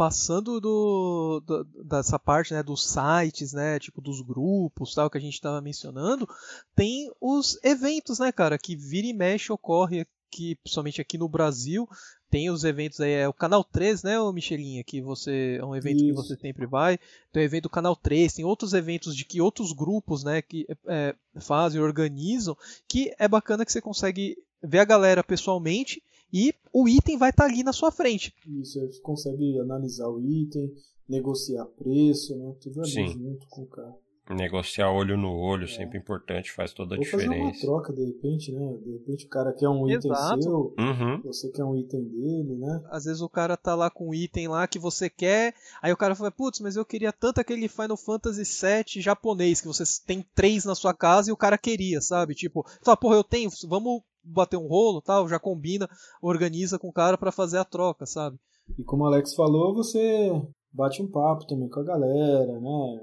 passando 0.00 0.62
do, 0.62 1.42
do, 1.44 1.62
dessa 1.84 2.18
parte 2.18 2.54
né, 2.54 2.62
dos 2.62 2.88
sites, 2.90 3.52
né, 3.52 3.78
tipo 3.78 4.00
dos 4.00 4.22
grupos, 4.22 4.94
tal 4.94 5.10
que 5.10 5.18
a 5.18 5.20
gente 5.20 5.34
estava 5.34 5.60
mencionando, 5.60 6.26
tem 6.74 7.12
os 7.20 7.62
eventos, 7.62 8.18
né, 8.18 8.32
cara, 8.32 8.56
que 8.56 8.74
vira 8.74 9.08
e 9.08 9.12
mexe 9.12 9.52
ocorre 9.52 10.00
aqui, 10.00 10.54
principalmente 10.54 11.02
aqui 11.02 11.18
no 11.18 11.28
Brasil. 11.28 11.86
Tem 12.30 12.48
os 12.48 12.64
eventos 12.64 12.98
aí, 12.98 13.12
é 13.12 13.28
o 13.28 13.32
Canal 13.34 13.62
3, 13.62 14.02
né, 14.02 14.18
o 14.18 14.32
Michelinha, 14.32 14.82
que 14.82 15.02
você 15.02 15.58
é 15.60 15.64
um 15.66 15.76
evento 15.76 15.96
Isso. 15.96 16.06
que 16.06 16.12
você 16.14 16.34
sempre 16.34 16.64
vai. 16.64 16.98
Tem 17.30 17.42
o 17.42 17.44
evento 17.44 17.64
do 17.64 17.70
Canal 17.70 17.94
3, 17.94 18.32
tem 18.32 18.44
outros 18.46 18.72
eventos 18.72 19.14
de 19.14 19.26
que 19.26 19.38
outros 19.38 19.70
grupos, 19.70 20.24
né, 20.24 20.40
que 20.40 20.66
é, 20.86 21.14
fazem, 21.38 21.78
organizam, 21.78 22.56
que 22.88 23.14
é 23.18 23.28
bacana 23.28 23.66
que 23.66 23.72
você 23.72 23.82
consegue 23.82 24.38
ver 24.62 24.78
a 24.78 24.84
galera 24.86 25.22
pessoalmente 25.22 26.02
e 26.32 26.54
o 26.72 26.88
item 26.88 27.16
vai 27.16 27.30
estar 27.30 27.44
tá 27.44 27.50
ali 27.50 27.62
na 27.62 27.72
sua 27.72 27.90
frente. 27.90 28.34
Isso, 28.46 28.80
você 28.80 29.00
consegue 29.00 29.58
analisar 29.58 30.08
o 30.08 30.20
item, 30.20 30.72
negociar 31.08 31.66
preço, 31.66 32.36
né? 32.36 32.54
Tudo 32.60 32.80
ali 32.80 32.90
Sim. 32.90 33.08
junto 33.08 33.46
com 33.48 33.62
o 33.62 33.66
cara. 33.66 33.94
Negociar 34.28 34.92
olho 34.92 35.16
no 35.16 35.32
olho, 35.36 35.64
é. 35.64 35.66
sempre 35.66 35.98
importante, 35.98 36.52
faz 36.52 36.72
toda 36.72 36.94
a 36.94 36.98
Ou 36.98 37.02
diferença. 37.02 37.30
Fazer 37.30 37.42
uma 37.42 37.60
troca, 37.60 37.92
de 37.92 38.04
repente, 38.04 38.52
né? 38.52 38.76
De 38.76 38.92
repente 38.92 39.26
o 39.26 39.28
cara 39.28 39.52
quer 39.52 39.68
um 39.68 39.88
Exato. 39.90 40.06
item 40.06 40.42
seu, 40.42 40.74
uhum. 40.78 41.20
você 41.24 41.50
quer 41.50 41.64
um 41.64 41.74
item 41.74 42.04
dele, 42.04 42.54
né? 42.54 42.80
Às 42.90 43.06
vezes 43.06 43.22
o 43.22 43.28
cara 43.28 43.56
tá 43.56 43.74
lá 43.74 43.90
com 43.90 44.10
um 44.10 44.14
item 44.14 44.46
lá 44.46 44.68
que 44.68 44.78
você 44.78 45.10
quer, 45.10 45.52
aí 45.82 45.92
o 45.92 45.96
cara 45.96 46.14
fala, 46.14 46.30
putz, 46.30 46.60
mas 46.60 46.76
eu 46.76 46.84
queria 46.84 47.12
tanto 47.12 47.40
aquele 47.40 47.66
Final 47.66 47.96
Fantasy 47.96 48.44
VII 48.44 49.02
japonês, 49.02 49.60
que 49.60 49.66
você 49.66 49.82
tem 50.06 50.24
três 50.32 50.64
na 50.64 50.76
sua 50.76 50.94
casa 50.94 51.30
e 51.30 51.32
o 51.32 51.36
cara 51.36 51.58
queria, 51.58 52.00
sabe? 52.00 52.32
Tipo, 52.32 52.64
fala, 52.82 52.96
porra, 52.96 53.16
eu 53.16 53.24
tenho, 53.24 53.50
vamos 53.66 54.00
bater 54.22 54.56
um 54.56 54.66
rolo 54.66 55.00
tal, 55.00 55.28
já 55.28 55.38
combina, 55.38 55.88
organiza 56.22 56.78
com 56.78 56.88
o 56.88 56.92
cara 56.92 57.16
para 57.16 57.32
fazer 57.32 57.58
a 57.58 57.64
troca, 57.64 58.06
sabe? 58.06 58.38
E 58.78 58.84
como 58.84 59.04
o 59.04 59.06
Alex 59.06 59.34
falou, 59.34 59.74
você 59.74 60.30
bate 60.72 61.02
um 61.02 61.10
papo 61.10 61.46
também 61.46 61.68
com 61.68 61.80
a 61.80 61.84
galera, 61.84 62.60
né? 62.60 63.00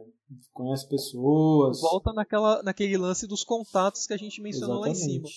Conhece 0.53 0.87
pessoas. 0.87 1.79
Volta 1.81 2.11
naquela, 2.13 2.61
naquele 2.63 2.97
lance 2.97 3.27
dos 3.27 3.43
contatos 3.43 4.05
que 4.05 4.13
a 4.13 4.17
gente 4.17 4.41
mencionou 4.41 4.85
Exatamente. 4.85 4.99
lá 4.99 5.05
em 5.05 5.09
cima. 5.09 5.27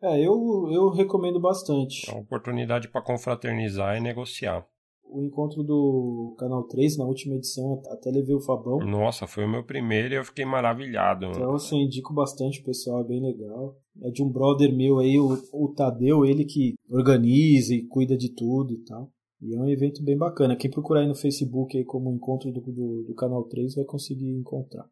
É, 0.00 0.20
eu, 0.20 0.68
eu 0.70 0.90
recomendo 0.90 1.40
bastante. 1.40 2.08
É 2.08 2.12
uma 2.12 2.22
oportunidade 2.22 2.88
para 2.88 3.02
confraternizar 3.02 3.96
e 3.96 4.00
negociar. 4.00 4.64
O 5.10 5.22
encontro 5.22 5.62
do 5.62 6.34
Canal 6.38 6.64
3, 6.64 6.98
na 6.98 7.04
última 7.04 7.34
edição, 7.34 7.82
até 7.90 8.10
levei 8.10 8.34
o 8.34 8.40
Fabão. 8.40 8.78
Nossa, 8.80 9.26
foi 9.26 9.44
o 9.44 9.48
meu 9.48 9.64
primeiro 9.64 10.14
e 10.14 10.16
eu 10.16 10.24
fiquei 10.24 10.44
maravilhado. 10.44 11.26
Então, 11.26 11.54
assim, 11.54 11.82
indico 11.82 12.12
bastante 12.12 12.60
o 12.60 12.64
pessoal, 12.64 13.00
é 13.00 13.04
bem 13.04 13.20
legal. 13.20 13.76
É 14.02 14.10
de 14.10 14.22
um 14.22 14.28
brother 14.28 14.74
meu 14.74 14.98
aí, 14.98 15.18
o, 15.18 15.42
o 15.52 15.72
Tadeu, 15.74 16.24
ele 16.24 16.44
que 16.44 16.74
organiza 16.90 17.74
e 17.74 17.86
cuida 17.86 18.16
de 18.16 18.28
tudo 18.28 18.74
e 18.74 18.84
tal. 18.84 19.10
E 19.40 19.54
é 19.54 19.58
um 19.58 19.68
evento 19.68 20.02
bem 20.02 20.16
bacana. 20.16 20.56
Quem 20.56 20.70
procurar 20.70 21.00
aí 21.00 21.06
no 21.06 21.14
Facebook 21.14 21.76
aí 21.76 21.84
como 21.84 22.12
encontro 22.12 22.50
do, 22.50 22.60
do, 22.60 23.04
do 23.04 23.14
Canal 23.14 23.44
3 23.44 23.76
vai 23.76 23.84
conseguir 23.84 24.30
encontrar. 24.30 24.84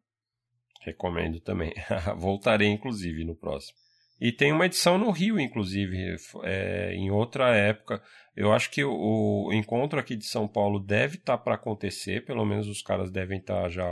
Recomendo 0.81 1.39
também. 1.41 1.73
Voltarei, 2.17 2.69
inclusive, 2.69 3.25
no 3.25 3.35
próximo. 3.35 3.77
E 4.19 4.31
tem 4.31 4.51
uma 4.51 4.65
edição 4.65 4.97
no 4.97 5.11
Rio, 5.11 5.39
inclusive, 5.39 6.15
é, 6.43 6.93
em 6.93 7.11
outra 7.11 7.55
época. 7.55 8.01
Eu 8.35 8.53
acho 8.53 8.69
que 8.69 8.83
o, 8.83 9.47
o 9.47 9.53
encontro 9.53 9.99
aqui 9.99 10.15
de 10.15 10.25
São 10.25 10.47
Paulo 10.47 10.79
deve 10.79 11.17
estar 11.17 11.37
tá 11.37 11.43
para 11.43 11.55
acontecer, 11.55 12.23
pelo 12.25 12.45
menos 12.45 12.67
os 12.67 12.81
caras 12.81 13.09
devem 13.11 13.39
estar 13.39 13.63
tá 13.63 13.69
já 13.69 13.91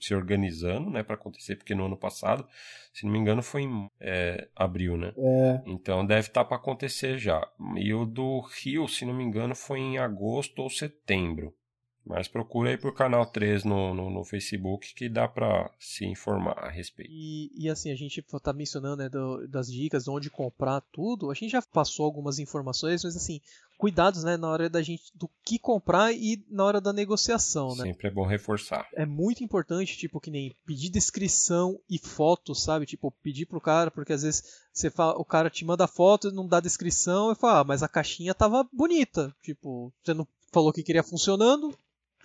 se 0.00 0.14
organizando 0.14 0.90
né, 0.90 1.02
para 1.02 1.14
acontecer, 1.14 1.56
porque 1.56 1.74
no 1.74 1.86
ano 1.86 1.96
passado, 1.96 2.46
se 2.92 3.04
não 3.04 3.12
me 3.12 3.18
engano, 3.18 3.42
foi 3.42 3.62
em 3.62 3.90
é, 4.00 4.48
abril, 4.54 4.96
né? 4.96 5.12
É. 5.16 5.62
Então 5.66 6.04
deve 6.04 6.28
estar 6.28 6.44
tá 6.44 6.48
para 6.48 6.56
acontecer 6.56 7.18
já. 7.18 7.46
E 7.76 7.92
o 7.92 8.04
do 8.04 8.40
Rio, 8.40 8.88
se 8.88 9.04
não 9.04 9.14
me 9.14 9.24
engano, 9.24 9.54
foi 9.54 9.80
em 9.80 9.98
agosto 9.98 10.60
ou 10.60 10.68
setembro. 10.68 11.54
Mas 12.08 12.26
procura 12.26 12.70
aí 12.70 12.78
por 12.78 12.94
canal 12.94 13.26
3 13.26 13.64
no, 13.64 13.94
no, 13.94 14.08
no 14.08 14.24
Facebook 14.24 14.94
que 14.94 15.10
dá 15.10 15.28
para 15.28 15.70
se 15.78 16.06
informar 16.06 16.58
a 16.58 16.70
respeito. 16.70 17.12
E, 17.12 17.52
e, 17.54 17.68
assim, 17.68 17.92
a 17.92 17.94
gente 17.94 18.24
tá 18.42 18.52
mencionando 18.52 19.02
né, 19.02 19.10
do, 19.10 19.46
das 19.46 19.70
dicas, 19.70 20.08
onde 20.08 20.30
comprar 20.30 20.80
tudo. 20.90 21.30
A 21.30 21.34
gente 21.34 21.50
já 21.50 21.60
passou 21.60 22.06
algumas 22.06 22.38
informações, 22.38 23.04
mas 23.04 23.14
assim, 23.14 23.42
cuidados 23.76 24.24
né, 24.24 24.38
na 24.38 24.48
hora 24.48 24.70
da 24.70 24.80
gente 24.80 25.12
do 25.14 25.30
que 25.44 25.58
comprar 25.58 26.12
e 26.12 26.42
na 26.48 26.64
hora 26.64 26.80
da 26.80 26.94
negociação. 26.94 27.76
Né? 27.76 27.84
Sempre 27.84 28.08
é 28.08 28.10
bom 28.10 28.26
reforçar. 28.26 28.88
É 28.94 29.04
muito 29.04 29.44
importante, 29.44 29.98
tipo, 29.98 30.18
que 30.18 30.30
nem 30.30 30.56
pedir 30.64 30.88
descrição 30.88 31.78
e 31.90 31.98
foto, 31.98 32.54
sabe? 32.54 32.86
Tipo, 32.86 33.12
pedir 33.22 33.44
pro 33.44 33.60
cara, 33.60 33.90
porque 33.90 34.14
às 34.14 34.22
vezes 34.22 34.62
você 34.72 34.90
fala, 34.90 35.18
o 35.18 35.24
cara 35.26 35.50
te 35.50 35.62
manda 35.62 35.86
foto 35.86 36.28
e 36.28 36.32
não 36.32 36.48
dá 36.48 36.58
descrição 36.58 37.30
e 37.30 37.34
fala, 37.34 37.60
ah, 37.60 37.64
mas 37.64 37.82
a 37.82 37.88
caixinha 37.88 38.34
tava 38.34 38.66
bonita. 38.72 39.34
Tipo, 39.42 39.92
você 40.02 40.14
não 40.14 40.26
falou 40.50 40.72
que 40.72 40.82
queria 40.82 41.02
funcionando, 41.02 41.76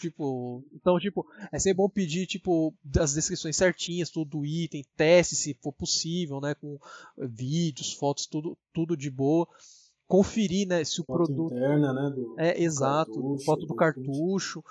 Tipo, 0.03 0.61
então, 0.73 0.99
tipo, 0.99 1.25
é 1.49 1.57
sempre 1.57 1.77
bom 1.77 1.87
pedir, 1.87 2.27
tipo, 2.27 2.73
as 2.99 3.13
descrições 3.13 3.55
certinhas, 3.55 4.09
tudo 4.09 4.39
do 4.39 4.45
item, 4.45 4.83
teste 4.97 5.33
se 5.33 5.57
for 5.61 5.71
possível, 5.71 6.41
né, 6.41 6.53
com 6.55 6.77
vídeos, 7.17 7.93
fotos, 7.93 8.25
tudo, 8.25 8.57
tudo 8.73 8.97
de 8.97 9.09
boa. 9.09 9.47
Conferir, 10.05 10.67
né, 10.67 10.83
se 10.83 10.99
o 10.99 11.05
foto 11.05 11.23
produto 11.25 11.55
interna, 11.55 11.93
né, 11.93 12.09
do 12.13 12.35
É, 12.37 12.61
exato, 12.61 13.13
cartucho, 13.13 13.45
foto 13.45 13.65
do 13.65 13.75
cartucho. 13.75 14.63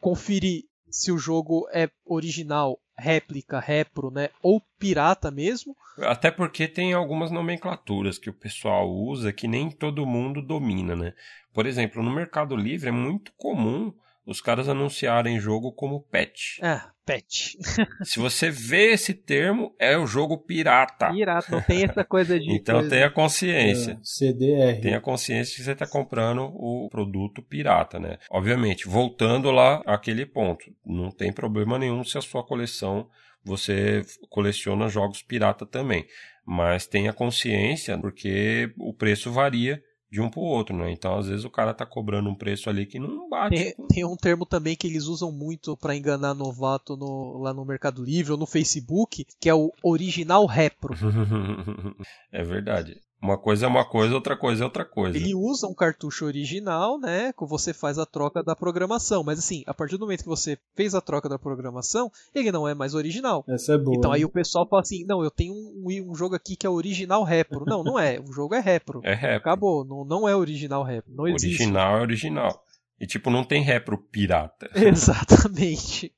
Conferir 0.00 0.64
se 0.88 1.12
o 1.12 1.18
jogo 1.18 1.68
é 1.70 1.90
original, 2.06 2.80
réplica, 2.96 3.60
repro, 3.60 4.10
né, 4.10 4.30
ou 4.42 4.62
pirata 4.78 5.30
mesmo. 5.30 5.76
Até 5.98 6.30
porque 6.30 6.66
tem 6.66 6.94
algumas 6.94 7.30
nomenclaturas 7.30 8.18
que 8.18 8.30
o 8.30 8.34
pessoal 8.34 8.90
usa 8.90 9.34
que 9.34 9.46
nem 9.46 9.70
todo 9.70 10.06
mundo 10.06 10.40
domina, 10.40 10.96
né? 10.96 11.12
Por 11.52 11.66
exemplo, 11.66 12.02
no 12.02 12.10
Mercado 12.10 12.56
Livre 12.56 12.88
é 12.88 12.92
muito 12.92 13.34
comum 13.36 13.92
os 14.26 14.40
caras 14.40 14.68
anunciarem 14.68 15.40
jogo 15.40 15.72
como 15.72 16.02
patch. 16.02 16.58
Ah, 16.62 16.92
patch. 17.04 17.54
Se 18.04 18.18
você 18.18 18.50
vê 18.50 18.92
esse 18.92 19.14
termo, 19.14 19.74
é 19.78 19.96
o 19.98 20.06
jogo 20.06 20.38
pirata. 20.38 21.10
Pirata, 21.10 21.50
não 21.50 21.60
tem 21.60 21.84
essa 21.84 22.04
coisa 22.04 22.38
de. 22.38 22.50
então 22.54 22.76
coisa... 22.76 22.90
tenha 22.90 23.10
consciência. 23.10 23.92
É, 23.92 23.98
CDR. 24.02 24.80
Tenha 24.80 25.00
consciência 25.00 25.56
que 25.56 25.62
você 25.62 25.72
está 25.72 25.86
comprando 25.86 26.42
o 26.54 26.88
produto 26.90 27.42
pirata, 27.42 27.98
né? 27.98 28.18
Obviamente, 28.30 28.86
voltando 28.86 29.50
lá 29.50 29.82
àquele 29.86 30.24
ponto, 30.24 30.64
não 30.86 31.10
tem 31.10 31.32
problema 31.32 31.78
nenhum 31.78 32.04
se 32.04 32.16
a 32.16 32.22
sua 32.22 32.44
coleção 32.44 33.08
você 33.44 34.02
coleciona 34.30 34.88
jogos 34.88 35.22
pirata 35.22 35.66
também. 35.66 36.06
Mas 36.44 36.86
tenha 36.86 37.12
consciência, 37.12 37.98
porque 37.98 38.72
o 38.76 38.92
preço 38.92 39.32
varia 39.32 39.82
de 40.12 40.20
um 40.20 40.28
pro 40.28 40.42
outro, 40.42 40.76
né? 40.76 40.92
Então, 40.92 41.18
às 41.18 41.26
vezes, 41.26 41.42
o 41.42 41.50
cara 41.50 41.72
tá 41.72 41.86
cobrando 41.86 42.28
um 42.28 42.34
preço 42.34 42.68
ali 42.68 42.84
que 42.84 42.98
não 42.98 43.30
bate. 43.30 43.56
Tem, 43.56 43.86
tem 43.88 44.04
um 44.04 44.14
termo 44.14 44.44
também 44.44 44.76
que 44.76 44.86
eles 44.86 45.04
usam 45.04 45.32
muito 45.32 45.74
para 45.74 45.96
enganar 45.96 46.34
novato 46.34 46.98
no, 46.98 47.38
lá 47.38 47.54
no 47.54 47.64
Mercado 47.64 48.04
Livre 48.04 48.32
ou 48.32 48.36
no 48.36 48.44
Facebook, 48.44 49.24
que 49.40 49.48
é 49.48 49.54
o 49.54 49.72
original 49.82 50.44
repro. 50.44 50.94
é 52.30 52.44
verdade. 52.44 53.00
Uma 53.22 53.38
coisa 53.38 53.66
é 53.66 53.68
uma 53.68 53.84
coisa, 53.84 54.16
outra 54.16 54.36
coisa 54.36 54.62
é 54.62 54.64
outra 54.64 54.84
coisa. 54.84 55.16
Ele 55.16 55.32
usa 55.32 55.68
um 55.68 55.74
cartucho 55.74 56.24
original, 56.24 56.98
né? 56.98 57.32
Que 57.32 57.46
você 57.46 57.72
faz 57.72 57.96
a 57.96 58.04
troca 58.04 58.42
da 58.42 58.56
programação. 58.56 59.22
Mas 59.22 59.38
assim, 59.38 59.62
a 59.64 59.72
partir 59.72 59.96
do 59.96 60.00
momento 60.00 60.24
que 60.24 60.28
você 60.28 60.58
fez 60.74 60.92
a 60.92 61.00
troca 61.00 61.28
da 61.28 61.38
programação, 61.38 62.10
ele 62.34 62.50
não 62.50 62.66
é 62.66 62.74
mais 62.74 62.94
original. 62.94 63.44
Essa 63.48 63.74
é 63.74 63.78
boa. 63.78 63.96
Então 63.96 64.10
aí 64.10 64.24
o 64.24 64.28
pessoal 64.28 64.66
fala 64.68 64.82
assim: 64.82 65.04
não, 65.06 65.22
eu 65.22 65.30
tenho 65.30 65.54
um, 65.54 66.10
um 66.10 66.14
jogo 66.16 66.34
aqui 66.34 66.56
que 66.56 66.66
é 66.66 66.70
original 66.70 67.22
repro. 67.22 67.64
Não, 67.64 67.84
não 67.84 67.96
é. 67.96 68.18
O 68.18 68.32
jogo 68.32 68.56
é 68.56 68.60
repro. 68.60 69.00
É 69.04 69.14
repro. 69.14 69.36
Acabou. 69.36 69.84
Não, 69.84 70.04
não 70.04 70.28
é 70.28 70.34
original 70.34 70.82
repro. 70.82 71.14
Não 71.14 71.28
existe. 71.28 71.62
Original 71.62 71.98
é 71.98 72.00
original. 72.00 72.64
E 73.00 73.06
tipo, 73.06 73.30
não 73.30 73.44
tem 73.44 73.62
repro 73.62 73.98
pirata. 73.98 74.68
Exatamente. 74.74 76.12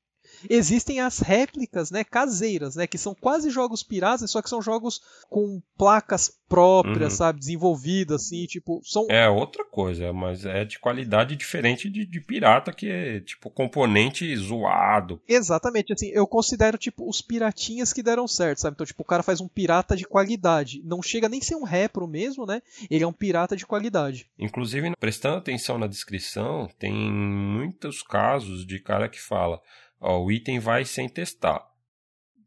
Existem 0.49 0.99
as 0.99 1.19
réplicas, 1.19 1.91
né, 1.91 2.03
caseiras, 2.03 2.75
né, 2.75 2.87
que 2.87 2.97
são 2.97 3.15
quase 3.15 3.49
jogos 3.49 3.83
piratas, 3.83 4.29
só 4.31 4.41
que 4.41 4.49
são 4.49 4.61
jogos 4.61 5.01
com 5.29 5.61
placas 5.77 6.31
próprias, 6.47 7.13
uhum. 7.13 7.17
sabe, 7.17 7.39
desenvolvidas 7.39 8.23
assim, 8.23 8.45
tipo, 8.45 8.81
são 8.83 9.07
É 9.09 9.27
outra 9.27 9.65
coisa, 9.65 10.13
mas 10.13 10.45
é 10.45 10.63
de 10.63 10.79
qualidade 10.79 11.35
diferente 11.35 11.89
de, 11.89 12.05
de 12.05 12.21
pirata 12.21 12.71
que 12.71 12.89
é 12.89 13.19
tipo 13.19 13.49
componente 13.49 14.35
zoado. 14.37 15.19
Exatamente, 15.27 15.93
assim, 15.93 16.09
eu 16.13 16.27
considero 16.27 16.77
tipo 16.77 17.09
os 17.09 17.21
piratinhas 17.21 17.91
que 17.91 18.03
deram 18.03 18.27
certo, 18.27 18.59
sabe? 18.59 18.75
Então, 18.75 18.85
tipo, 18.85 19.01
o 19.01 19.05
cara 19.05 19.23
faz 19.23 19.41
um 19.41 19.47
pirata 19.47 19.95
de 19.95 20.05
qualidade, 20.05 20.81
não 20.83 21.01
chega 21.01 21.29
nem 21.29 21.41
ser 21.41 21.55
um 21.55 21.63
repro 21.63 22.07
mesmo, 22.07 22.45
né? 22.45 22.61
Ele 22.89 23.03
é 23.03 23.07
um 23.07 23.13
pirata 23.13 23.55
de 23.55 23.65
qualidade. 23.65 24.29
Inclusive, 24.37 24.95
prestando 24.99 25.37
atenção 25.37 25.77
na 25.77 25.87
descrição, 25.87 26.69
tem 26.77 26.93
muitos 26.93 28.03
casos 28.03 28.65
de 28.65 28.79
cara 28.79 29.09
que 29.09 29.21
fala 29.21 29.61
ó, 30.05 30.23
o 30.23 30.31
item 30.31 30.59
vai 30.59 30.85
sem 30.85 31.09
testar. 31.09 31.65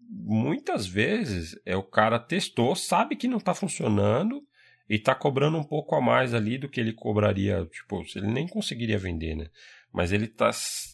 Muitas 0.09 0.87
vezes 0.87 1.61
é 1.67 1.77
o 1.77 1.83
cara 1.83 2.19
testou, 2.19 2.77
sabe 2.77 3.17
que 3.17 3.27
não 3.27 3.39
está 3.39 3.53
funcionando 3.53 4.41
e 4.89 4.95
está 4.95 5.15
cobrando 5.15 5.59
um 5.59 5.65
pouco 5.65 5.97
a 5.97 6.01
mais 6.01 6.33
ali 6.33 6.57
do 6.57 6.69
que 6.69 6.81
ele 6.81 6.93
cobraria, 6.93 7.67
tipo, 7.67 8.03
ele 8.15 8.29
nem 8.29 8.47
conseguiria 8.47 8.97
vender, 8.97 9.35
né? 9.35 9.51
Mas 9.93 10.13
ele 10.13 10.27
está 10.27 10.51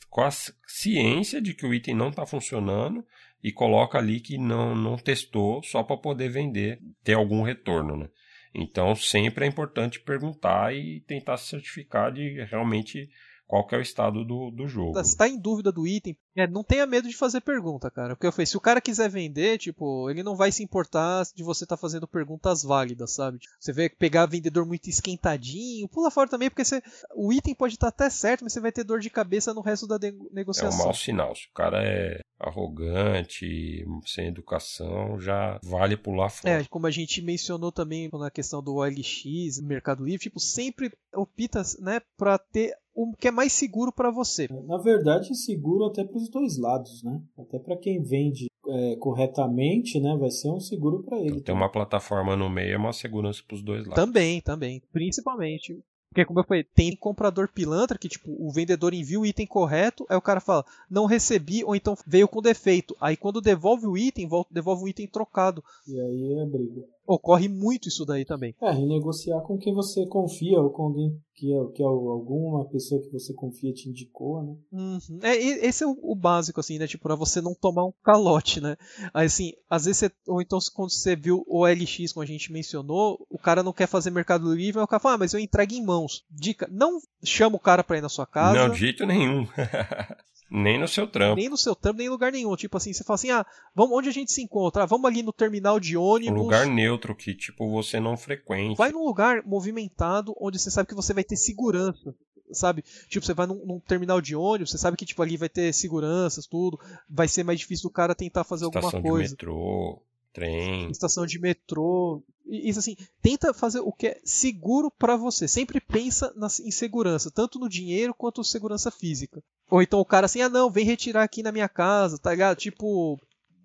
com 0.08 0.22
a 0.22 0.30
ciência 0.66 1.40
de 1.40 1.52
que 1.52 1.66
o 1.66 1.74
item 1.74 1.94
não 1.94 2.08
está 2.08 2.24
funcionando 2.24 3.06
e 3.42 3.52
coloca 3.52 3.98
ali 3.98 4.18
que 4.18 4.38
não, 4.38 4.74
não 4.74 4.96
testou 4.96 5.62
só 5.62 5.82
para 5.82 5.98
poder 5.98 6.30
vender, 6.30 6.80
ter 7.04 7.12
algum 7.12 7.42
retorno, 7.42 7.96
né? 7.96 8.08
Então 8.54 8.94
sempre 8.94 9.44
é 9.44 9.48
importante 9.48 10.00
perguntar 10.00 10.74
e 10.74 11.00
tentar 11.00 11.36
se 11.36 11.48
certificar 11.48 12.10
de 12.10 12.42
realmente 12.44 13.10
qual 13.46 13.66
que 13.66 13.74
é 13.74 13.78
o 13.78 13.82
estado 13.82 14.24
do, 14.24 14.50
do 14.50 14.66
jogo. 14.66 15.02
Se 15.04 15.16
tá 15.16 15.28
em 15.28 15.38
dúvida 15.38 15.70
do 15.70 15.86
item, 15.86 16.16
é, 16.36 16.46
não 16.46 16.64
tenha 16.64 16.86
medo 16.86 17.08
de 17.08 17.16
fazer 17.16 17.40
pergunta, 17.40 17.90
cara. 17.90 18.14
Porque 18.14 18.26
eu 18.26 18.32
falei, 18.32 18.46
se 18.46 18.56
o 18.56 18.60
cara 18.60 18.80
quiser 18.80 19.08
vender, 19.08 19.58
tipo, 19.58 20.10
ele 20.10 20.22
não 20.22 20.34
vai 20.34 20.50
se 20.50 20.62
importar 20.62 21.24
de 21.34 21.42
você 21.42 21.64
estar 21.64 21.76
tá 21.76 21.80
fazendo 21.80 22.08
perguntas 22.08 22.62
válidas, 22.62 23.14
sabe? 23.14 23.38
Você 23.60 23.72
vê 23.72 23.88
pegar 23.88 24.26
vendedor 24.26 24.66
muito 24.66 24.88
esquentadinho, 24.88 25.88
pula 25.88 26.10
fora 26.10 26.28
também, 26.28 26.48
porque 26.48 26.64
você, 26.64 26.82
o 27.14 27.32
item 27.32 27.54
pode 27.54 27.74
estar 27.74 27.90
tá 27.90 28.04
até 28.04 28.10
certo, 28.10 28.44
mas 28.44 28.52
você 28.52 28.60
vai 28.60 28.72
ter 28.72 28.84
dor 28.84 29.00
de 29.00 29.10
cabeça 29.10 29.52
no 29.54 29.60
resto 29.60 29.86
da 29.86 29.98
negociação. 30.32 30.78
É 30.78 30.82
um 30.82 30.84
mau 30.86 30.94
sinal. 30.94 31.34
Se 31.34 31.46
o 31.48 31.52
cara 31.52 31.82
é 31.82 32.20
arrogante, 32.38 33.84
sem 34.06 34.26
educação, 34.26 35.20
já 35.20 35.58
vale 35.62 35.96
pular 35.96 36.30
fora. 36.30 36.60
É, 36.60 36.64
como 36.64 36.86
a 36.86 36.90
gente 36.90 37.22
mencionou 37.22 37.70
também 37.70 38.10
na 38.12 38.30
questão 38.30 38.62
do 38.62 38.76
OLX, 38.76 39.60
Mercado 39.62 40.04
Livre, 40.04 40.24
tipo, 40.24 40.40
sempre 40.40 40.92
opta, 41.14 41.62
né, 41.80 42.00
para 42.16 42.38
ter 42.38 42.74
o 42.94 43.12
que 43.12 43.28
é 43.28 43.30
mais 43.30 43.52
seguro 43.52 43.92
para 43.92 44.10
você. 44.10 44.48
Na 44.66 44.78
verdade, 44.78 45.34
seguro 45.34 45.84
até 45.84 46.04
para 46.04 46.16
os 46.16 46.28
dois 46.28 46.56
lados, 46.56 47.02
né? 47.02 47.20
Até 47.36 47.58
para 47.58 47.76
quem 47.76 48.02
vende 48.02 48.46
é, 48.66 48.96
corretamente, 48.96 50.00
né, 50.00 50.16
vai 50.16 50.30
ser 50.30 50.50
um 50.50 50.60
seguro 50.60 51.02
para 51.02 51.18
ele. 51.18 51.40
Tem 51.40 51.54
uma 51.54 51.70
plataforma 51.70 52.36
no 52.36 52.48
meio, 52.48 52.74
é 52.74 52.78
uma 52.78 52.92
segurança 52.92 53.42
para 53.46 53.56
os 53.56 53.62
dois 53.62 53.86
lados. 53.86 54.02
Também, 54.02 54.40
também, 54.40 54.82
principalmente. 54.92 55.78
Porque, 56.08 56.24
como 56.24 56.38
eu 56.38 56.44
falei, 56.44 56.62
tem 56.62 56.94
comprador 56.94 57.48
pilantra 57.52 57.98
que, 57.98 58.08
tipo, 58.08 58.30
o 58.38 58.52
vendedor 58.52 58.94
envia 58.94 59.18
o 59.18 59.26
item 59.26 59.48
correto, 59.48 60.06
aí 60.08 60.16
o 60.16 60.22
cara 60.22 60.40
fala, 60.40 60.64
não 60.88 61.06
recebi, 61.06 61.64
ou 61.64 61.74
então 61.74 61.96
veio 62.06 62.28
com 62.28 62.40
defeito. 62.40 62.96
Aí 63.00 63.16
quando 63.16 63.40
devolve 63.40 63.84
o 63.88 63.98
item, 63.98 64.28
volta, 64.28 64.54
devolve 64.54 64.84
o 64.84 64.88
item 64.88 65.08
trocado. 65.08 65.62
E 65.88 66.00
aí 66.00 66.38
é 66.38 66.46
briga. 66.46 66.86
Ocorre 67.06 67.48
muito 67.48 67.88
isso 67.88 68.04
daí 68.04 68.24
também. 68.24 68.54
É, 68.60 68.70
renegociar 68.70 69.40
com 69.42 69.58
quem 69.58 69.74
você 69.74 70.06
confia, 70.06 70.58
ou 70.60 70.70
com 70.70 70.84
alguém 70.84 71.20
que, 71.34 71.52
é, 71.52 71.66
que 71.74 71.82
é 71.82 71.86
alguma 71.86 72.64
pessoa 72.66 73.02
que 73.02 73.10
você 73.10 73.34
confia 73.34 73.72
te 73.72 73.88
indicou, 73.88 74.42
né? 74.42 74.56
Uhum. 74.72 75.18
É, 75.22 75.36
esse 75.36 75.84
é 75.84 75.86
o, 75.86 75.98
o, 76.00 76.14
básico, 76.14 76.60
assim, 76.60 76.78
né? 76.78 76.86
Tipo, 76.86 77.04
pra 77.04 77.14
você 77.14 77.40
não 77.40 77.54
tomar 77.54 77.84
um 77.84 77.92
calote, 78.02 78.60
né? 78.60 78.76
Aí, 79.12 79.26
assim, 79.26 79.52
às 79.68 79.84
vezes 79.84 79.98
você, 79.98 80.12
ou 80.26 80.40
então 80.40 80.58
quando 80.74 80.90
você 80.90 81.14
viu 81.16 81.44
o 81.46 81.66
LX, 81.66 82.12
como 82.12 82.22
a 82.22 82.26
gente 82.26 82.52
mencionou, 82.52 83.26
o 83.28 83.38
cara 83.38 83.62
não 83.62 83.72
quer 83.72 83.86
fazer 83.86 84.10
Mercado 84.10 84.54
Livre, 84.54 84.80
o 84.80 84.86
cara 84.86 85.00
fala, 85.00 85.16
ah, 85.16 85.18
mas 85.18 85.34
eu 85.34 85.40
entrego 85.40 85.74
em 85.74 85.84
mãos. 85.84 86.24
Dica, 86.30 86.68
não 86.70 86.98
chama 87.22 87.56
o 87.56 87.60
cara 87.60 87.84
pra 87.84 87.98
ir 87.98 88.02
na 88.02 88.08
sua 88.08 88.26
casa. 88.26 88.58
Não, 88.58 88.72
de 88.72 88.78
jeito 88.78 89.04
nenhum. 89.04 89.46
Nem 90.50 90.78
no 90.78 90.86
seu 90.86 91.06
trampo. 91.06 91.36
Nem 91.36 91.48
no 91.48 91.56
seu 91.56 91.74
trampo, 91.74 91.98
nem 91.98 92.06
em 92.06 92.10
lugar 92.10 92.30
nenhum. 92.30 92.54
Tipo 92.56 92.76
assim, 92.76 92.92
você 92.92 93.02
fala 93.02 93.14
assim, 93.14 93.30
ah, 93.30 93.44
vamos, 93.74 93.96
onde 93.96 94.08
a 94.08 94.12
gente 94.12 94.32
se 94.32 94.42
encontra? 94.42 94.82
Ah, 94.82 94.86
vamos 94.86 95.06
ali 95.06 95.22
no 95.22 95.32
terminal 95.32 95.80
de 95.80 95.96
ônibus. 95.96 96.38
Um 96.38 96.42
lugar 96.44 96.66
neutro 96.66 97.14
que, 97.14 97.34
tipo, 97.34 97.70
você 97.70 97.98
não 97.98 98.16
frequente. 98.16 98.76
Vai 98.76 98.92
num 98.92 99.04
lugar 99.04 99.42
movimentado 99.44 100.34
onde 100.40 100.58
você 100.58 100.70
sabe 100.70 100.88
que 100.88 100.94
você 100.94 101.12
vai 101.12 101.24
ter 101.24 101.36
segurança. 101.36 102.14
Sabe? 102.52 102.84
Tipo, 103.08 103.24
você 103.24 103.34
vai 103.34 103.46
num, 103.46 103.64
num 103.64 103.80
terminal 103.80 104.20
de 104.20 104.36
ônibus, 104.36 104.70
você 104.70 104.78
sabe 104.78 104.96
que, 104.96 105.06
tipo, 105.06 105.22
ali 105.22 105.36
vai 105.36 105.48
ter 105.48 105.72
seguranças, 105.72 106.46
tudo. 106.46 106.78
Vai 107.08 107.26
ser 107.26 107.42
mais 107.42 107.58
difícil 107.58 107.88
do 107.88 107.92
cara 107.92 108.14
tentar 108.14 108.44
fazer 108.44 108.66
Estação 108.66 108.90
alguma 108.90 109.10
coisa. 109.10 109.28
De 109.28 109.32
metrô 109.32 110.02
trem. 110.34 110.90
Estação 110.90 111.24
de 111.24 111.38
metrô. 111.38 112.22
Isso 112.44 112.80
assim, 112.80 112.96
tenta 113.22 113.54
fazer 113.54 113.80
o 113.80 113.90
que 113.90 114.08
é 114.08 114.20
seguro 114.22 114.90
para 114.90 115.16
você. 115.16 115.48
Sempre 115.48 115.80
pensa 115.80 116.30
na, 116.36 116.48
em 116.62 116.70
segurança, 116.70 117.30
tanto 117.30 117.58
no 117.58 117.68
dinheiro 117.68 118.12
quanto 118.12 118.44
segurança 118.44 118.90
física. 118.90 119.42
Ou 119.74 119.82
então 119.82 119.98
o 119.98 120.04
cara 120.04 120.26
assim, 120.26 120.40
ah 120.40 120.48
não, 120.48 120.70
vem 120.70 120.84
retirar 120.84 121.24
aqui 121.24 121.42
na 121.42 121.50
minha 121.50 121.68
casa, 121.68 122.16
tá 122.16 122.30
ligado? 122.30 122.56
Tipo, 122.56 123.18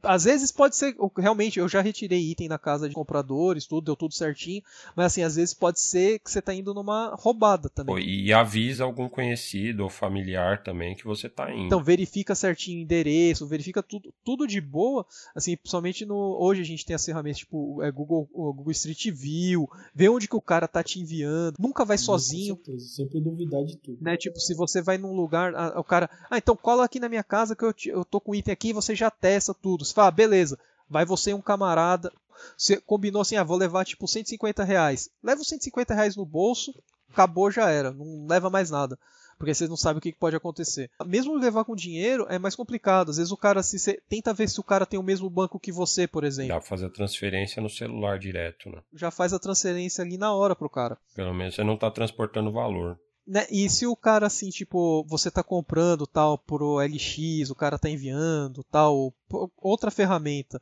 às 0.04 0.24
vezes 0.24 0.52
pode 0.52 0.76
ser, 0.76 0.96
realmente, 1.18 1.60
eu 1.60 1.68
já 1.68 1.82
retirei 1.82 2.32
item 2.32 2.48
na 2.48 2.58
casa 2.58 2.88
de 2.88 2.96
compradores, 2.96 3.66
tudo, 3.66 3.86
deu 3.86 3.96
tudo 3.96 4.14
certinho, 4.14 4.62
mas 4.96 5.08
assim, 5.08 5.24
às 5.24 5.36
vezes 5.36 5.54
pode 5.54 5.80
ser 5.80 6.20
que 6.20 6.32
você 6.32 6.42
tá 6.42 6.54
indo 6.54 6.74
numa 6.74 7.16
roubada 7.16 7.70
também. 7.70 8.00
E 8.00 8.34
avisa 8.34 8.84
algum 8.84 9.10
conhecido 9.10 9.84
ou 9.84 9.90
familiar 9.90 10.64
também 10.64 10.96
que 10.96 11.06
você 11.06 11.30
tá 11.30 11.52
indo. 11.52 11.66
Então, 11.66 11.84
verifica 11.84 12.36
certinho 12.36 12.80
o 12.80 12.82
endereço, 12.82 13.48
verifica 13.48 13.82
tudo, 13.82 14.14
tudo 14.24 14.48
de 14.48 14.62
boa, 14.62 15.06
assim, 15.36 15.56
principalmente 15.56 16.06
no, 16.06 16.38
hoje 16.40 16.62
a 16.62 16.66
gente 16.66 16.86
tem 16.86 16.96
as 16.96 17.06
ferramentas 17.06 17.40
tipo 17.40 17.82
é, 17.84 17.92
Google, 17.92 18.28
Google 18.32 18.72
Street 18.72 19.12
View, 19.12 19.70
vê 19.94 20.10
onde 20.10 20.28
que 20.28 20.36
o 20.36 20.42
cara 20.42 20.68
tá 20.68 20.84
te 20.84 21.00
enviando, 21.00 21.56
nunca 21.60 21.86
vai 21.86 21.98
sozinho. 21.98 22.56
Com 22.58 22.66
certeza, 22.66 22.88
sempre 22.88 23.22
duvidar 23.22 23.64
de 23.64 23.78
tudo. 23.78 23.98
Né, 24.02 24.18
tipo, 24.18 24.40
se 24.40 24.54
você 24.54 24.82
vai 24.82 24.98
num 24.98 25.14
lugar, 25.14 25.54
o 25.78 25.84
cara, 25.84 26.10
ah, 26.30 26.38
então 26.38 26.56
cola 26.56 26.86
aqui 26.86 27.00
na 27.00 27.10
minha 27.10 27.24
casa 27.24 27.56
que 27.56 27.64
eu, 27.64 27.74
eu 27.88 28.06
tô 28.06 28.20
com 28.20 28.36
item 28.36 28.54
aqui, 28.54 28.74
você 28.74 28.96
já 28.96 29.10
testa 29.10 29.54
tudo 29.54 29.84
você 29.90 29.96
fala, 29.96 30.08
ah, 30.08 30.12
beleza, 30.12 30.58
vai 30.90 31.06
você 31.06 31.32
e 31.32 31.34
um 31.34 31.42
camarada. 31.42 32.12
Você 32.58 32.80
combinou 32.80 33.22
assim, 33.22 33.36
ah, 33.36 33.44
vou 33.44 33.58
levar 33.58 33.86
tipo 33.86 34.08
150 34.08 34.64
reais. 34.64 35.10
Leva 35.24 35.42
os 35.42 35.48
150 35.48 35.94
reais 35.94 36.16
no 36.16 36.26
bolso, 36.26 36.74
acabou, 37.12 37.52
já 37.52 37.70
era. 37.70 37.92
Não 37.92 38.26
leva 38.28 38.50
mais 38.50 38.70
nada. 38.70 38.98
Porque 39.38 39.54
vocês 39.54 39.70
não 39.70 39.78
sabem 39.78 40.00
o 40.00 40.02
que 40.02 40.12
pode 40.12 40.36
acontecer. 40.36 40.92
Mesmo 41.06 41.34
levar 41.34 41.64
com 41.64 41.74
dinheiro 41.74 42.26
é 42.30 42.38
mais 42.38 42.58
complicado. 42.58 43.10
Às 43.10 43.18
vezes 43.18 43.32
o 43.32 43.38
cara 43.38 43.64
se 43.64 43.78
assim, 43.78 43.98
tenta 44.10 44.34
ver 44.34 44.50
se 44.50 44.60
o 44.60 44.64
cara 44.64 44.86
tem 44.86 45.00
o 45.00 45.04
mesmo 45.04 45.30
banco 45.30 45.58
que 45.58 45.72
você, 45.72 46.06
por 46.06 46.26
exemplo. 46.26 46.52
Pra 46.52 46.62
fazer 46.62 46.88
a 46.88 46.90
transferência 46.90 47.62
no 47.62 47.70
celular 47.70 48.20
direto, 48.20 48.70
né? 48.70 48.82
Já 48.94 49.10
faz 49.10 49.32
a 49.32 49.40
transferência 49.40 50.04
ali 50.04 50.18
na 50.18 50.34
hora 50.34 50.58
pro 50.58 50.70
cara. 50.70 50.98
Pelo 51.16 51.34
menos 51.34 51.56
você 51.56 51.64
não 51.64 51.78
tá 51.78 51.90
transportando 51.90 52.52
valor. 52.52 53.00
Né? 53.30 53.46
E 53.52 53.70
se 53.70 53.86
o 53.86 53.96
cara, 53.96 54.26
assim, 54.26 54.50
tipo, 54.50 55.06
você 55.08 55.30
tá 55.30 55.44
comprando 55.44 56.08
tal 56.08 56.36
pro 56.36 56.80
LX, 56.80 57.52
o 57.52 57.56
cara 57.56 57.78
tá 57.78 57.88
enviando 57.88 58.64
tal, 58.64 59.14
outra 59.56 59.92
ferramenta, 59.92 60.60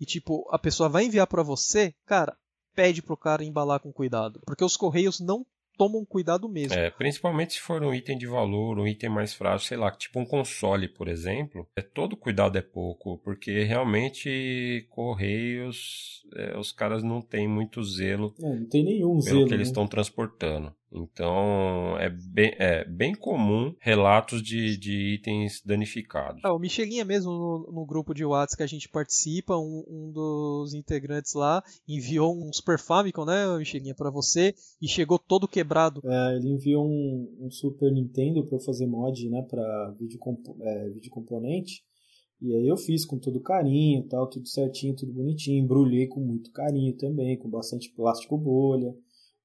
e 0.00 0.06
tipo, 0.06 0.48
a 0.52 0.58
pessoa 0.58 0.88
vai 0.88 1.06
enviar 1.06 1.26
para 1.26 1.42
você, 1.42 1.92
cara, 2.06 2.36
pede 2.76 3.02
pro 3.02 3.16
cara 3.16 3.42
embalar 3.42 3.80
com 3.80 3.92
cuidado. 3.92 4.40
Porque 4.46 4.64
os 4.64 4.76
correios 4.76 5.18
não 5.18 5.44
tomam 5.76 6.04
cuidado 6.04 6.48
mesmo. 6.48 6.74
É, 6.78 6.90
principalmente 6.90 7.54
se 7.54 7.60
for 7.60 7.82
um 7.82 7.92
item 7.92 8.16
de 8.16 8.26
valor, 8.26 8.78
um 8.78 8.86
item 8.86 9.10
mais 9.10 9.34
frágil, 9.34 9.66
sei 9.66 9.76
lá, 9.76 9.90
tipo 9.90 10.18
um 10.18 10.24
console, 10.24 10.88
por 10.88 11.08
exemplo, 11.08 11.66
é 11.76 11.82
todo 11.82 12.16
cuidado 12.16 12.56
é 12.56 12.62
pouco, 12.62 13.18
porque 13.18 13.64
realmente 13.64 14.86
correios, 14.90 16.24
é, 16.34 16.56
os 16.56 16.72
caras 16.72 17.02
não 17.02 17.20
têm 17.20 17.46
muito 17.46 17.82
zelo. 17.82 18.34
É, 18.38 18.42
não 18.42 18.66
tem 18.66 18.84
nenhum 18.84 19.20
pelo 19.20 19.22
zelo. 19.22 19.48
que 19.48 19.54
eles 19.54 19.68
estão 19.68 19.84
né? 19.84 19.90
transportando. 19.90 20.74
Então 21.02 21.96
é 21.98 22.10
bem, 22.10 22.54
é 22.58 22.84
bem 22.84 23.14
comum 23.14 23.74
relatos 23.80 24.42
de, 24.42 24.76
de 24.76 25.14
itens 25.14 25.62
danificados. 25.64 26.40
Ah, 26.44 26.54
o 26.54 26.58
Michelinha 26.58 27.04
mesmo 27.04 27.32
no, 27.32 27.72
no, 27.72 27.86
grupo 27.86 28.14
de 28.14 28.24
WhatsApp 28.24 28.56
que 28.56 28.62
a 28.62 28.66
gente 28.66 28.88
participa, 28.88 29.56
um, 29.56 29.84
um, 29.88 30.12
dos 30.12 30.74
integrantes 30.74 31.34
lá 31.34 31.62
enviou 31.86 32.34
um 32.34 32.52
Super 32.52 32.78
Famicom, 32.78 33.24
né, 33.24 33.46
Michelinha, 33.58 33.94
para 33.94 34.10
você 34.10 34.54
e 34.80 34.88
chegou 34.88 35.18
todo 35.18 35.48
quebrado. 35.48 36.00
É, 36.04 36.36
ele 36.36 36.48
enviou 36.48 36.86
um, 36.86 37.46
um 37.46 37.50
Super 37.50 37.92
Nintendo 37.92 38.46
para 38.46 38.58
fazer 38.60 38.86
mod, 38.86 39.28
né, 39.28 39.42
para 39.42 39.94
vídeo, 39.98 40.18
é, 40.60 40.88
vídeo 40.90 41.10
componente. 41.10 41.84
E 42.40 42.54
aí 42.54 42.68
eu 42.68 42.76
fiz 42.76 43.06
com 43.06 43.18
todo 43.18 43.40
carinho, 43.40 44.06
tal, 44.08 44.28
tudo 44.28 44.46
certinho, 44.46 44.94
tudo 44.94 45.12
bonitinho, 45.12 45.64
embrulhei 45.64 46.06
com 46.06 46.20
muito 46.20 46.52
carinho 46.52 46.94
também, 46.94 47.38
com 47.38 47.48
bastante 47.48 47.90
plástico 47.90 48.36
bolha 48.36 48.94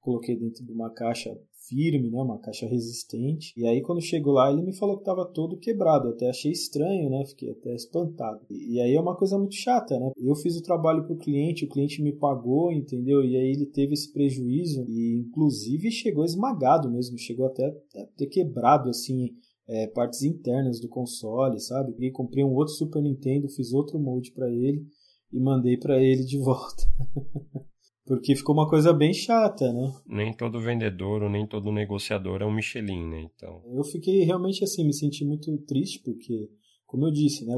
coloquei 0.01 0.35
dentro 0.35 0.65
de 0.65 0.71
uma 0.71 0.89
caixa 0.89 1.37
firme, 1.67 2.09
né, 2.09 2.21
uma 2.21 2.39
caixa 2.39 2.65
resistente. 2.65 3.53
E 3.55 3.65
aí 3.65 3.81
quando 3.81 4.01
chegou 4.01 4.33
lá, 4.33 4.51
ele 4.51 4.63
me 4.63 4.75
falou 4.75 4.97
que 4.97 5.03
estava 5.03 5.25
todo 5.25 5.57
quebrado. 5.57 6.07
Eu 6.07 6.13
até 6.13 6.29
achei 6.29 6.51
estranho, 6.51 7.09
né? 7.09 7.23
Fiquei 7.25 7.51
até 7.51 7.73
espantado. 7.73 8.41
E, 8.49 8.75
e 8.75 8.81
aí 8.81 8.93
é 8.93 8.99
uma 8.99 9.15
coisa 9.15 9.37
muito 9.37 9.55
chata, 9.55 9.97
né? 9.99 10.11
Eu 10.17 10.35
fiz 10.35 10.57
o 10.57 10.63
trabalho 10.63 11.03
para 11.05 11.13
o 11.13 11.17
cliente, 11.17 11.65
o 11.65 11.69
cliente 11.69 12.01
me 12.01 12.11
pagou, 12.11 12.71
entendeu? 12.71 13.23
E 13.23 13.37
aí 13.37 13.51
ele 13.51 13.65
teve 13.65 13.93
esse 13.93 14.11
prejuízo 14.11 14.85
e 14.89 15.19
inclusive 15.19 15.91
chegou 15.91 16.25
esmagado 16.25 16.91
mesmo, 16.91 17.17
chegou 17.17 17.45
até 17.45 17.67
a 17.67 18.05
ter 18.17 18.27
quebrado 18.27 18.89
assim 18.89 19.29
é, 19.67 19.87
partes 19.87 20.23
internas 20.23 20.79
do 20.79 20.89
console, 20.89 21.59
sabe? 21.59 21.93
E 21.99 22.11
comprei 22.11 22.43
um 22.43 22.53
outro 22.53 22.73
Super 22.73 23.01
Nintendo, 23.01 23.47
fiz 23.47 23.71
outro 23.71 23.99
molde 23.99 24.31
para 24.31 24.49
ele 24.49 24.85
e 25.31 25.39
mandei 25.39 25.77
para 25.77 26.01
ele 26.01 26.23
de 26.23 26.37
volta. 26.37 26.83
Porque 28.05 28.35
ficou 28.35 28.55
uma 28.55 28.67
coisa 28.67 28.91
bem 28.91 29.13
chata, 29.13 29.71
né? 29.71 29.93
Nem 30.07 30.33
todo 30.33 30.59
vendedor 30.59 31.23
ou 31.23 31.29
nem 31.29 31.45
todo 31.45 31.71
negociador 31.71 32.41
é 32.41 32.45
um 32.45 32.53
Michelin, 32.53 33.07
né? 33.07 33.21
Então. 33.21 33.61
Eu 33.73 33.83
fiquei 33.83 34.23
realmente 34.23 34.63
assim, 34.63 34.85
me 34.85 34.93
senti 34.93 35.23
muito 35.23 35.55
triste, 35.59 36.01
porque, 36.03 36.49
como 36.85 37.05
eu 37.05 37.11
disse, 37.11 37.45
né? 37.45 37.53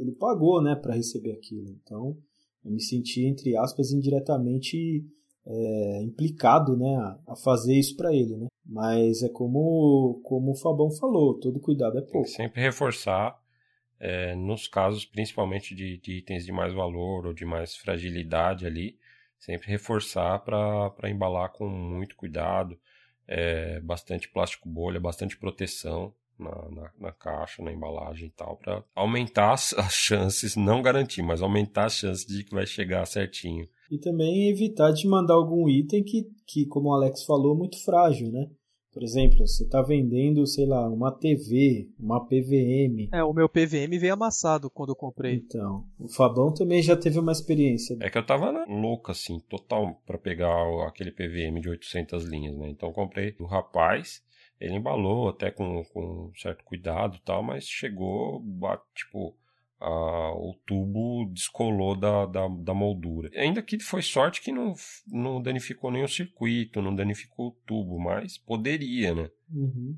Ele, 0.00 0.12
pagou, 0.12 0.62
né, 0.62 0.76
para 0.76 0.94
receber 0.94 1.32
aquilo. 1.32 1.68
Então, 1.82 2.16
eu 2.64 2.70
me 2.70 2.80
senti, 2.80 3.26
entre 3.26 3.56
aspas, 3.56 3.90
indiretamente 3.90 5.04
é, 5.44 6.02
implicado, 6.02 6.76
né, 6.76 6.94
a, 6.96 7.32
a 7.32 7.36
fazer 7.36 7.74
isso 7.74 7.96
para 7.96 8.14
ele, 8.14 8.36
né? 8.36 8.46
Mas 8.64 9.22
é 9.22 9.28
como, 9.28 10.20
como 10.22 10.52
o 10.52 10.56
Fabão 10.56 10.90
falou, 10.92 11.38
todo 11.38 11.60
cuidado 11.60 11.98
é 11.98 12.02
pouco. 12.02 12.12
Tem 12.12 12.22
que 12.22 12.30
sempre 12.30 12.62
reforçar 12.62 13.36
é, 13.98 14.34
nos 14.34 14.66
casos 14.66 15.04
principalmente 15.04 15.74
de, 15.74 15.98
de, 15.98 16.18
itens 16.18 16.44
de 16.44 16.52
mais 16.52 16.72
valor 16.72 17.26
ou 17.26 17.32
de 17.32 17.44
mais 17.44 17.76
fragilidade 17.76 18.66
ali, 18.66 18.96
sempre 19.42 19.68
reforçar 19.68 20.38
para 20.38 21.10
embalar 21.10 21.50
com 21.50 21.68
muito 21.68 22.14
cuidado, 22.16 22.78
é, 23.26 23.80
bastante 23.80 24.28
plástico 24.28 24.68
bolha, 24.68 25.00
bastante 25.00 25.36
proteção 25.36 26.14
na, 26.38 26.50
na, 26.70 26.90
na, 26.98 27.12
caixa, 27.12 27.62
na 27.62 27.72
embalagem 27.72 28.28
e 28.28 28.30
tal, 28.30 28.56
para 28.56 28.84
aumentar 28.94 29.52
as, 29.52 29.74
as 29.78 29.94
chances, 29.94 30.54
não 30.54 30.80
garantir, 30.80 31.22
mas 31.22 31.42
aumentar 31.42 31.86
as 31.86 31.94
chances 31.94 32.24
de 32.24 32.44
que 32.44 32.54
vai 32.54 32.66
chegar 32.66 33.04
certinho. 33.04 33.68
E 33.90 33.98
também 33.98 34.48
evitar 34.48 34.92
de 34.92 35.08
mandar 35.08 35.34
algum 35.34 35.68
item 35.68 36.04
que, 36.04 36.28
que 36.46 36.64
como 36.66 36.90
o 36.90 36.94
Alex 36.94 37.24
falou, 37.24 37.54
é 37.56 37.58
muito 37.58 37.82
frágil, 37.84 38.30
né? 38.30 38.48
Por 38.92 39.02
exemplo, 39.02 39.46
você 39.46 39.64
está 39.64 39.80
vendendo, 39.80 40.46
sei 40.46 40.66
lá, 40.66 40.86
uma 40.86 41.10
TV, 41.10 41.88
uma 41.98 42.20
PVM. 42.26 43.08
É, 43.10 43.24
o 43.24 43.32
meu 43.32 43.48
PVM 43.48 43.98
veio 43.98 44.12
amassado 44.12 44.68
quando 44.68 44.90
eu 44.90 44.96
comprei. 44.96 45.36
Então, 45.36 45.86
o 45.98 46.08
Fabão 46.08 46.52
também 46.52 46.82
já 46.82 46.94
teve 46.94 47.18
uma 47.18 47.32
experiência. 47.32 47.96
É 48.00 48.10
que 48.10 48.18
eu 48.18 48.26
tava 48.26 48.66
louco, 48.68 49.10
assim, 49.10 49.40
total, 49.48 50.00
para 50.06 50.18
pegar 50.18 50.52
aquele 50.86 51.10
PVM 51.10 51.58
de 51.60 51.70
800 51.70 52.24
linhas, 52.24 52.56
né? 52.58 52.68
Então, 52.68 52.90
eu 52.90 52.94
comprei 52.94 53.32
do 53.32 53.46
rapaz, 53.46 54.22
ele 54.60 54.76
embalou 54.76 55.30
até 55.30 55.50
com, 55.50 55.82
com 55.84 56.30
certo 56.36 56.62
cuidado 56.62 57.16
e 57.16 57.20
tal, 57.24 57.42
mas 57.42 57.64
chegou, 57.64 58.44
tipo, 58.94 59.34
a, 59.82 60.32
o 60.36 60.54
tubo 60.64 61.28
descolou 61.32 61.98
da, 61.98 62.24
da, 62.26 62.46
da, 62.46 62.72
moldura. 62.72 63.28
Ainda 63.34 63.60
que 63.60 63.80
foi 63.80 64.00
sorte 64.00 64.40
que 64.40 64.52
não, 64.52 64.74
não 65.08 65.42
danificou 65.42 65.90
nem 65.90 66.04
o 66.04 66.08
circuito, 66.08 66.80
não 66.80 66.94
danificou 66.94 67.48
o 67.48 67.56
tubo, 67.66 67.98
mas 67.98 68.38
poderia, 68.38 69.12
né? 69.12 69.28
Uhum. 69.52 69.96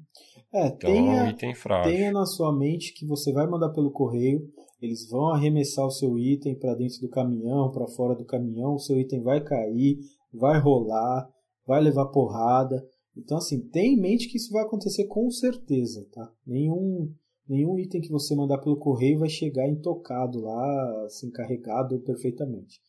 É, 0.52 0.68
então 0.68 0.90
tenha, 0.90 1.12
é 1.12 1.22
um 1.24 1.28
item 1.28 1.54
frágil. 1.54 1.92
Tenha 1.92 2.12
na 2.12 2.24
sua 2.24 2.56
mente 2.56 2.94
que 2.94 3.06
você 3.06 3.30
vai 3.30 3.46
mandar 3.46 3.70
pelo 3.70 3.90
correio, 3.90 4.48
eles 4.80 5.08
vão 5.10 5.28
arremessar 5.28 5.84
o 5.84 5.90
seu 5.90 6.18
item 6.18 6.58
para 6.58 6.74
dentro 6.74 7.00
do 7.00 7.10
caminhão, 7.10 7.70
para 7.70 7.86
fora 7.88 8.14
do 8.14 8.24
caminhão, 8.24 8.74
o 8.74 8.78
seu 8.78 8.98
item 8.98 9.22
vai 9.22 9.42
cair, 9.42 9.98
vai 10.32 10.58
rolar, 10.58 11.28
vai 11.66 11.80
levar 11.80 12.06
porrada. 12.06 12.82
Então, 13.16 13.36
assim, 13.36 13.60
tenha 13.68 13.94
em 13.94 14.00
mente 14.00 14.28
que 14.28 14.38
isso 14.38 14.50
vai 14.50 14.64
acontecer 14.64 15.06
com 15.06 15.30
certeza, 15.30 16.06
tá? 16.12 16.32
Nenhum, 16.46 17.12
nenhum 17.48 17.78
item 17.78 18.00
que 18.00 18.10
você 18.10 18.34
mandar 18.34 18.58
pelo 18.58 18.76
correio 18.76 19.20
vai 19.20 19.28
chegar 19.28 19.68
intocado 19.68 20.40
lá, 20.40 21.04
assim, 21.04 21.30
carregado 21.30 22.00
perfeitamente. 22.00 22.80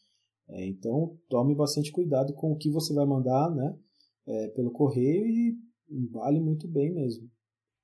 É, 0.50 0.66
então, 0.68 1.18
tome 1.30 1.56
bastante 1.56 1.92
cuidado 1.92 2.34
com 2.34 2.52
o 2.52 2.58
que 2.58 2.70
você 2.70 2.94
vai 2.94 3.06
mandar, 3.06 3.50
né? 3.52 3.76
É, 4.28 4.48
pelo 4.50 4.72
correio 4.72 5.26
e 5.26 5.58
vale 6.12 6.40
muito 6.40 6.68
bem 6.68 6.92
mesmo 6.94 7.30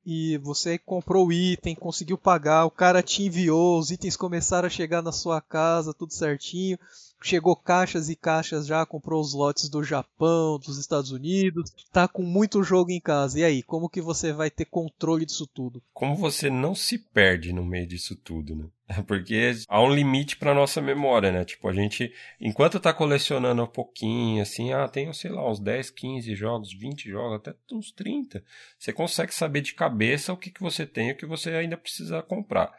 e 0.06 0.38
você 0.39 0.77
comprou 0.77 1.27
o 1.27 1.31
item, 1.31 1.76
conseguiu 1.76 2.18
pagar, 2.18 2.65
o 2.65 2.72
cara 2.72 3.03
te 3.03 3.23
enviou, 3.23 3.80
os 3.80 3.91
itens 3.91 4.15
começaram 4.15 4.68
a 4.68 4.69
chegar 4.69 5.02
na 5.02 5.11
sua 5.11 5.39
casa, 5.39 5.93
tudo 5.93 6.14
certinho. 6.14 6.77
Chegou 7.23 7.56
caixas 7.56 8.10
e 8.10 8.15
caixas 8.15 8.65
já, 8.65 8.85
comprou 8.85 9.22
os 9.22 9.34
lotes 9.34 9.69
do 9.69 9.84
Japão, 9.84 10.60
dos 10.60 10.77
Estados 10.77 11.11
Unidos, 11.11 11.72
tá 11.91 12.07
com 12.07 12.23
muito 12.23 12.64
jogo 12.64 12.91
em 12.91 12.99
casa. 12.99 13.39
E 13.39 13.43
aí, 13.43 13.61
como 13.64 13.89
que 13.89 14.02
você 14.02 14.34
vai 14.34 14.49
ter 14.49 14.65
controle 14.65 15.26
disso 15.26 15.48
tudo? 15.48 15.81
Como 15.93 16.15
você 16.15 16.49
não 16.49 16.73
se 16.73 16.98
perde 16.98 17.53
no 17.53 17.64
meio 17.64 17.88
disso 17.88 18.15
tudo, 18.15 18.56
né? 18.56 18.65
Porque 19.07 19.52
há 19.68 19.81
um 19.81 19.93
limite 19.93 20.38
para 20.38 20.53
nossa 20.53 20.81
memória, 20.81 21.31
né? 21.31 21.45
Tipo, 21.45 21.68
a 21.68 21.73
gente, 21.73 22.14
enquanto 22.39 22.80
tá 22.80 22.93
colecionando 22.93 23.64
um 23.64 23.68
pouquinho, 23.68 24.41
assim, 24.41 24.73
ah, 24.73 24.88
tenho, 24.88 25.14
sei 25.14 25.31
lá, 25.31 25.49
uns 25.49 25.60
10, 25.60 25.89
15 25.91 26.35
jogos, 26.35 26.73
20 26.73 27.10
jogos, 27.10 27.35
até 27.35 27.53
uns 27.72 27.91
30, 27.91 28.43
você 28.77 28.91
consegue 28.91 29.34
saber 29.34 29.61
de 29.61 29.73
cabeça 29.73 30.34
o 30.34 30.38
que, 30.38 30.52
que 30.52 30.61
você 30.61 30.85
tem 30.85 31.10
e 31.10 31.11
o 31.14 31.18
que 31.18 31.26
você 31.26 31.52
ainda 31.52 31.77
precisa 31.77 32.22
comprar. 32.22 32.72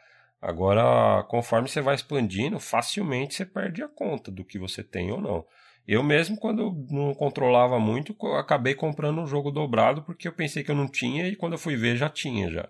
Agora, 0.43 1.23
conforme 1.29 1.69
você 1.69 1.79
vai 1.79 1.95
expandindo, 1.95 2.59
facilmente 2.59 3.33
você 3.33 3.45
perde 3.45 3.81
a 3.81 3.87
conta 3.87 4.29
do 4.29 4.43
que 4.43 4.59
você 4.59 4.83
tem 4.83 5.09
ou 5.09 5.21
não. 5.21 5.45
Eu 5.87 6.03
mesmo, 6.03 6.37
quando 6.37 6.85
não 6.91 7.13
controlava 7.13 7.79
muito, 7.79 8.13
acabei 8.35 8.75
comprando 8.75 9.21
um 9.21 9.25
jogo 9.25 9.51
dobrado 9.51 10.03
porque 10.03 10.27
eu 10.27 10.33
pensei 10.33 10.61
que 10.61 10.69
eu 10.69 10.75
não 10.75 10.89
tinha 10.89 11.29
e 11.29 11.37
quando 11.37 11.53
eu 11.53 11.57
fui 11.57 11.77
ver 11.77 11.95
já 11.95 12.09
tinha 12.09 12.51
já. 12.51 12.67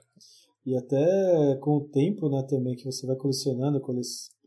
E 0.64 0.78
até 0.78 1.58
com 1.62 1.78
o 1.78 1.90
tempo, 1.90 2.30
né, 2.30 2.46
também 2.48 2.76
que 2.76 2.86
você 2.86 3.08
vai 3.08 3.16
colecionando, 3.16 3.82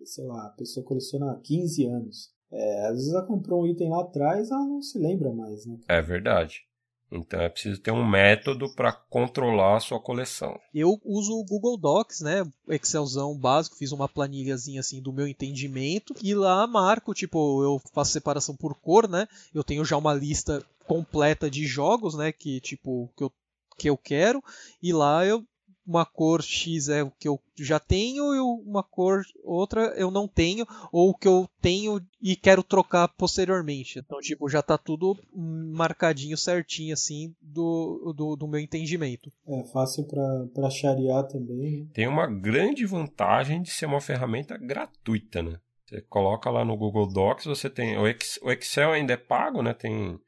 sei 0.04 0.24
lá, 0.24 0.46
a 0.46 0.50
pessoa 0.50 0.86
coleciona 0.86 1.32
há 1.32 1.40
15 1.40 1.84
anos. 1.84 2.30
É, 2.52 2.86
às 2.86 2.92
vezes 2.92 3.12
ela 3.12 3.26
comprou 3.26 3.64
um 3.64 3.66
item 3.66 3.90
lá 3.90 4.02
atrás, 4.02 4.52
ela 4.52 4.64
não 4.64 4.80
se 4.80 5.00
lembra 5.00 5.32
mais, 5.32 5.66
né? 5.66 5.78
É 5.88 6.00
verdade. 6.00 6.60
Então 7.10 7.40
é 7.40 7.48
preciso 7.48 7.80
ter 7.80 7.92
um 7.92 8.06
método 8.06 8.72
para 8.74 8.92
controlar 8.92 9.76
a 9.76 9.80
sua 9.80 10.00
coleção. 10.00 10.58
Eu 10.74 11.00
uso 11.04 11.32
o 11.34 11.44
Google 11.44 11.76
Docs, 11.76 12.20
né? 12.20 12.44
Excelzão 12.68 13.36
básico, 13.36 13.76
fiz 13.76 13.92
uma 13.92 14.08
planilhazinha 14.08 14.80
assim 14.80 15.00
do 15.00 15.12
meu 15.12 15.28
entendimento 15.28 16.14
e 16.22 16.34
lá 16.34 16.66
marco, 16.66 17.14
tipo, 17.14 17.62
eu 17.62 17.80
faço 17.92 18.12
separação 18.12 18.56
por 18.56 18.74
cor, 18.74 19.08
né? 19.08 19.28
Eu 19.54 19.62
tenho 19.62 19.84
já 19.84 19.96
uma 19.96 20.12
lista 20.12 20.64
completa 20.86 21.50
de 21.50 21.66
jogos, 21.66 22.14
né, 22.14 22.32
que 22.32 22.60
tipo 22.60 23.10
que 23.16 23.24
eu 23.24 23.32
que 23.78 23.90
eu 23.90 23.96
quero 23.96 24.42
e 24.82 24.92
lá 24.92 25.26
eu 25.26 25.44
uma 25.86 26.04
cor 26.04 26.42
X 26.42 26.88
é 26.88 27.02
o 27.02 27.10
que 27.10 27.28
eu 27.28 27.40
já 27.56 27.78
tenho 27.78 28.34
e 28.34 28.40
uma 28.40 28.82
cor 28.82 29.22
outra 29.44 29.94
eu 29.96 30.10
não 30.10 30.26
tenho, 30.26 30.66
ou 30.90 31.10
o 31.10 31.14
que 31.14 31.28
eu 31.28 31.48
tenho 31.60 32.00
e 32.20 32.34
quero 32.34 32.62
trocar 32.62 33.08
posteriormente. 33.08 33.98
Então, 33.98 34.18
tipo, 34.20 34.48
já 34.48 34.60
tá 34.62 34.76
tudo 34.76 35.16
marcadinho 35.32 36.36
certinho, 36.36 36.92
assim, 36.92 37.34
do, 37.40 38.12
do, 38.16 38.36
do 38.36 38.48
meu 38.48 38.60
entendimento. 38.60 39.30
É 39.46 39.64
fácil 39.64 40.04
para 40.04 40.70
chariar 40.70 41.24
também. 41.24 41.82
Né? 41.82 41.86
Tem 41.94 42.08
uma 42.08 42.26
grande 42.26 42.84
vantagem 42.84 43.62
de 43.62 43.70
ser 43.70 43.86
uma 43.86 44.00
ferramenta 44.00 44.58
gratuita, 44.58 45.42
né? 45.42 45.58
Você 45.86 46.00
coloca 46.02 46.50
lá 46.50 46.64
no 46.64 46.76
Google 46.76 47.06
Docs, 47.06 47.44
você 47.44 47.70
tem. 47.70 47.96
O 47.96 48.50
Excel 48.50 48.90
ainda 48.90 49.12
é 49.12 49.16
pago, 49.16 49.62
né? 49.62 49.72
Tem 49.72 50.18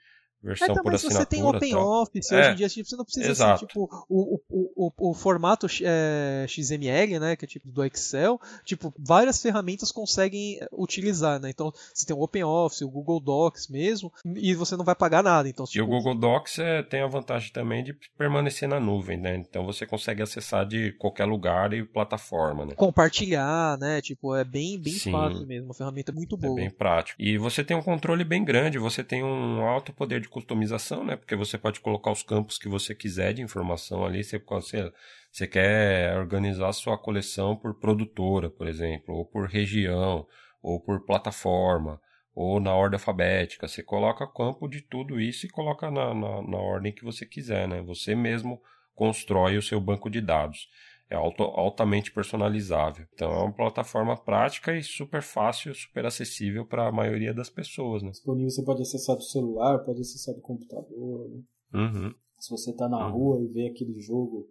versão 0.42 0.74
é, 0.74 0.82
por 0.82 0.94
assinatura. 0.94 1.24
Você 1.24 1.26
tem 1.26 1.42
Open 1.42 1.74
Office, 1.74 2.32
é, 2.32 2.38
hoje 2.40 2.50
em 2.50 2.54
dia 2.54 2.68
tipo, 2.68 2.88
você 2.88 2.96
não 2.96 3.04
precisa 3.04 3.54
assim, 3.54 3.66
tipo, 3.66 4.06
o, 4.08 4.40
o, 4.50 4.66
o, 4.76 5.10
o 5.10 5.14
formato 5.14 5.66
é, 5.82 6.46
XML, 6.48 7.18
né, 7.18 7.36
que 7.36 7.44
é 7.44 7.48
tipo 7.48 7.68
do 7.70 7.84
Excel, 7.84 8.40
tipo, 8.64 8.92
várias 8.98 9.40
ferramentas 9.42 9.90
conseguem 9.90 10.58
utilizar, 10.72 11.40
né? 11.40 11.50
Então, 11.50 11.72
você 11.92 12.06
tem 12.06 12.16
o 12.16 12.20
Open 12.20 12.44
Office, 12.44 12.82
o 12.82 12.90
Google 12.90 13.20
Docs 13.20 13.68
mesmo, 13.68 14.12
e 14.24 14.54
você 14.54 14.76
não 14.76 14.84
vai 14.84 14.94
pagar 14.94 15.22
nada. 15.22 15.48
Então, 15.48 15.66
tipo... 15.66 15.78
E 15.78 15.82
o 15.82 15.86
Google 15.86 16.14
Docs 16.14 16.58
é, 16.58 16.82
tem 16.82 17.02
a 17.02 17.06
vantagem 17.06 17.52
também 17.52 17.82
de 17.82 17.94
permanecer 18.16 18.68
na 18.68 18.80
nuvem, 18.80 19.16
né? 19.16 19.36
Então 19.36 19.64
você 19.64 19.86
consegue 19.86 20.22
acessar 20.22 20.66
de 20.66 20.92
qualquer 20.92 21.24
lugar 21.24 21.72
e 21.72 21.84
plataforma, 21.84 22.64
né? 22.64 22.74
Compartilhar, 22.74 23.78
né? 23.78 24.00
Tipo, 24.00 24.34
é 24.34 24.44
bem, 24.44 24.80
bem 24.80 24.92
Sim, 24.92 25.12
fácil 25.12 25.46
mesmo, 25.46 25.66
uma 25.66 25.74
ferramenta 25.74 26.12
muito 26.12 26.36
boa. 26.36 26.58
É 26.58 26.62
bem 26.62 26.70
prático. 26.70 27.20
E 27.20 27.38
você 27.38 27.64
tem 27.64 27.76
um 27.76 27.82
controle 27.82 28.24
bem 28.24 28.44
grande, 28.44 28.78
você 28.78 29.02
tem 29.02 29.22
um 29.22 29.62
alto 29.62 29.92
poder 29.92 30.20
de 30.20 30.27
de 30.28 30.30
customização, 30.30 31.04
né? 31.04 31.16
Porque 31.16 31.34
você 31.34 31.56
pode 31.56 31.80
colocar 31.80 32.12
os 32.12 32.22
campos 32.22 32.58
que 32.58 32.68
você 32.68 32.94
quiser 32.94 33.32
de 33.32 33.42
informação 33.42 34.04
ali. 34.04 34.22
Você, 34.22 34.38
você, 34.38 34.92
você 35.32 35.46
quer 35.46 36.16
organizar 36.16 36.72
sua 36.72 36.98
coleção 36.98 37.56
por 37.56 37.74
produtora, 37.74 38.50
por 38.50 38.68
exemplo, 38.68 39.14
ou 39.14 39.24
por 39.24 39.48
região, 39.48 40.26
ou 40.62 40.78
por 40.80 41.04
plataforma, 41.04 42.00
ou 42.34 42.60
na 42.60 42.74
ordem 42.74 42.96
alfabética. 42.96 43.66
Você 43.66 43.82
coloca 43.82 44.26
campo 44.26 44.68
de 44.68 44.82
tudo 44.82 45.18
isso 45.18 45.46
e 45.46 45.50
coloca 45.50 45.90
na, 45.90 46.14
na, 46.14 46.42
na 46.42 46.58
ordem 46.58 46.92
que 46.92 47.04
você 47.04 47.24
quiser, 47.24 47.66
né? 47.66 47.80
Você 47.82 48.14
mesmo 48.14 48.60
constrói 48.94 49.56
o 49.56 49.62
seu 49.62 49.80
banco 49.80 50.10
de 50.10 50.20
dados 50.20 50.68
é 51.10 51.16
auto, 51.16 51.42
altamente 51.42 52.12
personalizável. 52.12 53.06
Então 53.14 53.30
é 53.30 53.42
uma 53.44 53.52
plataforma 53.52 54.16
prática 54.16 54.76
e 54.76 54.82
super 54.82 55.22
fácil, 55.22 55.74
super 55.74 56.04
acessível 56.04 56.66
para 56.66 56.88
a 56.88 56.92
maioria 56.92 57.32
das 57.32 57.48
pessoas. 57.48 58.02
Né? 58.02 58.10
Disponível, 58.10 58.50
você 58.50 58.62
pode 58.62 58.82
acessar 58.82 59.16
do 59.16 59.22
celular, 59.22 59.78
pode 59.84 60.00
acessar 60.00 60.34
do 60.34 60.40
computador. 60.40 61.28
Né? 61.30 61.42
Uhum. 61.74 62.14
Se 62.38 62.50
você 62.50 62.70
está 62.70 62.88
na 62.88 63.06
uhum. 63.06 63.12
rua 63.12 63.42
e 63.42 63.48
vê 63.48 63.68
aquele 63.68 63.98
jogo 64.00 64.48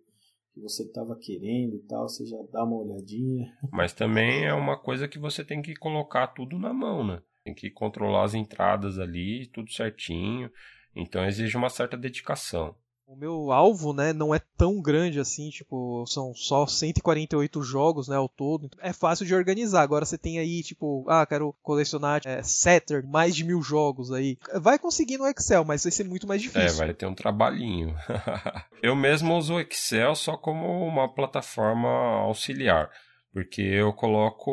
que 0.54 0.60
você 0.60 0.84
estava 0.84 1.16
querendo 1.16 1.76
e 1.76 1.84
tal, 1.88 2.10
você 2.10 2.26
já 2.26 2.38
dá 2.52 2.64
uma 2.64 2.78
olhadinha. 2.78 3.54
Mas 3.72 3.94
também 3.94 4.46
é 4.46 4.54
uma 4.54 4.78
coisa 4.78 5.08
que 5.08 5.20
você 5.20 5.44
tem 5.46 5.62
que 5.62 5.76
colocar 5.76 6.28
tudo 6.28 6.58
na 6.58 6.74
mão, 6.74 7.06
né? 7.06 7.22
Tem 7.44 7.54
que 7.54 7.70
controlar 7.70 8.24
as 8.24 8.34
entradas 8.34 8.98
ali, 8.98 9.48
tudo 9.54 9.72
certinho. 9.72 10.50
Então 10.96 11.24
exige 11.24 11.56
uma 11.56 11.70
certa 11.70 11.96
dedicação. 11.96 12.76
O 13.08 13.16
meu 13.16 13.54
alvo, 13.54 13.94
né, 13.94 14.12
não 14.12 14.36
é 14.36 14.42
tão 14.58 14.82
grande 14.82 15.18
assim, 15.18 15.50
tipo, 15.50 16.06
são 16.06 16.34
só 16.36 16.68
148 16.68 17.64
jogos, 17.64 18.10
né, 18.10 18.18
ao 18.18 18.28
todo. 18.28 18.70
É 18.80 18.92
fácil 18.92 19.26
de 19.26 19.34
organizar. 19.34 19.82
Agora 19.82 20.04
você 20.04 20.18
tem 20.18 20.40
aí, 20.40 20.62
tipo, 20.62 21.06
ah, 21.08 21.26
quero 21.26 21.56
colecionar 21.64 22.20
é, 22.26 22.44
Saturn, 22.44 23.08
mais 23.08 23.34
de 23.34 23.46
mil 23.46 23.62
jogos 23.62 24.12
aí. 24.12 24.38
Vai 24.56 24.78
conseguir 24.78 25.18
no 25.18 25.26
Excel, 25.26 25.64
mas 25.64 25.84
vai 25.84 25.92
ser 25.94 26.04
muito 26.04 26.28
mais 26.28 26.42
difícil. 26.42 26.84
É, 26.84 26.88
vai 26.88 26.94
ter 26.94 27.06
um 27.06 27.16
trabalhinho. 27.16 27.96
eu 28.84 28.94
mesmo 28.94 29.38
uso 29.38 29.54
o 29.54 29.62
Excel 29.62 30.14
só 30.14 30.36
como 30.36 30.68
uma 30.86 31.08
plataforma 31.08 31.88
auxiliar 32.24 32.92
porque 33.34 33.62
eu 33.62 33.94
coloco 33.94 34.50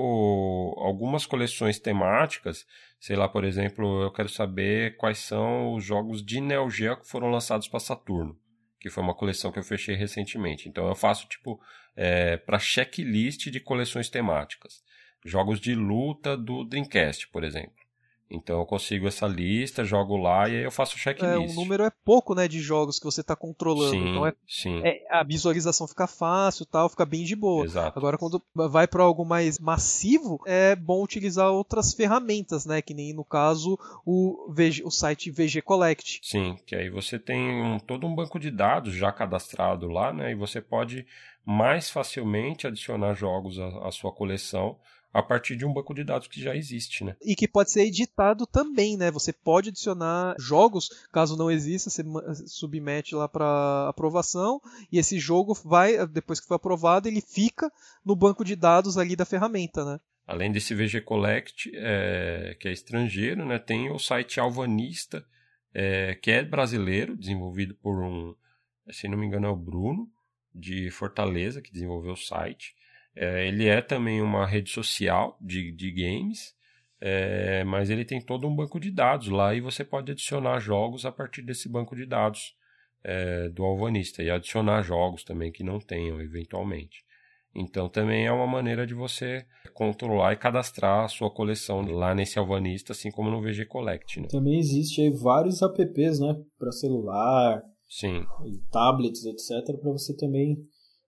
algumas 0.78 1.24
coleções 1.24 1.78
temáticas, 1.78 2.66
sei 3.00 3.16
lá, 3.16 3.26
por 3.26 3.42
exemplo, 3.42 4.02
eu 4.02 4.12
quero 4.12 4.28
saber 4.28 4.98
quais 4.98 5.16
são 5.18 5.72
os 5.72 5.82
jogos 5.82 6.22
de 6.22 6.38
Neo 6.38 6.68
Geo 6.68 6.98
que 6.98 7.08
foram 7.08 7.30
lançados 7.30 7.66
para 7.66 7.80
Saturno 7.80 8.36
que 8.84 8.90
foi 8.90 9.02
uma 9.02 9.14
coleção 9.14 9.50
que 9.50 9.58
eu 9.58 9.62
fechei 9.62 9.94
recentemente. 9.94 10.68
Então 10.68 10.86
eu 10.86 10.94
faço 10.94 11.26
tipo 11.26 11.58
é, 11.96 12.36
para 12.36 12.58
checklist 12.58 13.48
de 13.48 13.58
coleções 13.58 14.10
temáticas. 14.10 14.84
Jogos 15.24 15.58
de 15.58 15.74
luta 15.74 16.36
do 16.36 16.64
Dreamcast, 16.64 17.28
por 17.28 17.44
exemplo. 17.44 17.82
Então 18.34 18.58
eu 18.60 18.66
consigo 18.66 19.06
essa 19.06 19.26
lista, 19.26 19.84
jogo 19.84 20.16
lá 20.16 20.48
e 20.48 20.56
aí 20.56 20.64
eu 20.64 20.70
faço 20.70 20.98
checklist. 20.98 21.34
É, 21.34 21.38
o 21.38 21.54
número 21.54 21.84
é 21.84 21.90
pouco, 22.04 22.34
né, 22.34 22.48
de 22.48 22.60
jogos 22.60 22.98
que 22.98 23.04
você 23.04 23.20
está 23.20 23.34
controlando. 23.34 23.90
Sim, 23.90 24.08
então 24.08 24.26
é, 24.26 24.34
sim. 24.46 24.80
É, 24.84 25.04
a 25.10 25.22
visualização 25.22 25.86
fica 25.86 26.06
fácil, 26.06 26.66
tal, 26.66 26.88
fica 26.88 27.04
bem 27.04 27.24
de 27.24 27.36
boa. 27.36 27.64
Exato. 27.64 27.98
Agora 27.98 28.18
quando 28.18 28.42
vai 28.54 28.86
para 28.86 29.02
algo 29.02 29.24
mais 29.24 29.58
massivo, 29.58 30.40
é 30.46 30.74
bom 30.76 31.02
utilizar 31.02 31.50
outras 31.50 31.94
ferramentas, 31.94 32.66
né, 32.66 32.82
que 32.82 32.94
nem 32.94 33.12
no 33.12 33.24
caso 33.24 33.78
o, 34.04 34.52
VG, 34.52 34.82
o 34.84 34.90
site 34.90 35.30
VG 35.30 35.62
Collect. 35.62 36.20
Sim, 36.22 36.56
que 36.66 36.74
aí 36.74 36.90
você 36.90 37.18
tem 37.18 37.62
um, 37.62 37.78
todo 37.78 38.06
um 38.06 38.14
banco 38.14 38.38
de 38.38 38.50
dados 38.50 38.94
já 38.94 39.12
cadastrado 39.12 39.88
lá, 39.88 40.12
né, 40.12 40.32
e 40.32 40.34
você 40.34 40.60
pode 40.60 41.06
mais 41.44 41.90
facilmente 41.90 42.66
adicionar 42.66 43.14
jogos 43.14 43.58
à, 43.58 43.88
à 43.88 43.90
sua 43.90 44.12
coleção 44.12 44.78
a 45.14 45.22
partir 45.22 45.54
de 45.54 45.64
um 45.64 45.72
banco 45.72 45.94
de 45.94 46.02
dados 46.02 46.26
que 46.26 46.42
já 46.42 46.56
existe, 46.56 47.04
né? 47.04 47.16
E 47.22 47.36
que 47.36 47.46
pode 47.46 47.70
ser 47.70 47.82
editado 47.82 48.44
também, 48.46 48.96
né? 48.96 49.12
Você 49.12 49.32
pode 49.32 49.68
adicionar 49.68 50.34
jogos, 50.40 50.88
caso 51.12 51.36
não 51.36 51.48
exista, 51.48 51.88
você 51.88 52.02
submete 52.46 53.14
lá 53.14 53.28
para 53.28 53.88
aprovação 53.88 54.60
e 54.90 54.98
esse 54.98 55.20
jogo 55.20 55.54
vai, 55.54 56.04
depois 56.08 56.40
que 56.40 56.48
for 56.48 56.54
aprovado, 56.54 57.06
ele 57.06 57.20
fica 57.20 57.70
no 58.04 58.16
banco 58.16 58.44
de 58.44 58.56
dados 58.56 58.98
ali 58.98 59.14
da 59.14 59.24
ferramenta, 59.24 59.84
né? 59.84 60.00
Além 60.26 60.50
desse 60.50 60.74
VG 60.74 61.02
Collect, 61.02 61.70
é, 61.74 62.56
que 62.58 62.66
é 62.66 62.72
estrangeiro, 62.72 63.46
né, 63.46 63.58
tem 63.58 63.92
o 63.92 63.98
site 63.98 64.40
Alvanista, 64.40 65.24
é, 65.72 66.14
que 66.14 66.30
é 66.30 66.42
brasileiro, 66.42 67.16
desenvolvido 67.16 67.74
por 67.74 68.02
um, 68.02 68.34
se 68.90 69.06
não 69.06 69.18
me 69.18 69.26
engano, 69.26 69.46
é 69.46 69.50
o 69.50 69.56
Bruno, 69.56 70.10
de 70.52 70.90
Fortaleza, 70.90 71.60
que 71.60 71.70
desenvolveu 71.70 72.12
o 72.12 72.16
site. 72.16 72.74
É, 73.16 73.46
ele 73.46 73.66
é 73.66 73.80
também 73.80 74.20
uma 74.20 74.46
rede 74.46 74.70
social 74.70 75.38
de, 75.40 75.70
de 75.72 75.90
games, 75.90 76.54
é, 77.00 77.62
mas 77.64 77.90
ele 77.90 78.04
tem 78.04 78.20
todo 78.20 78.48
um 78.48 78.54
banco 78.54 78.80
de 78.80 78.90
dados 78.90 79.28
lá 79.28 79.54
e 79.54 79.60
você 79.60 79.84
pode 79.84 80.10
adicionar 80.10 80.58
jogos 80.58 81.04
a 81.04 81.12
partir 81.12 81.42
desse 81.42 81.68
banco 81.68 81.94
de 81.94 82.06
dados 82.06 82.54
é, 83.04 83.48
do 83.50 83.64
alvanista 83.64 84.22
e 84.22 84.30
adicionar 84.30 84.82
jogos 84.82 85.22
também 85.22 85.52
que 85.52 85.62
não 85.62 85.78
tenham 85.78 86.20
eventualmente. 86.20 87.04
Então 87.54 87.88
também 87.88 88.26
é 88.26 88.32
uma 88.32 88.46
maneira 88.46 88.84
de 88.84 88.94
você 88.94 89.46
controlar 89.72 90.32
e 90.32 90.36
cadastrar 90.36 91.04
a 91.04 91.08
sua 91.08 91.30
coleção 91.30 91.82
lá 91.82 92.14
nesse 92.14 92.38
alvanista, 92.38 92.92
assim 92.92 93.10
como 93.12 93.30
no 93.30 93.40
VG 93.40 93.66
Collect. 93.66 94.20
Né? 94.20 94.28
Também 94.28 94.58
existe 94.58 95.00
aí 95.00 95.10
vários 95.10 95.62
apps, 95.62 96.18
né, 96.18 96.34
para 96.58 96.72
celular, 96.72 97.62
Sim. 97.86 98.24
tablets, 98.72 99.24
etc, 99.24 99.78
para 99.80 99.92
você 99.92 100.16
também 100.16 100.56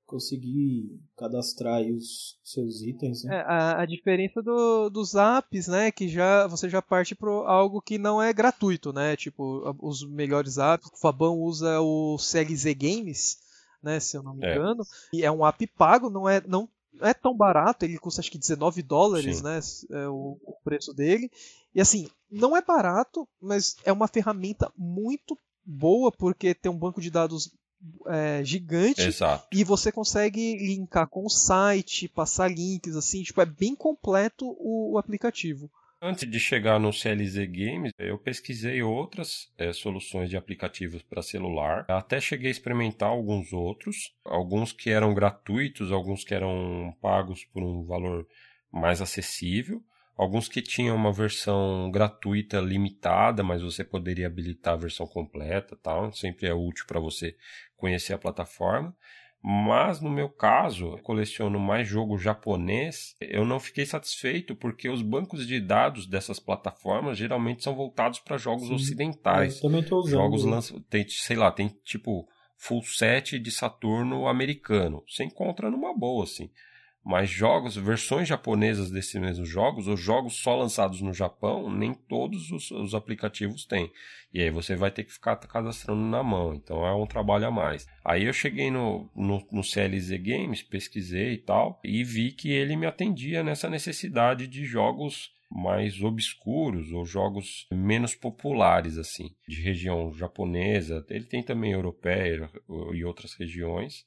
conseguir 0.07 1.01
cadastrar 1.17 1.77
aí 1.77 1.93
os 1.93 2.39
seus 2.43 2.81
itens. 2.83 3.25
Né? 3.25 3.37
É, 3.37 3.41
a, 3.41 3.83
a, 3.83 3.87
diferença 3.87 4.41
do, 4.41 4.89
dos 4.89 5.15
apps, 5.15 5.67
né, 5.67 5.91
que 5.91 6.09
já 6.09 6.47
você 6.47 6.69
já 6.69 6.81
parte 6.81 7.15
para 7.15 7.31
algo 7.31 7.83
que 7.83 7.99
não 7.99 8.23
é 8.23 8.33
gratuito, 8.33 8.93
né? 8.93 9.17
Tipo, 9.17 9.77
os 9.81 10.09
melhores 10.09 10.59
apps. 10.59 10.89
O 10.93 10.97
Fabão 10.97 11.41
usa 11.41 11.81
o 11.81 12.17
CLZ 12.19 12.65
Games, 12.75 13.39
né, 13.83 14.01
se 14.01 14.17
eu 14.17 14.23
não 14.23 14.35
me 14.35 14.47
é. 14.47 14.55
engano, 14.55 14.85
e 15.13 15.25
é 15.25 15.31
um 15.31 15.45
app 15.45 15.67
pago, 15.77 16.09
não 16.09 16.29
é 16.29 16.41
não 16.47 16.69
é 17.01 17.13
tão 17.13 17.37
barato, 17.37 17.85
ele 17.85 17.99
custa 17.99 18.23
acho 18.23 18.31
que 18.31 18.39
19 18.39 18.83
dólares, 18.83 19.39
Sim. 19.39 19.43
né, 19.43 19.61
é 19.91 20.09
o, 20.09 20.39
o 20.43 20.55
preço 20.65 20.95
dele. 20.95 21.31
E 21.75 21.81
assim, 21.81 22.09
não 22.31 22.57
é 22.57 22.63
barato, 22.63 23.29
mas 23.41 23.77
é 23.85 23.93
uma 23.93 24.09
ferramenta 24.09 24.73
muito 24.77 25.39
boa 25.65 26.11
porque 26.11 26.55
tem 26.55 26.71
um 26.71 26.79
banco 26.79 27.01
de 27.01 27.11
dados 27.11 27.53
é, 28.07 28.43
gigante 28.45 29.03
Exato. 29.03 29.47
e 29.53 29.65
você 29.65 29.93
consegue 29.93 30.57
linkar 30.57 31.09
com 31.09 31.25
o 31.25 31.31
site, 31.31 32.09
passar 32.09 32.51
links, 32.51 32.97
assim, 32.97 33.23
tipo, 33.23 33.41
é 33.41 33.47
bem 33.47 33.75
completo 33.75 34.47
o, 34.59 34.95
o 34.95 34.99
aplicativo. 34.99 35.71
Antes 36.01 36.31
de 36.31 36.39
chegar 36.39 36.79
no 36.79 36.93
CLZ 36.93 37.37
Games, 37.47 37.93
eu 37.99 38.19
pesquisei 38.19 38.83
outras 38.83 39.51
é, 39.57 39.73
soluções 39.73 40.29
de 40.29 40.37
aplicativos 40.37 41.03
para 41.03 41.23
celular. 41.23 41.87
Até 41.89 42.21
cheguei 42.21 42.49
a 42.49 42.51
experimentar 42.51 43.09
alguns 43.09 43.53
outros, 43.53 44.15
alguns 44.25 44.73
que 44.73 44.91
eram 44.91 45.15
gratuitos, 45.15 45.91
alguns 45.91 46.23
que 46.23 46.35
eram 46.35 46.95
pagos 47.01 47.45
por 47.45 47.63
um 47.63 47.83
valor 47.83 48.27
mais 48.71 49.01
acessível 49.01 49.83
alguns 50.17 50.49
que 50.49 50.63
tinham 50.63 50.97
uma 50.97 51.13
versão 51.13 51.91
gratuita 51.91 52.59
limitada, 52.59 53.43
mas 53.43 53.63
você 53.63 53.85
poderia 53.85 54.27
habilitar 54.27 54.75
a 54.75 54.79
versão 54.79 55.07
completa, 55.07 55.79
tal. 55.83 56.13
Sempre 56.13 56.47
é 56.47 56.55
útil 56.55 56.87
para 56.87 56.99
você 56.99 57.37
conhecer 57.77 58.15
a 58.15 58.19
plataforma. 58.19 58.95
Mas 59.43 60.01
no 60.01 60.11
meu 60.11 60.29
caso, 60.29 60.99
coleciono 61.05 61.61
mais 61.61 61.87
jogo 61.87 62.19
japonês. 62.19 63.15
Eu 63.21 63.45
não 63.45 63.61
fiquei 63.61 63.87
satisfeito 63.87 64.57
porque 64.57 64.89
os 64.89 65.03
bancos 65.03 65.47
de 65.47 65.61
dados 65.61 66.07
dessas 66.07 66.41
plataformas 66.41 67.17
geralmente 67.17 67.63
são 67.63 67.75
voltados 67.75 68.19
para 68.19 68.39
jogos 68.39 68.67
Sim. 68.67 68.75
ocidentais. 68.75 69.57
Eu 69.57 69.63
também 69.63 69.85
tô 69.85 69.99
usando. 69.99 70.21
Jogos 70.21 70.45
lançam, 70.45 70.81
tem, 70.91 71.07
sei 71.09 71.37
lá, 71.37 71.53
tem 71.53 71.69
tipo 71.85 72.27
full 72.57 72.83
set 72.83 73.39
de 73.39 73.51
Saturno 73.53 74.27
americano. 74.27 75.05
Você 75.07 75.23
encontra 75.23 75.71
numa 75.71 75.97
boa 75.97 76.25
assim 76.25 76.51
mas 77.07 77.31
jogos, 77.31 77.77
versões 77.77 78.27
japonesas 78.27 78.91
desses 78.91 79.15
mesmos 79.15 79.49
jogos, 79.49 79.87
ou 79.87 79.97
jogos 79.97 80.35
só 80.35 80.57
lançados 80.57 81.01
no 81.01 81.15
Japão, 81.15 81.71
nem 81.71 81.95
todos 81.95 82.51
os, 82.51 82.69
os, 82.73 82.97
aplicativos 82.97 83.65
têm. 83.65 83.93
E 84.35 84.43
aí 84.43 84.51
você 84.51 84.75
vai 84.75 84.91
ter 84.91 85.05
que 85.05 85.13
ficar 85.13 85.37
cadastrando 85.37 86.03
na 86.03 86.21
mão, 86.25 86.53
então 86.53 86.85
é 86.85 86.93
um 86.93 87.07
trabalho 87.07 87.47
a 87.47 87.51
mais. 87.51 87.87
Aí 88.05 88.25
eu 88.25 88.33
cheguei 88.33 88.73
no, 88.73 89.09
no, 89.15 89.47
no 89.53 89.63
CLZ 89.63 90.19
Games, 90.21 90.65
pesquisei 90.65 91.35
e 91.35 91.39
tal, 91.39 91.81
e 91.85 92.03
vi 92.03 92.33
que 92.33 92.51
ele 92.51 92.75
me 92.75 92.87
atendia 92.87 93.45
nessa 93.45 93.71
necessidade 93.71 94.49
de 94.49 94.65
jogos 94.65 95.33
mais 95.49 96.03
obscuros 96.03 96.91
ou 96.91 97.07
jogos 97.07 97.69
menos 97.71 98.17
populares 98.17 98.99
assim, 98.99 99.33
de 99.47 99.63
região 99.63 100.13
japonesa. 100.13 101.07
Ele 101.09 101.25
tem 101.25 101.41
também 101.41 101.71
europeia 101.71 102.51
e 102.93 103.05
outras 103.05 103.33
regiões 103.35 104.05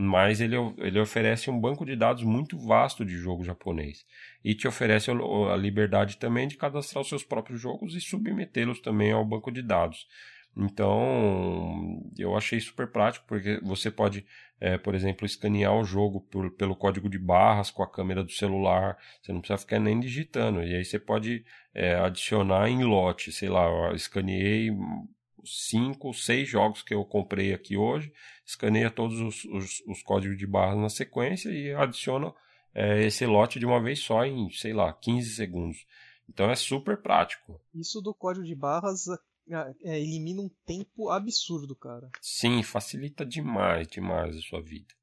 mas 0.00 0.40
ele, 0.40 0.54
ele 0.78 1.00
oferece 1.00 1.50
um 1.50 1.60
banco 1.60 1.84
de 1.84 1.96
dados 1.96 2.22
muito 2.22 2.56
vasto 2.56 3.04
de 3.04 3.16
jogo 3.16 3.42
japonês 3.42 4.06
e 4.44 4.54
te 4.54 4.68
oferece 4.68 5.10
a 5.10 5.56
liberdade 5.56 6.18
também 6.18 6.46
de 6.46 6.56
cadastrar 6.56 7.02
os 7.02 7.08
seus 7.08 7.24
próprios 7.24 7.60
jogos 7.60 7.96
e 7.96 8.00
submetê-los 8.00 8.78
também 8.78 9.10
ao 9.10 9.24
banco 9.24 9.50
de 9.50 9.60
dados. 9.60 10.06
Então, 10.56 12.00
eu 12.16 12.36
achei 12.36 12.60
super 12.60 12.86
prático 12.86 13.26
porque 13.26 13.58
você 13.60 13.90
pode, 13.90 14.24
é, 14.60 14.78
por 14.78 14.94
exemplo, 14.94 15.26
escanear 15.26 15.74
o 15.74 15.84
jogo 15.84 16.20
por, 16.20 16.48
pelo 16.52 16.76
código 16.76 17.08
de 17.08 17.18
barras 17.18 17.68
com 17.68 17.82
a 17.82 17.90
câmera 17.90 18.22
do 18.22 18.30
celular. 18.30 18.96
Você 19.20 19.32
não 19.32 19.40
precisa 19.40 19.58
ficar 19.58 19.80
nem 19.80 19.98
digitando. 19.98 20.62
E 20.62 20.76
aí 20.76 20.84
você 20.84 21.00
pode 21.00 21.44
é, 21.74 21.96
adicionar 21.96 22.68
em 22.70 22.84
lote. 22.84 23.32
Sei 23.32 23.48
lá, 23.48 23.66
eu 23.66 23.96
escaneei 23.96 24.70
cinco, 25.44 26.12
seis 26.12 26.48
jogos 26.48 26.82
que 26.82 26.94
eu 26.94 27.04
comprei 27.04 27.52
aqui 27.52 27.76
hoje, 27.76 28.12
escaneia 28.48 28.90
todos 28.90 29.20
os, 29.20 29.44
os, 29.44 29.82
os 29.86 30.02
códigos 30.02 30.38
de 30.38 30.46
barras 30.46 30.78
na 30.78 30.88
sequência 30.88 31.50
e 31.50 31.74
adiciona 31.74 32.32
é, 32.74 33.04
esse 33.04 33.26
lote 33.26 33.58
de 33.58 33.66
uma 33.66 33.80
vez 33.80 33.98
só 33.98 34.24
em, 34.24 34.50
sei 34.50 34.72
lá, 34.72 34.90
15 34.92 35.34
segundos. 35.34 35.86
Então 36.26 36.50
é 36.50 36.56
super 36.56 36.96
prático. 37.02 37.60
Isso 37.74 38.00
do 38.00 38.14
código 38.14 38.46
de 38.46 38.54
barras 38.54 39.06
é, 39.06 39.74
é, 39.84 40.00
elimina 40.00 40.40
um 40.40 40.50
tempo 40.64 41.10
absurdo, 41.10 41.76
cara. 41.76 42.08
Sim, 42.22 42.62
facilita 42.62 43.24
demais, 43.24 43.86
demais 43.86 44.36
a 44.36 44.40
sua 44.40 44.62
vida. 44.62 44.94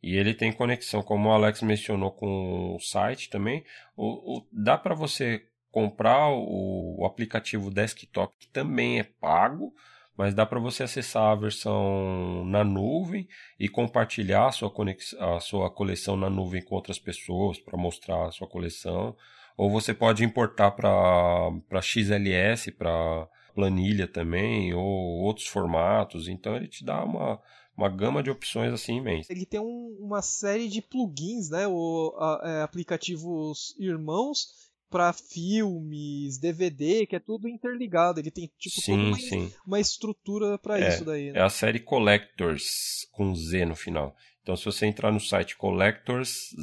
E 0.00 0.14
ele 0.14 0.32
tem 0.32 0.52
conexão, 0.52 1.02
como 1.02 1.28
o 1.28 1.32
Alex 1.32 1.62
mencionou, 1.62 2.12
com 2.12 2.76
o 2.76 2.78
site 2.78 3.28
também. 3.28 3.64
O, 3.96 4.38
o 4.38 4.46
dá 4.52 4.78
para 4.78 4.94
você 4.94 5.44
comprar 5.72 6.28
o, 6.28 7.00
o 7.00 7.04
aplicativo 7.04 7.68
desktop, 7.68 8.32
que 8.38 8.48
também 8.48 9.00
é 9.00 9.02
pago, 9.02 9.74
mas 10.16 10.34
dá 10.34 10.46
para 10.46 10.58
você 10.58 10.82
acessar 10.82 11.30
a 11.30 11.34
versão 11.34 12.44
na 12.46 12.64
nuvem 12.64 13.28
e 13.60 13.68
compartilhar 13.68 14.46
a 14.46 14.52
sua, 14.52 14.72
a 15.20 15.40
sua 15.40 15.70
coleção 15.70 16.16
na 16.16 16.30
nuvem 16.30 16.62
com 16.62 16.74
outras 16.74 16.98
pessoas 16.98 17.58
para 17.58 17.78
mostrar 17.78 18.26
a 18.26 18.30
sua 18.30 18.48
coleção. 18.48 19.14
Ou 19.56 19.70
você 19.70 19.92
pode 19.92 20.24
importar 20.24 20.70
para 20.70 21.82
XLS, 21.82 22.70
para 22.72 23.28
planilha 23.54 24.06
também, 24.06 24.72
ou 24.74 24.82
outros 24.82 25.46
formatos. 25.46 26.28
Então 26.28 26.56
ele 26.56 26.68
te 26.68 26.84
dá 26.84 27.02
uma, 27.04 27.40
uma 27.76 27.88
gama 27.88 28.22
de 28.22 28.30
opções 28.30 28.72
assim 28.72 28.96
imensa. 28.96 29.32
Ele 29.32 29.46
tem 29.46 29.60
um, 29.60 29.96
uma 30.00 30.22
série 30.22 30.68
de 30.68 30.80
plugins, 30.80 31.50
né? 31.50 31.66
O, 31.66 32.14
a, 32.18 32.40
é, 32.44 32.62
aplicativos 32.62 33.74
irmãos 33.78 34.65
para 34.90 35.12
filmes, 35.12 36.38
DVD, 36.38 37.06
que 37.06 37.16
é 37.16 37.20
tudo 37.20 37.48
interligado. 37.48 38.20
Ele 38.20 38.30
tem 38.30 38.50
tipo 38.58 38.80
sim, 38.80 39.08
uma, 39.08 39.18
sim. 39.18 39.52
uma 39.66 39.80
estrutura 39.80 40.58
para 40.58 40.78
é, 40.78 40.88
isso 40.88 41.04
daí. 41.04 41.32
Né? 41.32 41.38
É 41.38 41.42
a 41.42 41.48
série 41.48 41.80
Collectors 41.80 43.06
com 43.12 43.34
Z 43.34 43.64
no 43.66 43.76
final. 43.76 44.16
Então, 44.42 44.56
se 44.56 44.64
você 44.64 44.86
entrar 44.86 45.10
no 45.10 45.18
site 45.18 45.56
collectorsz 45.56 46.54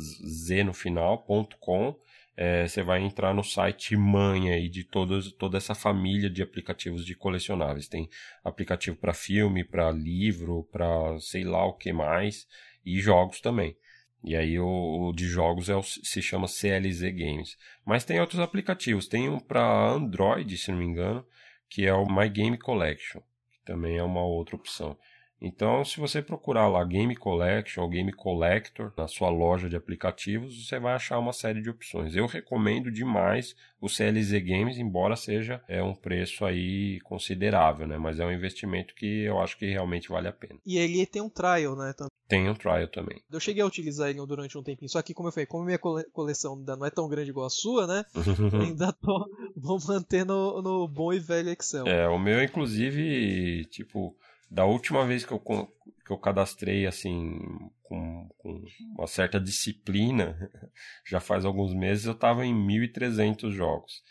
no 0.66 0.74
final.com, 0.74 2.00
é, 2.36 2.66
você 2.66 2.82
vai 2.82 3.04
entrar 3.04 3.34
no 3.34 3.44
site 3.44 3.96
mãe 3.96 4.52
aí 4.52 4.70
de 4.70 4.86
toda 4.86 5.58
essa 5.58 5.76
família 5.76 6.30
de 6.30 6.42
aplicativos 6.42 7.06
de 7.06 7.14
colecionáveis. 7.14 7.90
Tem 7.90 8.10
aplicativo 8.44 8.96
para 8.96 9.14
filme, 9.14 9.64
para 9.64 9.92
livro, 9.92 10.64
para 10.72 11.20
sei 11.20 11.44
lá 11.44 11.66
o 11.66 11.74
que 11.74 11.92
mais, 11.92 12.48
e 12.86 13.00
jogos 13.00 13.42
também. 13.42 13.76
E 14.24 14.36
aí 14.36 14.58
o, 14.58 15.10
o 15.10 15.14
de 15.14 15.28
jogos 15.28 15.70
é 15.70 15.76
o, 15.76 15.84
se 15.84 16.22
chama 16.22 16.48
CLZ 16.48 17.02
Games. 17.12 17.58
Mas 17.86 18.06
tem 18.06 18.22
outros 18.22 18.40
aplicativos. 18.40 19.08
Tem 19.08 19.30
um 19.30 19.40
para 19.40 19.90
Android, 19.92 20.58
se 20.58 20.72
não 20.72 20.80
me 20.80 20.86
engano, 20.86 21.26
que 21.70 21.86
é 21.86 21.94
o 21.94 22.06
My 22.06 22.30
Game 22.30 22.58
Collection, 22.58 23.22
que 23.52 23.66
também 23.66 23.98
é 23.98 24.04
uma 24.04 24.24
outra 24.24 24.56
opção. 24.56 24.98
Então, 25.44 25.84
se 25.84 26.00
você 26.00 26.22
procurar 26.22 26.70
lá 26.70 26.82
Game 26.86 27.14
Collection 27.18 27.84
ou 27.84 27.90
Game 27.90 28.14
Collector 28.14 28.94
na 28.96 29.10
sua 29.10 29.30
loja 29.30 29.68
de 29.68 29.76
aplicativos, 29.76 30.66
você 30.66 30.80
vai 30.80 30.94
achar 30.94 31.20
uma 31.20 31.34
série 31.34 31.62
de 31.62 31.70
opções. 31.70 32.16
Eu 32.16 32.26
recomendo 32.28 32.90
demais 32.90 33.54
o 33.82 33.90
CLZ 33.90 34.32
Games, 34.42 34.78
embora 34.78 35.18
seja 35.18 35.62
é 35.68 35.84
um 35.84 35.94
preço 35.94 36.46
aí 36.46 37.02
considerável, 37.02 37.86
né? 37.86 37.98
Mas 37.98 38.22
é 38.22 38.26
um 38.26 38.32
investimento 38.32 38.96
que 38.96 39.24
eu 39.24 39.42
acho 39.42 39.58
que 39.58 39.66
realmente 39.66 40.08
vale 40.08 40.30
a 40.30 40.32
pena. 40.32 40.58
E 40.66 40.78
ele 40.78 41.06
tem 41.06 41.22
um 41.22 41.30
trial, 41.30 41.76
né? 41.76 41.94
Tem 42.26 42.50
um 42.50 42.56
trial 42.56 42.88
também. 42.88 43.22
Eu 43.30 43.40
cheguei 43.42 43.62
a 43.62 43.66
utilizar 43.66 44.10
ele 44.10 44.26
durante 44.26 44.58
um 44.58 44.64
tempinho, 44.64 44.90
só 44.90 45.02
que 45.02 45.14
como 45.14 45.28
eu 45.28 45.34
falei, 45.34 45.46
como 45.46 45.66
minha 45.66 45.78
coleção 45.78 46.56
ainda 46.56 46.78
não 46.78 46.86
é 46.86 46.90
tão 46.90 47.10
grande 47.10 47.32
igual 47.32 47.48
a 47.48 47.50
sua, 47.50 47.86
né? 47.86 48.06
ainda 48.62 48.94
tô, 48.94 49.30
vou 49.58 49.78
manter 49.86 50.26
no, 50.26 50.62
no 50.62 50.88
bom 50.88 51.12
e 51.12 51.20
velho 51.20 51.50
Excel. 51.50 51.86
É, 51.86 52.08
o 52.08 52.18
meu 52.18 52.42
inclusive, 52.42 53.66
tipo, 53.66 54.16
da 54.54 54.66
última 54.66 55.04
vez 55.04 55.26
que 55.26 55.32
eu, 55.32 55.40
que 55.40 56.12
eu 56.12 56.18
cadastrei 56.18 56.86
assim 56.86 57.40
com, 57.82 58.30
com 58.38 58.64
uma 58.96 59.08
certa 59.08 59.40
disciplina, 59.40 60.52
já 61.10 61.20
faz 61.20 61.44
alguns 61.44 61.74
meses, 61.74 62.06
eu 62.06 62.12
estava 62.12 62.46
em 62.46 62.54
1.300 62.54 63.52
jogos. 63.52 64.04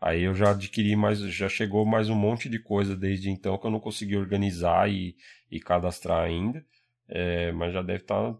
Aí 0.00 0.22
eu 0.22 0.34
já 0.34 0.52
adquiri 0.52 0.94
mais, 0.94 1.18
já 1.18 1.48
chegou 1.48 1.84
mais 1.84 2.08
um 2.08 2.14
monte 2.14 2.48
de 2.48 2.60
coisa 2.60 2.94
desde 2.94 3.28
então 3.28 3.58
que 3.58 3.66
eu 3.66 3.70
não 3.72 3.80
consegui 3.80 4.16
organizar 4.16 4.88
e, 4.88 5.16
e 5.50 5.58
cadastrar 5.58 6.24
ainda. 6.24 6.64
É, 7.08 7.50
mas 7.50 7.72
já 7.72 7.82
deve 7.82 8.02
estar 8.02 8.32
tá 8.32 8.38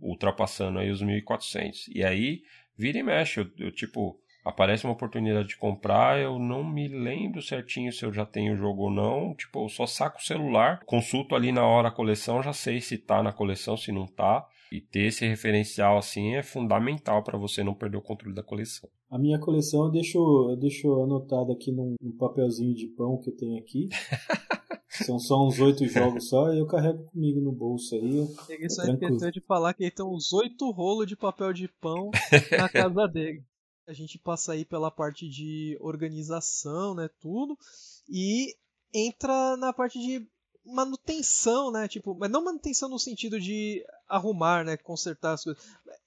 ultrapassando 0.00 0.78
aí 0.78 0.90
os 0.90 1.02
1.400. 1.02 1.88
E 1.94 2.04
aí, 2.04 2.42
vira 2.76 2.98
e 2.98 3.02
mexe, 3.02 3.40
eu, 3.40 3.50
eu, 3.56 3.72
tipo, 3.72 4.20
aparece 4.48 4.84
uma 4.84 4.94
oportunidade 4.94 5.48
de 5.48 5.58
comprar, 5.58 6.18
eu 6.18 6.38
não 6.38 6.64
me 6.64 6.88
lembro 6.88 7.42
certinho 7.42 7.92
se 7.92 8.04
eu 8.04 8.12
já 8.12 8.24
tenho 8.24 8.54
o 8.54 8.56
jogo 8.56 8.84
ou 8.84 8.90
não, 8.90 9.34
tipo, 9.34 9.64
eu 9.64 9.68
só 9.68 9.86
saco 9.86 10.18
o 10.18 10.24
celular, 10.24 10.80
consulto 10.86 11.34
ali 11.34 11.52
na 11.52 11.66
hora 11.66 11.88
a 11.88 11.92
coleção, 11.92 12.42
já 12.42 12.52
sei 12.52 12.80
se 12.80 12.96
tá 12.96 13.22
na 13.22 13.32
coleção, 13.32 13.76
se 13.76 13.92
não 13.92 14.06
tá, 14.06 14.46
e 14.72 14.80
ter 14.80 15.06
esse 15.06 15.26
referencial 15.26 15.98
assim 15.98 16.34
é 16.34 16.42
fundamental 16.42 17.22
para 17.22 17.38
você 17.38 17.62
não 17.62 17.74
perder 17.74 17.98
o 17.98 18.02
controle 18.02 18.34
da 18.34 18.42
coleção. 18.42 18.88
A 19.10 19.18
minha 19.18 19.38
coleção 19.38 19.84
eu 19.84 19.90
deixo, 19.90 20.18
eu 20.50 20.56
deixo 20.56 21.02
anotado 21.02 21.52
aqui 21.52 21.72
num, 21.72 21.94
num 22.00 22.16
papelzinho 22.16 22.74
de 22.74 22.86
pão 22.88 23.18
que 23.18 23.30
eu 23.30 23.36
tenho 23.36 23.58
aqui. 23.58 23.88
São 25.04 25.18
só 25.18 25.46
uns 25.46 25.60
oito 25.60 25.86
jogos 25.86 26.28
só 26.28 26.52
e 26.52 26.58
eu 26.58 26.66
carrego 26.66 27.04
comigo 27.04 27.40
no 27.40 27.52
bolso 27.52 27.94
aí. 27.94 28.26
Ele 28.48 28.70
só 28.70 28.82
esqueceu 28.82 29.30
de 29.30 29.40
falar 29.42 29.72
que 29.74 29.84
ele 29.84 29.90
tem 29.90 30.04
uns 30.04 30.32
oito 30.32 30.70
rolos 30.70 31.06
de 31.06 31.16
papel 31.16 31.52
de 31.52 31.68
pão 31.80 32.10
na 32.58 32.68
casa 32.68 33.06
dele. 33.06 33.42
A 33.88 33.94
gente 33.94 34.18
passa 34.18 34.52
aí 34.52 34.66
pela 34.66 34.90
parte 34.90 35.26
de 35.26 35.78
organização, 35.80 36.94
né, 36.94 37.08
tudo, 37.18 37.58
e 38.06 38.54
entra 38.92 39.56
na 39.56 39.72
parte 39.72 39.98
de 39.98 40.28
manutenção, 40.62 41.72
né, 41.72 41.88
tipo, 41.88 42.14
mas 42.14 42.30
não 42.30 42.44
manutenção 42.44 42.90
no 42.90 42.98
sentido 42.98 43.40
de 43.40 43.82
arrumar, 44.06 44.62
né, 44.62 44.76
consertar 44.76 45.32
as 45.32 45.44
coisas, 45.44 45.62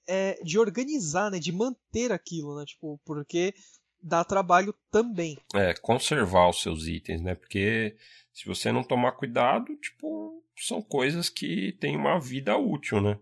é 0.07 0.39
de 0.43 0.59
organizar, 0.59 1.31
né, 1.31 1.39
de 1.39 1.51
manter 1.51 2.11
aquilo, 2.11 2.55
né, 2.55 2.65
tipo, 2.65 3.01
porque 3.03 3.51
dá 3.99 4.23
trabalho 4.23 4.75
também. 4.91 5.39
É, 5.55 5.73
conservar 5.73 6.49
os 6.49 6.61
seus 6.61 6.85
itens, 6.85 7.19
né, 7.19 7.33
porque 7.33 7.97
se 8.31 8.45
você 8.45 8.71
não 8.71 8.83
tomar 8.83 9.13
cuidado, 9.13 9.75
tipo, 9.77 10.43
são 10.55 10.83
coisas 10.83 11.29
que 11.29 11.75
têm 11.79 11.97
uma 11.97 12.19
vida 12.19 12.55
útil, 12.55 13.01
né? 13.01 13.19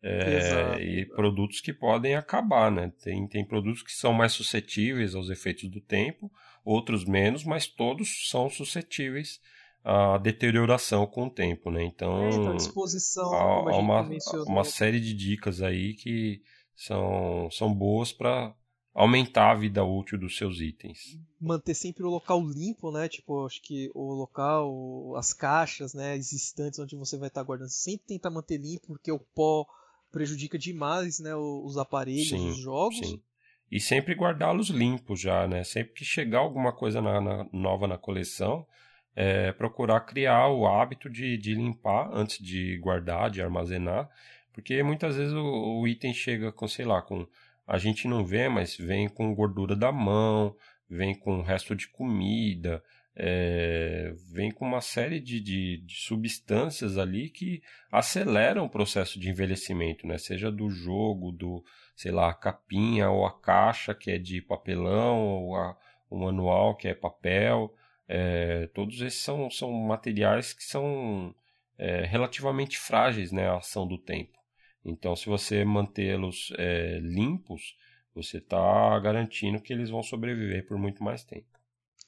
É, 0.00 0.80
e 0.80 1.06
produtos 1.06 1.60
que 1.60 1.72
podem 1.72 2.14
acabar, 2.14 2.70
né? 2.70 2.92
Tem, 3.02 3.26
tem 3.26 3.44
produtos 3.44 3.82
que 3.82 3.92
são 3.92 4.12
mais 4.12 4.32
suscetíveis 4.32 5.14
aos 5.14 5.28
efeitos 5.28 5.68
do 5.68 5.80
tempo, 5.80 6.30
outros 6.64 7.04
menos, 7.04 7.42
mas 7.42 7.66
todos 7.66 8.28
são 8.28 8.48
suscetíveis 8.48 9.40
à 9.82 10.16
deterioração 10.18 11.04
com 11.06 11.26
o 11.26 11.30
tempo, 11.30 11.70
né? 11.70 11.82
Então, 11.82 12.24
é, 12.24 12.30
então 12.30 12.56
disposição, 12.56 13.32
há, 13.32 13.72
há 13.72 13.76
uma, 13.76 14.08
uma 14.46 14.64
série 14.64 15.00
de 15.00 15.12
dicas 15.14 15.62
aí 15.62 15.94
que 15.94 16.42
são, 16.76 17.48
são 17.50 17.74
boas 17.74 18.12
para 18.12 18.54
aumentar 18.94 19.50
a 19.50 19.54
vida 19.54 19.84
útil 19.84 20.18
dos 20.18 20.36
seus 20.36 20.60
itens. 20.60 21.18
Manter 21.40 21.74
sempre 21.74 22.04
o 22.04 22.10
local 22.10 22.40
limpo, 22.40 22.92
né? 22.92 23.08
Tipo, 23.08 23.46
acho 23.46 23.60
que 23.62 23.90
o 23.94 24.12
local, 24.12 25.16
as 25.16 25.32
caixas, 25.32 25.94
né, 25.94 26.16
existentes 26.16 26.78
onde 26.78 26.96
você 26.96 27.16
vai 27.16 27.28
estar 27.28 27.42
guardando, 27.42 27.70
sempre 27.70 28.06
tenta 28.06 28.30
manter 28.30 28.58
limpo, 28.58 28.88
porque 28.88 29.10
o 29.10 29.18
pó 29.18 29.66
prejudica 30.10 30.58
demais, 30.58 31.18
né, 31.18 31.34
os 31.34 31.76
aparelhos, 31.76 32.28
sim, 32.28 32.50
os 32.50 32.58
jogos. 32.58 32.98
Sim. 32.98 33.22
E 33.70 33.78
sempre 33.78 34.14
guardá-los 34.14 34.68
limpos 34.70 35.20
já, 35.20 35.46
né? 35.46 35.62
Sempre 35.62 35.92
que 35.92 36.04
chegar 36.04 36.38
alguma 36.38 36.72
coisa 36.72 37.02
na, 37.02 37.20
na, 37.20 37.46
nova 37.52 37.86
na 37.86 37.98
coleção, 37.98 38.66
é, 39.14 39.52
procurar 39.52 40.00
criar 40.00 40.48
o 40.48 40.66
hábito 40.66 41.10
de, 41.10 41.36
de 41.36 41.54
limpar 41.54 42.08
antes 42.12 42.42
de 42.42 42.78
guardar, 42.78 43.30
de 43.30 43.42
armazenar, 43.42 44.08
porque 44.52 44.82
muitas 44.82 45.16
vezes 45.16 45.34
o, 45.34 45.80
o 45.80 45.86
item 45.86 46.14
chega 46.14 46.50
com, 46.50 46.66
sei 46.66 46.86
lá, 46.86 47.02
com 47.02 47.26
a 47.66 47.76
gente 47.76 48.08
não 48.08 48.24
vê, 48.24 48.48
mas 48.48 48.74
vem 48.76 49.08
com 49.08 49.34
gordura 49.34 49.76
da 49.76 49.92
mão, 49.92 50.56
vem 50.88 51.14
com 51.14 51.42
resto 51.42 51.76
de 51.76 51.86
comida, 51.88 52.82
é, 53.20 54.14
vem 54.30 54.52
com 54.52 54.64
uma 54.64 54.80
série 54.80 55.18
de, 55.18 55.40
de, 55.40 55.78
de, 55.78 55.94
substâncias 55.96 56.96
ali 56.96 57.28
que 57.28 57.60
aceleram 57.90 58.64
o 58.64 58.70
processo 58.70 59.18
de 59.18 59.28
envelhecimento, 59.28 60.06
né? 60.06 60.16
Seja 60.18 60.52
do 60.52 60.70
jogo, 60.70 61.32
do, 61.32 61.64
sei 61.96 62.12
lá, 62.12 62.30
a 62.30 62.34
capinha 62.34 63.10
ou 63.10 63.26
a 63.26 63.36
caixa 63.36 63.92
que 63.92 64.12
é 64.12 64.18
de 64.18 64.40
papelão, 64.40 65.18
ou 65.18 65.56
a, 65.56 65.76
o 66.08 66.16
manual 66.16 66.76
que 66.76 66.86
é 66.86 66.94
papel. 66.94 67.74
É, 68.06 68.68
todos 68.68 69.00
esses 69.00 69.20
são, 69.20 69.50
são 69.50 69.72
materiais 69.72 70.52
que 70.52 70.62
são 70.62 71.34
é, 71.76 72.04
relativamente 72.04 72.78
frágeis 72.78 73.32
né, 73.32 73.48
à 73.48 73.56
ação 73.56 73.84
do 73.84 73.98
tempo. 73.98 74.38
Então, 74.84 75.16
se 75.16 75.26
você 75.26 75.64
mantê-los 75.64 76.52
é, 76.56 77.00
limpos, 77.02 77.76
você 78.14 78.38
está 78.38 78.96
garantindo 79.00 79.60
que 79.60 79.72
eles 79.72 79.90
vão 79.90 80.04
sobreviver 80.04 80.64
por 80.68 80.78
muito 80.78 81.02
mais 81.02 81.24
tempo. 81.24 81.57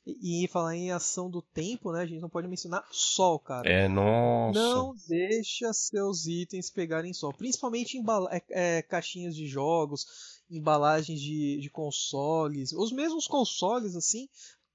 E, 0.06 0.44
e, 0.44 0.48
falar 0.48 0.74
em 0.74 0.90
ação 0.90 1.30
do 1.30 1.42
tempo, 1.42 1.92
né? 1.92 2.02
A 2.02 2.06
gente 2.06 2.22
não 2.22 2.28
pode 2.30 2.48
mencionar 2.48 2.86
sol, 2.90 3.38
cara. 3.38 3.68
É, 3.68 3.86
nossa. 3.86 4.58
Não 4.58 4.94
deixa 5.06 5.72
seus 5.72 6.26
itens 6.26 6.70
pegarem 6.70 7.12
sol. 7.12 7.34
Principalmente 7.34 7.98
em 7.98 8.04
é, 8.30 8.42
é, 8.50 8.82
caixinhas 8.82 9.36
de 9.36 9.46
jogos, 9.46 10.06
embalagens 10.50 11.20
de, 11.20 11.58
de 11.60 11.70
consoles. 11.70 12.72
Os 12.72 12.92
mesmos 12.92 13.26
consoles, 13.26 13.94
assim, 13.94 14.26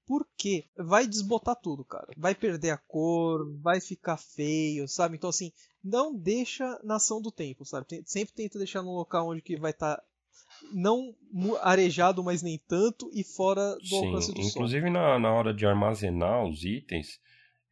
porque 0.06 0.64
vai 0.76 1.06
desbotar 1.06 1.56
tudo, 1.56 1.84
cara. 1.84 2.06
Vai 2.16 2.34
perder 2.34 2.70
a 2.70 2.78
cor, 2.78 3.52
vai 3.60 3.80
ficar 3.80 4.16
feio, 4.16 4.86
sabe? 4.86 5.16
Então, 5.16 5.30
assim, 5.30 5.52
não 5.82 6.14
deixa 6.14 6.80
na 6.84 6.96
ação 6.96 7.20
do 7.20 7.32
tempo, 7.32 7.64
sabe? 7.64 8.02
Sempre 8.06 8.34
tenta 8.34 8.58
deixar 8.58 8.82
num 8.82 8.94
local 8.94 9.28
onde 9.28 9.42
que 9.42 9.56
vai 9.56 9.72
estar 9.72 9.96
tá 9.96 10.04
não 10.72 11.14
arejado, 11.62 12.22
mas 12.22 12.42
nem 12.42 12.58
tanto, 12.68 13.10
e 13.12 13.22
fora 13.22 13.76
do 13.76 13.86
Sim, 13.86 14.06
alcance 14.06 14.32
do 14.32 14.40
inclusive 14.40 14.90
na, 14.90 15.18
na 15.18 15.32
hora 15.32 15.52
de 15.52 15.66
armazenar 15.66 16.44
os 16.44 16.64
itens, 16.64 17.20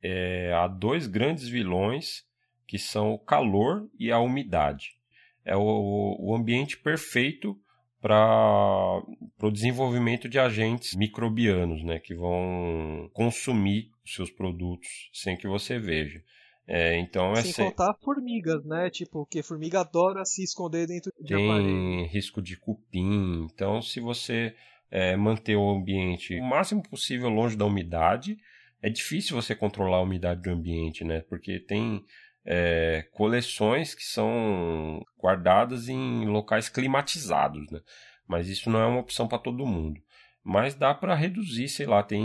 é, 0.02 0.52
há 0.52 0.68
dois 0.68 1.06
grandes 1.06 1.48
vilões 1.48 2.24
que 2.66 2.78
são 2.78 3.12
o 3.12 3.18
calor 3.18 3.89
e 3.98 4.10
a 4.10 4.18
umidade. 4.18 4.97
É 5.44 5.56
o, 5.56 6.16
o 6.18 6.34
ambiente 6.34 6.76
perfeito 6.78 7.58
para 8.00 9.02
o 9.40 9.50
desenvolvimento 9.50 10.28
de 10.28 10.39
agentes 10.39 10.94
microbianos, 10.94 11.82
né, 11.82 11.98
que 11.98 12.14
vão 12.14 13.08
consumir 13.14 13.90
os 14.05 14.14
seus 14.14 14.31
produtos 14.31 14.89
sem 15.12 15.36
que 15.36 15.48
você 15.48 15.78
veja. 15.78 16.23
É, 16.67 16.99
então 16.99 17.33
é 17.33 17.43
Sem 17.43 17.52
se... 17.52 17.62
contar 17.62 17.94
formigas, 18.02 18.65
né? 18.65 18.89
Tipo, 18.89 19.26
que 19.26 19.43
formiga 19.43 19.81
adora 19.81 20.25
se 20.25 20.43
esconder 20.43 20.86
dentro 20.86 21.12
de 21.20 21.34
Tem 21.34 21.51
aparelho. 21.51 22.07
risco 22.07 22.41
de 22.41 22.57
cupim. 22.57 23.47
Então, 23.52 23.83
se 23.83 24.01
você 24.01 24.55
é, 24.91 25.15
manter 25.17 25.57
o 25.57 25.70
ambiente 25.70 26.39
o 26.39 26.44
máximo 26.44 26.83
possível 26.83 27.28
longe 27.28 27.57
da 27.57 27.67
umidade, 27.67 28.39
é 28.81 28.89
difícil 28.89 29.36
você 29.36 29.55
controlar 29.55 29.99
a 29.99 30.02
umidade 30.02 30.41
do 30.41 30.51
ambiente, 30.51 31.05
né? 31.05 31.20
Porque 31.28 31.60
tem 31.60 32.02
é, 32.47 33.07
coleções 33.12 33.94
que 33.94 34.05
são 34.05 35.02
guardadas 35.18 35.89
em 35.89 36.26
locais 36.26 36.68
climatizados, 36.68 37.70
né? 37.70 37.81
Mas 38.26 38.49
isso 38.49 38.70
não 38.70 38.81
é 38.81 38.86
uma 38.86 39.01
opção 39.01 39.28
para 39.28 39.39
todo 39.39 39.67
mundo. 39.67 40.01
Mas 40.43 40.75
dá 40.75 40.94
para 40.94 41.15
reduzir, 41.15 41.68
sei 41.68 41.86
lá, 41.86 42.02
tem 42.02 42.23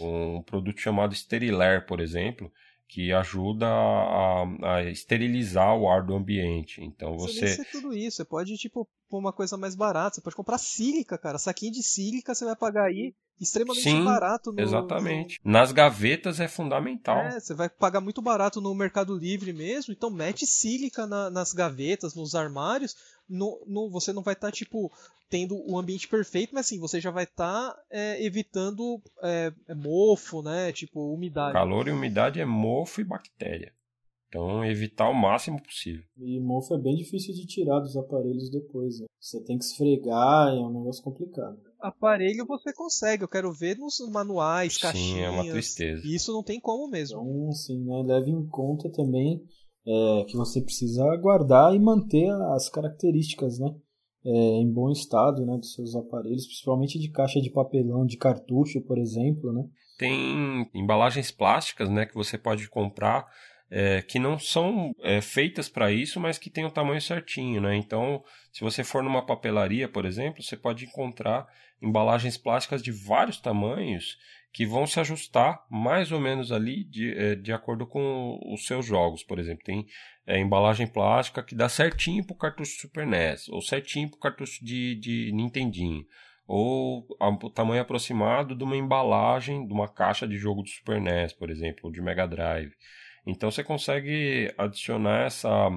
um 0.00 0.42
produto 0.42 0.80
chamado 0.80 1.14
Sterilair, 1.14 1.86
por 1.86 2.00
exemplo, 2.00 2.52
que 2.88 3.12
ajuda 3.12 3.66
a, 3.66 4.44
a, 4.62 4.90
esterilizar 4.90 5.76
o 5.76 5.88
ar 5.88 6.02
do 6.02 6.14
ambiente. 6.14 6.82
Então 6.82 7.16
você. 7.16 7.46
Você 7.46 7.64
tudo 7.66 7.92
isso. 7.92 8.16
Você 8.16 8.24
pode, 8.24 8.56
tipo, 8.56 8.88
pôr 9.08 9.18
uma 9.18 9.32
coisa 9.32 9.56
mais 9.56 9.76
barata. 9.76 10.16
Você 10.16 10.22
pode 10.22 10.34
comprar 10.34 10.58
sílica, 10.58 11.18
cara. 11.18 11.38
Saquinho 11.38 11.72
de 11.72 11.82
sílica 11.82 12.34
você 12.34 12.44
vai 12.44 12.56
pagar 12.56 12.86
aí 12.86 13.14
extremamente 13.40 13.82
Sim, 13.82 14.04
barato. 14.04 14.52
No, 14.52 14.60
exatamente. 14.60 15.40
No... 15.44 15.52
Nas 15.52 15.72
gavetas 15.72 16.40
é 16.40 16.48
fundamental. 16.48 17.18
É, 17.18 17.40
você 17.40 17.54
vai 17.54 17.68
pagar 17.68 18.00
muito 18.00 18.20
barato 18.20 18.60
no 18.60 18.74
Mercado 18.74 19.16
Livre 19.16 19.52
mesmo. 19.52 19.92
Então 19.92 20.10
mete 20.10 20.46
sílica 20.46 21.06
na, 21.06 21.30
nas 21.30 21.52
gavetas, 21.52 22.14
nos 22.14 22.34
armários. 22.34 22.96
No, 23.28 23.62
no, 23.66 23.90
você 23.90 24.12
não 24.12 24.22
vai 24.22 24.34
estar, 24.34 24.48
tá, 24.48 24.52
tipo, 24.52 24.90
tendo 25.28 25.56
o 25.70 25.78
ambiente 25.78 26.08
perfeito, 26.08 26.54
mas 26.54 26.66
assim, 26.66 26.78
você 26.78 27.00
já 27.00 27.10
vai 27.10 27.24
estar 27.24 27.70
tá, 27.72 27.82
é, 27.90 28.24
evitando 28.24 29.00
é, 29.22 29.52
é, 29.66 29.74
mofo, 29.74 30.42
né? 30.42 30.72
Tipo, 30.72 31.12
umidade. 31.12 31.52
Calor 31.52 31.88
e 31.88 31.92
umidade 31.92 32.40
é 32.40 32.44
mofo 32.44 33.00
e 33.00 33.04
bactéria. 33.04 33.72
Então, 34.28 34.62
evitar 34.62 35.08
o 35.08 35.14
máximo 35.14 35.62
possível. 35.62 36.04
E 36.18 36.38
mofo 36.38 36.74
é 36.74 36.78
bem 36.78 36.96
difícil 36.96 37.34
de 37.34 37.46
tirar 37.46 37.80
dos 37.80 37.96
aparelhos 37.96 38.50
depois. 38.50 39.00
Né? 39.00 39.06
Você 39.18 39.42
tem 39.42 39.56
que 39.56 39.64
esfregar, 39.64 40.48
é 40.48 40.60
um 40.60 40.72
negócio 40.72 41.02
complicado. 41.02 41.58
Aparelho 41.80 42.46
você 42.46 42.72
consegue, 42.72 43.22
eu 43.22 43.28
quero 43.28 43.52
ver 43.52 43.76
nos 43.76 43.98
manuais, 44.10 44.74
sim, 44.74 44.80
caixinhas. 44.80 45.16
Sim, 45.16 45.20
é 45.22 45.30
uma 45.30 45.50
tristeza. 45.50 46.02
Isso 46.04 46.32
não 46.32 46.42
tem 46.42 46.60
como 46.60 46.90
mesmo. 46.90 47.20
Então, 47.20 47.52
sim, 47.52 47.84
né? 47.84 48.02
Leve 48.04 48.30
em 48.30 48.46
conta 48.48 48.90
também 48.90 49.42
é, 49.86 50.24
que 50.24 50.36
você 50.36 50.60
precisa 50.60 51.04
guardar 51.16 51.74
e 51.74 51.78
manter 51.78 52.30
as 52.54 52.68
características, 52.68 53.58
né? 53.58 53.74
é, 54.24 54.30
em 54.30 54.70
bom 54.70 54.90
estado, 54.90 55.44
né, 55.46 55.56
dos 55.56 55.74
seus 55.74 55.94
aparelhos, 55.94 56.46
principalmente 56.46 56.98
de 56.98 57.10
caixa 57.10 57.40
de 57.40 57.50
papelão, 57.50 58.04
de 58.04 58.16
cartucho, 58.16 58.80
por 58.82 58.98
exemplo, 58.98 59.52
né? 59.52 59.64
Tem 59.98 60.68
embalagens 60.74 61.30
plásticas, 61.30 61.88
né, 61.88 62.06
que 62.06 62.14
você 62.14 62.36
pode 62.36 62.68
comprar 62.68 63.26
é, 63.70 64.00
que 64.02 64.18
não 64.18 64.38
são 64.38 64.94
é, 65.02 65.20
feitas 65.20 65.68
para 65.68 65.92
isso, 65.92 66.18
mas 66.18 66.38
que 66.38 66.50
têm 66.50 66.64
o 66.64 66.70
tamanho 66.70 67.00
certinho, 67.00 67.60
né? 67.60 67.76
Então, 67.76 68.22
se 68.52 68.62
você 68.62 68.82
for 68.82 69.02
numa 69.02 69.24
papelaria, 69.24 69.88
por 69.88 70.04
exemplo, 70.04 70.42
você 70.42 70.56
pode 70.56 70.84
encontrar 70.84 71.46
embalagens 71.80 72.36
plásticas 72.36 72.82
de 72.82 72.90
vários 72.90 73.38
tamanhos 73.40 74.16
que 74.52 74.66
vão 74.66 74.86
se 74.86 74.98
ajustar 74.98 75.64
mais 75.70 76.10
ou 76.10 76.18
menos 76.18 76.50
ali 76.50 76.82
de, 76.84 77.16
é, 77.16 77.34
de 77.34 77.52
acordo 77.52 77.86
com 77.86 78.40
os 78.52 78.66
seus 78.66 78.86
jogos. 78.86 79.22
Por 79.22 79.38
exemplo, 79.38 79.62
tem 79.64 79.86
é, 80.26 80.38
embalagem 80.38 80.86
plástica 80.86 81.42
que 81.42 81.54
dá 81.54 81.68
certinho 81.68 82.24
para 82.24 82.34
o 82.34 82.38
cartucho 82.38 82.80
Super 82.80 83.06
NES, 83.06 83.48
ou 83.48 83.60
certinho 83.60 84.08
para 84.08 84.16
o 84.16 84.20
cartucho 84.20 84.64
de, 84.64 84.94
de 84.96 85.30
Nintendinho, 85.32 86.04
ou 86.46 87.06
o 87.20 87.50
tamanho 87.50 87.82
aproximado 87.82 88.56
de 88.56 88.64
uma 88.64 88.76
embalagem 88.76 89.66
de 89.66 89.72
uma 89.72 89.86
caixa 89.86 90.26
de 90.26 90.36
jogo 90.36 90.62
do 90.62 90.68
Super 90.68 91.00
NES, 91.00 91.34
por 91.34 91.50
exemplo, 91.50 91.82
ou 91.84 91.92
de 91.92 92.00
Mega 92.00 92.26
Drive. 92.26 92.72
Então 93.28 93.50
você 93.50 93.62
consegue 93.62 94.52
adicionar 94.56 95.26
essa 95.26 95.70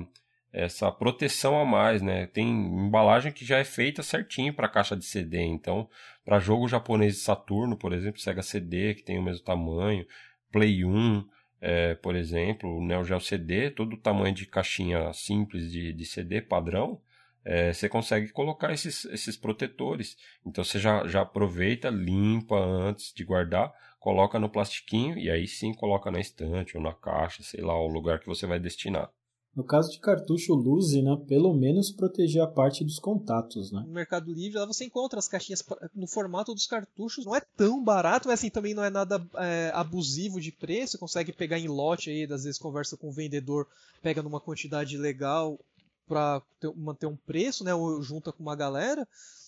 essa 0.53 0.91
proteção 0.91 1.57
a 1.57 1.65
mais, 1.65 2.01
né? 2.01 2.27
Tem 2.27 2.45
embalagem 2.49 3.31
que 3.31 3.45
já 3.45 3.57
é 3.57 3.63
feita 3.63 4.03
certinho 4.03 4.53
para 4.53 4.67
caixa 4.67 4.97
de 4.97 5.05
CD, 5.05 5.41
então 5.43 5.89
para 6.25 6.39
jogo 6.39 6.67
japonês 6.67 7.15
de 7.15 7.19
Saturno, 7.21 7.77
por 7.77 7.93
exemplo, 7.93 8.19
Sega 8.19 8.41
CD 8.41 8.93
que 8.95 9.03
tem 9.03 9.17
o 9.17 9.23
mesmo 9.23 9.45
tamanho, 9.45 10.05
Play 10.51 10.83
1, 10.83 11.25
é, 11.61 11.95
por 11.95 12.15
exemplo, 12.15 12.85
Neo 12.85 13.03
Geo 13.03 13.19
CD, 13.19 13.69
todo 13.71 13.93
o 13.93 14.01
tamanho 14.01 14.33
de 14.35 14.45
caixinha 14.45 15.11
simples 15.13 15.71
de, 15.71 15.93
de 15.93 16.05
CD 16.05 16.41
padrão, 16.41 17.01
é, 17.43 17.73
você 17.73 17.89
consegue 17.89 18.29
colocar 18.29 18.71
esses, 18.71 19.05
esses 19.05 19.35
protetores. 19.35 20.15
Então 20.45 20.63
você 20.63 20.79
já, 20.79 21.07
já 21.07 21.21
aproveita, 21.21 21.89
limpa 21.89 22.55
antes 22.55 23.13
de 23.13 23.23
guardar, 23.23 23.73
coloca 23.99 24.39
no 24.39 24.49
plastiquinho 24.49 25.17
e 25.17 25.29
aí 25.29 25.47
sim 25.47 25.73
coloca 25.73 26.11
na 26.11 26.19
estante 26.19 26.77
ou 26.77 26.83
na 26.83 26.93
caixa, 26.93 27.43
sei 27.43 27.61
lá, 27.61 27.77
o 27.77 27.87
lugar 27.87 28.19
que 28.19 28.27
você 28.27 28.45
vai 28.45 28.59
destinar. 28.59 29.09
No 29.53 29.65
caso 29.65 29.91
de 29.91 29.99
cartucho 29.99 30.53
Luzi, 30.53 31.01
né, 31.01 31.17
pelo 31.27 31.53
menos 31.53 31.91
proteger 31.91 32.41
a 32.41 32.47
parte 32.47 32.85
dos 32.85 32.97
contatos, 32.97 33.69
né? 33.69 33.83
No 33.85 33.91
Mercado 33.91 34.31
Livre, 34.31 34.57
lá 34.57 34.65
você 34.65 34.85
encontra 34.85 35.19
as 35.19 35.27
caixinhas 35.27 35.61
no 35.93 36.07
formato 36.07 36.53
dos 36.53 36.65
cartuchos. 36.65 37.25
Não 37.25 37.35
é 37.35 37.41
tão 37.57 37.83
barato, 37.83 38.29
mas 38.29 38.39
assim, 38.39 38.49
também 38.49 38.73
não 38.73 38.81
é 38.81 38.89
nada 38.89 39.21
é, 39.35 39.69
abusivo 39.73 40.39
de 40.39 40.53
preço. 40.53 40.97
Consegue 40.97 41.33
pegar 41.33 41.59
em 41.59 41.67
lote 41.67 42.09
aí, 42.09 42.23
às 42.31 42.45
vezes 42.45 42.57
conversa 42.57 42.95
com 42.95 43.09
o 43.09 43.11
vendedor, 43.11 43.67
pega 44.01 44.23
numa 44.23 44.39
quantidade 44.39 44.95
legal 44.95 45.59
para 46.11 46.41
manter 46.75 47.05
um 47.07 47.15
preço, 47.15 47.63
né? 47.63 47.73
Ou 47.73 48.01
junta 48.01 48.33
com 48.33 48.43
uma 48.43 48.55
galera. 48.55 49.07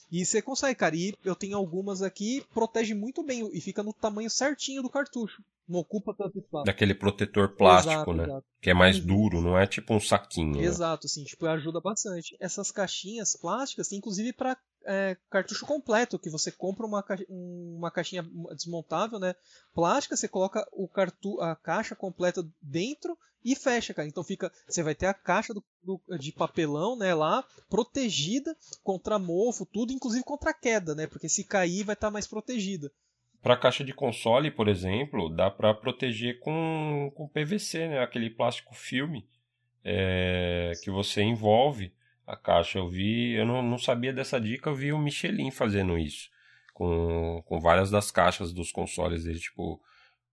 E 0.09 0.25
você 0.25 0.41
consegue, 0.41 0.75
cara. 0.75 0.95
E 0.95 1.13
eu 1.25 1.35
tenho 1.35 1.57
algumas 1.57 2.01
aqui, 2.01 2.41
protege 2.53 2.93
muito 2.93 3.21
bem 3.21 3.49
e 3.51 3.59
fica 3.59 3.83
no 3.83 3.91
tamanho 3.91 4.29
certinho 4.29 4.81
do 4.81 4.89
cartucho. 4.89 5.43
Não 5.67 5.79
ocupa 5.79 6.13
tanto 6.13 6.39
espaço. 6.39 6.65
Daquele 6.65 6.95
protetor 6.95 7.49
plástico, 7.55 7.93
exato, 7.93 8.13
né? 8.13 8.23
Exato. 8.23 8.45
Que 8.61 8.69
é 8.69 8.73
mais 8.73 8.99
duro, 8.99 9.41
não 9.41 9.57
é 9.57 9.67
tipo 9.67 9.93
um 9.93 9.99
saquinho. 9.99 10.57
Né? 10.57 10.63
Exato, 10.63 11.07
assim, 11.07 11.25
tipo, 11.25 11.45
ajuda 11.45 11.81
bastante. 11.81 12.37
Essas 12.39 12.71
caixinhas 12.71 13.35
plásticas, 13.35 13.91
inclusive 13.91 14.31
para 14.31 14.57
é, 14.85 15.17
cartucho 15.29 15.65
completo, 15.65 16.19
que 16.19 16.29
você 16.29 16.51
compra 16.51 16.85
uma, 16.85 17.03
uma 17.29 17.91
caixinha 17.91 18.25
desmontável, 18.55 19.19
né? 19.19 19.35
Plástica, 19.73 20.15
você 20.15 20.27
coloca 20.27 20.67
o 20.71 20.87
cartu 20.87 21.39
a 21.41 21.55
caixa 21.55 21.95
completa 21.95 22.45
dentro 22.61 23.17
e 23.43 23.55
fecha, 23.55 23.93
cara. 23.93 24.07
Então 24.07 24.23
fica, 24.23 24.51
você 24.67 24.81
vai 24.81 24.95
ter 24.95 25.05
a 25.05 25.13
caixa 25.13 25.53
do, 25.53 25.63
do, 25.81 26.01
de 26.17 26.31
papelão, 26.31 26.95
né, 26.95 27.13
lá 27.13 27.43
protegida 27.69 28.55
contra 28.83 29.19
mofo, 29.19 29.65
tudo, 29.65 29.91
inclusive 29.91 30.23
contra 30.23 30.53
queda, 30.53 30.95
né? 30.95 31.07
Porque 31.07 31.27
se 31.27 31.43
cair 31.43 31.83
vai 31.83 31.93
estar 31.93 32.07
tá 32.07 32.11
mais 32.11 32.27
protegida. 32.27 32.91
Para 33.41 33.57
caixa 33.57 33.83
de 33.83 33.93
console, 33.93 34.49
por 34.49 34.69
exemplo, 34.69 35.29
dá 35.29 35.51
para 35.51 35.73
proteger 35.73 36.39
com, 36.39 37.11
com 37.13 37.27
PVC, 37.27 37.89
né? 37.89 37.99
Aquele 37.99 38.29
plástico 38.29 38.73
filme 38.73 39.27
é, 39.83 40.71
que 40.81 40.89
você 40.89 41.21
envolve 41.21 41.93
a 42.25 42.35
caixa. 42.35 42.79
Eu 42.79 42.87
vi, 42.87 43.33
eu 43.33 43.45
não, 43.45 43.61
não 43.61 43.77
sabia 43.77 44.13
dessa 44.13 44.39
dica, 44.39 44.69
eu 44.69 44.75
vi 44.75 44.93
o 44.93 44.97
Michelin 44.99 45.51
fazendo 45.51 45.97
isso 45.97 46.29
com, 46.73 47.41
com 47.45 47.59
várias 47.59 47.89
das 47.89 48.11
caixas 48.11 48.51
dos 48.51 48.71
consoles 48.71 49.23
dele, 49.23 49.39
tipo 49.39 49.79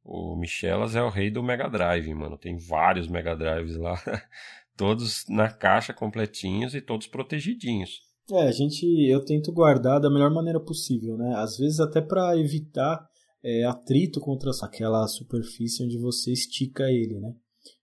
o 0.02 0.34
Michelas 0.34 0.96
é 0.96 1.02
o 1.02 1.10
rei 1.10 1.30
do 1.30 1.42
Mega 1.42 1.68
Drive, 1.68 2.12
mano. 2.14 2.38
Tem 2.38 2.56
vários 2.56 3.06
Mega 3.06 3.36
Drives 3.36 3.76
lá, 3.76 3.94
todos 4.74 5.26
na 5.28 5.50
caixa 5.50 5.92
completinhos 5.92 6.74
e 6.74 6.80
todos 6.80 7.06
protegidinhos. 7.06 8.00
É, 8.32 8.48
a 8.48 8.52
gente, 8.52 8.86
eu 9.08 9.22
tento 9.24 9.52
guardar 9.52 10.00
da 10.00 10.10
melhor 10.10 10.30
maneira 10.30 10.58
possível, 10.58 11.18
né? 11.18 11.34
Às 11.36 11.58
vezes 11.58 11.80
até 11.80 12.00
para 12.00 12.38
evitar 12.38 13.06
é, 13.44 13.64
atrito 13.64 14.20
contra 14.20 14.50
aquela 14.62 15.06
superfície 15.06 15.84
onde 15.84 15.98
você 15.98 16.32
estica 16.32 16.84
ele, 16.84 17.20
né? 17.20 17.34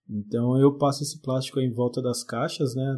Então 0.09 0.57
eu 0.59 0.75
passo 0.75 1.03
esse 1.03 1.21
plástico 1.21 1.59
em 1.59 1.71
volta 1.71 2.01
das 2.01 2.23
caixas, 2.23 2.73
né? 2.73 2.95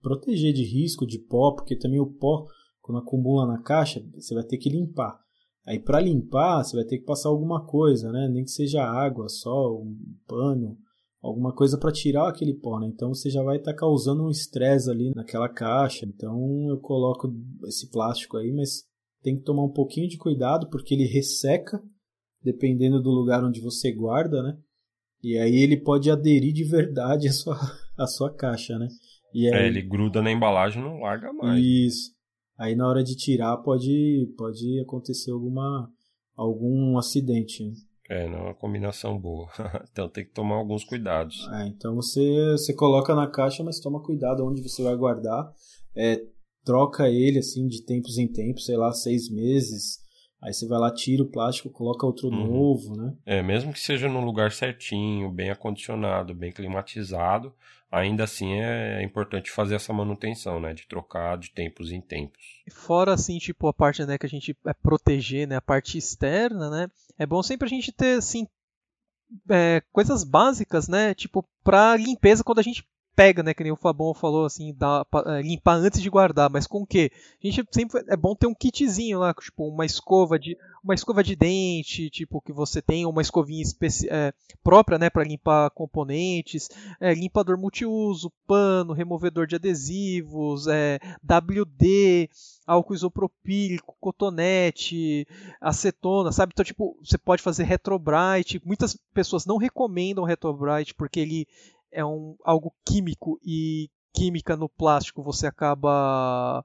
Proteger 0.00 0.52
de 0.52 0.62
risco 0.62 1.06
de 1.06 1.18
pó, 1.18 1.52
porque 1.52 1.76
também 1.76 2.00
o 2.00 2.06
pó, 2.06 2.46
quando 2.80 2.98
acumula 2.98 3.46
na 3.46 3.62
caixa, 3.62 4.04
você 4.14 4.34
vai 4.34 4.44
ter 4.44 4.58
que 4.58 4.68
limpar. 4.68 5.18
Aí 5.66 5.80
para 5.80 6.00
limpar, 6.00 6.62
você 6.62 6.76
vai 6.76 6.84
ter 6.84 6.98
que 6.98 7.04
passar 7.04 7.28
alguma 7.28 7.66
coisa, 7.66 8.12
né? 8.12 8.28
Nem 8.28 8.44
que 8.44 8.50
seja 8.50 8.84
água, 8.84 9.28
só 9.28 9.74
um 9.74 9.96
pano, 10.26 10.78
alguma 11.20 11.52
coisa 11.52 11.76
para 11.76 11.90
tirar 11.90 12.28
aquele 12.28 12.54
pó, 12.54 12.78
né? 12.78 12.86
Então 12.86 13.12
você 13.12 13.28
já 13.28 13.42
vai 13.42 13.56
estar 13.56 13.72
tá 13.72 13.76
causando 13.76 14.24
um 14.24 14.30
estresse 14.30 14.88
ali 14.88 15.10
naquela 15.14 15.48
caixa. 15.48 16.06
Então 16.06 16.68
eu 16.68 16.78
coloco 16.78 17.34
esse 17.66 17.90
plástico 17.90 18.36
aí, 18.36 18.52
mas 18.52 18.84
tem 19.22 19.36
que 19.36 19.42
tomar 19.42 19.64
um 19.64 19.72
pouquinho 19.72 20.08
de 20.08 20.16
cuidado 20.16 20.68
porque 20.70 20.94
ele 20.94 21.04
resseca 21.04 21.82
dependendo 22.40 23.02
do 23.02 23.10
lugar 23.10 23.44
onde 23.44 23.60
você 23.60 23.90
guarda, 23.90 24.40
né? 24.40 24.56
E 25.20 25.36
aí 25.36 25.56
ele 25.56 25.76
pode 25.76 26.08
aderir 26.08 26.52
de 26.52 26.62
verdade 26.62 27.26
à 27.26 27.32
sua, 27.32 27.58
à 27.98 28.06
sua 28.06 28.32
caixa, 28.32 28.78
né? 28.78 28.86
E 29.36 29.48
é, 29.48 29.54
aí... 29.54 29.64
É, 29.64 29.66
ele 29.66 29.82
gruda 29.82 30.22
na 30.22 30.32
embalagem 30.32 30.80
e 30.80 30.84
não 30.84 31.00
larga 31.00 31.30
mais. 31.30 31.62
Isso. 31.62 32.16
Aí 32.58 32.74
na 32.74 32.88
hora 32.88 33.04
de 33.04 33.14
tirar 33.14 33.58
pode, 33.58 34.32
pode 34.38 34.80
acontecer 34.80 35.30
alguma, 35.30 35.90
algum 36.34 36.96
acidente. 36.96 37.70
É, 38.08 38.26
não 38.26 38.38
é 38.38 38.42
uma 38.44 38.54
combinação 38.54 39.18
boa. 39.20 39.50
então 39.92 40.08
tem 40.08 40.24
que 40.24 40.32
tomar 40.32 40.56
alguns 40.56 40.84
cuidados. 40.84 41.46
É, 41.52 41.66
então 41.66 41.94
você, 41.94 42.52
você 42.52 42.72
coloca 42.72 43.14
na 43.14 43.26
caixa, 43.26 43.62
mas 43.62 43.78
toma 43.78 44.02
cuidado 44.02 44.46
onde 44.46 44.62
você 44.62 44.82
vai 44.82 44.96
guardar. 44.96 45.52
É, 45.94 46.18
troca 46.64 47.10
ele 47.10 47.40
assim 47.40 47.66
de 47.66 47.84
tempos 47.84 48.16
em 48.16 48.26
tempos, 48.26 48.64
sei 48.64 48.78
lá, 48.78 48.90
seis 48.92 49.30
meses. 49.30 49.98
Aí 50.42 50.54
você 50.54 50.66
vai 50.66 50.78
lá, 50.78 50.90
tira 50.90 51.22
o 51.22 51.30
plástico, 51.30 51.68
coloca 51.68 52.06
outro 52.06 52.28
uhum. 52.28 52.46
novo, 52.46 52.96
né? 52.96 53.14
É, 53.26 53.42
mesmo 53.42 53.72
que 53.72 53.80
seja 53.80 54.08
num 54.08 54.24
lugar 54.24 54.52
certinho, 54.52 55.30
bem 55.30 55.50
acondicionado, 55.50 56.34
bem 56.34 56.52
climatizado, 56.52 57.52
ainda 57.90 58.24
assim 58.24 58.52
é 58.52 59.02
importante 59.02 59.50
fazer 59.50 59.76
essa 59.76 59.92
manutenção, 59.92 60.60
né? 60.60 60.74
De 60.74 60.86
trocar 60.86 61.38
de 61.38 61.50
tempos 61.50 61.92
em 61.92 62.00
tempos. 62.00 62.62
Fora 62.70 63.14
assim, 63.14 63.38
tipo, 63.38 63.68
a 63.68 63.72
parte 63.72 64.04
né, 64.04 64.18
que 64.18 64.26
a 64.26 64.28
gente 64.28 64.56
é 64.66 64.74
proteger, 64.74 65.46
né? 65.46 65.56
A 65.56 65.62
parte 65.62 65.98
externa, 65.98 66.70
né? 66.70 66.88
É 67.18 67.26
bom 67.26 67.42
sempre 67.42 67.66
a 67.66 67.68
gente 67.68 67.92
ter, 67.92 68.18
assim, 68.18 68.46
é, 69.50 69.82
coisas 69.92 70.24
básicas, 70.24 70.88
né? 70.88 71.14
Tipo, 71.14 71.44
para 71.62 71.96
limpeza 71.96 72.44
quando 72.44 72.58
a 72.58 72.62
gente 72.62 72.86
pega, 73.16 73.42
né? 73.42 73.54
Que 73.54 73.62
nem 73.62 73.72
o 73.72 73.76
Fabão 73.76 74.12
falou, 74.12 74.44
assim, 74.44 74.74
dá, 74.76 75.04
é, 75.26 75.40
limpar 75.40 75.76
antes 75.76 76.02
de 76.02 76.10
guardar, 76.10 76.50
mas 76.50 76.66
com 76.66 76.82
o 76.82 76.86
quê? 76.86 77.10
A 77.42 77.46
gente 77.46 77.64
sempre 77.72 78.04
é 78.06 78.16
bom 78.16 78.36
ter 78.36 78.46
um 78.46 78.54
kitzinho 78.54 79.18
lá, 79.18 79.32
tipo 79.32 79.66
uma 79.66 79.86
escova 79.86 80.38
de 80.38 80.56
uma 80.84 80.94
escova 80.94 81.24
de 81.24 81.34
dente, 81.34 82.10
tipo 82.10 82.40
que 82.40 82.52
você 82.52 82.80
tem 82.80 83.06
uma 83.06 83.20
escovinha 83.22 83.64
é, 84.08 84.32
própria, 84.62 84.98
né, 84.98 85.10
para 85.10 85.24
limpar 85.24 85.70
componentes, 85.70 86.68
é, 87.00 87.12
limpador 87.12 87.58
multiuso, 87.58 88.30
pano, 88.46 88.92
removedor 88.92 89.46
de 89.46 89.56
adesivos, 89.56 90.68
é, 90.68 91.00
WD, 91.24 92.28
álcool 92.66 92.94
isopropílico, 92.94 93.96
cotonete, 94.00 95.26
acetona, 95.60 96.30
sabe? 96.32 96.52
Então, 96.52 96.64
tipo, 96.64 96.96
você 97.02 97.16
pode 97.16 97.42
fazer 97.42 97.64
retrobrite. 97.64 98.60
Muitas 98.64 98.98
pessoas 99.14 99.46
não 99.46 99.56
recomendam 99.56 100.24
retrobrite 100.24 100.94
porque 100.94 101.20
ele 101.20 101.46
é 101.96 102.04
um, 102.04 102.36
algo 102.44 102.72
químico 102.86 103.40
e 103.42 103.88
química 104.14 104.54
no 104.54 104.68
plástico 104.68 105.22
você 105.22 105.46
acaba 105.46 106.62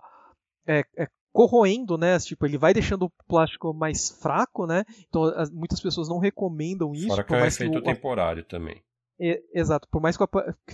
é, 0.67 0.83
é, 0.97 1.07
corroendo, 1.31 1.97
né? 1.97 2.19
Tipo, 2.19 2.45
ele 2.45 2.57
vai 2.57 2.73
deixando 2.73 3.05
o 3.05 3.11
plástico 3.27 3.73
mais 3.73 4.09
fraco, 4.21 4.67
né? 4.67 4.83
Então 5.07 5.23
as, 5.23 5.49
muitas 5.49 5.79
pessoas 5.79 6.09
não 6.09 6.19
recomendam 6.19 6.93
isso. 6.93 7.07
Fora 7.07 7.23
que 7.23 7.33
é 7.33 7.41
um 7.41 7.45
efeito 7.45 7.77
o, 7.77 7.81
temporário 7.81 8.43
também. 8.43 8.83
Exato, 9.53 9.87
por 9.91 10.01
mais 10.01 10.17
que, 10.17 10.23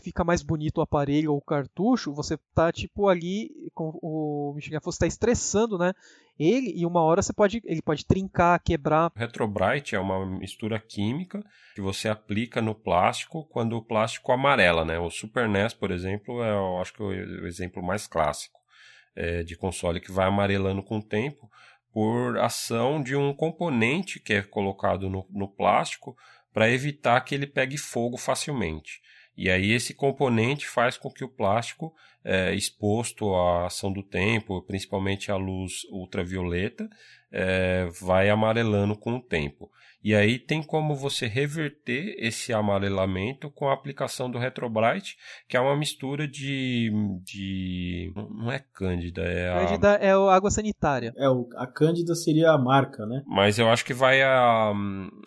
fica 0.02 0.24
mais 0.24 0.42
bonito 0.42 0.78
o 0.78 0.82
aparelho 0.82 1.34
ou 1.34 1.38
o 1.38 1.42
cartucho, 1.42 2.14
você 2.14 2.38
tá 2.56 2.72
tipo 2.72 3.10
ali, 3.10 3.50
com 3.74 4.00
o 4.02 4.54
Michigan 4.56 4.80
você 4.82 4.96
está 4.96 5.08
estressando, 5.08 5.78
né? 5.78 5.94
Ele 6.40 6.72
e 6.74 6.86
uma 6.86 7.02
hora 7.02 7.22
você 7.22 7.34
pode, 7.34 7.62
ele 7.66 7.82
pode 7.82 8.06
trincar, 8.06 8.58
quebrar. 8.64 9.12
Retrobrite 9.16 9.96
é 9.96 10.00
uma 10.00 10.26
mistura 10.26 10.80
química 10.80 11.44
que 11.76 11.82
você 11.82 12.08
aplica 12.08 12.62
no 12.62 12.74
plástico 12.74 13.46
quando 13.50 13.76
o 13.76 13.84
plástico 13.84 14.32
amarela, 14.32 14.86
né? 14.86 14.98
O 14.98 15.10
Super 15.10 15.50
NES, 15.50 15.74
por 15.74 15.92
exemplo, 15.92 16.42
é, 16.42 16.52
eu 16.52 16.80
acho 16.80 16.94
que 16.94 17.04
o 17.04 17.48
exemplo 17.48 17.84
mais 17.84 18.08
clássico 18.08 18.58
é, 19.14 19.44
de 19.44 19.58
console 19.58 20.00
que 20.00 20.12
vai 20.12 20.28
amarelando 20.28 20.82
com 20.82 21.00
o 21.00 21.04
tempo 21.04 21.50
por 21.92 22.38
ação 22.38 23.02
de 23.02 23.16
um 23.16 23.34
componente 23.34 24.20
que 24.20 24.34
é 24.34 24.44
colocado 24.44 25.10
no, 25.10 25.26
no 25.32 25.48
plástico 25.48 26.16
para 26.54 26.70
evitar 26.72 27.22
que 27.22 27.36
ele 27.36 27.48
pegue 27.48 27.78
fogo 27.78 28.18
facilmente. 28.18 29.02
E 29.36 29.52
aí 29.52 29.72
esse 29.72 29.94
componente 29.94 30.68
faz 30.68 30.98
com 30.98 31.12
que 31.12 31.24
o 31.24 31.30
plástico, 31.30 31.94
é, 32.24 32.56
exposto 32.56 33.34
à 33.36 33.68
ação 33.68 33.94
do 33.94 34.02
tempo, 34.02 34.64
principalmente 34.64 35.32
à 35.32 35.36
luz 35.36 35.84
ultravioleta, 35.92 36.90
é, 37.32 37.88
vai 38.02 38.30
amarelando 38.30 38.98
com 38.98 39.16
o 39.16 39.22
tempo. 39.22 39.70
E 40.08 40.16
aí 40.16 40.40
tem 40.40 40.64
como 40.64 40.96
você 40.96 41.28
reverter 41.28 42.16
esse 42.18 42.54
amarelamento 42.54 43.52
com 43.52 43.68
a 43.68 43.74
aplicação 43.74 44.32
do 44.32 44.38
Retrobrite, 44.38 45.18
que 45.50 45.58
é 45.58 45.60
uma 45.60 45.76
mistura 45.76 46.26
de. 46.26 46.90
de 47.26 48.14
não 48.16 48.50
é 48.50 48.64
Cândida, 48.72 49.24
é 49.24 49.52
a. 49.52 49.66
Cândida 49.66 49.88
é 49.96 50.12
a 50.12 50.34
água 50.34 50.50
sanitária. 50.50 51.14
É, 51.18 51.26
a 51.58 51.68
Cândida 51.68 52.16
seria 52.16 52.52
a 52.52 52.58
marca, 52.58 53.06
né? 53.06 53.22
Mas 53.28 53.60
eu 53.60 53.68
acho 53.68 53.84
que 53.84 53.94
vai 53.94 54.24
a. 54.24 54.72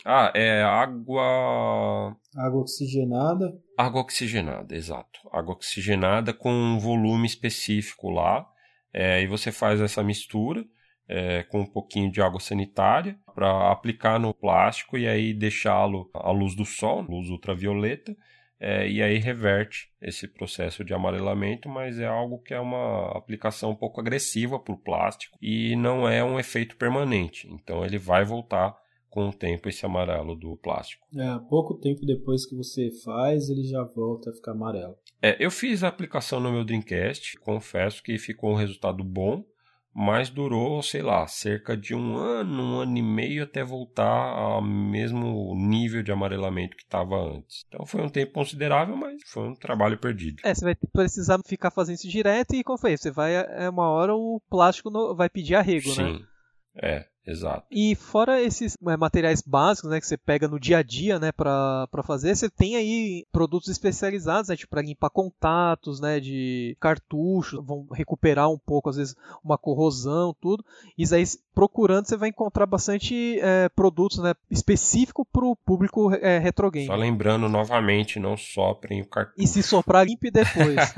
Ah, 0.02 0.32
é 0.34 0.62
água. 0.62 2.16
Água 2.34 2.62
oxigenada. 2.62 3.52
Água 3.76 4.00
oxigenada, 4.00 4.74
exato. 4.74 5.20
Água 5.30 5.56
oxigenada 5.56 6.32
com 6.32 6.50
um 6.50 6.78
volume 6.78 7.26
específico 7.26 8.08
lá. 8.08 8.48
É, 8.94 9.20
e 9.20 9.26
você 9.26 9.52
faz 9.52 9.78
essa 9.78 10.02
mistura 10.02 10.64
é, 11.12 11.42
com 11.42 11.62
um 11.62 11.66
pouquinho 11.66 12.08
de 12.08 12.22
água 12.22 12.38
sanitária 12.38 13.18
para 13.34 13.72
aplicar 13.72 14.20
no 14.20 14.32
plástico 14.32 14.96
e 14.96 15.08
aí 15.08 15.34
deixá-lo 15.34 16.08
à 16.14 16.30
luz 16.30 16.54
do 16.54 16.64
sol, 16.64 17.02
luz 17.02 17.28
ultravioleta, 17.28 18.16
é, 18.60 18.88
e 18.88 19.02
aí 19.02 19.18
reverte 19.18 19.90
esse 20.00 20.28
processo 20.28 20.84
de 20.84 20.94
amarelamento, 20.94 21.68
mas 21.68 21.98
é 21.98 22.06
algo 22.06 22.38
que 22.38 22.54
é 22.54 22.60
uma 22.60 23.10
aplicação 23.18 23.70
um 23.70 23.74
pouco 23.74 24.00
agressiva 24.00 24.60
para 24.60 24.72
o 24.72 24.78
plástico 24.78 25.36
e 25.42 25.74
não 25.74 26.08
é 26.08 26.22
um 26.22 26.38
efeito 26.38 26.76
permanente. 26.76 27.48
Então 27.50 27.84
ele 27.84 27.98
vai 27.98 28.24
voltar 28.24 28.76
com 29.08 29.28
o 29.28 29.32
tempo 29.32 29.68
esse 29.68 29.84
amarelo 29.84 30.36
do 30.36 30.56
plástico. 30.58 31.04
É, 31.16 31.38
pouco 31.48 31.74
tempo 31.74 32.06
depois 32.06 32.46
que 32.46 32.54
você 32.54 32.88
faz, 33.04 33.50
ele 33.50 33.64
já 33.64 33.82
volta 33.82 34.30
a 34.30 34.32
ficar 34.32 34.52
amarelo. 34.52 34.94
É, 35.20 35.36
eu 35.44 35.50
fiz 35.50 35.82
a 35.82 35.88
aplicação 35.88 36.38
no 36.38 36.52
meu 36.52 36.64
Dreamcast, 36.64 37.36
confesso 37.40 38.00
que 38.00 38.16
ficou 38.16 38.52
um 38.52 38.56
resultado 38.56 39.02
bom 39.02 39.44
mas 39.94 40.30
durou, 40.30 40.82
sei 40.82 41.02
lá, 41.02 41.26
cerca 41.26 41.76
de 41.76 41.94
um 41.94 42.16
ano, 42.16 42.62
um 42.62 42.80
ano 42.80 42.96
e 42.96 43.02
meio 43.02 43.42
até 43.42 43.64
voltar 43.64 44.06
ao 44.06 44.62
mesmo 44.62 45.54
nível 45.56 46.02
de 46.02 46.12
amarelamento 46.12 46.76
que 46.76 46.84
estava 46.84 47.16
antes. 47.16 47.64
Então 47.68 47.84
foi 47.84 48.00
um 48.00 48.08
tempo 48.08 48.32
considerável, 48.32 48.96
mas 48.96 49.20
foi 49.26 49.48
um 49.48 49.54
trabalho 49.54 49.98
perdido. 49.98 50.40
É, 50.44 50.54
você 50.54 50.64
vai 50.64 50.74
precisar 50.74 51.40
ficar 51.44 51.70
fazendo 51.70 51.96
isso 51.96 52.08
direto 52.08 52.54
e 52.54 52.62
como 52.62 52.78
foi? 52.78 52.96
Você 52.96 53.10
vai, 53.10 53.34
é 53.34 53.68
uma 53.68 53.88
hora 53.88 54.14
o 54.14 54.40
plástico 54.48 54.90
vai 55.14 55.28
pedir 55.28 55.56
arrego, 55.56 55.90
Sim. 55.90 56.02
né? 56.02 56.18
Sim, 56.18 56.26
é. 56.76 57.09
Exato. 57.26 57.66
E 57.70 57.94
fora 57.94 58.40
esses 58.40 58.76
é, 58.86 58.96
materiais 58.96 59.42
básicos, 59.42 59.90
né, 59.90 60.00
que 60.00 60.06
você 60.06 60.16
pega 60.16 60.48
no 60.48 60.58
dia 60.58 60.78
a 60.78 60.82
dia, 60.82 61.18
né, 61.18 61.30
para 61.32 61.86
fazer, 62.02 62.34
você 62.34 62.48
tem 62.48 62.76
aí 62.76 63.26
produtos 63.30 63.68
especializados, 63.68 64.48
né, 64.48 64.56
tipo 64.56 64.70
para 64.70 64.82
limpar 64.82 65.10
contatos, 65.10 66.00
né, 66.00 66.18
de 66.20 66.76
cartuchos, 66.80 67.62
vão 67.64 67.86
recuperar 67.92 68.48
um 68.48 68.58
pouco 68.58 68.88
às 68.88 68.96
vezes 68.96 69.16
uma 69.44 69.58
corrosão, 69.58 70.34
tudo. 70.40 70.64
Isso 70.96 71.14
aí 71.14 71.24
procurando 71.54 72.06
você 72.06 72.16
vai 72.16 72.28
encontrar 72.30 72.64
bastante 72.64 73.38
é, 73.40 73.68
produtos, 73.68 74.18
né, 74.18 74.32
específico 74.50 75.26
para 75.26 75.44
o 75.44 75.56
público 75.56 76.14
é, 76.14 76.38
retrogame. 76.38 76.86
Só 76.86 76.94
lembrando 76.94 77.48
novamente, 77.48 78.18
não 78.18 78.36
soprem 78.36 79.02
o 79.02 79.06
cartucho. 79.06 79.42
E 79.42 79.46
se 79.46 79.62
soprar 79.62 80.06
limpe 80.06 80.30
depois. 80.30 80.94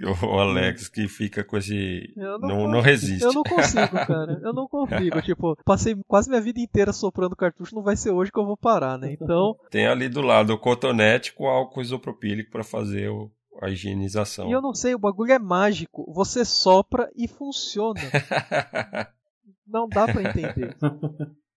o 0.22 0.38
Alex 0.38 0.88
que 0.88 1.08
fica 1.08 1.44
com 1.44 1.58
esse 1.58 2.12
não, 2.16 2.38
não, 2.38 2.68
não 2.68 2.80
resiste. 2.80 3.24
Eu 3.24 3.32
não 3.32 3.42
consigo, 3.42 3.96
cara 4.06 4.45
eu 4.48 4.54
não 4.54 4.68
consigo. 4.68 5.20
tipo, 5.22 5.56
passei 5.64 5.96
quase 6.06 6.28
minha 6.28 6.40
vida 6.40 6.60
inteira 6.60 6.92
soprando 6.92 7.36
cartucho, 7.36 7.74
não 7.74 7.82
vai 7.82 7.96
ser 7.96 8.10
hoje 8.10 8.32
que 8.32 8.38
eu 8.38 8.46
vou 8.46 8.56
parar, 8.56 8.98
né? 8.98 9.12
Então. 9.12 9.56
Tem 9.70 9.86
ali 9.86 10.08
do 10.08 10.20
lado 10.20 10.52
o 10.52 10.58
cotonete 10.58 11.34
com 11.34 11.46
álcool 11.46 11.82
isopropílico 11.82 12.50
para 12.50 12.64
fazer 12.64 13.08
o, 13.08 13.30
a 13.60 13.68
higienização. 13.68 14.48
E 14.48 14.52
eu 14.52 14.62
não 14.62 14.74
sei, 14.74 14.94
o 14.94 14.98
bagulho 14.98 15.32
é 15.32 15.38
mágico. 15.38 16.10
Você 16.12 16.44
sopra 16.44 17.10
e 17.16 17.28
funciona. 17.28 18.00
não 19.66 19.88
dá 19.88 20.06
para 20.06 20.22
entender. 20.22 20.76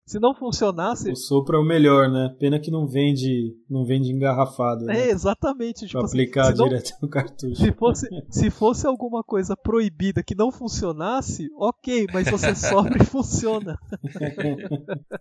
Se 0.09 0.19
não 0.19 0.35
funcionasse. 0.35 1.11
O 1.11 1.15
sopro 1.15 1.59
é 1.59 1.61
o 1.61 1.65
melhor, 1.65 2.11
né? 2.11 2.35
Pena 2.41 2.59
que 2.59 2.71
não 2.71 2.87
vende, 2.87 3.55
não 3.69 3.85
vende 3.85 4.11
engarrafado. 4.11 4.87
Né? 4.87 5.03
É, 5.03 5.11
exatamente. 5.11 5.81
Tipo, 5.81 5.99
pra 5.99 6.01
assim, 6.07 6.17
aplicar 6.17 6.53
direto 6.55 6.93
no 7.03 7.09
cartucho. 7.11 7.57
Se 7.57 7.73
fosse, 7.73 8.09
se 8.31 8.51
fosse 8.51 8.87
alguma 8.87 9.23
coisa 9.23 9.55
proibida 9.55 10.23
que 10.23 10.35
não 10.35 10.51
funcionasse, 10.51 11.51
ok, 11.55 12.07
mas 12.11 12.27
você 12.31 12.55
sopra 12.57 12.97
e 13.03 13.05
funciona. 13.05 13.79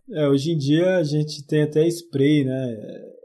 é, 0.09 0.29
hoje 0.29 0.53
em 0.53 0.57
dia 0.57 0.95
a 0.95 1.03
gente 1.03 1.45
tem 1.45 1.63
até 1.63 1.85
spray, 1.87 2.45
né? 2.45 2.77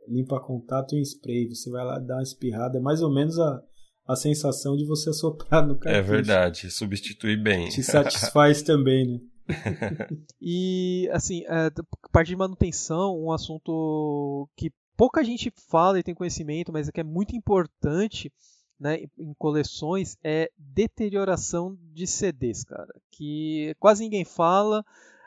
Limpa 0.08 0.40
contato 0.40 0.96
em 0.96 1.02
spray. 1.02 1.48
Você 1.48 1.70
vai 1.70 1.84
lá 1.84 2.00
dar 2.00 2.16
uma 2.16 2.24
espirrada. 2.24 2.78
É 2.78 2.80
mais 2.80 3.02
ou 3.02 3.14
menos 3.14 3.38
a, 3.38 3.62
a 4.08 4.16
sensação 4.16 4.76
de 4.76 4.84
você 4.84 5.12
soprar 5.12 5.64
no 5.64 5.74
é 5.74 5.78
cartucho. 5.78 5.96
É 5.96 6.02
verdade, 6.02 6.70
substitui 6.72 7.36
bem. 7.36 7.68
Te 7.68 7.84
satisfaz 7.84 8.62
também, 8.62 9.06
né? 9.06 9.20
e, 10.40 11.08
assim, 11.12 11.44
é, 11.46 11.70
parte 12.10 12.28
de 12.28 12.36
manutenção, 12.36 13.18
um 13.18 13.32
assunto 13.32 14.48
que 14.56 14.72
pouca 14.96 15.24
gente 15.24 15.52
fala 15.68 15.98
e 15.98 16.02
tem 16.02 16.14
conhecimento, 16.14 16.72
mas 16.72 16.88
é 16.88 16.92
que 16.92 17.00
é 17.00 17.04
muito 17.04 17.34
importante 17.34 18.32
né, 18.78 19.04
em 19.16 19.32
coleções, 19.34 20.18
é 20.24 20.50
deterioração 20.58 21.78
de 21.92 22.06
CDs, 22.06 22.64
cara. 22.64 22.92
Que 23.12 23.76
quase 23.78 24.02
ninguém 24.02 24.24
fala, 24.24 24.84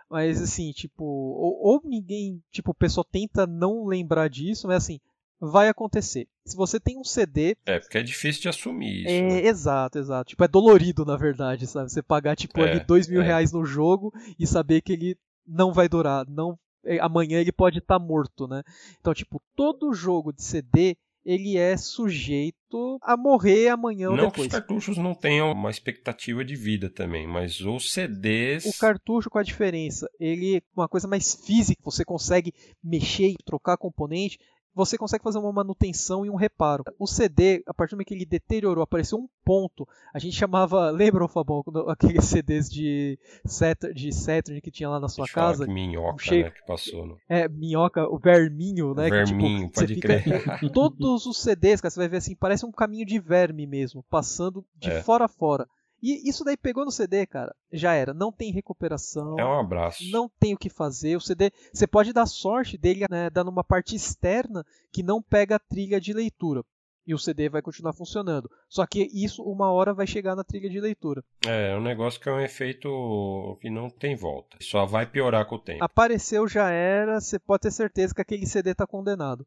mas 0.09 0.41
assim, 0.41 0.71
tipo, 0.73 1.05
ou, 1.05 1.57
ou 1.61 1.81
ninguém, 1.85 2.43
tipo, 2.51 2.71
o 2.71 2.75
pessoal 2.75 3.05
tenta 3.05 3.47
não 3.47 3.85
lembrar 3.85 4.29
disso, 4.29 4.67
mas 4.67 4.83
assim, 4.83 4.99
vai 5.39 5.67
acontecer. 5.67 6.27
Se 6.45 6.55
você 6.55 6.79
tem 6.79 6.97
um 6.97 7.03
CD. 7.03 7.57
É, 7.65 7.79
porque 7.79 7.97
é 7.97 8.03
difícil 8.03 8.41
de 8.43 8.49
assumir 8.49 9.01
isso. 9.01 9.09
É, 9.09 9.21
né? 9.21 9.47
exato, 9.47 9.97
exato. 9.97 10.29
Tipo, 10.29 10.43
é 10.43 10.47
dolorido, 10.47 11.05
na 11.05 11.17
verdade, 11.17 11.67
sabe? 11.67 11.91
Você 11.91 12.01
pagar, 12.01 12.35
tipo, 12.35 12.59
é, 12.61 12.71
ali 12.71 12.79
dois 12.85 13.07
mil 13.07 13.21
é. 13.21 13.25
reais 13.25 13.51
no 13.51 13.65
jogo 13.65 14.13
e 14.39 14.45
saber 14.45 14.81
que 14.81 14.93
ele 14.93 15.17
não 15.47 15.73
vai 15.73 15.87
durar, 15.87 16.25
não 16.27 16.57
é, 16.85 16.99
amanhã 16.99 17.39
ele 17.39 17.51
pode 17.51 17.79
estar 17.79 17.99
tá 17.99 18.05
morto, 18.05 18.47
né? 18.47 18.63
Então, 18.99 19.13
tipo, 19.13 19.41
todo 19.55 19.93
jogo 19.93 20.31
de 20.31 20.43
CD 20.43 20.95
ele 21.25 21.57
é 21.57 21.75
sujeito 21.75 22.99
a 23.01 23.17
morrer 23.17 23.69
amanhã 23.69 24.11
ou 24.11 24.15
não 24.15 24.25
depois. 24.25 24.43
Não 24.43 24.49
que 24.49 24.55
os 24.55 24.59
cartuchos 24.59 24.97
não 24.97 25.15
tenham 25.15 25.51
uma 25.51 25.71
expectativa 25.71 26.45
de 26.45 26.55
vida 26.55 26.87
também, 26.87 27.25
mas 27.25 27.59
os 27.61 27.91
CDs... 27.91 28.65
O 28.65 28.77
cartucho, 28.77 29.27
com 29.27 29.39
a 29.39 29.43
diferença? 29.43 30.07
Ele 30.19 30.57
é 30.57 30.61
uma 30.75 30.87
coisa 30.87 31.07
mais 31.07 31.33
física, 31.33 31.81
você 31.83 32.05
consegue 32.05 32.53
mexer 32.83 33.29
e 33.29 33.43
trocar 33.43 33.75
componente 33.75 34.37
você 34.75 34.97
consegue 34.97 35.23
fazer 35.23 35.39
uma 35.39 35.53
manutenção 35.53 36.25
e 36.25 36.29
um 36.29 36.35
reparo. 36.35 36.83
O 36.99 37.07
CD, 37.07 37.63
a 37.65 37.73
partir 37.73 37.91
do 37.91 37.95
momento 37.95 38.07
que 38.07 38.13
ele 38.13 38.25
deteriorou, 38.25 38.83
apareceu 38.83 39.17
um 39.17 39.27
ponto. 39.43 39.87
A 40.13 40.19
gente 40.19 40.35
chamava, 40.35 40.91
lembra, 40.91 41.27
Fabão, 41.29 41.63
aqueles 41.87 42.25
CDs 42.25 42.69
de 42.69 43.17
Saturn, 43.45 43.95
de 43.95 44.11
Saturn 44.11 44.59
que 44.59 44.69
tinha 44.69 44.89
lá 44.89 44.99
na 44.99 45.07
sua 45.07 45.27
casa? 45.27 45.65
Minhoca, 45.65 46.23
um 46.29 46.37
né, 46.37 46.51
que 46.51 46.65
passou. 46.67 47.05
No... 47.05 47.17
É, 47.29 47.47
minhoca, 47.47 48.05
o 48.07 48.17
verminho, 48.17 48.93
né? 48.93 49.09
Verminho, 49.09 49.59
que, 49.59 49.65
tipo, 49.67 49.79
pode 49.79 49.95
crer. 49.99 50.23
Fica... 50.23 50.59
Todos 50.73 51.25
os 51.25 51.41
CDs, 51.41 51.79
cara, 51.79 51.89
você 51.89 51.99
vai 51.99 52.09
ver 52.09 52.17
assim, 52.17 52.35
parece 52.35 52.65
um 52.65 52.71
caminho 52.71 53.05
de 53.05 53.17
verme 53.17 53.65
mesmo, 53.65 54.03
passando 54.09 54.65
de 54.75 54.91
é. 54.91 55.01
fora 55.01 55.25
a 55.25 55.29
fora. 55.29 55.67
E 56.07 56.29
isso 56.29 56.43
daí 56.43 56.55
pegou 56.55 56.85
no 56.85 56.91
CD, 56.91 57.25
cara. 57.25 57.55
Já 57.73 57.95
era. 57.95 58.13
Não 58.13 58.31
tem 58.31 58.51
recuperação. 58.51 59.39
É 59.39 59.43
um 59.43 59.59
abraço. 59.59 60.03
Não 60.11 60.29
tem 60.39 60.53
o 60.53 60.57
que 60.57 60.69
fazer. 60.69 61.15
O 61.15 61.19
CD, 61.19 61.51
você 61.73 61.87
pode 61.87 62.13
dar 62.13 62.27
sorte 62.27 62.77
dele 62.77 63.07
né, 63.09 63.27
dando 63.31 63.49
uma 63.49 63.63
parte 63.63 63.95
externa 63.95 64.63
que 64.93 65.01
não 65.01 65.19
pega 65.19 65.55
a 65.55 65.59
trilha 65.59 65.99
de 65.99 66.13
leitura. 66.13 66.63
E 67.07 67.15
o 67.15 67.17
CD 67.17 67.49
vai 67.49 67.59
continuar 67.59 67.93
funcionando. 67.93 68.47
Só 68.69 68.85
que 68.85 69.09
isso 69.11 69.41
uma 69.41 69.71
hora 69.71 69.95
vai 69.95 70.05
chegar 70.05 70.35
na 70.35 70.43
trilha 70.43 70.69
de 70.69 70.79
leitura. 70.79 71.23
É, 71.43 71.71
é 71.71 71.75
um 71.75 71.81
negócio 71.81 72.21
que 72.21 72.29
é 72.29 72.31
um 72.31 72.39
efeito 72.39 73.57
que 73.59 73.71
não 73.71 73.89
tem 73.89 74.15
volta. 74.15 74.59
Só 74.61 74.85
vai 74.85 75.07
piorar 75.07 75.47
com 75.47 75.55
o 75.55 75.59
tempo. 75.59 75.83
Apareceu, 75.83 76.47
já 76.47 76.69
era. 76.69 77.19
Você 77.19 77.39
pode 77.39 77.61
ter 77.61 77.71
certeza 77.71 78.13
que 78.13 78.21
aquele 78.21 78.45
CD 78.45 78.71
está 78.71 78.85
condenado. 78.85 79.43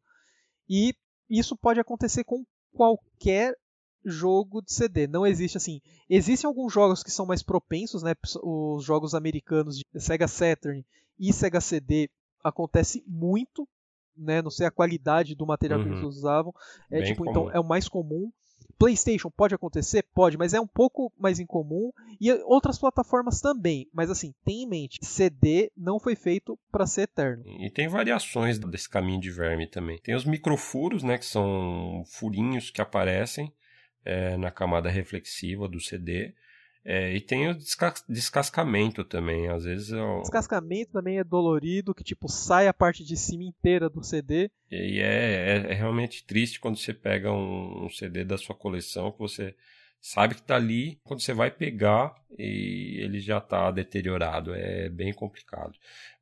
E 0.68 0.92
isso 1.30 1.56
pode 1.56 1.78
acontecer 1.78 2.24
com 2.24 2.44
qualquer 2.72 3.54
jogo 4.04 4.62
de 4.62 4.72
CD. 4.72 5.06
Não 5.06 5.26
existe 5.26 5.56
assim. 5.56 5.80
Existem 6.08 6.46
alguns 6.48 6.72
jogos 6.72 7.02
que 7.02 7.10
são 7.10 7.26
mais 7.26 7.42
propensos, 7.42 8.02
né? 8.02 8.14
Os 8.42 8.84
jogos 8.84 9.14
americanos 9.14 9.76
de 9.78 9.84
Sega 10.00 10.28
Saturn 10.28 10.84
e 11.18 11.32
Sega 11.32 11.60
CD 11.60 12.10
acontece 12.42 13.02
muito, 13.06 13.68
né? 14.16 14.42
Não 14.42 14.50
sei 14.50 14.66
a 14.66 14.70
qualidade 14.70 15.34
do 15.34 15.46
material 15.46 15.80
uhum. 15.80 15.86
que 15.86 15.92
eles 15.92 16.04
usavam. 16.04 16.52
É 16.90 17.00
Bem 17.00 17.12
tipo, 17.12 17.24
então, 17.24 17.34
comum. 17.34 17.48
então 17.48 17.56
é 17.56 17.60
o 17.60 17.66
mais 17.66 17.88
comum. 17.88 18.30
PlayStation 18.78 19.28
pode 19.28 19.54
acontecer? 19.54 20.04
Pode, 20.14 20.38
mas 20.38 20.54
é 20.54 20.60
um 20.60 20.66
pouco 20.66 21.12
mais 21.18 21.40
incomum. 21.40 21.90
E 22.20 22.32
outras 22.44 22.78
plataformas 22.78 23.40
também. 23.40 23.88
Mas 23.92 24.08
assim, 24.08 24.32
tem 24.44 24.62
em 24.62 24.68
mente: 24.68 24.98
CD 25.02 25.72
não 25.76 25.98
foi 25.98 26.14
feito 26.14 26.56
para 26.70 26.86
ser 26.86 27.02
eterno. 27.02 27.42
E 27.46 27.70
tem 27.70 27.88
variações 27.88 28.58
desse 28.58 28.88
caminho 28.88 29.20
de 29.20 29.30
verme 29.30 29.66
também. 29.66 29.98
Tem 29.98 30.14
os 30.14 30.24
microfuros, 30.24 31.02
né? 31.02 31.18
Que 31.18 31.26
são 31.26 32.04
furinhos 32.06 32.70
que 32.70 32.80
aparecem 32.80 33.52
é, 34.08 34.38
na 34.38 34.50
camada 34.50 34.88
reflexiva 34.88 35.68
do 35.68 35.78
CD. 35.78 36.32
É, 36.84 37.14
e 37.14 37.20
tem 37.20 37.48
o 37.48 37.54
descas 37.54 38.02
descascamento 38.08 39.04
também, 39.04 39.48
às 39.48 39.64
vezes. 39.64 39.90
Eu... 39.90 40.22
Descascamento 40.22 40.92
também 40.92 41.18
é 41.18 41.24
dolorido, 41.24 41.94
que 41.94 42.02
tipo 42.02 42.28
sai 42.28 42.66
a 42.66 42.72
parte 42.72 43.04
de 43.04 43.14
cima 43.14 43.44
inteira 43.44 43.90
do 43.90 44.02
CD. 44.02 44.50
E 44.70 44.98
é, 44.98 45.66
é, 45.66 45.72
é 45.72 45.74
realmente 45.74 46.24
triste 46.24 46.58
quando 46.58 46.78
você 46.78 46.94
pega 46.94 47.30
um, 47.30 47.84
um, 47.84 47.90
CD 47.90 48.24
da 48.24 48.38
sua 48.38 48.54
coleção 48.54 49.12
que 49.12 49.18
você 49.18 49.54
sabe 50.00 50.36
que 50.36 50.40
está 50.40 50.56
ali, 50.56 50.98
quando 51.04 51.20
você 51.20 51.34
vai 51.34 51.50
pegar 51.50 52.14
e 52.38 53.00
ele 53.02 53.20
já 53.20 53.38
está 53.38 53.70
deteriorado, 53.70 54.54
é 54.54 54.88
bem 54.88 55.12
complicado. 55.12 55.74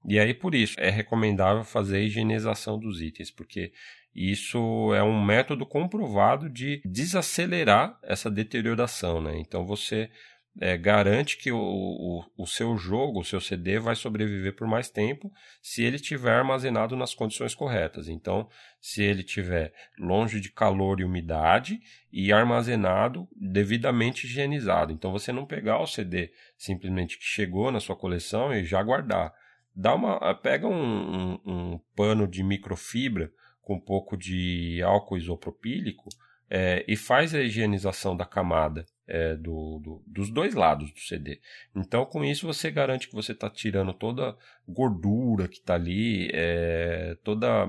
E 0.04 0.18
aí 0.18 0.34
por 0.34 0.54
isso 0.54 0.80
é 0.80 0.90
recomendável 0.90 1.62
fazer 1.62 1.98
a 1.98 2.00
higienização 2.00 2.76
dos 2.78 3.00
itens, 3.00 3.30
porque 3.30 3.72
isso 4.16 4.94
é 4.94 5.02
um 5.02 5.22
método 5.22 5.66
comprovado 5.66 6.48
de 6.48 6.80
desacelerar 6.86 7.98
essa 8.02 8.30
deterioração, 8.30 9.20
né? 9.20 9.38
Então 9.38 9.66
você 9.66 10.10
é, 10.58 10.76
garante 10.76 11.36
que 11.36 11.52
o, 11.52 11.58
o, 11.58 12.24
o, 12.36 12.46
seu 12.46 12.76
jogo, 12.78 13.20
o 13.20 13.24
seu 13.24 13.40
CD, 13.40 13.78
vai 13.78 13.94
sobreviver 13.94 14.56
por 14.56 14.66
mais 14.66 14.88
tempo 14.88 15.30
se 15.60 15.82
ele 15.82 15.96
estiver 15.96 16.32
armazenado 16.32 16.96
nas 16.96 17.14
condições 17.14 17.54
corretas. 17.54 18.08
Então, 18.08 18.48
se 18.80 19.02
ele 19.02 19.20
estiver 19.20 19.72
longe 19.98 20.40
de 20.40 20.50
calor 20.50 21.00
e 21.00 21.04
umidade 21.04 21.78
e 22.10 22.32
armazenado 22.32 23.28
devidamente 23.36 24.26
higienizado. 24.26 24.92
Então, 24.92 25.12
você 25.12 25.30
não 25.30 25.44
pegar 25.44 25.78
o 25.80 25.86
CD 25.86 26.32
simplesmente 26.56 27.18
que 27.18 27.24
chegou 27.24 27.70
na 27.70 27.80
sua 27.80 27.96
coleção 27.96 28.54
e 28.54 28.64
já 28.64 28.82
guardar. 28.82 29.34
Dá 29.74 29.94
uma, 29.94 30.34
pega 30.36 30.66
um, 30.66 30.72
um, 30.74 31.40
um 31.44 31.80
pano 31.94 32.26
de 32.26 32.42
microfibra 32.42 33.30
com 33.66 33.74
um 33.74 33.80
pouco 33.80 34.16
de 34.16 34.80
álcool 34.80 35.18
isopropílico 35.18 36.08
é, 36.48 36.84
e 36.86 36.96
faz 36.96 37.34
a 37.34 37.42
higienização 37.42 38.16
da 38.16 38.24
camada 38.24 38.86
é, 39.08 39.34
do, 39.34 39.80
do, 39.80 40.04
dos 40.06 40.30
dois 40.30 40.54
lados 40.54 40.92
do 40.92 41.00
CD. 41.00 41.40
Então, 41.74 42.06
com 42.06 42.24
isso, 42.24 42.46
você 42.46 42.70
garante 42.70 43.08
que 43.08 43.14
você 43.14 43.32
está 43.32 43.50
tirando 43.50 43.92
toda 43.92 44.36
gordura 44.68 45.48
que 45.48 45.56
está 45.56 45.74
ali, 45.74 46.30
é, 46.32 47.16
toda 47.24 47.68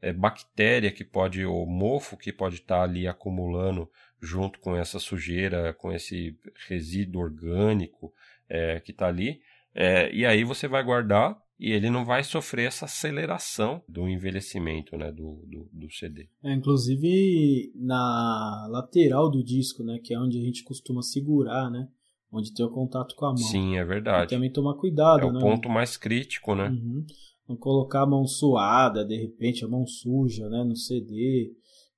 é, 0.00 0.14
bactéria 0.14 0.90
que 0.90 1.04
pode, 1.04 1.44
ou 1.44 1.66
mofo 1.66 2.16
que 2.16 2.32
pode 2.32 2.54
estar 2.54 2.78
tá 2.78 2.82
ali 2.82 3.06
acumulando 3.06 3.90
junto 4.22 4.58
com 4.60 4.74
essa 4.74 4.98
sujeira, 4.98 5.74
com 5.74 5.92
esse 5.92 6.38
resíduo 6.68 7.20
orgânico 7.20 8.14
é, 8.48 8.80
que 8.80 8.92
está 8.92 9.08
ali. 9.08 9.42
É, 9.74 10.10
e 10.10 10.24
aí 10.24 10.42
você 10.42 10.66
vai 10.66 10.82
guardar 10.82 11.36
e 11.58 11.70
ele 11.70 11.88
não 11.90 12.04
vai 12.04 12.24
sofrer 12.24 12.66
essa 12.66 12.84
aceleração 12.84 13.82
do 13.88 14.08
envelhecimento 14.08 14.96
né, 14.96 15.10
do, 15.12 15.44
do, 15.46 15.68
do 15.72 15.90
CD. 15.90 16.28
É, 16.42 16.52
inclusive 16.52 17.72
na 17.76 18.66
lateral 18.70 19.30
do 19.30 19.42
disco, 19.42 19.82
né, 19.84 19.98
que 20.02 20.12
é 20.12 20.18
onde 20.18 20.38
a 20.38 20.42
gente 20.42 20.64
costuma 20.64 21.02
segurar, 21.02 21.70
né, 21.70 21.88
onde 22.32 22.52
tem 22.52 22.66
o 22.66 22.70
contato 22.70 23.14
com 23.14 23.26
a 23.26 23.28
mão. 23.28 23.36
Sim, 23.36 23.76
é 23.76 23.84
verdade. 23.84 24.32
E 24.32 24.36
também 24.36 24.50
tomar 24.50 24.74
cuidado, 24.74 25.28
é 25.28 25.32
né? 25.32 25.38
o 25.38 25.40
ponto 25.40 25.68
mais 25.68 25.96
crítico, 25.96 26.54
né? 26.54 26.68
Uhum. 26.68 27.06
Não 27.48 27.56
colocar 27.56 28.02
a 28.02 28.06
mão 28.06 28.26
suada, 28.26 29.04
de 29.04 29.16
repente 29.16 29.64
a 29.64 29.68
mão 29.68 29.86
suja, 29.86 30.48
né, 30.48 30.64
no 30.64 30.74
CD. 30.74 31.52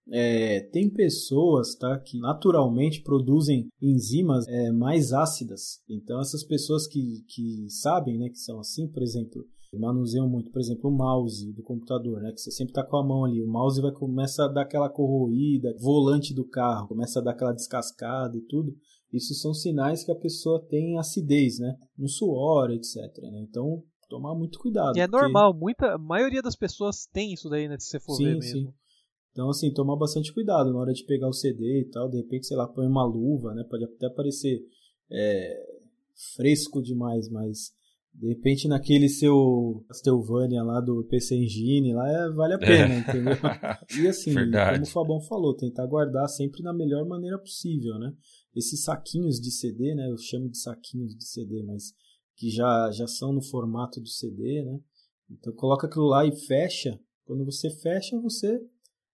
É, 0.09 0.61
tem 0.73 0.89
pessoas 0.89 1.75
tá, 1.75 1.99
que 1.99 2.19
naturalmente 2.19 3.03
produzem 3.03 3.69
enzimas 3.83 4.47
é, 4.47 4.71
mais 4.71 5.13
ácidas. 5.13 5.81
Então, 5.89 6.21
essas 6.21 6.45
pessoas 6.45 6.87
que, 6.87 7.25
que 7.29 7.67
sabem 7.69 8.19
né, 8.19 8.29
que 8.29 8.39
são 8.39 8.61
assim, 8.61 8.87
por 8.89 9.03
exemplo, 9.03 9.45
manuseiam 9.79 10.29
muito, 10.29 10.51
por 10.51 10.61
exemplo, 10.61 10.91
o 10.91 10.97
mouse 10.97 11.53
do 11.53 11.63
computador, 11.63 12.21
né, 12.21 12.33
que 12.33 12.41
você 12.41 12.51
sempre 12.51 12.71
está 12.71 12.85
com 12.85 12.97
a 12.97 13.05
mão 13.05 13.25
ali, 13.25 13.43
o 13.43 13.49
mouse 13.49 13.81
vai 13.81 13.93
começa 13.93 14.45
a 14.45 14.49
dar 14.49 14.63
aquela 14.63 14.89
corroída, 14.89 15.75
volante 15.79 16.35
do 16.35 16.47
carro 16.47 16.89
começa 16.89 17.19
a 17.19 17.23
dar 17.23 17.33
aquela 17.33 17.53
descascada 17.53 18.37
e 18.37 18.43
tudo. 18.43 18.75
Isso 19.13 19.35
são 19.35 19.55
sinais 19.55 20.05
que 20.05 20.11
a 20.11 20.17
pessoa 20.17 20.65
tem 20.69 20.99
acidez, 20.99 21.59
né, 21.59 21.77
no 21.97 22.09
suor, 22.09 22.71
etc. 22.71 22.97
Né? 23.23 23.47
Então, 23.49 23.83
tomar 24.09 24.35
muito 24.35 24.59
cuidado. 24.59 24.97
E 24.97 25.01
é 25.01 25.07
porque... 25.07 25.23
normal, 25.23 25.55
muita, 25.55 25.95
a 25.95 25.99
maioria 25.99 26.43
das 26.43 26.57
pessoas 26.57 27.07
tem 27.13 27.33
isso 27.33 27.49
daí, 27.49 27.69
né, 27.69 27.77
se 27.79 27.89
você 27.89 28.01
for 28.01 28.17
sim, 28.17 28.25
ver 28.25 28.39
mesmo. 28.39 28.61
Sim. 28.61 28.75
Então, 29.37 29.51
assim, 29.51 29.71
tomar 29.71 29.97
bastante 29.97 30.33
cuidado 30.33 30.73
na 30.73 30.79
hora 30.79 30.95
de 30.95 31.05
pegar 31.05 31.29
o 31.29 31.33
CD 31.35 31.81
e 31.81 31.85
tal. 31.91 32.09
De 32.09 32.17
repente, 32.17 32.47
sei 32.47 32.57
lá, 32.57 32.67
põe 32.67 32.87
uma 32.87 33.05
luva, 33.05 33.53
né? 33.53 33.65
Pode 33.69 33.85
até 33.85 34.09
parecer 34.09 34.65
é, 35.13 35.63
fresco 36.35 36.81
demais, 36.81 37.29
mas 37.29 37.71
de 38.15 38.29
repente 38.29 38.67
naquele 38.67 39.11
seu 39.11 39.85
Castlevania 39.89 40.63
lá 40.63 40.81
do 40.81 41.05
PC 41.05 41.37
Engine, 41.37 41.93
lá 41.93 42.09
é, 42.11 42.31
vale 42.31 42.55
a 42.55 42.59
pena, 42.59 42.95
é. 42.95 42.99
entendeu? 43.01 43.35
E 44.03 44.09
assim, 44.09 44.33
Verdade. 44.33 44.79
como 44.79 44.87
o 44.87 44.91
Fabão 44.91 45.21
falou, 45.21 45.55
tentar 45.55 45.87
guardar 45.87 46.27
sempre 46.31 46.63
da 46.63 46.73
melhor 46.73 47.07
maneira 47.07 47.39
possível, 47.39 47.99
né? 47.99 48.15
Esses 48.55 48.85
saquinhos 48.85 49.39
de 49.39 49.51
CD, 49.51 49.95
né? 49.95 50.11
Eu 50.11 50.17
chamo 50.17 50.49
de 50.49 50.57
saquinhos 50.59 51.15
de 51.15 51.27
CD, 51.27 51.63
mas 51.63 51.93
que 52.39 52.49
já, 52.49 52.91
já 52.91 53.07
são 53.07 53.35
no 53.35 53.43
formato 53.43 54.01
do 54.01 54.09
CD, 54.09 54.63
né? 54.65 54.81
Então 55.31 55.53
coloca 55.53 55.87
aquilo 55.87 56.07
lá 56.07 56.25
e 56.25 56.35
fecha. 56.35 56.99
Quando 57.27 57.45
você 57.45 57.69
fecha, 57.69 58.19
você 58.19 58.59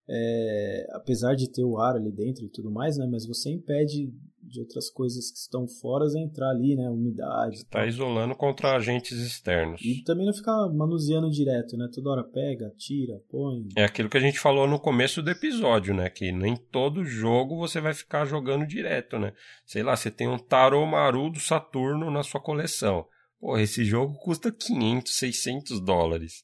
é, 0.08 0.86
apesar 0.92 1.34
de 1.34 1.50
ter 1.50 1.64
o 1.64 1.78
ar 1.78 1.96
ali 1.96 2.12
dentro 2.12 2.44
e 2.44 2.48
tudo 2.48 2.70
mais, 2.70 2.96
né? 2.96 3.06
Mas 3.10 3.26
você 3.26 3.50
impede 3.50 4.12
de 4.52 4.60
outras 4.60 4.90
coisas 4.90 5.30
que 5.30 5.38
estão 5.38 5.66
fora 5.66 6.04
entrar 6.18 6.50
ali, 6.50 6.76
né? 6.76 6.88
Umidade. 6.90 7.56
Está 7.56 7.86
isolando 7.86 8.34
contra 8.34 8.76
agentes 8.76 9.18
externos. 9.18 9.80
E 9.82 10.02
também 10.04 10.26
não 10.26 10.34
ficar 10.34 10.68
manuseando 10.68 11.30
direto, 11.30 11.76
né? 11.76 11.88
Toda 11.92 12.10
hora 12.10 12.24
pega, 12.24 12.70
tira, 12.76 13.18
põe. 13.30 13.66
É 13.76 13.84
aquilo 13.84 14.10
que 14.10 14.18
a 14.18 14.20
gente 14.20 14.38
falou 14.38 14.68
no 14.68 14.78
começo 14.78 15.22
do 15.22 15.30
episódio, 15.30 15.94
né? 15.94 16.10
Que 16.10 16.32
nem 16.32 16.56
todo 16.56 17.04
jogo 17.04 17.56
você 17.56 17.80
vai 17.80 17.94
ficar 17.94 18.26
jogando 18.26 18.66
direto, 18.66 19.18
né? 19.18 19.32
Sei 19.64 19.82
lá, 19.82 19.96
você 19.96 20.10
tem 20.10 20.28
um 20.28 20.38
Taromaru 20.38 21.30
do 21.30 21.40
Saturno 21.40 22.10
na 22.10 22.22
sua 22.22 22.40
coleção. 22.40 23.06
Pô, 23.40 23.56
esse 23.56 23.84
jogo 23.84 24.14
custa 24.18 24.52
500, 24.52 25.14
600 25.14 25.80
dólares. 25.80 26.42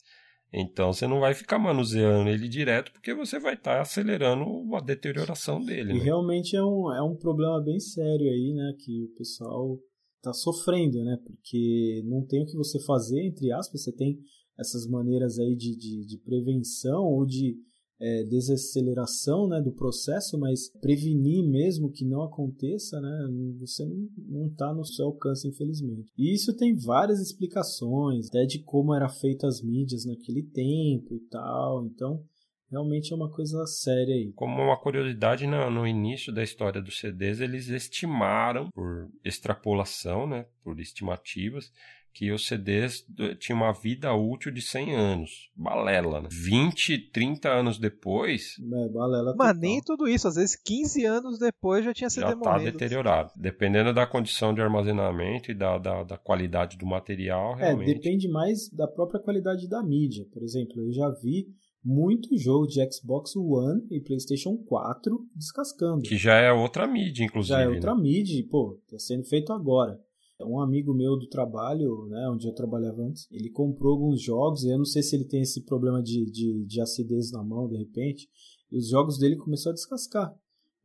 Então 0.53 0.93
você 0.93 1.07
não 1.07 1.21
vai 1.21 1.35
ficar 1.35 1.59
manuseando 1.59 2.29
ele 2.31 2.49
direto 2.49 2.91
porque 2.93 3.15
você 3.15 3.39
vai 3.39 3.55
estar 3.55 3.77
tá 3.77 3.81
acelerando 3.83 4.45
a 4.75 4.81
deterioração 4.81 5.63
dele. 5.63 5.93
E 5.93 5.99
né? 5.99 6.05
realmente 6.05 6.57
é 6.57 6.63
um, 6.63 6.93
é 6.93 7.03
um 7.03 7.17
problema 7.17 7.63
bem 7.63 7.79
sério 7.79 8.27
aí, 8.27 8.55
né? 8.55 8.73
Que 8.79 9.05
o 9.05 9.09
pessoal 9.17 9.79
está 10.17 10.33
sofrendo, 10.33 11.05
né? 11.05 11.19
Porque 11.25 12.03
não 12.07 12.25
tem 12.25 12.43
o 12.43 12.47
que 12.47 12.57
você 12.57 12.83
fazer, 12.85 13.27
entre 13.27 13.53
aspas, 13.53 13.83
você 13.83 13.93
tem 13.93 14.19
essas 14.59 14.89
maneiras 14.89 15.39
aí 15.39 15.55
de, 15.55 15.77
de, 15.77 16.07
de 16.07 16.19
prevenção 16.19 17.05
ou 17.05 17.25
de 17.25 17.57
é, 18.01 18.23
desaceleração 18.25 19.49
né, 19.49 19.61
do 19.61 19.73
processo, 19.73 20.39
mas 20.39 20.71
prevenir 20.81 21.45
mesmo 21.45 21.91
que 21.91 22.05
não 22.05 22.23
aconteça, 22.23 23.01
né, 23.01 23.29
você 23.59 23.85
não 24.17 24.47
está 24.47 24.73
no 24.73 24.85
seu 24.85 25.07
alcance, 25.07 25.49
infelizmente. 25.49 26.11
E 26.17 26.33
isso 26.33 26.57
tem 26.57 26.77
várias 26.77 27.21
explicações, 27.21 28.29
até 28.29 28.45
de 28.45 28.61
como 28.61 28.95
era 28.95 29.09
feita 29.09 29.47
as 29.47 29.61
mídias 29.61 30.05
naquele 30.05 30.43
tempo 30.43 31.15
e 31.15 31.21
tal. 31.29 31.87
Então, 31.87 32.23
realmente 32.71 33.13
é 33.13 33.17
uma 33.17 33.31
coisa 33.31 33.67
séria 33.67 34.15
aí. 34.15 34.33
Como 34.35 34.63
uma 34.63 34.77
curiosidade, 34.77 35.47
no, 35.47 35.71
no, 35.71 35.87
início 35.87 36.33
da 36.33 36.43
história 36.43 36.81
dos 36.81 36.99
CDs, 36.99 37.41
eles 37.41 37.69
estimaram, 37.69 38.71
por 38.71 39.09
extrapolação, 39.25 40.27
né, 40.27 40.47
por 40.63 40.79
estimativas, 40.79 41.73
que 42.19 42.33
os 42.33 42.49
CDs 42.49 43.07
tinham 43.39 43.61
uma 43.61 43.73
vida 43.73 44.13
útil 44.13 44.51
de 44.51 44.61
100 44.61 44.93
anos. 44.97 45.51
Balela, 45.55 46.21
né? 46.21 46.29
20, 46.29 47.13
30 47.13 47.49
anos 47.49 47.79
depois... 47.79 48.57
É, 48.59 48.89
balela 48.89 49.37
Mas 49.39 49.57
nem 49.57 49.81
tudo 49.81 50.09
isso. 50.09 50.27
Às 50.27 50.35
vezes 50.35 50.57
15 50.57 51.05
anos 51.05 51.39
depois 51.39 51.85
já 51.85 51.95
tinha 51.95 52.11
CD 52.11 52.27
já 52.27 52.37
tá 52.37 52.59
deteriorado. 52.59 53.31
Dependendo 53.37 53.95
da 53.95 54.05
condição 54.05 54.53
de 54.53 54.61
armazenamento 54.61 55.53
e 55.53 55.55
da, 55.55 55.79
da, 55.79 56.03
da 56.03 56.19
qualidade 56.19 56.77
do 56.77 56.85
material, 56.85 57.53
é, 57.57 57.67
realmente... 57.67 57.91
É, 57.93 57.95
depende 57.95 58.29
mais 58.29 58.69
da 58.71 58.89
própria 58.89 59.21
qualidade 59.21 59.69
da 59.69 59.81
mídia. 59.81 60.27
Por 60.33 60.43
exemplo, 60.43 60.83
eu 60.83 60.93
já 60.93 61.09
vi 61.23 61.47
muito 61.85 62.37
jogo 62.37 62.67
de 62.67 62.81
Xbox 62.93 63.37
One 63.37 63.87
e 63.93 64.01
PlayStation 64.01 64.57
4 64.57 65.25
descascando. 65.37 66.03
Que 66.03 66.17
já 66.17 66.35
é 66.35 66.51
outra 66.51 66.85
mídia, 66.89 67.23
inclusive. 67.23 67.55
Já 67.55 67.63
é 67.63 67.69
outra 67.69 67.95
né? 67.95 68.03
mídia, 68.03 68.45
pô, 68.51 68.77
tá 68.91 68.99
sendo 68.99 69.23
feito 69.23 69.53
agora. 69.53 70.01
Um 70.41 70.61
amigo 70.61 70.95
meu 70.95 71.17
do 71.17 71.29
trabalho, 71.29 72.07
né, 72.07 72.29
onde 72.31 72.47
eu 72.47 72.55
trabalhava 72.55 73.03
antes, 73.03 73.27
ele 73.31 73.51
comprou 73.51 73.95
alguns 73.95 74.23
jogos, 74.23 74.63
e 74.63 74.71
eu 74.71 74.79
não 74.79 74.85
sei 74.85 75.03
se 75.03 75.17
ele 75.17 75.25
tem 75.25 75.43
esse 75.43 75.65
problema 75.65 76.01
de, 76.03 76.25
de, 76.31 76.65
de 76.65 76.81
acidez 76.81 77.33
na 77.33 77.43
mão, 77.43 77.69
de 77.69 77.77
repente, 77.77 78.29
e 78.71 78.79
os 78.79 78.89
jogos 78.89 79.19
dele 79.19 79.37
começaram 79.37 79.73
a 79.73 79.75
descascar. 79.75 80.33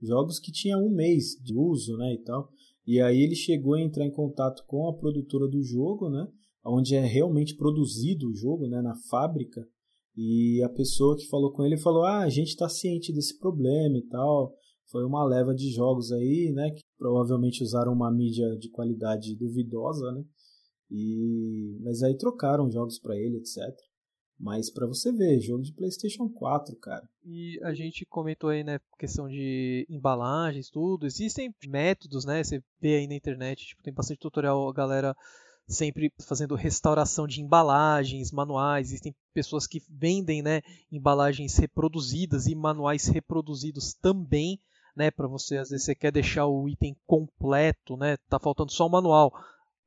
Jogos 0.01 0.39
que 0.39 0.51
tinham 0.51 0.83
um 0.83 0.89
mês 0.89 1.37
de 1.41 1.55
uso, 1.55 1.95
né, 1.97 2.13
e 2.13 2.17
tal. 2.23 2.49
E 2.85 2.99
aí 2.99 3.21
ele 3.21 3.35
chegou 3.35 3.75
a 3.75 3.81
entrar 3.81 4.05
em 4.05 4.11
contato 4.11 4.63
com 4.65 4.87
a 4.89 4.93
produtora 4.93 5.47
do 5.47 5.61
jogo, 5.61 6.09
né, 6.09 6.27
onde 6.65 6.95
é 6.95 7.05
realmente 7.05 7.55
produzido 7.55 8.29
o 8.29 8.35
jogo, 8.35 8.67
né, 8.67 8.81
na 8.81 8.95
fábrica. 9.09 9.65
E 10.15 10.61
a 10.63 10.69
pessoa 10.69 11.15
que 11.15 11.27
falou 11.27 11.51
com 11.51 11.63
ele 11.63 11.77
falou: 11.77 12.03
Ah, 12.03 12.19
a 12.19 12.29
gente 12.29 12.49
está 12.49 12.69
ciente 12.69 13.11
desse 13.11 13.37
problema 13.39 13.97
e 13.97 14.03
tal 14.07 14.55
foi 14.93 15.03
uma 15.03 15.25
leva 15.25 15.55
de 15.55 15.71
jogos 15.71 16.11
aí, 16.11 16.51
né, 16.53 16.69
provavelmente 16.97 17.63
usaram 17.63 17.93
uma 17.93 18.11
mídia 18.11 18.55
de 18.57 18.69
qualidade 18.69 19.35
duvidosa, 19.35 20.11
né? 20.11 20.23
E 20.91 21.79
mas 21.81 22.03
aí 22.03 22.15
trocaram 22.15 22.71
jogos 22.71 22.99
para 22.99 23.17
ele, 23.17 23.37
etc. 23.37 23.57
Mas 24.39 24.69
para 24.69 24.85
você 24.85 25.11
ver, 25.11 25.39
jogo 25.39 25.63
de 25.63 25.73
PlayStation 25.73 26.27
4, 26.27 26.75
cara. 26.77 27.07
E 27.23 27.59
a 27.63 27.73
gente 27.73 28.05
comentou 28.05 28.49
aí, 28.49 28.63
né, 28.63 28.79
questão 28.99 29.27
de 29.27 29.85
embalagens, 29.89 30.69
tudo. 30.69 31.05
Existem 31.05 31.53
métodos, 31.67 32.25
né? 32.25 32.43
Você 32.43 32.61
vê 32.81 32.95
aí 32.95 33.07
na 33.07 33.15
internet, 33.15 33.65
tipo, 33.65 33.83
tem 33.83 33.93
bastante 33.93 34.19
tutorial, 34.19 34.67
a 34.67 34.73
galera 34.73 35.15
sempre 35.67 36.11
fazendo 36.27 36.55
restauração 36.55 37.25
de 37.27 37.41
embalagens, 37.41 38.31
manuais. 38.31 38.87
Existem 38.87 39.15
pessoas 39.33 39.65
que 39.65 39.81
vendem, 39.89 40.41
né, 40.41 40.61
embalagens 40.91 41.57
reproduzidas 41.57 42.47
e 42.47 42.55
manuais 42.55 43.07
reproduzidos 43.07 43.93
também, 43.93 44.59
né, 44.95 45.11
para 45.11 45.27
você 45.27 45.57
às 45.57 45.69
vezes 45.69 45.85
você 45.85 45.95
quer 45.95 46.11
deixar 46.11 46.45
o 46.45 46.67
item 46.67 46.95
completo, 47.05 47.97
né, 47.97 48.17
tá 48.29 48.39
faltando 48.39 48.71
só 48.71 48.87
o 48.87 48.91
manual. 48.91 49.33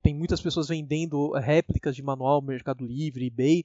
Tem 0.03 0.15
muitas 0.15 0.41
pessoas 0.41 0.69
vendendo 0.69 1.33
réplicas 1.33 1.97
de 1.97 2.03
manual, 2.03 2.41
Mercado 2.41 2.85
Livre, 2.85 3.27
eBay, 3.27 3.65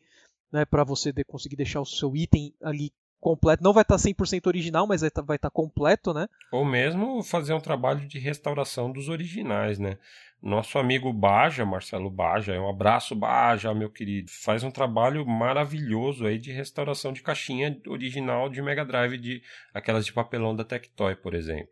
né, 0.51 0.65
para 0.65 0.83
você 0.83 1.11
de, 1.11 1.23
conseguir 1.23 1.55
deixar 1.55 1.81
o 1.81 1.85
seu 1.85 2.15
item 2.15 2.53
ali 2.61 2.91
completo. 3.19 3.63
Não 3.63 3.73
vai 3.73 3.83
estar 3.83 3.97
100% 3.97 4.47
original, 4.47 4.87
mas 4.87 5.01
vai 5.01 5.07
estar, 5.09 5.21
vai 5.21 5.35
estar 5.35 5.51
completo, 5.51 6.13
né? 6.13 6.27
Ou 6.51 6.65
mesmo 6.65 7.23
fazer 7.23 7.53
um 7.53 7.61
trabalho 7.61 8.07
de 8.07 8.17
restauração 8.17 8.91
dos 8.91 9.07
originais, 9.07 9.77
né? 9.77 9.97
Nosso 10.41 10.79
amigo 10.79 11.13
Baja, 11.13 11.63
Marcelo 11.63 12.09
Baja, 12.09 12.59
um 12.59 12.67
abraço 12.67 13.15
Baja, 13.15 13.73
meu 13.75 13.91
querido, 13.91 14.31
faz 14.31 14.63
um 14.63 14.71
trabalho 14.71 15.23
maravilhoso 15.23 16.25
aí 16.25 16.39
de 16.39 16.51
restauração 16.51 17.13
de 17.13 17.21
caixinha 17.21 17.79
original 17.87 18.49
de 18.49 18.59
Mega 18.59 18.83
Drive, 18.83 19.19
de 19.19 19.43
aquelas 19.71 20.03
de 20.03 20.11
papelão 20.11 20.55
da 20.55 20.63
Tectoy, 20.63 21.15
por 21.15 21.35
exemplo. 21.35 21.69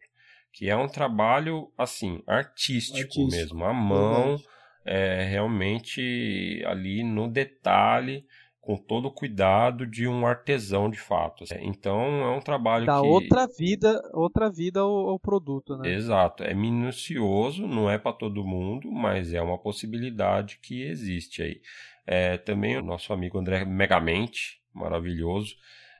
Que 0.53 0.69
é 0.69 0.75
um 0.75 0.87
trabalho, 0.87 1.71
assim, 1.75 2.21
artístico, 2.27 2.97
artístico. 2.99 3.27
mesmo, 3.31 3.65
à 3.65 3.73
mão, 3.73 4.37
é, 4.85 5.23
realmente 5.23 6.63
ali 6.67 7.03
no 7.03 7.27
detalhe 7.27 8.23
com 8.69 8.77
todo 8.77 9.07
o 9.07 9.11
cuidado 9.11 9.83
de 9.83 10.07
um 10.07 10.27
artesão 10.27 10.91
de 10.91 10.99
fato. 10.99 11.43
Então 11.59 11.99
é 12.21 12.37
um 12.37 12.39
trabalho 12.39 12.85
Dá 12.85 13.01
que 13.01 13.07
outra 13.07 13.47
vida, 13.47 13.99
outra 14.13 14.47
vida 14.47 14.81
ao, 14.81 15.09
ao 15.09 15.19
produto, 15.19 15.75
né? 15.75 15.91
Exato, 15.91 16.43
é 16.43 16.53
minucioso, 16.53 17.65
não 17.65 17.89
é 17.89 17.97
para 17.97 18.13
todo 18.13 18.45
mundo, 18.45 18.91
mas 18.91 19.33
é 19.33 19.41
uma 19.41 19.57
possibilidade 19.57 20.59
que 20.61 20.83
existe 20.83 21.41
aí. 21.41 21.61
É, 22.05 22.37
também 22.37 22.77
o 22.77 22.83
nosso 22.83 23.11
amigo 23.11 23.39
André 23.39 23.65
Megamente, 23.65 24.61
maravilhoso. 24.71 25.55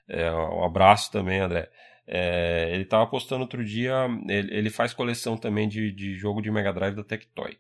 É, 0.07 0.31
um 0.31 0.63
abraço 0.63 1.11
também, 1.11 1.39
André. 1.39 1.71
É, 2.05 2.69
ele 2.71 2.83
estava 2.83 3.07
postando 3.07 3.41
outro 3.41 3.65
dia, 3.65 4.05
ele, 4.27 4.53
ele, 4.55 4.69
faz 4.69 4.93
coleção 4.93 5.35
também 5.35 5.67
de, 5.67 5.91
de 5.91 6.13
jogo 6.13 6.39
de 6.39 6.51
Mega 6.51 6.71
Drive 6.71 6.95
da 6.95 7.03
Tectoy. 7.03 7.57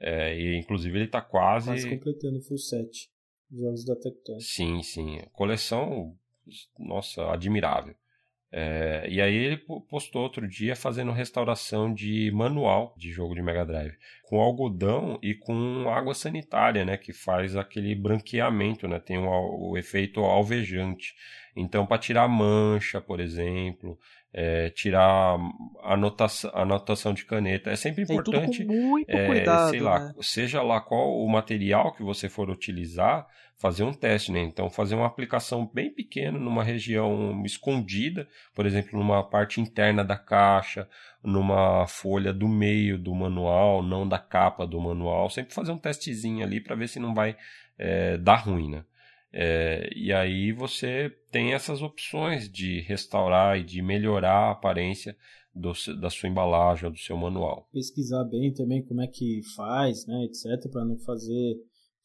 É, 0.00 0.36
e 0.36 0.58
inclusive 0.58 0.98
ele 0.98 1.04
está 1.04 1.20
quase. 1.20 1.68
Quase 1.68 1.88
completando 1.88 2.38
o 2.38 2.42
full 2.42 2.58
set 2.58 3.08
jogos 3.50 3.84
da 3.84 3.96
Tectoy. 3.96 4.40
Sim, 4.40 4.82
sim. 4.82 5.22
Coleção, 5.32 6.16
nossa, 6.78 7.32
admirável. 7.32 7.94
É, 8.50 9.06
e 9.10 9.20
aí 9.20 9.34
ele 9.34 9.58
postou 9.90 10.22
outro 10.22 10.48
dia 10.48 10.74
fazendo 10.74 11.12
restauração 11.12 11.92
de 11.92 12.30
manual 12.32 12.94
de 12.96 13.12
jogo 13.12 13.34
de 13.34 13.42
Mega 13.42 13.62
Drive 13.62 13.94
com 14.22 14.40
algodão 14.40 15.18
e 15.22 15.34
com 15.34 15.86
água 15.90 16.14
sanitária, 16.14 16.82
né, 16.82 16.96
que 16.96 17.12
faz 17.12 17.56
aquele 17.56 17.94
branqueamento, 17.94 18.88
né, 18.88 18.98
tem 18.98 19.18
o, 19.18 19.72
o 19.72 19.76
efeito 19.76 20.20
alvejante. 20.20 21.14
Então 21.54 21.84
para 21.84 21.98
tirar 21.98 22.26
mancha, 22.26 23.02
por 23.02 23.20
exemplo, 23.20 23.98
é, 24.40 24.70
tirar 24.70 25.36
anotação, 25.82 26.48
anotação 26.54 27.12
de 27.12 27.24
caneta. 27.24 27.70
É 27.70 27.76
sempre 27.76 28.04
importante, 28.04 28.64
é, 29.08 29.26
cuidado, 29.26 29.70
sei 29.70 29.80
lá, 29.80 29.98
né? 29.98 30.14
seja 30.20 30.62
lá 30.62 30.80
qual 30.80 31.18
o 31.18 31.28
material 31.28 31.92
que 31.92 32.04
você 32.04 32.28
for 32.28 32.48
utilizar, 32.48 33.26
fazer 33.56 33.82
um 33.82 33.92
teste, 33.92 34.30
né? 34.30 34.38
Então, 34.40 34.70
fazer 34.70 34.94
uma 34.94 35.08
aplicação 35.08 35.68
bem 35.74 35.90
pequena 35.90 36.38
numa 36.38 36.62
região 36.62 37.42
escondida, 37.44 38.28
por 38.54 38.64
exemplo, 38.64 38.96
numa 38.96 39.24
parte 39.24 39.60
interna 39.60 40.04
da 40.04 40.16
caixa, 40.16 40.88
numa 41.20 41.84
folha 41.88 42.32
do 42.32 42.46
meio 42.46 42.96
do 42.96 43.12
manual, 43.12 43.82
não 43.82 44.08
da 44.08 44.20
capa 44.20 44.64
do 44.64 44.80
manual. 44.80 45.28
Sempre 45.30 45.52
fazer 45.52 45.72
um 45.72 45.78
testezinho 45.78 46.44
ali 46.44 46.60
para 46.60 46.76
ver 46.76 46.86
se 46.86 47.00
não 47.00 47.12
vai 47.12 47.36
é, 47.76 48.16
dar 48.16 48.36
ruim, 48.36 48.70
né? 48.70 48.84
É, 49.32 49.90
e 49.94 50.12
aí 50.12 50.52
você 50.52 51.10
tem 51.30 51.52
essas 51.52 51.82
opções 51.82 52.50
de 52.50 52.80
restaurar 52.80 53.58
e 53.58 53.64
de 53.64 53.82
melhorar 53.82 54.48
a 54.48 54.52
aparência 54.52 55.16
do, 55.54 55.72
da 56.00 56.08
sua 56.08 56.28
embalagem 56.28 56.86
ou 56.86 56.92
do 56.92 56.98
seu 56.98 57.16
manual. 57.16 57.68
Pesquisar 57.72 58.24
bem 58.24 58.52
também 58.52 58.82
como 58.82 59.02
é 59.02 59.06
que 59.06 59.40
faz, 59.54 60.06
né, 60.06 60.24
etc, 60.24 60.70
para 60.70 60.84
não 60.84 60.96
fazer 60.98 61.56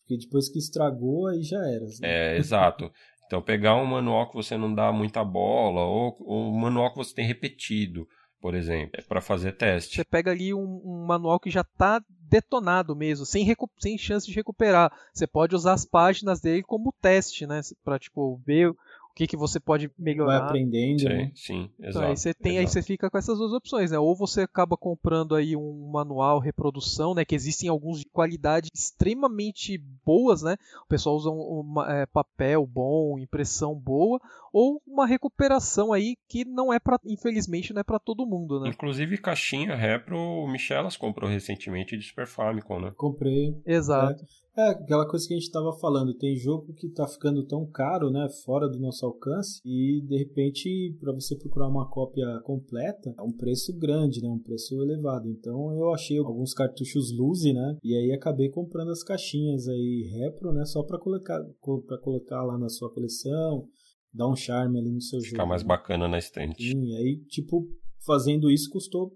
porque 0.03 0.18
depois 0.18 0.50
que 0.50 0.60
estragou 0.60 1.27
aí 1.27 1.42
já 1.43 1.60
era. 1.66 1.85
Né? 1.85 1.92
É, 2.02 2.38
exato. 2.38 2.92
Então 3.26 3.42
pegar 3.42 3.77
um 3.77 3.85
manual 3.85 4.30
que 4.30 4.35
você 4.35 4.58
não 4.58 4.74
dá 4.74 4.92
muita 4.92 5.24
bola 5.24 5.82
ou, 5.82 6.18
ou 6.19 6.53
um 6.53 6.60
manual 6.60 6.92
que 6.92 6.98
você 6.98 7.16
tem 7.16 7.26
repetido 7.26 8.06
por 8.43 8.56
exemplo, 8.56 8.92
é 8.95 9.02
para 9.02 9.22
fazer 9.22 9.53
teste. 9.53 9.95
Você 9.95 10.03
pega 10.03 10.32
ali 10.32 10.53
um, 10.53 10.82
um 10.84 11.06
manual 11.08 11.40
que 11.40 11.50
já 11.50 11.61
está 11.61 12.03
detonado 12.34 12.95
mesmo, 12.95 13.28
sem, 13.28 13.56
sem 13.78 13.95
chance 13.95 14.26
de 14.26 14.34
recuperar. 14.34 14.92
Você 15.14 15.28
pode 15.28 15.56
usar 15.56 15.74
as 15.74 15.86
páginas 15.86 16.42
dele 16.42 16.64
como 16.64 16.92
teste, 17.00 17.45
né? 17.45 17.62
Para 17.84 18.00
tipo 18.00 18.42
ver 18.44 18.74
o 19.14 19.16
que, 19.16 19.27
que 19.27 19.38
você 19.38 19.59
pode 19.59 19.92
melhorar. 19.95 20.40
Vai 20.40 20.48
aprendendo, 20.48 21.01
sim, 21.01 21.08
né? 21.08 21.32
Sim, 21.35 21.69
exato. 21.80 21.90
Então, 21.90 22.01
aí 22.01 22.17
você 22.17 22.33
tem, 22.33 22.51
exato. 22.53 22.61
aí 22.61 22.67
você 22.67 22.82
fica 22.82 23.11
com 23.11 23.17
essas 23.17 23.38
duas 23.38 23.53
opções, 23.53 23.92
né? 23.92 24.00
Ou 24.00 24.16
você 24.16 24.42
acaba 24.42 24.75
comprando 24.75 25.35
aí 25.35 25.56
um 25.56 25.92
manual 25.92 26.40
reprodução, 26.40 27.14
né? 27.14 27.24
Que 27.24 27.35
existem 27.35 27.69
alguns 27.69 28.00
de 28.00 28.08
qualidade 28.08 28.69
extremamente 28.74 29.77
boas, 30.03 30.42
né? 30.42 30.58
O 30.83 30.88
pessoal 30.88 31.16
usa 31.16 31.30
um, 31.30 31.61
um 31.64 31.83
é, 31.83 32.08
papel 32.08 32.66
bom, 32.66 33.19
impressão 33.19 33.75
boa, 33.75 34.19
ou 34.51 34.82
uma 34.88 35.06
recuperação 35.06 35.93
aí 35.93 36.17
que 36.27 36.43
não 36.43 36.74
é 36.74 36.80
para, 36.80 37.00
infelizmente, 37.06 37.72
não 37.72 37.82
é 37.82 37.83
para 37.83 38.00
todo 38.00 38.25
mundo, 38.25 38.61
né? 38.61 38.69
Inclusive 38.69 39.19
caixinha 39.19 39.75
repro, 39.75 40.17
o 40.17 40.48
Michelas 40.48 40.98
comprou 40.98 41.30
recentemente 41.30 41.95
de 41.95 42.03
Super 42.03 42.25
Famicom, 42.25 42.80
né? 42.80 42.92
Comprei. 42.98 43.61
Exato. 43.64 44.24
É. 44.24 44.43
É, 44.56 44.70
aquela 44.70 45.08
coisa 45.08 45.28
que 45.28 45.34
a 45.34 45.38
gente 45.38 45.48
estava 45.48 45.74
falando, 45.74 46.14
tem 46.14 46.36
jogo 46.36 46.74
que 46.76 46.86
está 46.86 47.08
ficando 47.08 47.44
tão 47.44 47.66
caro, 47.66 48.12
né, 48.12 48.30
fora 48.46 48.70
do 48.70 48.80
nosso 48.80 49.04
alcance, 49.04 49.60
e 49.66 50.00
de 50.08 50.16
repente, 50.16 50.96
para 51.00 51.12
você 51.12 51.36
procurar 51.36 51.68
uma 51.68 51.90
cópia 51.90 52.40
completa, 52.44 53.16
é 53.18 53.22
um 53.24 53.32
preço 53.32 53.76
grande, 53.76 54.22
né, 54.22 54.30
um 54.30 54.38
preço 54.38 54.80
elevado. 54.80 55.28
Então 55.28 55.76
eu 55.76 55.92
achei 55.92 56.20
alguns 56.20 56.54
cartuchos 56.54 57.12
Luzi, 57.12 57.52
né, 57.52 57.78
e 57.84 57.96
aí 57.96 58.12
acabei 58.12 58.48
comprando 58.50 58.92
as 58.92 59.04
caixinhas 59.04 59.68
aí 59.68 60.08
repro, 60.12 60.54
né, 60.54 60.66
só 60.66 60.84
para 60.84 61.00
colocar, 61.00 61.44
para 61.88 61.98
colocar 61.98 62.44
lá 62.44 62.56
na 62.56 62.70
sua 62.70 62.94
coleção, 62.94 63.68
dar 64.14 64.30
um 64.30 64.36
charme 64.36 64.80
ali 64.80 64.92
no 64.92 65.02
seu 65.02 65.20
Ficar 65.20 65.30
jogo. 65.30 65.36
Ficar 65.38 65.46
mais 65.48 65.64
bacana 65.64 66.08
na 66.08 66.20
estante. 66.20 66.64
Sim, 66.64 66.96
aí, 66.96 67.24
tipo, 67.28 67.68
fazendo 68.06 68.52
isso 68.52 68.70
custou 68.70 69.16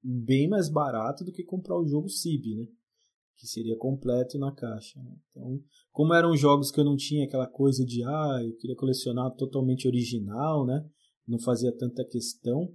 bem 0.00 0.48
mais 0.48 0.68
barato 0.68 1.24
do 1.24 1.32
que 1.32 1.42
comprar 1.42 1.76
o 1.76 1.86
jogo 1.86 2.08
CIB, 2.08 2.54
né? 2.54 2.66
Que 3.42 3.48
seria 3.48 3.76
completo 3.76 4.38
na 4.38 4.52
caixa. 4.52 5.02
Né? 5.02 5.16
Então, 5.28 5.60
como 5.90 6.14
eram 6.14 6.36
jogos 6.36 6.70
que 6.70 6.78
eu 6.78 6.84
não 6.84 6.94
tinha 6.94 7.24
aquela 7.24 7.48
coisa 7.48 7.84
de 7.84 8.04
ah, 8.04 8.40
eu 8.40 8.54
queria 8.54 8.76
colecionar 8.76 9.34
totalmente 9.34 9.88
original, 9.88 10.64
né? 10.64 10.88
Não 11.26 11.40
fazia 11.40 11.76
tanta 11.76 12.04
questão. 12.04 12.72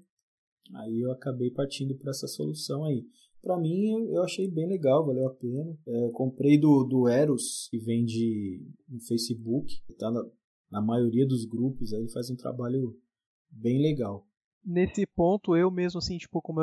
Aí 0.76 1.00
eu 1.00 1.12
acabei 1.14 1.50
partindo 1.52 1.96
para 1.96 2.12
essa 2.12 2.28
solução 2.28 2.84
aí. 2.84 3.06
Para 3.42 3.58
mim, 3.58 4.10
eu 4.10 4.22
achei 4.24 4.52
bem 4.52 4.68
legal, 4.68 5.06
valeu 5.06 5.28
a 5.28 5.34
pena. 5.34 5.78
É, 5.88 6.10
comprei 6.10 6.60
do, 6.60 6.84
do 6.84 7.08
Eros, 7.08 7.70
que 7.72 7.80
vende 7.80 8.62
no 8.90 9.00
Facebook, 9.00 9.74
tá 9.98 10.12
na, 10.12 10.22
na 10.70 10.82
maioria 10.82 11.26
dos 11.26 11.46
grupos, 11.46 11.94
aí 11.94 12.02
ele 12.02 12.12
faz 12.12 12.30
um 12.30 12.36
trabalho 12.36 12.94
bem 13.50 13.82
legal 13.82 14.27
nesse 14.68 15.06
ponto 15.06 15.56
eu 15.56 15.72
mesmo 15.72 16.00
assim 16.00 16.18
tipo 16.18 16.42
como 16.42 16.60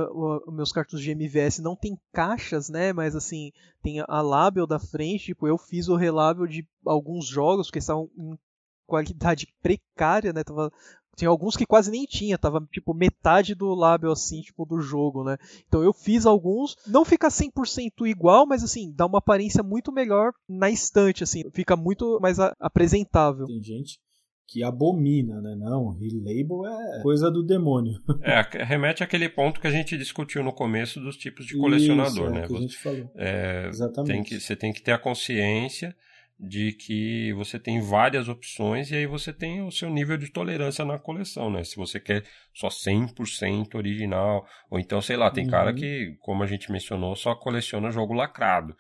os 0.47 0.55
meus 0.55 0.71
cartuchos 0.71 1.03
de 1.03 1.11
MVS 1.11 1.61
não 1.61 1.75
tem 1.75 1.99
caixas 2.13 2.69
né 2.69 2.93
mas 2.93 3.17
assim 3.17 3.51
tem 3.83 4.05
a 4.07 4.21
label 4.21 4.67
da 4.67 4.79
frente 4.79 5.27
tipo 5.27 5.49
eu 5.49 5.57
fiz 5.57 5.89
o 5.89 5.97
relabel 5.97 6.47
de 6.47 6.69
alguns 6.85 7.27
jogos 7.27 7.71
que 7.71 7.79
estavam 7.79 8.11
em 8.19 8.39
qualidade 8.87 9.49
precária 9.63 10.35
né 10.35 10.45
tava 10.45 10.71
tinha 11.17 11.29
alguns 11.29 11.57
que 11.57 11.65
quase 11.65 11.93
nem 11.93 12.05
tinha, 12.05 12.37
tava 12.37 12.67
tipo 12.73 12.93
metade 12.93 13.55
do 13.55 13.73
label 13.73 14.11
assim, 14.11 14.41
tipo 14.41 14.65
do 14.65 14.81
jogo, 14.81 15.23
né? 15.23 15.39
Então 15.69 15.81
eu 15.81 15.93
fiz 15.93 16.27
alguns, 16.27 16.77
não 16.89 17.05
fica 17.05 17.29
100% 17.29 18.07
igual, 18.07 18.47
mas 18.47 18.65
assim, 18.65 18.93
dá 18.93 19.07
uma 19.07 19.19
aparência 19.19 19.63
muito 19.63 19.93
melhor 19.93 20.33
na 20.49 20.71
estante 20.71 21.23
assim, 21.23 21.49
fica 21.53 21.77
muito 21.77 22.19
mais 22.21 22.39
apresentável. 22.59 23.47
Tem 23.47 23.63
gente 23.63 24.01
que 24.47 24.63
abomina, 24.63 25.41
né? 25.41 25.55
Não, 25.59 25.91
relabel 25.93 26.67
é 26.67 27.03
coisa 27.03 27.31
do 27.31 27.43
demônio. 27.43 27.95
É, 28.23 28.65
remete 28.65 29.03
àquele 29.03 29.29
ponto 29.29 29.61
que 29.61 29.67
a 29.67 29.71
gente 29.71 29.99
discutiu 29.99 30.43
no 30.43 30.53
começo 30.53 30.99
dos 31.01 31.17
tipos 31.17 31.47
de 31.47 31.57
colecionador, 31.57 32.29
Isso, 32.29 32.37
é, 32.37 32.41
né? 32.41 32.47
Que 32.47 32.57
a 32.57 32.61
gente 32.61 32.77
falou. 32.77 33.11
É, 33.17 33.67
Exatamente. 33.69 34.13
Tem 34.13 34.23
que, 34.23 34.41
você 34.41 34.57
tem 34.57 34.73
que 34.73 34.83
ter 34.83 34.93
a 34.93 34.99
consciência 34.99 35.95
de 36.39 36.73
que 36.73 37.33
você 37.35 37.59
tem 37.59 37.81
várias 37.81 38.29
opções 38.29 38.91
e 38.91 38.97
aí 38.97 39.07
você 39.07 39.33
tem 39.33 39.63
o 39.63 39.71
seu 39.71 39.89
nível 39.89 40.17
de 40.17 40.31
tolerância 40.31 40.85
na 40.85 40.99
coleção, 40.99 41.51
né? 41.51 41.63
Se 41.65 41.77
você 41.77 42.01
quer 42.01 42.25
só 42.53 42.69
100% 42.69 43.75
original, 43.75 44.47
ou 44.71 44.79
então, 44.79 45.01
sei 45.01 45.17
lá, 45.17 45.31
tem 45.31 45.45
uhum. 45.45 45.51
cara 45.51 45.73
que, 45.73 46.17
como 46.21 46.43
a 46.43 46.47
gente 46.47 46.73
mencionou, 46.73 47.15
só 47.15 47.35
coleciona 47.35 47.91
jogo 47.91 48.13
lacrado. 48.13 48.75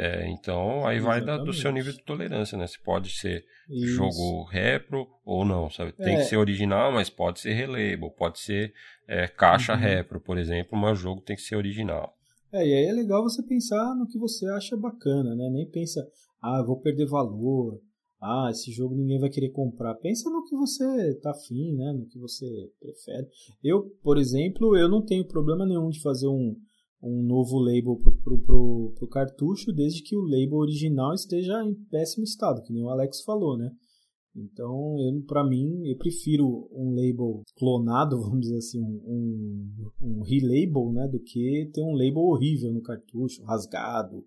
É, 0.00 0.30
então, 0.30 0.86
aí 0.86 1.00
vai 1.00 1.20
da, 1.20 1.36
do 1.36 1.52
seu 1.52 1.72
nível 1.72 1.92
de 1.92 2.00
tolerância, 2.04 2.56
né? 2.56 2.68
Se 2.68 2.80
pode 2.80 3.10
ser 3.10 3.44
Isso. 3.68 3.94
jogo 3.94 4.44
repro 4.44 5.08
ou 5.24 5.44
não, 5.44 5.68
sabe? 5.68 5.90
Tem 5.90 6.14
é. 6.14 6.18
que 6.18 6.26
ser 6.26 6.36
original, 6.36 6.92
mas 6.92 7.10
pode 7.10 7.40
ser 7.40 7.52
relabel, 7.52 8.08
pode 8.10 8.38
ser 8.38 8.72
é, 9.08 9.26
caixa 9.26 9.72
uhum. 9.72 9.80
repro, 9.80 10.20
por 10.20 10.38
exemplo, 10.38 10.78
mas 10.78 11.00
o 11.00 11.02
jogo 11.02 11.20
tem 11.20 11.34
que 11.34 11.42
ser 11.42 11.56
original. 11.56 12.14
É, 12.52 12.64
e 12.64 12.74
aí 12.74 12.84
é 12.84 12.92
legal 12.92 13.24
você 13.24 13.42
pensar 13.42 13.92
no 13.96 14.06
que 14.06 14.16
você 14.16 14.46
acha 14.50 14.76
bacana, 14.76 15.34
né? 15.34 15.50
Nem 15.50 15.68
pensa, 15.68 16.08
ah, 16.40 16.62
vou 16.64 16.80
perder 16.80 17.06
valor, 17.06 17.80
ah, 18.20 18.50
esse 18.52 18.70
jogo 18.70 18.94
ninguém 18.94 19.18
vai 19.18 19.30
querer 19.30 19.50
comprar. 19.50 19.96
Pensa 19.96 20.30
no 20.30 20.44
que 20.44 20.54
você 20.54 21.14
tá 21.16 21.32
afim, 21.32 21.74
né? 21.74 21.92
No 21.92 22.06
que 22.06 22.20
você 22.20 22.46
prefere. 22.78 23.26
Eu, 23.64 23.90
por 24.00 24.16
exemplo, 24.16 24.76
eu 24.76 24.88
não 24.88 25.04
tenho 25.04 25.26
problema 25.26 25.66
nenhum 25.66 25.90
de 25.90 26.00
fazer 26.00 26.28
um, 26.28 26.54
um 27.02 27.22
novo 27.22 27.58
label 27.58 27.96
pro, 27.96 28.12
pro, 28.22 28.38
pro, 28.40 28.94
pro, 28.96 29.08
cartucho, 29.08 29.72
desde 29.72 30.02
que 30.02 30.16
o 30.16 30.22
label 30.22 30.58
original 30.58 31.14
esteja 31.14 31.62
em 31.64 31.74
péssimo 31.90 32.24
estado, 32.24 32.62
que 32.62 32.72
nem 32.72 32.82
o 32.82 32.88
Alex 32.88 33.22
falou, 33.22 33.56
né? 33.56 33.70
Então, 34.34 34.96
para 35.26 35.44
mim, 35.44 35.88
eu 35.88 35.96
prefiro 35.96 36.68
um 36.72 36.94
label 36.94 37.42
clonado, 37.56 38.20
vamos 38.22 38.40
dizer 38.40 38.58
assim, 38.58 38.80
um, 38.80 39.90
um 40.00 40.22
relabel, 40.22 40.92
né, 40.92 41.08
do 41.08 41.20
que 41.20 41.70
ter 41.72 41.82
um 41.82 41.94
label 41.94 42.22
horrível 42.22 42.72
no 42.72 42.82
cartucho, 42.82 43.42
rasgado, 43.42 44.24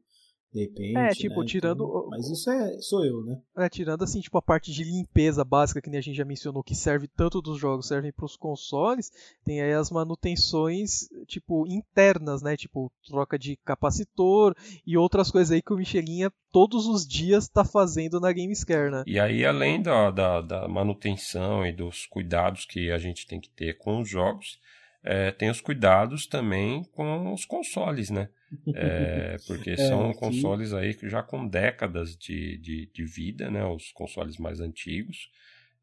de 0.54 0.62
repente. 0.62 0.98
É, 0.98 1.10
tipo, 1.10 1.42
né? 1.42 1.48
tirando. 1.48 1.84
Então, 1.84 2.08
mas 2.10 2.30
isso 2.30 2.50
é 2.50 2.78
sou 2.80 3.06
eu, 3.06 3.24
né? 3.24 3.42
É, 3.58 3.70
tirando 3.70 4.04
assim, 4.04 4.20
tipo, 4.20 4.38
a 4.38 4.42
parte 4.42 4.72
de 4.72 4.84
limpeza 4.84 5.44
básica 5.44 5.82
que 5.82 5.90
nem 5.90 6.00
a 6.00 6.02
gente 6.04 6.16
já 6.16 6.26
mencionou, 6.26 6.64
que 6.64 6.76
serve 6.76 7.08
tanto 7.08 7.42
dos 7.42 7.58
jogos, 7.60 7.88
servem 7.88 8.12
para 8.12 8.26
os 8.26 8.36
consoles, 8.36 9.12
tem 9.44 9.62
aí 9.62 9.74
as 9.74 9.90
manutenções, 9.90 11.08
tipo, 11.28 11.66
internas, 11.68 12.42
né? 12.42 12.58
Tipo, 12.58 12.92
troca 13.08 13.40
de 13.40 13.56
capacitor 13.64 14.54
e 14.86 14.98
outras 14.98 15.32
coisas 15.32 15.52
aí 15.52 15.62
que 15.62 15.74
o 15.74 15.78
Michelinha 15.78 16.32
todos 16.52 16.86
os 16.86 17.08
dias 17.08 17.46
está 17.46 17.64
fazendo 17.64 18.20
na 18.20 18.32
Gamescare, 18.34 18.92
né? 18.92 19.04
E 19.08 19.20
aí, 19.20 19.46
além 19.46 19.82
da, 19.82 20.12
da, 20.12 20.42
da 20.42 20.68
manutenção 20.68 21.66
e 21.66 21.72
dos 21.72 22.06
cuidados 22.06 22.66
que 22.66 22.92
a 22.92 22.98
gente 22.98 23.26
tem 23.26 23.40
que 23.40 23.50
ter 23.50 23.78
com 23.78 24.02
os 24.02 24.10
jogos, 24.10 24.60
é, 25.04 25.32
tem 25.32 25.50
os 25.50 25.62
cuidados 25.62 26.28
também 26.28 26.84
com 26.92 27.34
os 27.34 27.46
consoles, 27.46 28.10
né? 28.10 28.30
É, 28.76 29.38
porque 29.48 29.72
é, 29.72 29.78
são 29.78 30.14
consoles 30.14 30.74
aí 30.74 30.98
já 31.04 31.24
com 31.24 31.48
décadas 31.48 32.16
de, 32.16 32.58
de, 32.58 32.90
de 32.94 33.06
vida, 33.06 33.50
né? 33.50 33.66
Os 33.66 33.92
consoles 33.92 34.38
mais 34.38 34.60
antigos. 34.60 35.30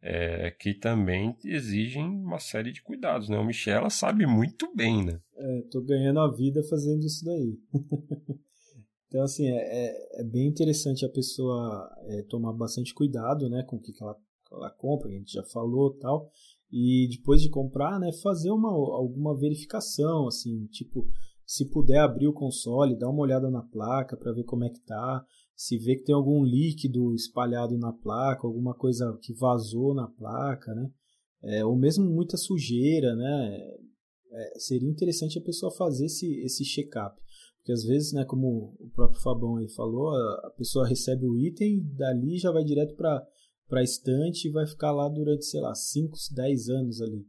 É, 0.00 0.52
que 0.52 0.74
também 0.74 1.36
exigem 1.44 2.04
uma 2.04 2.38
série 2.38 2.70
de 2.70 2.80
cuidados, 2.80 3.28
né? 3.28 3.36
O 3.36 3.44
Michela 3.44 3.90
sabe 3.90 4.26
muito 4.26 4.72
bem, 4.72 5.04
né? 5.04 5.20
É, 5.36 5.62
tô 5.72 5.82
ganhando 5.82 6.20
a 6.20 6.30
vida 6.30 6.62
fazendo 6.62 7.04
isso 7.04 7.24
daí. 7.24 7.58
então, 9.08 9.22
assim, 9.22 9.48
é, 9.48 9.56
é, 9.56 10.20
é, 10.20 10.24
bem 10.24 10.46
interessante 10.46 11.04
a 11.04 11.08
pessoa 11.08 11.90
é, 12.06 12.22
tomar 12.22 12.52
bastante 12.52 12.94
cuidado, 12.94 13.50
né? 13.50 13.64
Com 13.64 13.74
o 13.74 13.80
que, 13.80 13.92
que 13.92 14.00
ela, 14.00 14.16
ela 14.52 14.70
compra, 14.70 15.08
a 15.08 15.12
gente 15.12 15.32
já 15.32 15.42
falou 15.42 15.92
tal. 15.98 16.30
E 16.70 17.08
depois 17.10 17.42
de 17.42 17.48
comprar, 17.48 17.98
né? 17.98 18.12
Fazer 18.22 18.52
uma, 18.52 18.70
alguma 18.70 19.36
verificação, 19.36 20.28
assim, 20.28 20.66
tipo 20.66 21.08
se 21.48 21.64
puder 21.64 22.00
abrir 22.00 22.28
o 22.28 22.32
console, 22.34 22.94
dar 22.94 23.08
uma 23.08 23.22
olhada 23.22 23.50
na 23.50 23.62
placa 23.62 24.18
para 24.18 24.34
ver 24.34 24.44
como 24.44 24.64
é 24.64 24.68
que 24.68 24.80
tá, 24.80 25.24
se 25.56 25.78
vê 25.78 25.96
que 25.96 26.04
tem 26.04 26.14
algum 26.14 26.44
líquido 26.44 27.14
espalhado 27.14 27.78
na 27.78 27.90
placa, 27.90 28.46
alguma 28.46 28.74
coisa 28.74 29.18
que 29.22 29.32
vazou 29.32 29.94
na 29.94 30.06
placa, 30.06 30.74
né? 30.74 30.90
É, 31.42 31.64
ou 31.64 31.74
mesmo 31.74 32.04
muita 32.04 32.36
sujeira, 32.36 33.16
né? 33.16 33.60
É, 34.30 34.58
seria 34.58 34.90
interessante 34.90 35.38
a 35.38 35.42
pessoa 35.42 35.72
fazer 35.72 36.04
esse, 36.04 36.38
esse 36.42 36.64
check-up. 36.64 37.18
Porque 37.56 37.72
às 37.72 37.82
vezes, 37.82 38.12
né, 38.12 38.26
como 38.26 38.76
o 38.78 38.90
próprio 38.90 39.22
Fabão 39.22 39.56
aí 39.56 39.70
falou, 39.70 40.10
a, 40.10 40.50
pessoa 40.50 40.86
recebe 40.86 41.24
o 41.24 41.38
item, 41.38 41.82
dali 41.96 42.36
já 42.36 42.52
vai 42.52 42.62
direto 42.62 42.94
para 42.94 43.26
a 43.72 43.82
estante 43.82 44.48
e 44.48 44.52
vai 44.52 44.66
ficar 44.66 44.92
lá 44.92 45.08
durante, 45.08 45.46
sei 45.46 45.62
lá, 45.62 45.74
5, 45.74 46.14
10 46.34 46.68
anos 46.68 47.00
ali. 47.00 47.26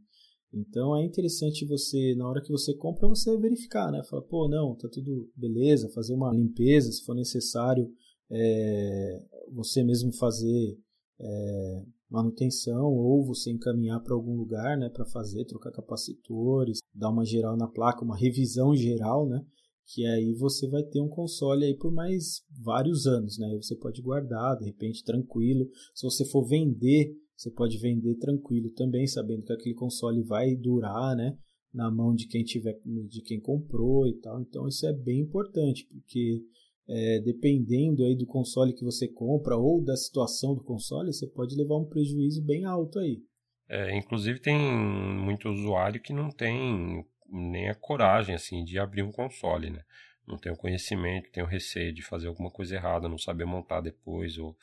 Então 0.52 0.96
é 0.96 1.04
interessante 1.04 1.64
você, 1.64 2.14
na 2.16 2.28
hora 2.28 2.42
que 2.42 2.50
você 2.50 2.74
compra, 2.74 3.08
você 3.08 3.36
verificar, 3.38 3.90
né? 3.92 4.02
Fala, 4.04 4.22
pô, 4.22 4.48
não, 4.48 4.74
tá 4.74 4.88
tudo 4.88 5.30
beleza, 5.36 5.88
fazer 5.90 6.14
uma 6.14 6.32
limpeza, 6.32 6.90
se 6.90 7.04
for 7.04 7.14
necessário, 7.14 7.88
é, 8.30 9.24
você 9.52 9.82
mesmo 9.82 10.12
fazer 10.12 10.76
é, 11.20 11.84
manutenção 12.10 12.92
ou 12.92 13.24
você 13.24 13.50
encaminhar 13.50 14.02
para 14.02 14.14
algum 14.14 14.36
lugar, 14.36 14.76
né, 14.76 14.88
para 14.88 15.04
fazer, 15.06 15.44
trocar 15.44 15.70
capacitores, 15.70 16.78
dar 16.92 17.10
uma 17.10 17.24
geral 17.24 17.56
na 17.56 17.68
placa, 17.68 18.04
uma 18.04 18.16
revisão 18.18 18.74
geral, 18.74 19.28
né? 19.28 19.44
Que 19.92 20.06
aí 20.06 20.32
você 20.34 20.68
vai 20.68 20.82
ter 20.84 21.00
um 21.00 21.08
console 21.08 21.64
aí 21.64 21.76
por 21.76 21.92
mais 21.92 22.42
vários 22.62 23.06
anos, 23.06 23.38
né? 23.38 23.48
Aí 23.48 23.56
você 23.56 23.74
pode 23.74 24.00
guardar, 24.00 24.56
de 24.56 24.64
repente, 24.64 25.04
tranquilo. 25.04 25.68
Se 25.94 26.04
você 26.04 26.24
for 26.24 26.44
vender 26.46 27.12
você 27.40 27.50
pode 27.50 27.78
vender 27.78 28.16
tranquilo 28.16 28.70
também, 28.74 29.06
sabendo 29.06 29.42
que 29.42 29.52
aquele 29.52 29.74
console 29.74 30.22
vai 30.22 30.54
durar, 30.54 31.16
né? 31.16 31.38
Na 31.72 31.90
mão 31.90 32.14
de 32.14 32.26
quem 32.26 32.44
tiver, 32.44 32.78
de 32.84 33.22
quem 33.22 33.40
comprou 33.40 34.06
e 34.06 34.20
tal. 34.20 34.42
Então 34.42 34.68
isso 34.68 34.86
é 34.86 34.92
bem 34.92 35.20
importante, 35.20 35.86
porque 35.90 36.42
é, 36.86 37.18
dependendo 37.20 38.04
aí 38.04 38.14
do 38.14 38.26
console 38.26 38.74
que 38.74 38.84
você 38.84 39.08
compra 39.08 39.56
ou 39.56 39.82
da 39.82 39.96
situação 39.96 40.54
do 40.54 40.62
console, 40.62 41.14
você 41.14 41.26
pode 41.28 41.56
levar 41.56 41.78
um 41.78 41.88
prejuízo 41.88 42.44
bem 42.44 42.66
alto 42.66 42.98
aí. 42.98 43.22
É, 43.70 43.96
inclusive 43.96 44.38
tem 44.38 44.58
muito 44.58 45.48
usuário 45.48 46.02
que 46.02 46.12
não 46.12 46.28
tem 46.30 47.06
nem 47.26 47.70
a 47.70 47.74
coragem 47.74 48.34
assim 48.34 48.64
de 48.64 48.78
abrir 48.78 49.02
um 49.02 49.12
console, 49.12 49.70
né? 49.70 49.82
Não 50.28 50.36
tem 50.36 50.52
o 50.52 50.56
conhecimento, 50.56 51.30
tem 51.32 51.42
o 51.42 51.46
receio 51.46 51.94
de 51.94 52.02
fazer 52.02 52.26
alguma 52.26 52.50
coisa 52.50 52.74
errada, 52.74 53.08
não 53.08 53.16
saber 53.16 53.46
montar 53.46 53.80
depois 53.80 54.36
ou 54.36 54.54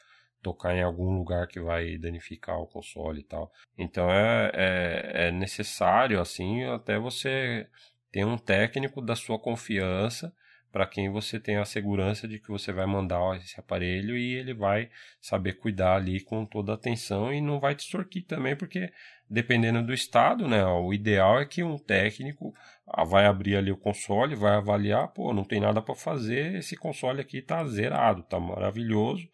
tocar 0.47 0.73
em 0.73 0.81
algum 0.81 1.17
lugar 1.17 1.45
que 1.45 1.59
vai 1.59 1.97
danificar 1.97 2.57
o 2.57 2.67
console 2.67 3.19
e 3.19 3.23
tal. 3.23 3.51
Então 3.77 4.09
é, 4.09 4.51
é, 4.53 5.27
é 5.27 5.31
necessário, 5.31 6.21
assim, 6.21 6.63
até 6.63 6.97
você 6.97 7.67
ter 8.13 8.25
um 8.25 8.37
técnico 8.37 9.01
da 9.01 9.13
sua 9.13 9.37
confiança 9.37 10.33
para 10.71 10.87
quem 10.87 11.09
você 11.09 11.37
tem 11.37 11.57
a 11.57 11.65
segurança 11.65 12.27
de 12.27 12.39
que 12.39 12.49
você 12.49 12.71
vai 12.71 12.85
mandar 12.85 13.35
esse 13.37 13.59
aparelho 13.59 14.15
e 14.17 14.35
ele 14.35 14.53
vai 14.53 14.89
saber 15.19 15.53
cuidar 15.53 15.95
ali 15.95 16.21
com 16.21 16.45
toda 16.45 16.71
a 16.71 16.75
atenção 16.75 17.33
e 17.33 17.41
não 17.41 17.59
vai 17.59 17.75
te 17.75 17.79
extorquir 17.79 18.25
também, 18.25 18.55
porque 18.55 18.91
dependendo 19.29 19.83
do 19.83 19.93
estado, 19.93 20.47
né, 20.47 20.63
o 20.65 20.93
ideal 20.93 21.41
é 21.41 21.45
que 21.45 21.63
um 21.63 21.77
técnico 21.77 22.53
ah, 22.87 23.03
vai 23.03 23.25
abrir 23.25 23.57
ali 23.57 23.71
o 23.71 23.77
console, 23.77 24.35
vai 24.35 24.55
avaliar, 24.55 25.09
pô, 25.09 25.33
não 25.33 25.43
tem 25.43 25.59
nada 25.59 25.81
para 25.81 25.95
fazer, 25.95 26.55
esse 26.55 26.77
console 26.77 27.19
aqui 27.19 27.41
tá 27.41 27.65
zerado, 27.65 28.23
tá 28.23 28.39
maravilhoso, 28.39 29.27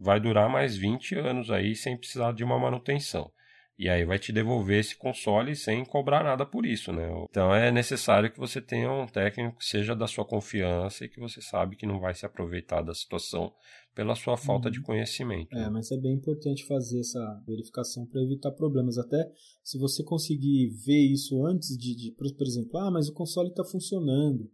vai 0.00 0.18
durar 0.18 0.48
mais 0.48 0.76
20 0.76 1.14
anos 1.16 1.50
aí 1.50 1.76
sem 1.76 1.96
precisar 1.96 2.32
de 2.32 2.42
uma 2.42 2.58
manutenção. 2.58 3.30
E 3.78 3.88
aí 3.88 4.04
vai 4.04 4.18
te 4.18 4.30
devolver 4.30 4.78
esse 4.78 4.94
console 4.94 5.56
sem 5.56 5.84
cobrar 5.86 6.22
nada 6.22 6.44
por 6.44 6.66
isso, 6.66 6.92
né? 6.92 7.08
Então 7.30 7.54
é 7.54 7.70
necessário 7.70 8.30
que 8.30 8.38
você 8.38 8.60
tenha 8.60 8.92
um 8.92 9.06
técnico 9.06 9.56
que 9.56 9.64
seja 9.64 9.94
da 9.96 10.06
sua 10.06 10.24
confiança 10.24 11.04
e 11.04 11.08
que 11.08 11.18
você 11.18 11.40
sabe 11.40 11.76
que 11.76 11.86
não 11.86 11.98
vai 11.98 12.14
se 12.14 12.26
aproveitar 12.26 12.82
da 12.82 12.94
situação 12.94 13.52
pela 13.94 14.14
sua 14.14 14.36
falta 14.36 14.68
uhum. 14.68 14.72
de 14.72 14.82
conhecimento. 14.82 15.56
É, 15.56 15.70
mas 15.70 15.90
é 15.90 15.96
bem 15.96 16.12
importante 16.12 16.66
fazer 16.66 17.00
essa 17.00 17.42
verificação 17.46 18.06
para 18.06 18.22
evitar 18.22 18.50
problemas. 18.52 18.98
Até 18.98 19.30
se 19.64 19.78
você 19.78 20.04
conseguir 20.04 20.68
ver 20.84 21.00
isso 21.00 21.42
antes 21.46 21.76
de, 21.78 21.94
de 21.96 22.12
por 22.12 22.46
exemplo, 22.46 22.78
ah, 22.78 22.90
mas 22.90 23.08
o 23.08 23.14
console 23.14 23.48
está 23.48 23.64
funcionando, 23.64 24.50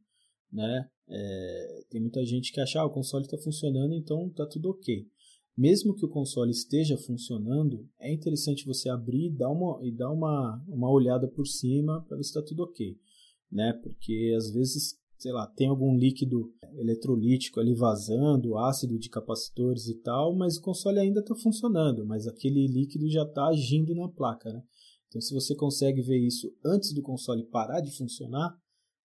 né? 0.52 0.88
É, 1.08 1.84
tem 1.90 2.00
muita 2.00 2.24
gente 2.24 2.52
que 2.52 2.60
acha, 2.60 2.80
ah, 2.80 2.86
o 2.86 2.90
console 2.90 3.24
está 3.24 3.38
funcionando, 3.38 3.92
então 3.94 4.30
tá 4.30 4.46
tudo 4.46 4.70
ok 4.70 5.04
mesmo 5.56 5.94
que 5.94 6.04
o 6.04 6.08
console 6.08 6.50
esteja 6.50 6.98
funcionando, 6.98 7.88
é 7.98 8.12
interessante 8.12 8.66
você 8.66 8.90
abrir 8.90 9.28
e 9.28 9.34
dar 9.34 9.50
uma, 9.50 9.78
e 9.82 9.90
dar 9.90 10.10
uma, 10.10 10.62
uma 10.68 10.90
olhada 10.90 11.26
por 11.26 11.46
cima 11.46 12.04
para 12.06 12.16
ver 12.16 12.24
se 12.24 12.30
está 12.30 12.42
tudo 12.42 12.64
ok. 12.64 12.94
Né? 13.50 13.72
Porque 13.82 14.34
às 14.36 14.50
vezes, 14.50 14.98
sei 15.18 15.32
lá, 15.32 15.46
tem 15.46 15.68
algum 15.68 15.96
líquido 15.96 16.52
eletrolítico 16.74 17.58
ali 17.58 17.74
vazando, 17.74 18.58
ácido 18.58 18.98
de 18.98 19.08
capacitores 19.08 19.86
e 19.88 19.94
tal, 20.02 20.36
mas 20.36 20.58
o 20.58 20.62
console 20.62 20.98
ainda 20.98 21.20
está 21.20 21.34
funcionando, 21.34 22.04
mas 22.04 22.26
aquele 22.26 22.66
líquido 22.66 23.08
já 23.08 23.22
está 23.22 23.46
agindo 23.46 23.94
na 23.94 24.08
placa. 24.08 24.52
Né? 24.52 24.62
Então, 25.08 25.22
se 25.22 25.32
você 25.32 25.54
consegue 25.54 26.02
ver 26.02 26.18
isso 26.18 26.52
antes 26.64 26.92
do 26.92 27.00
console 27.00 27.46
parar 27.46 27.80
de 27.80 27.96
funcionar, 27.96 28.54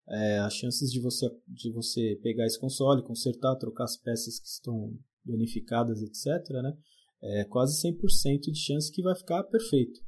é, 0.09 0.39
as 0.39 0.55
chances 0.55 0.91
de 0.91 1.01
você, 1.01 1.31
de 1.47 1.71
você 1.71 2.19
pegar 2.21 2.45
esse 2.45 2.59
console, 2.59 3.05
consertar, 3.05 3.55
trocar 3.55 3.85
as 3.85 3.97
peças 3.97 4.41
que 4.41 4.49
estão 4.49 4.99
danificadas, 5.31 6.03
etc., 6.03 6.49
né? 6.63 6.77
É 7.23 7.45
quase 7.45 7.81
100% 7.87 8.51
de 8.51 8.59
chance 8.59 8.91
que 8.91 9.03
vai 9.03 9.15
ficar 9.15 9.43
perfeito. 9.45 10.01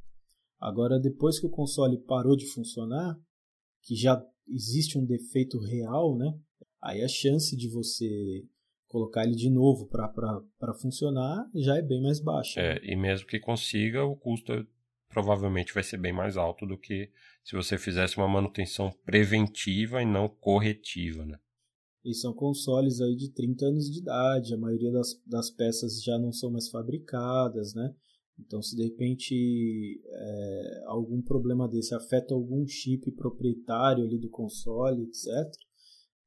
Agora, 0.59 0.99
depois 0.99 1.39
que 1.39 1.45
o 1.45 1.49
console 1.49 1.97
parou 1.99 2.35
de 2.35 2.47
funcionar, 2.47 3.15
que 3.83 3.95
já 3.95 4.23
existe 4.47 4.97
um 4.97 5.05
defeito 5.05 5.59
real, 5.59 6.17
né? 6.17 6.33
Aí 6.81 7.03
a 7.03 7.07
chance 7.07 7.55
de 7.55 7.69
você 7.69 8.43
colocar 8.87 9.23
ele 9.23 9.35
de 9.35 9.49
novo 9.49 9.87
para 9.87 10.73
funcionar 10.79 11.49
já 11.55 11.77
é 11.77 11.81
bem 11.81 12.01
mais 12.01 12.19
baixa. 12.19 12.59
É, 12.59 12.79
e 12.83 12.95
mesmo 12.95 13.27
que 13.27 13.39
consiga, 13.39 14.03
o 14.03 14.15
custo 14.15 14.65
provavelmente 15.09 15.73
vai 15.73 15.83
ser 15.83 15.97
bem 15.97 16.13
mais 16.13 16.37
alto 16.37 16.65
do 16.65 16.77
que 16.77 17.09
se 17.43 17.55
você 17.55 17.77
fizesse 17.77 18.17
uma 18.17 18.27
manutenção 18.27 18.91
preventiva 19.05 20.01
e 20.01 20.05
não 20.05 20.27
corretiva, 20.27 21.25
né? 21.25 21.37
E 22.03 22.13
são 22.13 22.33
consoles 22.33 22.99
aí 22.99 23.15
de 23.15 23.29
30 23.31 23.65
anos 23.65 23.89
de 23.89 23.99
idade, 23.99 24.53
a 24.53 24.57
maioria 24.57 24.91
das, 24.91 25.19
das 25.25 25.49
peças 25.49 26.03
já 26.03 26.17
não 26.19 26.33
são 26.33 26.51
mais 26.51 26.69
fabricadas, 26.69 27.73
né? 27.73 27.95
Então, 28.39 28.61
se 28.61 28.75
de 28.75 28.83
repente 28.83 30.01
é, 30.05 30.83
algum 30.87 31.21
problema 31.21 31.67
desse 31.67 31.93
afeta 31.93 32.33
algum 32.33 32.67
chip 32.67 33.11
proprietário 33.11 34.03
ali 34.03 34.17
do 34.17 34.29
console, 34.29 35.03
etc., 35.03 35.27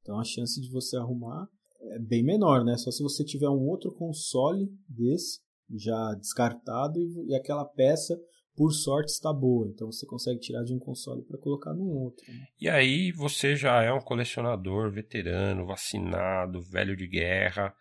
então 0.01 0.19
a 0.19 0.25
chance 0.25 0.61
de 0.61 0.71
você 0.71 0.97
arrumar 0.97 1.49
é 1.81 1.99
bem 1.99 2.23
menor, 2.23 2.65
né? 2.65 2.77
Só 2.77 2.91
se 2.91 3.03
você 3.03 3.25
tiver 3.25 3.51
um 3.51 3.69
outro 3.69 3.93
console 3.93 4.73
desse 4.89 5.41
já 5.75 6.15
descartado 6.15 7.01
e, 7.01 7.27
e 7.29 7.35
aquela 7.35 7.65
peça 7.65 8.19
por 8.57 8.73
sorte 8.73 9.13
está 9.13 9.33
boa, 9.33 9.69
então 9.69 9.93
você 9.93 10.07
consegue 10.07 10.41
tirar 10.41 10.65
de 10.65 10.73
um 10.73 10.79
console 10.79 11.23
para 11.23 11.39
colocar 11.39 11.75
no 11.75 11.85
outro. 11.85 12.25
Né? 12.27 12.47
E 12.59 12.69
aí 12.69 13.13
você 13.13 13.55
já 13.55 13.83
é 13.83 13.93
um 13.93 14.01
colecionador 14.01 14.91
veterano, 14.91 15.67
vacinado, 15.67 16.63
velho 16.63 16.97
de 16.97 17.07
guerra, 17.07 17.75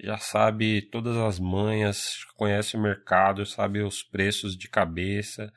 já 0.00 0.16
sabe 0.16 0.82
todas 0.82 1.16
as 1.16 1.38
manhas, 1.38 2.24
conhece 2.36 2.76
o 2.76 2.82
mercado, 2.82 3.44
sabe 3.44 3.82
os 3.82 4.02
preços 4.02 4.56
de 4.56 4.68
cabeça, 4.68 5.52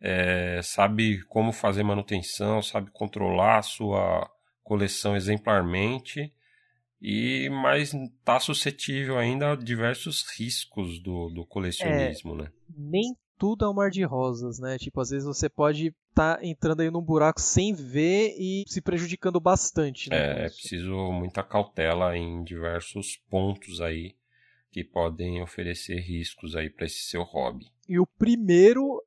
é, 0.00 0.60
sabe 0.62 1.22
como 1.24 1.52
fazer 1.52 1.82
manutenção, 1.82 2.62
sabe 2.62 2.90
controlar 2.92 3.58
a 3.58 3.62
sua 3.62 4.30
coleção 4.62 5.16
exemplarmente 5.16 6.32
e 7.00 7.50
mas 7.50 7.92
está 7.92 8.40
suscetível 8.40 9.18
ainda 9.18 9.52
a 9.52 9.56
diversos 9.56 10.24
riscos 10.38 11.02
do, 11.02 11.28
do 11.28 11.44
colecionismo, 11.44 12.34
é, 12.34 12.44
né? 12.44 12.52
Nem 12.74 13.14
tudo 13.38 13.64
é 13.64 13.68
um 13.68 13.74
mar 13.74 13.90
de 13.90 14.02
rosas, 14.04 14.58
né? 14.58 14.78
Tipo, 14.78 15.00
às 15.00 15.10
vezes 15.10 15.26
você 15.26 15.48
pode 15.48 15.94
estar 16.10 16.36
tá 16.36 16.44
entrando 16.44 16.80
aí 16.80 16.90
num 16.90 17.02
buraco 17.02 17.40
sem 17.40 17.74
ver 17.74 18.34
e 18.38 18.64
se 18.66 18.80
prejudicando 18.80 19.40
bastante. 19.40 20.10
Né, 20.10 20.16
é, 20.16 20.46
é 20.46 20.48
preciso 20.48 21.12
muita 21.12 21.42
cautela 21.42 22.16
em 22.16 22.42
diversos 22.44 23.16
pontos 23.28 23.80
aí 23.80 24.14
que 24.70 24.82
podem 24.82 25.40
oferecer 25.40 26.00
riscos 26.00 26.56
aí 26.56 26.68
para 26.68 26.86
esse 26.86 27.04
seu 27.04 27.22
hobby. 27.22 27.66
E 27.88 27.98
o 27.98 28.06
primeiro 28.06 29.00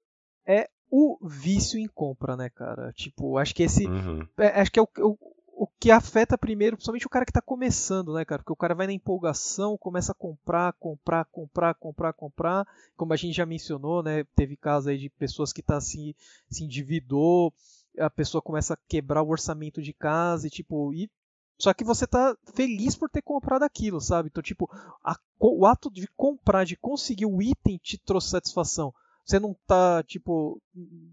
é 0.46 0.70
o 0.90 1.18
vício 1.28 1.78
em 1.78 1.88
compra, 1.88 2.38
né, 2.38 2.50
cara? 2.50 2.94
Tipo, 2.94 3.38
acho 3.38 3.54
que 3.54 3.64
esse. 3.64 3.86
Uhum. 3.86 4.26
É, 4.38 4.62
acho 4.62 4.72
que 4.72 4.80
é 4.80 4.82
o, 4.82 4.88
o, 5.00 5.18
o 5.60 5.66
que 5.66 5.90
afeta 5.90 6.38
primeiro, 6.38 6.78
principalmente 6.78 7.08
o 7.08 7.10
cara 7.10 7.26
que 7.26 7.32
está 7.32 7.42
começando, 7.42 8.14
né, 8.14 8.24
cara? 8.24 8.44
Porque 8.44 8.54
o 8.54 8.56
cara 8.56 8.76
vai 8.76 8.86
na 8.86 8.94
empolgação, 8.94 9.76
começa 9.76 10.12
a 10.12 10.16
comprar, 10.16 10.72
comprar, 10.74 11.26
comprar, 11.26 11.74
comprar, 11.74 12.14
comprar. 12.14 12.68
Como 12.96 13.12
a 13.12 13.16
gente 13.16 13.36
já 13.36 13.46
mencionou, 13.46 14.04
né? 14.04 14.24
Teve 14.36 14.56
casos 14.56 14.88
aí 14.88 15.00
de 15.00 15.10
pessoas 15.10 15.52
que 15.52 15.64
tá 15.64 15.82
se, 15.82 16.16
se 16.48 16.64
endividou, 16.64 17.52
a 17.98 18.08
pessoa 18.08 18.40
começa 18.40 18.76
a 18.76 18.80
quebrar 18.88 19.24
o 19.24 19.30
orçamento 19.30 19.82
de 19.82 19.94
casa 19.94 20.46
e 20.46 20.52
tipo, 20.52 20.94
e 20.94 21.10
só 21.58 21.74
que 21.74 21.84
você 21.84 22.06
tá 22.06 22.38
feliz 22.54 22.96
por 22.96 23.10
ter 23.10 23.24
comprado 23.24 23.64
aquilo, 23.64 24.00
sabe? 24.00 24.30
Então, 24.30 24.44
tipo, 24.44 24.70
a, 25.04 25.18
o 25.40 25.66
ato 25.66 25.90
de 25.90 26.08
comprar, 26.16 26.66
de 26.66 26.78
conseguir 26.78 27.26
o 27.26 27.42
item 27.42 27.80
te 27.80 27.98
trouxe 27.98 28.30
satisfação. 28.30 28.94
Você 29.26 29.40
não 29.40 29.56
tá, 29.66 30.04
tipo, 30.04 30.62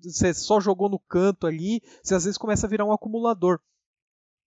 você 0.03 0.35
só 0.35 0.61
jogou 0.61 0.91
no 0.91 0.99
canto 0.99 1.47
ali, 1.47 1.83
você 2.03 2.15
às 2.15 2.25
vezes 2.25 2.37
começa 2.37 2.67
a 2.67 2.71
virar 2.71 2.85
um 2.85 2.93
acumulador 2.93 3.59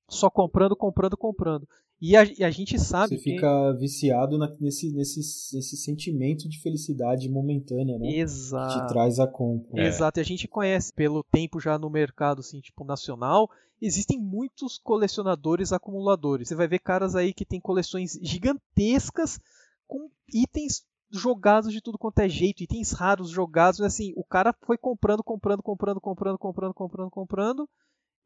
só 0.10 0.30
comprando, 0.30 0.76
comprando, 0.76 1.18
comprando. 1.18 1.68
E 2.00 2.16
a, 2.16 2.24
e 2.24 2.44
a 2.44 2.52
gente 2.52 2.78
sabe. 2.80 3.16
Você 3.16 3.22
fica 3.22 3.74
que... 3.74 3.80
viciado 3.80 4.38
na, 4.38 4.48
nesse, 4.60 4.92
nesse, 4.94 5.20
nesse 5.20 5.78
sentimento 5.78 6.48
de 6.48 6.62
felicidade 6.62 7.28
momentânea, 7.28 7.98
né? 7.98 8.10
Exato. 8.18 8.74
Que 8.74 8.86
te 8.86 8.88
traz 8.88 9.20
a 9.20 9.28
compra. 9.28 9.82
É. 9.82 9.88
Exato. 9.88 10.20
E 10.20 10.22
a 10.22 10.26
gente 10.26 10.48
conhece 10.48 10.94
pelo 10.94 11.24
tempo 11.24 11.60
já 11.60 11.78
no 11.78 11.90
mercado, 11.90 12.40
assim, 12.40 12.62
tipo, 12.62 12.84
nacional. 12.84 13.50
Existem 13.82 14.20
muitos 14.20 14.78
colecionadores 14.78 15.74
acumuladores. 15.74 16.48
Você 16.48 16.56
vai 16.56 16.68
ver 16.68 16.80
caras 16.80 17.16
aí 17.16 17.34
que 17.34 17.46
tem 17.46 17.60
coleções 17.60 18.20
gigantescas 18.22 19.40
com 19.88 20.10
itens 20.32 20.84
jogados 21.10 21.72
de 21.72 21.82
tudo 21.82 21.98
quanto 21.98 22.20
é 22.20 22.28
jeito, 22.28 22.62
itens 22.62 22.92
raros 22.92 23.30
jogados, 23.30 23.82
assim, 23.82 24.12
o 24.16 24.24
cara 24.24 24.54
foi 24.66 24.78
comprando, 24.78 25.24
comprando, 25.24 25.64
comprando, 25.64 26.02
comprando, 26.02 26.38
comprando, 26.38 26.74
comprando, 26.74 27.10
comprando, 27.10 27.70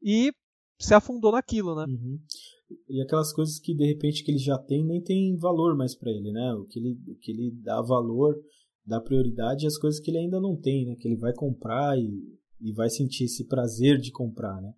e 0.02 0.34
se 0.80 0.94
afundou 0.94 1.32
naquilo, 1.32 1.76
né? 1.76 1.86
Uhum. 1.88 2.20
E 2.90 3.02
aquelas 3.02 3.34
coisas 3.34 3.60
que 3.60 3.76
de 3.76 3.86
repente 3.86 4.24
que 4.24 4.32
ele 4.32 4.38
já 4.38 4.58
tem 4.58 4.86
nem 4.86 5.02
tem 5.02 5.36
valor 5.38 5.76
mais 5.76 5.96
para 5.96 6.12
ele, 6.12 6.32
né? 6.32 6.54
O 6.54 6.66
que 6.66 6.80
ele, 6.80 7.00
o 7.08 7.16
que 7.16 7.32
ele 7.32 7.52
dá 7.62 7.82
valor, 7.82 8.36
dá 8.86 9.00
prioridade 9.00 9.68
às 9.68 9.78
coisas 9.78 10.00
que 10.00 10.10
ele 10.10 10.20
ainda 10.20 10.40
não 10.40 10.56
tem, 10.56 10.86
né? 10.86 10.96
Que 10.96 11.08
ele 11.08 11.18
vai 11.18 11.34
comprar 11.34 11.98
e, 11.98 12.40
e 12.60 12.72
vai 12.72 12.90
sentir 12.90 13.26
esse 13.26 13.46
prazer 13.46 13.98
de 13.98 14.12
comprar, 14.12 14.62
né? 14.62 14.74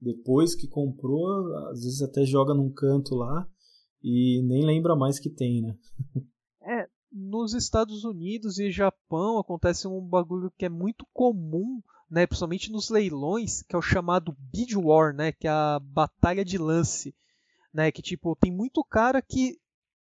Depois 0.00 0.54
que 0.54 0.68
comprou, 0.68 1.26
às 1.70 1.82
vezes 1.82 2.02
até 2.02 2.24
joga 2.24 2.54
num 2.54 2.70
canto 2.70 3.14
lá 3.14 3.48
e 4.02 4.42
nem 4.44 4.64
lembra 4.64 4.94
mais 4.94 5.18
que 5.18 5.28
tem, 5.28 5.60
né? 5.60 5.76
é, 6.62 6.88
nos 7.10 7.54
Estados 7.54 8.04
Unidos 8.04 8.58
e 8.58 8.70
Japão 8.70 9.38
acontece 9.38 9.88
um 9.88 10.00
bagulho 10.00 10.52
que 10.56 10.66
é 10.66 10.68
muito 10.68 11.06
comum 11.12 11.80
né, 12.10 12.26
principalmente 12.26 12.70
nos 12.70 12.90
leilões, 12.90 13.62
que 13.62 13.74
é 13.74 13.78
o 13.78 13.82
chamado 13.82 14.36
bid 14.52 14.76
war, 14.76 15.14
né, 15.14 15.32
que 15.32 15.46
é 15.46 15.50
a 15.50 15.80
batalha 15.82 16.44
de 16.44 16.58
lance, 16.58 17.14
né, 17.72 17.90
que 17.92 18.02
tipo 18.02 18.36
tem 18.36 18.50
muito 18.50 18.82
cara 18.84 19.20
que 19.20 19.58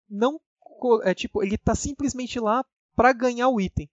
não 0.09 0.41
é 1.03 1.15
tipo 1.15 1.43
ele 1.43 1.57
tá 1.57 1.75
simplesmente 1.75 2.39
lá 2.39 2.65
para 2.95 3.13
ganhar 3.13 3.49
o 3.49 3.61
item 3.61 3.89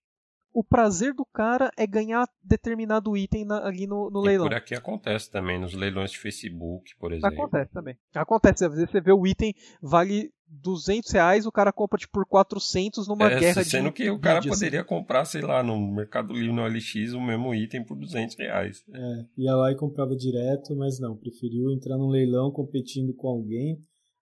o 0.53 0.63
prazer 0.63 1.13
do 1.13 1.25
cara 1.25 1.71
é 1.77 1.87
ganhar 1.87 2.27
determinado 2.43 3.15
item 3.15 3.45
na, 3.45 3.65
ali 3.65 3.87
no, 3.87 4.09
no 4.09 4.19
leilão. 4.19 4.47
Por 4.47 4.55
aqui 4.55 4.75
acontece 4.75 5.31
também, 5.31 5.59
nos 5.59 5.73
leilões 5.73 6.11
de 6.11 6.17
Facebook, 6.17 6.95
por 6.97 7.11
exemplo. 7.13 7.33
Acontece 7.33 7.71
também. 7.71 7.97
Acontece, 8.13 8.65
às 8.65 8.73
vezes 8.73 8.89
você 8.89 8.99
vê 8.99 9.13
o 9.13 9.25
item 9.25 9.55
vale 9.81 10.33
200 10.51 11.09
reais, 11.11 11.45
o 11.45 11.51
cara 11.51 11.71
compra 11.71 11.97
tipo, 11.97 12.11
por 12.11 12.25
400 12.25 13.07
numa 13.07 13.31
é, 13.31 13.39
guerra 13.39 13.53
sendo 13.53 13.63
de 13.63 13.69
Sendo 13.69 13.91
que 13.91 14.09
o 14.09 14.19
cara 14.19 14.39
assim. 14.39 14.49
poderia 14.49 14.83
comprar, 14.83 15.25
sei 15.25 15.41
lá, 15.41 15.63
no 15.63 15.79
Mercado 15.79 16.33
Livre, 16.33 16.51
no 16.51 16.65
LX, 16.65 17.13
o 17.13 17.21
mesmo 17.21 17.55
item 17.55 17.83
por 17.83 17.97
200 17.97 18.35
reais. 18.35 18.83
É, 18.93 19.25
ia 19.37 19.55
lá 19.55 19.71
e 19.71 19.75
comprava 19.75 20.15
direto, 20.15 20.75
mas 20.75 20.99
não, 20.99 21.15
preferiu 21.15 21.71
entrar 21.71 21.97
num 21.97 22.09
leilão 22.09 22.51
competindo 22.51 23.13
com 23.13 23.27
alguém 23.27 23.79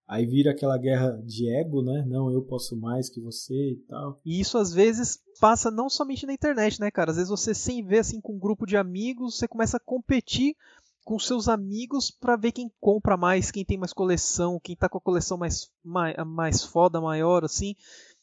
Aí 0.09 0.25
vira 0.25 0.49
aquela 0.49 0.75
guerra 0.75 1.21
de 1.23 1.47
ego, 1.47 1.83
né? 1.83 2.03
Não, 2.07 2.31
eu 2.31 2.41
posso 2.41 2.75
mais 2.75 3.07
que 3.07 3.21
você 3.21 3.73
e 3.73 3.75
tal. 3.87 4.19
E 4.25 4.39
isso 4.39 4.57
às 4.57 4.73
vezes 4.73 5.19
passa 5.39 5.69
não 5.69 5.87
somente 5.87 6.25
na 6.25 6.33
internet, 6.33 6.81
né, 6.81 6.89
cara? 6.89 7.11
Às 7.11 7.17
vezes 7.17 7.29
você 7.29 7.53
sem 7.53 7.85
ver 7.85 7.99
assim 7.99 8.19
com 8.19 8.33
um 8.33 8.39
grupo 8.39 8.65
de 8.65 8.75
amigos, 8.75 9.37
você 9.37 9.47
começa 9.47 9.77
a 9.77 9.79
competir 9.79 10.55
com 11.03 11.17
seus 11.17 11.47
amigos 11.47 12.11
para 12.11 12.35
ver 12.35 12.51
quem 12.51 12.71
compra 12.79 13.17
mais, 13.17 13.51
quem 13.51 13.65
tem 13.65 13.77
mais 13.77 13.93
coleção, 13.93 14.59
quem 14.63 14.75
tá 14.75 14.87
com 14.87 14.97
a 14.97 15.01
coleção 15.01 15.37
mais, 15.37 15.69
mais, 15.83 16.15
mais 16.25 16.63
foda, 16.63 17.01
maior, 17.01 17.43
assim. 17.43 17.75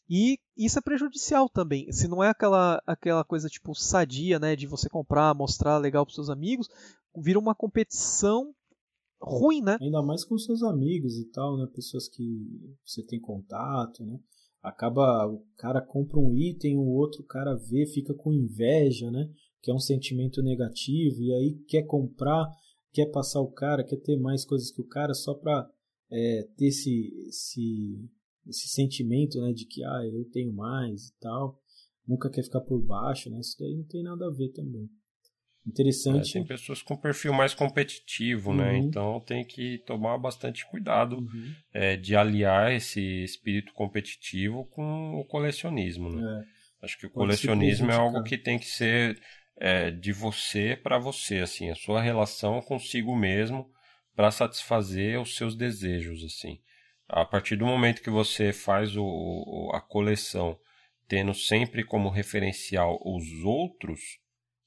E 0.09 0.39
isso 0.57 0.79
é 0.79 0.83
prejudicial 0.83 1.49
também. 1.49 1.91
Se 1.91 2.07
não 2.07 2.23
é 2.23 2.29
aquela, 2.29 2.81
aquela 2.87 3.25
coisa 3.25 3.49
tipo 3.49 3.75
sadia, 3.75 4.39
né, 4.39 4.55
de 4.55 4.67
você 4.67 4.89
comprar, 4.89 5.35
mostrar 5.35 5.79
legal 5.79 6.07
para 6.07 6.15
seus 6.15 6.31
amigos, 6.31 6.69
vira 7.17 7.39
uma 7.39 7.55
competição 7.55 8.55
ruim, 9.21 9.63
né? 9.63 9.79
Ainda 9.81 10.03
mais 10.03 10.25
com 10.25 10.39
seus 10.39 10.63
amigos 10.63 11.19
e 11.19 11.25
tal, 11.31 11.57
né? 11.57 11.67
Pessoas 11.75 12.09
que 12.09 12.23
você 12.85 13.03
tem 13.03 13.21
contato, 13.21 14.05
né? 14.05 14.19
Acaba, 14.63 15.27
o 15.27 15.45
cara 15.57 15.81
compra 15.81 16.19
um 16.19 16.35
item, 16.35 16.77
o 16.77 16.87
outro 16.87 17.23
cara 17.25 17.55
vê, 17.55 17.87
fica 17.87 18.13
com 18.15 18.33
inveja, 18.33 19.11
né? 19.11 19.29
Que 19.63 19.71
é 19.71 19.75
um 19.75 19.79
sentimento 19.79 20.43
negativo, 20.43 21.23
e 21.23 21.33
aí 21.33 21.55
quer 21.69 21.83
comprar, 21.83 22.49
quer 22.97 23.11
passar 23.11 23.43
o 23.43 23.53
cara, 23.53 23.85
quer 23.85 23.99
ter 23.99 24.17
mais 24.17 24.47
coisas 24.47 24.71
que 24.71 24.81
o 24.81 24.89
cara 24.89 25.13
só 25.13 25.35
pra 25.35 25.69
é, 26.11 26.49
ter 26.57 26.69
esse, 26.69 27.13
esse, 27.29 28.09
esse 28.49 28.69
sentimento, 28.69 29.39
né? 29.39 29.53
De 29.53 29.67
que, 29.67 29.85
ah, 29.85 30.01
eu 30.11 30.25
tenho 30.31 30.51
mais 30.55 31.09
e 31.09 31.19
tal. 31.21 31.61
Nunca 32.09 32.31
quer 32.31 32.43
ficar 32.43 32.63
por 32.63 32.81
baixo, 32.81 33.29
né? 33.29 33.39
Isso 33.39 33.57
daí 33.61 33.77
não 33.77 33.85
tem 33.85 34.03
nada 34.03 34.27
a 34.27 34.31
ver 34.31 34.49
também. 34.53 34.89
Interessante. 35.67 36.31
É, 36.31 36.33
tem 36.35 36.47
pessoas 36.47 36.81
com 36.81 36.97
perfil 36.97 37.35
mais 37.35 37.53
competitivo, 37.53 38.55
né? 38.55 38.65
uhum. 38.65 38.73
né? 38.73 38.79
Então 38.79 39.21
tem 39.21 39.45
que 39.45 39.79
tomar 39.85 40.17
bastante 40.17 40.65
cuidado 40.71 41.17
uhum. 41.17 41.53
é, 41.75 41.97
de 41.97 42.17
aliar 42.17 42.73
esse 42.73 43.01
espírito 43.25 43.75
competitivo 43.75 44.65
com 44.67 45.21
o 45.21 45.25
colecionismo, 45.25 46.09
né? 46.09 46.23
É. 46.23 46.57
Acho 46.87 46.99
que 46.99 47.07
o 47.07 47.11
Pode 47.11 47.27
colecionismo 47.27 47.91
é 47.91 47.95
algo 47.95 48.23
que 48.23 48.39
tem 48.39 48.59
que 48.59 48.67
ser 48.67 49.21
é, 49.59 49.91
de 49.91 50.13
você 50.13 50.77
para 50.77 50.99
você, 50.99 51.39
assim, 51.39 51.71
a 51.71 51.75
sua 51.75 52.01
relação 52.01 52.61
consigo 52.61 53.17
mesmo 53.17 53.71
para 54.15 54.31
satisfazer 54.31 55.21
os 55.21 55.37
seus 55.37 55.55
desejos, 55.55 56.25
assim. 56.25 56.61
A 57.09 57.25
partir 57.25 57.57
do 57.57 57.67
momento 57.67 58.03
que 58.03 58.11
você 58.11 58.53
faz 58.53 58.97
o, 58.97 59.71
a 59.73 59.81
coleção 59.81 60.59
tendo 61.09 61.33
sempre 61.35 61.85
como 61.85 62.09
referencial 62.09 63.01
os 63.05 63.45
outros, 63.45 64.01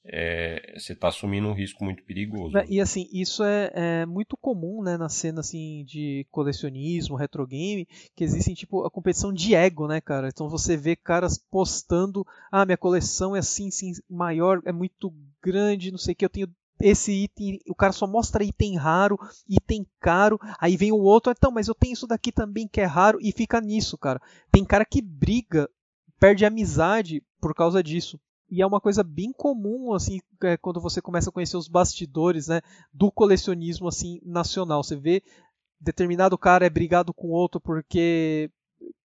é, 0.04 0.74
você 0.76 0.92
está 0.92 1.08
assumindo 1.08 1.48
um 1.48 1.52
risco 1.52 1.84
muito 1.84 2.02
perigoso. 2.04 2.56
E 2.68 2.80
assim, 2.80 3.08
isso 3.12 3.44
é, 3.44 3.70
é, 3.74 4.06
muito 4.06 4.36
comum 4.36 4.82
né, 4.82 4.96
na 4.96 5.08
cena 5.08 5.40
assim, 5.40 5.84
de 5.84 6.26
colecionismo, 6.30 7.16
retrogame, 7.16 7.86
que 8.16 8.24
existem 8.24 8.54
tipo 8.54 8.84
a 8.84 8.90
competição 8.90 9.32
de 9.32 9.54
ego, 9.54 9.86
né, 9.86 10.00
cara? 10.00 10.28
Então 10.28 10.48
você 10.48 10.76
vê 10.76 10.96
caras 10.96 11.38
postando, 11.38 12.26
ah, 12.50 12.64
minha 12.64 12.78
coleção 12.78 13.36
é 13.36 13.40
assim, 13.40 13.68
assim, 13.68 13.92
maior, 14.08 14.60
é 14.64 14.72
muito 14.72 15.12
grande, 15.42 15.90
não 15.90 15.98
sei 15.98 16.12
o 16.12 16.16
que, 16.16 16.24
eu 16.24 16.30
tenho 16.30 16.48
esse 16.80 17.12
item, 17.12 17.60
o 17.68 17.74
cara 17.74 17.92
só 17.92 18.06
mostra 18.06 18.42
item 18.42 18.76
raro, 18.76 19.18
item 19.46 19.86
caro, 20.00 20.38
aí 20.58 20.78
vem 20.78 20.90
o 20.90 20.98
outro, 20.98 21.30
então, 21.30 21.50
mas 21.50 21.68
eu 21.68 21.74
tenho 21.74 21.92
isso 21.92 22.06
daqui 22.06 22.32
também 22.32 22.66
que 22.66 22.80
é 22.80 22.86
raro 22.86 23.18
e 23.20 23.32
fica 23.32 23.60
nisso, 23.60 23.98
cara. 23.98 24.20
Tem 24.50 24.64
cara 24.64 24.86
que 24.86 25.02
briga, 25.02 25.68
perde 26.18 26.46
amizade 26.46 27.22
por 27.38 27.54
causa 27.54 27.82
disso. 27.82 28.18
E 28.50 28.60
é 28.60 28.66
uma 28.66 28.80
coisa 28.80 29.04
bem 29.04 29.32
comum, 29.32 29.92
assim, 29.92 30.20
é, 30.42 30.56
quando 30.56 30.80
você 30.80 31.00
começa 31.00 31.30
a 31.30 31.32
conhecer 31.32 31.56
os 31.56 31.68
bastidores, 31.68 32.48
né, 32.48 32.60
do 32.92 33.10
colecionismo, 33.12 33.86
assim, 33.86 34.20
nacional. 34.24 34.82
Você 34.82 34.96
vê 34.96 35.22
determinado 35.80 36.36
cara 36.36 36.66
é 36.66 36.70
brigado 36.70 37.14
com 37.14 37.28
outro 37.28 37.60
porque 37.60 38.50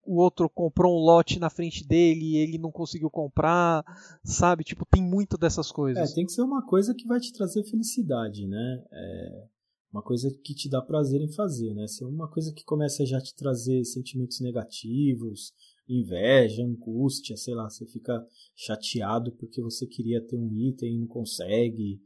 o 0.05 0.17
outro 0.17 0.49
comprou 0.49 0.95
um 0.95 1.03
lote 1.03 1.39
na 1.39 1.49
frente 1.49 1.85
dele 1.85 2.33
e 2.33 2.37
ele 2.37 2.57
não 2.57 2.71
conseguiu 2.71 3.09
comprar, 3.09 3.83
sabe? 4.23 4.63
Tipo, 4.63 4.85
tem 4.85 5.01
muito 5.01 5.37
dessas 5.37 5.71
coisas. 5.71 6.11
É, 6.11 6.15
tem 6.15 6.25
que 6.25 6.31
ser 6.31 6.41
uma 6.41 6.65
coisa 6.65 6.93
que 6.93 7.07
vai 7.07 7.19
te 7.19 7.33
trazer 7.33 7.63
felicidade, 7.63 8.47
né? 8.47 8.83
É 8.91 9.43
uma 9.91 10.01
coisa 10.01 10.29
que 10.43 10.55
te 10.55 10.69
dá 10.69 10.81
prazer 10.81 11.21
em 11.21 11.31
fazer, 11.31 11.73
né? 11.73 11.85
Se 11.87 12.03
é 12.03 12.07
uma 12.07 12.29
coisa 12.29 12.53
que 12.53 12.63
começa 12.63 13.03
a 13.03 13.05
já 13.05 13.19
te 13.19 13.35
trazer 13.35 13.83
sentimentos 13.83 14.39
negativos, 14.39 15.53
inveja, 15.99 16.63
angústia, 16.63 17.35
sei 17.35 17.53
lá, 17.53 17.69
você 17.69 17.85
fica 17.85 18.25
chateado 18.55 19.31
porque 19.33 19.61
você 19.61 19.85
queria 19.85 20.21
ter 20.21 20.37
um 20.37 20.57
item 20.57 20.95
e 20.95 20.99
não 20.99 21.07
consegue, 21.07 22.01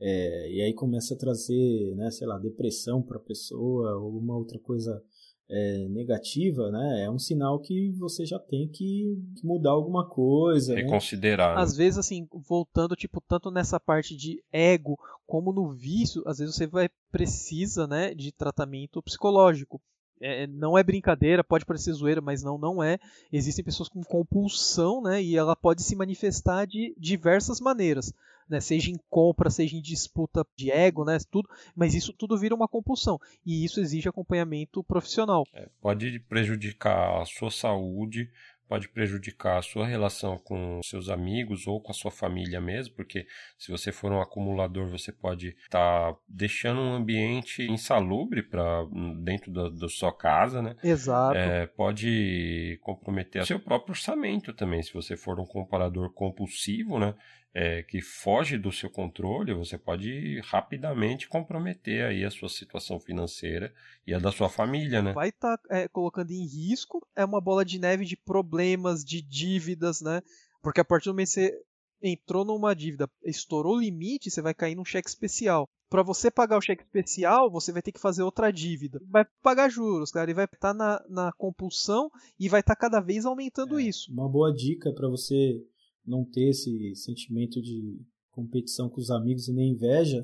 é, 0.00 0.52
e 0.52 0.62
aí 0.62 0.72
começa 0.74 1.14
a 1.14 1.18
trazer, 1.18 1.94
né, 1.96 2.10
sei 2.10 2.26
lá, 2.26 2.38
depressão 2.38 3.02
para 3.02 3.18
a 3.18 3.22
pessoa 3.22 3.96
ou 3.96 4.04
alguma 4.04 4.36
outra 4.36 4.58
coisa 4.58 5.02
é, 5.48 5.88
negativa, 5.88 6.70
né, 6.70 7.04
é 7.04 7.10
um 7.10 7.18
sinal 7.18 7.60
que 7.60 7.90
você 7.98 8.24
já 8.24 8.38
tem 8.38 8.68
que 8.68 9.18
mudar 9.42 9.70
alguma 9.70 10.08
coisa. 10.08 10.74
Né? 10.74 10.82
Reconsiderar. 10.82 11.56
Né? 11.56 11.62
Às 11.62 11.76
vezes, 11.76 11.98
assim, 11.98 12.28
voltando, 12.48 12.94
tipo, 12.94 13.20
tanto 13.20 13.50
nessa 13.50 13.80
parte 13.80 14.16
de 14.16 14.42
ego 14.52 14.96
como 15.26 15.52
no 15.52 15.72
vício, 15.72 16.22
às 16.26 16.38
vezes 16.38 16.54
você 16.54 16.66
vai 16.66 16.88
precisa, 17.10 17.86
né, 17.86 18.14
de 18.14 18.32
tratamento 18.32 19.02
psicológico. 19.02 19.80
É, 20.20 20.46
não 20.46 20.76
é 20.76 20.82
brincadeira, 20.82 21.42
pode 21.42 21.64
parecer 21.64 21.92
zoeira, 21.92 22.20
mas 22.20 22.42
não, 22.42 22.58
não 22.58 22.82
é. 22.82 22.98
Existem 23.32 23.64
pessoas 23.64 23.88
com 23.88 24.02
compulsão, 24.02 25.02
né, 25.02 25.22
e 25.22 25.36
ela 25.36 25.56
pode 25.56 25.82
se 25.82 25.96
manifestar 25.96 26.66
de 26.66 26.94
diversas 26.98 27.60
maneiras 27.60 28.12
né? 28.50 28.60
Seja 28.60 28.90
em 28.90 28.98
compra, 29.08 29.48
seja 29.48 29.76
em 29.76 29.80
disputa 29.80 30.44
de 30.56 30.70
ego, 30.72 31.04
né? 31.04 31.16
Tudo, 31.30 31.48
mas 31.74 31.94
isso 31.94 32.12
tudo 32.12 32.36
vira 32.36 32.54
uma 32.54 32.66
compulsão 32.66 33.18
e 33.46 33.64
isso 33.64 33.80
exige 33.80 34.08
acompanhamento 34.08 34.82
profissional. 34.82 35.46
É, 35.54 35.68
pode 35.80 36.18
prejudicar 36.28 37.22
a 37.22 37.24
sua 37.24 37.50
saúde, 37.50 38.28
pode 38.70 38.88
prejudicar 38.88 39.58
a 39.58 39.62
sua 39.62 39.84
relação 39.84 40.38
com 40.38 40.80
seus 40.84 41.08
amigos 41.08 41.66
ou 41.66 41.80
com 41.80 41.90
a 41.90 41.94
sua 41.94 42.12
família 42.12 42.60
mesmo, 42.60 42.94
porque 42.94 43.26
se 43.58 43.68
você 43.68 43.90
for 43.90 44.12
um 44.12 44.20
acumulador, 44.20 44.86
você 44.88 45.10
pode 45.10 45.56
estar 45.64 46.12
tá 46.12 46.18
deixando 46.28 46.80
um 46.80 46.94
ambiente 46.94 47.64
insalubre 47.64 48.44
para 48.44 48.86
dentro 49.24 49.50
da, 49.52 49.68
da, 49.68 49.88
sua 49.88 50.16
casa, 50.16 50.62
né? 50.62 50.76
Exato. 50.84 51.36
É, 51.36 51.66
pode 51.66 52.78
comprometer 52.80 53.42
o 53.42 53.46
seu 53.46 53.58
próprio 53.58 53.90
orçamento 53.90 54.54
também, 54.54 54.80
se 54.84 54.94
você 54.94 55.16
for 55.16 55.40
um 55.40 55.46
comparador 55.46 56.12
compulsivo, 56.12 56.96
né? 56.96 57.16
É, 57.52 57.82
que 57.82 58.00
foge 58.00 58.56
do 58.56 58.70
seu 58.70 58.88
controle, 58.88 59.52
você 59.54 59.76
pode 59.76 60.40
rapidamente 60.44 61.28
comprometer 61.28 62.04
aí 62.04 62.24
a 62.24 62.30
sua 62.30 62.48
situação 62.48 63.00
financeira 63.00 63.74
e 64.06 64.14
a 64.14 64.18
da 64.18 64.30
sua 64.30 64.48
família, 64.48 65.02
né? 65.02 65.12
Vai 65.12 65.30
estar 65.30 65.58
tá, 65.58 65.76
é, 65.76 65.88
colocando 65.88 66.30
em 66.30 66.46
risco, 66.46 67.04
é 67.16 67.24
uma 67.24 67.40
bola 67.40 67.64
de 67.64 67.78
neve 67.78 68.04
de 68.04 68.16
problemas, 68.16 69.04
de 69.04 69.20
dívidas, 69.20 70.00
né? 70.00 70.22
Porque 70.62 70.80
a 70.80 70.84
partir 70.84 71.06
do 71.06 71.12
momento 71.12 71.28
que 71.28 71.32
você 71.32 71.62
entrou 72.02 72.44
numa 72.44 72.74
dívida, 72.74 73.10
estourou 73.24 73.76
o 73.76 73.80
limite, 73.80 74.30
você 74.30 74.40
vai 74.40 74.54
cair 74.54 74.74
num 74.74 74.84
cheque 74.84 75.08
especial. 75.08 75.68
Para 75.90 76.02
você 76.04 76.30
pagar 76.30 76.56
o 76.56 76.60
cheque 76.60 76.84
especial, 76.84 77.50
você 77.50 77.72
vai 77.72 77.82
ter 77.82 77.90
que 77.90 78.00
fazer 78.00 78.22
outra 78.22 78.52
dívida. 78.52 79.00
Vai 79.08 79.26
pagar 79.42 79.68
juros, 79.68 80.12
cara, 80.12 80.30
e 80.30 80.34
vai 80.34 80.44
estar 80.44 80.58
tá 80.58 80.74
na, 80.74 81.04
na 81.08 81.32
compulsão 81.32 82.10
e 82.38 82.48
vai 82.48 82.60
estar 82.60 82.76
tá 82.76 82.80
cada 82.80 83.00
vez 83.00 83.26
aumentando 83.26 83.78
é, 83.78 83.82
isso. 83.82 84.10
Uma 84.12 84.28
boa 84.28 84.54
dica 84.54 84.92
para 84.92 85.08
você 85.08 85.60
não 86.06 86.24
ter 86.24 86.50
esse 86.50 86.94
sentimento 86.96 87.60
de 87.60 88.00
competição 88.30 88.88
com 88.88 89.00
os 89.00 89.10
amigos 89.10 89.48
e 89.48 89.52
nem 89.52 89.72
inveja, 89.72 90.22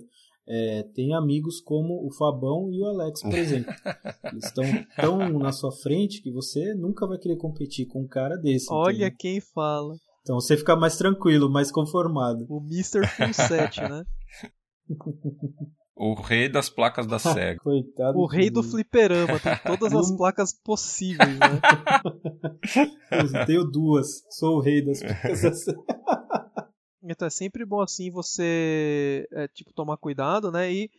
é, 0.49 0.85
tem 0.95 1.13
amigos 1.15 1.61
como 1.61 2.07
o 2.07 2.13
Fabão 2.13 2.71
e 2.73 2.81
o 2.81 2.87
Alex, 2.87 3.21
por 3.23 3.35
exemplo. 3.39 3.73
Eles 4.31 4.45
estão 4.45 4.65
tão 4.97 5.39
na 5.39 5.53
sua 5.53 5.73
frente 5.73 6.23
que 6.23 6.31
você 6.31 6.75
nunca 6.75 7.07
vai 7.07 7.19
querer 7.19 7.37
competir 7.37 7.87
com 7.87 8.03
um 8.03 8.09
cara 8.09 8.37
desse. 8.37 8.73
Olha 8.73 8.95
entendeu? 8.95 9.17
quem 9.19 9.41
fala. 9.41 9.95
Então 10.23 10.41
você 10.41 10.57
fica 10.57 10.77
mais 10.77 10.97
tranquilo, 10.97 11.51
mais 11.51 11.71
conformado. 11.71 12.47
O 12.49 12.61
Mr. 12.61 13.07
Full 13.07 13.33
Set, 13.33 13.81
né? 13.81 14.05
O 15.97 16.13
rei 16.13 16.47
das 16.47 16.69
placas 16.69 17.07
da 17.07 17.19
SEGA. 17.19 17.59
Coitado. 17.59 18.19
O 18.19 18.27
rei 18.27 18.51
do 18.51 18.63
fliperama, 18.63 19.41
tem 19.41 19.57
todas 19.65 19.95
as 19.95 20.11
placas 20.15 20.53
possíveis, 20.53 21.39
né? 21.39 21.61
Eu 23.11 23.47
tenho 23.47 23.65
duas, 23.65 24.23
sou 24.31 24.59
o 24.59 24.61
rei 24.61 24.85
das 24.85 25.01
placas 25.01 25.43
da 25.43 25.53
SEGA. 25.55 25.83
Então 27.03 27.27
é 27.27 27.31
sempre 27.31 27.65
bom 27.65 27.81
assim 27.81 28.11
você 28.11 29.27
é, 29.33 29.49
tipo 29.49 29.73
tomar 29.73 29.97
cuidado, 29.97 30.53
né? 30.53 30.71
E 30.71 30.91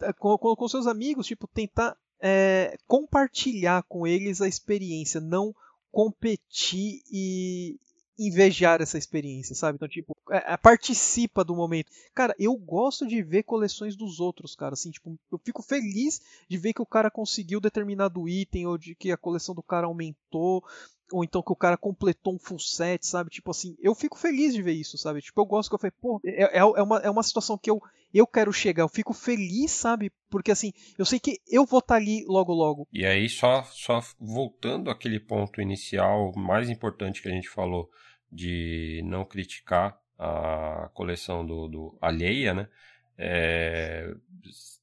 é, 0.00 0.12
com, 0.12 0.38
com, 0.38 0.56
com 0.56 0.68
seus 0.68 0.86
amigos, 0.86 1.26
tipo 1.26 1.46
tentar 1.46 1.94
é, 2.22 2.76
compartilhar 2.86 3.82
com 3.82 4.06
eles 4.06 4.40
a 4.40 4.48
experiência, 4.48 5.20
não 5.20 5.54
competir 5.90 7.02
e, 7.12 7.78
invejar 8.18 8.80
essa 8.80 8.96
experiência, 8.96 9.54
sabe? 9.54 9.76
Então, 9.76 9.88
tipo, 9.88 10.16
é, 10.30 10.54
é, 10.54 10.56
participa 10.56 11.44
do 11.44 11.54
momento. 11.54 11.90
Cara, 12.14 12.34
eu 12.38 12.54
gosto 12.56 13.06
de 13.06 13.22
ver 13.22 13.42
coleções 13.42 13.96
dos 13.96 14.20
outros, 14.20 14.54
cara. 14.54 14.74
Assim, 14.74 14.90
tipo, 14.90 15.18
eu 15.30 15.38
fico 15.38 15.62
feliz 15.62 16.20
de 16.48 16.56
ver 16.56 16.72
que 16.72 16.82
o 16.82 16.86
cara 16.86 17.10
conseguiu 17.10 17.60
determinado 17.60 18.28
item, 18.28 18.66
ou 18.66 18.78
de 18.78 18.94
que 18.94 19.10
a 19.10 19.16
coleção 19.16 19.54
do 19.54 19.62
cara 19.62 19.86
aumentou, 19.86 20.64
ou 21.12 21.22
então 21.22 21.42
que 21.42 21.52
o 21.52 21.56
cara 21.56 21.76
completou 21.76 22.34
um 22.34 22.38
full 22.38 22.58
set, 22.58 23.06
sabe? 23.06 23.30
Tipo 23.30 23.50
assim, 23.50 23.76
eu 23.80 23.94
fico 23.94 24.18
feliz 24.18 24.54
de 24.54 24.62
ver 24.62 24.72
isso, 24.72 24.96
sabe? 24.96 25.20
Tipo, 25.20 25.40
eu 25.40 25.46
gosto 25.46 25.68
que 25.68 25.74
eu 25.74 25.78
falei, 25.78 25.92
pô, 26.00 26.20
é, 26.24 26.44
é, 26.44 26.58
é, 26.58 26.82
uma, 26.82 26.98
é 26.98 27.10
uma 27.10 27.22
situação 27.22 27.58
que 27.58 27.70
eu, 27.70 27.80
eu 28.12 28.26
quero 28.26 28.52
chegar, 28.52 28.82
eu 28.82 28.88
fico 28.88 29.12
feliz, 29.12 29.70
sabe? 29.70 30.10
Porque 30.30 30.50
assim, 30.50 30.72
eu 30.98 31.04
sei 31.04 31.20
que 31.20 31.40
eu 31.48 31.64
vou 31.64 31.80
estar 31.80 31.94
tá 31.94 32.00
ali 32.00 32.24
logo 32.26 32.52
logo. 32.52 32.88
E 32.92 33.04
aí, 33.04 33.28
só, 33.28 33.62
só 33.64 34.00
voltando 34.18 34.90
àquele 34.90 35.20
ponto 35.20 35.60
inicial, 35.60 36.32
mais 36.36 36.70
importante 36.70 37.22
que 37.22 37.28
a 37.28 37.32
gente 37.32 37.48
falou, 37.48 37.88
de 38.34 39.00
não 39.04 39.24
criticar 39.24 39.98
a 40.18 40.90
coleção 40.92 41.46
do, 41.46 41.68
do 41.68 41.98
alheia, 42.00 42.52
né? 42.52 42.68
É, 43.16 44.12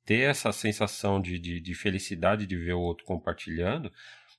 ter 0.06 0.30
essa 0.30 0.52
sensação 0.52 1.22
de, 1.22 1.38
de, 1.38 1.60
de, 1.60 1.74
felicidade 1.74 2.48
de 2.48 2.56
ver 2.56 2.74
o 2.74 2.80
outro 2.80 3.06
compartilhando, 3.06 3.92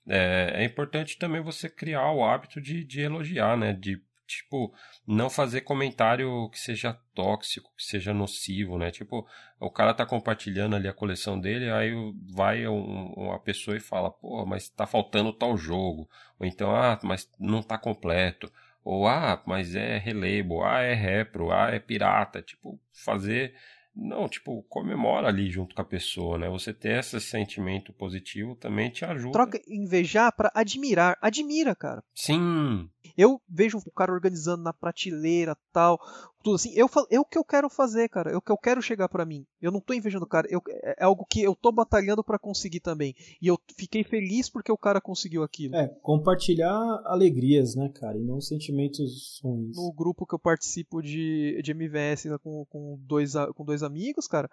é, 0.08 0.52
é 0.56 0.64
importante 0.64 1.18
também 1.18 1.42
você 1.42 1.68
criar 1.68 2.10
o 2.12 2.24
hábito 2.24 2.60
de, 2.60 2.84
de 2.84 3.00
elogiar, 3.00 3.56
né? 3.56 3.72
De 3.72 4.02
tipo, 4.26 4.72
não 5.06 5.28
fazer 5.28 5.60
comentário 5.62 6.48
que 6.50 6.58
seja 6.58 6.98
tóxico, 7.14 7.70
que 7.76 7.84
seja 7.84 8.14
nocivo, 8.14 8.78
né? 8.78 8.90
Tipo, 8.90 9.26
o 9.60 9.70
cara 9.70 9.92
tá 9.92 10.06
compartilhando 10.06 10.74
ali 10.74 10.88
a 10.88 10.92
coleção 10.92 11.38
dele, 11.38 11.70
aí 11.70 11.92
vai 12.34 12.66
um, 12.66 13.12
uma 13.14 13.38
pessoa 13.38 13.76
e 13.76 13.80
fala, 13.80 14.10
pô, 14.10 14.46
mas 14.46 14.68
tá 14.70 14.86
faltando 14.86 15.32
tal 15.32 15.56
jogo. 15.56 16.08
Ou 16.38 16.46
então, 16.46 16.74
ah, 16.74 16.98
mas 17.02 17.30
não 17.38 17.62
tá 17.62 17.76
completo. 17.76 18.50
Ou, 18.84 19.06
ah, 19.06 19.42
mas 19.46 19.74
é 19.74 19.98
relabel, 19.98 20.64
ah, 20.64 20.80
é 20.80 20.94
repro, 20.94 21.52
ah, 21.52 21.70
é 21.70 21.78
pirata. 21.78 22.42
Tipo, 22.42 22.80
fazer. 22.92 23.54
Não, 23.94 24.28
tipo, 24.28 24.62
comemora 24.64 25.28
ali 25.28 25.50
junto 25.50 25.74
com 25.74 25.82
a 25.82 25.84
pessoa, 25.84 26.38
né? 26.38 26.48
Você 26.48 26.72
ter 26.72 26.98
esse 26.98 27.20
sentimento 27.20 27.92
positivo 27.92 28.56
também 28.56 28.90
te 28.90 29.04
ajuda. 29.04 29.32
Troca 29.32 29.60
invejar 29.68 30.34
para 30.34 30.50
admirar. 30.54 31.18
Admira, 31.20 31.74
cara. 31.74 32.02
Sim. 32.14 32.88
Eu 33.16 33.40
vejo 33.48 33.78
o 33.78 33.90
cara 33.90 34.12
organizando 34.12 34.62
na 34.62 34.72
prateleira, 34.72 35.56
tal, 35.72 36.00
tudo 36.42 36.56
assim. 36.56 36.72
Eu 36.74 36.88
falo, 36.88 37.06
é 37.10 37.18
o 37.18 37.24
que 37.24 37.38
eu 37.38 37.44
quero 37.44 37.68
fazer, 37.70 38.08
cara. 38.08 38.30
É 38.30 38.36
o 38.36 38.40
que 38.40 38.50
eu 38.50 38.56
quero 38.56 38.82
chegar 38.82 39.08
para 39.08 39.24
mim. 39.24 39.46
Eu 39.60 39.70
não 39.70 39.80
tô 39.80 39.94
invejando 39.94 40.24
o 40.24 40.28
cara. 40.28 40.46
Eu, 40.50 40.60
é, 40.68 40.96
é 40.98 41.04
algo 41.04 41.24
que 41.28 41.42
eu 41.42 41.54
tô 41.54 41.70
batalhando 41.70 42.22
para 42.24 42.38
conseguir 42.38 42.80
também. 42.80 43.14
E 43.40 43.46
eu 43.46 43.58
fiquei 43.76 44.02
feliz 44.02 44.48
porque 44.48 44.72
o 44.72 44.76
cara 44.76 45.00
conseguiu 45.00 45.42
aquilo. 45.42 45.76
É, 45.76 45.88
compartilhar 46.02 47.02
alegrias, 47.04 47.74
né, 47.74 47.88
cara? 47.88 48.18
E 48.18 48.22
não 48.22 48.40
sentimentos 48.40 49.40
ruins. 49.42 49.76
No 49.76 49.92
grupo 49.92 50.26
que 50.26 50.34
eu 50.34 50.38
participo 50.38 51.00
de, 51.02 51.60
de 51.62 51.72
MVS 51.72 52.26
com, 52.42 52.64
com, 52.66 52.98
dois, 53.00 53.34
com 53.54 53.64
dois 53.64 53.82
amigos, 53.82 54.26
cara, 54.26 54.50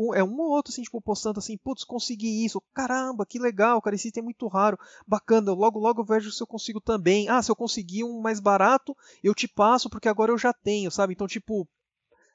um, 0.00 0.14
é 0.14 0.24
um 0.24 0.40
ou 0.40 0.50
outro, 0.50 0.72
assim, 0.72 0.82
tipo, 0.82 1.00
postando 1.00 1.38
assim, 1.38 1.58
putz, 1.58 1.84
consegui 1.84 2.44
isso, 2.44 2.62
caramba, 2.72 3.26
que 3.26 3.38
legal, 3.38 3.82
cara, 3.82 3.94
esse 3.94 4.08
item 4.08 4.22
é 4.22 4.24
muito 4.24 4.48
raro, 4.48 4.78
bacana, 5.06 5.52
logo 5.52 5.78
logo 5.78 6.00
eu 6.00 6.04
vejo 6.04 6.32
se 6.32 6.42
eu 6.42 6.46
consigo 6.46 6.80
também. 6.80 7.28
Ah, 7.28 7.42
se 7.42 7.50
eu 7.50 7.56
conseguir 7.56 8.04
um 8.04 8.20
mais 8.20 8.40
barato, 8.40 8.96
eu 9.22 9.34
te 9.34 9.46
passo, 9.46 9.90
porque 9.90 10.08
agora 10.08 10.32
eu 10.32 10.38
já 10.38 10.52
tenho, 10.52 10.90
sabe? 10.90 11.12
Então, 11.12 11.26
tipo, 11.26 11.68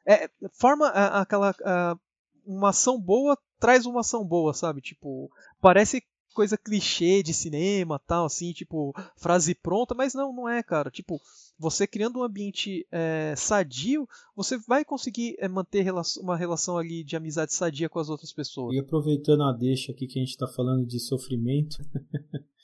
é, 0.06 0.30
forma 0.53 0.88
aquela. 0.90 1.56
uma 2.45 2.69
ação 2.69 3.02
boa 3.02 3.35
traz 3.60 3.85
uma 3.85 4.02
ação 4.02 4.24
boa, 4.24 4.53
sabe? 4.53 4.82
Tipo, 4.82 5.30
parece 5.60 6.03
coisa 6.36 6.58
clichê 6.58 7.24
de 7.24 7.34
cinema, 7.34 7.98
tal, 7.98 8.26
assim, 8.26 8.52
tipo, 8.52 8.94
frase 9.16 9.56
pronta, 9.56 9.96
mas 9.96 10.14
não, 10.14 10.34
não 10.34 10.48
é, 10.48 10.62
cara. 10.62 10.92
Tipo, 10.92 11.20
você 11.58 11.88
criando 11.88 12.20
um 12.20 12.24
ambiente 12.24 12.86
é, 12.92 13.34
sadio, 13.38 14.08
você 14.36 14.58
vai 14.58 14.84
conseguir 14.84 15.36
é, 15.40 15.48
manter 15.48 15.88
uma 16.20 16.36
relação 16.36 16.78
ali 16.78 17.04
de 17.04 17.16
amizade 17.16 17.54
sadia 17.54 17.90
com 17.90 18.00
as 18.00 18.10
outras 18.10 18.34
pessoas. 18.34 18.76
E 18.76 18.80
aproveitando 18.80 19.44
a 19.44 19.54
deixa 19.54 19.94
aqui 19.94 20.06
que 20.06 20.20
a 20.20 20.22
gente 20.22 20.32
está 20.32 20.48
falando 20.48 20.86
de 20.86 21.00
sofrimento, 21.00 21.78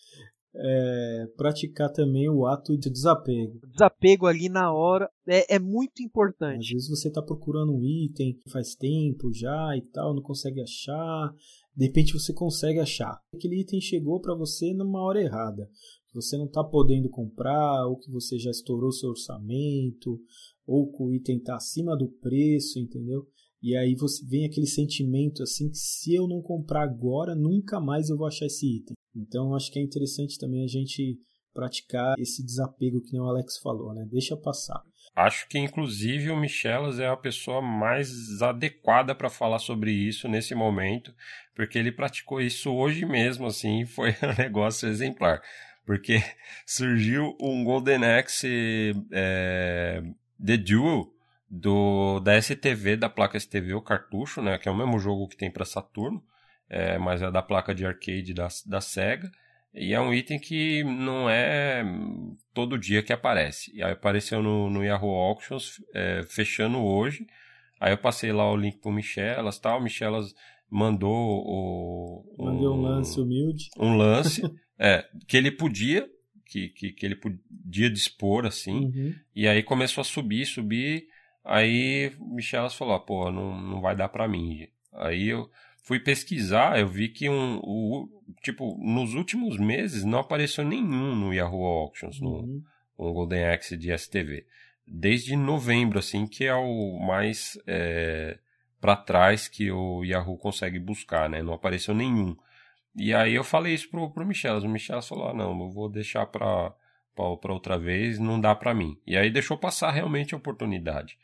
é, 0.53 1.27
praticar 1.37 1.91
também 1.91 2.29
o 2.29 2.45
ato 2.45 2.77
de 2.77 2.89
desapego. 2.89 3.59
Desapego 3.67 4.27
ali 4.27 4.49
na 4.49 4.73
hora 4.73 5.09
é, 5.25 5.55
é 5.55 5.59
muito 5.59 6.03
importante. 6.03 6.59
Às 6.59 6.69
vezes 6.69 6.89
você 6.89 7.07
está 7.07 7.21
procurando 7.21 7.73
um 7.73 7.85
item 7.85 8.37
faz 8.51 8.75
tempo 8.75 9.31
já 9.33 9.75
e 9.77 9.81
tal, 9.81 10.13
não 10.13 10.21
consegue 10.21 10.61
achar. 10.61 11.33
De 11.75 11.85
repente 11.85 12.13
você 12.13 12.33
consegue 12.33 12.79
achar. 12.79 13.19
Aquele 13.33 13.61
item 13.61 13.79
chegou 13.79 14.19
para 14.19 14.35
você 14.35 14.73
numa 14.73 15.01
hora 15.01 15.21
errada. 15.21 15.69
Que 16.07 16.15
você 16.15 16.37
não 16.37 16.45
está 16.45 16.63
podendo 16.63 17.09
comprar, 17.09 17.87
ou 17.87 17.97
que 17.97 18.11
você 18.11 18.37
já 18.37 18.51
estourou 18.51 18.91
seu 18.91 19.09
orçamento, 19.09 20.19
ou 20.67 20.91
que 20.91 21.01
o 21.01 21.13
item 21.13 21.37
está 21.37 21.55
acima 21.55 21.95
do 21.95 22.09
preço, 22.09 22.79
entendeu? 22.79 23.25
E 23.61 23.75
aí 23.77 23.95
você 23.95 24.25
vem 24.25 24.45
aquele 24.45 24.65
sentimento 24.65 25.43
assim 25.43 25.69
que 25.69 25.77
se 25.77 26.13
eu 26.13 26.27
não 26.27 26.41
comprar 26.41 26.83
agora, 26.83 27.35
nunca 27.35 27.79
mais 27.79 28.09
eu 28.09 28.17
vou 28.17 28.27
achar 28.27 28.47
esse 28.47 28.77
item. 28.77 28.95
Então 29.15 29.53
acho 29.53 29.71
que 29.71 29.79
é 29.79 29.83
interessante 29.83 30.37
também 30.37 30.63
a 30.63 30.67
gente 30.67 31.19
praticar 31.53 32.15
esse 32.17 32.43
desapego 32.43 33.01
que 33.01 33.11
nem 33.11 33.21
o 33.21 33.25
Alex 33.25 33.59
falou, 33.59 33.93
né? 33.93 34.07
Deixa 34.09 34.35
passar. 34.35 34.81
Acho 35.15 35.47
que 35.47 35.59
inclusive 35.59 36.31
o 36.31 36.37
Michelas 36.37 36.99
é 36.99 37.07
a 37.07 37.17
pessoa 37.17 37.61
mais 37.61 38.41
adequada 38.41 39.13
para 39.13 39.29
falar 39.29 39.59
sobre 39.59 39.91
isso 39.91 40.27
nesse 40.27 40.55
momento, 40.55 41.13
porque 41.53 41.77
ele 41.77 41.91
praticou 41.91 42.39
isso 42.39 42.73
hoje 42.73 43.05
mesmo, 43.05 43.45
assim, 43.45 43.85
foi 43.85 44.11
um 44.23 44.41
negócio 44.41 44.87
exemplar. 44.87 45.41
Porque 45.85 46.23
surgiu 46.65 47.35
um 47.41 47.63
Golden 47.63 48.05
Axe 48.05 48.93
é, 49.11 50.01
The 50.43 50.57
Duel 50.57 51.11
do, 51.49 52.21
da 52.21 52.41
STV, 52.41 52.95
da 52.95 53.09
placa 53.09 53.37
STV, 53.37 53.73
o 53.73 53.81
cartucho, 53.81 54.41
né? 54.41 54.57
Que 54.57 54.69
é 54.69 54.71
o 54.71 54.77
mesmo 54.77 54.97
jogo 54.97 55.27
que 55.27 55.35
tem 55.35 55.51
para 55.51 55.65
Saturno, 55.65 56.23
é, 56.69 56.97
mas 56.97 57.21
é 57.21 57.29
da 57.29 57.41
placa 57.41 57.75
de 57.75 57.85
arcade 57.85 58.33
da, 58.33 58.47
da 58.65 58.79
SEGA. 58.79 59.29
E 59.73 59.93
é 59.93 60.01
um 60.01 60.13
item 60.13 60.37
que 60.37 60.83
não 60.83 61.29
é 61.29 61.83
todo 62.53 62.77
dia 62.77 63.01
que 63.01 63.13
aparece. 63.13 63.71
E 63.73 63.81
aí 63.81 63.93
apareceu 63.93 64.43
no, 64.43 64.69
no 64.69 64.83
Yahoo 64.83 65.09
Auctions, 65.09 65.81
é, 65.93 66.23
fechando 66.23 66.79
hoje. 66.79 67.25
Aí 67.79 67.93
eu 67.93 67.97
passei 67.97 68.31
lá 68.31 68.49
o 68.51 68.57
link 68.57 68.77
pro 68.77 68.91
Michelas 68.91 69.59
tal. 69.59 69.79
O 69.79 69.83
Michelas 69.83 70.33
mandou 70.69 71.11
o. 71.11 72.35
Mandei 72.37 72.67
um, 72.67 72.73
um 72.73 72.81
lance 72.81 73.19
humilde. 73.19 73.69
Um 73.77 73.95
lance. 73.95 74.41
é, 74.77 75.05
que 75.27 75.37
ele 75.37 75.51
podia. 75.51 76.07
Que, 76.45 76.67
que, 76.67 76.91
que 76.91 77.05
ele 77.05 77.15
podia 77.15 77.89
dispor 77.89 78.45
assim. 78.45 78.85
Uhum. 78.85 79.15
E 79.33 79.47
aí 79.47 79.63
começou 79.63 80.01
a 80.01 80.05
subir, 80.05 80.45
subir. 80.45 81.07
Aí 81.45 82.11
o 82.19 82.35
Michelas 82.35 82.75
falou: 82.75 82.99
pô, 82.99 83.31
não, 83.31 83.59
não 83.59 83.79
vai 83.79 83.95
dar 83.95 84.09
pra 84.09 84.27
mim. 84.27 84.67
Aí 84.93 85.29
eu 85.29 85.49
fui 85.91 85.99
pesquisar, 85.99 86.79
eu 86.79 86.87
vi 86.87 87.09
que 87.09 87.27
um, 87.27 87.59
o, 87.61 88.07
tipo, 88.41 88.77
nos 88.79 89.13
últimos 89.13 89.57
meses 89.57 90.05
não 90.05 90.19
apareceu 90.19 90.63
nenhum 90.63 91.13
no 91.13 91.33
Yahoo 91.33 91.65
Auctions, 91.65 92.21
uhum. 92.21 92.63
no, 92.97 93.07
no 93.07 93.13
Golden 93.13 93.43
Axe 93.43 93.75
de 93.75 93.91
STV. 93.97 94.45
Desde 94.87 95.35
novembro, 95.35 95.99
assim, 95.99 96.25
que 96.25 96.45
é 96.45 96.55
o 96.55 96.97
mais 97.05 97.59
é, 97.67 98.39
para 98.79 98.95
trás 98.95 99.49
que 99.49 99.69
o 99.69 100.05
Yahoo 100.05 100.37
consegue 100.37 100.79
buscar, 100.79 101.29
né? 101.29 101.43
Não 101.43 101.51
apareceu 101.51 101.93
nenhum. 101.93 102.37
E 102.95 103.13
aí 103.13 103.35
eu 103.35 103.43
falei 103.43 103.73
isso 103.73 103.89
pro, 103.89 104.09
pro 104.11 104.25
Michelas. 104.25 104.63
O 104.63 104.69
Michelas 104.69 105.09
falou: 105.09 105.27
ah, 105.27 105.33
não, 105.33 105.59
eu 105.59 105.69
vou 105.69 105.89
deixar 105.89 106.25
pra, 106.25 106.73
pra, 107.13 107.35
pra 107.35 107.53
outra 107.53 107.77
vez, 107.77 108.17
não 108.17 108.39
dá 108.39 108.55
pra 108.55 108.73
mim. 108.73 108.97
E 109.05 109.17
aí 109.17 109.29
deixou 109.29 109.57
passar 109.57 109.91
realmente 109.91 110.33
a 110.33 110.37
oportunidade. 110.37 111.17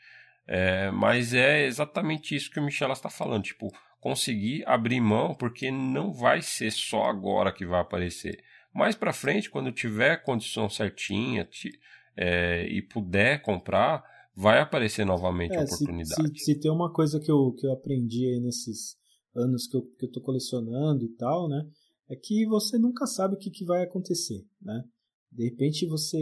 É, 0.46 0.90
mas 0.90 1.32
é 1.32 1.64
exatamente 1.64 2.36
isso 2.36 2.50
que 2.50 2.60
o 2.60 2.62
Michelas 2.62 2.98
está 2.98 3.08
falando. 3.08 3.44
Tipo, 3.44 3.72
conseguir 4.00 4.64
abrir 4.66 5.00
mão, 5.00 5.34
porque 5.34 5.70
não 5.70 6.12
vai 6.12 6.40
ser 6.42 6.70
só 6.70 7.04
agora 7.04 7.52
que 7.52 7.66
vai 7.66 7.80
aparecer. 7.80 8.42
Mais 8.74 8.94
para 8.94 9.12
frente, 9.12 9.50
quando 9.50 9.72
tiver 9.72 10.22
condição 10.22 10.68
certinha 10.68 11.44
te, 11.44 11.70
é, 12.16 12.66
e 12.68 12.82
puder 12.82 13.42
comprar, 13.42 14.04
vai 14.34 14.60
aparecer 14.60 15.04
novamente 15.04 15.54
é, 15.54 15.58
a 15.58 15.64
oportunidade. 15.64 16.38
Se, 16.38 16.38
se, 16.38 16.44
se, 16.44 16.60
tem 16.60 16.70
uma 16.70 16.92
coisa 16.92 17.18
que 17.18 17.30
eu, 17.30 17.52
que 17.52 17.66
eu 17.66 17.72
aprendi 17.72 18.26
aí 18.26 18.40
nesses 18.40 18.96
anos 19.34 19.66
que 19.66 19.76
eu, 19.76 19.82
que 19.98 20.06
eu 20.06 20.10
tô 20.10 20.20
colecionando 20.20 21.04
e 21.04 21.08
tal, 21.16 21.48
né? 21.48 21.64
É 22.08 22.16
que 22.16 22.46
você 22.46 22.78
nunca 22.78 23.06
sabe 23.06 23.34
o 23.34 23.38
que, 23.38 23.50
que 23.50 23.64
vai 23.64 23.82
acontecer, 23.82 24.42
né? 24.62 24.82
De 25.30 25.44
repente 25.44 25.86
você, 25.86 26.18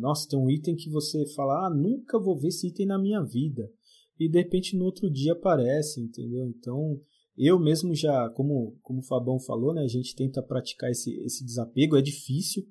nossa, 0.00 0.26
tem 0.28 0.38
um 0.38 0.48
item 0.48 0.74
que 0.74 0.88
você 0.88 1.26
fala, 1.34 1.66
ah, 1.66 1.70
nunca 1.70 2.18
vou 2.18 2.38
ver 2.38 2.48
esse 2.48 2.68
item 2.68 2.86
na 2.86 2.98
minha 2.98 3.22
vida 3.22 3.70
e 4.18 4.28
de 4.28 4.38
repente 4.38 4.76
no 4.76 4.84
outro 4.84 5.10
dia 5.10 5.32
aparece, 5.32 6.00
entendeu? 6.00 6.46
Então, 6.46 7.00
eu 7.36 7.58
mesmo 7.58 7.94
já, 7.94 8.28
como, 8.30 8.76
como 8.82 8.98
o 8.98 9.04
Fabão 9.04 9.38
falou, 9.38 9.72
né, 9.72 9.82
a 9.82 9.88
gente 9.88 10.14
tenta 10.14 10.42
praticar 10.42 10.90
esse, 10.90 11.14
esse 11.22 11.44
desapego, 11.44 11.96
é 11.96 12.02
difícil. 12.02 12.64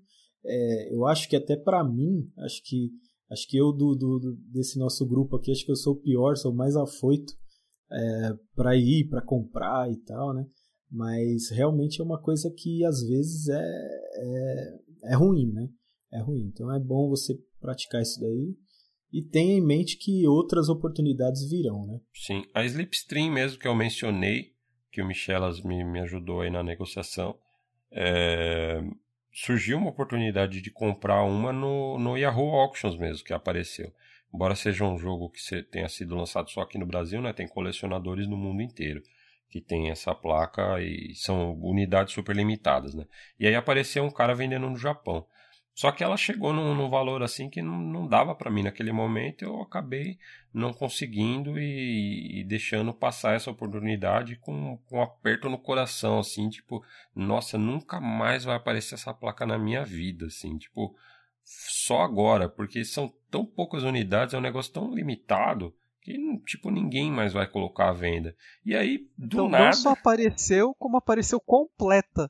É, 0.46 0.94
eu 0.94 1.06
acho 1.06 1.30
que 1.30 1.36
até 1.36 1.56
para 1.56 1.84
mim, 1.84 2.30
acho 2.40 2.62
que 2.64 2.92
acho 3.30 3.48
que 3.48 3.58
eu 3.58 3.74
do, 3.74 3.96
do, 3.96 4.38
desse 4.52 4.78
nosso 4.80 5.06
grupo 5.06 5.36
aqui, 5.36 5.52
acho 5.52 5.66
que 5.66 5.72
eu 5.72 5.76
sou 5.76 5.94
o 5.94 6.02
pior, 6.02 6.36
sou 6.38 6.52
o 6.52 6.56
mais 6.56 6.76
afoito 6.76 7.34
é, 7.92 8.34
para 8.56 8.76
ir, 8.76 9.08
para 9.10 9.22
comprar 9.22 9.92
e 9.92 9.98
tal, 10.04 10.34
né? 10.34 10.46
Mas 10.90 11.50
realmente 11.50 12.00
é 12.00 12.04
uma 12.04 12.22
coisa 12.22 12.50
que 12.56 12.86
às 12.86 13.02
vezes 13.02 13.50
é, 13.50 14.00
é, 14.16 14.80
é 15.12 15.16
ruim, 15.16 15.52
né? 15.52 15.68
É 16.14 16.22
ruim. 16.22 16.48
Então 16.48 16.74
é 16.74 16.80
bom 16.80 17.10
você 17.10 17.38
praticar 17.60 18.02
isso 18.02 18.20
daí 18.22 18.56
e 19.12 19.22
tenha 19.22 19.58
em 19.58 19.62
mente 19.62 19.98
que 19.98 20.28
outras 20.28 20.70
oportunidades 20.70 21.50
virão, 21.50 21.86
né? 21.86 22.00
Sim, 22.14 22.46
a 22.54 22.64
Slipstream 22.66 23.32
mesmo 23.32 23.60
que 23.60 23.68
eu 23.68 23.76
mencionei, 23.76 24.54
que 24.92 25.02
o 25.02 25.06
Michelas 25.06 25.62
me, 25.62 25.84
me 25.84 26.00
ajudou 26.02 26.42
aí 26.42 26.50
na 26.50 26.64
negociação, 26.64 27.38
é... 27.92 28.84
surgiu 29.32 29.78
uma 29.78 29.90
oportunidade 29.90 30.62
de 30.62 30.72
comprar 30.72 31.24
uma 31.24 31.54
no, 31.54 31.98
no 31.98 32.18
Yahoo 32.18 32.56
Auctions 32.56 32.98
mesmo, 32.98 33.24
que 33.24 33.34
apareceu. 33.34 33.94
Embora 34.34 34.56
seja 34.56 34.84
um 34.84 34.98
jogo 34.98 35.30
que 35.30 35.64
tenha 35.64 35.88
sido 35.88 36.16
lançado 36.16 36.50
só 36.50 36.62
aqui 36.62 36.78
no 36.78 36.86
Brasil, 36.86 37.22
né, 37.22 37.32
tem 37.32 37.48
colecionadores 37.48 38.28
no 38.28 38.36
mundo 38.36 38.62
inteiro 38.62 39.02
que 39.50 39.62
tem 39.62 39.90
essa 39.90 40.14
placa 40.14 40.82
e 40.82 41.16
são 41.16 41.54
unidades 41.62 42.14
super 42.14 42.36
limitadas, 42.36 42.94
né? 42.94 43.06
E 43.40 43.48
aí 43.48 43.56
apareceu 43.56 44.04
um 44.04 44.12
cara 44.12 44.36
vendendo 44.36 44.70
no 44.70 44.78
Japão. 44.78 45.26
Só 45.78 45.92
que 45.92 46.04
ela 46.04 46.18
chegou 46.18 46.52
num, 46.52 46.74
num 46.74 46.90
valor 46.90 47.22
assim 47.22 47.52
que 47.52 47.62
não, 47.62 47.78
não 47.78 48.08
dava 48.08 48.34
para 48.34 48.50
mim 48.50 48.64
naquele 48.64 48.92
momento. 48.92 49.46
Eu 49.46 49.62
acabei 49.62 50.18
não 50.52 50.74
conseguindo 50.74 51.60
e, 51.60 52.40
e, 52.40 52.44
deixando 52.44 52.92
passar 52.92 53.36
essa 53.36 53.52
oportunidade 53.52 54.38
com, 54.38 54.80
com 54.88 54.98
um 54.98 55.04
aperto 55.04 55.48
no 55.48 55.58
coração, 55.60 56.18
assim, 56.18 56.50
tipo, 56.50 56.84
nossa, 57.16 57.60
nunca 57.60 58.02
mais 58.02 58.44
vai 58.44 58.56
aparecer 58.56 58.96
essa 58.96 59.14
placa 59.14 59.46
na 59.46 59.56
minha 59.60 59.86
vida, 59.86 60.26
assim, 60.26 60.58
tipo, 60.58 60.96
só 61.44 62.02
agora, 62.02 62.50
porque 62.50 62.84
são 62.84 63.14
tão 63.30 63.46
poucas 63.46 63.84
unidades, 63.84 64.34
é 64.34 64.38
um 64.40 64.42
negócio 64.42 64.74
tão 64.74 64.92
limitado 64.92 65.76
que, 66.02 66.18
tipo, 66.48 66.72
ninguém 66.72 67.12
mais 67.12 67.34
vai 67.34 67.46
colocar 67.46 67.90
à 67.90 67.94
venda. 67.94 68.36
E 68.66 68.76
aí, 68.76 69.08
do 69.16 69.26
então, 69.26 69.50
nada. 69.50 69.66
Não 69.66 69.74
só 69.74 69.92
apareceu, 69.92 70.74
como 70.80 70.98
apareceu 70.98 71.40
completa. 71.40 72.28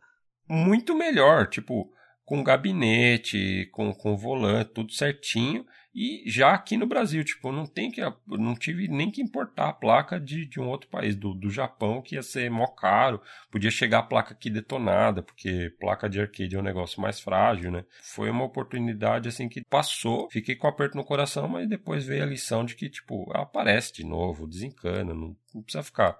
Muito 0.49 0.93
melhor, 0.93 1.47
tipo 1.47 1.95
com 2.27 2.43
gabinete, 2.43 3.69
com, 3.71 3.93
com 3.93 4.17
volante, 4.17 4.71
tudo 4.73 4.91
certinho. 4.91 5.65
E 5.95 6.29
já 6.29 6.51
aqui 6.51 6.75
no 6.75 6.85
Brasil, 6.85 7.23
tipo, 7.23 7.53
não 7.53 7.65
tem 7.65 7.89
que 7.89 8.01
não 8.27 8.53
tive 8.53 8.89
nem 8.89 9.09
que 9.09 9.21
importar 9.21 9.69
a 9.69 9.73
placa 9.73 10.19
de, 10.19 10.45
de 10.45 10.59
um 10.59 10.67
outro 10.67 10.89
país, 10.89 11.15
do, 11.15 11.33
do 11.33 11.49
Japão, 11.49 12.01
que 12.01 12.15
ia 12.15 12.21
ser 12.21 12.51
mó 12.51 12.67
caro. 12.67 13.21
Podia 13.49 13.71
chegar 13.71 13.99
a 13.99 14.03
placa 14.03 14.33
aqui 14.33 14.49
detonada, 14.49 15.23
porque 15.23 15.73
placa 15.79 16.09
de 16.09 16.19
arcade 16.19 16.53
é 16.53 16.59
um 16.59 16.63
negócio 16.63 17.01
mais 17.01 17.17
frágil, 17.17 17.71
né? 17.71 17.85
Foi 18.03 18.29
uma 18.29 18.43
oportunidade 18.43 19.29
assim 19.29 19.47
que 19.47 19.63
passou, 19.63 20.29
fiquei 20.29 20.53
com 20.53 20.67
aperto 20.67 20.97
no 20.97 21.05
coração, 21.05 21.47
mas 21.47 21.69
depois 21.69 22.05
veio 22.05 22.23
a 22.23 22.27
lição 22.27 22.65
de 22.65 22.75
que, 22.75 22.89
tipo, 22.89 23.25
aparece 23.33 23.93
de 23.93 24.05
novo, 24.05 24.45
desencana, 24.45 25.13
não, 25.13 25.33
não 25.55 25.61
precisa 25.61 25.81
ficar 25.81 26.19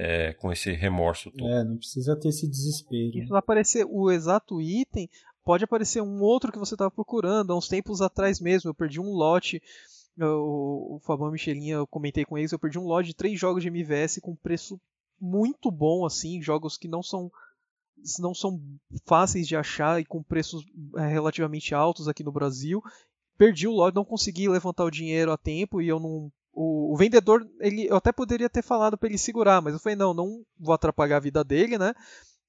é, 0.00 0.32
com 0.34 0.52
esse 0.52 0.70
remorso 0.72 1.28
todo. 1.32 1.50
É, 1.50 1.64
não 1.64 1.76
precisa 1.76 2.14
ter 2.14 2.28
esse 2.28 2.48
desespero. 2.48 3.18
Isso 3.18 3.30
vai 3.30 3.40
aparecer 3.40 3.84
o 3.84 4.12
exato 4.12 4.60
item, 4.60 5.10
pode 5.48 5.64
aparecer 5.64 6.02
um 6.02 6.20
outro 6.20 6.52
que 6.52 6.58
você 6.58 6.74
estava 6.74 6.90
procurando. 6.90 7.54
Há 7.54 7.56
uns 7.56 7.68
tempos 7.68 8.02
atrás 8.02 8.38
mesmo, 8.38 8.68
eu 8.68 8.74
perdi 8.74 9.00
um 9.00 9.14
lote. 9.14 9.62
O, 10.20 10.96
o 10.96 11.00
Fabão 11.06 11.30
Michelinha, 11.30 11.76
eu 11.76 11.86
comentei 11.86 12.22
com 12.22 12.36
eles, 12.36 12.52
eu 12.52 12.58
perdi 12.58 12.78
um 12.78 12.84
lote 12.84 13.08
de 13.08 13.14
três 13.14 13.40
jogos 13.40 13.62
de 13.62 13.70
MVS 13.70 14.18
com 14.20 14.36
preço 14.36 14.78
muito 15.18 15.70
bom, 15.70 16.04
assim, 16.04 16.42
jogos 16.42 16.76
que 16.76 16.86
não 16.86 17.02
são 17.02 17.32
não 18.18 18.34
são 18.34 18.60
fáceis 19.06 19.48
de 19.48 19.56
achar 19.56 19.98
e 19.98 20.04
com 20.04 20.22
preços 20.22 20.66
é, 20.98 21.06
relativamente 21.06 21.74
altos 21.74 22.08
aqui 22.08 22.22
no 22.22 22.30
Brasil. 22.30 22.82
Perdi 23.38 23.66
o 23.66 23.72
lote, 23.72 23.96
não 23.96 24.04
consegui 24.04 24.50
levantar 24.50 24.84
o 24.84 24.90
dinheiro 24.90 25.32
a 25.32 25.38
tempo 25.38 25.80
e 25.80 25.88
eu 25.88 25.98
não 25.98 26.30
o, 26.52 26.96
vendedor, 26.96 27.48
ele, 27.60 27.86
eu 27.86 27.96
até 27.96 28.10
poderia 28.10 28.50
ter 28.50 28.62
falado 28.62 28.98
para 28.98 29.08
ele 29.08 29.16
segurar, 29.16 29.62
mas 29.62 29.72
eu 29.72 29.78
falei, 29.78 29.94
não, 29.94 30.12
não 30.12 30.44
vou 30.58 30.74
atrapalhar 30.74 31.16
a 31.16 31.20
vida 31.20 31.44
dele, 31.44 31.78
né? 31.78 31.94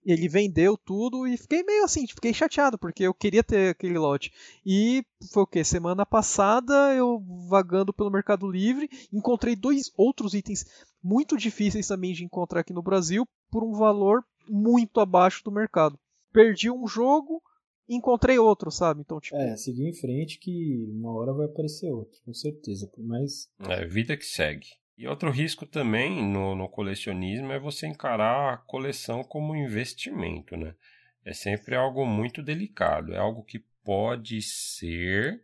Ele 0.06 0.28
vendeu 0.28 0.78
tudo 0.78 1.28
e 1.28 1.38
fiquei 1.38 1.64
meio 1.64 1.84
assim, 1.84 2.08
fiquei 2.08 2.34
chateado, 2.34 2.78
porque 2.78 3.04
eu 3.04 3.14
queria 3.14 3.44
ter 3.44 3.70
aquele 3.70 3.98
lote. 3.98 4.32
E 4.66 5.04
foi 5.32 5.44
o 5.44 5.48
que? 5.48 5.64
Semana 5.64 6.06
passada 6.06 6.94
eu 6.94 7.24
vagando 7.48 7.94
pelo 7.94 8.12
Mercado 8.12 8.50
Livre, 8.50 8.90
encontrei 9.12 9.56
dois 9.56 9.92
outros 9.98 10.34
itens 10.34 10.66
muito 11.04 11.38
difíceis 11.38 11.88
também 11.88 12.14
de 12.14 12.24
encontrar 12.24 12.62
aqui 12.62 12.74
no 12.74 12.82
Brasil 12.82 13.28
por 13.52 13.64
um 13.64 13.74
valor 13.74 14.24
muito 14.48 15.00
abaixo 15.00 15.44
do 15.44 15.52
mercado. 15.52 15.98
Perdi 16.32 16.70
um 16.70 16.88
jogo, 16.88 17.42
encontrei 17.88 18.38
outro, 18.38 18.72
sabe? 18.72 19.02
Então, 19.02 19.20
tipo. 19.20 19.36
É, 19.36 19.56
seguir 19.56 19.88
em 19.88 19.94
frente 19.94 20.40
que 20.40 20.86
uma 20.90 21.12
hora 21.12 21.34
vai 21.34 21.46
aparecer 21.46 21.92
outro, 21.92 22.20
com 22.26 22.34
certeza. 22.34 22.88
Por 22.88 23.04
mais. 23.04 23.50
É, 23.68 23.86
vida 23.86 24.16
que 24.16 24.26
segue. 24.26 24.68
E 25.00 25.08
outro 25.08 25.32
risco 25.32 25.66
também 25.66 26.22
no, 26.22 26.54
no 26.58 26.68
colecionismo 26.68 27.54
é 27.54 27.58
você 27.58 27.88
encarar 27.88 28.54
a 28.54 28.58
coleção 28.58 29.24
como 29.24 29.56
investimento, 29.56 30.58
né? 30.58 30.76
É 31.24 31.32
sempre 31.32 31.74
algo 31.74 32.06
muito 32.06 32.44
delicado, 32.44 33.14
é 33.14 33.18
algo 33.18 33.42
que 33.42 33.60
pode 33.82 34.42
ser 34.42 35.42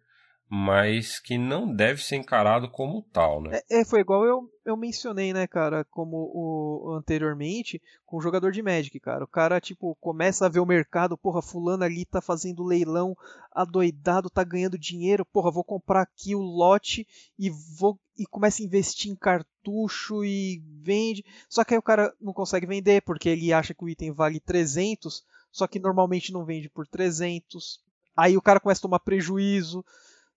mas 0.47 1.19
que 1.19 1.37
não 1.37 1.73
deve 1.73 2.01
ser 2.03 2.17
encarado 2.17 2.69
como 2.69 3.01
tal, 3.11 3.41
né? 3.41 3.61
É, 3.69 3.81
é, 3.81 3.85
foi 3.85 4.01
igual 4.01 4.23
eu, 4.25 4.49
eu 4.63 4.77
mencionei, 4.77 5.33
né, 5.33 5.47
cara, 5.47 5.83
como 5.85 6.31
o 6.33 6.93
anteriormente, 6.95 7.81
com 8.05 8.17
o 8.17 8.21
jogador 8.21 8.51
de 8.51 8.61
Magic, 8.61 8.99
cara. 8.99 9.23
O 9.23 9.27
cara, 9.27 9.59
tipo, 9.59 9.95
começa 9.99 10.45
a 10.45 10.49
ver 10.49 10.59
o 10.59 10.65
mercado, 10.65 11.17
porra, 11.17 11.41
fulano 11.41 11.83
ali 11.83 12.05
tá 12.05 12.21
fazendo 12.21 12.63
leilão, 12.63 13.17
adoidado, 13.51 14.29
tá 14.29 14.43
ganhando 14.43 14.77
dinheiro, 14.77 15.25
porra, 15.25 15.51
vou 15.51 15.63
comprar 15.63 16.01
aqui 16.01 16.35
o 16.35 16.41
lote 16.41 17.07
e 17.37 17.49
vou 17.49 17.99
e 18.17 18.25
começa 18.25 18.61
a 18.61 18.65
investir 18.65 19.11
em 19.11 19.15
cartucho 19.15 20.23
e 20.23 20.63
vende. 20.81 21.25
Só 21.49 21.65
que 21.65 21.73
aí 21.73 21.77
o 21.77 21.83
cara 21.83 22.13
não 22.21 22.31
consegue 22.31 22.65
vender 22.65 23.01
porque 23.01 23.27
ele 23.27 23.51
acha 23.51 23.73
que 23.73 23.83
o 23.83 23.89
item 23.89 24.11
vale 24.11 24.39
300, 24.39 25.25
só 25.51 25.67
que 25.67 25.79
normalmente 25.79 26.31
não 26.31 26.45
vende 26.45 26.69
por 26.69 26.87
300. 26.87 27.81
Aí 28.15 28.37
o 28.37 28.41
cara 28.41 28.61
começa 28.61 28.79
a 28.79 28.83
tomar 28.83 28.99
prejuízo 28.99 29.83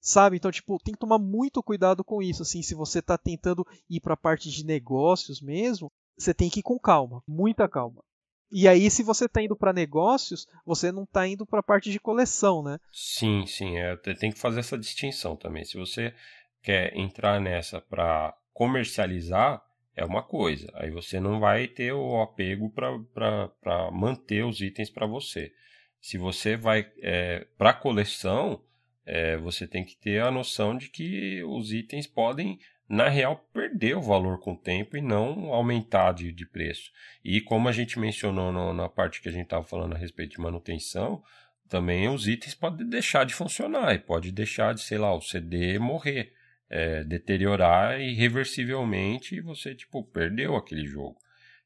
sabe? 0.01 0.37
Então, 0.37 0.51
tipo, 0.51 0.79
tem 0.83 0.95
que 0.95 1.01
tomar 1.01 1.19
muito 1.19 1.63
cuidado 1.63 2.05
com 2.05 2.23
isso, 2.23 2.43
assim, 2.43 2.63
se 2.63 2.75
você 2.75 3.01
está 3.01 3.17
tentando 3.19 3.67
ir 3.89 4.01
para 4.01 4.15
a 4.15 4.17
parte 4.17 4.51
de 4.51 4.65
negócios 4.65 5.41
mesmo, 5.41 5.91
você 6.17 6.35
tem 6.35 6.51
que 6.51 6.61
ir 6.61 6.63
com 6.63 6.79
calma, 6.79 7.23
muita 7.27 7.69
calma. 7.69 8.03
E 8.51 8.67
aí, 8.67 8.91
se 8.91 9.03
você 9.03 9.27
está 9.27 9.43
indo 9.43 9.55
para 9.55 9.75
negócios, 9.75 10.47
você 10.65 10.91
não 10.91 11.03
está 11.03 11.27
indo 11.27 11.45
para 11.45 11.61
a 11.61 11.63
parte 11.63 11.91
de 11.91 12.01
coleção, 12.01 12.63
né? 12.63 12.79
Sim, 12.91 13.45
sim, 13.47 13.77
é, 13.77 13.95
tem 13.97 14.33
que 14.33 14.39
fazer 14.39 14.61
essa 14.61 14.79
distinção 14.79 15.37
também. 15.37 15.65
Se 15.65 15.77
você 15.77 16.15
quer 16.63 16.97
entrar 16.97 17.41
nessa 17.41 17.81
para 17.81 18.35
comercializar, 18.55 19.63
é 19.95 20.05
uma 20.05 20.23
coisa. 20.23 20.71
Aí 20.75 20.91
você 20.91 21.21
não 21.21 21.41
vai 21.41 21.69
ter 21.69 21.93
o 21.93 22.23
apego 22.23 22.71
para 22.71 23.91
manter 23.93 24.45
os 24.45 24.61
itens 24.61 24.89
para 24.89 25.07
você. 25.07 25.53
Se 26.01 26.17
você 26.17 26.57
vai 26.57 26.91
é, 27.03 27.47
para 27.59 27.75
coleção, 27.75 28.63
é, 29.09 29.39
você 29.39 29.67
tem 29.67 29.83
que 29.83 29.97
ter 29.97 30.21
a 30.21 30.31
noção 30.31 30.77
de 30.77 30.91
que 30.91 31.43
os 31.43 31.73
itens 31.73 32.07
podem, 32.07 32.59
na 32.87 33.09
real, 33.09 33.37
perder 33.55 33.97
o 33.97 34.03
valor 34.03 34.39
com 34.39 34.53
o 34.53 34.59
tempo 34.59 34.99
e 34.99 35.01
não 35.01 35.51
aumentar 35.51 36.13
de, 36.13 36.31
de 36.31 36.47
preço. 36.47 36.93
E 37.25 37.41
como 37.41 37.71
a 37.71 37.73
gente 37.73 37.99
mencionou 37.99 38.53
no, 38.53 38.75
na 38.75 38.87
parte 38.87 39.23
que 39.23 39.29
a 39.31 39.33
gente 39.33 39.45
estava 39.45 39.65
falando 39.65 39.95
a 39.95 39.99
respeito 39.99 40.33
de 40.33 40.41
manutenção, 40.43 41.23
também 41.71 42.07
os 42.07 42.29
itens 42.29 42.55
podem 42.55 42.87
deixar 42.87 43.25
de 43.25 43.33
funcionar 43.33 43.95
e 43.95 43.99
pode 43.99 44.31
deixar 44.31 44.75
de, 44.75 44.83
sei 44.83 44.99
lá, 44.99 45.15
o 45.15 45.23
CD 45.23 45.79
morrer, 45.79 46.35
é, 46.69 47.03
deteriorar 47.03 47.99
irreversivelmente 47.99 49.37
e 49.37 49.41
você, 49.41 49.75
tipo, 49.75 50.05
perdeu 50.05 50.55
aquele 50.55 50.87
jogo. 50.87 51.17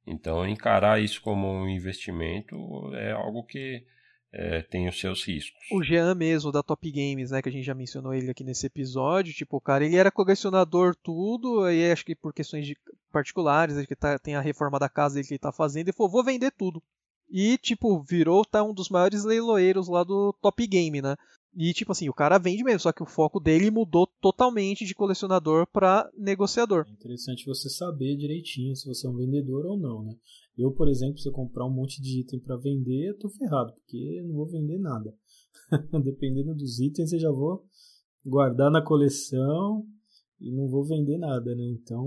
Então, 0.07 0.47
encarar 0.47 1.03
isso 1.03 1.21
como 1.21 1.53
um 1.53 1.69
investimento 1.69 2.57
é 2.95 3.11
algo 3.11 3.43
que 3.43 3.85
é, 4.33 4.62
tem 4.62 4.89
os 4.89 4.99
seus 4.99 5.25
riscos. 5.25 5.61
O 5.70 5.83
Jean 5.83 6.15
mesmo, 6.15 6.51
da 6.51 6.62
Top 6.62 6.91
Games, 6.91 7.31
né, 7.31 7.43
que 7.43 7.49
a 7.49 7.52
gente 7.52 7.65
já 7.65 7.75
mencionou 7.75 8.15
ele 8.15 8.31
aqui 8.31 8.43
nesse 8.43 8.67
episódio, 8.67 9.35
tipo, 9.35 9.57
o 9.59 9.61
cara, 9.61 9.85
ele 9.85 9.97
era 9.97 10.11
colecionador 10.11 10.97
tudo, 10.97 11.65
aí 11.65 11.91
acho 11.91 12.05
que 12.05 12.15
por 12.15 12.33
questões 12.33 12.67
de 12.67 12.77
particulares, 13.12 13.77
acho 13.77 13.86
que 13.86 13.94
tá, 13.94 14.19
tem 14.19 14.35
a 14.35 14.41
reforma 14.41 14.78
da 14.78 14.89
casa 14.89 15.17
dele 15.17 15.28
que 15.28 15.35
ele 15.35 15.39
tá 15.39 15.52
fazendo, 15.52 15.89
e 15.89 15.93
falou, 15.93 16.11
vou 16.11 16.25
vender 16.25 16.51
tudo. 16.52 16.83
E, 17.31 17.59
tipo, 17.59 18.02
virou 18.02 18.44
tá, 18.44 18.62
um 18.62 18.75
dos 18.75 18.89
maiores 18.89 19.25
leiloeiros 19.25 19.89
lá 19.89 20.02
do 20.02 20.35
Top 20.41 20.67
Game, 20.67 21.01
né? 21.01 21.17
E, 21.55 21.75
tipo 21.75 21.93
assim, 21.93 22.09
o 22.09 22.15
cara 22.15 22.39
vende 22.39 22.65
mesmo, 22.65 22.81
só 22.81 22.93
que 22.93 23.02
o 23.02 23.07
foco 23.07 23.39
dele 23.39 23.70
mudou 23.70 24.07
totalmente 24.20 24.86
de 24.86 24.94
colecionador 24.94 25.67
para 25.67 26.11
negociador. 26.17 26.86
É 26.89 26.93
interessante 26.93 27.44
você 27.44 27.69
saber 27.69 28.17
direitinho 28.17 28.75
se 28.75 28.86
você 28.86 29.07
é 29.07 29.11
um 29.11 29.17
vendedor 29.17 29.67
ou 29.67 29.78
não, 29.78 30.02
né? 30.02 30.15
Eu, 30.57 30.71
por 30.73 30.89
exemplo, 30.89 31.19
se 31.19 31.29
eu 31.29 31.33
comprar 31.33 31.67
um 31.67 31.73
monte 31.73 32.01
de 32.01 32.21
item 32.21 32.41
para 32.41 32.57
vender, 32.57 33.09
eu 33.09 33.19
tô 33.19 33.29
ferrado, 33.29 33.73
porque 33.73 34.23
não 34.27 34.35
vou 34.35 34.47
vender 34.47 34.79
nada. 34.79 35.15
Dependendo 36.05 36.55
dos 36.55 36.79
itens, 36.79 37.13
eu 37.13 37.19
já 37.19 37.31
vou 37.31 37.65
guardar 38.25 38.71
na 38.71 38.83
coleção 38.83 39.87
e 40.43 40.51
não 40.51 40.69
vou 40.69 40.85
vender 40.85 41.19
nada, 41.19 41.55
né? 41.55 41.65
Então. 41.65 42.05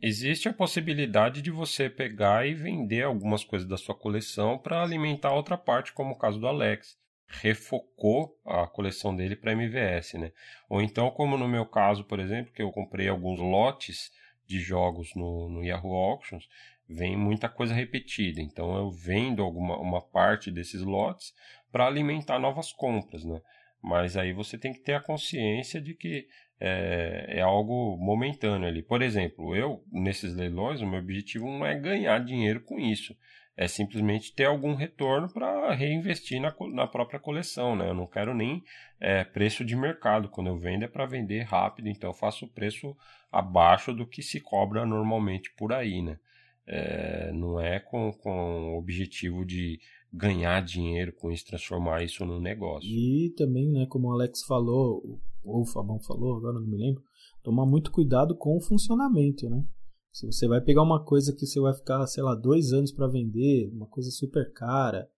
Existe 0.00 0.48
a 0.48 0.52
possibilidade 0.52 1.42
de 1.42 1.50
você 1.50 1.90
pegar 1.90 2.46
e 2.46 2.54
vender 2.54 3.02
algumas 3.02 3.44
coisas 3.44 3.68
da 3.68 3.76
sua 3.76 3.94
coleção 3.94 4.56
para 4.56 4.82
alimentar 4.82 5.34
outra 5.34 5.58
parte, 5.58 5.92
como 5.92 6.14
o 6.14 6.18
caso 6.18 6.38
do 6.38 6.46
Alex. 6.46 6.96
Refocou 7.26 8.38
a 8.44 8.66
coleção 8.66 9.16
dele 9.16 9.34
para 9.34 9.52
MVS, 9.52 10.14
né? 10.14 10.32
Ou 10.68 10.82
então, 10.82 11.10
como 11.10 11.36
no 11.36 11.48
meu 11.48 11.66
caso, 11.66 12.04
por 12.04 12.20
exemplo, 12.20 12.52
que 12.52 12.62
eu 12.62 12.70
comprei 12.70 13.08
alguns 13.08 13.40
lotes 13.40 14.12
de 14.46 14.60
jogos 14.60 15.14
no, 15.16 15.48
no 15.48 15.64
Yahoo 15.64 15.94
Auctions, 15.94 16.46
vem 16.92 17.16
muita 17.16 17.48
coisa 17.48 17.74
repetida. 17.74 18.40
Então 18.40 18.76
eu 18.76 18.90
vendo 18.90 19.42
alguma 19.42 19.76
uma 19.78 20.00
parte 20.00 20.50
desses 20.50 20.82
lotes 20.82 21.32
para 21.70 21.86
alimentar 21.86 22.38
novas 22.38 22.72
compras, 22.72 23.24
né? 23.24 23.40
Mas 23.82 24.16
aí 24.16 24.32
você 24.32 24.56
tem 24.56 24.72
que 24.72 24.80
ter 24.80 24.94
a 24.94 25.00
consciência 25.00 25.80
de 25.80 25.94
que 25.94 26.28
é, 26.64 27.38
é, 27.38 27.40
algo 27.40 27.96
momentâneo 27.96 28.68
ali. 28.68 28.82
Por 28.82 29.02
exemplo, 29.02 29.56
eu, 29.56 29.82
nesses 29.90 30.32
leilões, 30.32 30.80
o 30.80 30.86
meu 30.86 31.00
objetivo 31.00 31.46
não 31.46 31.66
é 31.66 31.74
ganhar 31.76 32.24
dinheiro 32.24 32.60
com 32.60 32.78
isso. 32.78 33.16
É 33.56 33.66
simplesmente 33.66 34.32
ter 34.32 34.44
algum 34.44 34.74
retorno 34.74 35.28
para 35.28 35.74
reinvestir 35.74 36.40
na, 36.40 36.54
na 36.72 36.86
própria 36.86 37.18
coleção. 37.18 37.74
Né? 37.74 37.88
Eu 37.88 37.94
não 37.94 38.06
quero 38.06 38.32
nem 38.32 38.62
é, 39.00 39.24
preço 39.24 39.64
de 39.64 39.74
mercado. 39.74 40.28
Quando 40.28 40.46
eu 40.46 40.56
vendo 40.56 40.84
é 40.84 40.88
para 40.88 41.04
vender 41.04 41.42
rápido, 41.42 41.88
então 41.88 42.10
eu 42.10 42.14
faço 42.14 42.46
preço 42.46 42.96
abaixo 43.30 43.92
do 43.92 44.06
que 44.06 44.22
se 44.22 44.40
cobra 44.40 44.86
normalmente 44.86 45.52
por 45.56 45.72
aí. 45.72 46.00
Né? 46.00 46.16
É, 46.66 47.32
não 47.32 47.60
é 47.60 47.80
com, 47.80 48.12
com 48.12 48.74
o 48.74 48.78
objetivo 48.78 49.44
de 49.44 49.80
ganhar 50.12 50.62
dinheiro 50.62 51.12
com 51.12 51.30
isso, 51.30 51.46
transformar 51.46 52.04
isso 52.04 52.24
num 52.24 52.40
negócio. 52.40 52.88
E 52.88 53.32
também, 53.36 53.70
né, 53.70 53.86
como 53.86 54.08
o 54.08 54.12
Alex 54.12 54.42
falou, 54.44 55.20
ou 55.42 55.62
o 55.62 55.66
Fabão 55.66 55.98
falou, 56.00 56.36
agora 56.36 56.60
não 56.60 56.66
me 56.66 56.76
lembro, 56.76 57.02
tomar 57.42 57.66
muito 57.66 57.90
cuidado 57.90 58.36
com 58.36 58.56
o 58.56 58.60
funcionamento, 58.60 59.48
né? 59.48 59.64
Se 60.12 60.26
você 60.26 60.46
vai 60.46 60.60
pegar 60.60 60.82
uma 60.82 61.02
coisa 61.02 61.34
que 61.34 61.46
você 61.46 61.58
vai 61.58 61.72
ficar, 61.72 62.06
sei 62.06 62.22
lá, 62.22 62.34
dois 62.34 62.72
anos 62.72 62.92
para 62.92 63.08
vender, 63.08 63.70
uma 63.72 63.86
coisa 63.86 64.10
super 64.10 64.52
cara 64.52 65.08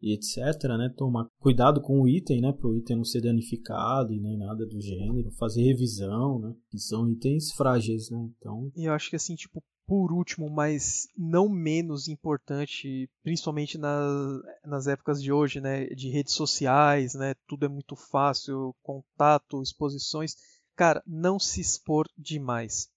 e 0.00 0.14
etc, 0.14 0.36
né? 0.78 0.94
Tomar 0.96 1.26
cuidado 1.40 1.80
com 1.80 2.00
o 2.00 2.08
item, 2.08 2.40
né? 2.40 2.52
Para 2.52 2.68
o 2.68 2.76
item 2.76 2.96
não 2.98 3.04
ser 3.04 3.22
danificado 3.22 4.12
e 4.12 4.20
nem 4.20 4.38
nada 4.38 4.64
do 4.64 4.80
gênero. 4.80 5.32
Fazer 5.32 5.62
revisão, 5.62 6.38
né? 6.38 6.54
Que 6.70 6.78
são 6.78 7.10
itens 7.10 7.50
frágeis, 7.52 8.08
né? 8.08 8.30
Então... 8.38 8.70
E 8.76 8.84
eu 8.84 8.92
acho 8.92 9.10
que 9.10 9.16
assim, 9.16 9.34
tipo, 9.34 9.60
por 9.86 10.12
último, 10.12 10.50
mas 10.50 11.08
não 11.16 11.48
menos 11.48 12.08
importante, 12.08 13.08
principalmente 13.22 13.78
nas, 13.78 14.42
nas 14.64 14.86
épocas 14.86 15.22
de 15.22 15.30
hoje, 15.30 15.60
né, 15.60 15.86
de 15.86 16.08
redes 16.08 16.34
sociais, 16.34 17.14
né, 17.14 17.34
tudo 17.46 17.66
é 17.66 17.68
muito 17.68 17.94
fácil, 17.94 18.74
contato, 18.82 19.62
exposições, 19.62 20.36
cara, 20.74 21.02
não 21.06 21.38
se 21.38 21.60
expor 21.60 22.08
demais. 22.18 22.90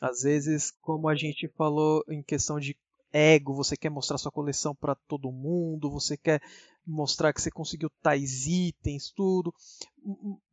Às 0.00 0.22
vezes, 0.22 0.72
como 0.80 1.08
a 1.08 1.14
gente 1.14 1.48
falou 1.48 2.02
em 2.08 2.22
questão 2.22 2.58
de 2.58 2.76
ego, 3.12 3.54
você 3.54 3.76
quer 3.76 3.90
mostrar 3.90 4.18
sua 4.18 4.32
coleção 4.32 4.74
para 4.74 4.94
todo 4.94 5.32
mundo, 5.32 5.90
você 5.90 6.16
quer 6.16 6.42
mostrar 6.86 7.32
que 7.32 7.40
você 7.40 7.50
conseguiu 7.50 7.90
tais 8.02 8.46
itens, 8.46 9.10
tudo. 9.10 9.54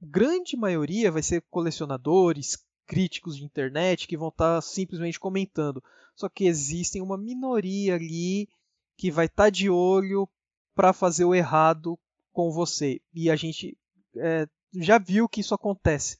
Grande 0.01 0.55
maioria 0.55 1.11
vai 1.11 1.21
ser 1.21 1.43
colecionadores, 1.49 2.57
críticos 2.85 3.37
de 3.37 3.43
internet 3.43 4.07
que 4.07 4.17
vão 4.17 4.29
estar 4.29 4.55
tá 4.55 4.61
simplesmente 4.61 5.19
comentando. 5.19 5.83
Só 6.15 6.29
que 6.29 6.45
existem 6.45 7.01
uma 7.01 7.17
minoria 7.17 7.95
ali 7.95 8.47
que 8.97 9.11
vai 9.11 9.25
estar 9.25 9.45
tá 9.45 9.49
de 9.49 9.69
olho 9.69 10.27
para 10.75 10.93
fazer 10.93 11.25
o 11.25 11.35
errado 11.35 11.97
com 12.31 12.51
você. 12.51 13.01
E 13.13 13.29
a 13.29 13.35
gente 13.35 13.77
é, 14.17 14.47
já 14.75 14.97
viu 14.97 15.27
que 15.27 15.41
isso 15.41 15.53
acontece. 15.53 16.19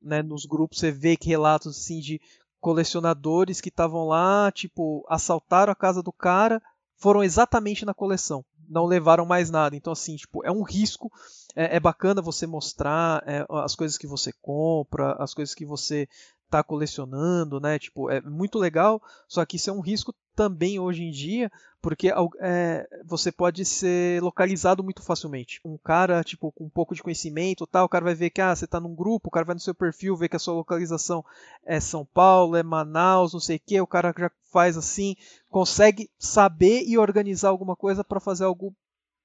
Né? 0.00 0.22
Nos 0.22 0.44
grupos 0.44 0.78
você 0.78 0.90
vê 0.90 1.16
que 1.16 1.28
relatos 1.28 1.76
assim 1.76 2.00
de 2.00 2.20
colecionadores 2.60 3.60
que 3.60 3.68
estavam 3.68 4.06
lá, 4.06 4.50
tipo, 4.52 5.04
assaltaram 5.08 5.72
a 5.72 5.76
casa 5.76 6.02
do 6.02 6.12
cara, 6.12 6.62
foram 6.96 7.22
exatamente 7.22 7.84
na 7.84 7.94
coleção 7.94 8.44
não 8.72 8.86
levaram 8.86 9.26
mais 9.26 9.50
nada. 9.50 9.76
Então, 9.76 9.92
assim, 9.92 10.16
tipo, 10.16 10.44
é 10.44 10.50
um 10.50 10.62
risco. 10.62 11.12
É, 11.54 11.76
é 11.76 11.80
bacana 11.80 12.22
você 12.22 12.46
mostrar 12.46 13.22
é, 13.26 13.44
as 13.50 13.76
coisas 13.76 13.98
que 13.98 14.06
você 14.06 14.32
compra, 14.40 15.12
as 15.18 15.34
coisas 15.34 15.54
que 15.54 15.66
você 15.66 16.08
tá 16.52 16.62
colecionando, 16.62 17.58
né? 17.58 17.78
Tipo, 17.78 18.10
é 18.10 18.20
muito 18.20 18.58
legal, 18.58 19.02
só 19.26 19.42
que 19.46 19.56
isso 19.56 19.70
é 19.70 19.72
um 19.72 19.80
risco 19.80 20.14
também 20.36 20.78
hoje 20.78 21.02
em 21.02 21.10
dia, 21.10 21.50
porque 21.80 22.12
é, 22.40 22.86
você 23.06 23.32
pode 23.32 23.64
ser 23.64 24.22
localizado 24.22 24.84
muito 24.84 25.02
facilmente. 25.02 25.60
Um 25.64 25.78
cara, 25.78 26.22
tipo, 26.22 26.52
com 26.52 26.64
um 26.64 26.68
pouco 26.68 26.94
de 26.94 27.02
conhecimento 27.02 27.66
tal, 27.66 27.86
o 27.86 27.88
cara 27.88 28.04
vai 28.04 28.14
ver 28.14 28.28
que 28.28 28.42
ah, 28.42 28.54
você 28.54 28.66
tá 28.66 28.78
num 28.78 28.94
grupo, 28.94 29.28
o 29.28 29.30
cara 29.30 29.46
vai 29.46 29.54
no 29.54 29.60
seu 29.60 29.74
perfil, 29.74 30.14
vê 30.14 30.28
que 30.28 30.36
a 30.36 30.38
sua 30.38 30.52
localização 30.52 31.24
é 31.64 31.80
São 31.80 32.04
Paulo, 32.04 32.54
é 32.54 32.62
Manaus, 32.62 33.32
não 33.32 33.40
sei 33.40 33.56
o 33.56 33.60
que, 33.64 33.80
o 33.80 33.86
cara 33.86 34.14
já 34.16 34.30
faz 34.52 34.76
assim, 34.76 35.16
consegue 35.48 36.10
saber 36.18 36.82
e 36.86 36.98
organizar 36.98 37.48
alguma 37.48 37.74
coisa 37.74 38.04
para 38.04 38.20
fazer 38.20 38.44
algo 38.44 38.74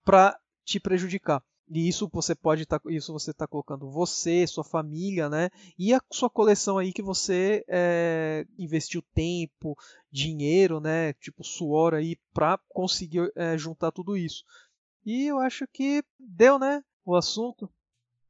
para 0.06 0.40
te 0.64 0.80
prejudicar. 0.80 1.44
E 1.70 1.88
isso 1.88 2.10
você 2.12 2.34
pode 2.34 2.64
estar, 2.64 2.80
tá, 2.80 2.92
isso 2.92 3.12
você 3.12 3.32
está 3.32 3.46
colocando 3.46 3.92
você, 3.92 4.48
sua 4.48 4.64
família, 4.64 5.30
né? 5.30 5.50
E 5.78 5.94
a 5.94 6.00
sua 6.12 6.30
coleção 6.30 6.78
aí 6.78 6.94
que 6.94 7.02
você 7.02 7.64
é, 7.68 8.46
investiu 8.58 9.04
tempo, 9.14 9.78
dinheiro, 10.10 10.80
né? 10.80 11.14
Tipo 11.14 11.44
suor 11.44 11.94
aí 11.94 12.18
para 12.34 12.58
conseguir 12.70 13.32
é, 13.36 13.58
juntar 13.58 13.92
tudo 13.92 14.16
isso. 14.16 14.46
E 15.06 15.26
eu 15.26 15.40
acho 15.40 15.68
que 15.68 16.04
deu, 16.20 16.58
né? 16.58 16.82
O 17.06 17.16
assunto. 17.16 17.70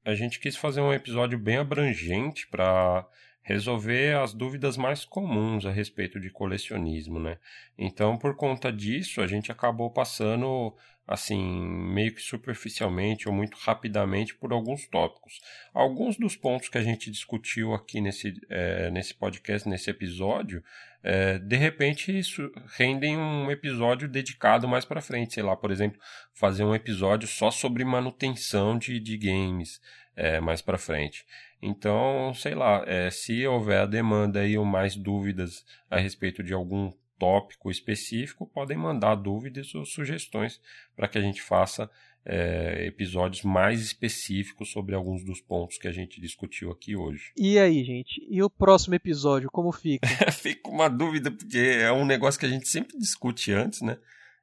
A 0.04 0.16
gente 0.16 0.40
quis 0.40 0.56
fazer 0.56 0.82
um 0.82 0.94
episódio 0.94 1.38
bem 1.38 1.58
abrangente 1.58 2.48
para 2.48 3.08
resolver 3.48 4.18
as 4.18 4.34
dúvidas 4.34 4.76
mais 4.76 5.06
comuns 5.06 5.66
a 5.66 5.72
respeito 5.72 6.20
de 6.20 6.30
colecionismo, 6.30 7.18
né? 7.18 7.38
Então, 7.78 8.18
por 8.18 8.36
conta 8.36 8.74
disso, 8.74 9.22
a 9.22 9.28
gente 9.28 9.50
acabou 9.50 9.90
passando 9.90 10.76
assim, 11.08 11.42
meio 11.42 12.14
que 12.14 12.22
superficialmente 12.22 13.30
ou 13.30 13.34
muito 13.34 13.56
rapidamente 13.56 14.36
por 14.36 14.52
alguns 14.52 14.86
tópicos. 14.88 15.40
Alguns 15.74 16.18
dos 16.18 16.36
pontos 16.36 16.68
que 16.68 16.78
a 16.78 16.84
gente 16.84 17.10
discutiu 17.10 17.74
aqui 17.74 18.02
nesse, 18.02 18.34
é, 18.50 18.92
nesse 18.92 19.14
podcast, 19.14 19.70
nesse 19.70 19.90
episódio, 19.90 20.62
é, 21.02 21.40
de 21.40 21.56
repente 21.56 22.20
isso 22.20 22.52
rendem 22.76 23.16
um 23.16 23.50
episódio 23.50 24.10
dedicado 24.10 24.68
mais 24.68 24.84
para 24.84 25.02
frente, 25.02 25.36
sei 25.36 25.44
lá, 25.44 25.56
por 25.56 25.72
exemplo, 25.72 25.98
fazer 26.34 26.66
um 26.66 26.76
episódio 26.76 27.30
só 27.30 27.50
sobre 27.50 27.86
manutenção 27.86 28.78
de, 28.78 29.00
de 29.00 29.18
games 29.18 29.80
é, 30.18 30.42
mais 30.42 30.62
para 30.62 30.80
frente. 30.80 31.26
Então, 31.62 32.34
sei 32.34 32.56
lá, 32.56 32.84
é, 32.88 33.10
se 33.12 33.46
houver 33.46 33.82
a 33.82 33.86
demanda 33.86 34.42
aí 34.42 34.58
ou 34.58 34.66
mais 34.66 34.96
dúvidas 34.96 35.64
a 35.90 36.00
respeito 36.00 36.44
de 36.44 36.54
algum 36.54 36.92
tópico 37.20 37.72
específico, 37.72 38.46
podem 38.46 38.78
mandar 38.78 39.16
dúvidas 39.16 39.74
ou 39.74 39.86
sugestões 39.86 40.60
para 40.96 41.08
que 41.08 41.18
a 41.18 41.22
gente 41.22 41.42
faça 41.42 41.90
é, 42.26 42.86
episódios 42.86 43.44
mais 43.44 43.82
específicos 43.82 44.72
sobre 44.72 44.94
alguns 44.94 45.24
dos 45.24 45.40
pontos 45.40 45.78
que 45.78 45.88
a 45.88 45.92
gente 45.92 46.20
discutiu 46.20 46.72
aqui 46.72 46.96
hoje. 46.96 47.32
E 47.38 47.58
aí, 47.58 47.84
gente? 47.84 48.22
E 48.30 48.44
o 48.44 48.50
próximo 48.50 48.96
episódio, 48.96 49.50
como 49.52 49.72
fica? 49.72 50.08
fica 50.32 50.70
uma 50.70 50.90
dúvida, 50.90 51.32
porque 51.32 51.58
é 51.58 51.92
um 51.92 52.06
negócio 52.06 52.40
que 52.40 52.46
a 52.46 52.50
gente 52.50 52.68
sempre 52.68 52.98
discute 52.98 53.52
antes, 53.52 53.82
né? 53.82 53.98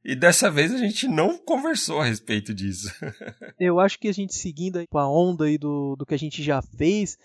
E 0.05 0.15
dessa 0.15 0.51
vez 0.51 0.73
a 0.73 0.77
gente 0.77 1.09
não 1.09 1.39
conversou 1.39 2.01
a 2.01 2.05
respeito 2.05 2.53
disso. 2.53 2.89
eu 3.59 3.81
acho 3.81 3.99
que 3.99 4.09
a 4.09 4.13
gente 4.13 4.35
seguindo 4.35 4.85
a 4.93 5.09
onda 5.09 5.47
aí 5.47 5.57
do, 5.57 5.97
do 5.97 6.05
que 6.05 6.15
a 6.15 6.19
gente 6.19 6.43
já 6.43 6.61
fez, 6.61 7.17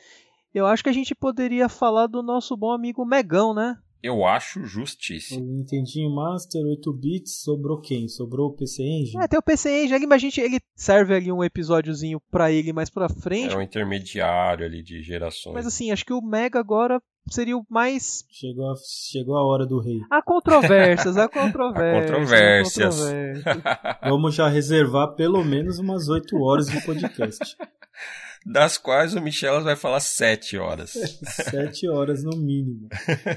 eu 0.54 0.66
acho 0.66 0.82
que 0.82 0.90
a 0.90 0.94
gente 0.94 1.14
poderia 1.14 1.68
falar 1.68 2.08
do 2.08 2.24
nosso 2.24 2.56
bom 2.56 2.72
amigo 2.72 3.06
Megão, 3.06 3.54
né? 3.54 3.78
Eu 4.02 4.26
acho 4.26 4.66
justíssimo. 4.66 5.42
O 5.42 5.58
Nintendinho 5.58 6.10
Master 6.10 6.66
8 6.66 6.94
bits 6.94 7.42
sobrou 7.42 7.82
quem? 7.82 8.08
Sobrou 8.08 8.48
o 8.48 8.54
PC 8.54 8.82
Engine? 8.82 9.24
É, 9.24 9.28
tem 9.28 9.38
o 9.38 9.44
PC 9.44 9.84
Engine, 9.84 10.08
mas 10.08 10.16
a 10.16 10.20
gente, 10.20 10.40
ele 10.40 10.60
serve 10.74 11.14
ali 11.16 11.32
um 11.32 11.44
episódiozinho 11.44 12.22
para 12.32 12.52
ele 12.52 12.72
mais 12.72 12.90
pra 12.90 13.10
frente. 13.10 13.54
É 13.54 13.58
um 13.58 13.62
intermediário 13.62 14.66
ali 14.66 14.82
de 14.82 15.02
gerações. 15.04 15.54
Mas 15.54 15.68
assim, 15.68 15.92
acho 15.92 16.06
que 16.06 16.14
o 16.14 16.22
Mega 16.22 16.60
agora 16.60 17.02
seria 17.30 17.58
o 17.58 17.66
mais. 17.70 18.24
Chegou 18.30 18.72
a, 18.72 18.76
chegou 19.12 19.36
a 19.36 19.46
hora 19.46 19.66
do 19.66 19.80
rei. 19.82 20.00
Há 20.10 20.22
controvérsias, 20.22 21.18
há 21.18 21.28
controvérsias. 21.28 22.20
controvérsias. 22.20 22.96
Vamos 24.02 24.34
já 24.34 24.48
reservar 24.48 25.14
pelo 25.16 25.44
menos 25.44 25.78
umas 25.78 26.08
8 26.08 26.38
horas 26.38 26.68
de 26.68 26.82
podcast. 26.86 27.58
das 28.46 28.78
quais 28.78 29.14
o 29.14 29.22
Michelas 29.22 29.64
vai 29.64 29.76
falar 29.76 30.00
sete 30.00 30.58
horas. 30.58 30.92
sete 31.50 31.88
horas 31.88 32.24
no 32.24 32.38
mínimo. 32.38 32.88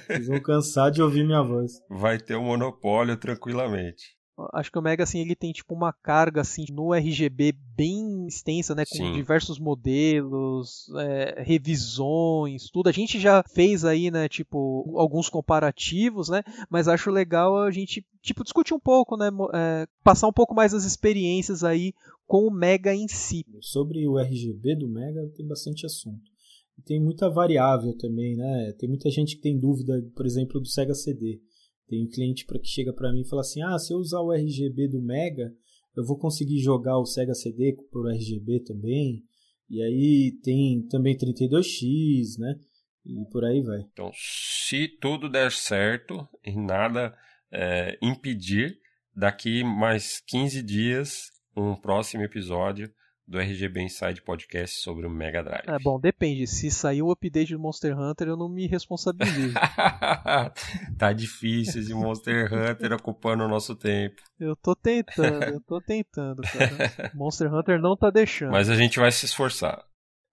Vocês 0.06 0.26
vão 0.26 0.40
cansar 0.40 0.90
de 0.90 1.02
ouvir 1.02 1.24
minha 1.24 1.42
voz. 1.42 1.72
Vai 1.88 2.18
ter 2.18 2.34
o 2.34 2.40
um 2.40 2.44
monopólio 2.44 3.16
tranquilamente. 3.16 4.16
Acho 4.52 4.70
que 4.70 4.78
o 4.78 4.82
Mega 4.82 5.02
assim 5.04 5.20
ele 5.20 5.34
tem 5.34 5.52
tipo 5.52 5.74
uma 5.74 5.92
carga 5.92 6.40
assim 6.40 6.64
no 6.70 6.92
RGB 6.94 7.52
bem 7.76 8.26
extensa, 8.26 8.74
né, 8.74 8.84
com 8.84 8.96
Sim. 8.96 9.12
diversos 9.12 9.58
modelos, 9.58 10.90
é, 10.96 11.42
revisões, 11.42 12.70
tudo. 12.70 12.88
A 12.88 12.92
gente 12.92 13.18
já 13.18 13.42
fez 13.42 13.84
aí, 13.84 14.10
né, 14.10 14.28
tipo 14.28 14.94
alguns 14.96 15.28
comparativos, 15.28 16.28
né, 16.28 16.42
mas 16.70 16.88
acho 16.88 17.10
legal 17.10 17.58
a 17.58 17.70
gente 17.70 18.04
tipo 18.20 18.44
discutir 18.44 18.74
um 18.74 18.80
pouco, 18.80 19.16
né, 19.16 19.30
é, 19.54 19.86
passar 20.04 20.28
um 20.28 20.32
pouco 20.32 20.54
mais 20.54 20.74
as 20.74 20.84
experiências 20.84 21.64
aí 21.64 21.92
com 22.26 22.46
o 22.46 22.50
Mega 22.50 22.94
em 22.94 23.08
si. 23.08 23.44
Sobre 23.60 24.06
o 24.06 24.18
RGB 24.18 24.76
do 24.76 24.88
Mega 24.88 25.26
tem 25.36 25.46
bastante 25.46 25.84
assunto. 25.84 26.32
Tem 26.84 27.00
muita 27.00 27.28
variável 27.30 27.96
também, 27.96 28.36
né? 28.36 28.72
Tem 28.78 28.88
muita 28.88 29.10
gente 29.10 29.36
que 29.36 29.42
tem 29.42 29.58
dúvida, 29.58 30.02
por 30.16 30.26
exemplo, 30.26 30.60
do 30.60 30.66
Sega 30.66 30.94
CD. 30.94 31.40
Tem 31.88 32.04
um 32.04 32.08
cliente 32.08 32.46
que 32.46 32.66
chega 32.66 32.92
para 32.92 33.12
mim 33.12 33.22
e 33.22 33.28
fala 33.28 33.40
assim: 33.40 33.62
"Ah, 33.62 33.78
se 33.78 33.92
eu 33.92 33.98
usar 33.98 34.20
o 34.20 34.32
RGB 34.32 34.88
do 34.88 35.02
Mega, 35.02 35.52
eu 35.96 36.04
vou 36.04 36.18
conseguir 36.18 36.58
jogar 36.60 36.98
o 36.98 37.06
Sega 37.06 37.34
CD 37.34 37.76
por 37.90 38.10
RGB 38.10 38.60
também". 38.60 39.22
E 39.68 39.82
aí 39.82 40.38
tem 40.42 40.86
também 40.88 41.16
32X, 41.16 42.38
né? 42.38 42.54
E 43.04 43.24
por 43.30 43.44
aí 43.44 43.62
vai. 43.62 43.80
Então, 43.92 44.10
se 44.14 44.88
tudo 45.00 45.28
der 45.28 45.50
certo 45.50 46.28
e 46.44 46.54
nada 46.54 47.16
é, 47.50 47.98
impedir, 48.02 48.78
daqui 49.14 49.64
mais 49.64 50.20
15 50.26 50.62
dias 50.62 51.30
um 51.56 51.74
próximo 51.74 52.22
episódio 52.22 52.92
do 53.26 53.38
RGB 53.38 53.82
Inside 53.82 54.22
Podcast 54.22 54.80
sobre 54.80 55.06
o 55.06 55.10
Mega 55.10 55.42
Drive. 55.42 55.68
É 55.68 55.78
bom, 55.78 55.98
depende. 55.98 56.46
Se 56.46 56.70
sair 56.70 57.02
o 57.02 57.10
update 57.10 57.52
do 57.52 57.58
Monster 57.58 57.98
Hunter, 57.98 58.28
eu 58.28 58.36
não 58.36 58.48
me 58.48 58.66
responsabilizo. 58.66 59.54
tá 60.98 61.12
difícil 61.12 61.82
de 61.82 61.94
Monster 61.94 62.52
Hunter 62.52 62.92
ocupando 62.92 63.44
o 63.44 63.48
nosso 63.48 63.74
tempo. 63.74 64.16
Eu 64.38 64.56
tô 64.56 64.74
tentando, 64.74 65.44
eu 65.44 65.60
tô 65.60 65.80
tentando, 65.80 66.42
cara. 66.42 67.12
Monster 67.14 67.52
Hunter 67.52 67.80
não 67.80 67.96
tá 67.96 68.10
deixando. 68.10 68.52
Mas 68.52 68.68
a 68.68 68.76
gente 68.76 68.98
vai 68.98 69.10
se 69.12 69.24
esforçar. 69.24 69.84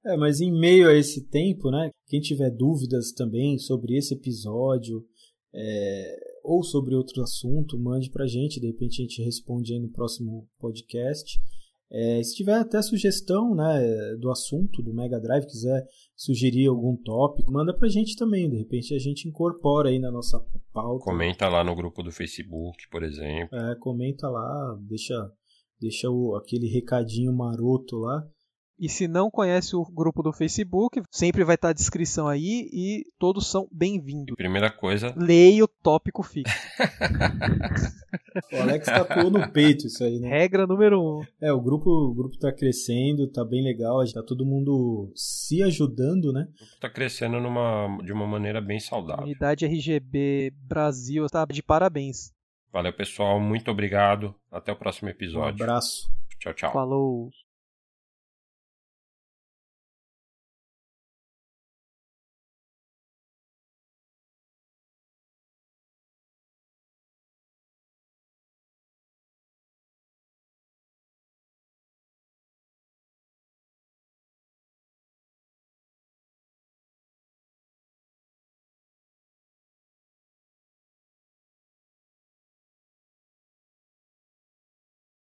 É, 0.06 0.16
mas 0.16 0.40
em 0.40 0.52
meio 0.52 0.90
a 0.90 0.94
esse 0.94 1.30
tempo, 1.30 1.70
né? 1.70 1.90
Quem 2.08 2.20
tiver 2.20 2.50
dúvidas 2.50 3.12
também 3.12 3.58
sobre 3.58 3.98
esse 3.98 4.14
episódio, 4.14 5.06
é, 5.54 6.16
ou 6.44 6.64
sobre 6.64 6.96
outro 6.96 7.22
assunto, 7.22 7.78
mande 7.78 8.10
para 8.10 8.24
a 8.24 8.28
gente, 8.28 8.60
de 8.60 8.68
repente 8.68 9.02
a 9.02 9.06
gente 9.06 9.22
responde 9.22 9.74
aí 9.74 9.80
no 9.80 9.92
próximo 9.92 10.48
podcast. 10.58 11.40
É, 11.92 12.22
se 12.22 12.36
tiver 12.36 12.54
até 12.54 12.82
sugestão 12.82 13.56
né, 13.56 14.16
do 14.20 14.30
assunto 14.30 14.82
do 14.84 14.94
Mega 14.94 15.20
Drive, 15.20 15.48
quiser 15.48 15.84
sugerir 16.16 16.68
algum 16.68 16.96
tópico, 16.96 17.52
manda 17.52 17.76
pra 17.76 17.88
gente 17.88 18.16
também. 18.16 18.50
De 18.50 18.58
repente 18.58 18.94
a 18.94 19.00
gente 19.00 19.28
incorpora 19.28 19.90
aí 19.90 19.98
na 19.98 20.12
nossa 20.12 20.40
pauta. 20.72 21.04
Comenta 21.04 21.48
lá 21.50 21.64
no 21.64 21.76
grupo 21.76 22.04
do 22.04 22.12
Facebook, 22.12 22.88
por 22.92 23.04
exemplo. 23.04 23.58
É, 23.58 23.76
comenta 23.80 24.30
lá, 24.30 24.78
deixa, 24.88 25.32
deixa 25.80 26.10
o, 26.10 26.36
aquele 26.36 26.68
recadinho 26.68 27.34
maroto 27.34 27.98
lá. 27.98 28.24
E 28.80 28.88
se 28.88 29.10
não 29.10 29.30
conhece 29.30 29.76
o 29.76 29.84
grupo 29.84 30.24
do 30.24 30.32
Facebook, 30.32 31.02
sempre 31.12 31.44
vai 31.44 31.56
estar 31.56 31.70
a 31.70 31.74
descrição 31.74 32.30
aí 32.30 32.70
e 32.72 33.04
todos 33.20 33.52
são 33.52 33.68
bem-vindos. 33.70 34.34
Primeira 34.38 34.72
coisa. 34.72 35.14
Leia 35.18 35.66
o 35.66 35.68
tópico 35.68 36.24
fixo. 36.24 36.56
o 38.54 38.56
Alex 38.56 38.86
tatuou 38.86 39.30
no 39.30 39.52
peito 39.52 39.86
isso 39.86 40.02
aí, 40.02 40.18
né? 40.22 40.30
Regra 40.30 40.66
número 40.66 41.02
um. 41.02 41.22
É, 41.42 41.52
o 41.52 41.60
grupo, 41.60 41.90
o 41.90 42.14
grupo 42.14 42.38
tá 42.38 42.54
crescendo, 42.54 43.28
tá 43.28 43.44
bem 43.44 43.62
legal, 43.62 44.00
tá 44.14 44.24
todo 44.24 44.46
mundo 44.46 45.12
se 45.14 45.62
ajudando, 45.62 46.32
né? 46.32 46.44
O 46.44 46.58
grupo 46.58 46.80
tá 46.80 46.90
crescendo 46.90 47.38
numa, 47.42 47.98
de 48.02 48.14
uma 48.14 48.26
maneira 48.26 48.62
bem 48.62 48.80
saudável. 48.80 49.26
Unidade 49.26 49.66
RGB 49.66 50.54
Brasil 50.56 51.26
está 51.26 51.44
de 51.44 51.62
parabéns. 51.62 52.32
Valeu, 52.72 52.94
pessoal. 52.94 53.42
Muito 53.42 53.70
obrigado. 53.70 54.34
Até 54.50 54.72
o 54.72 54.76
próximo 54.78 55.10
episódio. 55.10 55.60
Um 55.60 55.64
abraço. 55.64 56.10
Tchau, 56.40 56.54
tchau. 56.54 56.72
Falou. 56.72 57.30